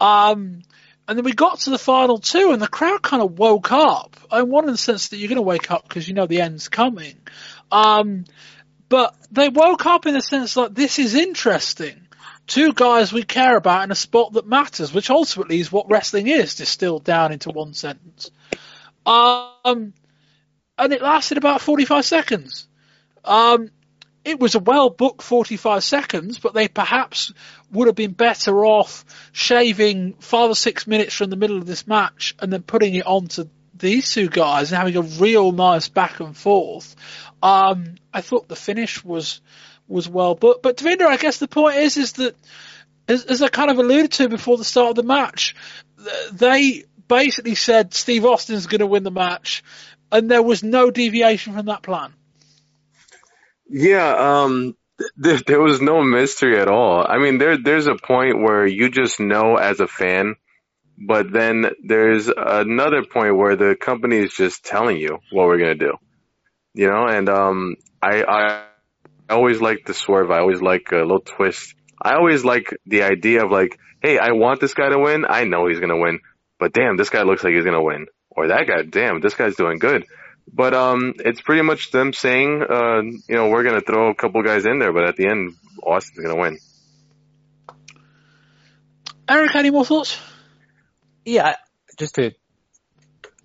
Um, 0.00 0.62
and 1.06 1.18
then 1.18 1.24
we 1.24 1.32
got 1.32 1.60
to 1.60 1.70
the 1.70 1.78
final 1.78 2.18
two 2.18 2.52
and 2.52 2.60
the 2.60 2.68
crowd 2.68 3.02
kind 3.02 3.22
of 3.22 3.38
woke 3.38 3.72
up. 3.72 4.16
In 4.32 4.48
the 4.48 4.76
sense 4.76 5.08
that 5.08 5.18
you're 5.18 5.28
going 5.28 5.36
to 5.36 5.42
wake 5.42 5.70
up 5.70 5.86
because 5.86 6.08
you 6.08 6.14
know 6.14 6.26
the 6.26 6.40
end's 6.40 6.68
coming. 6.68 7.16
Um, 7.70 8.24
but 8.88 9.14
they 9.30 9.48
woke 9.48 9.86
up 9.86 10.06
in 10.06 10.14
the 10.14 10.22
sense 10.22 10.54
that 10.54 10.74
this 10.74 10.98
is 10.98 11.14
interesting. 11.14 12.03
Two 12.46 12.72
guys 12.72 13.12
we 13.12 13.22
care 13.22 13.56
about 13.56 13.84
in 13.84 13.90
a 13.90 13.94
spot 13.96 14.34
that 14.34 14.46
matters, 14.46 14.92
which 14.92 15.10
ultimately 15.10 15.60
is 15.60 15.72
what 15.72 15.90
wrestling 15.90 16.28
is, 16.28 16.54
distilled 16.56 17.04
down 17.04 17.32
into 17.32 17.50
one 17.50 17.72
sentence. 17.72 18.30
Um, 19.06 19.94
and 20.76 20.92
it 20.92 21.02
lasted 21.02 21.38
about 21.38 21.60
45 21.60 22.04
seconds. 22.04 22.68
Um, 23.24 23.70
it 24.24 24.40
was 24.40 24.54
a 24.54 24.58
well 24.58 24.90
booked 24.90 25.22
45 25.22 25.84
seconds, 25.84 26.38
but 26.38 26.54
they 26.54 26.68
perhaps 26.68 27.32
would 27.70 27.88
have 27.88 27.96
been 27.96 28.12
better 28.12 28.64
off 28.64 29.04
shaving 29.32 30.14
five 30.14 30.50
or 30.50 30.54
six 30.54 30.86
minutes 30.86 31.14
from 31.14 31.30
the 31.30 31.36
middle 31.36 31.58
of 31.58 31.66
this 31.66 31.86
match 31.86 32.34
and 32.38 32.52
then 32.52 32.62
putting 32.62 32.94
it 32.94 33.06
on 33.06 33.28
to 33.28 33.48
these 33.76 34.12
two 34.12 34.28
guys 34.28 34.70
and 34.70 34.78
having 34.78 34.96
a 34.96 35.02
real 35.02 35.52
nice 35.52 35.88
back 35.88 36.20
and 36.20 36.36
forth. 36.36 36.94
Um, 37.42 37.96
I 38.12 38.20
thought 38.20 38.48
the 38.48 38.56
finish 38.56 39.04
was, 39.04 39.40
was 39.88 40.08
well 40.08 40.34
booked. 40.34 40.62
But 40.62 40.76
Devinder, 40.76 41.06
I 41.06 41.16
guess 41.16 41.38
the 41.38 41.48
point 41.48 41.76
is, 41.76 41.96
is 41.96 42.12
that, 42.14 42.34
as, 43.08 43.24
as 43.24 43.42
I 43.42 43.48
kind 43.48 43.70
of 43.70 43.78
alluded 43.78 44.12
to 44.12 44.28
before 44.28 44.56
the 44.56 44.64
start 44.64 44.90
of 44.90 44.96
the 44.96 45.02
match, 45.02 45.54
they 46.32 46.84
basically 47.06 47.54
said 47.54 47.94
Steve 47.94 48.24
Austin's 48.24 48.66
going 48.66 48.80
to 48.80 48.86
win 48.86 49.02
the 49.02 49.10
match 49.10 49.62
and 50.14 50.30
there 50.30 50.42
was 50.42 50.62
no 50.62 50.90
deviation 50.90 51.54
from 51.54 51.66
that 51.66 51.82
plan. 51.82 52.14
Yeah, 53.68 54.42
um, 54.44 54.76
th- 55.22 55.44
there 55.44 55.60
was 55.60 55.80
no 55.80 56.02
mystery 56.02 56.58
at 56.58 56.68
all. 56.68 57.04
I 57.06 57.18
mean, 57.18 57.38
there 57.38 57.56
there's 57.58 57.88
a 57.88 57.96
point 57.96 58.40
where 58.40 58.66
you 58.66 58.90
just 58.90 59.18
know 59.18 59.56
as 59.56 59.80
a 59.80 59.88
fan, 59.88 60.36
but 60.96 61.32
then 61.32 61.66
there's 61.82 62.28
another 62.28 63.04
point 63.04 63.36
where 63.36 63.56
the 63.56 63.74
company 63.74 64.18
is 64.18 64.34
just 64.34 64.64
telling 64.64 64.98
you 64.98 65.18
what 65.32 65.46
we're 65.46 65.58
gonna 65.58 65.74
do. 65.74 65.94
You 66.74 66.90
know, 66.90 67.06
and 67.06 67.28
um, 67.28 67.76
I 68.00 68.22
I 68.22 68.64
I 69.28 69.34
always 69.34 69.60
like 69.60 69.86
the 69.86 69.94
swerve. 69.94 70.30
I 70.30 70.38
always 70.40 70.60
like 70.60 70.92
a 70.92 70.96
little 70.96 71.20
twist. 71.20 71.74
I 72.00 72.14
always 72.14 72.44
like 72.44 72.76
the 72.86 73.02
idea 73.02 73.44
of 73.44 73.50
like, 73.50 73.78
hey, 74.02 74.18
I 74.18 74.32
want 74.32 74.60
this 74.60 74.74
guy 74.74 74.88
to 74.88 74.98
win. 74.98 75.24
I 75.28 75.44
know 75.44 75.66
he's 75.66 75.80
gonna 75.80 75.98
win, 75.98 76.20
but 76.58 76.72
damn, 76.72 76.96
this 76.96 77.10
guy 77.10 77.22
looks 77.22 77.42
like 77.42 77.54
he's 77.54 77.64
gonna 77.64 77.82
win. 77.82 78.06
Or 78.30 78.48
that 78.48 78.66
guy, 78.66 78.82
damn, 78.82 79.20
this 79.20 79.34
guy's 79.34 79.56
doing 79.56 79.78
good. 79.78 80.04
But 80.52 80.74
um, 80.74 81.14
it's 81.18 81.40
pretty 81.40 81.62
much 81.62 81.90
them 81.90 82.12
saying, 82.12 82.62
uh, 82.68 83.02
you 83.02 83.34
know, 83.34 83.48
we're 83.48 83.64
gonna 83.64 83.80
throw 83.80 84.10
a 84.10 84.14
couple 84.14 84.42
guys 84.42 84.66
in 84.66 84.78
there, 84.78 84.92
but 84.92 85.08
at 85.08 85.16
the 85.16 85.26
end, 85.26 85.54
Austin's 85.82 86.26
gonna 86.26 86.40
win. 86.40 86.58
Eric, 89.26 89.56
any 89.56 89.70
more 89.70 89.86
thoughts? 89.86 90.18
Yeah, 91.24 91.56
just 91.98 92.16
to, 92.16 92.32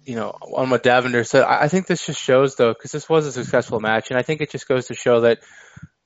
you 0.10 0.16
know, 0.16 0.36
on 0.42 0.72
what 0.72 0.82
Devinder 0.82 1.24
said, 1.26 1.44
I 1.44 1.66
I 1.66 1.68
think 1.68 1.86
this 1.86 2.04
just 2.04 2.20
shows 2.20 2.56
though, 2.56 2.74
because 2.74 2.92
this 2.92 3.08
was 3.08 3.28
a 3.28 3.32
successful 3.32 3.80
match, 3.80 4.10
and 4.10 4.18
I 4.18 4.24
think 4.24 4.42
it 4.42 4.50
just 4.50 4.68
goes 4.68 4.88
to 4.88 4.96
show 4.96 5.22
that 5.22 5.38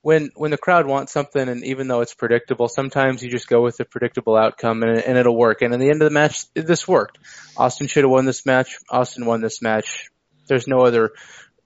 when 0.02 0.30
when 0.36 0.52
the 0.52 0.58
crowd 0.58 0.86
wants 0.86 1.14
something, 1.14 1.48
and 1.48 1.64
even 1.64 1.88
though 1.88 2.02
it's 2.02 2.14
predictable, 2.14 2.68
sometimes 2.68 3.24
you 3.24 3.32
just 3.32 3.48
go 3.48 3.62
with 3.62 3.78
the 3.78 3.86
predictable 3.86 4.36
outcome, 4.36 4.84
and, 4.84 5.00
and 5.00 5.18
it'll 5.18 5.38
work. 5.38 5.62
And 5.62 5.74
in 5.74 5.80
the 5.80 5.90
end 5.90 6.02
of 6.02 6.10
the 6.10 6.14
match, 6.14 6.44
this 6.54 6.86
worked. 6.86 7.18
Austin 7.56 7.88
should 7.88 8.04
have 8.04 8.12
won 8.12 8.26
this 8.26 8.46
match. 8.46 8.78
Austin 8.90 9.26
won 9.26 9.40
this 9.40 9.62
match. 9.62 10.10
There's 10.48 10.68
no 10.68 10.82
other 10.82 11.12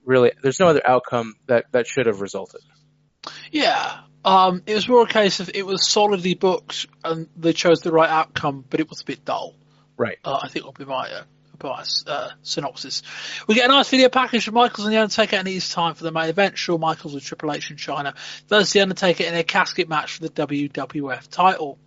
really, 0.04 0.30
there's 0.40 0.60
no 0.60 0.68
other 0.68 0.86
outcome 0.86 1.34
that 1.48 1.64
that 1.72 1.88
should 1.88 2.06
have 2.06 2.20
resulted. 2.20 2.60
Yeah. 3.50 4.02
Um, 4.24 4.62
it 4.64 4.74
was 4.74 4.88
more 4.88 5.02
a 5.02 5.08
case 5.08 5.40
of 5.40 5.50
it 5.52 5.66
was 5.66 5.88
solidly 5.88 6.34
booked 6.34 6.86
and 7.02 7.26
they 7.36 7.52
chose 7.52 7.80
the 7.80 7.90
right 7.90 8.08
outcome, 8.08 8.64
but 8.70 8.78
it 8.78 8.88
was 8.88 9.00
a 9.00 9.04
bit 9.04 9.24
dull. 9.24 9.56
Right. 9.96 10.18
Uh, 10.24 10.38
I 10.40 10.48
think 10.48 10.64
will 10.64 10.72
be 10.72 10.84
my, 10.84 11.10
uh, 11.10 11.24
uh, 11.64 12.30
synopsis. 12.42 13.02
We 13.46 13.54
get 13.54 13.66
a 13.66 13.72
nice 13.72 13.88
video 13.88 14.08
package 14.08 14.44
from 14.44 14.54
Michaels 14.54 14.86
and 14.86 14.94
The 14.94 15.00
Undertaker, 15.00 15.36
and 15.36 15.48
it 15.48 15.54
is 15.54 15.68
time 15.68 15.94
for 15.94 16.04
the 16.04 16.12
main 16.12 16.28
event. 16.28 16.58
Shawn 16.58 16.80
Michaels 16.80 17.14
with 17.14 17.24
Triple 17.24 17.52
H 17.52 17.70
in 17.70 17.76
Chyna 17.76 18.14
versus 18.48 18.72
The 18.72 18.80
Undertaker 18.80 19.24
in 19.24 19.34
a 19.34 19.44
casket 19.44 19.88
match 19.88 20.14
for 20.14 20.22
the 20.22 20.30
WWF 20.30 21.28
title. 21.28 21.78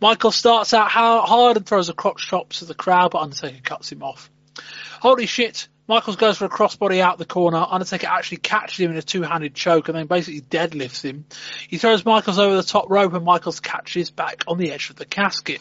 Michaels 0.00 0.36
starts 0.36 0.74
out 0.74 0.90
hard 0.90 1.56
and 1.56 1.66
throws 1.66 1.88
a 1.88 1.94
crotch 1.94 2.26
chop 2.26 2.50
to 2.54 2.64
the 2.64 2.74
crowd, 2.74 3.12
but 3.12 3.22
Undertaker 3.22 3.60
cuts 3.62 3.92
him 3.92 4.02
off. 4.02 4.30
Holy 5.00 5.26
shit, 5.26 5.68
Michaels 5.90 6.14
goes 6.14 6.38
for 6.38 6.44
a 6.44 6.48
crossbody 6.48 7.00
out 7.00 7.18
the 7.18 7.24
corner. 7.24 7.66
Undertaker 7.68 8.06
actually 8.06 8.36
catches 8.36 8.78
him 8.78 8.92
in 8.92 8.96
a 8.96 9.02
two-handed 9.02 9.56
choke 9.56 9.88
and 9.88 9.98
then 9.98 10.06
basically 10.06 10.40
deadlifts 10.40 11.02
him. 11.02 11.24
He 11.66 11.78
throws 11.78 12.04
Michaels 12.04 12.38
over 12.38 12.54
the 12.54 12.62
top 12.62 12.88
rope 12.88 13.12
and 13.12 13.24
Michaels 13.24 13.58
catches 13.58 14.08
back 14.12 14.44
on 14.46 14.56
the 14.56 14.70
edge 14.70 14.90
of 14.90 14.94
the 14.94 15.04
casket. 15.04 15.60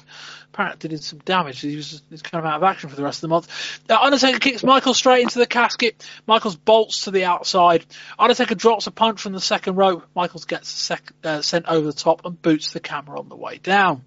Apparently 0.54 0.90
did 0.90 1.04
some 1.04 1.18
damage. 1.18 1.62
He 1.62 1.76
was 1.76 2.04
he's 2.12 2.22
kind 2.22 2.46
of 2.46 2.52
out 2.52 2.58
of 2.58 2.64
action 2.64 2.92
for 2.92 2.96
the 2.96 3.02
rest 3.02 3.18
of 3.18 3.22
the 3.22 3.28
month. 3.30 3.80
Uh, 3.90 3.98
Undertaker 4.00 4.38
kicks 4.38 4.64
Michaels 4.64 4.98
straight 4.98 5.24
into 5.24 5.40
the 5.40 5.48
casket. 5.48 6.08
Michaels 6.28 6.56
bolts 6.56 7.06
to 7.06 7.12
the 7.12 7.26
outside. 7.26 7.84
Undertaker 8.20 8.54
drops 8.54 8.86
a 8.86 8.92
punch 8.92 9.22
from 9.22 9.34
the 9.34 9.42
second 9.42 9.78
rope. 9.78 10.06
Michaels 10.16 10.46
gets 10.46 10.70
sec- 10.70 11.12
uh, 11.24 11.42
sent 11.42 11.66
over 11.66 11.88
the 11.88 11.92
top 11.92 12.24
and 12.26 12.40
boots 12.40 12.72
the 12.72 12.80
camera 12.80 13.18
on 13.18 13.30
the 13.30 13.36
way 13.36 13.58
down. 13.58 14.04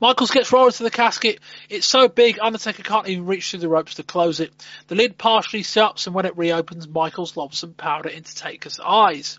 Michaels 0.00 0.30
gets 0.30 0.52
rolled 0.52 0.72
to 0.74 0.82
the 0.82 0.90
casket. 0.90 1.40
It's 1.68 1.86
so 1.86 2.08
big, 2.08 2.38
Undertaker 2.40 2.82
can't 2.82 3.08
even 3.08 3.26
reach 3.26 3.50
through 3.50 3.60
the 3.60 3.68
ropes 3.68 3.94
to 3.94 4.02
close 4.02 4.40
it. 4.40 4.52
The 4.88 4.94
lid 4.94 5.18
partially 5.18 5.62
shuts, 5.62 6.06
and 6.06 6.14
when 6.14 6.26
it 6.26 6.36
reopens, 6.36 6.88
Michaels 6.88 7.36
lobs 7.36 7.58
some 7.58 7.74
powder 7.74 8.08
into 8.08 8.34
Taker's 8.34 8.80
eyes. 8.80 9.38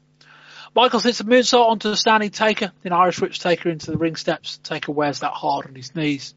Michaels 0.75 1.03
hits 1.03 1.19
a 1.19 1.23
moonsault 1.23 1.67
onto 1.67 1.89
the 1.89 1.97
standing 1.97 2.31
Taker, 2.31 2.71
then 2.81 2.93
Irish 2.93 3.21
whips 3.21 3.37
Taker 3.37 3.69
into 3.69 3.91
the 3.91 3.97
ring 3.97 4.15
steps. 4.15 4.57
Taker 4.57 4.91
wears 4.91 5.19
that 5.19 5.33
hard 5.33 5.67
on 5.67 5.75
his 5.75 5.95
knees. 5.95 6.33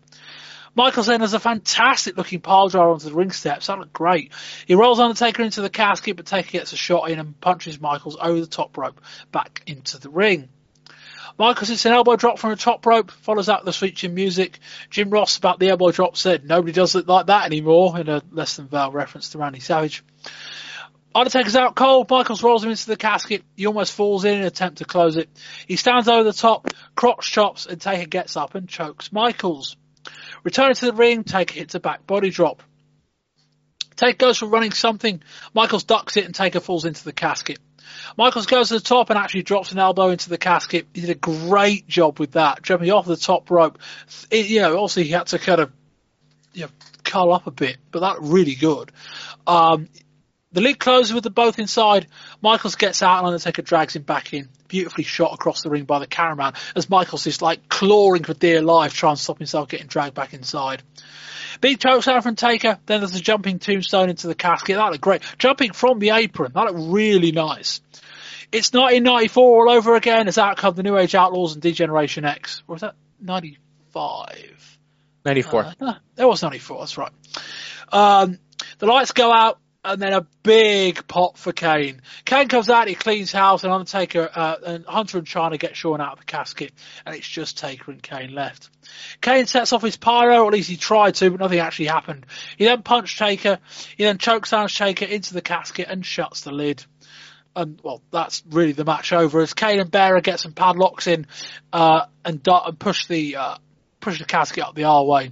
Michaels 0.74 1.06
then 1.06 1.22
has 1.22 1.32
a 1.32 1.40
fantastic 1.40 2.18
looking 2.18 2.40
pile 2.40 2.68
driver 2.68 2.90
onto 2.90 3.08
the 3.08 3.14
ring 3.14 3.30
steps. 3.30 3.68
That 3.68 3.78
looked 3.78 3.94
great. 3.94 4.32
He 4.66 4.74
rolls 4.74 5.00
Undertaker 5.00 5.42
into 5.42 5.62
the 5.62 5.70
casket, 5.70 6.16
but 6.16 6.26
Taker 6.26 6.50
gets 6.50 6.74
a 6.74 6.76
shot 6.76 7.10
in 7.10 7.18
and 7.18 7.40
punches 7.40 7.80
Michaels 7.80 8.18
over 8.20 8.38
the 8.38 8.46
top 8.46 8.76
rope 8.76 9.00
back 9.32 9.62
into 9.66 9.98
the 9.98 10.10
ring. 10.10 10.50
Michaels 11.38 11.68
hits 11.68 11.84
an 11.84 11.92
elbow 11.92 12.16
drop 12.16 12.38
from 12.38 12.50
the 12.50 12.56
top 12.56 12.84
rope, 12.86 13.10
follows 13.10 13.48
up 13.48 13.64
the 13.64 13.72
switching 13.72 14.14
music. 14.14 14.58
Jim 14.88 15.10
Ross 15.10 15.36
about 15.36 15.58
the 15.58 15.68
elbow 15.68 15.90
drop 15.90 16.16
said, 16.16 16.44
nobody 16.44 16.72
does 16.72 16.94
it 16.94 17.06
like 17.06 17.26
that 17.26 17.44
anymore, 17.44 17.98
in 18.00 18.08
a 18.08 18.22
less 18.30 18.56
than 18.56 18.68
veiled 18.68 18.94
reference 18.94 19.30
to 19.30 19.38
Randy 19.38 19.60
Savage. 19.60 20.02
Undertaker's 21.14 21.56
out 21.56 21.74
cold. 21.74 22.10
Michaels 22.10 22.42
rolls 22.42 22.62
him 22.62 22.70
into 22.70 22.86
the 22.86 22.96
casket. 22.96 23.42
He 23.56 23.66
almost 23.66 23.94
falls 23.94 24.26
in 24.26 24.34
an 24.34 24.44
attempt 24.44 24.78
to 24.78 24.84
close 24.84 25.16
it. 25.16 25.30
He 25.66 25.76
stands 25.76 26.08
over 26.08 26.24
the 26.24 26.32
top, 26.32 26.68
crotch 26.94 27.30
chops, 27.30 27.64
and 27.64 27.80
Taker 27.80 28.06
gets 28.06 28.36
up 28.36 28.54
and 28.54 28.68
chokes 28.68 29.10
Michaels. 29.12 29.76
Returning 30.44 30.74
to 30.74 30.86
the 30.86 30.92
ring, 30.92 31.24
Taker 31.24 31.54
hits 31.54 31.74
a 31.74 31.80
back 31.80 32.06
body 32.06 32.28
drop. 32.28 32.62
Taker 33.96 34.18
goes 34.18 34.38
for 34.38 34.46
running 34.46 34.72
something. 34.72 35.22
Michaels 35.54 35.84
ducks 35.84 36.18
it 36.18 36.26
and 36.26 36.34
Taker 36.34 36.60
falls 36.60 36.84
into 36.84 37.02
the 37.02 37.14
casket. 37.14 37.58
Michaels 38.16 38.46
goes 38.46 38.68
to 38.68 38.74
the 38.74 38.80
top 38.80 39.10
and 39.10 39.18
actually 39.18 39.42
drops 39.42 39.72
an 39.72 39.78
elbow 39.78 40.08
into 40.08 40.28
the 40.28 40.38
casket. 40.38 40.86
He 40.94 41.02
did 41.02 41.10
a 41.10 41.14
great 41.14 41.86
job 41.88 42.18
with 42.18 42.32
that, 42.32 42.62
jumping 42.62 42.90
off 42.90 43.06
the 43.06 43.16
top 43.16 43.50
rope. 43.50 43.78
It, 44.30 44.46
you 44.46 44.60
know, 44.60 44.76
also 44.76 45.02
he 45.02 45.10
had 45.10 45.26
to 45.28 45.38
kind 45.38 45.60
of, 45.60 45.72
you 46.52 46.62
know, 46.62 46.70
curl 47.04 47.32
up 47.32 47.46
a 47.46 47.50
bit, 47.50 47.76
but 47.90 48.00
that 48.00 48.16
really 48.20 48.54
good. 48.54 48.92
Um, 49.46 49.88
the 50.56 50.62
lid 50.62 50.78
closes 50.78 51.12
with 51.12 51.22
them 51.22 51.34
both 51.34 51.58
inside. 51.58 52.06
Michaels 52.40 52.76
gets 52.76 53.02
out 53.02 53.18
and 53.18 53.26
Undertaker 53.26 53.60
drags 53.60 53.94
him 53.94 54.04
back 54.04 54.32
in. 54.32 54.48
Beautifully 54.68 55.04
shot 55.04 55.34
across 55.34 55.60
the 55.60 55.68
ring 55.68 55.84
by 55.84 55.98
the 55.98 56.06
cameraman 56.06 56.54
as 56.74 56.88
Michaels 56.88 57.26
is 57.26 57.42
like 57.42 57.68
clawing 57.68 58.24
for 58.24 58.32
dear 58.32 58.62
life 58.62 58.94
trying 58.94 59.16
to 59.16 59.22
stop 59.22 59.36
himself 59.36 59.68
getting 59.68 59.86
dragged 59.86 60.14
back 60.14 60.32
inside. 60.32 60.82
Big 61.60 61.78
chokeslam 61.78 62.22
from 62.22 62.36
Taker. 62.36 62.78
Then 62.86 63.02
there's 63.02 63.14
a 63.14 63.20
jumping 63.20 63.58
tombstone 63.58 64.08
into 64.08 64.28
the 64.28 64.34
casket. 64.34 64.76
That 64.76 64.92
looked 64.92 65.02
great. 65.02 65.20
Jumping 65.36 65.72
from 65.72 65.98
the 65.98 66.08
apron. 66.12 66.52
That 66.54 66.72
looked 66.72 66.90
really 66.90 67.32
nice. 67.32 67.82
It's 68.50 68.72
1994 68.72 69.68
all 69.68 69.70
over 69.70 69.94
again 69.94 70.26
as 70.26 70.38
out 70.38 70.56
come 70.56 70.74
the 70.74 70.82
New 70.82 70.96
Age 70.96 71.14
Outlaws 71.14 71.52
and 71.52 71.60
Degeneration 71.60 72.24
X. 72.24 72.62
Or 72.66 72.76
was 72.76 72.80
that 72.80 72.94
95? 73.20 74.78
94. 75.22 75.64
Uh, 75.64 75.72
no, 75.82 75.94
that 76.14 76.26
was 76.26 76.42
94. 76.42 76.78
That's 76.78 76.96
right. 76.96 77.12
Um, 77.92 78.38
the 78.78 78.86
lights 78.86 79.12
go 79.12 79.30
out 79.30 79.58
and 79.86 80.02
then 80.02 80.12
a 80.12 80.26
big 80.42 81.06
pop 81.06 81.38
for 81.38 81.52
Kane. 81.52 82.02
Kane 82.24 82.48
comes 82.48 82.68
out, 82.68 82.88
he 82.88 82.94
cleans 82.94 83.30
house, 83.30 83.62
and 83.62 83.72
Undertaker 83.72 84.28
uh, 84.34 84.56
and 84.66 84.84
Hunter 84.84 85.18
and 85.18 85.26
Chyna 85.26 85.58
get 85.58 85.76
Shawn 85.76 86.00
out 86.00 86.14
of 86.14 86.18
the 86.18 86.24
casket, 86.24 86.72
and 87.06 87.14
it's 87.14 87.26
just 87.26 87.58
Taker 87.58 87.92
and 87.92 88.02
Kane 88.02 88.34
left. 88.34 88.68
Kane 89.20 89.46
sets 89.46 89.72
off 89.72 89.82
his 89.82 89.96
pyro, 89.96 90.42
or 90.42 90.46
at 90.48 90.52
least 90.52 90.68
he 90.68 90.76
tried 90.76 91.14
to, 91.16 91.30
but 91.30 91.40
nothing 91.40 91.60
actually 91.60 91.86
happened. 91.86 92.26
He 92.56 92.64
then 92.64 92.82
punched 92.82 93.18
Taker, 93.18 93.58
he 93.96 94.04
then 94.04 94.18
chokeslams 94.18 94.76
Taker 94.76 95.04
into 95.04 95.34
the 95.34 95.42
casket 95.42 95.86
and 95.88 96.04
shuts 96.04 96.40
the 96.40 96.52
lid. 96.52 96.84
And 97.54 97.80
well, 97.82 98.02
that's 98.10 98.42
really 98.50 98.72
the 98.72 98.84
match 98.84 99.12
over 99.12 99.40
as 99.40 99.54
Kane 99.54 99.80
and 99.80 99.90
Bearer 99.90 100.20
get 100.20 100.40
some 100.40 100.52
padlocks 100.52 101.06
in 101.06 101.26
uh, 101.72 102.06
and, 102.24 102.46
and 102.46 102.78
push 102.78 103.06
the 103.06 103.36
uh, 103.36 103.56
push 104.00 104.18
the 104.18 104.24
casket 104.24 104.62
up 104.62 104.74
the 104.74 104.84
R 104.84 105.04
way. 105.04 105.30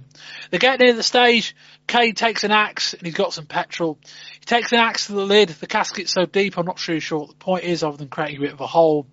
They 0.49 0.57
get 0.57 0.79
near 0.79 0.93
the 0.93 1.03
stage. 1.03 1.55
Kane 1.87 2.15
takes 2.15 2.43
an 2.43 2.51
axe 2.51 2.93
and 2.93 3.03
he's 3.03 3.15
got 3.15 3.33
some 3.33 3.45
petrol. 3.45 3.99
He 4.39 4.45
takes 4.45 4.71
an 4.71 4.79
axe 4.79 5.07
to 5.07 5.13
the 5.13 5.25
lid. 5.25 5.49
The 5.49 5.67
casket's 5.67 6.13
so 6.13 6.25
deep, 6.25 6.57
I'm 6.57 6.65
not 6.65 6.85
really 6.87 6.99
sure 6.99 7.19
what 7.19 7.29
the 7.29 7.35
point 7.35 7.63
is 7.63 7.83
other 7.83 7.97
than 7.97 8.09
creating 8.09 8.37
a 8.37 8.41
bit 8.41 8.53
of 8.53 8.61
a 8.61 8.67
hole. 8.67 9.05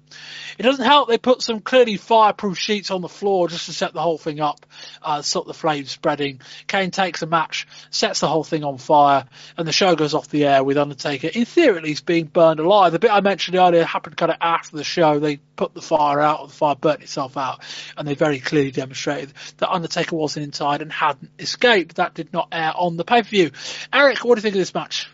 It 0.59 0.63
doesn't 0.63 0.85
help 0.85 1.09
they 1.09 1.19
put 1.19 1.43
some 1.43 1.61
clearly 1.61 1.97
fireproof 1.97 2.59
sheets 2.59 2.91
on 2.91 3.01
the 3.01 3.09
floor 3.09 3.49
just 3.49 3.67
to 3.67 3.73
set 3.73 3.93
the 3.93 4.01
whole 4.01 4.19
thing 4.19 4.41
up, 4.41 4.67
uh, 5.03 5.23
stop 5.23 5.47
the 5.47 5.55
flames 5.55 5.91
spreading. 5.91 6.41
Kane 6.67 6.91
takes 6.91 7.23
a 7.23 7.27
match, 7.27 7.67
sets 7.91 8.21
the 8.21 8.29
whole 8.29 8.45
thing 8.45 8.65
on 8.65 8.79
fire, 8.79 9.25
and 9.57 9.67
the 9.67 9.73
show 9.73 9.97
goes 9.97 10.15
off 10.15 10.29
the 10.29 10.45
air 10.45 10.63
with 10.63 10.77
Undertaker, 10.77 11.29
in 11.29 11.45
theory 11.45 11.79
at 11.79 11.83
least, 11.83 12.07
being 12.07 12.27
burned 12.27 12.61
alive. 12.61 12.93
The 12.93 12.99
bit 12.99 13.11
I 13.11 13.21
mentioned 13.21 13.57
earlier 13.57 13.85
happened 13.85 14.17
kind 14.17 14.31
of 14.31 14.39
after 14.41 14.77
the 14.77 14.85
show. 14.85 15.19
They 15.19 15.39
put 15.57 15.75
the 15.75 15.83
fire 15.83 16.21
out, 16.21 16.41
or 16.41 16.47
the 16.49 16.53
fire 16.53 16.75
burnt 16.75 17.03
itself 17.03 17.37
out, 17.37 17.63
and 17.97 18.07
they 18.07 18.15
very 18.15 18.41
clearly 18.41 18.71
demonstrated 18.71 19.33
that 19.59 19.71
Undertaker 19.71 20.17
wasn't 20.17 20.45
inside 20.45 20.83
and 20.83 20.93
hadn't 20.93 21.31
escaped. 21.39 21.97
That 21.97 22.15
did 22.15 22.33
not 22.33 22.49
on 22.63 22.97
the 22.97 23.05
pay-per-view. 23.05 23.51
Eric, 23.93 24.25
what 24.25 24.35
do 24.35 24.39
you 24.39 24.43
think 24.43 24.55
of 24.55 24.61
this 24.61 24.75
match? 24.75 25.09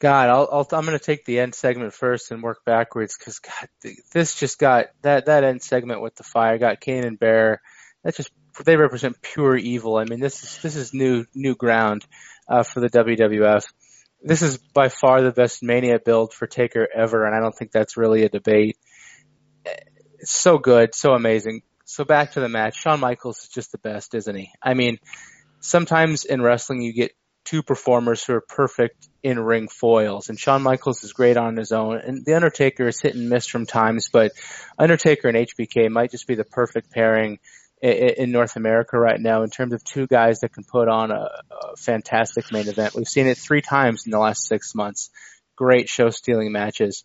God, 0.00 0.28
I'll, 0.28 0.48
I'll 0.52 0.68
I'm 0.78 0.86
going 0.86 0.98
to 0.98 1.04
take 1.04 1.24
the 1.24 1.40
end 1.40 1.54
segment 1.54 1.92
first 1.92 2.30
and 2.30 2.42
work 2.42 2.64
backwards 2.64 3.16
because 3.18 3.40
God, 3.40 3.68
this 4.12 4.36
just 4.36 4.58
got 4.58 4.86
that 5.02 5.26
that 5.26 5.42
end 5.42 5.62
segment 5.62 6.00
with 6.00 6.14
the 6.14 6.22
fire 6.22 6.58
got 6.58 6.80
Kane 6.80 7.04
and 7.04 7.18
Bear. 7.18 7.60
That 8.04 8.14
just 8.14 8.30
they 8.64 8.76
represent 8.76 9.20
pure 9.20 9.56
evil. 9.56 9.96
I 9.96 10.04
mean, 10.04 10.20
this 10.20 10.42
is 10.44 10.62
this 10.62 10.76
is 10.76 10.94
new 10.94 11.26
new 11.34 11.56
ground 11.56 12.06
uh, 12.48 12.62
for 12.62 12.78
the 12.78 12.90
WWF. 12.90 13.66
This 14.22 14.42
is 14.42 14.58
by 14.58 14.88
far 14.88 15.20
the 15.22 15.32
best 15.32 15.62
Mania 15.62 15.98
build 15.98 16.32
for 16.32 16.46
Taker 16.46 16.86
ever, 16.92 17.24
and 17.24 17.34
I 17.34 17.40
don't 17.40 17.54
think 17.54 17.72
that's 17.72 17.96
really 17.96 18.24
a 18.24 18.28
debate. 18.28 18.76
It's 20.20 20.32
so 20.32 20.58
good, 20.58 20.94
so 20.94 21.12
amazing. 21.12 21.62
So 21.84 22.04
back 22.04 22.32
to 22.32 22.40
the 22.40 22.48
match. 22.48 22.76
Shawn 22.76 23.00
Michaels 23.00 23.38
is 23.44 23.48
just 23.48 23.72
the 23.72 23.78
best, 23.78 24.14
isn't 24.14 24.34
he? 24.34 24.50
I 24.62 24.74
mean, 24.74 24.98
sometimes 25.60 26.24
in 26.24 26.42
wrestling 26.42 26.82
you 26.82 26.92
get 26.92 27.12
two 27.44 27.62
performers 27.62 28.22
who 28.22 28.34
are 28.34 28.44
perfect 28.46 29.08
in 29.22 29.38
ring 29.38 29.68
foils, 29.68 30.28
and 30.28 30.38
Shawn 30.38 30.62
Michaels 30.62 31.02
is 31.02 31.12
great 31.12 31.36
on 31.36 31.56
his 31.56 31.72
own, 31.72 31.98
and 31.98 32.24
The 32.24 32.34
Undertaker 32.34 32.86
is 32.86 33.00
hit 33.00 33.14
and 33.14 33.30
miss 33.30 33.46
from 33.46 33.66
times, 33.66 34.08
but 34.12 34.32
Undertaker 34.78 35.28
and 35.28 35.36
HBK 35.36 35.90
might 35.90 36.10
just 36.10 36.26
be 36.26 36.34
the 36.34 36.44
perfect 36.44 36.90
pairing 36.90 37.38
in 37.80 38.32
North 38.32 38.56
America 38.56 38.98
right 38.98 39.20
now 39.20 39.42
in 39.42 39.50
terms 39.50 39.72
of 39.72 39.84
two 39.84 40.06
guys 40.06 40.40
that 40.40 40.52
can 40.52 40.64
put 40.64 40.88
on 40.88 41.10
a, 41.10 41.28
a 41.50 41.76
fantastic 41.76 42.50
main 42.50 42.68
event. 42.68 42.94
We've 42.94 43.08
seen 43.08 43.26
it 43.26 43.38
three 43.38 43.62
times 43.62 44.04
in 44.04 44.10
the 44.10 44.18
last 44.18 44.46
six 44.46 44.74
months. 44.74 45.10
Great 45.56 45.88
show 45.88 46.10
stealing 46.10 46.50
matches. 46.52 47.04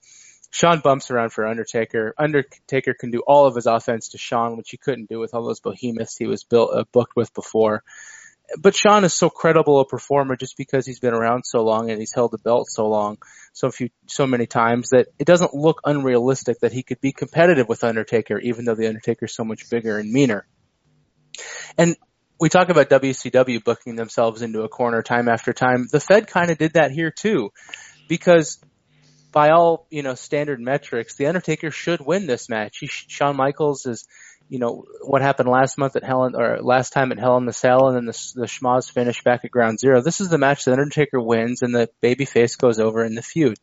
Shawn 0.50 0.82
bumps 0.82 1.10
around 1.10 1.32
for 1.32 1.48
Undertaker. 1.48 2.14
Undertaker 2.18 2.94
can 2.94 3.12
do 3.12 3.24
all 3.26 3.46
of 3.46 3.56
his 3.56 3.66
offense 3.66 4.10
to 4.10 4.18
Shawn, 4.18 4.58
which 4.58 4.70
he 4.70 4.78
couldn't 4.78 5.10
do 5.10 5.20
with 5.20 5.34
all 5.34 5.46
those 5.46 5.60
behemoths 5.60 6.18
he 6.18 6.28
was 6.28 6.44
built 6.44 6.76
uh, 6.76 6.84
booked 6.92 7.16
with 7.16 7.34
before. 7.34 7.84
But 8.60 8.76
Shawn 8.76 9.04
is 9.04 9.14
so 9.14 9.30
credible 9.30 9.80
a 9.80 9.86
performer 9.86 10.36
just 10.36 10.58
because 10.58 10.86
he's 10.86 11.00
been 11.00 11.14
around 11.14 11.44
so 11.46 11.64
long 11.64 11.90
and 11.90 12.00
he's 12.00 12.14
held 12.14 12.32
the 12.32 12.38
belt 12.38 12.68
so 12.70 12.88
long, 12.88 13.18
so 13.54 13.72
few, 13.72 13.90
so 14.06 14.28
many 14.28 14.46
times 14.46 14.90
that 14.90 15.08
it 15.18 15.26
doesn't 15.26 15.54
look 15.54 15.82
unrealistic 15.86 16.60
that 16.60 16.74
he 16.74 16.84
could 16.84 17.02
be 17.02 17.12
competitive 17.12 17.68
with 17.68 17.84
Undertaker, 17.84 18.38
even 18.40 18.66
though 18.66 18.76
the 18.76 18.88
Undertaker 18.88 19.26
is 19.26 19.34
so 19.34 19.44
much 19.44 19.70
bigger 19.70 19.98
and 19.98 20.12
meaner. 20.12 20.46
And 21.78 21.96
we 22.40 22.50
talk 22.50 22.70
about 22.70 22.90
WCW 22.90 23.64
booking 23.64 23.96
themselves 23.96 24.42
into 24.42 24.64
a 24.64 24.70
corner 24.70 25.02
time 25.02 25.30
after 25.30 25.54
time. 25.54 25.88
The 25.92 26.00
Fed 26.00 26.28
kind 26.28 26.52
of 26.52 26.58
did 26.58 26.74
that 26.74 26.92
here 26.92 27.12
too, 27.12 27.52
because 28.08 28.60
by 29.32 29.50
all 29.50 29.88
you 29.90 30.04
know 30.04 30.16
standard 30.16 30.60
metrics, 30.60 31.16
the 31.16 31.28
Undertaker 31.28 31.72
should 31.72 32.02
win 32.02 32.28
this 32.28 32.50
match. 32.50 32.78
He, 32.80 32.88
Shawn 32.88 33.36
Michaels 33.36 33.86
is, 33.86 34.06
you 34.54 34.60
know, 34.60 34.86
what 35.02 35.24
happened 35.24 35.50
last 35.50 35.80
month 35.80 35.96
at 35.96 36.04
Hell 36.04 36.30
or 36.36 36.62
last 36.62 36.94
time 36.94 37.12
at 37.12 37.18
Hell 37.18 37.38
in 37.38 37.48
the 37.48 37.52
Cell, 37.52 37.88
and 37.88 37.98
then 37.98 38.06
the, 38.06 38.32
the 38.36 38.46
Schmoz 38.46 38.88
finish 38.88 39.24
back 39.24 39.44
at 39.44 39.50
Ground 39.50 39.80
Zero. 39.80 40.00
This 40.00 40.22
is 40.22 40.30
the 40.30 40.38
match 40.38 40.64
the 40.64 40.74
Undertaker 40.74 41.20
wins, 41.20 41.64
and 41.64 41.74
the 41.74 41.90
babyface 42.04 42.56
goes 42.56 42.80
over 42.80 43.04
in 43.04 43.16
the 43.16 43.24
feud. 43.24 43.58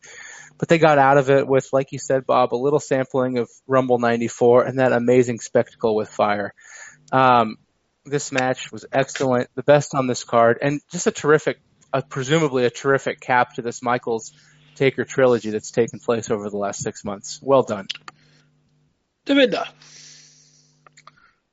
But 0.59 0.69
they 0.69 0.79
got 0.79 0.99
out 0.99 1.17
of 1.17 1.31
it 1.31 1.47
with, 1.47 1.69
like 1.73 1.93
you 1.93 2.01
said, 2.01 2.27
Bob, 2.27 2.53
a 2.53 2.57
little 2.57 2.81
sampling 2.81 3.39
of 3.39 3.49
Rumble 3.69 4.01
'94 4.01 4.65
and 4.65 4.81
that 4.81 4.91
amazing 4.91 5.39
spectacle 5.39 5.95
with 5.95 6.09
fire. 6.09 6.55
Um, 7.13 7.59
this 8.05 8.33
match 8.33 8.73
was 8.73 8.85
excellent, 8.93 9.49
the 9.55 9.63
best 9.63 9.95
on 9.95 10.09
this 10.09 10.25
card, 10.25 10.59
and 10.61 10.81
just 10.91 11.07
a 11.07 11.13
terrific, 11.13 11.61
uh, 11.93 12.01
presumably 12.01 12.65
a 12.65 12.71
terrific 12.71 13.21
cap 13.21 13.55
to 13.55 13.63
this 13.63 13.81
Michaels 13.81 14.33
Taker 14.75 15.05
trilogy 15.05 15.51
that's 15.51 15.71
taken 15.71 16.01
place 16.01 16.33
over 16.33 16.51
the 16.51 16.57
last 16.57 16.83
six 16.83 17.05
months. 17.05 17.39
Well 17.41 17.63
done. 17.63 17.87
Devinder. 19.25 19.69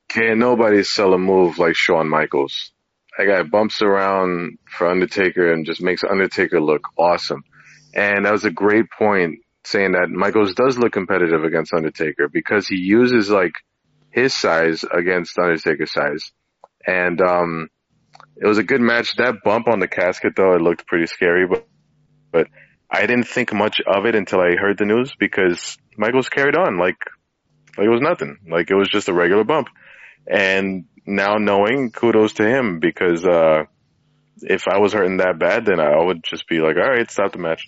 Can't 0.09 0.39
nobody 0.39 0.83
sell 0.83 1.13
a 1.13 1.17
move 1.17 1.59
like 1.59 1.75
Shawn 1.75 2.07
Michaels. 2.07 2.71
That 3.17 3.25
guy 3.25 3.43
bumps 3.43 3.81
around 3.81 4.57
for 4.69 4.87
Undertaker 4.87 5.51
and 5.51 5.65
just 5.65 5.81
makes 5.81 6.03
Undertaker 6.03 6.61
look 6.61 6.83
awesome. 6.97 7.43
And 7.93 8.25
that 8.25 8.31
was 8.31 8.45
a 8.45 8.51
great 8.51 8.85
point 8.91 9.39
saying 9.65 9.93
that 9.93 10.09
Michaels 10.09 10.53
does 10.53 10.77
look 10.77 10.93
competitive 10.93 11.43
against 11.43 11.73
Undertaker 11.73 12.29
because 12.29 12.67
he 12.67 12.77
uses 12.77 13.29
like 13.29 13.53
his 14.11 14.33
size 14.33 14.85
against 14.89 15.37
Undertaker's 15.37 15.91
size. 15.91 16.31
And, 16.85 17.19
um, 17.21 17.69
it 18.37 18.47
was 18.47 18.59
a 18.59 18.63
good 18.63 18.81
match. 18.81 19.15
That 19.17 19.43
bump 19.43 19.67
on 19.67 19.79
the 19.79 19.87
casket 19.87 20.33
though, 20.35 20.53
it 20.53 20.61
looked 20.61 20.87
pretty 20.87 21.07
scary, 21.07 21.47
but, 21.47 21.67
but 22.31 22.47
I 22.89 23.01
didn't 23.07 23.27
think 23.27 23.51
much 23.51 23.81
of 23.85 24.05
it 24.05 24.15
until 24.15 24.39
I 24.39 24.55
heard 24.55 24.77
the 24.77 24.85
news 24.85 25.13
because 25.19 25.77
Michaels 25.97 26.29
carried 26.29 26.55
on 26.55 26.77
like, 26.77 26.97
like 27.77 27.87
it 27.87 27.89
was 27.89 28.01
nothing. 28.01 28.37
Like 28.49 28.71
it 28.71 28.75
was 28.75 28.89
just 28.89 29.09
a 29.09 29.13
regular 29.13 29.43
bump. 29.43 29.67
And 30.29 30.85
now 31.05 31.35
knowing 31.35 31.91
kudos 31.91 32.33
to 32.33 32.47
him 32.47 32.79
because, 32.79 33.25
uh, 33.25 33.63
if 34.41 34.67
I 34.67 34.79
was 34.79 34.93
hurting 34.93 35.17
that 35.17 35.39
bad, 35.39 35.65
then 35.65 35.79
I 35.79 36.03
would 36.03 36.23
just 36.23 36.47
be 36.47 36.59
like, 36.59 36.75
all 36.75 36.89
right, 36.89 37.09
stop 37.09 37.31
the 37.31 37.39
match. 37.39 37.63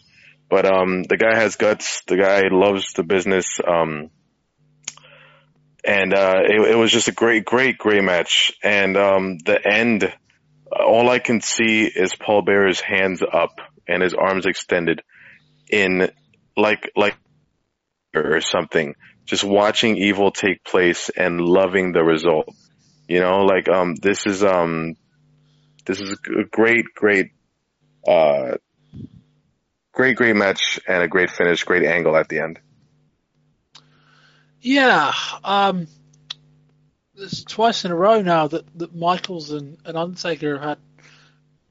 But, 0.50 0.66
um, 0.66 1.04
the 1.04 1.18
guy 1.18 1.36
has 1.36 1.56
guts. 1.56 2.02
The 2.08 2.18
guy 2.18 2.42
loves 2.52 2.94
the 2.94 3.04
business. 3.04 3.60
Um, 3.66 4.10
and, 5.86 6.14
uh, 6.14 6.42
it, 6.44 6.72
it 6.72 6.76
was 6.76 6.92
just 6.92 7.08
a 7.08 7.14
great, 7.14 7.46
great, 7.46 7.78
great 7.78 8.04
match. 8.04 8.54
And, 8.62 8.98
um, 8.98 9.38
the 9.38 9.60
end, 9.66 10.12
all 10.72 11.10
I 11.10 11.20
can 11.20 11.42
see 11.42 11.86
is 11.86 12.14
Paul 12.16 12.44
Bearer's 12.44 12.82
hands 12.82 13.22
up 13.22 13.60
and 13.88 14.04
his 14.04 14.14
arms 14.14 14.46
extended 14.46 15.02
in 15.70 16.12
like, 16.58 16.92
like, 16.96 17.16
or 18.14 18.42
something, 18.42 18.96
just 19.30 19.44
watching 19.44 19.96
evil 19.96 20.32
take 20.32 20.64
place 20.64 21.10
and 21.10 21.40
loving 21.40 21.92
the 21.92 22.04
result. 22.04 22.50
You 23.08 23.20
know, 23.20 23.46
like, 23.46 23.70
um, 23.70 23.94
this 23.94 24.26
is, 24.26 24.44
um, 24.44 24.96
this 25.86 26.02
is 26.02 26.14
a 26.14 26.46
great, 26.46 26.86
great, 26.96 27.32
uh, 28.08 28.58
great, 29.92 30.18
great 30.18 30.36
match 30.36 30.80
and 30.88 31.04
a 31.04 31.08
great 31.08 31.30
finish, 31.30 31.64
great 31.64 31.86
angle 31.86 32.18
at 32.18 32.28
the 32.28 32.40
end. 32.40 32.60
Yeah, 34.62 35.14
um, 35.44 35.88
it's 37.16 37.44
twice 37.44 37.86
in 37.86 37.92
a 37.92 37.96
row 37.96 38.24
now 38.24 38.48
that, 38.48 38.66
that 38.80 38.96
Michaels 38.96 39.52
and, 39.52 39.78
and 39.86 39.96
Undertaker 39.96 40.58
have 40.58 40.70
had 40.70 40.78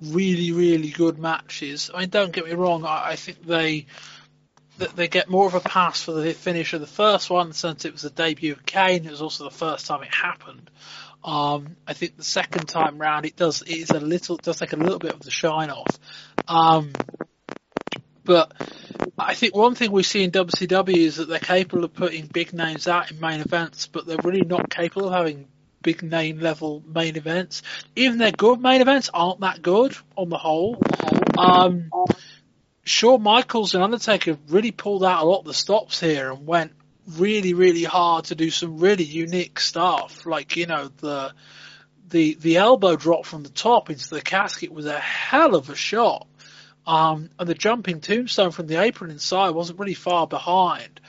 really, 0.01 0.53
really 0.53 0.91
good 0.91 1.19
matches. 1.19 1.91
I 1.93 2.01
mean, 2.01 2.11
don't 2.11 2.33
get 2.33 2.47
me 2.47 2.53
wrong. 2.53 2.85
I, 2.85 3.11
I 3.11 3.17
think 3.17 3.45
they 3.45 3.87
that 4.79 4.97
they 4.97 5.09
get 5.09 5.29
more 5.29 5.47
of 5.47 5.55
a 5.55 5.61
pass 5.61 6.03
for 6.03 6.13
the 6.13 6.33
finish 6.33 6.73
of 6.73 6.81
the 6.81 6.87
first 6.87 7.31
one 7.31 7.53
since 7.53 7.85
it 7.85 7.93
was 7.93 8.03
the 8.03 8.11
debut 8.11 8.53
of 8.53 8.65
Kane. 8.65 9.05
It 9.05 9.11
was 9.11 9.23
also 9.23 9.45
the 9.45 9.51
first 9.51 9.87
time 9.87 10.03
it 10.03 10.15
happened. 10.15 10.71
Um, 11.25 11.77
I 11.87 11.95
think 11.95 12.17
the 12.17 12.25
second 12.25 12.67
time 12.67 12.99
round 12.99 13.27
it 13.27 13.37
does 13.37 13.63
it 13.63 13.71
is 13.71 13.91
a 13.91 14.01
little 14.01 14.37
it 14.37 14.43
does 14.43 14.59
take 14.59 14.73
a 14.73 14.77
little 14.77 15.01
bit 15.01 15.13
of 15.13 15.21
the 15.21 15.31
shine 15.31 15.71
off. 15.71 15.99
Um, 16.47 16.93
but 18.25 18.53
I 19.19 19.35
think 19.35 19.55
one 19.55 19.75
thing 19.75 19.91
we 19.91 20.03
see 20.03 20.23
in 20.23 20.31
WCW 20.31 20.97
is 20.97 21.17
that 21.17 21.29
they're 21.29 21.39
capable 21.39 21.85
of 21.85 21.95
putting 21.95 22.27
big 22.27 22.53
names 22.53 22.87
out 22.87 23.11
in 23.11 23.19
main 23.19 23.41
events, 23.41 23.87
but 23.87 24.07
they're 24.07 24.19
really 24.23 24.45
not 24.45 24.71
capable 24.71 25.09
of 25.09 25.15
having 25.15 25.49
big 25.83 26.03
name 26.03 26.39
level 26.39 26.83
main 26.87 27.17
events. 27.17 27.63
Even 27.97 28.19
their 28.19 28.31
good 28.31 28.61
main 28.61 28.81
events 28.81 29.11
aren't 29.13 29.41
that 29.41 29.63
good 29.63 29.97
on 30.17 30.29
the 30.29 30.39
whole. 30.39 30.81
Um, 31.37 31.91
Shawn 32.89 33.23
Michaels 33.23 33.75
and 33.75 33.83
Undertaker 33.83 34.39
really 34.49 34.71
pulled 34.73 35.05
out 35.05 35.23
a 35.23 35.27
lot 35.27 35.41
of 35.41 35.45
the 35.45 35.55
stops 35.55 36.01
here 36.01 36.33
and 36.33 36.47
went 36.47 36.73
really, 37.17 37.55
really 37.55 37.85
hard 37.85 38.27
to 38.27 38.35
do 38.35 38.51
some 38.51 38.79
really 38.79 39.05
unique 39.05 39.61
stuff. 39.61 40.27
Like, 40.27 40.57
you 40.57 40.67
know, 40.67 40.89
the, 40.99 41.33
the, 42.09 42.35
the 42.41 42.57
elbow 42.57 42.97
drop 42.97 43.27
from 43.27 43.43
the 43.43 43.51
top 43.51 43.91
into 43.91 44.09
the 44.11 44.21
casket 44.21 44.73
was 44.73 44.87
a 44.87 44.99
hell 44.99 45.55
of 45.55 45.71
a 45.71 45.77
shot. 45.77 46.27
Um, 46.87 47.31
and 47.39 47.49
the 47.49 47.55
jumping 47.55 48.01
tombstone 48.01 48.51
from 48.51 48.67
the 48.67 48.81
apron 48.81 49.11
inside 49.11 49.51
wasn't 49.51 49.79
really 49.79 49.95
far 49.95 50.27
behind. 50.27 51.01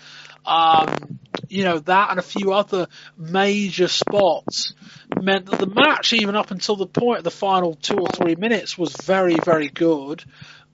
Um, 0.46 1.20
you 1.48 1.64
know, 1.64 1.80
that 1.80 2.10
and 2.10 2.20
a 2.20 2.24
few 2.24 2.54
other 2.54 2.88
major 3.18 3.88
spots 3.88 4.74
meant 5.22 5.46
that 5.46 5.60
the 5.60 5.68
match, 5.68 6.14
even 6.14 6.36
up 6.36 6.52
until 6.52 6.76
the 6.76 6.88
point 6.88 7.20
of 7.20 7.24
the 7.24 7.32
final 7.32 7.76
two 7.76 7.98
or 7.98 8.08
three 8.08 8.36
minutes, 8.36 8.78
was 8.78 8.94
very, 8.96 9.36
very 9.36 9.70
good. 9.70 10.24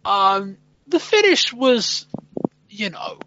Um, 0.04 0.58
the 0.88 1.00
finish 1.00 1.54
was, 1.54 2.06
you 2.70 2.90
know, 2.90 3.20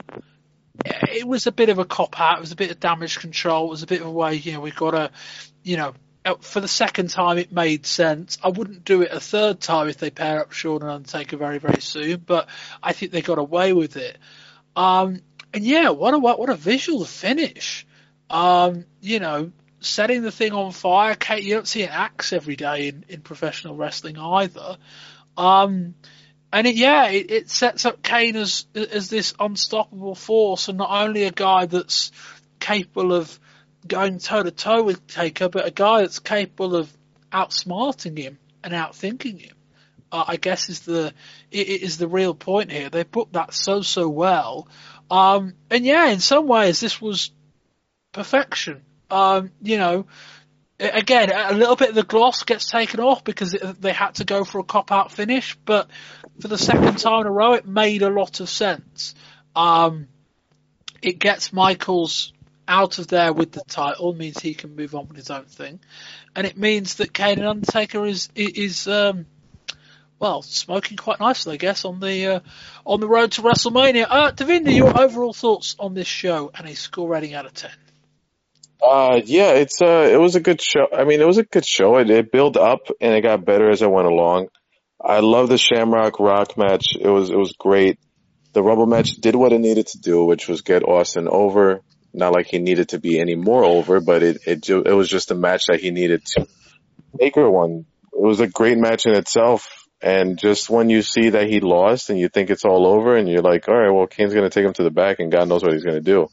it 0.85 1.26
was 1.26 1.47
a 1.47 1.52
bit 1.52 1.68
of 1.68 1.78
a 1.78 1.85
cop 1.85 2.20
out. 2.20 2.39
It 2.39 2.40
was 2.40 2.52
a 2.52 2.56
bit 2.56 2.70
of 2.70 2.80
damage 2.80 3.18
control. 3.18 3.66
It 3.66 3.70
was 3.70 3.82
a 3.82 3.86
bit 3.86 4.01
of 4.01 4.06
a 4.06 4.10
way, 4.10 4.35
you 4.35 4.52
know, 4.52 4.60
we've 4.60 4.76
got 4.76 4.93
to, 4.93 5.10
you 5.62 5.76
know, 5.76 5.94
for 6.40 6.60
the 6.60 6.68
second 6.68 7.10
time 7.10 7.39
it 7.39 7.52
made 7.52 7.86
sense. 7.86 8.39
I 8.43 8.48
wouldn't 8.48 8.85
do 8.85 9.02
it 9.02 9.10
a 9.12 9.20
third 9.20 9.60
time 9.60 9.89
if 9.89 9.98
they 9.98 10.10
pair 10.10 10.40
up 10.40 10.52
Shawn 10.52 10.82
and 10.82 10.90
Undertaker 10.90 11.36
very, 11.36 11.59
very 11.59 11.80
soon, 11.80 12.22
but 12.24 12.48
I 12.82 12.93
think 12.93 13.12
they 13.12 13.22
got 13.22 13.39
away 13.39 13.72
with 13.72 13.97
it. 13.97 14.18
Um, 14.76 15.22
and 15.52 15.64
yeah, 15.64 15.90
what 15.90 16.14
a, 16.14 16.18
what 16.18 16.51
a 16.51 16.55
visual 16.55 17.05
finish. 17.05 17.86
Um, 18.28 18.85
you 19.01 19.20
know, 19.20 19.52
setting 19.80 20.22
the 20.22 20.30
thing 20.30 20.52
on 20.52 20.72
fire. 20.72 21.14
Kate, 21.14 21.43
you 21.43 21.55
don't 21.55 21.68
see 21.68 21.82
an 21.82 21.90
axe 21.90 22.32
every 22.32 22.56
day 22.56 22.89
in, 22.89 23.05
in 23.09 23.20
professional 23.22 23.74
wrestling 23.74 24.18
either. 24.18 24.76
Um, 25.36 25.94
and 26.53 26.66
it, 26.66 26.77
yeah, 26.77 27.09
it, 27.09 27.31
it 27.31 27.51
sets 27.51 27.85
up 27.85 28.03
Kane 28.03 28.37
as 28.37 28.66
as 28.75 29.11
this 29.11 29.35
unstoppable 29.39 30.15
force, 30.15 30.69
and 30.69 30.79
not 30.79 30.91
only 30.91 31.25
a 31.25 31.31
guy 31.31 31.66
that's 31.66 32.11
capable 32.61 33.12
of 33.12 33.39
going 33.87 34.19
toe 34.19 34.43
to 34.43 34.51
toe 34.51 34.83
with 34.83 35.07
Taker, 35.07 35.49
but 35.49 35.66
a 35.66 35.70
guy 35.70 36.01
that's 36.01 36.19
capable 36.19 36.77
of 36.77 36.93
outsmarting 37.33 38.16
him 38.16 38.39
and 38.65 38.73
outthinking 38.73 39.41
him. 39.41 39.57
Uh, 40.11 40.25
I 40.27 40.37
guess 40.37 40.70
is 40.70 40.81
the 40.81 41.12
it, 41.51 41.69
it 41.69 41.83
is 41.83 41.99
the 41.99 42.09
real 42.09 42.35
point 42.35 42.73
here. 42.73 42.89
They 42.89 43.05
put 43.05 43.35
that 43.35 43.53
so 43.53 43.83
so 43.83 44.09
well, 44.09 44.69
um, 45.11 45.55
and 45.70 45.85
yeah, 45.85 46.09
in 46.09 46.20
some 46.20 46.47
ways 46.47 46.81
this 46.81 47.01
was 47.01 47.31
perfection. 48.12 48.83
Um, 49.11 49.51
you 49.62 49.79
know, 49.79 50.07
again, 50.80 51.30
a 51.32 51.55
little 51.55 51.76
bit 51.76 51.90
of 51.90 51.94
the 51.94 52.02
gloss 52.02 52.44
gets 52.44 52.70
taken 52.70 53.00
off 53.00 53.24
because 53.24 53.55
it, 53.55 53.80
they 53.80 53.92
had 53.92 54.14
to 54.16 54.24
go 54.24 54.44
for 54.44 54.59
a 54.59 54.64
cop 54.64 54.92
out 54.92 55.12
finish, 55.12 55.56
but 55.64 55.88
for 56.40 56.48
the 56.48 56.59
second 56.59 56.98
time 56.98 57.22
in 57.22 57.26
a 57.26 57.30
row, 57.30 57.55
it 57.55 57.66
made 57.66 58.02
a 58.02 58.10
lot 58.10 58.40
of 58.40 58.48
sense. 58.48 59.14
Um, 59.56 60.09
it 61.02 61.18
gets 61.18 61.52
Michaels 61.52 62.32
out 62.66 62.98
of 62.98 63.09
there 63.09 63.32
with 63.32 63.52
the 63.52 63.62
title, 63.66 64.12
means 64.14 64.38
he 64.38 64.55
can 64.55 64.76
move 64.76 64.94
on 64.94 65.09
with 65.09 65.16
his 65.16 65.30
own 65.30 65.46
thing, 65.46 65.80
and 66.36 66.46
it 66.46 66.56
means 66.56 66.96
that 66.96 67.12
Kane 67.12 67.38
and 67.38 67.48
Undertaker 67.48 68.05
is 68.05 68.28
is 68.34 68.86
um, 68.86 69.26
well 70.18 70.42
smoking 70.42 70.96
quite 70.96 71.18
nicely, 71.18 71.55
I 71.55 71.56
guess, 71.56 71.84
on 71.84 71.98
the 71.98 72.26
uh, 72.26 72.40
on 72.84 73.00
the 73.00 73.09
road 73.09 73.32
to 73.32 73.42
WrestleMania. 73.42 74.06
Uh, 74.09 74.32
Devinder, 74.32 74.74
your 74.74 75.00
overall 75.00 75.32
thoughts 75.32 75.76
on 75.78 75.94
this 75.94 76.06
show 76.06 76.50
and 76.55 76.68
a 76.68 76.76
score 76.76 77.09
rating 77.09 77.34
out 77.34 77.46
of 77.46 77.55
ten? 77.55 77.70
Uh, 78.82 79.20
yeah, 79.24 79.52
it's 79.52 79.80
uh, 79.82 80.09
it 80.10 80.18
was 80.18 80.36
a 80.36 80.40
good 80.40 80.60
show. 80.62 80.86
I 80.92 81.05
mean, 81.05 81.20
it 81.20 81.26
was 81.26 81.38
a 81.38 81.42
good 81.44 81.66
show. 81.66 81.96
It, 81.98 82.10
it 82.10 82.30
built 82.32 82.56
up 82.56 82.88
and 83.00 83.14
it 83.14 83.22
got 83.22 83.44
better 83.44 83.70
as 83.70 83.82
it 83.82 83.90
went 83.90 84.06
along. 84.06 84.48
I 85.00 85.20
love 85.20 85.48
the 85.48 85.59
Shamrock 85.59 86.20
Rock 86.20 86.56
match. 86.56 86.86
It 86.98 87.09
was 87.09 87.30
it 87.30 87.36
was 87.36 87.55
great. 87.59 87.98
the 88.52 88.62
Rumble 88.62 88.86
match 88.86 89.12
did 89.12 89.36
what 89.36 89.52
it 89.52 89.60
needed 89.60 89.86
to 89.88 89.98
do, 90.00 90.24
which 90.24 90.48
was 90.48 90.62
get 90.62 90.82
Austin 90.88 91.28
over. 91.28 91.80
Not 92.14 92.32
like 92.32 92.46
he 92.46 92.59
needed 92.59 92.90
to 92.90 92.98
be 92.98 93.20
any 93.20 93.34
more 93.34 93.64
over, 93.64 94.00
but 94.00 94.22
it 94.22 94.38
it 94.46 94.68
it 94.68 94.92
was 94.94 95.09
just 95.09 95.30
a 95.30 95.34
match 95.34 95.66
that 95.68 95.80
he 95.80 95.90
needed 95.90 96.24
to. 96.26 96.46
Taker 97.20 97.50
won. 97.50 97.86
It 98.12 98.20
was 98.20 98.40
a 98.40 98.46
great 98.46 98.78
match 98.78 99.06
in 99.06 99.14
itself. 99.14 99.70
And 100.00 100.38
just 100.38 100.70
when 100.70 100.90
you 100.90 101.02
see 101.02 101.30
that 101.30 101.48
he 101.48 101.60
lost 101.60 102.10
and 102.10 102.18
you 102.18 102.28
think 102.28 102.50
it's 102.50 102.64
all 102.64 102.86
over 102.86 103.16
and 103.16 103.28
you're 103.28 103.42
like, 103.42 103.68
all 103.68 103.76
right, 103.76 103.90
well, 103.90 104.06
Kane's 104.06 104.32
going 104.32 104.48
to 104.48 104.50
take 104.50 104.64
him 104.64 104.72
to 104.74 104.84
the 104.84 104.92
back 104.92 105.18
and 105.18 105.32
God 105.32 105.48
knows 105.48 105.62
what 105.62 105.72
he's 105.72 105.84
going 105.84 105.96
to 105.96 106.00
do. 106.00 106.28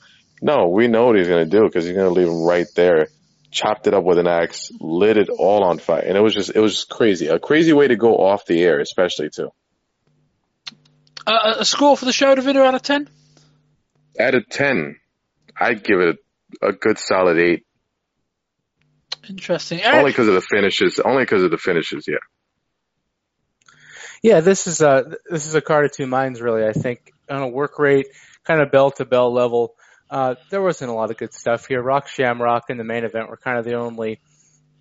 No, 0.45 0.67
we 0.67 0.87
know 0.87 1.07
what 1.07 1.17
he's 1.17 1.27
going 1.27 1.43
to 1.43 1.49
do 1.49 1.63
because 1.63 1.85
he's 1.85 1.95
going 1.95 2.07
to 2.07 2.13
leave 2.13 2.27
him 2.27 2.43
right 2.43 2.67
there. 2.75 3.07
Chopped 3.49 3.87
it 3.87 3.95
up 3.95 4.03
with 4.03 4.19
an 4.19 4.27
axe, 4.27 4.69
lit 4.79 5.17
it 5.17 5.27
all 5.27 5.63
on 5.63 5.79
fire. 5.79 6.03
And 6.05 6.15
it 6.15 6.21
was 6.21 6.35
just, 6.35 6.51
it 6.53 6.59
was 6.59 6.75
just 6.75 6.89
crazy. 6.89 7.29
A 7.29 7.39
crazy 7.39 7.73
way 7.73 7.87
to 7.87 7.95
go 7.95 8.15
off 8.17 8.45
the 8.45 8.61
air, 8.61 8.79
especially 8.79 9.31
too. 9.31 9.49
Uh, 11.25 11.55
a 11.57 11.65
score 11.65 11.97
for 11.97 12.05
the 12.05 12.13
show, 12.13 12.35
Davido, 12.35 12.63
out 12.63 12.75
of 12.75 12.83
10? 12.83 13.09
Out 14.19 14.35
of 14.35 14.47
10, 14.47 14.97
I'd 15.59 15.83
give 15.83 15.99
it 15.99 16.19
a, 16.61 16.67
a 16.67 16.73
good 16.73 16.99
solid 16.99 17.39
eight. 17.39 17.65
Interesting. 19.27 19.81
Only 19.83 20.11
because 20.11 20.27
of 20.27 20.35
the 20.35 20.41
finishes. 20.41 20.99
Only 20.99 21.23
because 21.23 21.41
of 21.41 21.49
the 21.49 21.57
finishes, 21.57 22.05
yeah. 22.07 22.17
Yeah, 24.21 24.41
this 24.41 24.67
is 24.67 24.81
a 24.81 25.17
this 25.27 25.47
is 25.47 25.55
a 25.55 25.61
card 25.61 25.85
of 25.85 25.91
two 25.91 26.05
minds, 26.05 26.39
really. 26.39 26.63
I 26.67 26.73
think 26.73 27.11
on 27.27 27.41
a 27.41 27.47
work 27.47 27.79
rate, 27.79 28.07
kind 28.43 28.61
of 28.61 28.71
bell 28.71 28.91
to 28.91 29.05
bell 29.05 29.33
level, 29.33 29.75
uh, 30.09 30.35
there 30.49 30.61
wasn't 30.61 30.91
a 30.91 30.93
lot 30.93 31.11
of 31.11 31.17
good 31.17 31.33
stuff 31.33 31.67
here. 31.67 31.81
Rock 31.81 32.07
Shamrock 32.07 32.69
in 32.69 32.77
the 32.77 32.83
main 32.83 33.03
event 33.03 33.29
were 33.29 33.37
kind 33.37 33.57
of 33.57 33.65
the 33.65 33.75
only, 33.75 34.19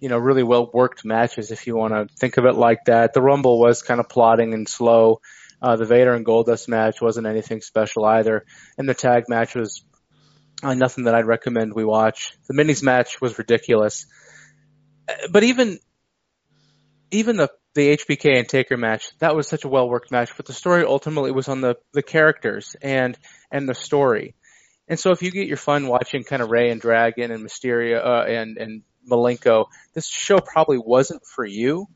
you 0.01 0.09
know, 0.09 0.19
really 0.19 0.43
well 0.43 0.71
worked 0.73 1.05
matches, 1.05 1.51
if 1.51 1.67
you 1.67 1.77
want 1.77 1.95
to 1.95 2.15
think 2.17 2.37
of 2.37 2.45
it 2.45 2.55
like 2.55 2.85
that. 2.87 3.15
The 3.15 3.23
Rumble 3.23 3.59
was 3.59 3.83
kind 3.83 4.01
of 4.01 4.09
plodding 4.09 4.53
and 4.55 4.69
slow. 4.69 5.21
Uh, 5.63 5.77
the 5.77 5.87
Vader 5.87 6.13
and 6.13 6.27
Goldust 6.27 6.69
match 6.69 7.01
wasn't 7.01 7.27
anything 7.27 7.63
special 7.63 8.05
either, 8.05 8.45
and 8.77 8.87
the 8.89 8.95
tag 8.95 9.25
match 9.29 9.55
was 9.55 9.83
uh, 10.63 10.75
nothing 10.75 11.05
that 11.05 11.15
I'd 11.15 11.27
recommend 11.27 11.75
we 11.75 11.85
watch. 11.85 12.37
The 12.49 12.55
minis 12.55 12.83
match 12.83 13.21
was 13.21 13.39
ridiculous, 13.39 14.07
Uh, 15.09 15.29
but 15.31 15.43
even 15.43 15.79
even 17.11 17.37
the 17.37 17.51
the 17.75 17.97
HBK 17.97 18.39
and 18.39 18.49
Taker 18.49 18.77
match 18.77 19.11
that 19.19 19.35
was 19.35 19.49
such 19.49 19.65
a 19.65 19.69
well 19.69 19.89
worked 19.89 20.11
match. 20.11 20.31
But 20.37 20.47
the 20.47 20.53
story 20.53 20.85
ultimately 20.85 21.33
was 21.33 21.49
on 21.49 21.61
the 21.61 21.77
the 21.93 22.03
characters 22.03 22.77
and 22.83 23.17
and 23.51 23.69
the 23.69 23.75
story. 23.75 24.35
And 24.89 24.99
so 24.99 25.13
if 25.13 25.23
you 25.23 25.31
get 25.31 25.49
your 25.49 25.57
fun 25.57 25.87
watching 25.87 26.25
kind 26.25 26.43
of 26.43 26.51
Ray 26.51 26.71
and 26.71 26.81
Dragon 26.81 27.31
and 27.31 27.45
Mysterio 27.45 28.05
uh, 28.05 28.25
and 28.27 28.59
and 28.59 28.83
Malenko, 29.11 29.67
this 29.95 30.09
show 30.09 30.39
probably 30.39 30.79
wasn't 30.79 31.23
for 31.25 31.45
you. 31.45 31.87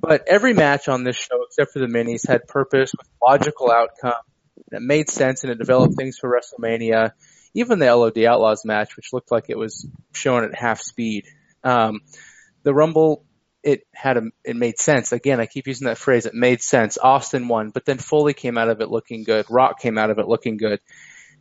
But 0.00 0.28
every 0.28 0.54
match 0.54 0.88
on 0.88 1.04
this 1.04 1.16
show, 1.16 1.42
except 1.46 1.72
for 1.72 1.80
the 1.80 1.86
minis, 1.86 2.28
had 2.28 2.46
purpose 2.46 2.92
with 2.96 3.08
logical 3.24 3.70
outcome 3.70 4.22
that 4.70 4.82
made 4.82 5.08
sense 5.08 5.44
and 5.44 5.52
it 5.52 5.58
developed 5.58 5.94
things 5.96 6.18
for 6.18 6.30
WrestleMania. 6.30 7.12
Even 7.54 7.78
the 7.78 7.94
LOD 7.94 8.18
Outlaws 8.18 8.64
match, 8.64 8.96
which 8.96 9.12
looked 9.12 9.32
like 9.32 9.46
it 9.48 9.58
was 9.58 9.86
shown 10.12 10.44
at 10.44 10.54
half 10.54 10.80
speed. 10.80 11.24
Um, 11.64 12.00
the 12.62 12.74
Rumble, 12.74 13.24
it 13.62 13.82
had 13.94 14.16
a, 14.16 14.22
it 14.44 14.54
made 14.54 14.78
sense. 14.78 15.12
Again, 15.12 15.40
I 15.40 15.46
keep 15.46 15.66
using 15.66 15.86
that 15.86 15.98
phrase. 15.98 16.26
It 16.26 16.34
made 16.34 16.62
sense. 16.62 16.98
Austin 16.98 17.48
won, 17.48 17.70
but 17.70 17.84
then 17.84 17.98
Foley 17.98 18.34
came 18.34 18.58
out 18.58 18.68
of 18.68 18.80
it 18.80 18.90
looking 18.90 19.24
good. 19.24 19.46
Rock 19.48 19.80
came 19.80 19.98
out 19.98 20.10
of 20.10 20.18
it 20.18 20.28
looking 20.28 20.56
good. 20.56 20.80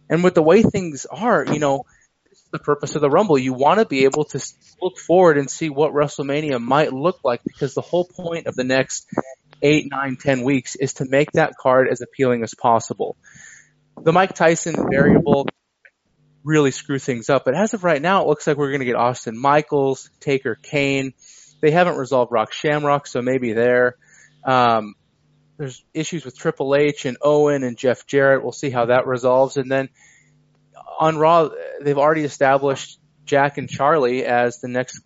And 0.09 0.23
with 0.23 0.35
the 0.35 0.41
way 0.41 0.61
things 0.61 1.05
are, 1.05 1.45
you 1.45 1.59
know, 1.59 1.83
this 2.29 2.39
is 2.39 2.47
the 2.51 2.59
purpose 2.59 2.95
of 2.95 3.01
the 3.01 3.09
Rumble. 3.09 3.37
You 3.37 3.53
want 3.53 3.79
to 3.79 3.85
be 3.85 4.05
able 4.05 4.25
to 4.25 4.53
look 4.81 4.97
forward 4.97 5.37
and 5.37 5.49
see 5.49 5.69
what 5.69 5.93
WrestleMania 5.93 6.61
might 6.61 6.93
look 6.93 7.19
like 7.23 7.41
because 7.43 7.73
the 7.73 7.81
whole 7.81 8.05
point 8.05 8.47
of 8.47 8.55
the 8.55 8.63
next 8.63 9.07
eight, 9.61 9.87
nine, 9.89 10.17
ten 10.17 10.43
weeks 10.43 10.75
is 10.75 10.93
to 10.95 11.05
make 11.05 11.31
that 11.33 11.53
card 11.59 11.87
as 11.89 12.01
appealing 12.01 12.43
as 12.43 12.53
possible. 12.53 13.17
The 14.01 14.13
Mike 14.13 14.33
Tyson 14.33 14.75
variable 14.89 15.47
really 16.43 16.71
screw 16.71 16.99
things 16.99 17.29
up, 17.29 17.43
but 17.43 17.55
as 17.55 17.73
of 17.73 17.83
right 17.83 18.01
now, 18.01 18.21
it 18.21 18.27
looks 18.27 18.47
like 18.47 18.57
we're 18.57 18.69
going 18.69 18.79
to 18.79 18.85
get 18.85 18.95
Austin 18.95 19.37
Michaels, 19.37 20.09
Taker 20.19 20.55
Kane. 20.55 21.13
They 21.61 21.71
haven't 21.71 21.97
resolved 21.97 22.31
Rock 22.31 22.53
Shamrock, 22.53 23.07
so 23.07 23.21
maybe 23.21 23.53
there. 23.53 23.95
Um, 24.45 24.93
there's 25.57 25.83
issues 25.93 26.23
with 26.23 26.37
Triple 26.37 26.75
H 26.75 27.05
and 27.05 27.17
Owen 27.21 27.63
and 27.63 27.77
Jeff 27.77 28.05
Jarrett. 28.05 28.43
We'll 28.43 28.51
see 28.51 28.69
how 28.69 28.85
that 28.85 29.07
resolves. 29.07 29.57
And 29.57 29.71
then 29.71 29.89
on 30.99 31.17
Raw, 31.17 31.49
they've 31.81 31.97
already 31.97 32.23
established 32.23 32.99
Jack 33.25 33.57
and 33.57 33.69
Charlie 33.69 34.23
as 34.25 34.59
the 34.61 34.67
next, 34.67 35.01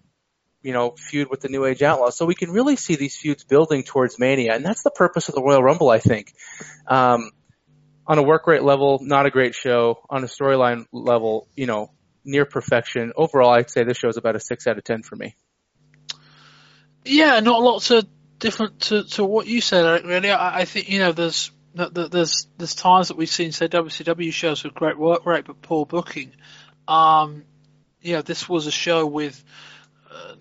you 0.62 0.74
know, 0.74 0.92
feud 0.98 1.30
with 1.30 1.42
the 1.42 1.50
New 1.50 1.66
Age 1.66 1.82
Outlaws. 1.82 2.18
So 2.18 2.26
we 2.26 2.36
can 2.36 2.52
really 2.52 2.76
see 2.76 2.96
these 2.96 3.16
feuds 3.16 3.44
building 3.44 3.84
towards 3.84 4.20
Mania, 4.20 4.54
and 4.54 4.66
that's 4.66 4.84
the 4.84 4.92
purpose 4.92 5.30
of 5.30 5.36
the 5.36 5.42
Royal 5.42 5.64
Rumble, 5.64 5.90
I 5.90 6.00
think. 6.00 6.34
Um, 6.88 7.32
on 8.06 8.18
a 8.18 8.24
work 8.24 8.46
rate 8.48 8.64
level, 8.64 9.00
not 9.02 9.26
a 9.26 9.32
great 9.32 9.56
show. 9.56 10.04
On 10.10 10.24
a 10.24 10.28
storyline 10.28 10.86
level, 10.92 11.48
you 11.56 11.66
know, 11.66 11.92
near 12.26 12.46
perfection. 12.46 13.14
Overall, 13.16 13.52
I'd 13.52 13.70
say 13.70 13.84
this 13.84 13.98
show 13.98 14.10
is 14.10 14.18
about 14.18 14.36
a 14.36 14.40
six 14.40 14.68
out 14.68 14.78
of 14.78 14.84
ten 14.84 15.02
for 15.02 15.16
me. 15.16 15.36
Yeah, 17.06 17.40
not 17.40 17.62
lots 17.62 17.90
of 17.90 18.06
different 18.42 18.82
to, 18.82 19.06
to 19.06 19.24
what 19.24 19.48
you 19.48 19.62
said, 19.62 19.86
Eric. 19.86 20.04
Really, 20.04 20.32
I, 20.32 20.62
I 20.62 20.66
think 20.66 20.90
you 20.90 21.00
know 21.00 21.14
there's 21.14 21.52
there's 21.74 22.48
there's 22.58 22.76
times 22.76 23.08
that 23.08 23.16
we've 23.16 23.30
seen 23.30 23.54
say 23.54 23.70
WCW 23.70 24.34
shows 24.34 24.66
with 24.66 24.74
great 24.74 24.98
work 24.98 25.26
rate 25.26 25.46
but 25.46 25.62
poor 25.62 25.86
booking. 25.86 26.34
Um, 26.88 27.46
you 28.02 28.14
know, 28.14 28.22
this 28.22 28.50
was 28.50 28.68
a 28.68 28.72
show 28.72 29.06
with 29.06 29.42
uh, 30.12 30.36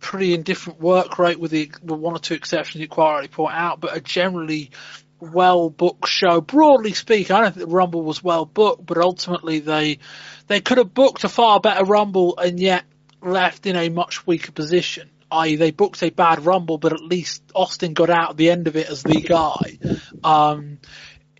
pretty 0.00 0.34
indifferent 0.34 0.80
work 0.80 1.18
rate, 1.18 1.40
with 1.40 1.52
the 1.52 1.72
with 1.82 1.98
one 1.98 2.14
or 2.14 2.18
two 2.18 2.34
exceptions 2.34 2.82
you 2.82 2.88
quite 2.88 3.12
rightly 3.12 3.28
point 3.28 3.54
out, 3.54 3.80
but 3.80 3.96
a 3.96 4.00
generally 4.00 4.72
well 5.20 5.70
booked 5.70 6.08
show. 6.08 6.40
Broadly 6.40 6.92
speaking, 6.92 7.34
I 7.34 7.40
don't 7.40 7.54
think 7.54 7.68
the 7.68 7.74
Rumble 7.74 8.02
was 8.02 8.22
well 8.22 8.44
booked, 8.44 8.84
but 8.84 8.98
ultimately 8.98 9.60
they 9.60 10.00
they 10.48 10.60
could 10.60 10.78
have 10.78 10.92
booked 10.92 11.24
a 11.24 11.28
far 11.28 11.60
better 11.60 11.84
Rumble 11.84 12.36
and 12.36 12.60
yet 12.60 12.84
left 13.22 13.66
in 13.66 13.76
a 13.76 13.88
much 13.88 14.26
weaker 14.26 14.52
position. 14.52 15.10
They 15.30 15.70
booked 15.70 16.02
a 16.02 16.10
bad 16.10 16.44
Rumble, 16.44 16.78
but 16.78 16.92
at 16.92 17.00
least 17.02 17.42
Austin 17.54 17.94
got 17.94 18.10
out 18.10 18.30
at 18.30 18.36
the 18.36 18.50
end 18.50 18.66
of 18.68 18.76
it 18.76 18.88
as 18.88 19.02
the 19.02 19.20
guy. 19.20 19.78
Um, 20.24 20.78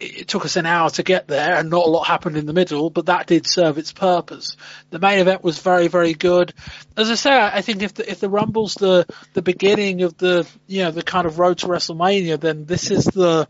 it 0.01 0.29
took 0.29 0.45
us 0.45 0.55
an 0.57 0.65
hour 0.67 0.91
to 0.91 1.03
get 1.03 1.27
there 1.27 1.57
and 1.57 1.71
not 1.71 1.85
a 1.85 1.91
lot 1.91 2.05
happened 2.07 2.37
in 2.37 2.47
the 2.47 2.53
middle, 2.53 2.89
but 2.89 3.07
that 3.07 3.27
did 3.27 3.47
serve 3.49 3.79
its 3.79 3.93
purpose. 3.93 4.57
The 4.91 5.01
main 5.01 5.19
event 5.19 5.43
was 5.43 5.59
very, 5.59 5.89
very 5.89 6.15
good. 6.15 6.55
As 6.97 7.11
I 7.11 7.17
say, 7.17 7.31
I 7.37 7.63
think 7.63 7.83
if 7.83 7.95
the, 7.95 8.09
if 8.09 8.21
the 8.21 8.29
Rumble's 8.29 8.75
the, 8.75 9.07
the 9.35 9.43
beginning 9.43 10.03
of 10.03 10.17
the, 10.17 10.47
you 10.69 10.85
know, 10.85 10.93
the 10.93 11.03
kind 11.03 11.27
of 11.27 11.39
road 11.41 11.59
to 11.59 11.67
WrestleMania, 11.67 12.39
then 12.39 12.65
this 12.65 12.91
is 12.93 13.07
the, 13.07 13.49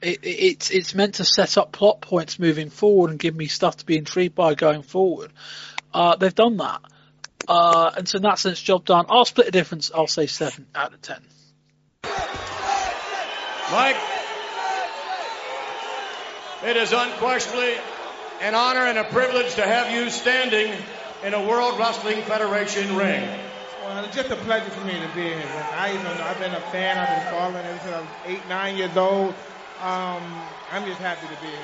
it- 0.00 0.20
it's, 0.22 0.70
it's 0.70 0.94
meant 0.94 1.16
to 1.16 1.24
set 1.24 1.58
up 1.58 1.72
plot 1.72 2.00
points 2.00 2.38
moving 2.38 2.70
forward 2.70 3.10
and 3.10 3.18
give 3.18 3.34
me 3.34 3.46
stuff 3.46 3.78
to 3.78 3.86
be 3.86 3.96
intrigued 3.96 4.34
by 4.36 4.54
going 4.54 4.82
forward. 4.82 5.32
Uh, 5.92 6.14
they've 6.16 6.34
done 6.34 6.58
that. 6.58 6.82
Uh, 7.46 7.90
and 7.96 8.08
so 8.08 8.16
in 8.16 8.22
that 8.22 8.38
sense, 8.38 8.60
job 8.60 8.84
done. 8.84 9.06
I'll 9.08 9.24
split 9.24 9.46
the 9.46 9.52
difference. 9.52 9.90
I'll 9.94 10.06
say 10.06 10.26
seven 10.26 10.66
out 10.74 10.94
of 10.94 11.02
ten. 11.02 11.20
Mike, 13.72 13.96
it 16.64 16.76
is 16.76 16.92
unquestionably 16.92 17.74
an 18.40 18.54
honor 18.54 18.80
and 18.80 18.98
a 18.98 19.04
privilege 19.04 19.54
to 19.54 19.62
have 19.62 19.90
you 19.90 20.10
standing 20.10 20.72
in 21.24 21.34
a 21.34 21.46
World 21.46 21.78
Wrestling 21.78 22.22
Federation 22.22 22.96
ring. 22.96 23.26
Well, 23.84 24.04
it's 24.04 24.16
just 24.16 24.30
a 24.30 24.36
pleasure 24.36 24.70
for 24.70 24.84
me 24.86 24.94
to 24.94 25.08
be 25.14 25.22
here. 25.22 25.36
Rick. 25.36 25.74
I 25.74 25.94
even 25.94 26.06
I've 26.06 26.38
been 26.38 26.52
a 26.52 26.60
fan. 26.60 26.98
I've 26.98 27.22
been 27.22 27.32
following 27.32 27.66
ever 27.66 27.78
since 27.80 27.94
I 27.94 28.00
was 28.00 28.08
eight, 28.26 28.48
nine 28.48 28.76
years 28.76 28.96
old. 28.96 29.34
Um, 29.82 30.22
I'm 30.72 30.84
just 30.86 31.00
happy 31.00 31.26
to 31.26 31.42
be 31.42 31.48
here. 31.48 31.58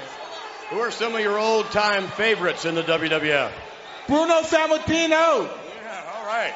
Who 0.71 0.79
are 0.81 0.91
some 0.91 1.15
of 1.15 1.21
your 1.21 1.39
old 1.39 1.71
time 1.71 2.07
favorites 2.09 2.65
in 2.65 2.75
the 2.75 2.83
WWF? 2.83 3.51
Bruno 4.07 4.43
Sammartino, 4.43 5.09
Yeah, 5.09 5.49
all 5.49 5.51
right. 6.33 6.55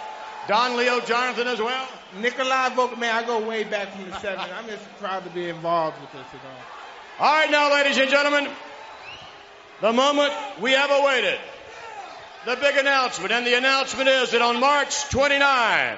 Don 0.48 0.76
Leo 0.76 1.00
Jonathan 1.00 1.46
as 1.46 1.58
well? 1.58 1.88
Nikolai 2.18 2.70
Volkoff. 2.70 2.98
Man, 2.98 3.14
I 3.14 3.26
go 3.26 3.46
way 3.46 3.64
back 3.64 3.92
from 3.92 4.10
the 4.10 4.16
70s. 4.16 4.52
I'm 4.52 4.66
just 4.66 4.84
proud 4.98 5.24
to 5.24 5.30
be 5.30 5.48
involved 5.48 6.00
with 6.00 6.12
this. 6.12 6.26
You 6.32 6.38
know. 6.38 6.54
All 7.20 7.32
right, 7.32 7.50
now, 7.50 7.70
ladies 7.72 7.96
and 7.96 8.10
gentlemen, 8.10 8.48
the 9.80 9.92
moment 9.92 10.32
we 10.60 10.72
have 10.72 10.90
awaited. 10.90 11.38
The 12.44 12.56
big 12.56 12.76
announcement, 12.76 13.32
and 13.32 13.46
the 13.46 13.54
announcement 13.54 14.06
is 14.06 14.32
that 14.32 14.42
on 14.42 14.60
March 14.60 15.08
29, 15.08 15.96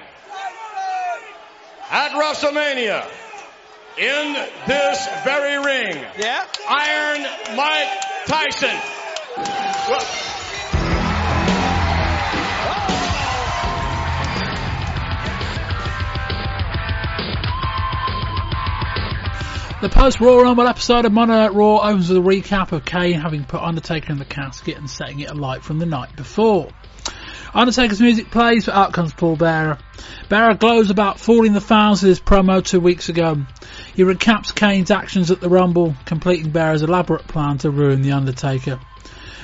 at 1.91 2.13
WrestleMania, 2.13 3.05
in 3.99 4.33
this 4.69 5.09
very 5.25 5.59
ring, 5.65 6.05
Yeah. 6.19 6.45
Iron 6.69 7.23
Mike 7.57 7.89
Tyson. 8.27 8.77
Well, 9.89 10.36
The 19.83 19.91
post 19.91 20.21
Raw 20.21 20.39
Rumble 20.39 20.67
episode 20.67 21.05
of 21.05 21.13
Monday 21.13 21.35
Night 21.35 21.53
Raw 21.53 21.87
opens 21.87 22.09
with 22.09 22.17
a 22.17 22.23
recap 22.23 22.73
of 22.73 22.87
Kane 22.87 23.21
having 23.21 23.45
put 23.45 23.61
Undertaker 23.61 24.11
in 24.11 24.19
the 24.19 24.25
casket 24.25 24.79
and 24.79 24.89
setting 24.89 25.21
it 25.21 25.31
alight 25.31 25.63
from 25.63 25.79
the 25.79 25.85
night 25.85 26.17
before. 26.17 26.71
Undertaker's 27.53 28.01
music 28.01 28.31
plays, 28.31 28.65
but 28.65 28.75
out 28.75 28.95
comes 28.95 29.13
Paul 29.13 29.37
Bearer. 29.37 29.77
Bearer 30.31 30.55
glows 30.55 30.89
about 30.89 31.21
fooling 31.21 31.53
the 31.53 31.61
fans 31.61 32.03
with 32.03 32.09
his 32.09 32.21
promo 32.21 32.65
two 32.65 32.81
weeks 32.81 33.11
ago. 33.11 33.45
He 33.95 34.03
recaps 34.03 34.55
Kane's 34.55 34.91
actions 34.91 35.31
at 35.31 35.43
the 35.43 35.51
Rumble, 35.51 35.95
completing 36.07 36.53
Bearer's 36.53 36.81
elaborate 36.81 37.29
plan 37.29 37.59
to 37.59 37.71
ruin 37.71 38.01
The 38.01 38.13
Undertaker. 38.13 38.81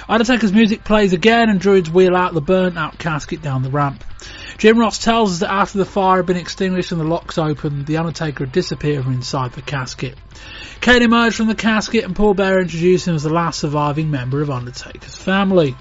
Undertaker's 0.09 0.53
music 0.55 0.83
plays 0.83 1.13
again 1.13 1.51
and 1.51 1.61
Druids 1.61 1.91
wheel 1.91 2.17
out 2.17 2.33
the 2.33 2.41
burnt 2.41 2.79
out 2.79 2.99
casket 2.99 3.43
down 3.43 3.63
the 3.63 3.71
ramp. 3.71 4.03
Jim 4.59 4.79
Ross 4.79 4.99
tells 4.99 5.33
us 5.33 5.39
that 5.41 5.53
after 5.53 5.79
the 5.79 5.85
fire 5.85 6.19
had 6.19 6.27
been 6.27 6.37
extinguished 6.37 6.93
and 6.93 7.01
the 7.01 7.05
locks 7.05 7.39
opened, 7.39 7.87
the 7.87 7.97
Undertaker 7.97 8.45
had 8.45 8.53
disappeared 8.53 9.05
from 9.05 9.15
inside 9.15 9.53
the 9.53 9.63
casket. 9.63 10.17
Kane 10.81 11.03
emerged 11.03 11.37
from 11.37 11.47
the 11.47 11.55
casket 11.55 12.05
and 12.05 12.15
Paul 12.17 12.35
Bearer 12.35 12.61
introduced 12.61 13.09
him 13.09 13.15
as 13.15 13.23
the 13.23 13.31
last 13.31 13.61
surviving 13.61 14.11
member 14.11 14.43
of 14.43 14.51
Undertaker's 14.51 15.17
family. 15.17 15.77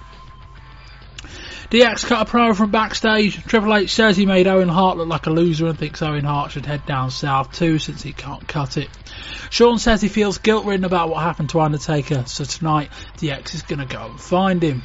DX 1.72 2.06
cut 2.06 2.28
a 2.28 2.30
promo 2.30 2.54
from 2.54 2.70
backstage. 2.70 3.42
Triple 3.46 3.74
H 3.74 3.94
says 3.94 4.18
he 4.18 4.26
made 4.26 4.46
Owen 4.46 4.68
Hart 4.68 4.98
look 4.98 5.08
like 5.08 5.26
a 5.26 5.30
loser 5.30 5.68
and 5.68 5.80
thinks 5.80 6.02
Owen 6.02 6.26
Hart 6.26 6.52
should 6.52 6.66
head 6.66 6.86
down 6.86 7.12
south 7.12 7.54
too 7.54 7.80
since 7.80 8.04
he 8.04 8.12
can't 8.12 8.46
cut 8.46 8.76
it. 8.76 8.90
Shawn 9.50 9.80
says 9.80 10.02
he 10.02 10.10
feels 10.10 10.38
guilt 10.38 10.66
ridden 10.66 10.84
about 10.84 11.10
what 11.10 11.24
happened 11.24 11.50
to 11.52 11.62
Undertaker, 11.62 12.26
so 12.26 12.44
tonight 12.44 12.90
DX 13.18 13.56
is 13.56 13.62
going 13.62 13.80
to 13.80 13.86
go 13.86 14.06
and 14.06 14.20
find 14.20 14.62
him. 14.62 14.84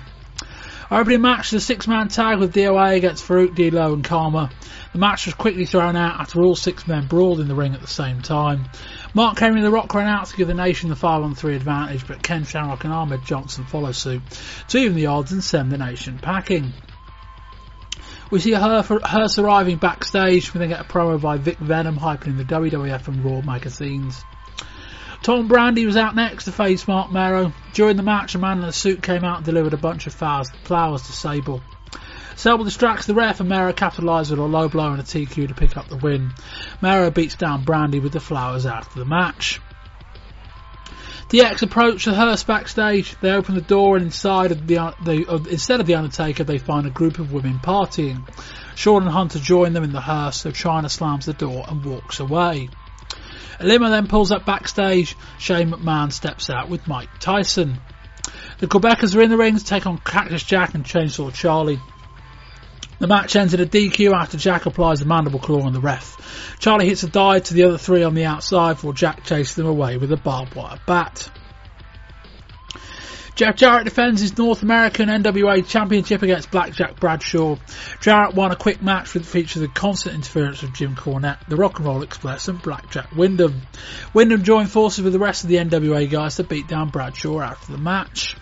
Opening 0.88 1.20
match 1.20 1.48
is 1.48 1.54
a 1.54 1.60
six 1.60 1.88
man 1.88 2.06
tag 2.06 2.38
with 2.38 2.54
DOA 2.54 2.96
against 2.96 3.26
Farouk 3.26 3.56
D'Lo 3.56 3.92
and 3.92 4.04
Kama. 4.04 4.50
The 4.92 4.98
match 5.00 5.26
was 5.26 5.34
quickly 5.34 5.66
thrown 5.66 5.96
out 5.96 6.20
after 6.20 6.40
all 6.42 6.54
six 6.54 6.86
men 6.86 7.08
brawled 7.08 7.40
in 7.40 7.48
the 7.48 7.56
ring 7.56 7.74
at 7.74 7.80
the 7.80 7.88
same 7.88 8.22
time. 8.22 8.66
Mark 9.12 9.36
Henry 9.36 9.58
and 9.58 9.66
The 9.66 9.72
Rock 9.72 9.92
ran 9.94 10.06
out 10.06 10.26
to 10.26 10.36
give 10.36 10.46
the 10.46 10.54
nation 10.54 10.88
the 10.88 10.94
5 10.94 11.22
on 11.22 11.34
3 11.34 11.56
advantage, 11.56 12.06
but 12.06 12.22
Ken 12.22 12.44
Shamrock 12.44 12.84
and 12.84 12.92
Ahmed 12.92 13.24
Johnson 13.24 13.64
follow 13.64 13.90
suit 13.90 14.22
to 14.68 14.78
even 14.78 14.94
the 14.94 15.06
odds 15.06 15.32
and 15.32 15.42
send 15.42 15.72
the 15.72 15.78
nation 15.78 16.20
packing. 16.20 16.72
We 18.30 18.38
see 18.38 18.52
her 18.52 18.82
Hearst 19.02 19.38
arriving 19.38 19.78
backstage. 19.78 20.54
We 20.54 20.60
then 20.60 20.68
get 20.68 20.80
a 20.80 20.84
promo 20.84 21.20
by 21.20 21.36
Vic 21.38 21.58
Venom 21.58 21.96
hyping 21.96 22.36
the 22.36 22.44
WWF 22.44 23.08
and 23.08 23.24
Raw 23.24 23.40
magazines. 23.40 24.24
Tom 25.22 25.48
Brandi 25.48 25.84
was 25.86 25.96
out 25.96 26.14
next 26.14 26.44
to 26.44 26.52
face 26.52 26.86
Marc 26.86 27.10
Mero. 27.10 27.52
During 27.72 27.96
the 27.96 28.02
match, 28.02 28.34
a 28.34 28.38
man 28.38 28.58
in 28.58 28.64
a 28.64 28.72
suit 28.72 29.02
came 29.02 29.24
out 29.24 29.38
and 29.38 29.46
delivered 29.46 29.74
a 29.74 29.78
bunch 29.78 30.06
of 30.06 30.14
flowers 30.14 30.50
to 31.02 31.12
Sable. 31.12 31.62
Sable 32.36 32.64
distracts 32.64 33.06
the 33.06 33.14
ref 33.14 33.40
and 33.40 33.48
Mero 33.48 33.72
capitalises 33.72 34.30
with 34.30 34.38
a 34.38 34.42
low 34.42 34.68
blow 34.68 34.92
and 34.92 35.00
a 35.00 35.04
TQ 35.04 35.48
to 35.48 35.54
pick 35.54 35.76
up 35.76 35.88
the 35.88 35.96
win. 35.96 36.32
Mero 36.82 37.10
beats 37.10 37.34
down 37.34 37.64
Brandi 37.64 38.02
with 38.02 38.12
the 38.12 38.20
flowers 38.20 38.66
after 38.66 38.98
the 38.98 39.06
match. 39.06 39.60
DX 41.28 41.62
approach 41.62 42.04
the 42.04 42.14
hearse 42.14 42.44
backstage. 42.44 43.16
They 43.20 43.32
open 43.32 43.56
the 43.56 43.60
door 43.60 43.96
and 43.96 44.04
inside 44.04 44.52
of 44.52 44.66
the, 44.66 44.94
the 45.02 45.26
uh, 45.26 45.38
instead 45.50 45.80
of 45.80 45.86
the 45.86 45.96
Undertaker, 45.96 46.44
they 46.44 46.58
find 46.58 46.86
a 46.86 46.90
group 46.90 47.18
of 47.18 47.32
women 47.32 47.58
partying. 47.58 48.28
Shawn 48.76 49.02
and 49.02 49.10
Hunter 49.10 49.40
join 49.40 49.72
them 49.72 49.82
in 49.82 49.92
the 49.92 50.00
hearse, 50.00 50.36
so 50.42 50.52
Chyna 50.52 50.88
slams 50.88 51.26
the 51.26 51.32
door 51.32 51.64
and 51.66 51.84
walks 51.84 52.20
away. 52.20 52.68
A 53.58 53.66
limo 53.66 53.88
then 53.88 54.06
pulls 54.06 54.32
up 54.32 54.44
backstage. 54.44 55.16
Shane 55.38 55.70
McMahon 55.70 56.12
steps 56.12 56.50
out 56.50 56.68
with 56.68 56.86
Mike 56.86 57.08
Tyson. 57.20 57.78
The 58.58 58.66
Quebecers 58.66 59.14
are 59.16 59.22
in 59.22 59.30
the 59.30 59.36
ring 59.36 59.56
to 59.56 59.64
take 59.64 59.86
on 59.86 59.98
Cactus 59.98 60.42
Jack 60.42 60.74
and 60.74 60.84
Chainsaw 60.84 61.32
Charlie. 61.32 61.80
The 62.98 63.06
match 63.06 63.36
ends 63.36 63.52
in 63.52 63.60
a 63.60 63.66
DQ 63.66 64.12
after 64.12 64.38
Jack 64.38 64.64
applies 64.64 65.00
the 65.00 65.04
mandible 65.04 65.38
claw 65.38 65.62
on 65.62 65.74
the 65.74 65.80
ref. 65.80 66.56
Charlie 66.58 66.88
hits 66.88 67.02
a 67.02 67.08
dive 67.08 67.44
to 67.44 67.54
the 67.54 67.64
other 67.64 67.78
three 67.78 68.02
on 68.02 68.14
the 68.14 68.24
outside 68.24 68.74
before 68.74 68.94
Jack 68.94 69.24
chases 69.24 69.54
them 69.54 69.66
away 69.66 69.98
with 69.98 70.12
a 70.12 70.16
barbed 70.16 70.54
wire 70.54 70.78
bat. 70.86 71.30
Jeff 73.36 73.56
Jarrett 73.56 73.84
defends 73.84 74.22
his 74.22 74.38
North 74.38 74.62
American 74.62 75.10
NWA 75.10 75.66
Championship 75.68 76.22
against 76.22 76.50
Blackjack 76.50 76.98
Bradshaw. 76.98 77.56
Jarrett 78.00 78.34
won 78.34 78.50
a 78.50 78.56
quick 78.56 78.80
match 78.80 79.12
that 79.12 79.26
featured 79.26 79.62
the 79.62 79.68
constant 79.68 80.14
interference 80.14 80.62
of 80.62 80.72
Jim 80.72 80.96
Cornette, 80.96 81.46
the 81.46 81.56
Rock 81.56 81.78
and 81.78 81.86
Roll 81.86 82.02
Express, 82.02 82.48
and 82.48 82.62
Blackjack 82.62 83.14
Windham. 83.14 83.60
Windham 84.14 84.42
joined 84.42 84.70
forces 84.70 85.04
with 85.04 85.12
the 85.12 85.18
rest 85.18 85.44
of 85.44 85.50
the 85.50 85.56
NWA 85.56 86.10
guys 86.10 86.36
to 86.36 86.44
beat 86.44 86.66
down 86.66 86.88
Bradshaw 86.88 87.42
after 87.42 87.72
the 87.72 87.78
match. 87.78 88.36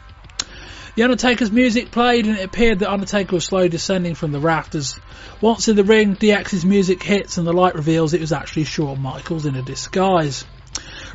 The 0.95 1.03
Undertaker's 1.03 1.51
music 1.51 1.91
played 1.91 2.29
and 2.29 2.39
it 2.39 2.45
appeared 2.45 2.79
that 2.79 2.93
Undertaker 2.93 3.35
was 3.35 3.45
slowly 3.45 3.69
descending 3.69 4.15
from 4.15 4.31
the 4.31 4.39
rafters. 4.39 4.97
Once 5.41 5.67
in 5.67 5.75
the 5.75 5.83
ring, 5.83 6.15
DX's 6.15 6.65
music 6.65 7.03
hits 7.03 7.37
and 7.37 7.45
the 7.45 7.53
light 7.53 7.75
reveals 7.75 8.15
it 8.15 8.21
was 8.21 8.33
actually 8.33 8.63
Shawn 8.63 9.03
Michaels 9.03 9.45
in 9.45 9.57
a 9.57 9.63
disguise. 9.63 10.45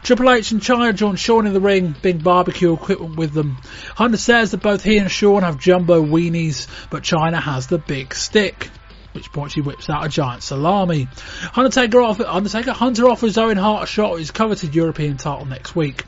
Triple 0.04 0.32
H 0.32 0.52
and 0.52 0.62
Chyna 0.62 0.96
join 0.96 1.16
Shawn 1.16 1.46
in 1.46 1.54
the 1.54 1.60
ring, 1.60 1.96
big 2.02 2.24
barbecue 2.24 2.74
equipment 2.74 3.16
with 3.16 3.34
them. 3.34 3.58
Hunter 3.96 4.18
says 4.18 4.52
that 4.52 4.62
both 4.62 4.84
he 4.84 4.98
and 4.98 5.12
Shawn 5.12 5.44
have 5.44 5.60
jumbo 5.60 6.04
weenies, 6.04 6.68
but 6.90 7.04
Chyna 7.04 7.42
has 7.42 7.68
the 7.68 7.78
big 7.78 8.14
stick 8.14 8.70
which 9.14 9.32
point 9.32 9.52
she 9.52 9.62
whips 9.62 9.90
out 9.90 10.06
a 10.06 10.10
giant 10.10 10.44
salami. 10.44 11.08
Undertaker, 11.56 12.02
offer, 12.02 12.26
Undertaker 12.26 12.72
Hunter 12.72 13.10
offers 13.10 13.38
Owen 13.38 13.58
Hart 13.58 13.84
a 13.84 13.86
shot 13.86 14.14
at 14.14 14.20
his 14.20 14.32
coveted 14.32 14.76
European 14.76 15.18
title 15.18 15.46
next 15.46 15.76
week. 15.76 16.06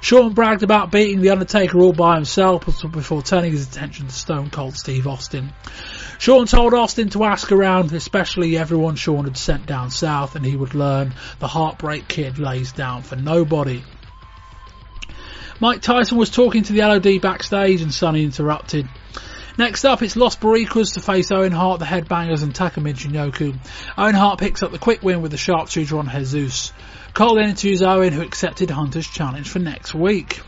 Shawn 0.00 0.32
bragged 0.34 0.62
about 0.62 0.92
beating 0.92 1.20
The 1.20 1.30
Undertaker 1.30 1.78
all 1.78 1.92
by 1.92 2.16
himself 2.16 2.64
before 2.92 3.22
turning 3.22 3.52
his 3.52 3.66
attention 3.66 4.06
to 4.06 4.12
Stone 4.12 4.50
Cold 4.50 4.76
Steve 4.76 5.06
Austin. 5.06 5.52
Shawn 6.22 6.46
told 6.46 6.72
Austin 6.72 7.08
to 7.08 7.24
ask 7.24 7.50
around, 7.50 7.92
especially 7.92 8.56
everyone 8.56 8.94
Shawn 8.94 9.24
had 9.24 9.36
sent 9.36 9.66
down 9.66 9.90
south, 9.90 10.36
and 10.36 10.46
he 10.46 10.54
would 10.54 10.72
learn 10.72 11.14
the 11.40 11.48
Heartbreak 11.48 12.06
Kid 12.06 12.38
lays 12.38 12.70
down 12.70 13.02
for 13.02 13.16
nobody. 13.16 13.82
Mike 15.58 15.82
Tyson 15.82 16.16
was 16.16 16.30
talking 16.30 16.62
to 16.62 16.72
the 16.74 16.82
LOD 16.82 17.20
backstage 17.20 17.82
and 17.82 17.92
Sunny 17.92 18.22
interrupted. 18.22 18.88
Next 19.58 19.84
up, 19.84 20.00
it's 20.00 20.14
Los 20.14 20.36
Boricuas 20.36 20.94
to 20.94 21.00
face 21.00 21.32
Owen 21.32 21.50
Hart, 21.50 21.80
the 21.80 21.86
Headbangers, 21.86 22.44
and 22.44 22.54
Taka 22.54 22.78
Michinoku. 22.78 23.58
Owen 23.98 24.14
Hart 24.14 24.38
picks 24.38 24.62
up 24.62 24.70
the 24.70 24.78
quick 24.78 25.02
win 25.02 25.22
with 25.22 25.32
the 25.32 25.36
sharpshooter 25.36 25.98
on 25.98 26.08
Jesus. 26.08 26.72
Cole 27.14 27.34
then 27.34 27.48
interviews 27.48 27.82
Owen, 27.82 28.12
who 28.12 28.22
accepted 28.22 28.70
Hunter's 28.70 29.08
challenge 29.08 29.48
for 29.48 29.58
next 29.58 29.92
week. 29.92 30.40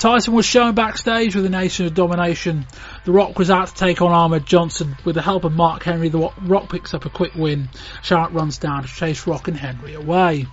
Tyson 0.00 0.32
was 0.32 0.46
shown 0.46 0.74
backstage 0.74 1.34
with 1.34 1.44
the 1.44 1.50
Nation 1.50 1.84
of 1.84 1.92
Domination. 1.92 2.64
The 3.04 3.12
Rock 3.12 3.38
was 3.38 3.50
out 3.50 3.68
to 3.68 3.74
take 3.74 4.02
on 4.02 4.12
Ahmed 4.12 4.44
Johnson. 4.44 4.94
With 5.04 5.14
the 5.14 5.22
help 5.22 5.44
of 5.44 5.52
Mark 5.52 5.82
Henry, 5.82 6.10
the 6.10 6.30
Rock 6.42 6.68
picks 6.68 6.92
up 6.92 7.06
a 7.06 7.10
quick 7.10 7.34
win. 7.34 7.70
Charlotte 8.02 8.32
runs 8.32 8.58
down 8.58 8.82
to 8.82 8.88
chase 8.88 9.26
Rock 9.26 9.48
and 9.48 9.56
Henry 9.56 9.94
away. 9.94 10.46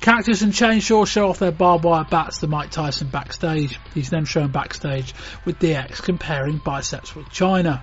Cactus 0.00 0.42
and 0.42 0.52
Chainsaw 0.52 1.06
show 1.06 1.28
off 1.28 1.38
their 1.38 1.52
barbed 1.52 1.84
wire 1.84 2.06
bats 2.10 2.38
to 2.38 2.46
Mike 2.46 2.70
Tyson 2.70 3.08
backstage. 3.08 3.78
He's 3.94 4.10
then 4.10 4.24
shown 4.24 4.50
backstage 4.50 5.14
with 5.44 5.58
DX 5.58 6.02
comparing 6.02 6.56
biceps 6.56 7.14
with 7.14 7.26
Chyna. 7.26 7.82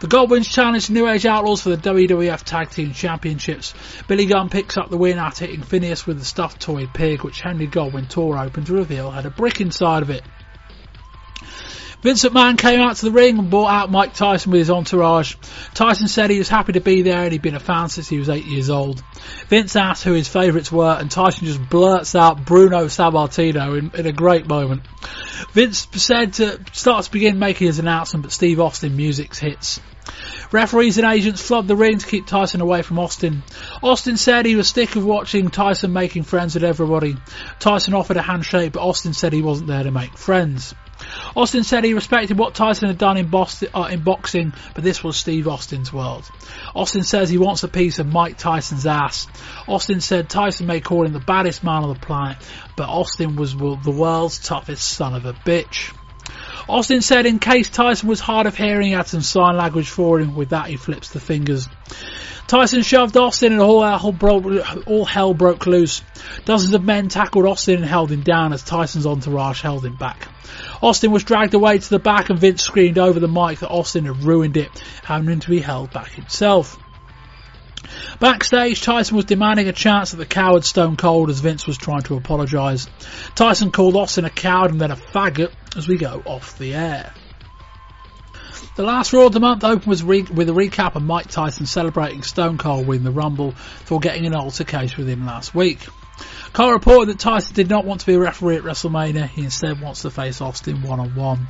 The 0.00 0.06
Godwinns 0.06 0.48
challenge 0.48 0.90
New 0.90 1.08
Age 1.08 1.26
Outlaws 1.26 1.62
for 1.62 1.70
the 1.70 1.76
WWF 1.76 2.44
Tag 2.44 2.70
Team 2.70 2.92
Championships. 2.92 3.74
Billy 4.06 4.26
Gunn 4.26 4.48
picks 4.48 4.76
up 4.76 4.90
the 4.90 4.96
win 4.96 5.18
after 5.18 5.44
hitting 5.44 5.62
Phineas 5.62 6.06
with 6.06 6.20
the 6.20 6.24
stuffed 6.24 6.60
toy 6.60 6.86
pig, 6.86 7.24
which 7.24 7.40
Henry 7.40 7.66
Godwinn 7.66 8.06
tore 8.06 8.38
open 8.38 8.64
to 8.66 8.74
reveal 8.74 9.10
had 9.10 9.26
a 9.26 9.30
brick 9.30 9.60
inside 9.60 10.02
of 10.02 10.10
it. 10.10 10.22
Vince 12.00 12.24
McMahon 12.24 12.56
came 12.56 12.80
out 12.80 12.94
to 12.96 13.06
the 13.06 13.10
ring 13.10 13.38
and 13.38 13.50
brought 13.50 13.70
out 13.70 13.90
Mike 13.90 14.14
Tyson 14.14 14.52
with 14.52 14.60
his 14.60 14.70
entourage. 14.70 15.34
Tyson 15.74 16.06
said 16.06 16.30
he 16.30 16.38
was 16.38 16.48
happy 16.48 16.72
to 16.74 16.80
be 16.80 17.02
there 17.02 17.24
and 17.24 17.32
he'd 17.32 17.42
been 17.42 17.56
a 17.56 17.60
fan 17.60 17.88
since 17.88 18.08
he 18.08 18.18
was 18.18 18.28
eight 18.28 18.44
years 18.44 18.70
old. 18.70 19.02
Vince 19.48 19.74
asked 19.74 20.04
who 20.04 20.12
his 20.12 20.28
favourites 20.28 20.70
were 20.70 20.96
and 20.98 21.10
Tyson 21.10 21.46
just 21.46 21.68
blurts 21.68 22.14
out 22.14 22.44
Bruno 22.44 22.84
Sammartino 22.84 23.76
in, 23.76 23.90
in 23.98 24.06
a 24.06 24.12
great 24.12 24.46
moment. 24.46 24.82
Vince 25.52 25.88
said 25.92 26.34
to 26.34 26.60
start 26.72 27.04
to 27.04 27.10
begin 27.10 27.40
making 27.40 27.66
his 27.66 27.80
announcement 27.80 28.22
but 28.22 28.32
Steve 28.32 28.60
Austin 28.60 28.96
music 28.96 29.34
hits. 29.34 29.80
Referees 30.52 30.98
and 30.98 31.12
agents 31.12 31.42
flood 31.42 31.66
the 31.66 31.76
ring 31.76 31.98
to 31.98 32.06
keep 32.06 32.26
Tyson 32.26 32.60
away 32.60 32.82
from 32.82 33.00
Austin. 33.00 33.42
Austin 33.82 34.16
said 34.16 34.46
he 34.46 34.56
was 34.56 34.68
sick 34.68 34.94
of 34.94 35.04
watching 35.04 35.50
Tyson 35.50 35.92
making 35.92 36.22
friends 36.22 36.54
with 36.54 36.64
everybody. 36.64 37.16
Tyson 37.58 37.92
offered 37.92 38.16
a 38.16 38.22
handshake, 38.22 38.72
but 38.72 38.82
Austin 38.82 39.12
said 39.12 39.32
he 39.32 39.42
wasn't 39.42 39.68
there 39.68 39.82
to 39.82 39.90
make 39.90 40.16
friends. 40.16 40.74
Austin 41.36 41.64
said 41.64 41.84
he 41.84 41.94
respected 41.94 42.38
what 42.38 42.54
Tyson 42.54 42.88
had 42.88 42.98
done 42.98 43.16
in, 43.16 43.28
Boston, 43.28 43.68
uh, 43.74 43.88
in 43.90 44.02
boxing, 44.02 44.52
but 44.74 44.84
this 44.84 45.02
was 45.02 45.16
Steve 45.16 45.48
Austin's 45.48 45.92
world. 45.92 46.28
Austin 46.74 47.02
says 47.02 47.28
he 47.28 47.38
wants 47.38 47.62
a 47.62 47.68
piece 47.68 47.98
of 47.98 48.06
Mike 48.06 48.38
Tyson's 48.38 48.86
ass. 48.86 49.26
Austin 49.66 50.00
said 50.00 50.28
Tyson 50.28 50.66
may 50.66 50.80
call 50.80 51.06
him 51.06 51.12
the 51.12 51.20
baddest 51.20 51.64
man 51.64 51.84
on 51.84 51.92
the 51.92 51.98
planet, 52.00 52.38
but 52.76 52.88
Austin 52.88 53.36
was 53.36 53.54
the 53.56 53.94
world's 53.96 54.38
toughest 54.38 54.86
son 54.86 55.14
of 55.14 55.24
a 55.24 55.32
bitch. 55.32 55.94
Austin 56.68 57.00
said 57.00 57.24
in 57.24 57.38
case 57.38 57.70
Tyson 57.70 58.08
was 58.08 58.20
hard 58.20 58.46
of 58.46 58.56
hearing, 58.56 58.88
he 58.88 58.92
had 58.92 59.06
some 59.06 59.22
sign 59.22 59.56
language 59.56 59.88
for 59.88 60.20
him. 60.20 60.34
With 60.34 60.50
that, 60.50 60.66
he 60.66 60.76
flips 60.76 61.10
the 61.10 61.20
fingers. 61.20 61.66
Tyson 62.46 62.82
shoved 62.82 63.16
Austin 63.16 63.52
and 63.52 63.60
all, 63.60 63.84
all 64.86 65.04
hell 65.04 65.34
broke 65.34 65.66
loose. 65.66 66.02
Dozens 66.44 66.74
of 66.74 66.82
men 66.82 67.08
tackled 67.08 67.46
Austin 67.46 67.76
and 67.76 67.84
held 67.84 68.10
him 68.10 68.22
down 68.22 68.52
as 68.52 68.62
Tyson's 68.62 69.06
entourage 69.06 69.62
held 69.62 69.84
him 69.84 69.96
back. 69.96 70.28
Austin 70.82 71.10
was 71.10 71.24
dragged 71.24 71.54
away 71.54 71.78
to 71.78 71.90
the 71.90 71.98
back 71.98 72.30
and 72.30 72.38
Vince 72.38 72.62
screamed 72.62 72.98
over 72.98 73.18
the 73.18 73.28
mic 73.28 73.60
that 73.60 73.68
Austin 73.68 74.04
had 74.04 74.22
ruined 74.22 74.56
it, 74.56 74.70
having 75.02 75.40
to 75.40 75.50
be 75.50 75.60
held 75.60 75.92
back 75.92 76.10
himself. 76.10 76.78
Backstage, 78.20 78.82
Tyson 78.82 79.16
was 79.16 79.24
demanding 79.24 79.68
a 79.68 79.72
chance 79.72 80.12
at 80.12 80.18
the 80.18 80.26
coward 80.26 80.64
Stone 80.64 80.96
Cold 80.96 81.30
as 81.30 81.40
Vince 81.40 81.66
was 81.66 81.76
trying 81.76 82.02
to 82.02 82.16
apologise. 82.16 82.88
Tyson 83.34 83.70
called 83.70 83.96
Austin 83.96 84.24
a 84.24 84.30
coward 84.30 84.72
and 84.72 84.80
then 84.80 84.90
a 84.90 84.96
faggot 84.96 85.52
as 85.76 85.88
we 85.88 85.96
go 85.96 86.22
off 86.24 86.58
the 86.58 86.74
air. 86.74 87.12
The 88.76 88.82
last 88.84 89.12
Raw 89.12 89.26
of 89.26 89.32
the 89.32 89.40
month 89.40 89.64
opened 89.64 89.86
was 89.86 90.04
re- 90.04 90.22
with 90.22 90.48
a 90.48 90.52
recap 90.52 90.94
of 90.94 91.02
Mike 91.02 91.28
Tyson 91.28 91.66
celebrating 91.66 92.22
Stone 92.22 92.58
Cold 92.58 92.86
winning 92.86 93.04
the 93.04 93.10
Rumble 93.10 93.52
for 93.52 93.98
getting 93.98 94.26
an 94.26 94.34
altercation 94.34 95.04
with 95.04 95.08
him 95.08 95.26
last 95.26 95.54
week. 95.54 95.80
Cole 96.52 96.72
reported 96.72 97.12
that 97.12 97.18
Tyson 97.18 97.54
did 97.54 97.68
not 97.68 97.84
want 97.84 98.00
to 98.00 98.06
be 98.06 98.14
a 98.14 98.18
referee 98.18 98.56
at 98.56 98.62
WrestleMania. 98.62 99.28
He 99.28 99.44
instead 99.44 99.80
wants 99.80 100.02
to 100.02 100.10
face 100.10 100.40
Austin 100.40 100.82
one 100.82 101.00
on 101.00 101.14
one. 101.14 101.48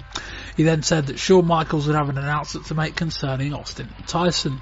He 0.57 0.65
then 0.65 0.83
said 0.83 1.07
that 1.07 1.19
Shawn 1.19 1.47
Michaels 1.47 1.87
would 1.87 1.97
have 1.97 2.09
an 2.09 2.19
announcement 2.19 2.67
to 2.67 2.75
make 2.75 2.97
concerning 2.97 3.55
Austin 3.55 3.89
and 3.97 4.07
Tyson. 4.07 4.61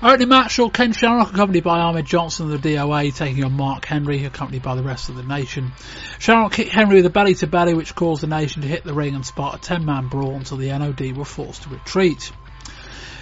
Opening 0.00 0.28
match 0.28 0.54
saw 0.54 0.68
Ken 0.68 0.92
Shamrock 0.92 1.32
accompanied 1.32 1.64
by 1.64 1.80
Ahmed 1.80 2.06
Johnson 2.06 2.52
of 2.52 2.62
the 2.62 2.74
DOA 2.74 3.12
taking 3.16 3.42
on 3.42 3.54
Mark 3.54 3.84
Henry 3.84 4.24
accompanied 4.24 4.62
by 4.62 4.76
the 4.76 4.82
rest 4.84 5.08
of 5.08 5.16
the 5.16 5.24
nation. 5.24 5.72
Shamrock 6.20 6.52
kicked 6.52 6.70
Henry 6.70 6.96
with 6.96 7.06
a 7.06 7.10
belly 7.10 7.34
to 7.34 7.48
belly 7.48 7.74
which 7.74 7.96
caused 7.96 8.22
the 8.22 8.28
nation 8.28 8.62
to 8.62 8.68
hit 8.68 8.84
the 8.84 8.94
ring 8.94 9.16
and 9.16 9.26
spark 9.26 9.56
a 9.56 9.58
10 9.58 9.84
man 9.84 10.06
brawl 10.06 10.36
until 10.36 10.56
the 10.56 10.68
NOD 10.68 11.16
were 11.16 11.24
forced 11.24 11.64
to 11.64 11.70
retreat. 11.70 12.30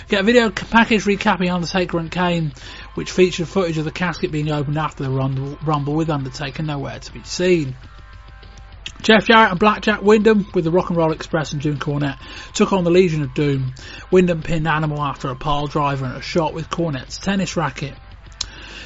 Get 0.09 0.20
a 0.20 0.23
video 0.23 0.51
package 0.51 1.05
recapping 1.05 1.51
Undertaker 1.51 1.98
and 1.98 2.10
Kane, 2.10 2.52
which 2.97 3.10
featured 3.10 3.47
footage 3.47 3.78
of 3.78 3.85
the 3.85 3.90
casket 3.90 4.32
being 4.32 4.51
opened 4.51 4.78
after 4.78 5.05
the 5.05 5.10
rumble, 5.10 5.94
with 5.94 6.10
Undertaker 6.10 6.62
nowhere 6.62 6.98
to 6.98 7.12
be 7.12 7.23
seen. 7.23 7.77
Jeff 9.02 9.27
Jarrett 9.27 9.51
and 9.51 9.60
Blackjack 9.60 10.02
Windham 10.02 10.47
with 10.55 10.64
the 10.64 10.70
Rock 10.70 10.89
and 10.89 10.97
Roll 10.97 11.12
Express 11.12 11.52
and 11.52 11.60
Jim 11.60 11.78
Cornette 11.78 12.18
took 12.55 12.73
on 12.73 12.82
the 12.82 12.90
Legion 12.90 13.23
of 13.23 13.35
Doom. 13.35 13.74
Windham 14.10 14.43
pinned 14.43 14.66
Animal 14.66 15.02
after 15.02 15.28
a 15.28 15.36
pile 15.36 15.66
driver 15.66 16.06
and 16.06 16.16
a 16.16 16.23
shot 16.23 16.55
with 16.55 16.70
Cornette's 16.70 17.18
tennis 17.18 17.56
racket. 17.56 17.94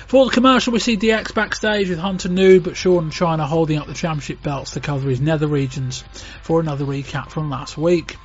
For 0.08 0.24
the 0.24 0.32
commercial, 0.32 0.72
we 0.72 0.80
see 0.80 0.96
DX 0.96 1.32
backstage 1.32 1.88
with 1.88 2.00
Hunter 2.00 2.28
nude, 2.28 2.64
but 2.64 2.76
Shawn 2.76 3.04
and 3.04 3.12
Chyna 3.12 3.46
holding 3.46 3.78
up 3.78 3.86
the 3.86 3.94
championship 3.94 4.42
belts 4.42 4.72
to 4.72 4.80
cover 4.80 5.08
his 5.08 5.20
nether 5.20 5.46
regions 5.46 6.02
for 6.42 6.58
another 6.58 6.84
recap 6.84 7.30
from 7.30 7.48
last 7.48 7.78
week. 7.78 8.16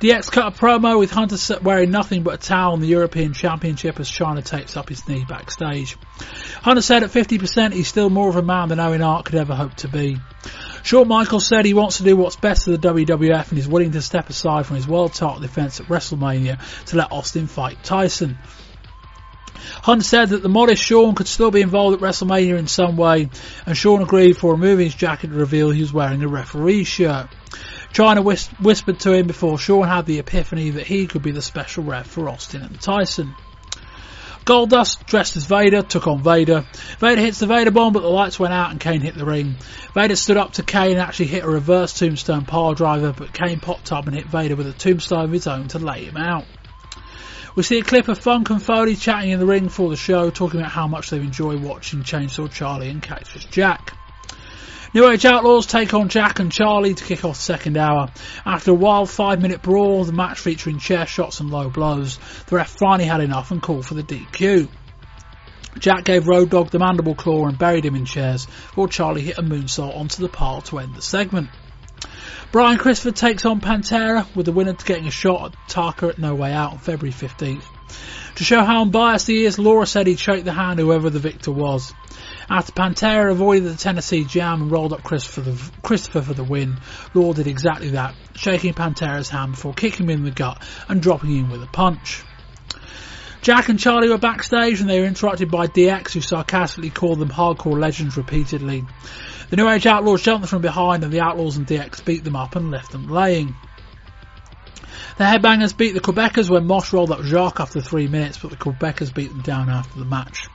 DX 0.00 0.30
cut 0.30 0.52
a 0.52 0.56
promo 0.56 0.98
with 0.98 1.10
Hunter 1.10 1.36
wearing 1.62 1.90
nothing 1.90 2.22
but 2.22 2.34
a 2.34 2.38
towel 2.38 2.72
on 2.72 2.80
the 2.80 2.86
European 2.86 3.32
Championship 3.32 4.00
as 4.00 4.10
Chyna 4.10 4.44
tapes 4.44 4.76
up 4.76 4.88
his 4.88 5.06
knee 5.08 5.24
backstage. 5.28 5.96
Hunter 6.62 6.82
said 6.82 7.02
at 7.02 7.10
50% 7.10 7.72
he's 7.72 7.88
still 7.88 8.10
more 8.10 8.28
of 8.28 8.36
a 8.36 8.42
man 8.42 8.68
than 8.68 8.80
Owen 8.80 9.00
Hart 9.00 9.24
could 9.24 9.36
ever 9.36 9.54
hope 9.54 9.74
to 9.76 9.88
be. 9.88 10.18
Shawn 10.82 11.08
Michaels 11.08 11.46
said 11.46 11.64
he 11.64 11.74
wants 11.74 11.98
to 11.98 12.02
do 12.02 12.16
what's 12.16 12.36
best 12.36 12.64
for 12.64 12.72
the 12.72 12.78
WWF 12.78 13.50
and 13.50 13.58
is 13.58 13.68
willing 13.68 13.92
to 13.92 14.02
step 14.02 14.28
aside 14.28 14.66
from 14.66 14.76
his 14.76 14.86
world 14.86 15.14
title 15.14 15.40
defense 15.40 15.80
at 15.80 15.86
WrestleMania 15.86 16.58
to 16.86 16.96
let 16.96 17.10
Austin 17.10 17.46
fight 17.46 17.82
Tyson. 17.82 18.36
Hunt 19.82 20.04
said 20.04 20.30
that 20.30 20.42
the 20.42 20.48
modest 20.48 20.82
Shawn 20.82 21.14
could 21.14 21.28
still 21.28 21.50
be 21.50 21.62
involved 21.62 21.96
at 21.96 22.02
WrestleMania 22.02 22.58
in 22.58 22.66
some 22.66 22.96
way, 22.96 23.30
and 23.64 23.76
Shawn 23.76 24.02
agreed 24.02 24.36
for 24.36 24.52
removing 24.52 24.86
his 24.86 24.94
jacket 24.94 25.28
to 25.28 25.34
reveal 25.34 25.70
he 25.70 25.80
was 25.80 25.92
wearing 25.92 26.22
a 26.22 26.28
referee 26.28 26.84
shirt. 26.84 27.28
Chyna 27.94 28.24
whis- 28.24 28.48
whispered 28.60 28.98
to 29.00 29.12
him 29.12 29.28
before 29.28 29.56
Shawn 29.56 29.86
had 29.86 30.04
the 30.04 30.18
epiphany 30.18 30.70
that 30.70 30.86
he 30.86 31.06
could 31.06 31.22
be 31.22 31.30
the 31.30 31.40
special 31.40 31.84
ref 31.84 32.08
for 32.08 32.28
Austin 32.28 32.62
and 32.62 32.80
Tyson. 32.80 33.36
Goldust, 34.44 35.06
dressed 35.06 35.36
as 35.36 35.46
Vader, 35.46 35.80
took 35.80 36.08
on 36.08 36.20
Vader. 36.20 36.66
Vader 36.98 37.20
hits 37.20 37.38
the 37.38 37.46
Vader 37.46 37.70
bomb, 37.70 37.92
but 37.92 38.02
the 38.02 38.08
lights 38.08 38.38
went 38.38 38.52
out 38.52 38.72
and 38.72 38.80
Kane 38.80 39.00
hit 39.00 39.14
the 39.14 39.24
ring. 39.24 39.54
Vader 39.94 40.16
stood 40.16 40.36
up 40.36 40.54
to 40.54 40.64
Kane 40.64 40.92
and 40.92 41.00
actually 41.00 41.26
hit 41.26 41.44
a 41.44 41.48
reverse 41.48 41.96
tombstone 41.96 42.44
pile 42.44 42.74
driver, 42.74 43.14
but 43.16 43.32
Kane 43.32 43.60
popped 43.60 43.92
up 43.92 44.08
and 44.08 44.16
hit 44.16 44.26
Vader 44.26 44.56
with 44.56 44.66
a 44.66 44.72
tombstone 44.72 45.26
of 45.26 45.30
his 45.30 45.46
own 45.46 45.68
to 45.68 45.78
lay 45.78 46.04
him 46.04 46.16
out. 46.16 46.46
We 47.54 47.62
see 47.62 47.78
a 47.78 47.84
clip 47.84 48.08
of 48.08 48.18
Funk 48.18 48.50
and 48.50 48.60
Foley 48.60 48.96
chatting 48.96 49.30
in 49.30 49.38
the 49.38 49.46
ring 49.46 49.68
for 49.68 49.88
the 49.88 49.96
show, 49.96 50.30
talking 50.30 50.58
about 50.58 50.72
how 50.72 50.88
much 50.88 51.10
they 51.10 51.18
enjoy 51.18 51.56
watching 51.56 52.02
Chainsaw 52.02 52.52
Charlie 52.52 52.90
and 52.90 53.00
Cactus 53.00 53.44
Jack. 53.44 53.94
New 54.94 55.10
Age 55.10 55.24
Outlaws 55.24 55.66
take 55.66 55.92
on 55.92 56.08
Jack 56.08 56.38
and 56.38 56.52
Charlie 56.52 56.94
to 56.94 57.04
kick 57.04 57.24
off 57.24 57.34
the 57.34 57.42
second 57.42 57.76
hour. 57.76 58.10
After 58.46 58.70
a 58.70 58.74
wild 58.74 59.10
five 59.10 59.42
minute 59.42 59.60
brawl, 59.60 60.04
the 60.04 60.12
match 60.12 60.38
featuring 60.38 60.78
chair 60.78 61.04
shots 61.04 61.40
and 61.40 61.50
low 61.50 61.68
blows, 61.68 62.20
the 62.46 62.54
ref 62.54 62.76
finally 62.78 63.08
had 63.08 63.20
enough 63.20 63.50
and 63.50 63.60
called 63.60 63.84
for 63.84 63.94
the 63.94 64.04
DQ. 64.04 64.68
Jack 65.80 66.04
gave 66.04 66.28
Road 66.28 66.50
Dogg 66.50 66.70
the 66.70 66.78
mandible 66.78 67.16
claw 67.16 67.48
and 67.48 67.58
buried 67.58 67.84
him 67.84 67.96
in 67.96 68.04
chairs, 68.04 68.44
while 68.76 68.86
Charlie 68.86 69.22
hit 69.22 69.36
a 69.36 69.42
moonsault 69.42 69.96
onto 69.96 70.22
the 70.22 70.28
pile 70.28 70.60
to 70.62 70.78
end 70.78 70.94
the 70.94 71.02
segment. 71.02 71.50
Brian 72.52 72.78
Christopher 72.78 73.16
takes 73.16 73.44
on 73.44 73.60
Pantera, 73.60 74.32
with 74.36 74.46
the 74.46 74.52
winner 74.52 74.74
getting 74.74 75.08
a 75.08 75.10
shot 75.10 75.46
at 75.46 75.68
Taka 75.68 76.06
at 76.06 76.20
No 76.20 76.36
Way 76.36 76.52
Out 76.52 76.70
on 76.70 76.78
February 76.78 77.12
15th. 77.12 77.64
To 78.36 78.44
show 78.44 78.62
how 78.62 78.82
unbiased 78.82 79.26
he 79.26 79.44
is, 79.44 79.58
Lawler 79.58 79.86
said 79.86 80.06
he'd 80.06 80.20
shake 80.20 80.44
the 80.44 80.52
hand 80.52 80.78
whoever 80.78 81.10
the 81.10 81.18
victor 81.18 81.50
was. 81.50 81.92
After 82.48 82.72
Pantera 82.72 83.30
avoided 83.30 83.64
the 83.64 83.76
Tennessee 83.76 84.24
Jam 84.24 84.62
and 84.62 84.70
rolled 84.70 84.92
up 84.92 85.02
Christopher, 85.02 85.40
the, 85.40 85.70
Christopher 85.82 86.20
for 86.20 86.34
the 86.34 86.44
win, 86.44 86.76
Law 87.14 87.32
did 87.32 87.46
exactly 87.46 87.90
that, 87.90 88.14
shaking 88.34 88.74
Pantera's 88.74 89.30
hand 89.30 89.52
before 89.52 89.72
kicking 89.72 90.04
him 90.04 90.10
in 90.10 90.24
the 90.24 90.30
gut 90.30 90.62
and 90.88 91.00
dropping 91.00 91.30
him 91.30 91.50
with 91.50 91.62
a 91.62 91.66
punch. 91.66 92.22
Jack 93.40 93.68
and 93.68 93.78
Charlie 93.78 94.08
were 94.08 94.18
backstage 94.18 94.80
and 94.80 94.88
they 94.88 95.00
were 95.00 95.06
interrupted 95.06 95.50
by 95.50 95.66
DX 95.66 96.12
who 96.12 96.20
sarcastically 96.20 96.90
called 96.90 97.18
them 97.18 97.30
hardcore 97.30 97.78
legends 97.78 98.16
repeatedly. 98.16 98.84
The 99.50 99.56
New 99.56 99.68
Age 99.68 99.86
Outlaws 99.86 100.22
jumped 100.22 100.42
them 100.42 100.48
from 100.48 100.62
behind 100.62 101.04
and 101.04 101.12
the 101.12 101.20
Outlaws 101.20 101.56
and 101.56 101.66
DX 101.66 102.04
beat 102.04 102.24
them 102.24 102.36
up 102.36 102.56
and 102.56 102.70
left 102.70 102.92
them 102.92 103.08
laying. 103.08 103.54
The 105.16 105.24
Headbangers 105.24 105.76
beat 105.76 105.92
the 105.92 106.00
Quebecers 106.00 106.50
when 106.50 106.66
Mosh 106.66 106.92
rolled 106.92 107.10
up 107.10 107.22
Jacques 107.22 107.60
after 107.60 107.80
three 107.80 108.08
minutes, 108.08 108.38
but 108.38 108.50
the 108.50 108.56
Quebecers 108.56 109.14
beat 109.14 109.28
them 109.28 109.42
down 109.42 109.68
after 109.68 109.98
the 109.98 110.04
match. 110.04 110.48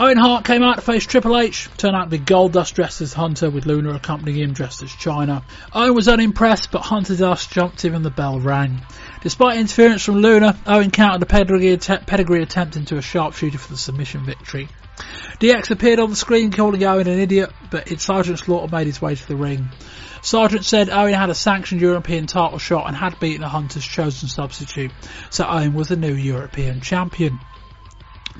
Owen 0.00 0.16
Hart 0.16 0.44
came 0.44 0.62
out 0.62 0.76
to 0.76 0.80
face 0.80 1.04
Triple 1.04 1.36
H. 1.36 1.68
Turned 1.76 1.96
out 1.96 2.04
to 2.04 2.10
be 2.10 2.20
Goldust 2.20 2.74
dressed 2.74 3.00
as 3.00 3.12
Hunter, 3.12 3.50
with 3.50 3.66
Luna 3.66 3.94
accompanying 3.94 4.38
him 4.38 4.52
dressed 4.52 4.80
as 4.80 4.90
Chyna. 4.90 5.42
Owen 5.72 5.92
was 5.92 6.06
unimpressed, 6.06 6.70
but 6.70 6.82
Hunter 6.82 7.16
Dust 7.16 7.50
jumped 7.50 7.84
him 7.84 7.96
and 7.96 8.04
the 8.04 8.10
bell 8.10 8.38
rang. 8.38 8.80
Despite 9.22 9.58
interference 9.58 10.04
from 10.04 10.18
Luna, 10.18 10.56
Owen 10.68 10.92
countered 10.92 11.24
a 11.24 11.26
pedigree, 11.26 11.72
att- 11.72 12.06
pedigree 12.06 12.44
attempt 12.44 12.76
into 12.76 12.96
a 12.96 13.02
sharpshooter 13.02 13.58
for 13.58 13.72
the 13.72 13.76
submission 13.76 14.24
victory. 14.24 14.68
DX 15.40 15.72
appeared 15.72 15.98
on 15.98 16.10
the 16.10 16.16
screen 16.16 16.52
calling 16.52 16.84
Owen 16.84 17.08
an 17.08 17.18
idiot, 17.18 17.50
but 17.68 17.88
Sergeant 18.00 18.38
Slaughter 18.38 18.72
made 18.72 18.86
his 18.86 19.02
way 19.02 19.16
to 19.16 19.26
the 19.26 19.34
ring. 19.34 19.68
Sergeant 20.22 20.64
said 20.64 20.90
Owen 20.90 21.14
had 21.14 21.30
a 21.30 21.34
sanctioned 21.34 21.80
European 21.80 22.28
title 22.28 22.58
shot 22.58 22.86
and 22.86 22.94
had 22.94 23.18
beaten 23.18 23.40
the 23.40 23.48
Hunter's 23.48 23.84
chosen 23.84 24.28
substitute, 24.28 24.92
so 25.30 25.44
Owen 25.44 25.74
was 25.74 25.88
the 25.88 25.96
new 25.96 26.14
European 26.14 26.80
champion. 26.80 27.40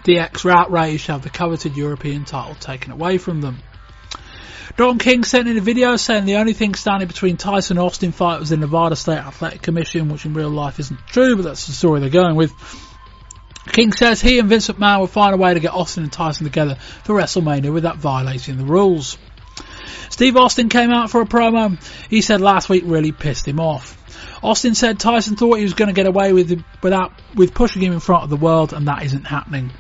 DX 0.08 0.42
were 0.42 0.52
outraged 0.52 1.06
to 1.06 1.12
have 1.12 1.22
the 1.22 1.28
coveted 1.28 1.76
European 1.76 2.24
title 2.24 2.54
taken 2.54 2.92
away 2.92 3.18
from 3.18 3.42
them. 3.42 3.58
Don 4.78 4.98
King 4.98 5.22
sent 5.22 5.48
in 5.48 5.58
a 5.58 5.60
video 5.60 5.96
saying 5.96 6.24
the 6.24 6.36
only 6.36 6.54
thing 6.54 6.74
standing 6.74 7.08
between 7.08 7.36
Tyson 7.36 7.76
and 7.76 7.84
Austin 7.84 8.12
fight 8.12 8.40
was 8.40 8.48
the 8.48 8.56
Nevada 8.56 8.96
State 8.96 9.18
Athletic 9.18 9.60
Commission, 9.60 10.08
which 10.08 10.24
in 10.24 10.32
real 10.32 10.48
life 10.48 10.80
isn't 10.80 10.98
true, 11.08 11.36
but 11.36 11.42
that's 11.42 11.66
the 11.66 11.72
story 11.72 12.00
they're 12.00 12.08
going 12.08 12.36
with. 12.36 12.52
King 13.70 13.92
says 13.92 14.22
he 14.22 14.38
and 14.38 14.48
Vince 14.48 14.68
McMahon 14.68 15.00
will 15.00 15.08
find 15.08 15.34
a 15.34 15.36
way 15.36 15.52
to 15.52 15.60
get 15.60 15.74
Austin 15.74 16.04
and 16.04 16.12
Tyson 16.12 16.44
together 16.44 16.76
for 17.04 17.14
WrestleMania 17.14 17.70
without 17.70 17.98
violating 17.98 18.56
the 18.56 18.64
rules. 18.64 19.18
Steve 20.08 20.38
Austin 20.38 20.70
came 20.70 20.90
out 20.90 21.10
for 21.10 21.20
a 21.20 21.26
promo. 21.26 21.78
He 22.08 22.22
said 22.22 22.40
last 22.40 22.70
week 22.70 22.84
really 22.86 23.12
pissed 23.12 23.46
him 23.46 23.60
off. 23.60 23.98
Austin 24.42 24.74
said 24.74 24.98
Tyson 24.98 25.36
thought 25.36 25.56
he 25.56 25.64
was 25.64 25.74
going 25.74 25.88
to 25.88 25.94
get 25.94 26.06
away 26.06 26.32
with 26.32 26.62
without 26.82 27.12
with 27.34 27.54
pushing 27.54 27.82
him 27.82 27.92
in 27.92 28.00
front 28.00 28.24
of 28.24 28.30
the 28.30 28.36
world, 28.36 28.72
and 28.72 28.88
that 28.88 29.02
isn't 29.04 29.24
happening. 29.24 29.72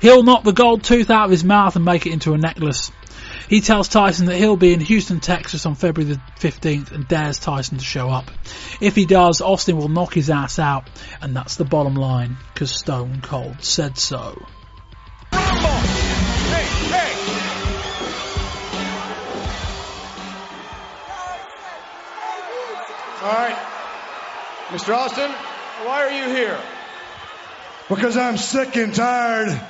He'll 0.00 0.22
knock 0.22 0.44
the 0.44 0.52
gold 0.52 0.84
tooth 0.84 1.10
out 1.10 1.26
of 1.26 1.30
his 1.30 1.44
mouth 1.44 1.76
and 1.76 1.84
make 1.84 2.06
it 2.06 2.12
into 2.12 2.32
a 2.32 2.38
necklace. 2.38 2.90
He 3.48 3.60
tells 3.60 3.88
Tyson 3.88 4.26
that 4.26 4.36
he'll 4.36 4.56
be 4.56 4.72
in 4.72 4.80
Houston, 4.80 5.20
Texas 5.20 5.66
on 5.66 5.76
February 5.76 6.14
the 6.14 6.20
15th 6.40 6.90
and 6.90 7.06
dares 7.06 7.38
Tyson 7.38 7.78
to 7.78 7.84
show 7.84 8.08
up. 8.08 8.30
If 8.80 8.96
he 8.96 9.06
does, 9.06 9.40
Austin 9.40 9.76
will 9.76 9.88
knock 9.88 10.14
his 10.14 10.30
ass 10.30 10.58
out, 10.58 10.88
and 11.20 11.36
that's 11.36 11.56
the 11.56 11.64
bottom 11.64 11.94
line, 11.94 12.36
because 12.52 12.72
Stone 12.72 13.20
Cold 13.22 13.62
said 13.62 13.98
so. 13.98 14.44
All 23.22 23.32
right. 23.32 23.75
Mr. 24.68 24.96
Austin, 24.96 25.30
why 25.84 26.04
are 26.04 26.10
you 26.10 26.34
here? 26.34 26.58
Because 27.88 28.16
I'm 28.16 28.36
sick 28.36 28.76
and 28.76 28.92
tired 28.92 29.60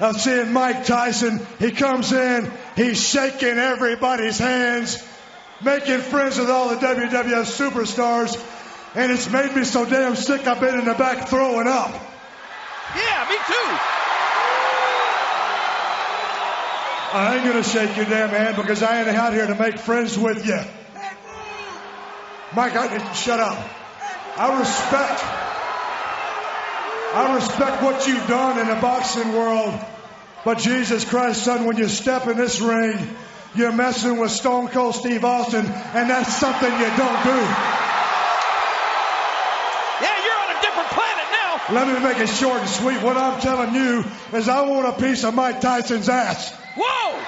of 0.00 0.18
seeing 0.18 0.50
Mike 0.50 0.86
Tyson. 0.86 1.46
He 1.58 1.72
comes 1.72 2.10
in, 2.10 2.50
he's 2.74 3.06
shaking 3.06 3.58
everybody's 3.58 4.38
hands, 4.38 5.06
making 5.62 5.98
friends 5.98 6.38
with 6.38 6.48
all 6.48 6.70
the 6.70 6.76
WWF 6.76 7.44
superstars, 7.44 8.42
and 8.94 9.12
it's 9.12 9.30
made 9.30 9.54
me 9.54 9.64
so 9.64 9.84
damn 9.84 10.16
sick 10.16 10.46
I've 10.46 10.58
been 10.58 10.78
in 10.78 10.86
the 10.86 10.94
back 10.94 11.28
throwing 11.28 11.66
up. 11.66 11.92
Yeah, 12.94 13.26
me 13.28 13.36
too. 13.36 13.78
I 17.12 17.34
ain't 17.36 17.44
gonna 17.44 17.62
shake 17.62 17.94
your 17.94 18.06
damn 18.06 18.30
hand 18.30 18.56
because 18.56 18.82
I 18.82 19.00
ain't 19.00 19.08
out 19.08 19.34
here 19.34 19.46
to 19.46 19.54
make 19.54 19.78
friends 19.78 20.18
with 20.18 20.46
you. 20.46 20.60
Mike, 22.54 22.74
I, 22.74 23.12
shut 23.12 23.38
up. 23.38 23.75
I 24.38 24.58
respect, 24.58 25.24
I 27.14 27.34
respect 27.36 27.82
what 27.82 28.06
you've 28.06 28.26
done 28.28 28.58
in 28.58 28.66
the 28.68 28.74
boxing 28.74 29.32
world. 29.32 29.74
But 30.44 30.58
Jesus 30.58 31.06
Christ, 31.06 31.42
son, 31.42 31.64
when 31.64 31.78
you 31.78 31.88
step 31.88 32.26
in 32.26 32.36
this 32.36 32.60
ring, 32.60 32.98
you're 33.54 33.72
messing 33.72 34.18
with 34.18 34.30
Stone 34.30 34.68
Cold 34.68 34.94
Steve 34.94 35.24
Austin, 35.24 35.64
and 35.64 36.10
that's 36.10 36.36
something 36.36 36.70
you 36.70 36.78
don't 36.78 37.24
do. 37.24 37.40
Yeah, 40.04 40.16
you're 40.22 40.38
on 40.44 40.50
a 40.54 40.60
different 40.60 40.90
planet 40.90 41.24
now. 41.32 41.62
Let 41.72 41.88
me 41.88 41.98
make 42.06 42.18
it 42.18 42.28
short 42.28 42.60
and 42.60 42.68
sweet. 42.68 43.02
What 43.02 43.16
I'm 43.16 43.40
telling 43.40 43.74
you 43.74 44.04
is 44.34 44.50
I 44.50 44.68
want 44.68 44.86
a 44.86 44.92
piece 45.02 45.24
of 45.24 45.34
Mike 45.34 45.62
Tyson's 45.62 46.10
ass. 46.10 46.52
Whoa! 46.76 47.18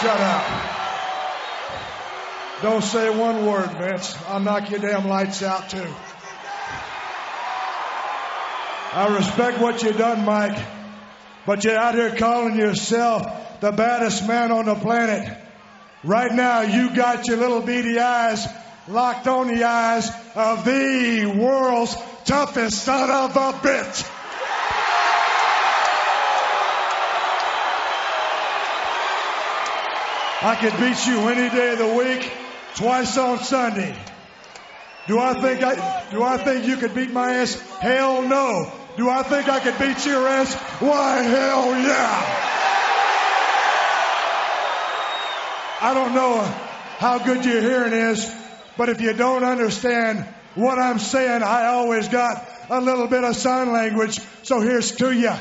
Shut 0.00 0.20
up. 0.20 0.71
Don't 2.62 2.82
say 2.82 3.10
one 3.10 3.44
word, 3.44 3.70
Vince. 3.72 4.16
I'll 4.28 4.38
knock 4.38 4.70
your 4.70 4.78
damn 4.78 5.08
lights 5.08 5.42
out 5.42 5.68
too. 5.68 5.86
I 8.92 9.16
respect 9.16 9.60
what 9.60 9.82
you've 9.82 9.98
done, 9.98 10.24
Mike, 10.24 10.64
but 11.44 11.64
you're 11.64 11.76
out 11.76 11.96
here 11.96 12.14
calling 12.14 12.56
yourself 12.56 13.60
the 13.60 13.72
baddest 13.72 14.28
man 14.28 14.52
on 14.52 14.66
the 14.66 14.76
planet. 14.76 15.36
Right 16.04 16.32
now, 16.32 16.60
you 16.60 16.94
got 16.94 17.26
your 17.26 17.38
little 17.38 17.62
beady 17.62 17.98
eyes 17.98 18.46
locked 18.86 19.26
on 19.26 19.48
the 19.48 19.64
eyes 19.64 20.10
of 20.36 20.64
the 20.64 21.26
world's 21.26 21.96
toughest 22.24 22.84
son 22.84 23.10
of 23.10 23.36
a 23.36 23.58
bitch. 23.58 24.08
I 30.44 30.56
could 30.56 30.76
beat 30.78 31.06
you 31.06 31.28
any 31.28 31.48
day 31.54 31.72
of 31.72 31.78
the 31.78 31.94
week, 31.94 32.30
twice 32.76 33.16
on 33.18 33.38
Sunday. 33.38 33.94
Do 35.08 35.18
I 35.18 35.34
think 35.34 35.62
I 35.62 36.04
do 36.10 36.22
I 36.22 36.36
think 36.38 36.66
you 36.66 36.76
could 36.76 36.94
beat 36.94 37.10
my 37.10 37.34
ass? 37.34 37.54
Hell 37.80 38.22
no. 38.22 38.70
Do 38.96 39.08
I 39.08 39.22
think 39.22 39.48
I 39.48 39.60
could 39.60 39.78
beat 39.78 40.04
your 40.06 40.26
ass? 40.28 40.54
Why 40.80 41.22
hell 41.22 41.70
yeah. 41.70 42.38
I 45.80 45.94
don't 45.94 46.14
know 46.14 46.34
uh, 46.38 46.44
how 46.98 47.18
good 47.18 47.44
your 47.44 47.60
hearing 47.60 47.92
is, 47.92 48.32
but 48.76 48.88
if 48.88 49.00
you 49.00 49.12
don't 49.14 49.42
understand 49.42 50.24
what 50.54 50.78
I'm 50.78 51.00
saying, 51.00 51.42
I 51.42 51.66
always 51.66 52.06
got 52.08 52.46
a 52.70 52.80
little 52.80 53.08
bit 53.08 53.24
of 53.24 53.34
sign 53.34 53.72
language, 53.72 54.20
so 54.44 54.60
here's 54.60 54.92
to 54.96 55.10
you. 55.10 55.28
Whoa! 55.28 55.40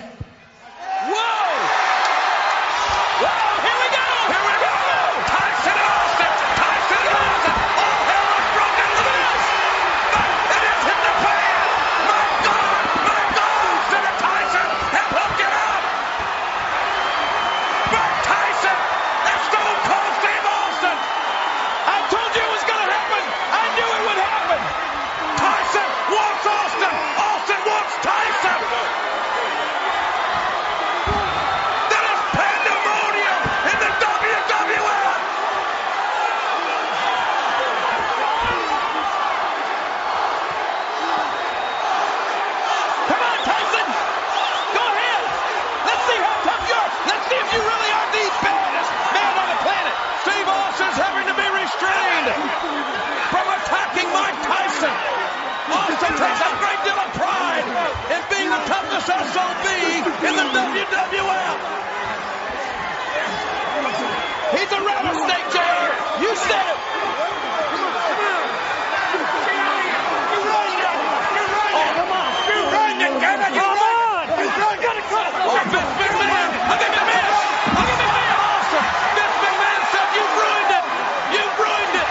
Whoa! 3.21 3.37
Here 3.61 3.77
we 3.77 3.87
go! 3.93 4.05
Here 4.33 4.45
we 4.49 4.53
go! 4.65 4.73
Tyson 5.29 5.77
and 5.77 5.85
Austin! 5.93 6.33
Tyson 6.57 7.03
and 7.05 7.17
Austin! 7.21 7.57
All 7.77 8.01
hell 8.09 8.25
has 8.33 8.47
broken 8.57 8.89
loose! 8.97 9.45
But 10.09 10.25
it 10.57 10.63
is 10.65 10.83
in 10.89 10.99
the 11.05 11.13
pan! 11.21 11.53
My 12.09 12.25
God! 12.41 12.81
My 13.05 13.23
God! 13.37 13.61
Austin 13.61 14.01
and 14.09 14.17
Tyson 14.25 14.67
have 14.89 15.09
hooked 15.21 15.41
it 15.45 15.53
up! 15.53 15.83
Mike 17.93 18.17
Tyson 18.25 18.77
and 19.29 19.39
Stone 19.51 19.77
Cold 19.85 20.13
Steve 20.23 20.45
Austin! 20.49 20.97
I 21.81 21.97
told 22.09 22.31
you 22.31 22.41
it 22.41 22.51
was 22.55 22.65
going 22.65 22.81
to 22.81 22.89
happen. 22.89 23.23
I 23.51 23.63
knew 23.75 23.89
it 23.91 24.01
would 24.07 24.21
happen. 24.21 24.59
Tyson 25.41 25.87
wants 26.13 26.45
Austin! 26.45 26.95
Austin 27.17 27.61
wants 27.65 27.93
Tyson! 28.05 28.59
That 31.91 32.03
is 32.11 32.21
pandemonium 32.37 33.41
in 33.71 33.77
the 33.81 33.91
WWF! 34.05 35.19
Come 41.91 43.21
on, 43.21 43.37
Tyson. 43.43 43.87
Go 44.71 44.83
ahead. 44.87 45.23
Let's 45.87 46.03
see 46.07 46.19
how 46.21 46.35
tough 46.47 46.63
you 46.69 46.77
are. 46.79 46.91
Let's 47.11 47.25
see 47.27 47.39
if 47.39 47.49
you 47.51 47.61
really 47.61 47.91
are 47.91 48.09
the 48.15 48.25
baddest 48.39 48.91
man 49.11 49.33
on 49.35 49.47
the 49.51 49.59
planet. 49.65 49.95
Steve 50.23 50.47
Austin's 50.47 50.97
having 51.01 51.25
to 51.27 51.35
be 51.35 51.47
restrained 51.51 52.27
from 53.33 53.45
attacking 53.51 54.07
Mike 54.15 54.39
Tyson. 54.45 54.95
Austin 55.71 56.13
takes 56.15 56.41
a 56.41 56.51
great 56.61 56.81
deal 56.87 56.99
of 56.99 57.09
pride 57.17 57.65
in 58.15 58.21
being 58.31 58.49
the 58.49 58.61
toughest 58.69 59.07
SOB 59.07 59.65
in 60.23 60.33
the 60.39 60.47
WWF. 60.55 61.59
He's 64.51 64.71
a 64.71 64.81
rattlesnake, 64.83 65.47
JR. 65.51 65.89
You 66.21 66.31
said 66.35 66.65
it. 66.69 66.79
Oh, 75.43 75.57
Vince 75.71 75.93
McMahon! 75.97 76.49
Look 76.69 76.81
at 76.81 76.91
McMahon! 76.91 77.33
Look 77.75 77.89
at 77.89 77.99
McMahon! 78.01 78.37
Austin! 78.39 78.83
Vince 79.17 79.37
McMahon 79.41 79.81
said 79.91 80.07
you've 80.15 80.33
ruined 80.37 80.71
it! 80.71 80.85
You've 81.35 81.55
ruined 81.59 81.95
it! 81.97 82.07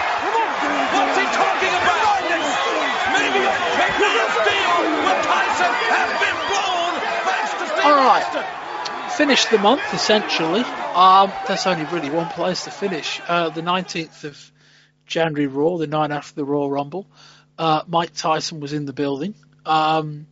What's 0.93 1.17
he 1.17 1.25
talking 1.31 1.73
about? 1.73 2.21
Maybe 3.15 3.41
McMahon's 3.41 4.37
deal 4.45 4.75
with 5.05 5.19
Tyson 5.25 5.71
has 5.89 6.09
been 6.21 6.37
blown 6.51 6.91
thanks 7.25 7.51
to 7.55 7.65
Steve 7.71 7.85
All 7.85 7.95
right. 7.97 8.23
Austin. 8.25 8.45
Finished 9.17 9.40
the 9.51 9.57
month 9.57 9.93
essentially. 9.93 10.61
Um, 10.61 11.31
there's 11.45 11.67
only 11.67 11.83
really 11.85 12.09
one 12.09 12.29
place 12.29 12.63
to 12.63 12.71
finish. 12.71 13.19
Uh, 13.27 13.49
the 13.49 13.61
19th 13.61 14.23
of 14.23 14.51
January 15.05 15.47
Raw, 15.47 15.75
the 15.75 15.87
night 15.87 16.11
after 16.11 16.35
the 16.35 16.45
Royal 16.45 16.71
Rumble. 16.71 17.05
Uh, 17.57 17.83
Mike 17.85 18.13
Tyson 18.15 18.61
was 18.61 18.71
in 18.71 18.85
the 18.85 18.93
building. 18.93 19.35
Um, 19.65 20.27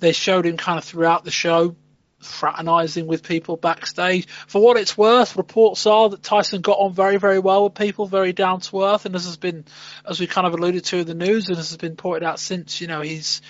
they 0.00 0.10
showed 0.10 0.44
him 0.44 0.56
kind 0.56 0.76
of 0.76 0.84
throughout 0.84 1.24
the 1.24 1.30
show 1.30 1.76
fraternizing 2.18 3.06
with 3.06 3.22
people 3.22 3.56
backstage. 3.56 4.26
For 4.48 4.60
what 4.60 4.76
it's 4.76 4.98
worth, 4.98 5.36
reports 5.36 5.86
are 5.86 6.08
that 6.08 6.24
Tyson 6.24 6.60
got 6.60 6.78
on 6.78 6.92
very, 6.92 7.16
very 7.18 7.38
well 7.38 7.64
with 7.64 7.74
people, 7.74 8.06
very 8.06 8.32
down 8.32 8.60
to 8.62 8.82
earth, 8.82 9.06
and 9.06 9.14
this 9.14 9.26
has 9.26 9.36
been, 9.36 9.66
as 10.04 10.18
we 10.18 10.26
kind 10.26 10.48
of 10.48 10.54
alluded 10.54 10.84
to 10.86 10.98
in 10.98 11.06
the 11.06 11.14
news, 11.14 11.48
and 11.48 11.56
this 11.56 11.70
has 11.70 11.76
been 11.76 11.94
pointed 11.94 12.24
out 12.24 12.40
since, 12.40 12.80
you 12.80 12.88
know, 12.88 13.02
he's, 13.02 13.40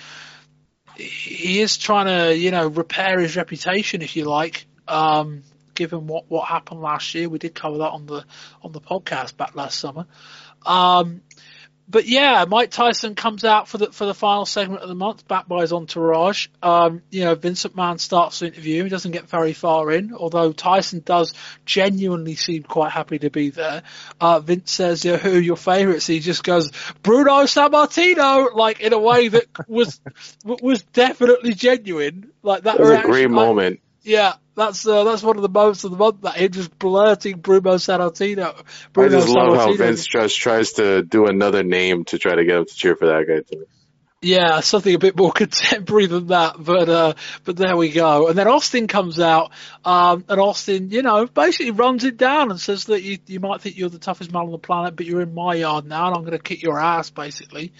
he 0.95 1.61
is 1.61 1.77
trying 1.77 2.05
to, 2.05 2.37
you 2.37 2.51
know, 2.51 2.67
repair 2.67 3.19
his 3.19 3.35
reputation, 3.35 4.03
if 4.03 4.15
you 4.15 4.25
like, 4.25 4.67
um, 4.89 5.43
given 5.75 6.07
what, 6.07 6.25
what 6.29 6.47
happened 6.47 6.81
last 6.81 7.13
year. 7.15 7.29
We 7.29 7.39
did 7.39 7.55
cover 7.55 7.77
that 7.79 7.91
on 7.91 8.05
the, 8.05 8.25
on 8.61 8.71
the 8.71 8.81
podcast 8.81 9.37
back 9.37 9.55
last 9.55 9.79
summer. 9.79 10.05
Um, 10.65 11.21
but 11.89 12.05
yeah, 12.05 12.45
Mike 12.47 12.69
Tyson 12.69 13.15
comes 13.15 13.43
out 13.43 13.67
for 13.67 13.79
the 13.79 13.91
for 13.91 14.05
the 14.05 14.13
final 14.13 14.45
segment 14.45 14.83
of 14.83 14.89
the 14.89 14.95
month, 14.95 15.27
backed 15.27 15.49
by 15.49 15.61
his 15.61 15.73
entourage. 15.73 16.47
Um, 16.61 17.01
you 17.09 17.23
know, 17.25 17.33
Vince 17.33 17.65
McMahon 17.65 17.99
starts 17.99 18.39
to 18.39 18.45
interview 18.45 18.79
him. 18.79 18.85
He 18.85 18.89
doesn't 18.91 19.11
get 19.11 19.27
very 19.27 19.53
far 19.53 19.91
in, 19.91 20.13
although 20.13 20.51
Tyson 20.51 21.01
does 21.03 21.33
genuinely 21.65 22.35
seem 22.35 22.61
quite 22.61 22.91
happy 22.91 23.17
to 23.19 23.31
be 23.31 23.49
there. 23.49 23.81
Uh, 24.21 24.39
Vince 24.39 24.71
says, 24.71 25.03
yeah, 25.03 25.17
"Who 25.17 25.37
are 25.37 25.39
your 25.39 25.57
favourites?" 25.57 26.05
He 26.05 26.19
just 26.19 26.43
goes, 26.43 26.71
"Bruno 27.01 27.45
Sammartino," 27.45 28.53
like 28.53 28.81
in 28.81 28.93
a 28.93 28.99
way 28.99 29.29
that 29.29 29.47
was 29.67 29.99
was 30.45 30.83
definitely 30.83 31.55
genuine. 31.55 32.31
Like 32.43 32.63
that 32.63 32.77
That 32.77 32.83
was 32.83 32.99
a 32.99 33.01
great 33.01 33.31
moment. 33.31 33.79
Yeah, 34.03 34.33
that's 34.55 34.85
uh, 34.85 35.03
that's 35.03 35.23
one 35.23 35.35
of 35.35 35.41
the 35.41 35.49
moments 35.49 35.83
of 35.83 35.91
the 35.91 35.97
month. 35.97 36.21
That 36.21 36.39
him 36.39 36.53
just 36.53 36.77
blurting 36.77 37.39
Bruno 37.39 37.75
Sammartino. 37.75 38.57
I 38.57 38.63
Bruno 38.93 39.19
just 39.19 39.29
love 39.29 39.55
how 39.55 39.73
Vince 39.73 40.05
just 40.05 40.37
tries 40.39 40.73
to 40.73 41.03
do 41.03 41.25
another 41.25 41.63
name 41.63 42.05
to 42.05 42.19
try 42.19 42.35
to 42.35 42.45
get 42.45 42.57
him 42.57 42.65
to 42.65 42.73
cheer 42.73 42.95
for 42.95 43.07
that 43.07 43.25
guy 43.27 43.41
too. 43.41 43.65
Yeah, 44.21 44.59
something 44.59 44.93
a 44.93 44.99
bit 44.99 45.15
more 45.15 45.31
contemporary 45.33 46.07
than 46.07 46.27
that, 46.27 46.55
but 46.59 46.89
uh, 46.89 47.13
but 47.45 47.55
there 47.55 47.77
we 47.77 47.89
go. 47.89 48.27
And 48.27 48.37
then 48.37 48.49
Austin 48.49 48.87
comes 48.87 49.17
out, 49.19 49.51
um, 49.85 50.25
and 50.27 50.41
Austin, 50.41 50.91
you 50.91 51.03
know, 51.03 51.25
basically 51.25 51.71
runs 51.71 52.03
it 52.03 52.17
down 52.17 52.51
and 52.51 52.59
says 52.59 52.85
that 52.85 53.01
you 53.01 53.19
you 53.27 53.39
might 53.39 53.61
think 53.61 53.77
you're 53.77 53.89
the 53.89 53.97
toughest 53.97 54.33
man 54.33 54.43
on 54.43 54.51
the 54.51 54.57
planet, 54.57 54.97
but 54.97 55.05
you're 55.05 55.21
in 55.21 55.33
my 55.33 55.55
yard 55.55 55.85
now, 55.85 56.07
and 56.07 56.15
I'm 56.15 56.21
going 56.23 56.37
to 56.37 56.43
kick 56.43 56.61
your 56.61 56.79
ass, 56.79 57.09
basically. 57.09 57.71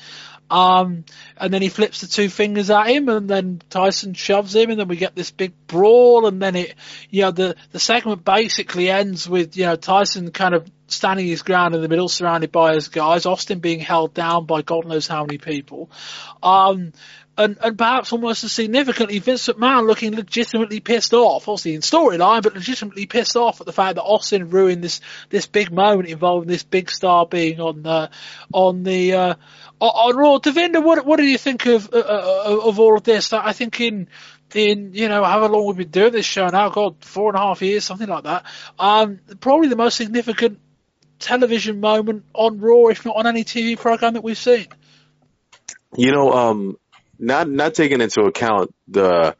Um, 0.49 1.05
and 1.37 1.53
then 1.53 1.61
he 1.61 1.69
flips 1.69 2.01
the 2.01 2.07
two 2.07 2.29
fingers 2.29 2.69
at 2.69 2.87
him, 2.87 3.07
and 3.07 3.29
then 3.29 3.61
Tyson 3.69 4.13
shoves 4.13 4.55
him, 4.55 4.69
and 4.69 4.79
then 4.79 4.87
we 4.87 4.95
get 4.95 5.15
this 5.15 5.31
big 5.31 5.53
brawl, 5.67 6.25
and 6.25 6.41
then 6.41 6.55
it, 6.55 6.75
you 7.09 7.21
know, 7.21 7.31
the 7.31 7.55
the 7.71 7.79
segment 7.79 8.25
basically 8.25 8.89
ends 8.89 9.29
with 9.29 9.55
you 9.55 9.65
know 9.65 9.75
Tyson 9.75 10.31
kind 10.31 10.55
of 10.55 10.69
standing 10.87 11.27
his 11.27 11.43
ground 11.43 11.75
in 11.75 11.81
the 11.81 11.87
middle, 11.87 12.09
surrounded 12.09 12.51
by 12.51 12.73
his 12.73 12.87
guys, 12.87 13.25
Austin 13.25 13.59
being 13.59 13.79
held 13.79 14.13
down 14.13 14.45
by 14.45 14.61
God 14.61 14.85
knows 14.85 15.07
how 15.07 15.23
many 15.23 15.37
people. 15.37 15.89
Um, 16.41 16.93
and, 17.37 17.57
and 17.61 17.77
perhaps 17.77 18.11
almost 18.11 18.43
as 18.43 18.51
significantly, 18.51 19.19
Vince 19.19 19.47
McMahon 19.47 19.87
looking 19.87 20.13
legitimately 20.13 20.81
pissed 20.81 21.13
off, 21.13 21.47
obviously 21.47 21.73
in 21.73 21.81
storyline, 21.81 22.43
but 22.43 22.53
legitimately 22.53 23.05
pissed 23.05 23.37
off 23.37 23.61
at 23.61 23.65
the 23.65 23.71
fact 23.71 23.95
that 23.95 24.03
Austin 24.03 24.49
ruined 24.49 24.83
this, 24.83 24.99
this 25.29 25.45
big 25.45 25.71
moment 25.71 26.09
involving 26.09 26.49
this 26.49 26.63
big 26.63 26.91
star 26.91 27.25
being 27.25 27.61
on, 27.61 27.81
the 27.83 28.09
on 28.51 28.83
the, 28.83 29.13
uh, 29.13 29.35
on 29.87 30.15
Raw. 30.15 30.39
Devinder, 30.39 30.83
what, 30.83 31.05
what 31.05 31.17
do 31.17 31.23
you 31.23 31.37
think 31.37 31.65
of, 31.65 31.89
uh, 31.93 31.97
uh, 31.97 32.59
of 32.63 32.79
all 32.79 32.97
of 32.97 33.03
this? 33.03 33.33
I 33.33 33.53
think 33.53 33.79
in, 33.79 34.07
in, 34.53 34.93
you 34.93 35.07
know, 35.09 35.23
however 35.23 35.53
long 35.53 35.67
we've 35.67 35.77
been 35.77 35.89
doing 35.89 36.11
this 36.11 36.25
show 36.25 36.47
now, 36.47 36.69
God, 36.69 37.03
four 37.03 37.29
and 37.29 37.37
a 37.37 37.41
half 37.41 37.61
years, 37.61 37.83
something 37.85 38.07
like 38.07 38.23
that, 38.23 38.45
um, 38.77 39.19
probably 39.39 39.69
the 39.69 39.75
most 39.75 39.95
significant 39.95 40.59
television 41.19 41.79
moment 41.79 42.25
on 42.33 42.59
Raw, 42.59 42.87
if 42.87 43.05
not 43.05 43.15
on 43.15 43.27
any 43.27 43.43
TV 43.43 43.77
program 43.77 44.13
that 44.13 44.23
we've 44.23 44.37
seen. 44.37 44.67
You 45.95 46.11
know, 46.11 46.31
um, 46.31 46.77
not 47.17 47.49
not 47.49 47.73
taking 47.73 47.99
into 47.99 48.21
account 48.21 48.73
the 48.87 49.35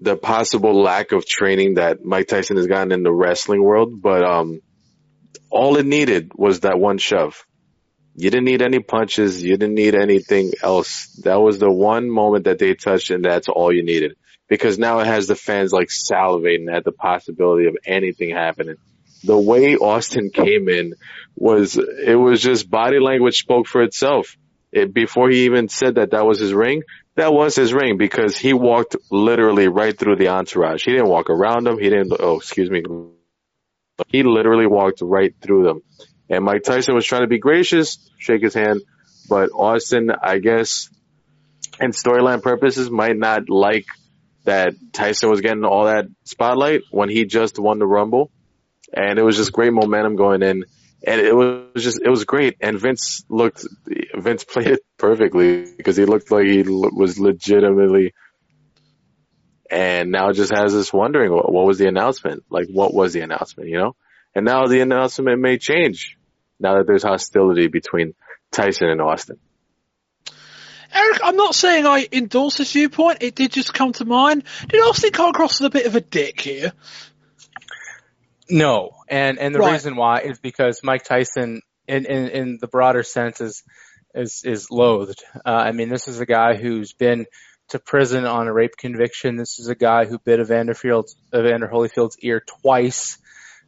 the 0.00 0.16
possible 0.16 0.82
lack 0.82 1.12
of 1.12 1.24
training 1.24 1.74
that 1.74 2.04
Mike 2.04 2.26
Tyson 2.26 2.56
has 2.56 2.66
gotten 2.66 2.92
in 2.92 3.02
the 3.02 3.12
wrestling 3.12 3.62
world, 3.62 4.02
but 4.02 4.24
um, 4.24 4.60
all 5.48 5.76
it 5.76 5.86
needed 5.86 6.32
was 6.34 6.60
that 6.60 6.78
one 6.78 6.98
shove. 6.98 7.46
You 8.14 8.30
didn't 8.30 8.44
need 8.44 8.62
any 8.62 8.80
punches. 8.80 9.42
You 9.42 9.56
didn't 9.56 9.74
need 9.74 9.94
anything 9.94 10.52
else. 10.62 11.06
That 11.24 11.40
was 11.40 11.58
the 11.58 11.70
one 11.70 12.10
moment 12.10 12.44
that 12.44 12.58
they 12.58 12.74
touched 12.74 13.10
and 13.10 13.24
that's 13.24 13.48
all 13.48 13.72
you 13.72 13.82
needed. 13.82 14.16
Because 14.48 14.78
now 14.78 14.98
it 14.98 15.06
has 15.06 15.26
the 15.26 15.34
fans 15.34 15.72
like 15.72 15.88
salivating 15.88 16.72
at 16.72 16.84
the 16.84 16.92
possibility 16.92 17.66
of 17.66 17.76
anything 17.86 18.30
happening. 18.30 18.76
The 19.24 19.38
way 19.38 19.76
Austin 19.76 20.30
came 20.30 20.68
in 20.68 20.94
was, 21.36 21.78
it 21.78 22.16
was 22.16 22.42
just 22.42 22.68
body 22.68 22.98
language 22.98 23.38
spoke 23.38 23.66
for 23.66 23.82
itself. 23.82 24.36
It, 24.72 24.92
before 24.92 25.30
he 25.30 25.44
even 25.44 25.68
said 25.68 25.94
that 25.94 26.10
that 26.10 26.26
was 26.26 26.40
his 26.40 26.52
ring, 26.52 26.82
that 27.14 27.32
was 27.32 27.54
his 27.54 27.72
ring 27.72 27.98
because 27.98 28.36
he 28.36 28.52
walked 28.52 28.96
literally 29.10 29.68
right 29.68 29.96
through 29.96 30.16
the 30.16 30.28
entourage. 30.28 30.84
He 30.84 30.92
didn't 30.92 31.08
walk 31.08 31.30
around 31.30 31.64
them. 31.64 31.78
He 31.78 31.88
didn't, 31.88 32.12
oh, 32.18 32.38
excuse 32.38 32.70
me. 32.70 32.82
He 34.08 34.22
literally 34.22 34.66
walked 34.66 35.00
right 35.02 35.34
through 35.40 35.64
them. 35.64 35.82
And 36.32 36.46
Mike 36.46 36.62
Tyson 36.62 36.94
was 36.94 37.04
trying 37.04 37.20
to 37.20 37.28
be 37.28 37.38
gracious, 37.38 37.98
shake 38.16 38.42
his 38.42 38.54
hand, 38.54 38.80
but 39.28 39.50
Austin, 39.50 40.10
I 40.10 40.38
guess, 40.38 40.88
and 41.78 41.92
storyline 41.92 42.42
purposes 42.42 42.90
might 42.90 43.18
not 43.18 43.50
like 43.50 43.84
that 44.44 44.72
Tyson 44.94 45.28
was 45.28 45.42
getting 45.42 45.66
all 45.66 45.84
that 45.84 46.06
spotlight 46.24 46.84
when 46.90 47.10
he 47.10 47.26
just 47.26 47.58
won 47.58 47.78
the 47.78 47.86
Rumble. 47.86 48.30
And 48.94 49.18
it 49.18 49.22
was 49.22 49.36
just 49.36 49.52
great 49.52 49.74
momentum 49.74 50.16
going 50.16 50.42
in. 50.42 50.64
And 51.06 51.20
it 51.20 51.36
was 51.36 51.84
just, 51.84 52.00
it 52.02 52.08
was 52.08 52.24
great. 52.24 52.56
And 52.62 52.80
Vince 52.80 53.24
looked, 53.28 53.66
Vince 54.14 54.44
played 54.50 54.68
it 54.68 54.80
perfectly 54.96 55.66
because 55.76 55.98
he 55.98 56.06
looked 56.06 56.30
like 56.30 56.46
he 56.46 56.62
was 56.62 57.18
legitimately, 57.18 58.14
and 59.70 60.10
now 60.10 60.32
just 60.32 60.54
has 60.54 60.74
us 60.74 60.94
wondering 60.94 61.30
what, 61.30 61.52
what 61.52 61.66
was 61.66 61.76
the 61.76 61.88
announcement? 61.88 62.42
Like, 62.48 62.68
what 62.72 62.94
was 62.94 63.12
the 63.12 63.20
announcement, 63.20 63.68
you 63.68 63.76
know? 63.76 63.96
And 64.34 64.46
now 64.46 64.64
the 64.64 64.80
announcement 64.80 65.38
may 65.38 65.58
change 65.58 66.16
now 66.62 66.78
that 66.78 66.86
there's 66.86 67.02
hostility 67.02 67.66
between 67.66 68.14
Tyson 68.50 68.88
and 68.88 69.00
Austin. 69.00 69.38
Eric, 70.94 71.20
I'm 71.24 71.36
not 71.36 71.54
saying 71.54 71.86
I 71.86 72.06
endorse 72.12 72.58
this 72.58 72.72
viewpoint. 72.72 73.22
It 73.22 73.34
did 73.34 73.50
just 73.50 73.72
come 73.72 73.92
to 73.94 74.04
mind. 74.04 74.44
Did 74.68 74.80
Austin 74.82 75.10
come 75.10 75.30
across 75.30 75.60
as 75.60 75.64
a 75.66 75.70
bit 75.70 75.86
of 75.86 75.96
a 75.96 76.00
dick 76.02 76.40
here? 76.40 76.72
No, 78.50 78.90
and 79.08 79.38
and 79.38 79.54
the 79.54 79.60
Right. 79.60 79.72
reason 79.72 79.96
why 79.96 80.20
is 80.20 80.38
because 80.38 80.80
Mike 80.82 81.04
Tyson, 81.04 81.62
in 81.88 82.04
in, 82.04 82.28
in 82.28 82.58
the 82.60 82.66
broader 82.68 83.02
sense, 83.02 83.40
is 83.40 83.62
is 84.14 84.42
is 84.44 84.70
loathed. 84.70 85.22
Uh, 85.34 85.50
I 85.50 85.72
mean, 85.72 85.88
this 85.88 86.08
is 86.08 86.20
a 86.20 86.26
guy 86.26 86.56
who's 86.56 86.92
been 86.92 87.24
to 87.68 87.78
prison 87.78 88.26
on 88.26 88.48
a 88.48 88.52
rape 88.52 88.76
conviction. 88.76 89.36
This 89.36 89.58
is 89.58 89.68
a 89.68 89.74
guy 89.74 90.04
who 90.04 90.18
bit 90.18 90.40
Evander 90.40 90.74
Fields, 90.74 91.16
Evander 91.34 91.68
Holyfield's 91.68 92.18
ear 92.20 92.42
twice. 92.60 93.16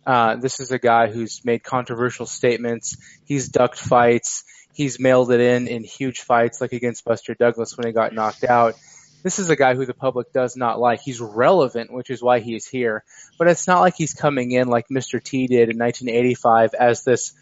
Uh, 0.07 0.37
this 0.37 0.61
is 0.61 0.71
a 0.71 0.79
guy 0.79 1.11
who's 1.11 1.45
made 1.45 1.63
controversial 1.63 2.27
statements. 2.27 2.97
He's 3.25 3.49
ducked 3.49 3.79
fights. 3.79 4.45
He's 4.73 4.99
mailed 4.99 5.31
it 5.31 5.41
in 5.41 5.69
in 5.69 5.85
huge 5.85 6.21
fights, 6.21 6.61
like 6.61 6.73
against 6.73 7.05
Buster 7.05 7.35
Douglas 7.35 7.77
when 7.77 7.87
he 7.87 7.93
got 7.93 8.13
knocked 8.13 8.45
out. 8.45 8.75
This 9.23 9.39
is 9.39 9.49
a 9.49 9.57
guy 9.57 9.75
who 9.75 9.87
the 9.87 9.95
public 9.95 10.33
does 10.33 10.55
not 10.55 10.79
like. 10.79 11.01
He's 11.01 11.21
relevant, 11.21 11.91
which 11.91 12.11
is 12.11 12.23
why 12.23 12.41
he 12.41 12.55
is 12.55 12.67
here. 12.67 13.05
But 13.39 13.49
it's 13.49 13.67
not 13.67 13.81
like 13.81 13.95
he's 13.97 14.13
coming 14.13 14.51
in 14.51 14.69
like 14.69 14.89
Mr. 14.89 15.23
T 15.23 15.47
did 15.47 15.71
in 15.71 15.79
1985 15.79 16.75
as 16.75 17.05
this, 17.05 17.33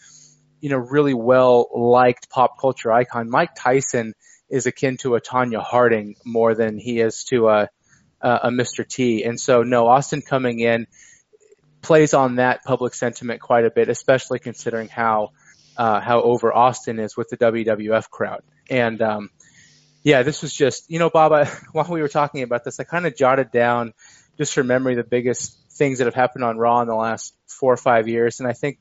you 0.61 0.71
know, 0.71 0.77
really 0.77 1.15
well 1.15 1.69
liked 1.75 2.31
pop 2.31 2.61
culture 2.61 2.93
icon. 2.93 3.29
Mike 3.29 3.57
Tyson 3.57 4.15
is 4.49 4.67
akin 4.67 4.97
to 4.99 5.17
a 5.17 5.21
Tonya 5.21 5.61
Harding 5.61 6.15
more 6.25 6.55
than 6.55 6.79
he 6.79 7.01
is 7.01 7.25
to 7.25 7.49
a, 7.49 7.69
a, 8.21 8.31
a 8.45 8.51
Mr. 8.51 8.87
T. 8.87 9.25
And 9.25 9.41
so, 9.41 9.65
no, 9.65 9.89
Austin 9.89 10.23
coming 10.23 10.61
in 10.61 10.87
plays 11.83 12.15
on 12.15 12.37
that 12.37 12.65
public 12.65 12.95
sentiment 12.95 13.41
quite 13.41 13.65
a 13.65 13.71
bit, 13.71 13.89
especially 13.89 14.39
considering 14.39 14.89
how 14.89 15.33
uh, 15.77 16.01
how 16.01 16.23
over 16.23 16.55
Austin 16.55 16.99
is 16.99 17.17
with 17.17 17.29
the 17.29 17.37
WWF 17.37 18.09
crowd. 18.09 18.43
And 18.71 19.01
um, 19.03 19.31
yeah, 20.03 20.23
this 20.23 20.43
was 20.43 20.55
just 20.55 20.91
you 20.91 20.99
know, 20.99 21.11
Bob. 21.11 21.33
I, 21.33 21.45
while 21.73 21.89
we 21.91 22.01
were 22.01 22.09
talking 22.09 22.43
about 22.43 22.65
this, 22.65 22.81
I 22.81 22.85
kind 22.85 23.07
of 23.07 23.17
jotted 23.17 23.51
down 23.51 23.93
just 24.39 24.55
for 24.55 24.65
memory 24.65 24.95
the 24.95 25.05
biggest 25.05 25.59
things 25.73 25.99
that 25.99 26.07
have 26.07 26.15
happened 26.15 26.45
on 26.45 26.57
Raw 26.57 26.81
in 26.81 26.89
the 26.89 26.95
last 26.95 27.35
four 27.47 27.73
or 27.73 27.77
five 27.77 28.09
years, 28.09 28.41
and 28.41 28.49
I 28.49 28.53
think 28.53 28.79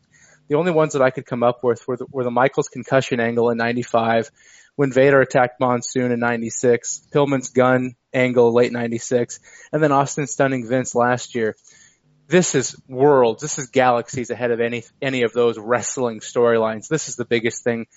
the 0.47 0.55
only 0.55 0.71
ones 0.71 0.93
that 0.93 1.01
I 1.01 1.09
could 1.09 1.25
come 1.25 1.43
up 1.43 1.63
with 1.63 1.87
were 1.87 1.97
the, 1.97 2.05
were 2.09 2.23
the 2.23 2.31
Michaels 2.31 2.67
concussion 2.67 3.19
angle 3.19 3.49
in 3.49 3.57
'95, 3.57 4.29
when 4.75 4.91
Vader 4.91 5.21
attacked 5.21 5.59
Monsoon 5.59 6.11
in 6.11 6.19
'96, 6.19 7.07
Pillman's 7.13 7.49
gun 7.49 7.95
angle 8.13 8.53
late 8.53 8.71
'96, 8.71 9.39
and 9.71 9.81
then 9.81 9.91
Austin 9.91 10.27
stunning 10.27 10.67
Vince 10.67 10.93
last 10.93 11.35
year 11.35 11.55
this 12.31 12.55
is 12.55 12.75
worlds, 12.87 13.41
this 13.41 13.59
is 13.59 13.67
galaxies 13.67 14.29
ahead 14.29 14.51
of 14.51 14.61
any 14.61 14.83
any 15.01 15.23
of 15.23 15.33
those 15.33 15.59
wrestling 15.59 16.21
storylines. 16.21 16.87
This 16.87 17.09
is 17.09 17.17
the 17.17 17.25
biggest 17.25 17.63
thing 17.63 17.87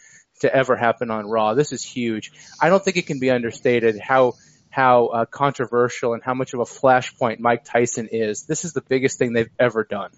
to 0.40 0.54
ever 0.54 0.76
happen 0.76 1.10
on 1.10 1.26
Raw. 1.26 1.54
This 1.54 1.72
is 1.72 1.82
huge. 1.82 2.32
I 2.60 2.68
don't 2.68 2.84
think 2.84 2.96
it 2.96 3.06
can 3.06 3.20
be 3.20 3.30
understated 3.30 3.98
how 3.98 4.34
how 4.70 5.06
uh, 5.06 5.24
controversial 5.24 6.14
and 6.14 6.22
how 6.22 6.34
much 6.34 6.52
of 6.52 6.60
a 6.60 6.64
flashpoint 6.64 7.38
Mike 7.38 7.64
Tyson 7.64 8.08
is. 8.10 8.44
This 8.44 8.64
is 8.64 8.72
the 8.72 8.82
biggest 8.82 9.18
thing 9.18 9.32
they've 9.32 9.48
ever 9.58 9.84
done. 9.84 10.10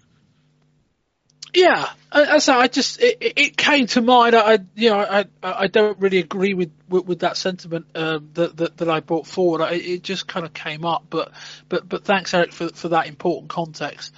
Yeah, 1.53 1.89
I, 2.11 2.39
I, 2.47 2.67
just 2.67 3.01
it, 3.01 3.17
it 3.21 3.57
came 3.57 3.87
to 3.87 4.01
mind. 4.01 4.35
I, 4.35 4.59
you 4.75 4.89
know 4.89 4.99
I 4.99 5.25
I 5.41 5.67
don't 5.67 5.97
really 5.99 6.19
agree 6.19 6.53
with 6.53 6.71
with, 6.89 7.05
with 7.05 7.19
that 7.19 7.37
sentiment 7.37 7.87
um, 7.95 8.29
that, 8.33 8.57
that 8.57 8.77
that 8.77 8.89
I 8.89 8.99
brought 8.99 9.27
forward. 9.27 9.61
I, 9.61 9.73
it 9.73 10.03
just 10.03 10.27
kind 10.27 10.45
of 10.45 10.53
came 10.53 10.85
up, 10.85 11.05
but 11.09 11.31
but 11.69 11.87
but 11.87 12.03
thanks 12.03 12.33
Eric 12.33 12.51
for 12.51 12.69
for 12.69 12.89
that 12.89 13.07
important 13.07 13.49
context. 13.49 14.13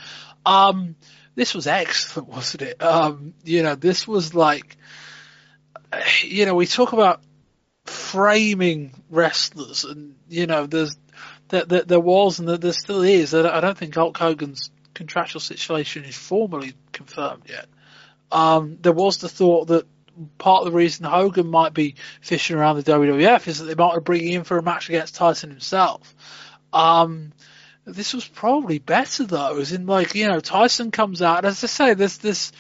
Um, 0.46 0.96
this 1.36 1.54
was 1.54 1.68
excellent, 1.68 2.30
wasn't 2.34 2.64
it? 2.64 2.82
Um, 2.82 3.34
you 3.44 3.64
know, 3.64 3.76
this 3.76 4.08
was 4.08 4.34
like, 4.34 4.78
you 6.24 6.46
know, 6.46 6.56
we 6.56 6.66
talk 6.66 6.94
about 6.94 7.22
framing 7.86 8.92
wrestlers, 9.10 9.84
and 9.84 10.16
you 10.28 10.48
know, 10.48 10.66
there's 10.66 10.98
there, 11.50 11.66
there, 11.66 11.84
there 11.84 12.00
was 12.00 12.40
and 12.40 12.48
there, 12.48 12.74
still 12.74 13.02
is. 13.02 13.34
I 13.34 13.60
don't 13.60 13.78
think 13.78 13.96
Hulk 13.96 14.18
Hogan's 14.18 14.72
contractual 15.00 15.40
situation 15.40 16.04
is 16.04 16.18
formally 16.18 16.74
confirmed 16.92 17.44
yet. 17.48 17.68
Um, 18.34 18.78
there 18.82 18.92
was 18.92 19.18
the 19.20 19.30
thought 19.30 19.70
that 19.70 19.88
part 20.38 20.66
of 20.66 20.66
the 20.66 20.78
reason 20.78 21.06
Hogan 21.06 21.48
might 21.48 21.74
be 21.74 21.96
fishing 22.20 22.58
around 22.58 22.76
the 22.76 22.84
WWF 22.84 23.48
is 23.48 23.60
that 23.60 23.66
they 23.66 23.76
might 23.76 24.04
bring 24.04 24.26
him 24.26 24.40
in 24.40 24.44
for 24.44 24.58
a 24.58 24.62
match 24.62 24.90
against 24.90 25.16
Tyson 25.16 25.50
himself. 25.52 26.14
Um, 26.74 27.32
this 27.86 28.14
was 28.14 28.28
probably 28.28 28.78
better 28.80 29.24
though, 29.24 29.58
as 29.58 29.72
in 29.72 29.86
like, 29.86 30.16
you 30.16 30.28
know, 30.28 30.42
Tyson 30.42 30.92
comes 30.92 31.22
out, 31.22 31.46
as 31.46 31.64
I 31.64 31.68
say, 31.68 31.94
there's 31.94 32.18
this, 32.18 32.52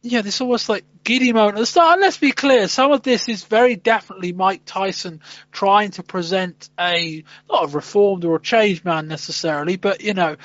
yeah, 0.00 0.22
this 0.22 0.40
almost 0.40 0.70
like 0.70 0.86
giddy 1.04 1.34
moment 1.34 1.58
at 1.58 1.60
the 1.60 1.66
start. 1.66 1.92
And 1.92 2.00
let's 2.00 2.16
be 2.16 2.32
clear, 2.32 2.68
some 2.68 2.90
of 2.90 3.02
this 3.02 3.28
is 3.28 3.44
very 3.44 3.76
definitely 3.76 4.32
Mike 4.32 4.62
Tyson 4.64 5.20
trying 5.52 5.90
to 5.92 6.02
present 6.02 6.70
a, 6.80 7.22
not 7.50 7.64
a 7.64 7.68
reformed 7.68 8.24
or 8.24 8.36
a 8.36 8.40
changed 8.40 8.84
man 8.84 9.08
necessarily, 9.08 9.76
but 9.76 10.00
you 10.00 10.14
know, 10.14 10.36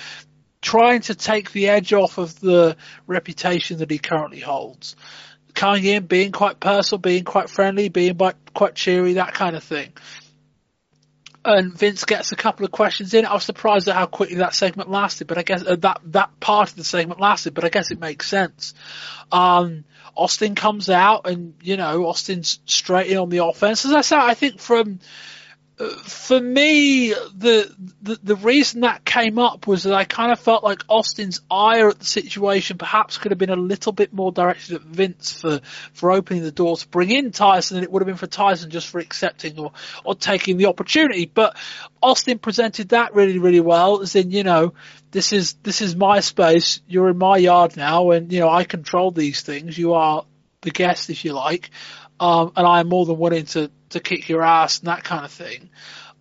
trying 0.65 0.99
to 0.99 1.13
take 1.13 1.51
the 1.51 1.69
edge 1.69 1.93
off 1.93 2.17
of 2.17 2.39
the 2.39 2.75
reputation 3.05 3.77
that 3.77 3.91
he 3.91 3.99
currently 3.99 4.39
holds. 4.39 4.95
Coming 5.53 5.85
in, 5.85 6.07
being 6.07 6.31
quite 6.31 6.59
personal, 6.59 6.99
being 6.99 7.23
quite 7.23 7.51
friendly, 7.51 7.87
being 7.87 8.17
quite, 8.55 8.73
cheery, 8.73 9.13
that 9.13 9.35
kind 9.35 9.55
of 9.55 9.63
thing. 9.63 9.93
And 11.45 11.71
Vince 11.77 12.03
gets 12.05 12.31
a 12.31 12.35
couple 12.35 12.65
of 12.65 12.71
questions 12.71 13.13
in. 13.13 13.27
I 13.27 13.33
was 13.35 13.43
surprised 13.43 13.87
at 13.87 13.95
how 13.95 14.07
quickly 14.07 14.37
that 14.37 14.55
segment 14.55 14.89
lasted, 14.89 15.27
but 15.27 15.37
I 15.37 15.43
guess 15.43 15.63
uh, 15.63 15.75
that 15.81 16.01
that 16.05 16.39
part 16.39 16.71
of 16.71 16.75
the 16.75 16.83
segment 16.83 17.21
lasted. 17.21 17.53
But 17.53 17.63
I 17.63 17.69
guess 17.69 17.91
it 17.91 17.99
makes 17.99 18.27
sense. 18.27 18.73
Um, 19.31 19.85
Austin 20.15 20.55
comes 20.55 20.89
out, 20.89 21.27
and 21.29 21.53
you 21.61 21.77
know 21.77 22.07
Austin's 22.07 22.59
straight 22.65 23.11
in 23.11 23.19
on 23.19 23.29
the 23.29 23.45
offense. 23.45 23.85
As 23.85 23.93
I 23.93 24.01
said, 24.01 24.17
I 24.17 24.33
think 24.33 24.59
from 24.59 24.99
for 25.77 26.39
me, 26.39 27.09
the, 27.09 27.69
the 28.01 28.17
the 28.23 28.35
reason 28.37 28.81
that 28.81 29.03
came 29.03 29.37
up 29.37 29.67
was 29.67 29.83
that 29.83 29.93
I 29.93 30.05
kind 30.05 30.31
of 30.31 30.39
felt 30.39 30.63
like 30.63 30.83
Austin's 30.87 31.41
ire 31.51 31.89
at 31.89 31.99
the 31.99 32.05
situation 32.05 32.77
perhaps 32.77 33.17
could 33.17 33.31
have 33.31 33.37
been 33.37 33.49
a 33.49 33.57
little 33.57 33.91
bit 33.91 34.13
more 34.13 34.31
directed 34.31 34.75
at 34.75 34.81
Vince 34.83 35.33
for 35.41 35.59
for 35.93 36.11
opening 36.11 36.43
the 36.43 36.51
door 36.51 36.77
to 36.77 36.87
bring 36.87 37.11
in 37.11 37.31
Tyson, 37.31 37.77
and 37.77 37.83
it 37.83 37.91
would 37.91 38.01
have 38.01 38.07
been 38.07 38.15
for 38.15 38.27
Tyson 38.27 38.69
just 38.69 38.87
for 38.87 38.99
accepting 38.99 39.59
or 39.59 39.73
or 40.05 40.15
taking 40.15 40.55
the 40.55 40.67
opportunity. 40.67 41.25
But 41.25 41.57
Austin 42.01 42.39
presented 42.39 42.89
that 42.89 43.13
really 43.13 43.37
really 43.37 43.59
well, 43.59 44.01
as 44.01 44.15
in 44.15 44.31
you 44.31 44.43
know 44.43 44.75
this 45.11 45.33
is 45.33 45.55
this 45.55 45.81
is 45.81 45.93
my 45.93 46.21
space, 46.21 46.79
you're 46.87 47.09
in 47.09 47.17
my 47.17 47.35
yard 47.35 47.75
now, 47.75 48.11
and 48.11 48.31
you 48.31 48.39
know 48.39 48.49
I 48.49 48.63
control 48.63 49.11
these 49.11 49.41
things. 49.41 49.77
You 49.77 49.95
are 49.95 50.23
the 50.61 50.71
guest, 50.71 51.09
if 51.09 51.23
you 51.23 51.33
like, 51.33 51.69
um, 52.19 52.51
and 52.55 52.65
I 52.65 52.79
am 52.79 52.89
more 52.89 53.05
than 53.05 53.17
willing 53.17 53.45
to 53.47 53.71
to 53.89 53.99
kick 53.99 54.29
your 54.29 54.43
ass 54.43 54.79
and 54.79 54.87
that 54.87 55.03
kind 55.03 55.25
of 55.25 55.31
thing. 55.31 55.69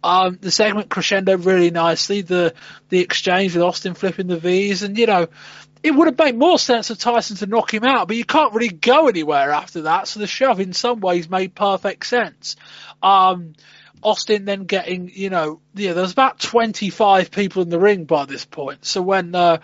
Um, 0.03 0.39
the 0.41 0.51
segment 0.51 0.91
crescendo 0.91 1.37
really 1.39 1.71
nicely. 1.71 2.23
The 2.23 2.55
the 2.89 3.01
exchange 3.01 3.55
with 3.55 3.63
Austin 3.63 3.95
flipping 3.95 4.27
the 4.27 4.39
V's, 4.39 4.83
and 4.83 4.99
you 4.99 5.07
know, 5.07 5.29
it 5.83 5.95
would 5.95 6.07
have 6.07 6.19
made 6.19 6.37
more 6.37 6.59
sense 6.59 6.89
for 6.89 6.95
Tyson 6.95 7.37
to 7.37 7.47
knock 7.47 7.73
him 7.73 7.85
out, 7.85 8.09
but 8.09 8.17
you 8.17 8.25
can't 8.25 8.55
really 8.55 8.69
go 8.69 9.09
anywhere 9.09 9.51
after 9.51 9.83
that. 9.83 10.09
So 10.09 10.21
the 10.21 10.27
shove, 10.27 10.61
in 10.61 10.73
some 10.73 11.01
ways, 11.01 11.29
made 11.31 11.55
perfect 11.55 12.07
sense. 12.07 12.57
Um, 13.03 13.55
Austin 14.05 14.45
then 14.45 14.65
getting, 14.65 15.11
you 15.13 15.31
know, 15.31 15.61
yeah, 15.75 15.93
there 15.93 16.03
was 16.03 16.13
about 16.13 16.39
25 16.39 17.31
people 17.31 17.63
in 17.63 17.71
the 17.71 17.79
ring 17.79 18.05
by 18.05 18.27
this 18.27 18.45
point. 18.45 18.85
So 18.85 19.03
when, 19.03 19.35
uh, 19.35 19.59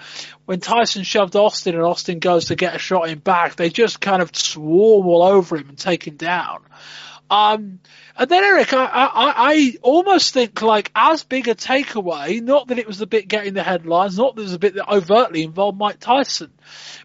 when 0.47 0.61
Tyson 0.61 1.03
shoved 1.03 1.37
Austin 1.37 1.75
and 1.75 1.85
Austin 1.85 2.19
goes 2.19 2.47
to 2.47 2.55
get 2.57 2.75
a 2.75 2.79
shot 2.79 3.09
in 3.09 3.19
back, 3.19 3.57
they 3.57 3.69
just 3.69 4.01
kind 4.01 4.23
of 4.23 4.35
swarm 4.35 5.07
all 5.07 5.23
over 5.23 5.57
him 5.57 5.69
and 5.69 5.79
take 5.79 6.07
him 6.07 6.17
down. 6.17 6.65
Um, 7.31 7.79
and 8.17 8.29
then 8.29 8.43
Eric, 8.43 8.73
I, 8.75 8.85
I, 8.85 9.11
I 9.15 9.77
almost 9.83 10.35
think 10.35 10.61
like 10.63 10.91
as 10.97 11.23
big 11.23 11.47
a 11.47 11.55
takeaway, 11.55 12.43
not 12.43 12.69
that 12.69 12.79
it 12.79 12.89
was 12.89 12.99
the 12.99 13.07
bit 13.07 13.29
getting 13.29 13.55
the 13.55 13.63
headlines, 13.63 14.19
not 14.19 14.35
that 14.35 14.43
it 14.43 14.45
was 14.45 14.53
a 14.53 14.59
bit 14.59 14.75
that 14.75 14.93
overtly 14.93 15.45
involved 15.45 15.79
Mike 15.79 16.01
Tyson, 16.01 16.51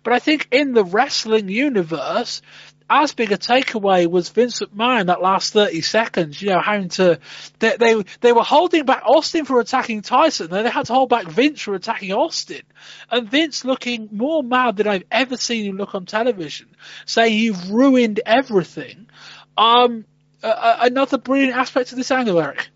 but 0.04 0.14
I 0.14 0.20
think 0.20 0.48
in 0.52 0.74
the 0.74 0.84
wrestling 0.84 1.48
universe, 1.48 2.42
as 2.90 3.14
big 3.14 3.32
a 3.32 3.38
takeaway 3.38 4.08
was 4.08 4.30
Vince 4.30 4.60
McMahon 4.60 5.08
that 5.08 5.22
last 5.22 5.54
30 5.54 5.82
seconds, 5.82 6.42
you 6.42 6.50
know, 6.50 6.62
having 6.62 6.90
to, 6.90 7.20
they, 7.60 7.78
they, 7.78 8.04
they 8.22 8.32
were 8.32 8.44
holding 8.44 8.86
back 8.86 9.04
Austin 9.06 9.46
for 9.46 9.60
attacking 9.60 10.02
Tyson, 10.02 10.52
they 10.52 10.70
had 10.70 10.86
to 10.86 10.94
hold 10.94 11.10
back 11.10 11.26
Vince 11.26 11.62
for 11.62 11.74
attacking 11.74 12.14
Austin. 12.14 12.62
And 13.10 13.30
Vince 13.30 13.66
looking 13.66 14.10
more 14.12 14.44
mad 14.44 14.78
than 14.78 14.88
I've 14.88 15.06
ever 15.10 15.38
seen 15.38 15.66
him 15.66 15.78
look 15.78 15.96
on 15.96 16.06
television, 16.06 16.68
saying 17.06 17.38
you've 17.38 17.72
ruined 17.72 18.22
everything. 18.26 19.08
Um, 19.58 20.06
uh, 20.44 20.78
another 20.82 21.18
brilliant 21.18 21.56
aspect 21.56 21.92
of 21.92 21.98
this 21.98 22.12
angle, 22.12 22.40
Eric. 22.40 22.70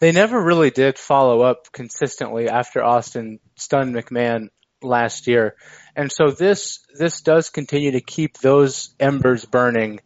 They 0.00 0.12
never 0.12 0.42
really 0.42 0.70
did 0.70 0.98
follow 0.98 1.42
up 1.42 1.70
consistently 1.72 2.48
after 2.48 2.82
Austin 2.82 3.38
stunned 3.56 3.94
McMahon 3.94 4.48
last 4.82 5.26
year. 5.26 5.54
And 5.96 6.10
so 6.10 6.30
this 6.30 6.80
this 6.98 7.20
does 7.20 7.50
continue 7.50 7.92
to 7.92 8.00
keep 8.00 8.38
those 8.38 8.94
embers 8.98 9.44
burning 9.44 10.00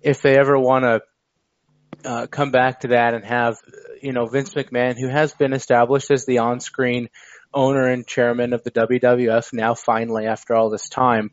if 0.00 0.22
they 0.22 0.38
ever 0.38 0.58
want 0.58 0.84
to 0.84 2.08
uh, 2.08 2.26
come 2.26 2.50
back 2.50 2.80
to 2.80 2.88
that 2.88 3.14
and 3.14 3.24
have 3.24 3.56
you 4.02 4.12
know 4.12 4.26
Vince 4.26 4.54
McMahon, 4.54 4.98
who 4.98 5.08
has 5.08 5.34
been 5.34 5.52
established 5.52 6.10
as 6.10 6.26
the 6.26 6.38
on-screen 6.38 7.08
owner 7.52 7.88
and 7.88 8.06
chairman 8.06 8.52
of 8.52 8.62
the 8.62 8.70
WWF 8.70 9.52
now 9.52 9.74
finally 9.74 10.26
after 10.26 10.54
all 10.54 10.70
this 10.70 10.88
time. 10.88 11.30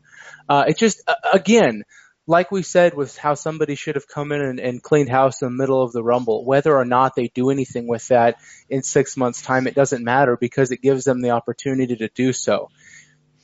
Uh, 0.48 0.64
it 0.68 0.76
just 0.76 1.02
uh, 1.06 1.14
again 1.32 1.84
like 2.28 2.52
we 2.52 2.62
said 2.62 2.94
with 2.94 3.16
how 3.16 3.32
somebody 3.32 3.74
should 3.74 3.94
have 3.94 4.06
come 4.06 4.32
in 4.32 4.42
and, 4.42 4.60
and, 4.60 4.82
cleaned 4.82 5.08
house 5.08 5.40
in 5.40 5.48
the 5.48 5.56
middle 5.56 5.82
of 5.82 5.92
the 5.92 6.02
rumble, 6.02 6.44
whether 6.44 6.76
or 6.76 6.84
not 6.84 7.14
they 7.16 7.28
do 7.28 7.48
anything 7.48 7.88
with 7.88 8.06
that 8.08 8.36
in 8.68 8.82
six 8.82 9.16
months 9.16 9.40
time, 9.40 9.66
it 9.66 9.74
doesn't 9.74 10.04
matter 10.04 10.36
because 10.36 10.70
it 10.70 10.82
gives 10.82 11.04
them 11.04 11.22
the 11.22 11.30
opportunity 11.30 11.96
to 11.96 12.08
do 12.08 12.34
so. 12.34 12.68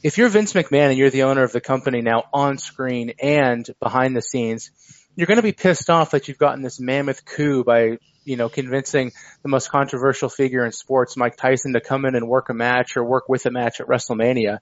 If 0.04 0.18
you're 0.18 0.28
Vince 0.28 0.52
McMahon 0.52 0.90
and 0.90 0.98
you're 0.98 1.10
the 1.10 1.24
owner 1.24 1.42
of 1.42 1.50
the 1.50 1.60
company 1.60 2.00
now 2.00 2.24
on 2.32 2.58
screen 2.58 3.14
and 3.20 3.68
behind 3.80 4.16
the 4.16 4.22
scenes, 4.22 4.70
you're 5.16 5.26
going 5.26 5.38
to 5.38 5.42
be 5.42 5.52
pissed 5.52 5.90
off 5.90 6.12
that 6.12 6.28
you've 6.28 6.38
gotten 6.38 6.62
this 6.62 6.78
mammoth 6.78 7.24
coup 7.24 7.64
by, 7.64 7.98
you 8.24 8.36
know, 8.36 8.48
convincing 8.48 9.10
the 9.42 9.48
most 9.48 9.70
controversial 9.70 10.28
figure 10.28 10.64
in 10.64 10.70
sports, 10.70 11.16
Mike 11.16 11.36
Tyson, 11.36 11.72
to 11.72 11.80
come 11.80 12.04
in 12.04 12.14
and 12.14 12.28
work 12.28 12.50
a 12.50 12.54
match 12.54 12.96
or 12.96 13.04
work 13.04 13.28
with 13.28 13.46
a 13.46 13.50
match 13.50 13.80
at 13.80 13.88
WrestleMania 13.88 14.58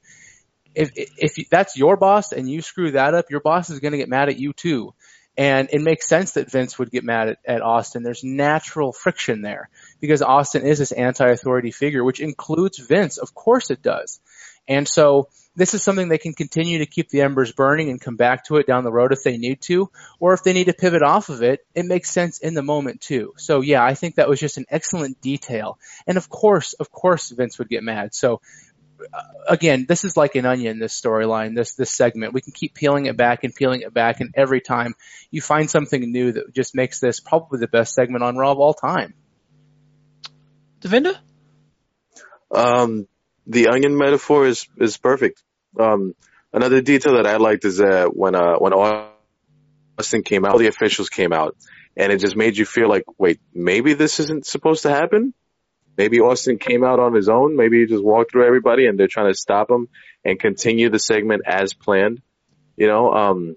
if 0.75 0.91
if 0.97 1.49
that's 1.51 1.77
your 1.77 1.97
boss 1.97 2.33
and 2.33 2.51
you 2.51 2.63
screw 2.63 2.93
that 2.93 3.15
up, 3.15 3.31
your 3.31 3.41
boss 3.41 3.71
is 3.71 3.81
going 3.81 3.93
to 3.93 3.99
get 3.99 4.09
mad 4.09 4.29
at 4.29 4.39
you 4.39 4.53
too. 4.53 4.95
And 5.37 5.71
it 5.73 5.81
makes 5.81 6.09
sense 6.09 6.33
that 6.33 6.51
Vince 6.51 6.79
would 6.79 6.91
get 6.91 7.05
mad 7.05 7.29
at, 7.29 7.39
at 7.47 7.63
Austin. 7.63 8.03
There's 8.03 8.23
natural 8.23 8.93
friction 8.93 9.41
there 9.41 9.71
because 9.99 10.21
Austin 10.21 10.67
is 10.67 10.79
this 10.79 10.93
anti-authority 10.93 11.71
figure, 11.71 12.05
which 12.05 12.21
includes 12.21 12.79
Vince. 12.79 13.17
Of 13.17 13.35
course 13.35 13.71
it 13.71 13.81
does. 13.81 14.21
And 14.69 14.87
so 14.87 15.29
this 15.55 15.75
is 15.75 15.83
something 15.83 16.09
they 16.09 16.19
can 16.19 16.33
continue 16.33 16.79
to 16.79 16.87
keep 16.87 17.11
the 17.11 17.21
embers 17.21 17.53
burning 17.53 17.91
and 17.91 18.01
come 18.01 18.17
back 18.17 18.45
to 18.45 18.57
it 18.57 18.67
down 18.67 18.85
the 18.85 18.93
road 18.93 19.13
if 19.13 19.23
they 19.23 19.37
need 19.37 19.61
to, 19.63 19.91
or 20.19 20.33
if 20.33 20.43
they 20.43 20.53
need 20.53 20.67
to 20.67 20.73
pivot 20.73 21.03
off 21.03 21.29
of 21.29 21.43
it, 21.43 21.67
it 21.75 21.85
makes 21.85 22.11
sense 22.11 22.39
in 22.39 22.55
the 22.55 22.63
moment 22.63 23.01
too. 23.01 23.35
So 23.37 23.61
yeah, 23.61 23.85
I 23.85 23.95
think 23.95 24.15
that 24.15 24.29
was 24.29 24.41
just 24.41 24.57
an 24.57 24.67
excellent 24.71 25.21
detail. 25.21 25.79
And 26.07 26.17
of 26.17 26.29
course, 26.29 26.73
of 26.75 26.91
course 26.91 27.31
Vince 27.31 27.59
would 27.59 27.69
get 27.69 27.83
mad. 27.83 28.15
So 28.15 28.41
again, 29.47 29.87
this 29.89 30.05
is 30.05 30.17
like 30.17 30.35
an 30.35 30.47
onion, 30.47 30.79
this 30.79 30.99
storyline, 30.99 31.55
this, 31.55 31.75
this 31.75 31.91
segment. 31.91 32.33
We 32.33 32.41
can 32.41 32.53
keep 32.53 32.75
peeling 32.75 33.07
it 33.07 33.17
back 33.17 33.45
and 33.45 33.55
peeling 33.55 33.83
it 33.83 33.93
back, 33.93 34.21
and 34.21 34.33
every 34.35 34.61
time 34.61 34.95
you 35.31 35.41
find 35.41 35.69
something 35.69 36.01
new 36.01 36.33
that 36.33 36.55
just 36.55 36.75
makes 36.75 37.01
this 37.01 37.21
probably 37.21 37.59
the 37.59 37.69
best 37.69 37.95
segment 37.95 38.25
on 38.25 38.37
Raw 38.37 38.53
of 38.53 38.59
all 38.59 38.75
time. 38.75 39.15
Devinder? 40.81 41.17
Um, 42.51 43.07
the 43.47 43.69
onion 43.69 43.97
metaphor 43.97 44.47
is, 44.47 44.67
is 44.79 44.97
perfect. 44.97 45.43
Um, 45.79 46.15
another 46.53 46.81
detail 46.81 47.15
that 47.15 47.27
I 47.27 47.37
liked 47.37 47.65
is 47.65 47.79
that 47.79 48.15
when, 48.15 48.35
uh, 48.35 48.57
when 48.57 48.73
Austin 48.73 50.23
came 50.23 50.45
out, 50.45 50.53
all 50.53 50.59
the 50.59 50.69
officials 50.69 51.09
came 51.09 51.33
out, 51.33 51.57
and 51.97 52.13
it 52.13 52.19
just 52.21 52.37
made 52.37 52.57
you 52.57 52.65
feel 52.65 52.89
like, 52.89 53.05
wait, 53.19 53.41
maybe 53.55 53.95
this 53.95 54.21
isn't 54.21 54.47
supposed 54.47 54.83
to 54.83 54.91
happen? 54.91 55.35
Maybe 55.97 56.21
Austin 56.21 56.59
came 56.59 56.85
out 56.85 56.99
on 57.01 57.15
his 57.15 57.29
own. 57.29 57.57
Maybe 57.57 57.81
he 57.81 57.87
just 57.87 58.03
walked 58.03 58.33
through 58.33 58.47
everybody 58.47 58.87
and 58.87 58.99
they're 58.99 59.09
trying 59.09 59.31
to 59.31 59.39
stop 59.39 59.71
him 59.71 59.89
and 60.25 60.41
continue 60.41 60.89
the 60.89 60.99
segment 60.99 61.43
as 61.47 61.75
planned. 61.75 62.23
You 62.77 62.87
know, 62.87 63.13
um, 63.13 63.57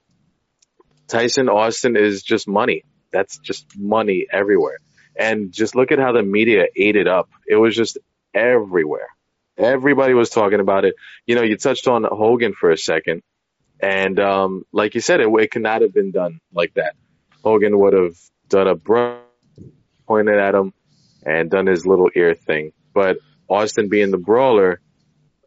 Tyson 1.08 1.48
Austin 1.48 1.96
is 1.96 2.24
just 2.24 2.48
money. 2.48 2.84
That's 3.12 3.38
just 3.38 3.78
money 3.78 4.28
everywhere. 4.30 4.80
And 5.18 5.54
just 5.54 5.76
look 5.76 5.94
at 5.94 6.00
how 6.00 6.12
the 6.12 6.24
media 6.24 6.66
ate 6.76 6.98
it 6.98 7.08
up. 7.08 7.30
It 7.48 7.56
was 7.56 7.74
just 7.74 7.98
everywhere. 8.34 9.08
Everybody 9.58 10.14
was 10.14 10.30
talking 10.30 10.60
about 10.60 10.86
it. 10.86 10.96
You 11.26 11.36
know, 11.36 11.44
you 11.44 11.58
touched 11.58 11.88
on 11.88 12.04
Hogan 12.04 12.54
for 12.54 12.72
a 12.72 12.78
second. 12.78 13.22
And, 13.80 14.20
um, 14.20 14.64
like 14.72 14.96
you 14.96 15.02
said, 15.02 15.20
it, 15.20 15.28
it 15.28 15.52
could 15.52 15.62
not 15.62 15.82
have 15.82 15.94
been 15.94 16.12
done 16.12 16.40
like 16.54 16.74
that. 16.76 16.96
Hogan 17.44 17.78
would 17.78 17.94
have 17.94 18.18
done 18.50 18.68
a 18.68 18.76
brush 18.76 19.20
pointed 20.08 20.38
at 20.38 20.56
him 20.56 20.74
and 21.26 21.50
done 21.50 21.68
his 21.68 21.86
little 21.86 22.10
ear 22.16 22.36
thing. 22.36 22.72
But 22.94 23.18
Austin 23.48 23.90
being 23.90 24.12
the 24.12 24.18
brawler, 24.18 24.82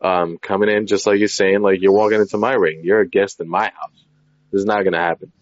um, 0.00 0.38
coming 0.38 0.68
in 0.68 0.86
just 0.86 1.06
like 1.06 1.18
you're 1.18 1.28
saying, 1.28 1.60
like 1.60 1.80
you're 1.80 1.92
walking 1.92 2.20
into 2.20 2.38
my 2.38 2.52
ring, 2.52 2.82
you're 2.84 3.00
a 3.00 3.08
guest 3.08 3.40
in 3.40 3.48
my 3.48 3.64
house. 3.74 4.04
This 4.52 4.60
is 4.60 4.66
not 4.66 4.82
going 4.82 4.92
to 4.92 4.98
happen. 4.98 5.32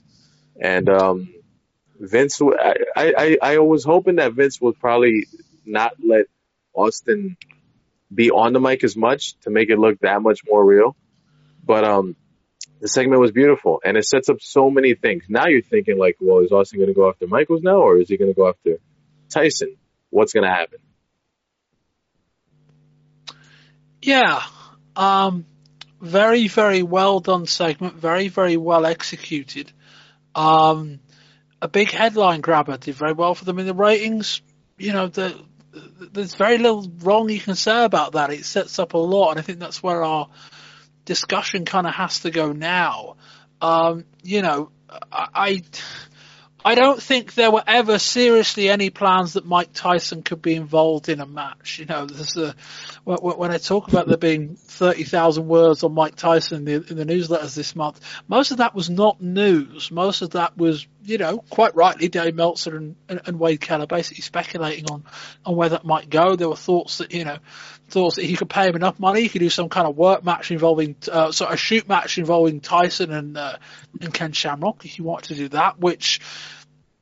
And, 0.60 0.88
um, 0.88 1.28
Vince, 1.98 2.40
I, 2.42 2.74
I, 2.96 3.38
I 3.42 3.58
was 3.58 3.84
hoping 3.84 4.16
that 4.16 4.32
Vince 4.32 4.60
would 4.60 4.78
probably 4.78 5.26
not 5.64 5.92
let 6.04 6.26
Austin 6.74 7.36
be 8.12 8.30
on 8.30 8.52
the 8.52 8.60
mic 8.60 8.84
as 8.84 8.96
much 8.96 9.38
to 9.40 9.50
make 9.50 9.70
it 9.70 9.78
look 9.78 9.98
that 10.00 10.22
much 10.22 10.40
more 10.48 10.64
real. 10.64 10.96
But, 11.64 11.84
um, 11.84 12.16
the 12.80 12.88
segment 12.88 13.20
was 13.20 13.32
beautiful 13.32 13.80
and 13.84 13.96
it 13.96 14.04
sets 14.04 14.28
up 14.28 14.40
so 14.40 14.70
many 14.70 14.94
things. 14.94 15.24
Now 15.28 15.46
you're 15.46 15.62
thinking 15.62 15.98
like, 15.98 16.16
well, 16.20 16.44
is 16.44 16.52
Austin 16.52 16.78
going 16.78 16.88
to 16.88 16.94
go 16.94 17.08
after 17.08 17.26
Michaels 17.26 17.62
now 17.62 17.78
or 17.78 17.98
is 17.98 18.08
he 18.08 18.18
going 18.18 18.30
to 18.30 18.36
go 18.36 18.48
after 18.48 18.78
Tyson? 19.30 19.76
what's 20.10 20.32
going 20.32 20.44
to 20.44 20.50
happen? 20.50 20.78
Yeah. 24.00 24.42
Um, 24.94 25.44
very, 26.00 26.48
very 26.48 26.82
well 26.82 27.20
done 27.20 27.46
segment. 27.46 27.94
Very, 27.94 28.28
very 28.28 28.56
well 28.56 28.86
executed. 28.86 29.70
Um, 30.34 31.00
a 31.60 31.68
big 31.68 31.90
headline 31.90 32.40
grabber 32.40 32.76
did 32.76 32.94
very 32.94 33.12
well 33.12 33.34
for 33.34 33.44
them 33.44 33.58
in 33.58 33.66
the 33.66 33.74
ratings. 33.74 34.40
You 34.78 34.92
know, 34.92 35.08
the, 35.08 35.38
there's 35.98 36.34
very 36.34 36.58
little 36.58 36.90
wrong 37.00 37.28
you 37.28 37.40
can 37.40 37.54
say 37.54 37.84
about 37.84 38.12
that. 38.12 38.30
It 38.30 38.44
sets 38.44 38.78
up 38.78 38.94
a 38.94 38.98
lot, 38.98 39.30
and 39.30 39.38
I 39.38 39.42
think 39.42 39.58
that's 39.58 39.82
where 39.82 40.02
our 40.02 40.28
discussion 41.04 41.64
kind 41.64 41.86
of 41.86 41.94
has 41.94 42.20
to 42.20 42.30
go 42.30 42.52
now. 42.52 43.16
Um, 43.60 44.04
you 44.22 44.42
know, 44.42 44.70
I, 45.10 45.28
I 45.34 45.62
I 46.66 46.74
don't 46.74 47.00
think 47.00 47.34
there 47.34 47.52
were 47.52 47.62
ever 47.64 47.96
seriously 47.96 48.68
any 48.68 48.90
plans 48.90 49.34
that 49.34 49.46
Mike 49.46 49.68
Tyson 49.72 50.24
could 50.24 50.42
be 50.42 50.56
involved 50.56 51.08
in 51.08 51.20
a 51.20 51.26
match. 51.26 51.78
You 51.78 51.84
know, 51.84 52.06
there's 52.06 52.36
a, 52.36 52.56
when 53.04 53.52
I 53.52 53.58
talk 53.58 53.86
about 53.86 54.08
there 54.08 54.16
being 54.16 54.56
30,000 54.56 55.46
words 55.46 55.84
on 55.84 55.94
Mike 55.94 56.16
Tyson 56.16 56.58
in 56.58 56.64
the, 56.64 56.90
in 56.90 56.96
the 56.96 57.06
newsletters 57.06 57.54
this 57.54 57.76
month, 57.76 58.00
most 58.26 58.50
of 58.50 58.56
that 58.56 58.74
was 58.74 58.90
not 58.90 59.22
news. 59.22 59.92
Most 59.92 60.22
of 60.22 60.30
that 60.30 60.58
was, 60.58 60.88
you 61.04 61.18
know, 61.18 61.38
quite 61.50 61.76
rightly 61.76 62.08
Dave 62.08 62.34
Meltzer 62.34 62.76
and, 62.76 62.96
and, 63.08 63.20
and 63.26 63.38
Wade 63.38 63.60
Keller 63.60 63.86
basically 63.86 64.22
speculating 64.22 64.86
on, 64.90 65.04
on 65.44 65.54
where 65.54 65.68
that 65.68 65.84
might 65.84 66.10
go. 66.10 66.34
There 66.34 66.48
were 66.48 66.56
thoughts 66.56 66.98
that, 66.98 67.14
you 67.14 67.24
know, 67.24 67.38
thoughts 67.90 68.16
that 68.16 68.24
he 68.24 68.34
could 68.34 68.50
pay 68.50 68.66
him 68.66 68.74
enough 68.74 68.98
money. 68.98 69.22
He 69.22 69.28
could 69.28 69.38
do 69.38 69.50
some 69.50 69.68
kind 69.68 69.86
of 69.86 69.96
work 69.96 70.24
match 70.24 70.50
involving, 70.50 70.96
uh, 71.12 71.30
sort 71.30 71.52
of 71.52 71.60
shoot 71.60 71.88
match 71.88 72.18
involving 72.18 72.58
Tyson 72.58 73.12
and, 73.12 73.38
uh, 73.38 73.58
and 74.00 74.12
Ken 74.12 74.32
Shamrock 74.32 74.84
if 74.84 74.98
you 74.98 75.04
wanted 75.04 75.28
to 75.28 75.34
do 75.36 75.48
that, 75.50 75.78
which, 75.78 76.20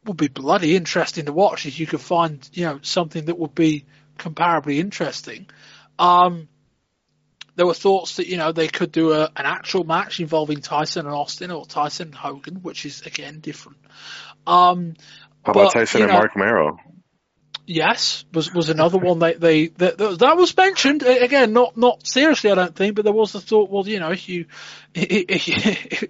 would 0.05 0.17
be 0.17 0.29
bloody 0.29 0.77
interesting 0.77 1.27
to 1.27 1.33
watch 1.33 1.67
if 1.67 1.79
you 1.79 1.87
could 1.87 2.01
find, 2.01 2.49
you 2.53 2.65
know, 2.67 2.79
something 2.83 3.25
that 3.27 3.39
would 3.39 3.55
be 3.55 3.85
comparably 4.19 4.79
interesting. 4.79 5.47
Um, 5.99 6.49
there 7.57 7.67
were 7.67 7.75
thoughts 7.75 8.17
that, 8.17 8.27
you 8.27 8.37
know, 8.37 8.53
they 8.53 8.69
could 8.69 8.93
do 8.93 9.13
a, 9.13 9.25
an 9.25 9.47
actual 9.47 9.85
match 9.85 10.21
involving 10.21 10.61
Tyson 10.61 11.07
and 11.07 11.15
Austin 11.15 11.51
or 11.51 11.65
Tyson 11.65 12.09
and 12.09 12.15
Hogan, 12.15 12.57
which 12.57 12.85
is 12.85 13.03
again 13.03 13.41
different. 13.41 13.79
Um, 14.47 14.95
How 15.45 15.53
about 15.53 15.73
but, 15.73 15.73
Tyson 15.73 16.03
and 16.03 16.11
know, 16.11 16.19
Marc 16.19 16.37
Mero? 16.37 16.79
Yes, 17.67 18.27
was 18.33 18.53
was 18.53 18.69
another 18.69 18.99
one 18.99 19.19
they 19.21 19.35
they 19.35 19.67
that, 19.69 19.97
that 19.97 20.37
was 20.37 20.55
mentioned 20.55 21.03
again, 21.03 21.55
not 21.55 21.79
not 21.79 22.07
seriously, 22.07 22.51
I 22.51 22.57
don't 22.57 22.77
think, 22.77 22.95
but 22.95 23.05
there 23.05 23.13
was 23.15 23.33
the 23.33 23.41
thought, 23.41 23.71
well, 23.71 23.89
you 23.89 24.01
know, 24.01 24.11
if 24.11 24.29
you 24.29 24.47
if 24.95 25.49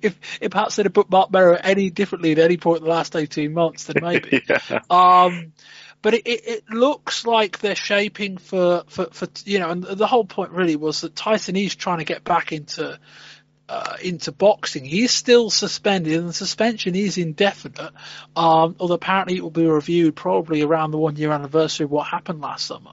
if, 0.05 0.17
if 0.41 0.51
perhaps 0.51 0.75
they'd 0.75 0.87
have 0.87 0.93
put 0.93 1.11
Marc 1.11 1.31
Mero 1.31 1.57
any 1.63 1.91
differently 1.91 2.33
at 2.33 2.39
any 2.39 2.57
point 2.57 2.79
in 2.79 2.85
the 2.85 2.91
last 2.91 3.15
eighteen 3.15 3.53
months, 3.53 3.85
then 3.85 3.97
maybe. 4.03 4.43
yeah. 4.49 4.81
Um, 4.91 5.53
but 6.05 6.13
it, 6.13 6.27
it, 6.27 6.47
it 6.47 6.71
looks 6.71 7.25
like 7.25 7.61
they're 7.61 7.75
shaping 7.75 8.37
for, 8.37 8.85
for, 8.89 9.07
for, 9.07 9.27
you 9.47 9.59
know, 9.59 9.71
and 9.71 9.83
the 9.83 10.07
whole 10.07 10.27
point 10.27 10.51
really 10.51 10.77
was 10.77 11.01
that 11.01 11.17
Tyson 11.17 11.57
is 11.57 11.75
trying 11.75 11.97
to 11.97 12.05
get 12.05 12.23
back 12.25 12.53
into, 12.53 12.99
uh, 13.69 13.97
into 14.03 14.33
boxing. 14.33 14.85
He's 14.85 15.13
still 15.13 15.51
suspended, 15.51 16.15
and 16.15 16.29
the 16.29 16.33
suspension 16.33 16.95
is 16.95 17.19
indefinite. 17.19 17.93
Um, 18.37 18.77
although 18.79 18.95
apparently 18.95 19.37
it 19.37 19.43
will 19.43 19.51
be 19.51 19.67
reviewed 19.67 20.17
probably 20.17 20.63
around 20.63 20.91
the 20.91 20.99
one 20.99 21.17
year 21.17 21.33
anniversary 21.33 21.85
of 21.85 21.91
what 21.91 22.07
happened 22.07 22.41
last 22.41 22.67
summer. 22.67 22.93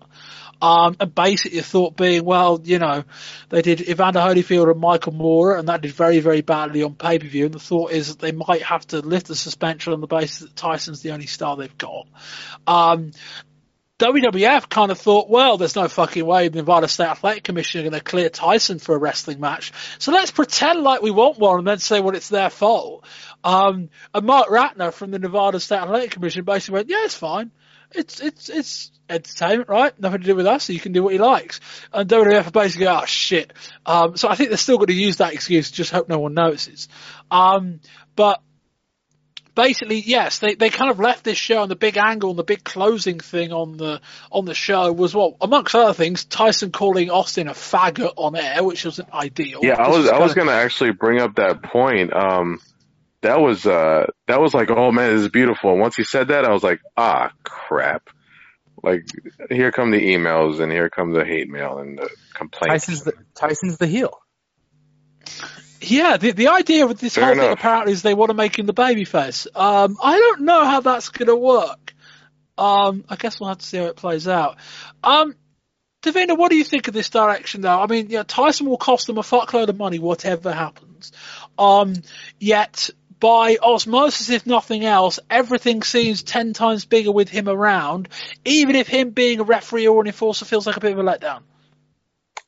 Um, 0.62 0.96
and 1.00 1.14
basically 1.14 1.58
the 1.58 1.66
thought 1.66 1.98
being, 1.98 2.24
well, 2.24 2.62
you 2.64 2.78
know, 2.78 3.04
they 3.50 3.64
did 3.64 3.82
Evander 3.82 4.20
Holyfield 4.20 4.70
and 4.70 4.80
Michael 4.80 5.14
Moorer, 5.14 5.58
and 5.58 5.68
that 5.68 5.82
did 5.82 5.92
very, 5.92 6.20
very 6.20 6.42
badly 6.42 6.84
on 6.84 6.94
pay 6.94 7.18
per 7.18 7.28
view. 7.28 7.46
And 7.46 7.54
the 7.54 7.60
thought 7.60 7.92
is 7.92 8.10
that 8.10 8.20
they 8.20 8.32
might 8.32 8.62
have 8.62 8.86
to 8.88 9.00
lift 9.00 9.28
the 9.28 9.36
suspension 9.36 9.94
on 9.94 10.02
the 10.02 10.08
basis 10.08 10.40
that 10.40 10.56
Tyson's 10.56 11.02
the 11.02 11.12
only 11.12 11.26
star 11.26 11.58
they've 11.58 11.78
got. 11.78 12.08
Um, 12.68 13.12
WWF 14.02 14.68
kind 14.68 14.90
of 14.90 14.98
thought, 14.98 15.30
well, 15.30 15.58
there's 15.58 15.76
no 15.76 15.88
fucking 15.88 16.26
way 16.26 16.48
the 16.48 16.58
Nevada 16.58 16.88
State 16.88 17.06
Athletic 17.06 17.44
Commission 17.44 17.82
are 17.82 17.84
going 17.84 17.94
to 17.94 18.02
clear 18.02 18.30
Tyson 18.30 18.80
for 18.80 18.96
a 18.96 18.98
wrestling 18.98 19.40
match. 19.40 19.72
So 20.00 20.12
let's 20.12 20.32
pretend 20.32 20.82
like 20.82 21.04
we 21.04 21.12
want 21.12 21.38
one 21.38 21.60
and 21.60 21.68
then 21.68 21.78
say, 21.78 22.00
well, 22.00 22.16
it's 22.16 22.30
their 22.30 22.50
fault. 22.50 23.06
Um, 23.44 23.90
and 24.12 24.26
Marc 24.26 24.48
Ratner 24.48 24.92
from 24.92 25.12
the 25.12 25.20
Nevada 25.20 25.60
State 25.60 25.82
Athletic 25.82 26.10
Commission 26.10 26.44
basically 26.44 26.80
went, 26.80 26.90
yeah, 26.90 27.06
it's 27.06 27.14
fine. 27.14 27.52
It's, 27.92 28.20
it's, 28.22 28.50
it's 28.50 28.92
entertainment, 29.08 29.70
right? 29.70 30.00
Nothing 30.00 30.22
to 30.22 30.26
do 30.26 30.36
with 30.36 30.48
us. 30.48 30.64
So 30.64 30.74
you 30.74 30.80
can 30.80 30.94
do 30.94 31.04
what 31.04 31.14
he 31.14 31.20
likes. 31.20 31.60
And 31.94 32.10
WWF 32.10 32.52
basically, 32.52 32.88
oh 32.88 33.06
shit. 33.06 33.54
Um, 33.86 34.18
so 34.18 34.30
I 34.30 34.34
think 34.34 34.50
they're 34.50 34.58
still 34.58 34.78
going 34.78 34.88
to 34.88 34.94
use 34.94 35.18
that 35.18 35.34
excuse. 35.34 35.70
Just 35.70 35.92
hope 35.92 36.10
no 36.10 36.18
one 36.18 36.34
notices. 36.34 36.88
Um, 37.30 37.82
but 38.16 38.42
basically, 39.56 40.00
yes, 40.00 40.40
they, 40.40 40.56
they 40.56 40.70
kind 40.70 40.92
of 40.92 41.00
left 41.00 41.24
this 41.24 41.38
show 41.38 41.62
and 41.62 41.72
the 41.72 41.76
big 41.76 41.98
angle 41.98 42.32
and 42.32 42.40
the 42.40 42.44
big 42.44 42.64
closing 42.64 43.20
thing 43.20 43.52
on 43.52 43.78
the 43.78 44.02
on 44.32 44.46
the 44.46 44.54
show 44.54 44.92
was 44.92 45.14
what, 45.14 45.36
amongst 45.42 45.76
other 45.76 45.94
things, 45.94 46.26
Tyson 46.26 46.72
calling 46.72 47.10
Austin 47.10 47.48
a 47.48 47.54
faggot 47.54 48.14
on 48.16 48.36
air, 48.36 48.64
which 48.64 48.86
wasn't 48.86 49.12
ideal. 49.14 49.60
Yeah, 49.64 49.76
I 49.80 49.90
This 49.90 49.98
was 49.98 50.10
I 50.10 50.20
was 50.20 50.34
kinda- 50.34 50.52
gonna 50.52 50.64
actually 50.64 50.92
bring 50.92 51.20
up 51.20 51.36
that 51.36 51.64
point. 51.64 52.14
Um, 52.14 52.60
that 53.22 53.40
was 53.40 53.66
uh 53.66 54.08
that 54.28 54.42
was 54.42 54.54
like, 54.54 54.70
oh 54.72 54.92
man, 54.92 55.14
this 55.14 55.22
is 55.24 55.30
beautiful. 55.30 55.72
And 55.72 55.80
once 55.80 55.96
he 55.96 56.04
said 56.04 56.30
that, 56.30 56.46
I 56.46 56.52
was 56.52 56.64
like, 56.64 56.80
ah, 56.98 57.32
crap. 57.44 58.10
Like 58.84 59.06
here 59.50 59.72
come 59.72 59.92
the 59.92 60.02
emails 60.02 60.60
and 60.60 60.72
here 60.72 60.90
come 60.90 61.12
the 61.14 61.24
hate 61.24 61.48
mail 61.50 61.78
and 61.78 62.00
the 62.00 62.10
complaints. 62.34 62.88
Tyson's 62.88 63.04
the, 63.04 63.14
Tyson's 63.36 63.78
the 63.78 63.86
heel. 63.86 64.18
Yeah, 65.82 66.18
the 66.18 66.32
the 66.32 66.50
idea 66.50 66.86
with 66.86 67.00
this 67.00 67.16
Fair 67.16 67.26
whole 67.26 67.36
thing 67.36 67.52
apparently 67.52 67.94
is 67.94 68.02
they 68.02 68.14
want 68.14 68.30
to 68.30 68.36
make 68.36 68.58
him 68.58 68.66
the 68.66 68.74
babyface. 68.74 69.48
Um, 69.56 69.98
I 70.02 70.18
don't 70.18 70.42
know 70.42 70.64
how 70.66 70.82
that's 70.82 71.10
going 71.10 71.28
to 71.28 71.36
work. 71.36 71.94
Um, 72.58 73.04
I 73.10 73.16
guess 73.16 73.40
we'll 73.40 73.50
have 73.50 73.58
to 73.58 73.66
see 73.66 73.78
how 73.78 73.86
it 73.86 73.96
plays 73.96 74.28
out. 74.28 74.58
Um, 75.04 75.36
Devinder, 76.04 76.38
what 76.38 76.50
do 76.50 76.56
you 76.56 76.64
think 76.64 76.88
of 76.88 76.94
this 76.94 77.10
direction 77.10 77.62
though? 77.62 77.80
I 77.80 77.88
mean, 77.88 78.08
yeah, 78.10 78.24
Tyson 78.24 78.68
will 78.68 78.78
cost 78.78 79.08
them 79.08 79.18
a 79.18 79.22
fuckload 79.22 79.70
of 79.70 79.78
money, 79.78 80.00
whatever 80.00 80.52
happens. 80.52 81.12
Um, 81.58 81.94
yet 82.40 82.90
by 83.20 83.58
osmosis, 83.62 84.30
if 84.30 84.46
nothing 84.48 84.84
else, 84.84 85.20
everything 85.30 85.84
seems 85.84 86.24
ten 86.24 86.54
times 86.54 86.86
bigger 86.86 87.12
with 87.12 87.30
him 87.30 87.48
around, 87.48 88.10
even 88.46 88.76
if 88.76 88.88
him 88.88 89.12
being 89.12 89.40
a 89.40 89.44
referee 89.44 89.88
or 89.88 90.02
an 90.02 90.08
enforcer 90.08 90.46
feels 90.46 90.66
like 90.68 90.78
a 90.78 90.80
bit 90.80 90.94
of 90.94 91.00
a 91.00 91.04
letdown. 91.04 91.42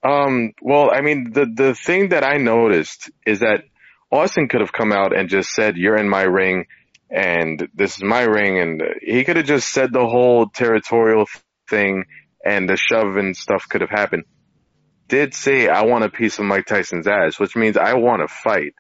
Um, 0.03 0.51
well, 0.61 0.91
I 0.93 1.01
mean, 1.01 1.31
the 1.31 1.45
the 1.45 1.75
thing 1.75 2.09
that 2.09 2.23
I 2.25 2.38
noticed 2.38 3.09
is 3.25 3.39
that 3.39 3.63
Austin 4.11 4.49
could 4.49 4.61
have 4.61 4.73
come 4.73 4.91
out 4.91 5.15
and 5.15 5.30
just 5.30 5.51
said, 5.51 5.77
"You're 5.77 5.95
in 5.95 6.09
my 6.09 6.23
ring, 6.23 6.65
and 7.09 7.67
this 7.73 7.95
is 7.97 8.03
my 8.03 8.23
ring," 8.23 8.59
and 8.59 8.84
he 9.01 9.23
could 9.23 9.38
have 9.38 9.45
just 9.45 9.71
said 9.71 9.93
the 9.93 10.05
whole 10.05 10.47
territorial 10.49 11.25
thing, 11.69 12.03
and 12.45 12.69
the 12.69 12.75
shove 12.75 13.15
and 13.15 13.35
stuff 13.35 13.67
could 13.69 13.81
have 13.81 13.89
happened. 13.89 14.25
Did 15.07 15.34
say, 15.34 15.69
"I 15.69 15.84
want 15.85 16.03
a 16.03 16.09
piece 16.09 16.38
of 16.38 16.45
Mike 16.45 16.65
Tyson's 16.65 17.07
ass," 17.07 17.39
which 17.39 17.55
means 17.55 17.77
I 17.77 17.93
want 17.93 18.21
to 18.21 18.27
fight. 18.27 18.73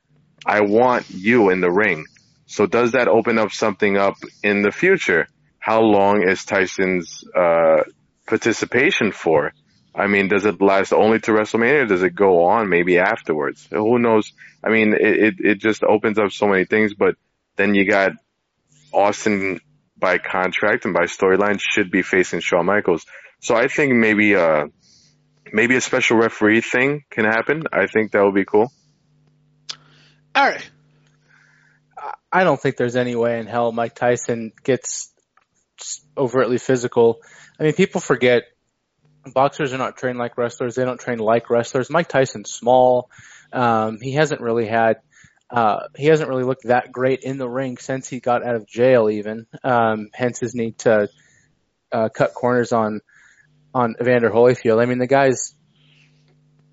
I 0.45 0.61
want 0.61 1.09
you 1.09 1.51
in 1.51 1.61
the 1.61 1.71
ring. 1.71 2.05
So 2.47 2.65
does 2.65 2.91
that 2.91 3.07
open 3.07 3.39
up 3.39 3.51
something 3.51 3.97
up 3.97 4.15
in 4.43 4.61
the 4.61 4.71
future? 4.71 5.27
How 5.59 5.79
long 5.79 6.27
is 6.27 6.43
Tyson's 6.43 7.23
uh, 7.33 7.83
participation 8.27 9.13
for? 9.13 9.53
I 9.95 10.07
mean, 10.07 10.27
does 10.27 10.45
it 10.45 10.61
last 10.61 10.91
only 10.91 11.19
to 11.19 11.31
WrestleMania 11.31 11.83
or 11.83 11.85
does 11.85 12.03
it 12.03 12.15
go 12.15 12.45
on 12.45 12.69
maybe 12.69 12.97
afterwards? 12.97 13.67
Who 13.69 13.99
knows? 13.99 14.33
I 14.63 14.69
mean, 14.69 14.93
it, 14.93 15.01
it, 15.01 15.35
it 15.39 15.57
just 15.59 15.83
opens 15.83 16.17
up 16.17 16.31
so 16.31 16.47
many 16.47 16.65
things, 16.65 16.93
but 16.93 17.15
then 17.57 17.75
you 17.75 17.85
got 17.85 18.13
Austin 18.91 19.59
by 19.97 20.17
contract 20.17 20.85
and 20.85 20.93
by 20.93 21.03
storyline 21.03 21.59
should 21.59 21.91
be 21.91 22.01
facing 22.01 22.39
Shawn 22.39 22.65
Michaels. 22.65 23.05
So 23.39 23.55
I 23.55 23.67
think 23.67 23.93
maybe, 23.93 24.35
uh, 24.35 24.65
maybe 25.51 25.75
a 25.75 25.81
special 25.81 26.17
referee 26.17 26.61
thing 26.61 27.03
can 27.11 27.25
happen. 27.25 27.63
I 27.71 27.85
think 27.85 28.11
that 28.11 28.23
would 28.23 28.33
be 28.33 28.45
cool. 28.45 28.71
All 30.35 30.49
right. 30.49 30.69
I 32.31 32.43
don't 32.43 32.59
think 32.59 32.77
there's 32.77 32.95
any 32.95 33.15
way 33.15 33.39
in 33.39 33.45
hell 33.45 33.71
Mike 33.71 33.93
Tyson 33.93 34.53
gets 34.63 35.13
overtly 36.17 36.57
physical. 36.57 37.19
I 37.59 37.63
mean, 37.63 37.73
people 37.73 38.01
forget 38.01 38.43
boxers 39.31 39.73
are 39.73 39.77
not 39.77 39.97
trained 39.97 40.17
like 40.17 40.37
wrestlers. 40.37 40.75
They 40.75 40.83
don't 40.83 40.99
train 40.99 41.19
like 41.19 41.49
wrestlers. 41.49 41.89
Mike 41.89 42.09
Tyson's 42.09 42.51
small. 42.51 43.09
Um, 43.51 43.99
he 44.01 44.13
hasn't 44.13 44.41
really 44.41 44.67
had, 44.67 44.97
uh, 45.49 45.87
he 45.95 46.07
hasn't 46.07 46.29
really 46.29 46.43
looked 46.43 46.63
that 46.63 46.91
great 46.91 47.21
in 47.21 47.37
the 47.37 47.47
ring 47.47 47.77
since 47.77 48.07
he 48.07 48.19
got 48.19 48.43
out 48.43 48.55
of 48.55 48.67
jail 48.67 49.09
even. 49.09 49.45
Um, 49.63 50.09
hence 50.13 50.39
his 50.39 50.55
need 50.55 50.79
to, 50.79 51.09
uh, 51.91 52.09
cut 52.09 52.33
corners 52.33 52.73
on, 52.73 53.01
on 53.73 53.95
Evander 54.01 54.29
Holyfield. 54.29 54.81
I 54.81 54.85
mean, 54.85 54.97
the 54.97 55.07
guy's 55.07 55.55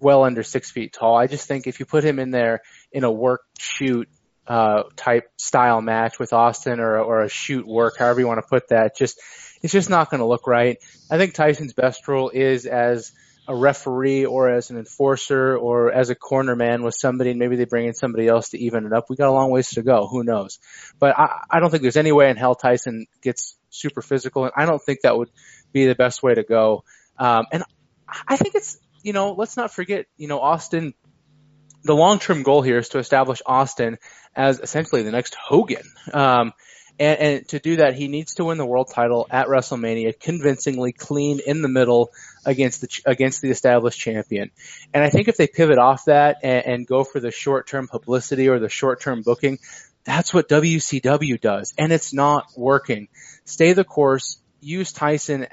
well 0.01 0.25
under 0.25 0.43
six 0.43 0.71
feet 0.71 0.95
tall. 0.95 1.17
I 1.17 1.27
just 1.27 1.47
think 1.47 1.67
if 1.67 1.79
you 1.79 1.87
put 1.87 2.05
him 2.05 2.19
in 2.19 2.31
there 2.31 2.63
in 2.91 3.05
a 3.05 3.13
work 3.13 3.43
shoot, 3.59 4.09
uh, 4.47 4.85
type 4.97 5.31
style 5.37 5.81
match 5.81 6.19
with 6.19 6.33
Austin 6.33 6.81
or, 6.81 6.99
or 6.99 7.23
a 7.23 7.29
shoot 7.29 7.67
work, 7.67 7.97
however 7.99 8.21
you 8.21 8.27
want 8.27 8.41
to 8.41 8.49
put 8.49 8.69
that, 8.69 8.97
just, 8.97 9.21
it's 9.63 9.73
just 9.73 9.91
not 9.91 10.11
going 10.11 10.21
to 10.21 10.27
look 10.27 10.47
right. 10.47 10.79
I 11.11 11.19
think 11.19 11.35
Tyson's 11.35 11.73
best 11.73 12.07
role 12.09 12.31
is 12.31 12.67
as 12.67 13.13
a 13.49 13.55
referee 13.55 14.27
or 14.27 14.49
as 14.49 14.71
an 14.71 14.79
enforcer 14.79 15.57
or 15.57 15.93
as 15.93 16.11
a 16.11 16.15
corner 16.15 16.55
man 16.55 16.83
with 16.83 16.95
somebody 16.95 17.31
and 17.31 17.39
maybe 17.39 17.57
they 17.57 17.65
bring 17.65 17.87
in 17.87 17.95
somebody 17.95 18.29
else 18.29 18.51
to 18.51 18.59
even 18.59 18.87
it 18.87 18.93
up. 18.93 19.07
We 19.11 19.17
got 19.17 19.29
a 19.29 19.33
long 19.33 19.51
ways 19.51 19.71
to 19.71 19.83
go. 19.83 20.07
Who 20.07 20.23
knows? 20.23 20.59
But 20.99 21.19
I, 21.19 21.43
I 21.51 21.61
don't 21.61 21.71
think 21.71 21.83
there's 21.83 21.97
any 21.97 22.13
way 22.13 22.31
in 22.31 22.37
hell 22.37 22.55
Tyson 22.55 23.07
gets 23.23 23.57
super 23.71 24.03
physical 24.03 24.45
and 24.45 24.53
I 24.57 24.67
don't 24.67 24.81
think 24.81 25.01
that 25.03 25.17
would 25.17 25.31
be 25.73 25.87
the 25.87 25.95
best 25.95 26.23
way 26.23 26.35
to 26.35 26.43
go. 26.43 26.85
Um, 27.19 27.47
and 27.51 27.65
I 28.29 28.37
think 28.37 28.55
it's, 28.55 28.79
you 29.03 29.13
know, 29.13 29.33
let's 29.33 29.57
not 29.57 29.73
forget, 29.73 30.07
you 30.17 30.29
know, 30.29 30.41
Austin, 30.41 30.95
the 31.83 31.95
long-term 31.95 32.43
goal 32.43 32.63
here 32.63 32.79
is 32.79 32.91
to 32.91 32.99
establish 32.99 33.41
Austin 33.45 33.99
as 34.37 34.61
essentially 34.61 35.03
the 35.03 35.11
next 35.11 35.35
Hogan. 35.35 35.83
Um, 36.13 36.53
and, 37.01 37.19
and 37.19 37.49
to 37.49 37.59
do 37.59 37.77
that, 37.77 37.95
he 37.95 38.09
needs 38.09 38.35
to 38.35 38.45
win 38.45 38.59
the 38.59 38.67
world 38.67 38.91
title 38.95 39.27
at 39.31 39.47
WrestleMania 39.47 40.21
convincingly, 40.21 40.93
clean 40.93 41.41
in 41.45 41.63
the 41.63 41.69
middle 41.69 42.11
against 42.45 42.83
the 42.83 42.89
against 43.07 43.41
the 43.41 43.51
established 43.51 43.99
champion. 43.99 44.51
And 44.93 45.03
I 45.03 45.09
think 45.09 45.29
if 45.29 45.39
they 45.39 45.47
pivot 45.47 45.79
off 45.79 46.05
that 46.05 46.37
and, 46.43 46.67
and 46.67 46.87
go 46.87 47.03
for 47.03 47.19
the 47.19 47.31
short 47.31 47.67
term 47.67 47.89
publicity 47.89 48.49
or 48.49 48.59
the 48.59 48.69
short 48.69 49.01
term 49.01 49.23
booking, 49.23 49.59
that's 50.05 50.35
what 50.35 50.49
WCW 50.49 51.41
does, 51.41 51.73
and 51.79 51.91
it's 51.91 52.13
not 52.13 52.47
working. 52.55 53.09
Stay 53.45 53.73
the 53.73 53.85
course. 53.85 54.37
Use 54.63 54.93
Tyson 54.93 55.47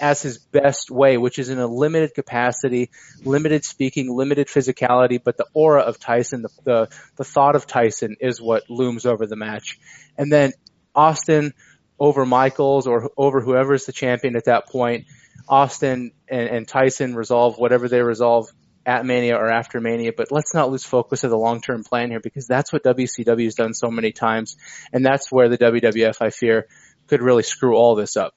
as, 0.00 0.22
his 0.22 0.38
best 0.38 0.90
way, 0.90 1.16
which 1.16 1.38
is 1.38 1.50
in 1.50 1.60
a 1.60 1.68
limited 1.68 2.14
capacity, 2.14 2.90
limited 3.22 3.64
speaking, 3.64 4.12
limited 4.12 4.48
physicality, 4.48 5.22
but 5.22 5.36
the 5.36 5.46
aura 5.54 5.82
of 5.82 6.00
Tyson, 6.00 6.42
the, 6.42 6.48
the, 6.64 6.88
the 7.14 7.22
thought 7.22 7.54
of 7.54 7.68
Tyson 7.68 8.16
is 8.18 8.42
what 8.42 8.68
looms 8.68 9.06
over 9.06 9.24
the 9.26 9.36
match. 9.36 9.78
And 10.18 10.32
then 10.32 10.52
Austin 10.94 11.52
over 11.98 12.26
Michaels 12.26 12.86
or 12.86 13.10
over 13.16 13.40
whoever's 13.40 13.86
the 13.86 13.92
champion 13.92 14.36
at 14.36 14.46
that 14.46 14.68
point. 14.68 15.06
Austin 15.48 16.12
and, 16.28 16.48
and 16.48 16.68
Tyson 16.68 17.14
resolve 17.14 17.56
whatever 17.58 17.88
they 17.88 18.00
resolve 18.02 18.48
at 18.86 19.06
Mania 19.06 19.36
or 19.36 19.48
after 19.50 19.80
Mania, 19.80 20.12
but 20.14 20.30
let's 20.30 20.54
not 20.54 20.70
lose 20.70 20.84
focus 20.84 21.24
of 21.24 21.30
the 21.30 21.38
long-term 21.38 21.84
plan 21.84 22.10
here 22.10 22.20
because 22.20 22.46
that's 22.46 22.72
what 22.72 22.82
WCW 22.84 23.44
has 23.44 23.54
done 23.54 23.72
so 23.72 23.90
many 23.90 24.12
times, 24.12 24.56
and 24.92 25.04
that's 25.04 25.32
where 25.32 25.48
the 25.48 25.56
WWF, 25.56 26.16
I 26.20 26.30
fear, 26.30 26.66
could 27.06 27.22
really 27.22 27.42
screw 27.42 27.76
all 27.76 27.94
this 27.94 28.16
up. 28.16 28.34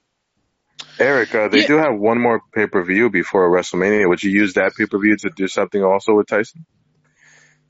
Eric, 0.98 1.34
uh, 1.34 1.48
they 1.48 1.60
Yeah. 1.60 1.66
do 1.66 1.76
have 1.76 1.98
one 1.98 2.20
more 2.20 2.40
pay 2.54 2.66
per 2.66 2.82
view 2.82 3.10
before 3.10 3.50
WrestleMania. 3.50 4.08
Would 4.08 4.22
you 4.22 4.30
use 4.30 4.54
that 4.54 4.74
pay 4.76 4.86
per 4.86 4.98
view 4.98 5.16
to 5.16 5.30
do 5.30 5.48
something 5.48 5.82
also 5.82 6.14
with 6.14 6.26
Tyson? 6.26 6.64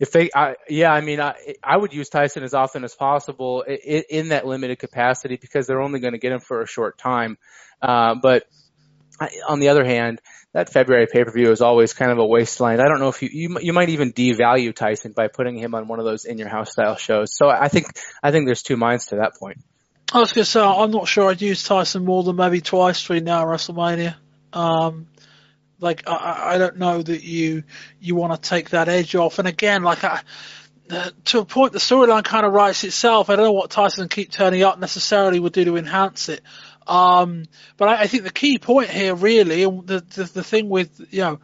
If 0.00 0.12
they, 0.12 0.30
I, 0.34 0.54
yeah, 0.68 0.92
I 0.92 1.00
mean, 1.00 1.20
I, 1.20 1.34
I 1.62 1.76
would 1.76 1.92
use 1.92 2.08
Tyson 2.08 2.44
as 2.44 2.54
often 2.54 2.84
as 2.84 2.94
possible 2.94 3.62
in, 3.62 4.04
in 4.08 4.28
that 4.28 4.46
limited 4.46 4.78
capacity 4.78 5.36
because 5.36 5.66
they're 5.66 5.80
only 5.80 5.98
going 6.00 6.12
to 6.12 6.18
get 6.18 6.32
him 6.32 6.40
for 6.40 6.62
a 6.62 6.66
short 6.66 6.98
time. 6.98 7.36
Uh, 7.82 8.14
but 8.22 8.44
I, 9.20 9.30
on 9.48 9.58
the 9.58 9.68
other 9.68 9.84
hand, 9.84 10.20
that 10.52 10.70
February 10.70 11.06
pay 11.10 11.24
per 11.24 11.30
view 11.30 11.50
is 11.50 11.60
always 11.60 11.92
kind 11.92 12.10
of 12.10 12.18
a 12.18 12.26
wasteland. 12.26 12.80
I 12.80 12.88
don't 12.88 13.00
know 13.00 13.08
if 13.08 13.22
you, 13.22 13.28
you 13.32 13.58
you 13.60 13.72
might 13.72 13.90
even 13.90 14.12
devalue 14.12 14.74
Tyson 14.74 15.12
by 15.12 15.28
putting 15.28 15.56
him 15.56 15.74
on 15.74 15.88
one 15.88 15.98
of 15.98 16.04
those 16.04 16.24
in 16.24 16.38
your 16.38 16.48
house 16.48 16.72
style 16.72 16.96
shows. 16.96 17.36
So 17.36 17.48
I 17.48 17.68
think 17.68 17.86
I 18.22 18.30
think 18.30 18.46
there's 18.46 18.62
two 18.62 18.76
minds 18.76 19.06
to 19.06 19.16
that 19.16 19.32
point. 19.38 19.58
I 20.12 20.20
was 20.20 20.32
to 20.32 20.44
say, 20.44 20.60
I'm 20.60 20.90
not 20.90 21.06
sure 21.06 21.30
I'd 21.30 21.42
use 21.42 21.62
Tyson 21.64 22.04
more 22.04 22.22
than 22.22 22.36
maybe 22.36 22.62
twice 22.62 23.02
between 23.02 23.24
now 23.24 23.42
and 23.42 23.50
WrestleMania. 23.50 24.14
Um, 24.54 25.06
like, 25.80 26.08
I, 26.08 26.54
I 26.54 26.58
don't 26.58 26.78
know 26.78 27.02
that 27.02 27.22
you, 27.22 27.64
you 28.00 28.14
want 28.14 28.40
to 28.40 28.48
take 28.48 28.70
that 28.70 28.88
edge 28.88 29.14
off. 29.14 29.38
And 29.38 29.48
again, 29.48 29.82
like, 29.82 30.04
I, 30.04 30.20
uh, 30.90 31.10
to 31.26 31.40
a 31.40 31.44
point, 31.44 31.72
the 31.72 31.78
storyline 31.78 32.24
kind 32.24 32.46
of 32.46 32.52
writes 32.52 32.84
itself. 32.84 33.30
I 33.30 33.36
don't 33.36 33.44
know 33.44 33.52
what 33.52 33.70
Tyson 33.70 34.08
keep 34.08 34.30
turning 34.30 34.62
up 34.62 34.78
necessarily 34.78 35.38
would 35.38 35.52
do 35.52 35.64
to 35.66 35.76
enhance 35.76 36.28
it. 36.28 36.40
Um, 36.86 37.44
but 37.76 37.88
I, 37.88 38.02
I 38.02 38.06
think 38.06 38.24
the 38.24 38.30
key 38.30 38.58
point 38.58 38.88
here 38.88 39.14
really, 39.14 39.62
and 39.62 39.86
the, 39.86 40.00
the, 40.00 40.24
the 40.24 40.44
thing 40.44 40.68
with, 40.68 41.06
you 41.10 41.20
know, 41.20 41.40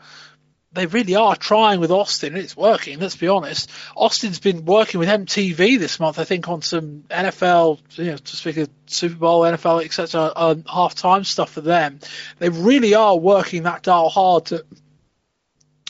they 0.75 0.87
really 0.87 1.15
are 1.15 1.37
trying 1.37 1.81
with 1.81 1.91
Austin. 1.91 2.35
And 2.35 2.43
it's 2.43 2.57
working. 2.57 2.99
Let's 2.99 3.17
be 3.17 3.29
honest. 3.29 3.71
Austin's 3.97 4.41
been 4.41 4.65
working 4.65 4.99
with 5.01 5.09
MTV 5.09 5.79
this 5.79 6.01
month, 6.01 6.19
I 6.19 6.25
think, 6.25 6.49
on 6.49 6.63
some 6.63 7.05
NFL, 7.11 7.79
you 7.97 8.05
know, 8.07 8.17
to 8.17 8.37
speak 8.37 8.57
of 8.57 8.69
Super 8.87 9.15
Bowl, 9.15 9.43
NFL, 9.43 9.85
etc., 9.85 10.33
um, 10.35 10.63
halftime 10.65 11.25
stuff 11.25 11.51
for 11.51 11.61
them. 11.61 12.01
They 12.39 12.49
really 12.49 12.95
are 12.95 13.17
working 13.17 13.63
that 13.63 13.85
dial 13.85 14.09
hard 14.09 14.47
to, 14.47 14.65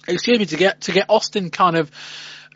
excuse 0.06 0.38
me, 0.38 0.46
to 0.46 0.56
get 0.56 0.82
to 0.82 0.92
get 0.92 1.08
Austin 1.08 1.50
kind 1.50 1.76
of 1.76 1.90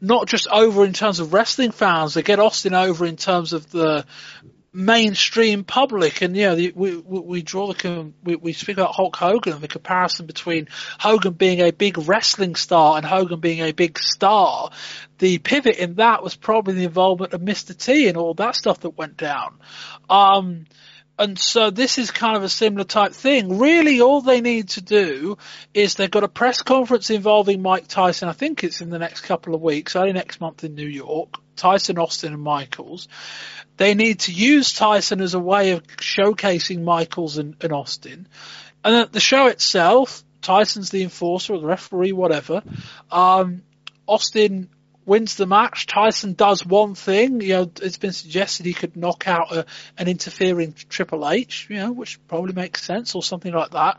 not 0.01 0.29
just 0.29 0.47
over 0.49 0.85
in 0.85 0.93
terms 0.93 1.19
of 1.21 1.33
wrestling 1.33 1.73
fans, 1.73 2.15
they 2.15 2.23
get 2.23 2.39
Austin 2.39 2.75
over 2.75 3.05
in 3.05 3.17
terms 3.17 3.53
of 3.53 3.71
the 3.71 4.05
mainstream 4.73 5.65
public. 5.65 6.23
And 6.23 6.37
yeah, 6.37 6.55
we, 6.55 6.71
we, 6.71 6.97
we 7.01 7.43
draw 7.43 7.73
the 7.73 8.13
we, 8.23 8.37
we 8.37 8.53
speak 8.53 8.77
about 8.77 8.95
Hulk 8.95 9.17
Hogan 9.17 9.55
and 9.55 9.63
the 9.63 9.69
comparison 9.69 10.27
between 10.27 10.69
Hogan 10.99 11.33
being 11.33 11.61
a 11.61 11.73
big 11.73 11.99
wrestling 11.99 12.55
star 12.55 12.97
and 12.97 13.07
Hogan 13.07 13.41
being 13.41 13.61
a 13.61 13.73
big 13.73 13.99
star. 13.99 14.71
The 15.19 15.39
pivot 15.39 15.77
in 15.77 15.95
that 15.95 16.23
was 16.23 16.37
probably 16.37 16.75
the 16.75 16.85
involvement 16.85 17.33
of 17.33 17.41
Mr. 17.41 17.77
T 17.77 18.09
and 18.09 18.17
all 18.17 18.35
that 18.35 18.57
stuff 18.57 18.81
that 18.81 18.91
went 18.91 19.17
down. 19.17 19.59
Um, 20.09 20.67
and 21.19 21.39
so 21.39 21.71
this 21.71 21.99
is 21.99 22.11
kind 22.11 22.37
of 22.37 22.43
a 22.43 22.49
similar 22.49 22.85
type 22.85 23.13
thing. 23.13 23.59
Really, 23.59 24.01
all 24.01 24.21
they 24.21 24.41
need 24.41 24.71
to 24.71 24.81
do 24.81 25.37
is 25.75 25.95
they've 25.95 26.11
got 26.11 26.25
a 26.25 26.29
press 26.29 26.63
conference 26.63 27.11
involving 27.11 27.61
Mike 27.61 27.89
Tyson. 27.89 28.29
I 28.29 28.33
think 28.33 28.63
it's 28.63 28.81
in 28.81 28.91
the 28.91 28.99
next 28.99 29.23
couple 29.23 29.55
of 29.55 29.61
weeks, 29.61 29.97
early 29.97 30.13
next 30.13 30.41
month 30.41 30.65
in 30.65 30.75
New 30.75 30.87
York. 30.87 31.35
Tyson, 31.57 31.99
Austin, 31.99 32.33
and 32.33 32.43
Michaels. 32.43 33.09
They 33.77 33.95
need 33.95 34.21
to 34.21 34.33
use 34.33 34.73
Tyson 34.73 35.21
as 35.21 35.35
a 35.35 35.41
way 35.41 35.73
of 35.73 35.87
showcasing 35.87 36.83
Michaels 36.83 37.37
and, 37.37 37.57
and 37.61 37.73
Austin. 37.73 38.29
And 38.85 38.95
at 38.95 39.13
the 39.13 39.21
show 39.21 39.49
itself, 39.49 40.23
Tyson's 40.41 40.91
the 40.91 41.03
enforcer 41.03 41.55
or 41.55 41.61
the 41.61 41.67
referee, 41.67 42.13
whatever. 42.13 42.63
Um, 43.11 43.63
Austin 44.07 44.71
wins 45.09 45.35
the 45.35 45.47
match. 45.47 45.87
Tyson 45.87 46.35
does 46.35 46.65
one 46.65 46.95
thing. 46.95 47.41
You 47.41 47.49
know, 47.49 47.71
it's 47.83 47.97
been 47.97 48.13
suggested 48.13 48.67
he 48.67 48.75
could 48.75 48.97
knock 48.97 49.27
out 49.27 49.51
a, 49.51 49.67
an 49.97 50.07
interfering 50.07 50.75
Triple 50.89 51.29
H, 51.29 51.67
you 51.71 51.77
know, 51.77 51.93
which 51.93 52.25
probably 52.29 52.53
makes 52.53 52.85
sense 52.85 53.15
or 53.15 53.23
something 53.23 53.53
like 53.53 53.71
that. 53.71 53.99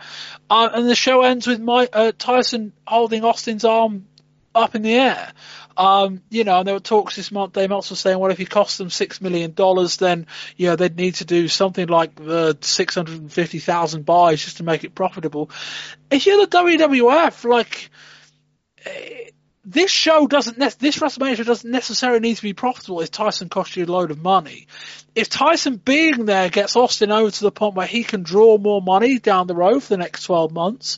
Uh, 0.49 0.69
and 0.73 0.87
the 0.87 0.95
show 0.95 1.23
ends 1.23 1.47
with 1.47 1.59
my, 1.59 1.89
uh, 1.91 2.11
Tyson 2.17 2.71
holding 2.85 3.25
Austin's 3.25 3.65
arm 3.65 4.05
up 4.53 4.75
in 4.75 4.83
the 4.83 4.93
air. 4.93 5.33
Um, 5.75 6.21
you 6.29 6.43
know, 6.43 6.59
and 6.59 6.67
there 6.67 6.75
were 6.75 6.81
talks 6.81 7.15
this 7.15 7.31
month, 7.31 7.53
Dave 7.53 7.69
Meltzer 7.69 7.95
saying, 7.95 8.19
well, 8.19 8.31
if 8.31 8.37
he 8.37 8.45
costs 8.45 8.77
them 8.77 8.89
six 8.89 9.21
million 9.21 9.53
dollars, 9.53 9.97
then, 9.97 10.27
you 10.57 10.67
know, 10.67 10.75
they'd 10.75 10.95
need 10.95 11.15
to 11.15 11.25
do 11.25 11.47
something 11.47 11.87
like 11.87 12.15
the 12.15 12.57
650,000 12.59 14.05
buys 14.05 14.43
just 14.43 14.57
to 14.57 14.63
make 14.63 14.83
it 14.83 14.93
profitable. 14.93 15.49
If 16.11 16.25
you're 16.25 16.45
the 16.45 16.51
WWF, 16.51 17.49
like, 17.49 17.89
eh, 18.85 19.28
this 19.65 19.91
show 19.91 20.27
doesn't, 20.27 20.57
ne- 20.57 20.69
this 20.79 20.99
WrestleMania 20.99 21.45
doesn't 21.45 21.69
necessarily 21.69 22.19
need 22.19 22.37
to 22.37 22.41
be 22.41 22.53
profitable 22.53 23.01
if 23.01 23.11
Tyson 23.11 23.49
costs 23.49 23.75
you 23.75 23.85
a 23.85 23.87
load 23.87 24.11
of 24.11 24.21
money. 24.21 24.67
If 25.15 25.29
Tyson 25.29 25.75
being 25.75 26.25
there 26.25 26.49
gets 26.49 26.75
Austin 26.75 27.11
over 27.11 27.29
to 27.29 27.41
the 27.41 27.51
point 27.51 27.75
where 27.75 27.87
he 27.87 28.03
can 28.03 28.23
draw 28.23 28.57
more 28.57 28.81
money 28.81 29.19
down 29.19 29.47
the 29.47 29.55
road 29.55 29.83
for 29.83 29.89
the 29.89 29.97
next 29.97 30.23
12 30.23 30.51
months, 30.51 30.97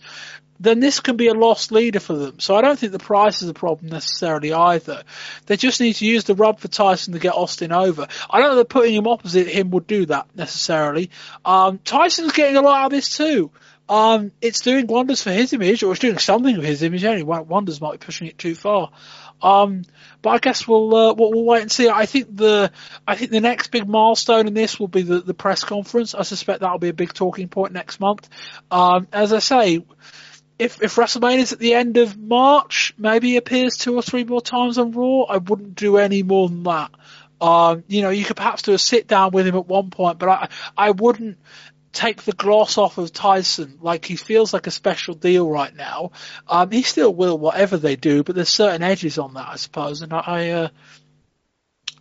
then 0.61 0.80
this 0.80 0.99
can 0.99 1.17
be 1.17 1.27
a 1.27 1.33
lost 1.33 1.72
leader 1.72 1.99
for 1.99 2.14
them. 2.14 2.40
So 2.40 2.56
I 2.56 2.61
don't 2.61 2.77
think 2.77 2.91
the 2.91 2.99
price 2.99 3.41
is 3.41 3.49
a 3.49 3.53
problem 3.53 3.90
necessarily 3.90 4.53
either. 4.53 5.03
They 5.48 5.57
just 5.57 5.81
need 5.81 5.93
to 5.93 6.06
use 6.06 6.25
the 6.25 6.35
rub 6.35 6.59
for 6.59 6.67
Tyson 6.67 7.14
to 7.14 7.19
get 7.19 7.33
Austin 7.33 7.72
over. 7.72 8.07
I 8.30 8.40
don't 8.40 8.51
know 8.51 8.56
that 8.57 8.69
putting 8.69 8.93
him 8.93 9.07
opposite 9.07 9.48
him 9.48 9.72
would 9.72 9.88
do 9.88 10.06
that 10.06 10.27
necessarily. 10.35 11.09
Um, 11.43 11.80
Tyson's 11.80 12.33
getting 12.33 12.57
a 12.57 12.61
lot 12.61 12.80
out 12.80 12.85
of 12.85 12.91
this 12.91 13.17
too. 13.17 13.49
Um, 13.91 14.31
it's 14.39 14.61
doing 14.61 14.87
wonders 14.87 15.21
for 15.21 15.31
his 15.31 15.51
image, 15.51 15.83
or 15.83 15.91
it's 15.91 15.99
doing 15.99 16.17
something 16.17 16.55
for 16.55 16.61
his 16.65 16.81
image. 16.81 17.03
Only 17.03 17.23
wonders 17.23 17.81
might 17.81 17.99
be 17.99 18.05
pushing 18.05 18.27
it 18.27 18.37
too 18.37 18.55
far. 18.55 18.89
Um, 19.41 19.83
but 20.21 20.29
I 20.29 20.37
guess 20.37 20.65
we'll, 20.65 20.95
uh, 20.95 21.13
we'll, 21.13 21.31
we'll 21.31 21.43
wait 21.43 21.63
and 21.63 21.71
see. 21.71 21.89
I 21.89 22.05
think 22.05 22.33
the 22.37 22.71
I 23.05 23.17
think 23.17 23.31
the 23.31 23.41
next 23.41 23.67
big 23.67 23.89
milestone 23.89 24.47
in 24.47 24.53
this 24.53 24.79
will 24.79 24.87
be 24.87 25.01
the, 25.01 25.19
the 25.19 25.33
press 25.33 25.65
conference. 25.65 26.15
I 26.15 26.21
suspect 26.21 26.61
that'll 26.61 26.79
be 26.79 26.87
a 26.87 26.93
big 26.93 27.13
talking 27.13 27.49
point 27.49 27.73
next 27.73 27.99
month. 27.99 28.29
Um, 28.71 29.09
as 29.11 29.33
I 29.33 29.39
say, 29.39 29.83
if 30.57 30.81
if 30.81 30.95
WrestleMania's 30.95 31.51
at 31.51 31.59
the 31.59 31.73
end 31.73 31.97
of 31.97 32.17
March, 32.17 32.93
maybe 32.97 33.31
he 33.31 33.35
appears 33.35 33.75
two 33.75 33.95
or 33.95 34.01
three 34.01 34.23
more 34.23 34.41
times 34.41 34.77
on 34.77 34.93
Raw. 34.93 35.23
I 35.23 35.35
wouldn't 35.35 35.75
do 35.75 35.97
any 35.97 36.23
more 36.23 36.47
than 36.47 36.63
that. 36.63 36.91
Um, 37.41 37.83
you 37.87 38.03
know, 38.03 38.11
you 38.11 38.23
could 38.23 38.37
perhaps 38.37 38.61
do 38.61 38.73
a 38.73 38.77
sit 38.77 39.07
down 39.07 39.31
with 39.31 39.47
him 39.47 39.55
at 39.55 39.67
one 39.67 39.89
point, 39.89 40.17
but 40.17 40.29
I 40.29 40.49
I 40.77 40.91
wouldn't 40.91 41.39
take 41.93 42.23
the 42.23 42.31
gloss 42.31 42.77
off 42.77 42.97
of 42.97 43.11
Tyson. 43.11 43.79
Like 43.81 44.05
he 44.05 44.15
feels 44.15 44.53
like 44.53 44.67
a 44.67 44.71
special 44.71 45.13
deal 45.13 45.49
right 45.49 45.75
now. 45.75 46.11
Um, 46.47 46.71
he 46.71 46.83
still 46.83 47.13
will 47.13 47.37
whatever 47.37 47.77
they 47.77 47.95
do, 47.95 48.23
but 48.23 48.35
there's 48.35 48.49
certain 48.49 48.83
edges 48.83 49.17
on 49.17 49.33
that, 49.35 49.47
I 49.47 49.55
suppose, 49.55 50.01
and 50.01 50.13
I. 50.13 50.23
I 50.25 50.49
uh, 50.49 50.69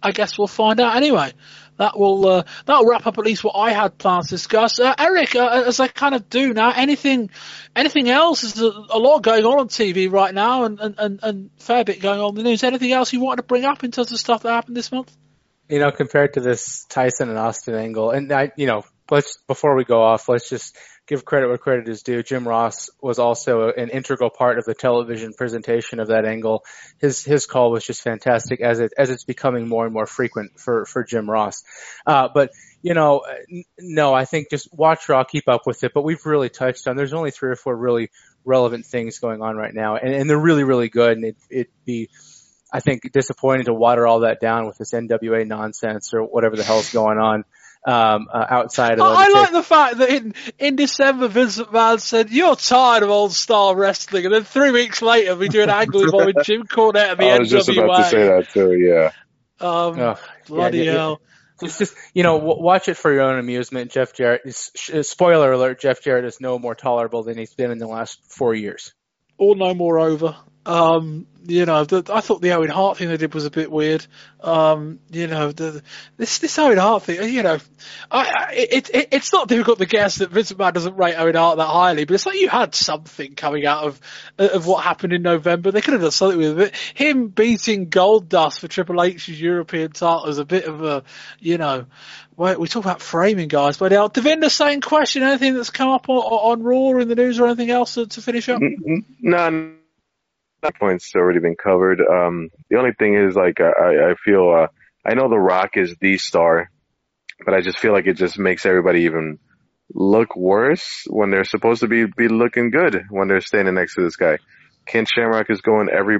I 0.02 0.12
guess 0.12 0.38
we'll 0.38 0.46
find 0.46 0.80
out 0.80 0.96
anyway 0.96 1.34
that 1.80 1.98
will 1.98 2.26
uh, 2.26 2.42
that'll 2.66 2.86
wrap 2.86 3.06
up 3.06 3.16
at 3.16 3.24
least 3.24 3.42
what 3.42 3.56
I 3.56 3.72
had 3.72 3.96
plans 3.96 4.28
to 4.28 4.34
discuss. 4.34 4.78
Uh, 4.78 4.94
Eric, 4.98 5.34
uh, 5.34 5.64
as 5.66 5.80
I 5.80 5.88
kind 5.88 6.14
of 6.14 6.28
do 6.28 6.52
now, 6.52 6.72
anything 6.72 7.30
anything 7.74 8.10
else? 8.10 8.42
There's 8.42 8.60
a, 8.60 8.70
a 8.90 8.98
lot 8.98 9.22
going 9.22 9.46
on 9.46 9.60
on 9.60 9.68
TV 9.68 10.12
right 10.12 10.32
now, 10.32 10.64
and, 10.64 10.78
and, 10.78 10.94
and, 10.98 11.20
and 11.22 11.50
fair 11.56 11.84
bit 11.84 12.02
going 12.02 12.20
on 12.20 12.30
in 12.30 12.34
the 12.36 12.42
news. 12.42 12.62
Anything 12.62 12.92
else 12.92 13.14
you 13.14 13.20
wanted 13.20 13.38
to 13.38 13.42
bring 13.44 13.64
up 13.64 13.82
in 13.82 13.92
terms 13.92 14.12
of 14.12 14.18
stuff 14.18 14.42
that 14.42 14.52
happened 14.52 14.76
this 14.76 14.92
month? 14.92 15.10
You 15.70 15.78
know, 15.78 15.90
compared 15.90 16.34
to 16.34 16.40
this 16.40 16.84
Tyson 16.84 17.30
and 17.30 17.38
Austin 17.38 17.74
angle, 17.74 18.10
and 18.10 18.30
I, 18.30 18.52
you 18.56 18.66
know, 18.66 18.84
let's 19.10 19.38
before 19.46 19.76
we 19.76 19.84
go 19.84 20.02
off, 20.02 20.28
let's 20.28 20.48
just 20.48 20.76
give 21.06 21.24
credit 21.24 21.48
where 21.48 21.58
credit 21.58 21.88
is 21.88 22.02
due. 22.02 22.22
Jim 22.22 22.46
Ross 22.46 22.88
was 23.02 23.18
also 23.18 23.70
an 23.70 23.88
integral 23.90 24.30
part 24.30 24.58
of 24.58 24.64
the 24.64 24.74
television 24.74 25.32
presentation 25.32 25.98
of 25.98 26.08
that 26.08 26.24
angle. 26.24 26.64
His 27.00 27.24
his 27.24 27.46
call 27.46 27.72
was 27.72 27.84
just 27.84 28.02
fantastic 28.02 28.60
as 28.60 28.78
it 28.80 28.92
as 28.96 29.10
it's 29.10 29.24
becoming 29.24 29.68
more 29.68 29.84
and 29.84 29.92
more 29.92 30.06
frequent 30.06 30.58
for 30.58 30.84
for 30.86 31.04
Jim 31.04 31.28
Ross. 31.28 31.64
Uh, 32.06 32.28
but 32.32 32.50
you 32.82 32.94
know, 32.94 33.22
no, 33.78 34.14
I 34.14 34.24
think 34.24 34.50
just 34.50 34.68
watch 34.72 35.08
Raw, 35.08 35.24
keep 35.24 35.48
up 35.48 35.62
with 35.66 35.82
it. 35.84 35.92
But 35.92 36.04
we've 36.04 36.24
really 36.24 36.48
touched 36.48 36.86
on. 36.86 36.96
There's 36.96 37.12
only 37.12 37.30
three 37.30 37.50
or 37.50 37.56
four 37.56 37.76
really 37.76 38.10
relevant 38.44 38.86
things 38.86 39.18
going 39.18 39.42
on 39.42 39.56
right 39.56 39.74
now, 39.74 39.96
and, 39.96 40.14
and 40.14 40.30
they're 40.30 40.38
really 40.38 40.64
really 40.64 40.88
good. 40.88 41.16
And 41.16 41.24
it 41.24 41.36
it 41.50 41.70
be 41.84 42.08
I 42.72 42.78
think 42.78 43.10
disappointing 43.12 43.66
to 43.66 43.74
water 43.74 44.06
all 44.06 44.20
that 44.20 44.40
down 44.40 44.66
with 44.66 44.78
this 44.78 44.92
NWA 44.92 45.46
nonsense 45.46 46.14
or 46.14 46.22
whatever 46.22 46.54
the 46.54 46.62
hell's 46.62 46.92
going 46.92 47.18
on 47.18 47.44
um, 47.86 48.28
uh, 48.32 48.44
outside 48.50 48.94
of. 48.94 49.00
I, 49.00 49.26
I 49.26 49.28
like 49.28 49.52
the 49.52 49.62
fact 49.62 49.98
that 49.98 50.08
in 50.10 50.34
in 50.58 50.76
December 50.76 51.28
Vincent 51.28 51.68
McMahon 51.68 52.00
said 52.00 52.30
you're 52.30 52.56
tired 52.56 53.02
of 53.02 53.10
old 53.10 53.32
style 53.32 53.74
wrestling, 53.74 54.26
and 54.26 54.34
then 54.34 54.44
three 54.44 54.70
weeks 54.70 55.00
later 55.02 55.34
we 55.36 55.48
do 55.48 55.62
an 55.62 55.70
angle 55.70 56.02
involving 56.02 56.34
Jim 56.44 56.64
Cornette 56.64 57.12
and 57.12 57.18
the 57.20 57.24
I 57.30 57.36
NWA. 57.36 57.40
was 57.40 57.50
just 57.50 57.68
about 57.70 57.96
to 57.96 58.04
say 58.04 58.26
that 58.28 58.48
too. 58.52 58.72
Yeah. 58.74 59.10
Um, 59.60 59.98
Oh, 60.00 60.18
bloody 60.46 60.78
yeah, 60.78 60.84
yeah, 60.84 60.92
hell. 60.92 61.20
It's 61.62 61.76
just 61.78 61.94
you 62.14 62.22
know 62.22 62.36
watch 62.38 62.88
it 62.88 62.94
for 62.96 63.12
your 63.12 63.22
own 63.22 63.38
amusement. 63.38 63.90
Jeff 63.92 64.14
Jarrett. 64.14 64.42
is- 64.46 64.70
Spoiler 65.06 65.52
alert: 65.52 65.80
Jeff 65.80 66.02
Jarrett 66.02 66.24
is 66.24 66.40
no 66.40 66.58
more 66.58 66.74
tolerable 66.74 67.22
than 67.22 67.36
he's 67.36 67.54
been 67.54 67.70
in 67.70 67.78
the 67.78 67.86
last 67.86 68.18
four 68.28 68.54
years. 68.54 68.94
Or 69.36 69.54
no 69.56 69.74
more 69.74 69.98
over. 69.98 70.36
Um, 70.66 71.26
you 71.46 71.64
know, 71.64 71.84
the, 71.84 72.04
I 72.12 72.20
thought 72.20 72.42
the 72.42 72.52
Owen 72.52 72.68
Hart 72.68 72.98
thing 72.98 73.08
they 73.08 73.16
did 73.16 73.34
was 73.34 73.46
a 73.46 73.50
bit 73.50 73.70
weird. 73.70 74.06
Um, 74.40 75.00
you 75.10 75.26
know, 75.26 75.52
the, 75.52 75.82
this 76.16 76.38
this 76.38 76.58
Owen 76.58 76.76
Hart 76.76 77.04
thing, 77.04 77.32
you 77.32 77.42
know, 77.42 77.58
I, 78.10 78.20
I, 78.20 78.52
it, 78.52 78.90
it 78.90 79.08
it's 79.12 79.32
not 79.32 79.48
difficult 79.48 79.78
to 79.78 79.86
guess 79.86 80.16
that 80.16 80.30
Vince 80.30 80.52
McMahon 80.52 80.74
doesn't 80.74 80.96
rate 80.96 81.16
Owen 81.16 81.34
Hart 81.34 81.56
that 81.56 81.66
highly, 81.66 82.04
but 82.04 82.14
it's 82.14 82.26
like 82.26 82.38
you 82.38 82.48
had 82.48 82.74
something 82.74 83.34
coming 83.34 83.64
out 83.64 83.84
of 83.84 84.00
of 84.38 84.66
what 84.66 84.84
happened 84.84 85.14
in 85.14 85.22
November. 85.22 85.70
They 85.70 85.80
could 85.80 85.94
have 85.94 86.02
done 86.02 86.10
something 86.10 86.38
with 86.38 86.60
it. 86.60 86.76
Him 86.94 87.28
beating 87.28 87.88
Goldust 87.88 88.60
for 88.60 88.68
Triple 88.68 89.02
H's 89.02 89.40
European 89.40 89.92
title 89.92 90.26
is 90.26 90.38
a 90.38 90.44
bit 90.44 90.66
of 90.66 90.82
a, 90.82 91.04
you 91.38 91.56
know, 91.56 91.86
we 92.36 92.68
talk 92.68 92.84
about 92.84 93.02
framing 93.02 93.48
guys, 93.48 93.76
but 93.76 93.92
uh, 93.92 94.08
Devinder, 94.08 94.50
same 94.50 94.80
question. 94.80 95.22
Anything 95.22 95.54
that's 95.54 95.70
come 95.70 95.90
up 95.90 96.08
on, 96.08 96.16
on 96.16 96.62
Raw 96.62 96.76
or 96.76 97.00
in 97.00 97.08
the 97.08 97.14
news 97.14 97.38
or 97.38 97.46
anything 97.46 97.70
else 97.70 97.94
to, 97.94 98.06
to 98.06 98.22
finish 98.22 98.48
up? 98.48 98.60
No, 99.20 99.74
that 100.62 100.78
point's 100.78 101.14
already 101.14 101.40
been 101.40 101.56
covered. 101.56 102.00
Um, 102.00 102.50
the 102.68 102.78
only 102.78 102.92
thing 102.98 103.14
is, 103.14 103.34
like, 103.34 103.60
I, 103.60 104.10
I 104.10 104.14
feel, 104.24 104.50
uh, 104.50 104.66
I 105.08 105.14
know 105.14 105.28
The 105.28 105.38
Rock 105.38 105.76
is 105.76 105.96
the 106.00 106.18
star, 106.18 106.70
but 107.44 107.54
I 107.54 107.60
just 107.60 107.78
feel 107.78 107.92
like 107.92 108.06
it 108.06 108.16
just 108.16 108.38
makes 108.38 108.66
everybody 108.66 109.02
even 109.02 109.38
look 109.92 110.36
worse 110.36 111.04
when 111.08 111.30
they're 111.30 111.44
supposed 111.44 111.80
to 111.80 111.88
be, 111.88 112.04
be 112.04 112.28
looking 112.28 112.70
good 112.70 113.04
when 113.10 113.28
they're 113.28 113.40
standing 113.40 113.74
next 113.74 113.94
to 113.94 114.02
this 114.02 114.16
guy. 114.16 114.38
Ken 114.86 115.06
Shamrock 115.06 115.50
is 115.50 115.60
going 115.60 115.88
every, 115.90 116.18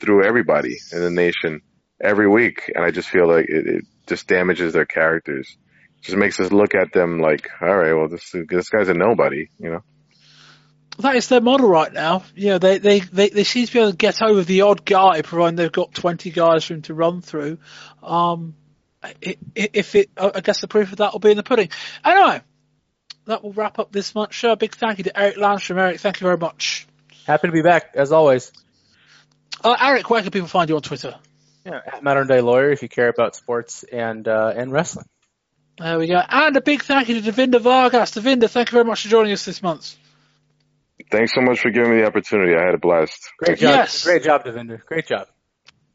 through 0.00 0.24
everybody 0.24 0.76
in 0.92 1.00
the 1.00 1.10
nation 1.10 1.62
every 2.00 2.28
week, 2.28 2.70
and 2.74 2.84
I 2.84 2.90
just 2.90 3.08
feel 3.08 3.28
like 3.28 3.46
it, 3.48 3.66
it 3.66 3.84
just 4.06 4.26
damages 4.26 4.72
their 4.72 4.86
characters. 4.86 5.56
just 6.02 6.16
makes 6.16 6.40
us 6.40 6.52
look 6.52 6.74
at 6.74 6.92
them 6.92 7.20
like, 7.20 7.48
all 7.60 7.76
right, 7.76 7.92
well, 7.92 8.08
this 8.08 8.34
this 8.48 8.68
guy's 8.68 8.88
a 8.88 8.94
nobody, 8.94 9.48
you 9.58 9.70
know. 9.70 9.80
That 11.00 11.16
is 11.16 11.28
their 11.28 11.40
model 11.40 11.68
right 11.68 11.92
now. 11.92 12.24
Yeah, 12.34 12.58
they, 12.58 12.78
they, 12.78 13.00
they, 13.00 13.28
they 13.30 13.44
seem 13.44 13.66
to 13.66 13.72
be 13.72 13.78
able 13.78 13.90
to 13.90 13.96
get 13.96 14.22
over 14.22 14.42
the 14.42 14.62
odd 14.62 14.84
guy, 14.84 15.22
providing 15.22 15.56
they've 15.56 15.70
got 15.72 15.92
20 15.94 16.30
guys 16.30 16.64
for 16.64 16.74
him 16.74 16.82
to 16.82 16.94
run 16.94 17.20
through. 17.22 17.58
Um, 18.02 18.54
i- 19.02 19.14
i- 19.24 19.36
if 19.54 19.94
it, 19.94 20.10
I 20.16 20.40
guess 20.40 20.60
the 20.60 20.68
proof 20.68 20.92
of 20.92 20.98
that 20.98 21.12
will 21.12 21.20
be 21.20 21.30
in 21.30 21.36
the 21.36 21.42
pudding. 21.42 21.70
Anyway, 22.04 22.42
that 23.26 23.42
will 23.42 23.52
wrap 23.52 23.78
up 23.78 23.92
this 23.92 24.14
month's 24.14 24.36
show. 24.36 24.54
Big 24.56 24.74
thank 24.74 24.98
you 24.98 25.04
to 25.04 25.18
Eric 25.20 25.36
Landstrom. 25.36 25.78
Eric, 25.78 26.00
thank 26.00 26.20
you 26.20 26.24
very 26.26 26.38
much. 26.38 26.86
Happy 27.26 27.48
to 27.48 27.52
be 27.52 27.62
back 27.62 27.92
as 27.94 28.12
always. 28.12 28.52
Uh, 29.62 29.76
Eric, 29.80 30.08
where 30.10 30.22
can 30.22 30.30
people 30.30 30.48
find 30.48 30.68
you 30.70 30.76
on 30.76 30.82
Twitter? 30.82 31.14
Yeah, 31.66 31.80
at 31.86 32.02
Modern 32.02 32.26
Day 32.26 32.40
Lawyer 32.40 32.70
if 32.70 32.82
you 32.82 32.88
care 32.88 33.08
about 33.08 33.36
sports 33.36 33.84
and 33.84 34.26
uh, 34.26 34.52
and 34.56 34.72
wrestling. 34.72 35.04
There 35.78 35.98
we 35.98 36.06
go. 36.08 36.18
And 36.26 36.56
a 36.56 36.60
big 36.60 36.82
thank 36.82 37.08
you 37.08 37.20
to 37.20 37.32
Devinder 37.32 37.60
Vargas. 37.60 38.12
Devinder, 38.12 38.48
thank 38.50 38.68
you 38.70 38.72
very 38.72 38.84
much 38.84 39.02
for 39.02 39.08
joining 39.08 39.32
us 39.32 39.44
this 39.44 39.62
month. 39.62 39.96
Thanks 41.10 41.34
so 41.34 41.40
much 41.40 41.60
for 41.60 41.70
giving 41.70 41.90
me 41.90 41.98
the 41.98 42.06
opportunity. 42.06 42.54
I 42.54 42.64
had 42.64 42.74
a 42.74 42.78
blast. 42.78 43.30
Great 43.38 43.58
job, 43.58 43.70
Yes. 43.70 44.04
great 44.04 44.22
job, 44.22 44.44
Devinder. 44.44 44.84
Great 44.84 45.06
job. 45.06 45.28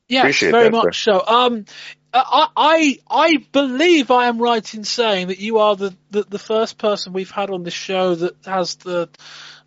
Yes, 0.07 0.21
Appreciate 0.21 0.51
very 0.51 0.65
that, 0.65 0.71
much 0.71 1.03
so. 1.03 1.23
Um, 1.25 1.65
I, 2.13 2.47
I 2.55 2.99
I 3.09 3.37
believe 3.51 4.11
I 4.11 4.27
am 4.27 4.39
right 4.39 4.73
in 4.73 4.83
saying 4.83 5.27
that 5.27 5.39
you 5.39 5.57
are 5.57 5.75
the, 5.75 5.95
the, 6.11 6.23
the 6.23 6.39
first 6.39 6.77
person 6.77 7.11
we've 7.11 7.31
had 7.31 7.49
on 7.49 7.63
this 7.63 7.73
show 7.73 8.15
that 8.15 8.35
has 8.45 8.75
the 8.75 9.09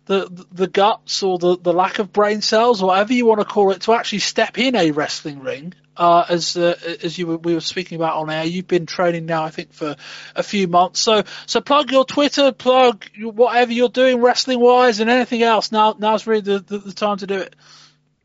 the 0.05 0.45
the 0.51 0.67
guts 0.67 1.21
or 1.23 1.37
the, 1.37 1.57
the 1.57 1.73
lack 1.73 1.99
of 1.99 2.11
brain 2.11 2.41
cells, 2.41 2.81
or 2.81 2.87
whatever 2.87 3.13
you 3.13 3.25
want 3.25 3.41
to 3.41 3.45
call 3.45 3.71
it, 3.71 3.81
to 3.81 3.93
actually 3.93 4.19
step 4.19 4.57
in 4.57 4.75
a 4.75 4.91
wrestling 4.91 5.41
ring. 5.41 5.73
Uh, 5.99 6.25
as 6.29 6.55
uh, 6.55 6.75
as 7.03 7.17
you 7.17 7.27
were, 7.27 7.37
we 7.37 7.53
were 7.53 7.59
speaking 7.59 7.97
about 7.97 8.15
on 8.15 8.29
air, 8.29 8.45
you've 8.45 8.69
been 8.69 8.85
training 8.85 9.25
now, 9.25 9.43
I 9.43 9.49
think, 9.49 9.73
for 9.73 9.97
a 10.33 10.43
few 10.43 10.65
months. 10.69 11.01
So 11.01 11.23
so 11.45 11.59
plug 11.59 11.91
your 11.91 12.05
Twitter, 12.05 12.53
plug 12.53 13.03
whatever 13.19 13.73
you're 13.73 13.89
doing 13.89 14.21
wrestling 14.21 14.61
wise, 14.61 15.01
and 15.01 15.09
anything 15.09 15.43
else. 15.43 15.73
Now 15.73 15.97
now's 15.99 16.25
really 16.25 16.39
the, 16.39 16.59
the, 16.59 16.77
the 16.77 16.93
time 16.93 17.17
to 17.17 17.27
do 17.27 17.39
it. 17.39 17.53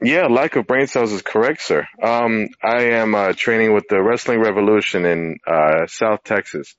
Yeah, 0.00 0.26
lack 0.26 0.54
of 0.54 0.68
brain 0.68 0.86
cells 0.86 1.12
is 1.12 1.22
correct, 1.22 1.62
sir. 1.62 1.84
Um, 2.00 2.48
I 2.62 2.90
am 2.92 3.12
uh, 3.16 3.32
training 3.32 3.74
with 3.74 3.88
the 3.88 4.00
Wrestling 4.00 4.38
Revolution 4.38 5.04
in 5.04 5.38
uh, 5.44 5.86
South 5.88 6.22
Texas, 6.22 6.76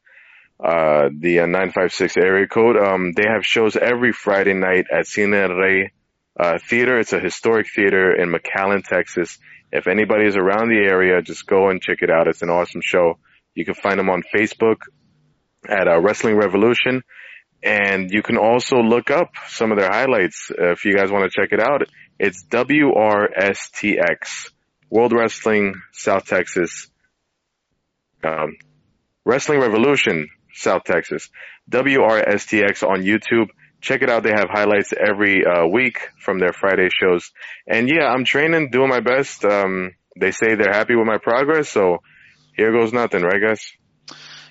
uh, 0.64 1.10
the 1.12 1.40
uh, 1.40 1.46
956 1.46 2.16
area 2.16 2.48
code. 2.48 2.78
Um, 2.78 3.12
they 3.12 3.26
have 3.28 3.46
shows 3.46 3.76
every 3.76 4.14
Friday 4.14 4.54
night 4.54 4.86
at 4.90 5.08
Cine 5.08 5.60
Rey 5.60 5.92
uh, 6.40 6.60
Theater. 6.70 7.00
It's 7.00 7.12
a 7.12 7.20
historic 7.20 7.68
theater 7.74 8.14
in 8.16 8.30
McAllen, 8.30 8.84
Texas. 8.86 9.40
If 9.72 9.88
anybody 9.88 10.27
is 10.27 10.35
around 10.35 10.69
the 10.69 10.77
area, 10.77 11.22
just 11.22 11.48
go 11.48 11.69
and 11.69 11.82
check 11.82 12.00
it 12.02 12.10
out. 12.10 12.27
It's 12.27 12.42
an 12.42 12.50
awesome 12.50 12.82
show. 12.84 13.18
You 13.53 13.66
can 13.66 13.74
find 13.74 14.00
them 14.00 14.10
on 14.10 14.24
Facebook 14.34 14.77
at 15.68 15.88
uh, 15.88 16.00
Wrestling 16.00 16.35
Revolution. 16.35 17.03
And 17.64 18.11
you 18.11 18.22
can 18.22 18.38
also 18.38 18.77
look 18.77 19.10
up 19.10 19.32
some 19.48 19.72
of 19.72 19.77
their 19.77 19.90
highlights 19.90 20.52
uh, 20.52 20.72
if 20.72 20.85
you 20.85 20.95
guys 20.95 21.11
want 21.11 21.32
to 21.32 21.42
check 21.42 21.52
it 21.52 21.60
out. 21.60 21.84
It's 22.19 22.45
WRSTX, 22.45 24.52
World 24.90 25.14
Wrestling 25.14 25.82
South 25.92 26.26
Texas, 26.26 26.88
um, 28.24 28.58
Wrestling 29.26 29.60
Revolution 29.60 30.30
South 30.53 30.84
Texas, 30.84 31.30
WRSTX 31.69 32.88
on 32.88 33.02
YouTube. 33.02 33.48
Check 33.86 34.02
it 34.02 34.10
out. 34.10 34.24
They 34.24 34.32
have 34.32 34.50
highlights 34.50 34.94
every 34.98 35.46
uh, 35.46 35.68
week 35.68 36.00
from 36.20 36.40
their 36.40 36.54
Friday 36.54 36.90
shows. 36.90 37.32
And 37.68 37.88
yeah, 37.88 38.08
I'm 38.08 38.26
training, 38.26 38.72
doing 38.72 38.90
my 38.90 39.00
best. 39.00 39.46
Um, 39.46 39.92
they 40.20 40.32
say 40.32 40.56
they're 40.56 40.74
happy 40.74 40.96
with 40.96 41.06
my 41.06 41.20
progress, 41.20 41.70
so 41.70 42.00
here 42.58 42.72
goes 42.72 42.92
nothing, 42.92 43.22
right, 43.22 43.40
guys? 43.40 43.62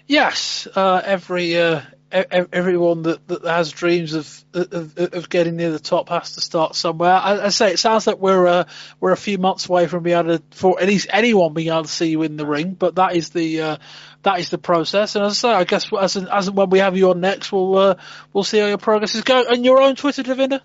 Yes, 0.06 0.68
uh, 0.76 1.02
every 1.04 1.56
uh, 1.56 1.80
everyone 2.12 3.02
that, 3.02 3.26
that 3.26 3.44
has 3.44 3.72
dreams 3.72 4.14
of, 4.14 4.44
of 4.54 4.96
of 4.98 5.28
getting 5.28 5.56
near 5.56 5.72
the 5.72 5.80
top 5.80 6.10
has 6.10 6.34
to 6.34 6.40
start 6.40 6.76
somewhere. 6.76 7.14
I, 7.14 7.46
I 7.46 7.48
say 7.48 7.72
it 7.72 7.80
sounds 7.80 8.06
like 8.06 8.18
we're 8.18 8.46
uh, 8.46 8.64
we're 9.00 9.10
a 9.10 9.16
few 9.16 9.38
months 9.38 9.68
away 9.68 9.88
from 9.88 10.04
being 10.04 10.16
able 10.16 10.38
to, 10.38 10.44
for 10.52 10.80
at 10.80 10.86
least 10.86 11.08
anyone 11.10 11.54
being 11.54 11.70
able 11.70 11.82
to 11.82 11.88
see 11.88 12.10
you 12.10 12.22
in 12.22 12.36
the 12.36 12.46
ring, 12.46 12.74
but 12.74 12.94
that 12.94 13.16
is 13.16 13.30
the 13.30 13.60
uh, 13.60 13.76
that 14.24 14.40
is 14.40 14.50
the 14.50 14.58
process. 14.58 15.16
And 15.16 15.24
as 15.24 15.44
I 15.44 15.48
say, 15.48 15.54
I 15.54 15.64
guess 15.64 15.90
as 15.98 16.16
and, 16.16 16.28
as 16.28 16.48
and 16.48 16.56
when 16.56 16.70
we 16.70 16.80
have 16.80 16.96
you 16.96 17.10
on 17.10 17.20
next, 17.20 17.52
we'll 17.52 17.76
uh, 17.78 17.94
we'll 18.32 18.44
see 18.44 18.58
how 18.58 18.66
your 18.66 18.78
progress 18.78 19.14
is 19.14 19.22
going. 19.22 19.46
And 19.48 19.64
your 19.64 19.80
own 19.80 19.96
Twitter, 19.96 20.22
Devinder. 20.22 20.60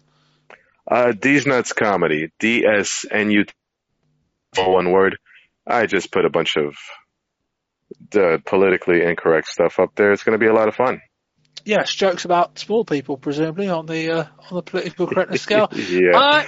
Uh, 0.89 1.11
D's 1.11 1.45
Nuts 1.45 1.71
Comedy, 1.73 2.31
D-S-N-U, 2.39 3.45
all 4.57 4.73
one 4.73 4.91
word. 4.91 5.17
I 5.67 5.85
just 5.85 6.11
put 6.11 6.25
a 6.25 6.31
bunch 6.31 6.57
of 6.57 6.73
the 8.09 8.41
politically 8.43 9.03
incorrect 9.03 9.49
stuff 9.49 9.77
up 9.77 9.93
there. 9.95 10.13
It's 10.13 10.23
going 10.23 10.33
to 10.33 10.43
be 10.43 10.49
a 10.49 10.53
lot 10.53 10.67
of 10.67 10.75
fun. 10.75 11.01
Yes, 11.63 11.93
jokes 11.93 12.25
about 12.25 12.57
small 12.57 12.85
people, 12.85 13.17
presumably 13.17 13.69
on 13.69 13.85
the 13.85 14.11
uh, 14.11 14.25
on 14.49 14.55
the 14.55 14.61
political 14.63 15.05
correctness 15.05 15.41
scale. 15.43 15.69
Yeah. 15.73 16.17
Uh, 16.17 16.43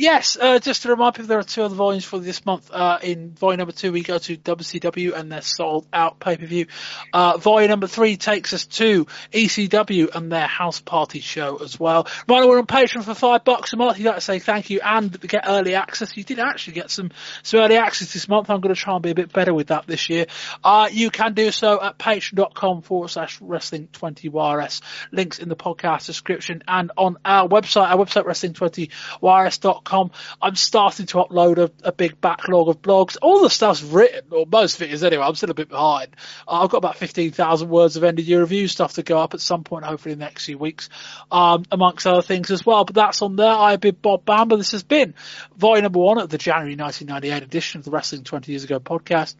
yes, 0.00 0.38
uh, 0.40 0.58
just 0.58 0.82
to 0.82 0.88
remind 0.88 1.14
people, 1.14 1.28
there 1.28 1.38
are 1.38 1.44
two 1.44 1.62
other 1.62 1.74
volumes 1.74 2.04
for 2.04 2.18
this 2.18 2.44
month. 2.46 2.70
Uh, 2.72 2.98
in 3.02 3.32
volume 3.32 3.58
number 3.58 3.72
two, 3.72 3.92
we 3.92 4.02
go 4.02 4.18
to 4.18 4.36
WCW 4.36 5.14
and 5.14 5.30
their 5.30 5.42
sold 5.42 5.86
out 5.92 6.18
pay 6.18 6.36
per 6.36 6.46
view. 6.46 6.66
Uh, 7.12 7.36
volume 7.36 7.68
number 7.68 7.86
three 7.86 8.16
takes 8.16 8.52
us 8.54 8.64
to 8.64 9.06
ECW 9.32 10.14
and 10.14 10.32
their 10.32 10.46
house 10.46 10.80
party 10.80 11.20
show 11.20 11.58
as 11.58 11.78
well. 11.78 12.08
Reminder, 12.26 12.48
we're 12.48 12.58
on 12.58 12.66
Patreon 12.66 13.04
for 13.04 13.14
five 13.14 13.44
bucks 13.44 13.72
a 13.74 13.76
month. 13.76 13.98
You'd 13.98 14.06
like 14.06 14.14
to 14.16 14.20
say 14.22 14.38
thank 14.38 14.70
you 14.70 14.80
and 14.82 15.20
get 15.20 15.44
early 15.46 15.74
access. 15.74 16.16
You 16.16 16.24
did 16.24 16.38
actually 16.38 16.74
get 16.74 16.90
some, 16.90 17.10
some 17.42 17.60
early 17.60 17.76
access 17.76 18.12
this 18.12 18.26
month. 18.26 18.48
I'm 18.48 18.60
going 18.60 18.74
to 18.74 18.80
try 18.80 18.94
and 18.94 19.02
be 19.02 19.10
a 19.10 19.14
bit 19.14 19.32
better 19.32 19.52
with 19.52 19.68
that 19.68 19.86
this 19.86 20.08
year. 20.08 20.26
Uh, 20.64 20.88
you 20.90 21.10
can 21.10 21.34
do 21.34 21.50
so 21.50 21.80
at 21.80 21.98
patreon.com 21.98 22.82
forward 22.82 23.08
slash 23.08 23.38
wrestling 23.42 23.88
20YRS. 23.92 24.80
Links 25.12 25.38
in 25.38 25.50
the 25.50 25.56
podcast 25.56 26.06
description 26.06 26.62
and 26.66 26.90
on 26.96 27.18
our 27.24 27.48
website, 27.48 27.90
our 27.90 27.98
website 27.98 28.24
wrestling20YRS.com. 28.24 29.89
I'm 29.92 30.54
starting 30.54 31.06
to 31.06 31.18
upload 31.18 31.58
a, 31.58 31.70
a 31.82 31.92
big 31.92 32.20
backlog 32.20 32.68
of 32.68 32.82
blogs. 32.82 33.16
All 33.20 33.42
the 33.42 33.50
stuff's 33.50 33.82
written, 33.82 34.32
or 34.32 34.46
most 34.46 34.76
of 34.76 34.82
it 34.82 34.92
is 34.92 35.04
anyway. 35.04 35.24
I'm 35.24 35.34
still 35.34 35.50
a 35.50 35.54
bit 35.54 35.68
behind. 35.68 36.16
Uh, 36.46 36.62
I've 36.62 36.70
got 36.70 36.78
about 36.78 36.96
15,000 36.96 37.68
words 37.68 37.96
of 37.96 38.04
end 38.04 38.18
of 38.18 38.24
year 38.24 38.40
review 38.40 38.68
stuff 38.68 38.94
to 38.94 39.02
go 39.02 39.18
up 39.18 39.34
at 39.34 39.40
some 39.40 39.64
point, 39.64 39.84
hopefully 39.84 40.12
in 40.12 40.18
the 40.18 40.24
next 40.24 40.46
few 40.46 40.58
weeks, 40.58 40.88
um, 41.30 41.64
amongst 41.70 42.06
other 42.06 42.22
things 42.22 42.50
as 42.50 42.64
well. 42.64 42.84
But 42.84 42.94
that's 42.94 43.22
on 43.22 43.36
there. 43.36 43.52
I've 43.52 43.80
been 43.80 43.96
Bob 44.00 44.24
Bamber. 44.24 44.56
This 44.56 44.72
has 44.72 44.82
been 44.82 45.14
volume 45.56 45.84
number 45.84 46.00
one 46.00 46.18
of 46.18 46.28
the 46.28 46.38
January 46.38 46.76
1998 46.76 47.42
edition 47.42 47.78
of 47.78 47.84
the 47.84 47.90
Wrestling 47.90 48.24
20 48.24 48.52
Years 48.52 48.64
Ago 48.64 48.80
podcast. 48.80 49.34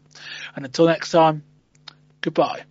And 0.55 0.65
until 0.65 0.87
next 0.87 1.11
time, 1.11 1.43
goodbye. 2.21 2.70